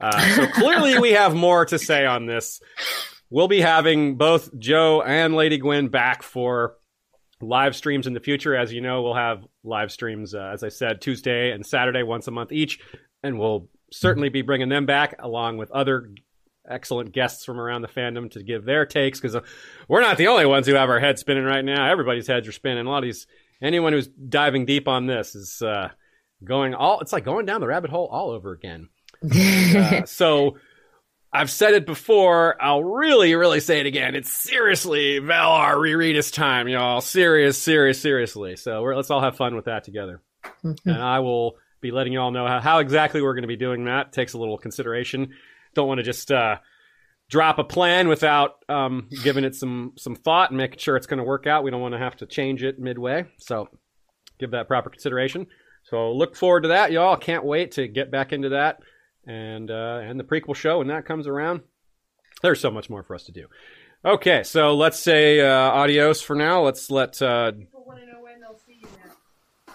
Uh, 0.00 0.34
so 0.34 0.46
clearly 0.48 0.98
we 0.98 1.12
have 1.12 1.34
more 1.34 1.64
to 1.64 1.78
say 1.78 2.04
on 2.04 2.26
this. 2.26 2.60
We'll 3.30 3.48
be 3.48 3.60
having 3.60 4.16
both 4.16 4.56
Joe 4.58 5.00
and 5.00 5.34
Lady 5.34 5.58
Gwyn 5.58 5.88
back 5.88 6.22
for 6.22 6.74
live 7.40 7.74
streams 7.74 8.06
in 8.06 8.12
the 8.12 8.20
future. 8.20 8.54
As 8.54 8.72
you 8.72 8.80
know, 8.80 9.02
we'll 9.02 9.14
have 9.14 9.46
live 9.64 9.90
streams, 9.90 10.34
uh, 10.34 10.50
as 10.52 10.62
I 10.62 10.68
said, 10.68 11.00
Tuesday 11.00 11.52
and 11.52 11.64
Saturday, 11.64 12.02
once 12.02 12.26
a 12.26 12.30
month 12.30 12.52
each. 12.52 12.80
And 13.22 13.38
we'll 13.38 13.68
certainly 13.92 14.28
be 14.28 14.42
bringing 14.42 14.68
them 14.68 14.86
back 14.86 15.16
along 15.18 15.58
with 15.58 15.70
other 15.70 16.10
excellent 16.68 17.12
guests 17.12 17.44
from 17.44 17.60
around 17.60 17.82
the 17.82 17.88
fandom 17.88 18.30
to 18.30 18.42
give 18.42 18.64
their 18.64 18.86
takes 18.86 19.20
because 19.20 19.36
we're 19.88 20.00
not 20.00 20.16
the 20.16 20.28
only 20.28 20.46
ones 20.46 20.66
who 20.66 20.74
have 20.74 20.90
our 20.90 21.00
heads 21.00 21.20
spinning 21.20 21.44
right 21.44 21.64
now. 21.64 21.90
Everybody's 21.90 22.26
heads 22.26 22.48
are 22.48 22.52
spinning. 22.52 22.86
A 22.86 22.90
lot 22.90 22.98
of 22.98 23.04
these, 23.04 23.26
anyone 23.60 23.92
who's 23.92 24.08
diving 24.08 24.64
deep 24.64 24.88
on 24.88 25.06
this 25.06 25.34
is 25.34 25.62
uh, 25.62 25.90
going 26.44 26.74
all, 26.74 27.00
it's 27.00 27.12
like 27.12 27.24
going 27.24 27.46
down 27.46 27.60
the 27.60 27.66
rabbit 27.66 27.90
hole 27.90 28.08
all 28.10 28.30
over 28.30 28.52
again. 28.52 28.88
Uh, 29.74 30.04
so 30.04 30.56
I've 31.32 31.50
said 31.50 31.72
it 31.74 31.86
before. 31.86 32.60
I'll 32.60 32.84
really, 32.84 33.34
really 33.34 33.60
say 33.60 33.80
it 33.80 33.86
again. 33.86 34.14
It's 34.14 34.30
seriously 34.30 35.18
Valar 35.18 35.80
reread 35.80 36.22
time, 36.30 36.68
y'all. 36.68 37.00
Serious, 37.00 37.56
serious, 37.56 38.00
seriously. 38.00 38.56
So 38.56 38.82
we're, 38.82 38.94
let's 38.94 39.10
all 39.10 39.22
have 39.22 39.36
fun 39.36 39.56
with 39.56 39.64
that 39.64 39.84
together. 39.84 40.20
Mm-hmm. 40.62 40.88
And 40.90 41.00
I 41.00 41.20
will 41.20 41.56
be 41.82 41.90
letting 41.90 42.14
you 42.14 42.20
all 42.20 42.30
know 42.30 42.46
how, 42.46 42.60
how 42.60 42.78
exactly 42.78 43.20
we're 43.20 43.34
going 43.34 43.42
to 43.42 43.48
be 43.48 43.56
doing 43.56 43.84
that. 43.84 44.12
takes 44.12 44.32
a 44.32 44.38
little 44.38 44.56
consideration. 44.56 45.32
Don't 45.74 45.88
want 45.88 45.98
to 45.98 46.04
just 46.04 46.32
uh, 46.32 46.56
drop 47.28 47.58
a 47.58 47.64
plan 47.64 48.08
without 48.08 48.64
um, 48.68 49.08
giving 49.22 49.44
it 49.44 49.54
some 49.54 49.92
some 49.98 50.14
thought 50.16 50.50
and 50.50 50.56
making 50.56 50.78
sure 50.78 50.96
it's 50.96 51.06
going 51.06 51.18
to 51.18 51.24
work 51.24 51.46
out. 51.46 51.64
We 51.64 51.70
don't 51.70 51.80
want 51.82 51.92
to 51.94 51.98
have 51.98 52.16
to 52.16 52.26
change 52.26 52.62
it 52.62 52.78
midway. 52.78 53.26
So 53.38 53.68
give 54.38 54.52
that 54.52 54.68
proper 54.68 54.88
consideration. 54.88 55.46
So 55.84 56.12
look 56.12 56.36
forward 56.36 56.62
to 56.62 56.68
that, 56.68 56.92
y'all. 56.92 57.16
Can't 57.16 57.44
wait 57.44 57.72
to 57.72 57.88
get 57.88 58.10
back 58.10 58.32
into 58.32 58.50
that 58.50 58.78
and 59.26 59.70
uh, 59.70 60.00
and 60.02 60.18
the 60.20 60.24
prequel 60.24 60.54
show 60.54 60.78
when 60.78 60.86
that 60.88 61.04
comes 61.04 61.26
around. 61.26 61.60
There's 62.42 62.60
so 62.60 62.70
much 62.70 62.88
more 62.88 63.02
for 63.02 63.14
us 63.14 63.24
to 63.24 63.32
do. 63.32 63.46
Okay, 64.04 64.42
so 64.42 64.74
let's 64.74 64.98
say 64.98 65.40
uh, 65.40 65.48
adios 65.48 66.20
for 66.20 66.34
now. 66.34 66.62
Let's 66.62 66.90
let 66.90 67.20
uh, 67.22 67.52
People 67.52 67.84
want 67.86 68.00
to 68.00 68.06
know 68.06 68.20
when 68.20 68.40
they'll 68.40 68.58
see 68.66 68.78
you 68.82 68.88
now. 69.04 69.12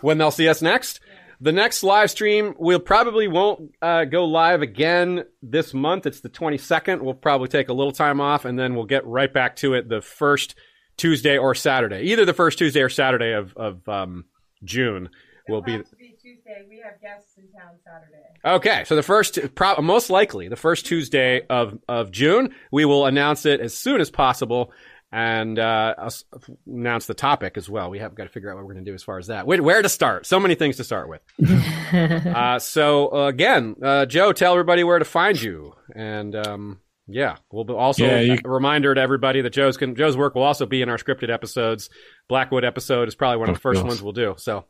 when 0.02 0.18
they'll 0.18 0.32
see 0.32 0.50
us 0.50 0.61
next. 0.61 1.00
The 1.40 1.51
next 1.51 1.83
live 1.83 2.09
stream, 2.09 2.56
we'll 2.57 2.80
probably 2.80 3.27
won't 3.27 3.75
uh, 3.82 4.06
go 4.06 4.25
live 4.25 4.64
again 4.64 5.24
this 5.43 5.72
month. 5.74 6.07
It's 6.07 6.22
the 6.22 6.30
22nd. 6.30 7.01
We'll 7.01 7.14
probably 7.14 7.48
take 7.48 7.69
a 7.69 7.74
little 7.74 7.91
time 7.91 8.19
off 8.19 8.45
and 8.45 8.57
then 8.57 8.74
we'll 8.74 8.85
get 8.85 9.06
right 9.06 9.32
back 9.32 9.56
to 9.57 9.75
it 9.75 9.88
the 9.88 10.01
first 10.01 10.56
Tuesday 10.98 11.38
or 11.38 11.53
Saturday. 11.53 12.01
Either 12.06 12.25
the 12.25 12.33
first 12.33 12.57
Tuesday 12.57 12.82
or 12.82 12.90
Saturday 12.90 13.33
of, 13.33 13.56
of 13.56 13.88
um, 13.88 14.25
June 14.64 15.09
will 15.48 15.61
be. 15.61 15.77
be 15.77 16.16
Tuesday. 16.19 16.66
We 16.67 16.80
have 16.80 16.99
guests 17.01 17.38
in 17.38 17.43
town 17.51 17.75
Saturday. 17.85 18.24
Okay, 18.43 18.83
so 18.85 18.95
the 18.95 19.03
first, 19.03 19.40
pro- 19.53 19.80
most 19.82 20.09
likely, 20.09 20.48
the 20.48 20.56
first 20.56 20.88
Tuesday 20.88 21.45
of, 21.49 21.77
of 21.88 22.11
June, 22.11 22.56
we 22.72 22.85
will 22.85 23.06
announce 23.06 23.45
it 23.45 23.59
as 23.59 23.75
soon 23.75 24.01
as 24.01 24.09
possible 24.09 24.72
and 25.11 25.58
uh, 25.58 25.95
us- 25.98 26.26
announce 26.68 27.06
the 27.06 27.14
topic 27.14 27.58
as 27.58 27.69
well. 27.69 27.90
We 27.90 28.00
have 28.00 28.14
got 28.16 28.24
to 28.24 28.30
figure 28.30 28.50
out 28.52 28.56
what 28.58 28.66
we're 28.66 28.74
going 28.74 28.84
to 28.86 28.92
do 28.92 28.95
as 28.95 29.03
far 29.03 29.18
as 29.18 29.27
that. 29.27 29.48
Where, 29.48 29.61
where 29.64 29.82
to 29.82 29.90
start? 29.90 30.26
So 30.26 30.40
many 30.40 30.56
things 30.56 30.77
to 30.77 30.84
start 30.84 31.08
with. 31.10 31.22
uh, 31.94 32.60
so 32.60 33.14
uh, 33.14 33.27
again, 33.27 33.76
uh, 33.82 34.06
Joe, 34.06 34.34
tell 34.34 34.52
everybody 34.53 34.84
where 34.84 35.00
to 35.00 35.06
find 35.06 35.42
you, 35.42 35.74
and 35.95 36.36
um, 36.36 36.80
yeah, 37.08 37.38
we'll 37.52 37.69
also 37.76 38.06
Yeah, 38.06 38.19
you- 38.19 38.38
a 38.44 38.50
reminder 38.50 38.94
to 38.94 39.00
everybody 39.02 39.42
that 39.42 39.52
Joe's 39.52 39.77
can, 39.77 39.95
Joe's 39.95 40.18
work 40.18 40.36
will 40.36 40.44
also 40.44 40.66
be 40.66 40.82
in 40.82 40.90
our 40.90 40.98
scripted 40.98 41.30
episodes. 41.30 41.90
Blackwood 42.27 42.66
episode 42.66 43.08
is 43.08 43.16
probably 43.16 43.38
one 43.38 43.50
of, 43.50 43.56
Of 43.56 43.60
the 43.60 43.61
first 43.61 43.82
course. 43.82 43.90
ones 43.92 44.02
we'll 44.03 44.11
do. 44.14 44.36
So 44.38 44.66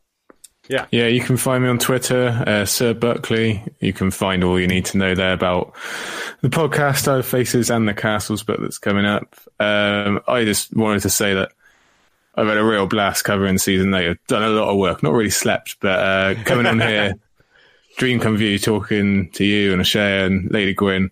Yeah, 0.70 0.86
Yeah, 0.92 1.08
you 1.08 1.22
can 1.22 1.38
find 1.38 1.64
me 1.64 1.70
on 1.70 1.80
Twitter, 1.80 2.44
uh, 2.46 2.66
Ser 2.66 2.94
Buckley. 2.94 3.64
You 3.80 3.94
can 3.94 4.12
find 4.12 4.44
all 4.44 4.60
you 4.60 4.68
need 4.68 4.86
to 4.86 4.98
know 4.98 5.16
there 5.16 5.34
about 5.34 5.74
the 6.42 6.50
podcast, 6.50 7.08
Our 7.08 7.24
Faces, 7.24 7.70
and 7.70 7.88
the 7.88 7.94
Castles 7.94 8.44
book 8.44 8.60
that's 8.60 8.78
coming 8.78 9.06
up. 9.06 9.36
Um, 9.60 10.22
I 10.28 10.44
just 10.44 10.76
wanted 10.76 11.02
to 11.04 11.10
say 11.10 11.34
that 11.34 11.52
I've 12.36 12.48
had 12.48 12.58
a 12.58 12.64
real 12.64 12.88
blast 12.88 13.24
covering 13.24 13.58
season 13.58 13.94
eight. 13.94 14.10
I've 14.10 14.28
done 14.28 14.44
a 14.44 14.50
lot 14.50 14.70
of 14.70 14.78
work, 14.78 15.02
not 15.02 15.14
really 15.14 15.30
slept, 15.30 15.78
but 15.80 16.00
uh, 16.00 16.44
coming 16.44 16.66
on 16.66 16.80
here 16.80 17.14
dream 17.98 18.20
come 18.20 18.38
view 18.38 18.58
talking 18.58 19.30
to 19.32 19.44
you 19.44 19.74
and 19.74 19.82
Ashea 19.82 20.26
and 20.26 20.50
Lady 20.52 20.74
Gwyn. 20.74 21.12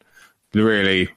Really 0.54 1.10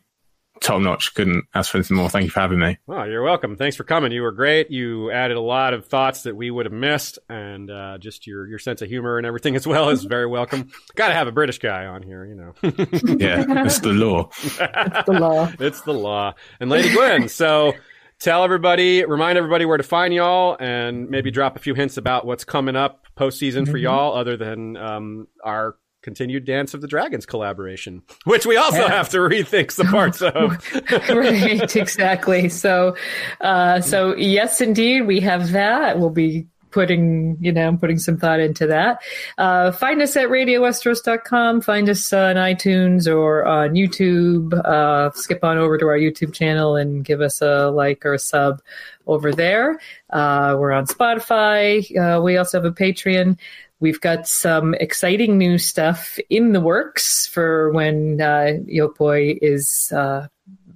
top 0.60 0.80
notch. 0.80 1.14
Couldn't 1.14 1.44
ask 1.54 1.70
for 1.70 1.78
anything 1.78 1.96
more. 1.96 2.08
Thank 2.08 2.24
you 2.24 2.30
for 2.30 2.40
having 2.40 2.58
me. 2.58 2.78
Well, 2.86 3.08
you're 3.08 3.22
welcome. 3.22 3.56
Thanks 3.56 3.76
for 3.76 3.84
coming. 3.84 4.12
You 4.12 4.22
were 4.22 4.32
great. 4.32 4.70
You 4.70 5.10
added 5.10 5.36
a 5.36 5.40
lot 5.40 5.74
of 5.74 5.86
thoughts 5.86 6.22
that 6.22 6.36
we 6.36 6.50
would 6.50 6.66
have 6.66 6.72
missed, 6.72 7.18
and 7.28 7.70
uh, 7.70 7.98
just 7.98 8.26
your 8.26 8.46
your 8.46 8.58
sense 8.58 8.82
of 8.82 8.88
humor 8.88 9.18
and 9.18 9.26
everything 9.26 9.56
as 9.56 9.66
well 9.66 9.88
is 9.90 10.04
very 10.04 10.26
welcome. 10.26 10.70
Got 10.94 11.08
to 11.08 11.14
have 11.14 11.28
a 11.28 11.32
British 11.32 11.58
guy 11.58 11.86
on 11.86 12.02
here, 12.02 12.24
you 12.24 12.34
know. 12.34 12.54
Yeah, 13.18 13.64
it's 13.64 13.80
the 13.80 13.92
law. 13.92 14.28
It's 14.38 15.06
the 15.06 15.12
law. 15.12 15.52
it's 15.58 15.80
the 15.82 15.94
law. 15.94 16.34
And 16.60 16.70
Lady 16.70 16.90
Gwyn, 16.92 17.28
so 17.28 17.72
tell 18.18 18.44
everybody, 18.44 19.04
remind 19.04 19.38
everybody 19.38 19.64
where 19.64 19.76
to 19.76 19.82
find 19.82 20.12
y'all, 20.14 20.56
and 20.60 21.08
maybe 21.08 21.30
drop 21.30 21.56
a 21.56 21.58
few 21.58 21.74
hints 21.74 21.96
about 21.96 22.26
what's 22.26 22.44
coming 22.44 22.76
up 22.76 23.06
postseason 23.16 23.68
for 23.68 23.76
y'all, 23.76 24.16
other 24.16 24.36
than 24.36 24.76
um, 24.76 25.26
our 25.42 25.76
continued 26.08 26.46
Dance 26.46 26.72
of 26.72 26.80
the 26.80 26.88
Dragons 26.88 27.26
collaboration, 27.26 28.00
which 28.24 28.46
we 28.46 28.56
also 28.56 28.78
Yeah. 28.78 28.88
have 28.88 29.10
to 29.10 29.18
rethink 29.18 29.70
some 29.70 29.88
parts 29.88 30.22
of. 30.22 30.56
right, 31.10 31.76
exactly. 31.76 32.48
So, 32.48 32.96
uh, 33.42 33.82
so 33.82 34.16
yes, 34.16 34.62
indeed, 34.62 35.02
we 35.02 35.20
have 35.20 35.52
that. 35.52 35.98
We'll 35.98 36.08
be 36.08 36.46
putting, 36.70 37.36
you 37.40 37.52
know, 37.52 37.76
putting 37.78 37.98
some 37.98 38.16
thought 38.16 38.40
into 38.40 38.66
that. 38.66 39.00
Uh, 39.36 39.70
find 39.70 40.00
us 40.00 40.16
at 40.16 40.28
radiowesteros.com. 40.28 41.60
Find 41.60 41.88
us 41.90 42.10
on 42.12 42.36
iTunes 42.36 43.06
or 43.12 43.44
on 43.44 43.70
YouTube. 43.70 44.54
Uh, 44.64 45.10
skip 45.14 45.44
on 45.44 45.58
over 45.58 45.76
to 45.76 45.86
our 45.88 45.98
YouTube 45.98 46.32
channel 46.32 46.76
and 46.76 47.04
give 47.04 47.20
us 47.20 47.42
a 47.42 47.68
like 47.70 48.04
or 48.06 48.14
a 48.14 48.18
sub 48.18 48.60
over 49.06 49.32
there. 49.32 49.78
Uh, 50.10 50.56
we're 50.58 50.72
on 50.72 50.86
Spotify. 50.86 51.84
Uh, 51.96 52.20
we 52.22 52.36
also 52.36 52.58
have 52.58 52.64
a 52.66 52.74
Patreon. 52.74 53.38
We've 53.80 54.00
got 54.00 54.26
some 54.26 54.74
exciting 54.74 55.38
new 55.38 55.58
stuff 55.58 56.18
in 56.28 56.52
the 56.52 56.60
works 56.60 57.26
for 57.26 57.70
when 57.72 58.20
uh, 58.20 58.58
Yokoi 58.66 59.38
is 59.40 59.92
uh, 59.94 60.26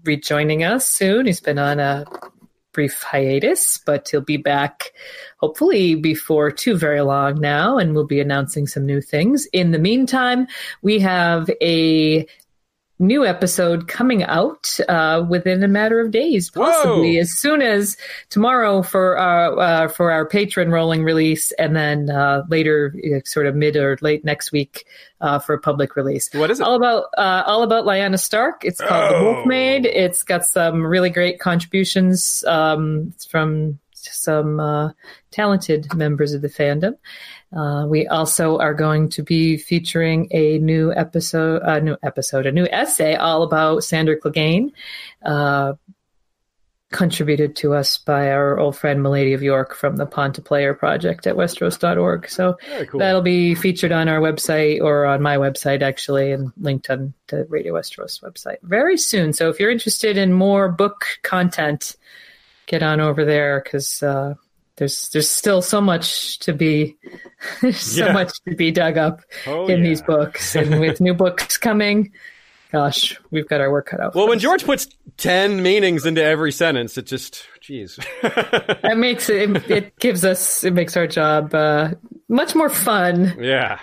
rejoining 0.05 0.63
us 0.63 0.89
soon. 0.89 1.27
He's 1.27 1.41
been 1.41 1.59
on 1.59 1.81
a 1.81 2.05
brief 2.73 3.03
hiatus, 3.03 3.79
but 3.85 4.09
he'll 4.09 4.21
be 4.21 4.37
back 4.37 4.93
hopefully 5.39 5.95
before 5.95 6.51
too 6.51 6.77
very 6.77 7.03
long 7.03 7.41
now, 7.41 7.77
and 7.77 7.95
we'll 7.95 8.07
be 8.07 8.21
announcing 8.21 8.67
some 8.67 8.87
new 8.87 9.01
things. 9.01 9.47
In 9.53 9.73
the 9.73 9.79
meantime, 9.79 10.47
we 10.81 10.99
have 11.01 11.51
a 11.61 12.27
new 13.03 13.27
episode 13.27 13.89
coming 13.89 14.23
out 14.25 14.79
uh, 14.89 15.25
within 15.29 15.63
a 15.63 15.69
matter 15.69 16.01
of 16.01 16.11
days, 16.11 16.51
possibly 16.51 17.17
Whoa. 17.17 17.21
as 17.21 17.39
soon 17.39 17.61
as 17.61 17.97
tomorrow 18.31 18.83
for 18.83 19.19
our 19.19 19.59
uh, 19.59 19.89
for 19.89 20.11
our 20.11 20.25
patron 20.27 20.71
rolling 20.71 21.03
release, 21.05 21.53
and 21.53 21.77
then 21.77 22.09
uh, 22.09 22.43
later, 22.49 22.95
uh, 23.15 23.21
sort 23.25 23.47
of 23.47 23.55
mid 23.55 23.77
or 23.77 23.99
late 24.01 24.25
next 24.25 24.53
week 24.53 24.87
uh, 25.21 25.39
for 25.39 25.55
a 25.55 25.59
public 25.61 25.97
release. 25.97 26.31
What 26.33 26.51
is 26.51 26.61
it? 26.61 26.65
All 26.65 26.77
about 26.77 27.07
uh, 27.19 27.43
all 27.47 27.63
about 27.63 27.85
Lyanna 27.85 28.19
Stark. 28.19 28.65
It's 28.65 28.81
called 28.81 29.11
The 29.11 29.17
Oh. 29.17 29.45
Wolfmaid. 29.45 29.85
It's 29.85 30.23
got 30.23 30.45
some 30.47 30.87
really 30.87 31.11
great 31.11 31.41
contributions 31.41 32.45
um, 32.47 33.13
from 33.29 33.79
some 34.11 34.61
uh, 34.61 34.91
talented 35.31 35.93
members 35.95 36.33
of 36.33 36.43
the 36.43 36.49
fandom. 36.49 36.97
Uh, 37.55 37.87
we 37.87 38.07
also 38.07 38.59
are 38.59 38.75
going 38.75 39.09
to 39.11 39.23
be 39.23 39.57
featuring 39.57 40.29
a 40.31 40.59
new 40.59 40.93
episode, 40.93 41.61
a 41.63 41.81
new 41.81 41.97
episode, 42.03 42.47
a 42.47 42.53
new 42.53 42.67
essay 42.71 43.15
all 43.15 43.43
about 43.43 43.85
Sandor 43.85 44.17
Clegane, 44.17 44.73
uh, 45.25 45.75
contributed 46.93 47.57
to 47.57 47.75
us 47.75 47.99
by 47.99 48.31
our 48.31 48.59
old 48.59 48.77
friend 48.77 49.03
Milady 49.03 49.33
of 49.33 49.43
York 49.43 49.75
from 49.75 49.97
the 49.97 50.07
Ponta 50.07 50.41
Player 50.41 50.75
Project 50.75 51.27
at 51.27 51.35
Westeros.org. 51.35 52.29
So 52.29 52.59
cool. 52.89 53.01
that'll 53.01 53.23
be 53.23 53.55
featured 53.55 53.93
on 53.93 54.09
our 54.09 54.21
website 54.21 54.81
or 54.81 55.07
on 55.07 55.21
my 55.21 55.37
website 55.37 55.83
actually, 55.83 56.33
and 56.33 56.53
linked 56.59 56.89
on 56.91 57.15
to 57.29 57.45
Radio 57.49 57.75
Westeros 57.75 58.23
website 58.23 58.59
very 58.63 58.97
soon. 58.97 59.33
So 59.33 59.49
if 59.49 59.59
you're 59.59 59.71
interested 59.71 60.17
in 60.17 60.33
more 60.33 60.69
book 60.71 61.05
content, 61.23 61.97
get 62.73 62.83
on 62.83 63.01
over 63.01 63.25
there 63.25 63.61
because 63.63 64.03
uh, 64.03 64.35
there's 64.77 65.11
there's 65.11 65.29
still 65.31 65.61
so 65.63 65.81
much 65.81 66.39
to 66.41 66.53
be 66.55 66.97
so 67.73 68.07
Yeah. 68.07 68.13
much 68.13 68.33
to 68.49 68.57
be 68.57 68.71
dug 68.73 68.97
up 68.97 69.21
Oh, 69.47 69.67
in 69.67 69.79
yeah. 69.83 69.89
these 69.89 70.01
books, 70.03 70.57
and 70.57 70.81
with 70.85 71.01
new 71.01 71.13
books 71.15 71.59
coming, 71.59 72.11
gosh, 72.73 73.19
we've 73.31 73.47
got 73.49 73.61
our 73.61 73.71
work 73.71 73.87
cut 73.89 74.01
out. 74.01 74.15
Well, 74.15 74.27
when 74.27 74.39
us. 74.39 74.43
George 74.43 74.65
puts 74.65 74.89
10 75.19 75.63
meanings 75.63 76.07
into 76.07 76.25
every 76.25 76.51
sentence, 76.53 76.97
it 76.97 77.05
just, 77.07 77.47
geez. 77.61 77.99
that 78.23 78.95
makes 78.97 79.29
it 79.29 79.71
it 79.71 79.97
gives 79.99 80.25
us 80.25 80.65
it 80.65 80.73
makes 80.73 80.97
our 80.97 81.07
job 81.07 81.55
uh, 81.55 81.91
much 82.29 82.55
more 82.55 82.71
fun. 82.71 83.37
yeah. 83.39 83.79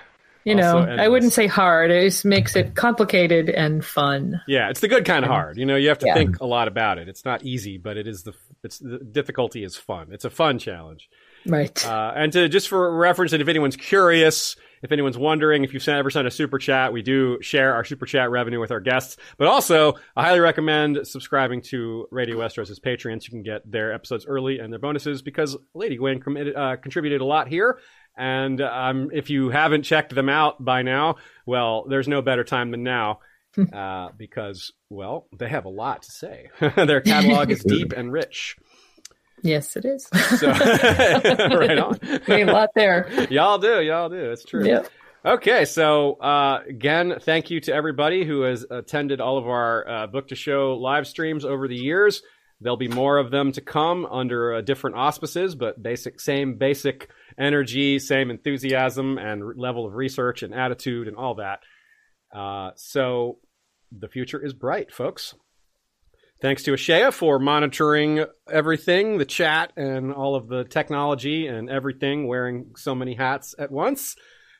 You 0.49 0.55
know, 0.55 0.79
I 0.79 1.07
wouldn't 1.07 1.33
say 1.33 1.47
hard. 1.47 1.91
It 1.91 2.01
just 2.03 2.25
makes 2.25 2.55
it 2.55 2.75
complicated 2.75 3.49
and 3.49 3.85
fun. 3.85 4.41
Yeah, 4.47 4.69
it's 4.69 4.79
the 4.79 4.87
good 4.87 5.05
kind 5.05 5.23
of 5.23 5.29
hard. 5.31 5.57
You 5.57 5.65
know, 5.65 5.75
you 5.75 5.89
have 5.89 5.99
to 5.99 6.07
Yeah. 6.07 6.13
think 6.15 6.39
a 6.39 6.45
lot 6.45 6.67
about 6.67 6.97
it. 6.97 7.07
It's 7.07 7.23
not 7.23 7.43
easy, 7.43 7.77
but 7.77 7.97
it 7.97 8.07
is 8.07 8.23
the 8.23 8.33
it's 8.63 8.79
the 8.79 8.97
difficulty 8.99 9.63
is 9.63 9.75
fun. 9.77 10.07
It's 10.11 10.25
a 10.25 10.29
fun 10.29 10.59
challenge. 10.59 11.09
Right. 11.45 11.85
Uh, 11.85 12.11
and 12.15 12.33
to 12.33 12.49
just 12.49 12.67
for 12.67 12.93
reference, 12.97 13.31
and 13.31 13.41
if 13.41 13.47
anyone's 13.47 13.77
curious, 13.77 14.57
if 14.83 14.91
anyone's 14.91 15.17
wondering, 15.17 15.63
if 15.63 15.73
you've 15.73 15.83
sent, 15.83 15.97
ever 15.97 16.09
sent 16.09 16.27
a 16.27 16.31
super 16.31 16.57
chat, 16.57 16.91
we 16.91 17.01
do 17.01 17.41
share 17.41 17.73
our 17.73 17.85
super 17.85 18.05
chat 18.05 18.29
revenue 18.29 18.59
with 18.59 18.71
our 18.71 18.81
guests. 18.81 19.15
But 19.37 19.47
also, 19.47 19.93
I 20.17 20.23
highly 20.25 20.41
recommend 20.41 21.07
subscribing 21.07 21.61
to 21.63 22.07
Radio 22.11 22.37
Westeros' 22.37 22.79
Patreons. 22.81 23.23
You 23.23 23.29
can 23.29 23.43
get 23.43 23.69
their 23.69 23.93
episodes 23.93 24.25
early 24.25 24.59
and 24.59 24.73
their 24.73 24.79
bonuses 24.79 25.21
because 25.21 25.55
Lady 25.73 25.95
Gwyn 25.95 26.19
committed, 26.19 26.55
uh, 26.55 26.75
contributed 26.77 27.21
a 27.21 27.25
lot 27.25 27.47
here. 27.47 27.79
And 28.19 28.59
um, 28.59 29.11
if 29.13 29.29
you 29.29 29.49
haven't 29.49 29.83
checked 29.83 30.13
them 30.13 30.27
out 30.27 30.63
by 30.63 30.81
now, 30.81 31.15
well, 31.45 31.85
there's 31.87 32.07
no 32.07 32.21
better 32.21 32.43
time 32.43 32.71
than 32.71 32.83
now. 32.83 33.19
Uh, 33.73 34.09
because, 34.15 34.71
well, 34.89 35.27
they 35.37 35.49
have 35.49 35.65
a 35.65 35.69
lot 35.69 36.03
to 36.03 36.11
say. 36.11 36.49
Their 36.75 37.01
catalog 37.01 37.49
is 37.49 37.63
deep 37.63 37.93
and 37.93 38.11
rich. 38.11 38.55
yes, 39.41 39.75
it 39.75 39.85
is. 39.85 40.07
So, 40.37 40.47
right 40.51 41.77
on. 41.77 41.99
We 42.27 42.43
a 42.43 42.45
lot 42.45 42.69
there. 42.75 43.09
Y'all 43.29 43.57
do, 43.57 43.81
y'all 43.81 44.09
do. 44.09 44.31
It's 44.31 44.45
true. 44.45 44.65
Yep. 44.65 44.89
Okay, 45.25 45.65
so 45.65 46.13
uh, 46.13 46.61
again, 46.67 47.15
thank 47.21 47.49
you 47.49 47.59
to 47.61 47.73
everybody 47.73 48.23
who 48.23 48.41
has 48.43 48.65
attended 48.69 49.19
all 49.19 49.37
of 49.37 49.47
our 49.47 49.89
uh, 49.89 50.07
book 50.07 50.29
to 50.29 50.35
show 50.35 50.75
live 50.75 51.07
streams 51.07 51.43
over 51.43 51.67
the 51.67 51.75
years. 51.75 52.21
There'll 52.61 52.77
be 52.77 52.89
more 52.89 53.17
of 53.17 53.31
them 53.31 53.51
to 53.53 53.61
come 53.61 54.05
under 54.05 54.55
uh, 54.55 54.61
different 54.61 54.97
auspices, 54.97 55.55
but 55.55 55.81
basic, 55.81 56.19
same 56.19 56.57
basic 56.57 57.09
energy, 57.37 57.99
same 57.99 58.29
enthusiasm 58.29 59.17
and 59.17 59.57
level 59.57 59.85
of 59.85 59.93
research 59.93 60.43
and 60.43 60.53
attitude 60.53 61.07
and 61.07 61.15
all 61.15 61.35
that. 61.35 61.59
Uh, 62.35 62.71
so 62.75 63.39
the 63.91 64.09
future 64.09 64.43
is 64.43 64.53
bright, 64.53 64.91
folks. 64.91 65.35
Thanks 66.41 66.63
to 66.63 66.71
Ashea 66.71 67.11
for 67.11 67.39
monitoring 67.39 68.23
everything, 68.49 69.17
the 69.17 69.25
chat 69.25 69.73
and 69.75 70.13
all 70.13 70.35
of 70.35 70.47
the 70.47 70.63
technology 70.63 71.47
and 71.47 71.69
everything, 71.69 72.27
wearing 72.27 72.71
so 72.75 72.95
many 72.95 73.15
hats 73.15 73.55
at 73.57 73.71
once. 73.71 74.15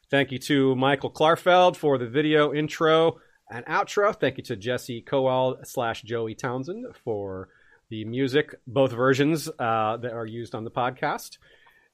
Thank 0.10 0.32
you 0.32 0.40
to 0.40 0.76
Michael 0.76 1.12
Klarfeld 1.12 1.76
for 1.76 1.98
the 1.98 2.08
video 2.08 2.54
intro 2.54 3.20
and 3.50 3.66
outro. 3.66 4.14
Thank 4.14 4.38
you 4.38 4.44
to 4.46 4.56
Jesse 4.56 5.04
Kowal 5.08 5.66
slash 5.66 6.02
Joey 6.02 6.36
Townsend 6.36 6.86
for 7.04 7.50
the 7.90 8.06
music, 8.06 8.56
both 8.68 8.92
versions 8.92 9.50
uh, 9.60 9.98
that 9.98 10.14
are 10.14 10.26
used 10.26 10.56
on 10.56 10.64
the 10.64 10.72
podcast, 10.72 11.38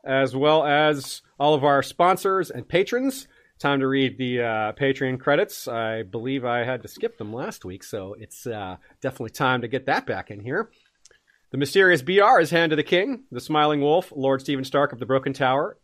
as 0.05 0.35
well 0.35 0.65
as 0.65 1.21
all 1.39 1.53
of 1.53 1.63
our 1.63 1.81
sponsors 1.81 2.51
and 2.51 2.67
patrons. 2.67 3.27
Time 3.57 3.79
to 3.79 3.87
read 3.87 4.17
the 4.17 4.41
uh, 4.41 4.71
Patreon 4.73 5.19
credits. 5.19 5.67
I 5.67 6.03
believe 6.03 6.43
I 6.43 6.65
had 6.65 6.81
to 6.81 6.89
skip 6.89 7.17
them 7.17 7.33
last 7.33 7.63
week, 7.63 7.83
so 7.83 8.15
it's 8.19 8.45
uh, 8.45 8.75
definitely 9.01 9.29
time 9.29 9.61
to 9.61 9.69
get 9.69 9.85
that 9.85 10.05
back 10.05 10.29
in 10.29 10.41
here. 10.41 10.69
The 11.51 11.57
mysterious 11.57 12.01
BR 12.01 12.41
is 12.41 12.49
Hand 12.49 12.71
to 12.71 12.75
the 12.75 12.83
King. 12.83 13.23
The 13.31 13.39
Smiling 13.39 13.79
Wolf, 13.79 14.11
Lord 14.13 14.41
Stephen 14.41 14.65
Stark 14.65 14.91
of 14.91 14.99
the 14.99 15.05
Broken 15.05 15.31
Tower, 15.31 15.77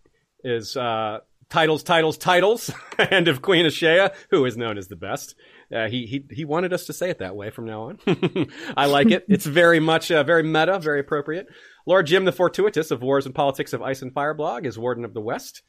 is 0.44 0.76
uh, 0.76 1.20
titles, 1.50 1.84
titles, 1.84 2.18
titles, 2.18 2.72
and 2.98 3.30
of 3.30 3.42
Queen 3.42 3.66
Ashea, 3.66 4.14
who 4.32 4.44
is 4.44 4.58
known 4.58 4.78
as 4.78 4.90
the 4.90 4.98
best. 4.98 5.36
Uh, 5.74 5.88
he 5.88 6.06
he 6.06 6.25
he 6.32 6.45
wanted 6.45 6.74
us 6.74 6.85
to 6.85 6.93
say 6.93 7.09
it 7.09 7.19
that 7.19 7.35
way 7.35 7.50
from 7.50 7.66
now 7.66 7.83
on. 7.83 8.00
I 8.77 8.85
like 8.88 9.11
it. 9.11 9.25
It's 9.30 9.45
very 9.45 9.80
much 9.80 10.11
uh, 10.11 10.24
very 10.24 10.43
meta, 10.43 10.80
very 10.80 11.00
appropriate. 11.00 11.48
Lord 11.85 12.08
Jim 12.08 12.25
the 12.25 12.32
Fortuitous 12.32 12.91
of 12.91 13.01
Wars 13.01 13.25
and 13.25 13.33
Politics 13.33 13.74
of 13.74 13.82
Ice 13.82 14.01
and 14.01 14.14
Fire 14.14 14.33
blog 14.33 14.66
is 14.66 14.77
Warden 14.77 15.06
of 15.06 15.14
the 15.14 15.22
West. 15.22 15.61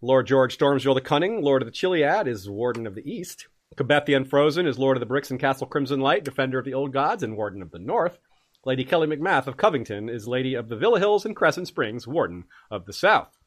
Lord 0.00 0.26
George 0.26 0.56
Stormsville 0.56 0.94
the 0.94 1.00
Cunning, 1.00 1.42
Lord 1.42 1.62
of 1.62 1.66
the 1.66 1.72
Chiliad, 1.72 2.26
is 2.26 2.48
Warden 2.48 2.86
of 2.86 2.94
the 2.94 3.10
East. 3.10 3.48
Quebeth 3.76 4.06
the 4.06 4.14
Unfrozen 4.14 4.66
is 4.66 4.78
Lord 4.78 4.96
of 4.96 5.00
the 5.00 5.06
Bricks 5.06 5.30
and 5.30 5.38
Castle 5.38 5.66
Crimson 5.66 6.00
Light, 6.00 6.24
Defender 6.24 6.58
of 6.58 6.64
the 6.64 6.74
Old 6.74 6.92
Gods, 6.92 7.22
and 7.22 7.36
Warden 7.36 7.62
of 7.62 7.70
the 7.70 7.78
North. 7.78 8.18
Lady 8.64 8.84
Kelly 8.84 9.06
McMath 9.06 9.46
of 9.46 9.56
Covington 9.56 10.08
is 10.08 10.28
Lady 10.28 10.54
of 10.54 10.68
the 10.68 10.76
Villa 10.76 10.98
Hills 10.98 11.24
and 11.24 11.34
Crescent 11.34 11.66
Springs, 11.66 12.06
Warden 12.06 12.44
of 12.70 12.86
the 12.86 12.92
South. 12.92 13.38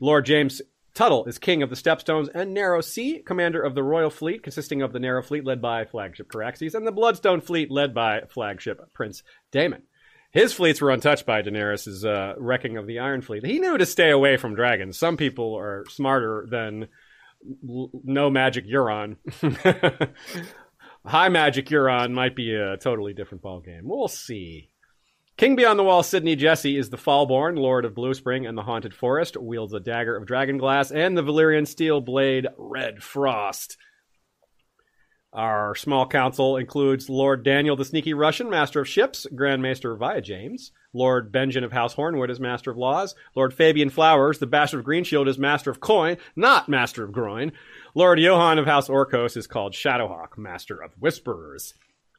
Lord 0.00 0.26
James 0.26 0.60
Tuttle 0.94 1.24
is 1.24 1.38
King 1.38 1.62
of 1.62 1.70
the 1.70 1.76
Stepstones 1.76 2.28
and 2.32 2.54
Narrow 2.54 2.80
Sea, 2.80 3.20
Commander 3.26 3.60
of 3.60 3.74
the 3.74 3.82
Royal 3.82 4.10
Fleet, 4.10 4.44
consisting 4.44 4.80
of 4.80 4.92
the 4.92 5.00
Narrow 5.00 5.22
Fleet 5.22 5.44
led 5.44 5.60
by 5.60 5.84
flagship 5.84 6.30
Caraxes 6.30 6.74
and 6.74 6.86
the 6.86 6.92
Bloodstone 6.92 7.40
Fleet 7.40 7.68
led 7.68 7.92
by 7.92 8.22
flagship 8.28 8.80
Prince 8.92 9.24
Daemon. 9.50 9.82
His 10.30 10.52
fleets 10.52 10.80
were 10.80 10.90
untouched 10.90 11.26
by 11.26 11.42
Daenerys' 11.42 12.04
uh, 12.04 12.34
wrecking 12.38 12.76
of 12.76 12.86
the 12.86 13.00
Iron 13.00 13.22
Fleet. 13.22 13.44
He 13.44 13.58
knew 13.58 13.76
to 13.76 13.86
stay 13.86 14.10
away 14.10 14.36
from 14.36 14.54
dragons. 14.54 14.98
Some 14.98 15.16
people 15.16 15.56
are 15.56 15.84
smarter 15.88 16.46
than 16.48 16.88
l- 17.68 17.90
no 18.04 18.30
magic 18.30 18.66
Euron. 18.66 19.16
High 21.06 21.28
magic 21.28 21.66
Euron 21.66 22.12
might 22.12 22.34
be 22.36 22.54
a 22.54 22.76
totally 22.76 23.14
different 23.14 23.42
ballgame. 23.42 23.82
We'll 23.82 24.08
see. 24.08 24.70
King 25.36 25.56
Beyond 25.56 25.80
the 25.80 25.82
Wall, 25.82 26.04
Sidney 26.04 26.36
Jesse 26.36 26.76
is 26.76 26.90
the 26.90 26.96
Fallborn, 26.96 27.58
Lord 27.58 27.84
of 27.84 27.92
Blue 27.92 28.14
Spring 28.14 28.46
and 28.46 28.56
the 28.56 28.62
Haunted 28.62 28.94
Forest, 28.94 29.36
wields 29.36 29.72
a 29.72 29.80
dagger 29.80 30.16
of 30.16 30.28
dragonglass 30.28 30.94
and 30.94 31.18
the 31.18 31.24
Valyrian 31.24 31.66
steel 31.66 32.00
blade 32.00 32.46
Red 32.56 33.02
Frost. 33.02 33.76
Our 35.32 35.74
small 35.74 36.06
council 36.06 36.56
includes 36.56 37.10
Lord 37.10 37.42
Daniel 37.42 37.74
the 37.74 37.84
Sneaky 37.84 38.14
Russian, 38.14 38.48
Master 38.48 38.82
of 38.82 38.88
Ships, 38.88 39.26
Grand 39.34 39.60
Maester 39.60 39.96
Via 39.96 40.20
James, 40.20 40.70
Lord 40.92 41.32
Benjamin 41.32 41.64
of 41.64 41.72
House 41.72 41.96
Hornwood 41.96 42.30
is 42.30 42.38
Master 42.38 42.70
of 42.70 42.76
Laws, 42.76 43.16
Lord 43.34 43.52
Fabian 43.52 43.90
Flowers, 43.90 44.38
the 44.38 44.46
Bastard 44.46 44.80
of 44.80 44.86
Greenshield, 44.86 45.26
is 45.26 45.36
Master 45.36 45.68
of 45.68 45.80
Coin, 45.80 46.16
not 46.36 46.68
Master 46.68 47.02
of 47.02 47.10
Groin. 47.10 47.50
Lord 47.96 48.20
Johann 48.20 48.60
of 48.60 48.66
House 48.66 48.86
Orkos 48.86 49.36
is 49.36 49.48
called 49.48 49.72
Shadowhawk, 49.72 50.38
Master 50.38 50.80
of 50.80 50.92
Whisperers. 50.92 51.74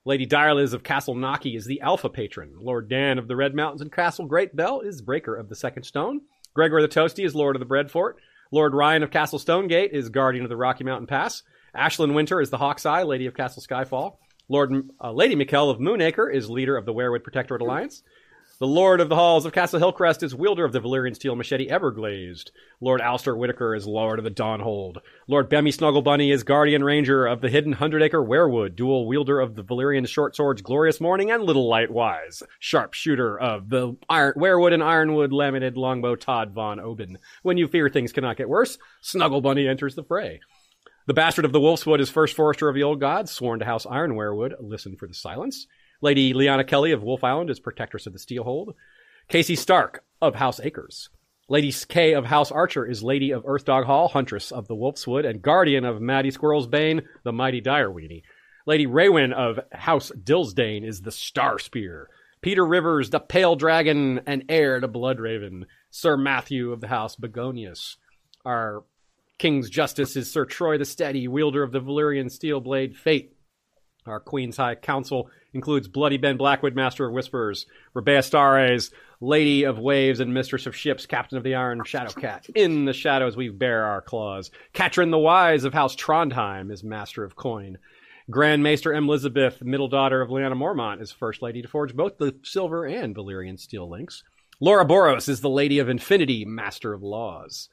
Lady 0.07 0.27
Direliz 0.27 0.75
of 0.75 0.83
Castle 0.83 1.15
Naki 1.15 1.55
is 1.55 1.65
the 1.65 1.81
Alpha 1.81 2.09
Patron. 2.09 2.53
Lord 2.59 2.87
Dan 2.87 3.17
of 3.17 3.27
the 3.27 3.35
Red 3.35 3.55
Mountains 3.55 3.81
and 3.81 3.91
Castle 3.91 4.27
Great 4.27 4.55
Bell 4.55 4.81
is 4.81 5.01
Breaker 5.01 5.35
of 5.35 5.49
the 5.49 5.55
Second 5.55 5.81
Stone. 5.81 6.21
Gregor 6.53 6.79
the 6.79 6.87
Toasty 6.87 7.25
is 7.25 7.33
Lord 7.33 7.55
of 7.55 7.59
the 7.59 7.65
Bread 7.65 7.89
Fort. 7.89 8.17
Lord 8.51 8.75
Ryan 8.75 9.01
of 9.01 9.09
Castle 9.09 9.39
Stonegate 9.39 9.93
is 9.93 10.09
Guardian 10.09 10.45
of 10.45 10.49
the 10.49 10.57
Rocky 10.57 10.83
Mountain 10.83 11.07
Pass. 11.07 11.41
Ashlyn 11.75 12.13
Winter 12.13 12.39
is 12.39 12.51
the 12.51 12.59
Hawk's-Eye, 12.59 13.01
Lady 13.01 13.25
of 13.25 13.33
Castle 13.33 13.63
Skyfall. 13.67 14.17
Lord 14.47 14.87
uh, 15.03 15.11
Lady 15.11 15.35
Mikkel 15.35 15.71
of 15.71 15.79
Moonacre 15.79 16.29
is 16.29 16.51
leader 16.51 16.77
of 16.77 16.85
the 16.85 16.93
Weirwood 16.93 17.23
Protectorate 17.23 17.63
Alliance. 17.63 18.03
The 18.57 18.67
Lord 18.67 19.01
of 19.01 19.09
the 19.09 19.17
Halls 19.17 19.45
of 19.45 19.51
Castle 19.51 19.79
Hillcrest 19.79 20.23
is 20.23 20.33
wielder 20.33 20.63
of 20.63 20.71
the 20.71 20.79
Valyrian 20.79 21.13
steel 21.13 21.35
machete 21.35 21.67
Everglazed. 21.67 22.51
Lord 22.79 23.01
Alster 23.01 23.35
Whitaker 23.35 23.75
is 23.75 23.85
Lord 23.85 24.17
of 24.17 24.23
the 24.23 24.31
Dawnhold. 24.31 24.99
Lord 25.27 25.49
Bemmy 25.49 25.75
Snugglebunny 25.75 26.31
is 26.31 26.43
Guardian 26.43 26.81
Ranger 26.81 27.25
of 27.25 27.41
the 27.41 27.49
Hidden 27.49 27.73
Hundred 27.73 28.01
Acre 28.01 28.23
Weirwood, 28.23 28.77
dual 28.77 29.09
wielder 29.09 29.41
of 29.41 29.55
the 29.55 29.63
Valyrian 29.65 30.07
short 30.07 30.37
swords 30.37 30.61
Glorious 30.61 31.01
Morning 31.01 31.31
and 31.31 31.43
Little 31.43 31.67
Light 31.67 31.91
Wise, 31.91 32.43
sharpshooter 32.59 33.37
of 33.37 33.67
the 33.67 33.97
Iron- 34.07 34.35
Weirwood 34.37 34.73
and 34.73 34.81
Ironwood 34.81 35.33
Laminated 35.33 35.75
Longbow 35.75 36.15
Todd 36.15 36.53
Von 36.53 36.79
Oben. 36.79 37.17
When 37.43 37.57
you 37.57 37.67
fear 37.67 37.89
things 37.89 38.13
cannot 38.13 38.37
get 38.37 38.47
worse, 38.47 38.77
Snugglebunny 39.03 39.67
enters 39.67 39.95
the 39.95 40.03
fray. 40.05 40.39
The 41.07 41.13
Bastard 41.13 41.43
of 41.43 41.51
the 41.51 41.59
Wolfswood 41.59 41.99
is 41.99 42.09
First 42.09 42.37
Forester 42.37 42.69
of 42.69 42.75
the 42.75 42.83
Old 42.83 43.01
Gods, 43.01 43.31
sworn 43.31 43.59
to 43.59 43.65
House 43.65 43.85
Ironwerewood. 43.85 44.55
Listen 44.61 44.95
for 44.95 45.09
the 45.09 45.13
silence. 45.13 45.67
Lady 46.01 46.33
Liana 46.33 46.63
Kelly 46.63 46.91
of 46.91 47.03
Wolf 47.03 47.23
Island 47.23 47.49
is 47.49 47.59
Protectress 47.59 48.07
of 48.07 48.13
the 48.13 48.19
Steelhold. 48.19 48.73
Casey 49.27 49.55
Stark 49.55 50.03
of 50.21 50.35
House 50.35 50.59
Acres. 50.59 51.09
Lady 51.47 51.71
Kay 51.87 52.13
of 52.13 52.25
House 52.25 52.51
Archer 52.51 52.85
is 52.85 53.03
Lady 53.03 53.31
of 53.31 53.43
Earthdog 53.45 53.85
Hall, 53.85 54.07
Huntress 54.07 54.51
of 54.51 54.67
the 54.67 54.75
Wolfswood, 54.75 55.29
and 55.29 55.41
Guardian 55.41 55.85
of 55.85 56.01
Maddie 56.01 56.31
Squirrel's 56.31 56.67
Bane, 56.67 57.03
the 57.23 57.31
Mighty 57.31 57.61
Direweenie. 57.61 58.23
Lady 58.65 58.87
Raywin 58.87 59.31
of 59.31 59.59
House 59.71 60.11
Dillsdane 60.11 60.83
is 60.83 61.01
the 61.01 61.11
Star 61.11 61.59
Spear. 61.59 62.09
Peter 62.41 62.65
Rivers, 62.65 63.11
the 63.11 63.19
Pale 63.19 63.57
Dragon, 63.57 64.21
and 64.25 64.45
heir 64.49 64.79
to 64.79 64.87
Bloodraven. 64.87 65.63
Sir 65.91 66.17
Matthew 66.17 66.71
of 66.71 66.81
the 66.81 66.87
House 66.87 67.15
Begonius. 67.15 67.97
Our 68.43 68.83
King's 69.37 69.69
Justice 69.69 70.15
is 70.15 70.31
Sir 70.31 70.45
Troy 70.45 70.77
the 70.77 70.85
Steady, 70.85 71.27
wielder 71.27 71.61
of 71.61 71.71
the 71.71 71.81
Valyrian 71.81 72.31
steel 72.31 72.59
blade 72.59 72.97
Fate. 72.97 73.35
Our 74.05 74.19
Queen's 74.19 74.57
High 74.57 74.75
Council 74.75 75.29
includes 75.55 75.87
Bloody 75.87 76.17
Ben 76.17 76.37
Blackwood, 76.37 76.75
Master 76.75 77.07
of 77.07 77.13
Whisperers, 77.13 77.65
Rebea 77.95 78.23
Stares, 78.23 78.91
Lady 79.21 79.63
of 79.63 79.79
Waves 79.79 80.19
and 80.19 80.33
Mistress 80.33 80.67
of 80.67 80.75
Ships, 80.75 81.05
Captain 81.05 81.37
of 81.37 81.43
the 81.43 81.55
Iron 81.55 81.81
Shadow 81.85 82.11
Cat. 82.11 82.47
In 82.53 82.85
the 82.85 82.93
shadows 82.93 83.35
we 83.35 83.49
bear 83.49 83.85
our 83.85 84.01
claws. 84.01 84.51
Katrin 84.73 85.09
the 85.09 85.17
Wise 85.17 85.63
of 85.63 85.73
House 85.73 85.95
Trondheim 85.95 86.71
is 86.71 86.83
Master 86.83 87.23
of 87.23 87.35
Coin. 87.35 87.77
Grand 88.29 88.61
Maester 88.63 88.93
M. 88.93 89.05
Elizabeth, 89.05 89.61
middle 89.61 89.87
daughter 89.87 90.21
of 90.21 90.29
Lyanna 90.29 90.55
Mormont, 90.55 91.01
is 91.01 91.11
First 91.11 91.41
Lady 91.41 91.61
to 91.61 91.67
forge 91.67 91.95
both 91.95 92.17
the 92.17 92.35
silver 92.43 92.85
and 92.85 93.15
Valyrian 93.15 93.59
steel 93.59 93.89
links. 93.89 94.23
Laura 94.59 94.85
Boros 94.85 95.29
is 95.29 95.41
the 95.41 95.49
Lady 95.49 95.79
of 95.79 95.89
Infinity, 95.89 96.43
Master 96.43 96.93
of 96.93 97.03
Laws. 97.03 97.69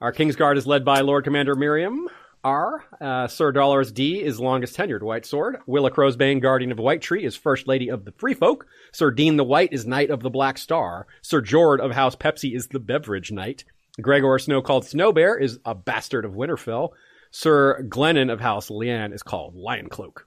Our 0.00 0.12
Kingsguard 0.12 0.56
is 0.56 0.66
led 0.66 0.84
by 0.84 1.00
Lord 1.00 1.24
Commander 1.24 1.54
Miriam 1.54 2.08
R. 2.46 2.84
Uh, 3.00 3.26
Sir 3.26 3.50
Dolores 3.50 3.90
D. 3.90 4.22
is 4.22 4.38
longest 4.38 4.76
tenured 4.76 5.02
White 5.02 5.26
Sword. 5.26 5.56
Willa 5.66 5.90
Crowsbane, 5.90 6.40
Guardian 6.40 6.70
of 6.70 6.78
White 6.78 7.02
Tree, 7.02 7.24
is 7.24 7.34
First 7.34 7.66
Lady 7.66 7.88
of 7.88 8.04
the 8.04 8.12
Free 8.12 8.34
Folk. 8.34 8.68
Sir 8.92 9.10
Dean 9.10 9.36
the 9.36 9.42
White 9.42 9.72
is 9.72 9.84
Knight 9.84 10.10
of 10.10 10.22
the 10.22 10.30
Black 10.30 10.56
Star. 10.56 11.08
Sir 11.22 11.40
Jord 11.40 11.80
of 11.80 11.90
House 11.90 12.14
Pepsi 12.14 12.54
is 12.54 12.68
the 12.68 12.78
Beverage 12.78 13.32
Knight. 13.32 13.64
Gregor 14.00 14.38
Snow 14.38 14.62
called 14.62 14.84
Snowbear 14.84 15.42
is 15.42 15.58
a 15.64 15.74
bastard 15.74 16.24
of 16.24 16.34
Winterfell. 16.34 16.90
Sir 17.32 17.84
Glennon 17.88 18.32
of 18.32 18.38
House 18.38 18.68
Leanne 18.68 19.12
is 19.12 19.24
called 19.24 19.56
Lioncloak. 19.56 20.18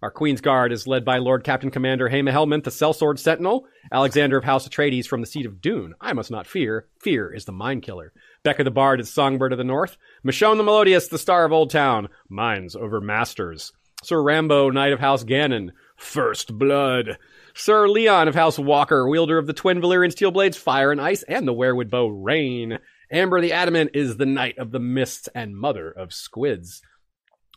Our 0.00 0.12
Queen's 0.12 0.40
Guard 0.40 0.70
is 0.70 0.86
led 0.86 1.04
by 1.04 1.18
Lord 1.18 1.42
Captain 1.42 1.72
Commander 1.72 2.08
Hema 2.08 2.30
Helmont, 2.30 2.62
the 2.62 2.70
Sellsword 2.70 3.18
Sentinel. 3.18 3.66
Alexander 3.90 4.38
of 4.38 4.44
House 4.44 4.68
Atreides 4.68 5.08
from 5.08 5.22
the 5.22 5.26
seat 5.26 5.44
of 5.44 5.60
Dune. 5.60 5.94
I 6.00 6.12
must 6.12 6.30
not 6.30 6.46
fear. 6.46 6.86
Fear 7.00 7.34
is 7.34 7.46
the 7.46 7.52
Mind 7.52 7.82
Killer. 7.82 8.12
Becca 8.42 8.64
the 8.64 8.70
Bard 8.70 9.00
is 9.00 9.12
Songbird 9.12 9.52
of 9.52 9.58
the 9.58 9.64
North. 9.64 9.96
Michonne 10.24 10.56
the 10.56 10.62
Melodious, 10.62 11.08
the 11.08 11.18
Star 11.18 11.44
of 11.44 11.52
Old 11.52 11.70
Town. 11.70 12.08
Minds 12.28 12.76
over 12.76 13.00
Masters. 13.00 13.72
Sir 14.02 14.22
Rambo, 14.22 14.70
Knight 14.70 14.92
of 14.92 15.00
House 15.00 15.24
Gannon. 15.24 15.72
First 15.96 16.56
Blood. 16.56 17.18
Sir 17.54 17.88
Leon 17.88 18.28
of 18.28 18.36
House 18.36 18.58
Walker, 18.58 19.08
wielder 19.08 19.36
of 19.36 19.48
the 19.48 19.52
twin 19.52 19.80
Valyrian 19.80 20.12
steel 20.12 20.30
blades 20.30 20.56
Fire 20.56 20.92
and 20.92 21.00
Ice 21.00 21.24
and 21.24 21.46
the 21.46 21.52
Weirwood 21.52 21.90
bow 21.90 22.06
Rain. 22.06 22.78
Amber 23.10 23.40
the 23.40 23.52
Adamant 23.52 23.90
is 23.94 24.16
the 24.16 24.26
Knight 24.26 24.58
of 24.58 24.70
the 24.70 24.78
Mists 24.78 25.28
and 25.34 25.56
Mother 25.56 25.90
of 25.90 26.12
Squids. 26.12 26.82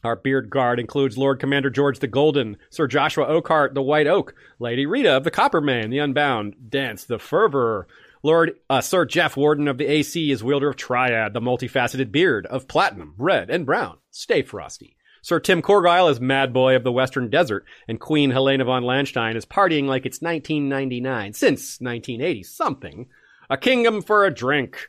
Our 0.03 0.15
beard 0.15 0.49
guard 0.49 0.79
includes 0.79 1.17
Lord 1.17 1.39
Commander 1.39 1.69
George 1.69 1.99
the 1.99 2.07
Golden, 2.07 2.57
Sir 2.71 2.87
Joshua 2.87 3.25
Oakhart 3.25 3.75
the 3.75 3.83
White 3.83 4.07
Oak, 4.07 4.33
Lady 4.57 4.87
Rita 4.87 5.17
of 5.17 5.23
the 5.23 5.29
Copperman, 5.29 5.91
the 5.91 5.99
Unbound, 5.99 6.55
Dance 6.69 7.03
the 7.03 7.19
Fervor. 7.19 7.87
Lord 8.23 8.53
uh, 8.69 8.81
Sir 8.81 9.05
Jeff 9.05 9.35
Warden 9.35 9.67
of 9.67 9.77
the 9.77 9.87
AC 9.87 10.29
is 10.31 10.43
wielder 10.43 10.69
of 10.69 10.75
Triad, 10.75 11.33
the 11.33 11.41
multifaceted 11.41 12.11
beard 12.11 12.45
of 12.45 12.67
Platinum, 12.67 13.15
Red, 13.17 13.49
and 13.49 13.65
Brown. 13.65 13.97
Stay 14.11 14.43
frosty. 14.43 14.95
Sir 15.23 15.39
Tim 15.39 15.61
Corgyle 15.61 16.09
is 16.09 16.19
Mad 16.19 16.51
Boy 16.53 16.75
of 16.75 16.83
the 16.83 16.91
Western 16.91 17.29
Desert, 17.29 17.65
and 17.87 17.99
Queen 17.99 18.31
Helena 18.31 18.65
von 18.65 18.83
Landstein 18.83 19.35
is 19.35 19.45
partying 19.45 19.85
like 19.85 20.05
it's 20.05 20.21
1999, 20.21 21.33
since 21.33 21.79
1980 21.79 22.43
something. 22.43 23.07
A 23.49 23.57
kingdom 23.57 24.01
for 24.01 24.25
a 24.25 24.33
drink. 24.33 24.87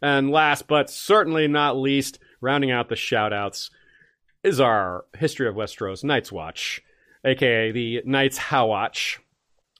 And 0.00 0.30
last 0.30 0.66
but 0.68 0.90
certainly 0.90 1.48
not 1.48 1.76
least, 1.76 2.18
rounding 2.40 2.70
out 2.70 2.88
the 2.88 2.94
shoutouts, 2.94 3.70
is 4.42 4.60
our 4.60 5.06
History 5.16 5.48
of 5.48 5.54
Westeros 5.54 6.04
Night's 6.04 6.30
Watch, 6.30 6.82
aka 7.24 7.72
the 7.72 8.02
Night's 8.04 8.38
Howatch. 8.38 9.18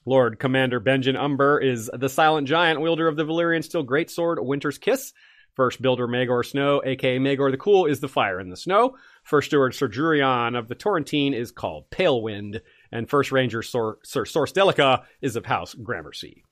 Lord 0.05 0.37
Commander 0.37 0.79
Benjen 0.79 1.17
Umber 1.17 1.59
is 1.59 1.89
the 1.91 2.09
silent 2.09 2.47
giant 2.47 2.79
wielder 2.79 3.07
of 3.07 3.15
the 3.15 3.25
Valyrian 3.25 3.63
steel 3.63 3.83
greatsword 3.83 4.43
Winter's 4.43 4.77
Kiss. 4.77 5.13
First 5.55 5.81
builder 5.81 6.07
Magor 6.07 6.43
Snow, 6.43 6.81
aka 6.85 7.17
Magor 7.17 7.49
the 7.49 7.57
Cool, 7.57 7.85
is 7.85 8.01
the 8.01 8.07
fire 8.07 8.39
in 8.39 8.49
the 8.49 8.57
snow. 8.57 8.97
First 9.23 9.47
steward 9.47 9.73
Sir 9.73 9.87
Jurion 9.87 10.55
of 10.55 10.67
the 10.67 10.75
Torrentine 10.75 11.33
is 11.33 11.51
called 11.51 11.89
Pale 11.89 12.21
Wind. 12.21 12.61
And 12.91 13.09
first 13.09 13.31
ranger 13.31 13.63
Sir, 13.63 13.97
Sir 14.03 14.25
Source 14.25 14.51
Delica 14.51 15.05
is 15.21 15.35
of 15.35 15.45
House 15.45 15.73
Gramercy. 15.73 16.43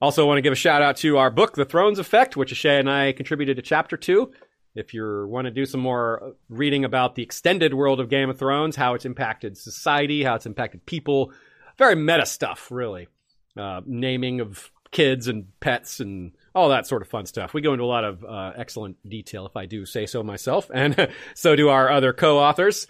Also, 0.00 0.22
I 0.22 0.26
want 0.26 0.38
to 0.38 0.42
give 0.42 0.52
a 0.52 0.56
shout 0.56 0.80
out 0.80 0.96
to 0.98 1.18
our 1.18 1.30
book, 1.30 1.54
The 1.54 1.64
Thrones 1.64 1.98
Effect, 1.98 2.36
which 2.36 2.52
Ashay 2.52 2.78
and 2.78 2.90
I 2.90 3.12
contributed 3.12 3.56
to 3.56 3.62
chapter 3.62 3.96
two. 3.96 4.32
If 4.74 4.94
you 4.94 5.26
want 5.28 5.46
to 5.46 5.50
do 5.50 5.66
some 5.66 5.80
more 5.80 6.34
reading 6.48 6.84
about 6.84 7.14
the 7.14 7.22
extended 7.22 7.74
world 7.74 8.00
of 8.00 8.08
Game 8.08 8.30
of 8.30 8.38
Thrones, 8.38 8.76
how 8.76 8.94
it's 8.94 9.04
impacted 9.04 9.58
society, 9.58 10.22
how 10.22 10.34
it's 10.34 10.46
impacted 10.46 10.86
people, 10.86 11.32
very 11.78 11.94
meta 11.94 12.26
stuff, 12.26 12.70
really. 12.70 13.08
Uh, 13.56 13.80
naming 13.86 14.40
of 14.40 14.70
kids 14.90 15.28
and 15.28 15.46
pets 15.60 16.00
and 16.00 16.32
all 16.54 16.68
that 16.68 16.86
sort 16.86 17.02
of 17.02 17.08
fun 17.08 17.26
stuff. 17.26 17.52
We 17.52 17.60
go 17.60 17.72
into 17.72 17.84
a 17.84 17.86
lot 17.86 18.04
of 18.04 18.24
uh, 18.24 18.52
excellent 18.56 18.96
detail, 19.08 19.44
if 19.46 19.56
I 19.56 19.66
do 19.66 19.84
say 19.84 20.06
so 20.06 20.22
myself, 20.22 20.70
and 20.72 21.10
so 21.34 21.56
do 21.56 21.68
our 21.68 21.90
other 21.90 22.12
co-authors. 22.12 22.86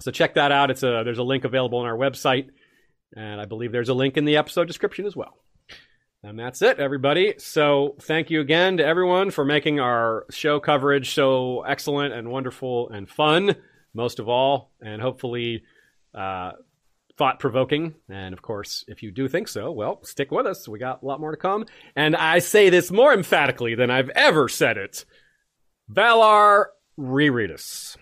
So 0.00 0.10
check 0.10 0.34
that 0.34 0.52
out. 0.52 0.70
It's 0.70 0.82
a 0.82 1.02
there's 1.04 1.18
a 1.18 1.22
link 1.22 1.44
available 1.44 1.78
on 1.78 1.86
our 1.86 1.96
website, 1.96 2.48
and 3.14 3.40
I 3.40 3.44
believe 3.44 3.72
there's 3.72 3.88
a 3.88 3.94
link 3.94 4.16
in 4.16 4.24
the 4.24 4.36
episode 4.36 4.66
description 4.66 5.06
as 5.06 5.14
well. 5.14 5.38
And 6.22 6.38
that's 6.38 6.62
it, 6.62 6.80
everybody. 6.80 7.34
So 7.38 7.94
thank 8.00 8.30
you 8.30 8.40
again 8.40 8.78
to 8.78 8.84
everyone 8.84 9.30
for 9.30 9.44
making 9.44 9.78
our 9.78 10.26
show 10.30 10.58
coverage 10.58 11.14
so 11.14 11.62
excellent 11.62 12.12
and 12.12 12.30
wonderful 12.30 12.90
and 12.90 13.08
fun, 13.08 13.54
most 13.94 14.18
of 14.18 14.28
all, 14.28 14.72
and 14.80 15.00
hopefully 15.00 15.62
uh, 16.14 16.52
thought 17.18 17.40
provoking. 17.40 17.96
And 18.08 18.32
of 18.32 18.40
course, 18.40 18.84
if 18.88 19.02
you 19.02 19.10
do 19.10 19.28
think 19.28 19.48
so, 19.48 19.70
well, 19.72 20.02
stick 20.04 20.30
with 20.30 20.46
us. 20.46 20.68
We 20.68 20.78
got 20.78 21.02
a 21.02 21.06
lot 21.06 21.20
more 21.20 21.32
to 21.32 21.36
come. 21.36 21.66
And 21.94 22.16
I 22.16 22.38
say 22.38 22.70
this 22.70 22.90
more 22.90 23.12
emphatically 23.12 23.74
than 23.74 23.90
I've 23.90 24.10
ever 24.10 24.48
said 24.48 24.78
it. 24.78 25.04
Valar 25.92 26.66
Rereadus. 26.98 27.96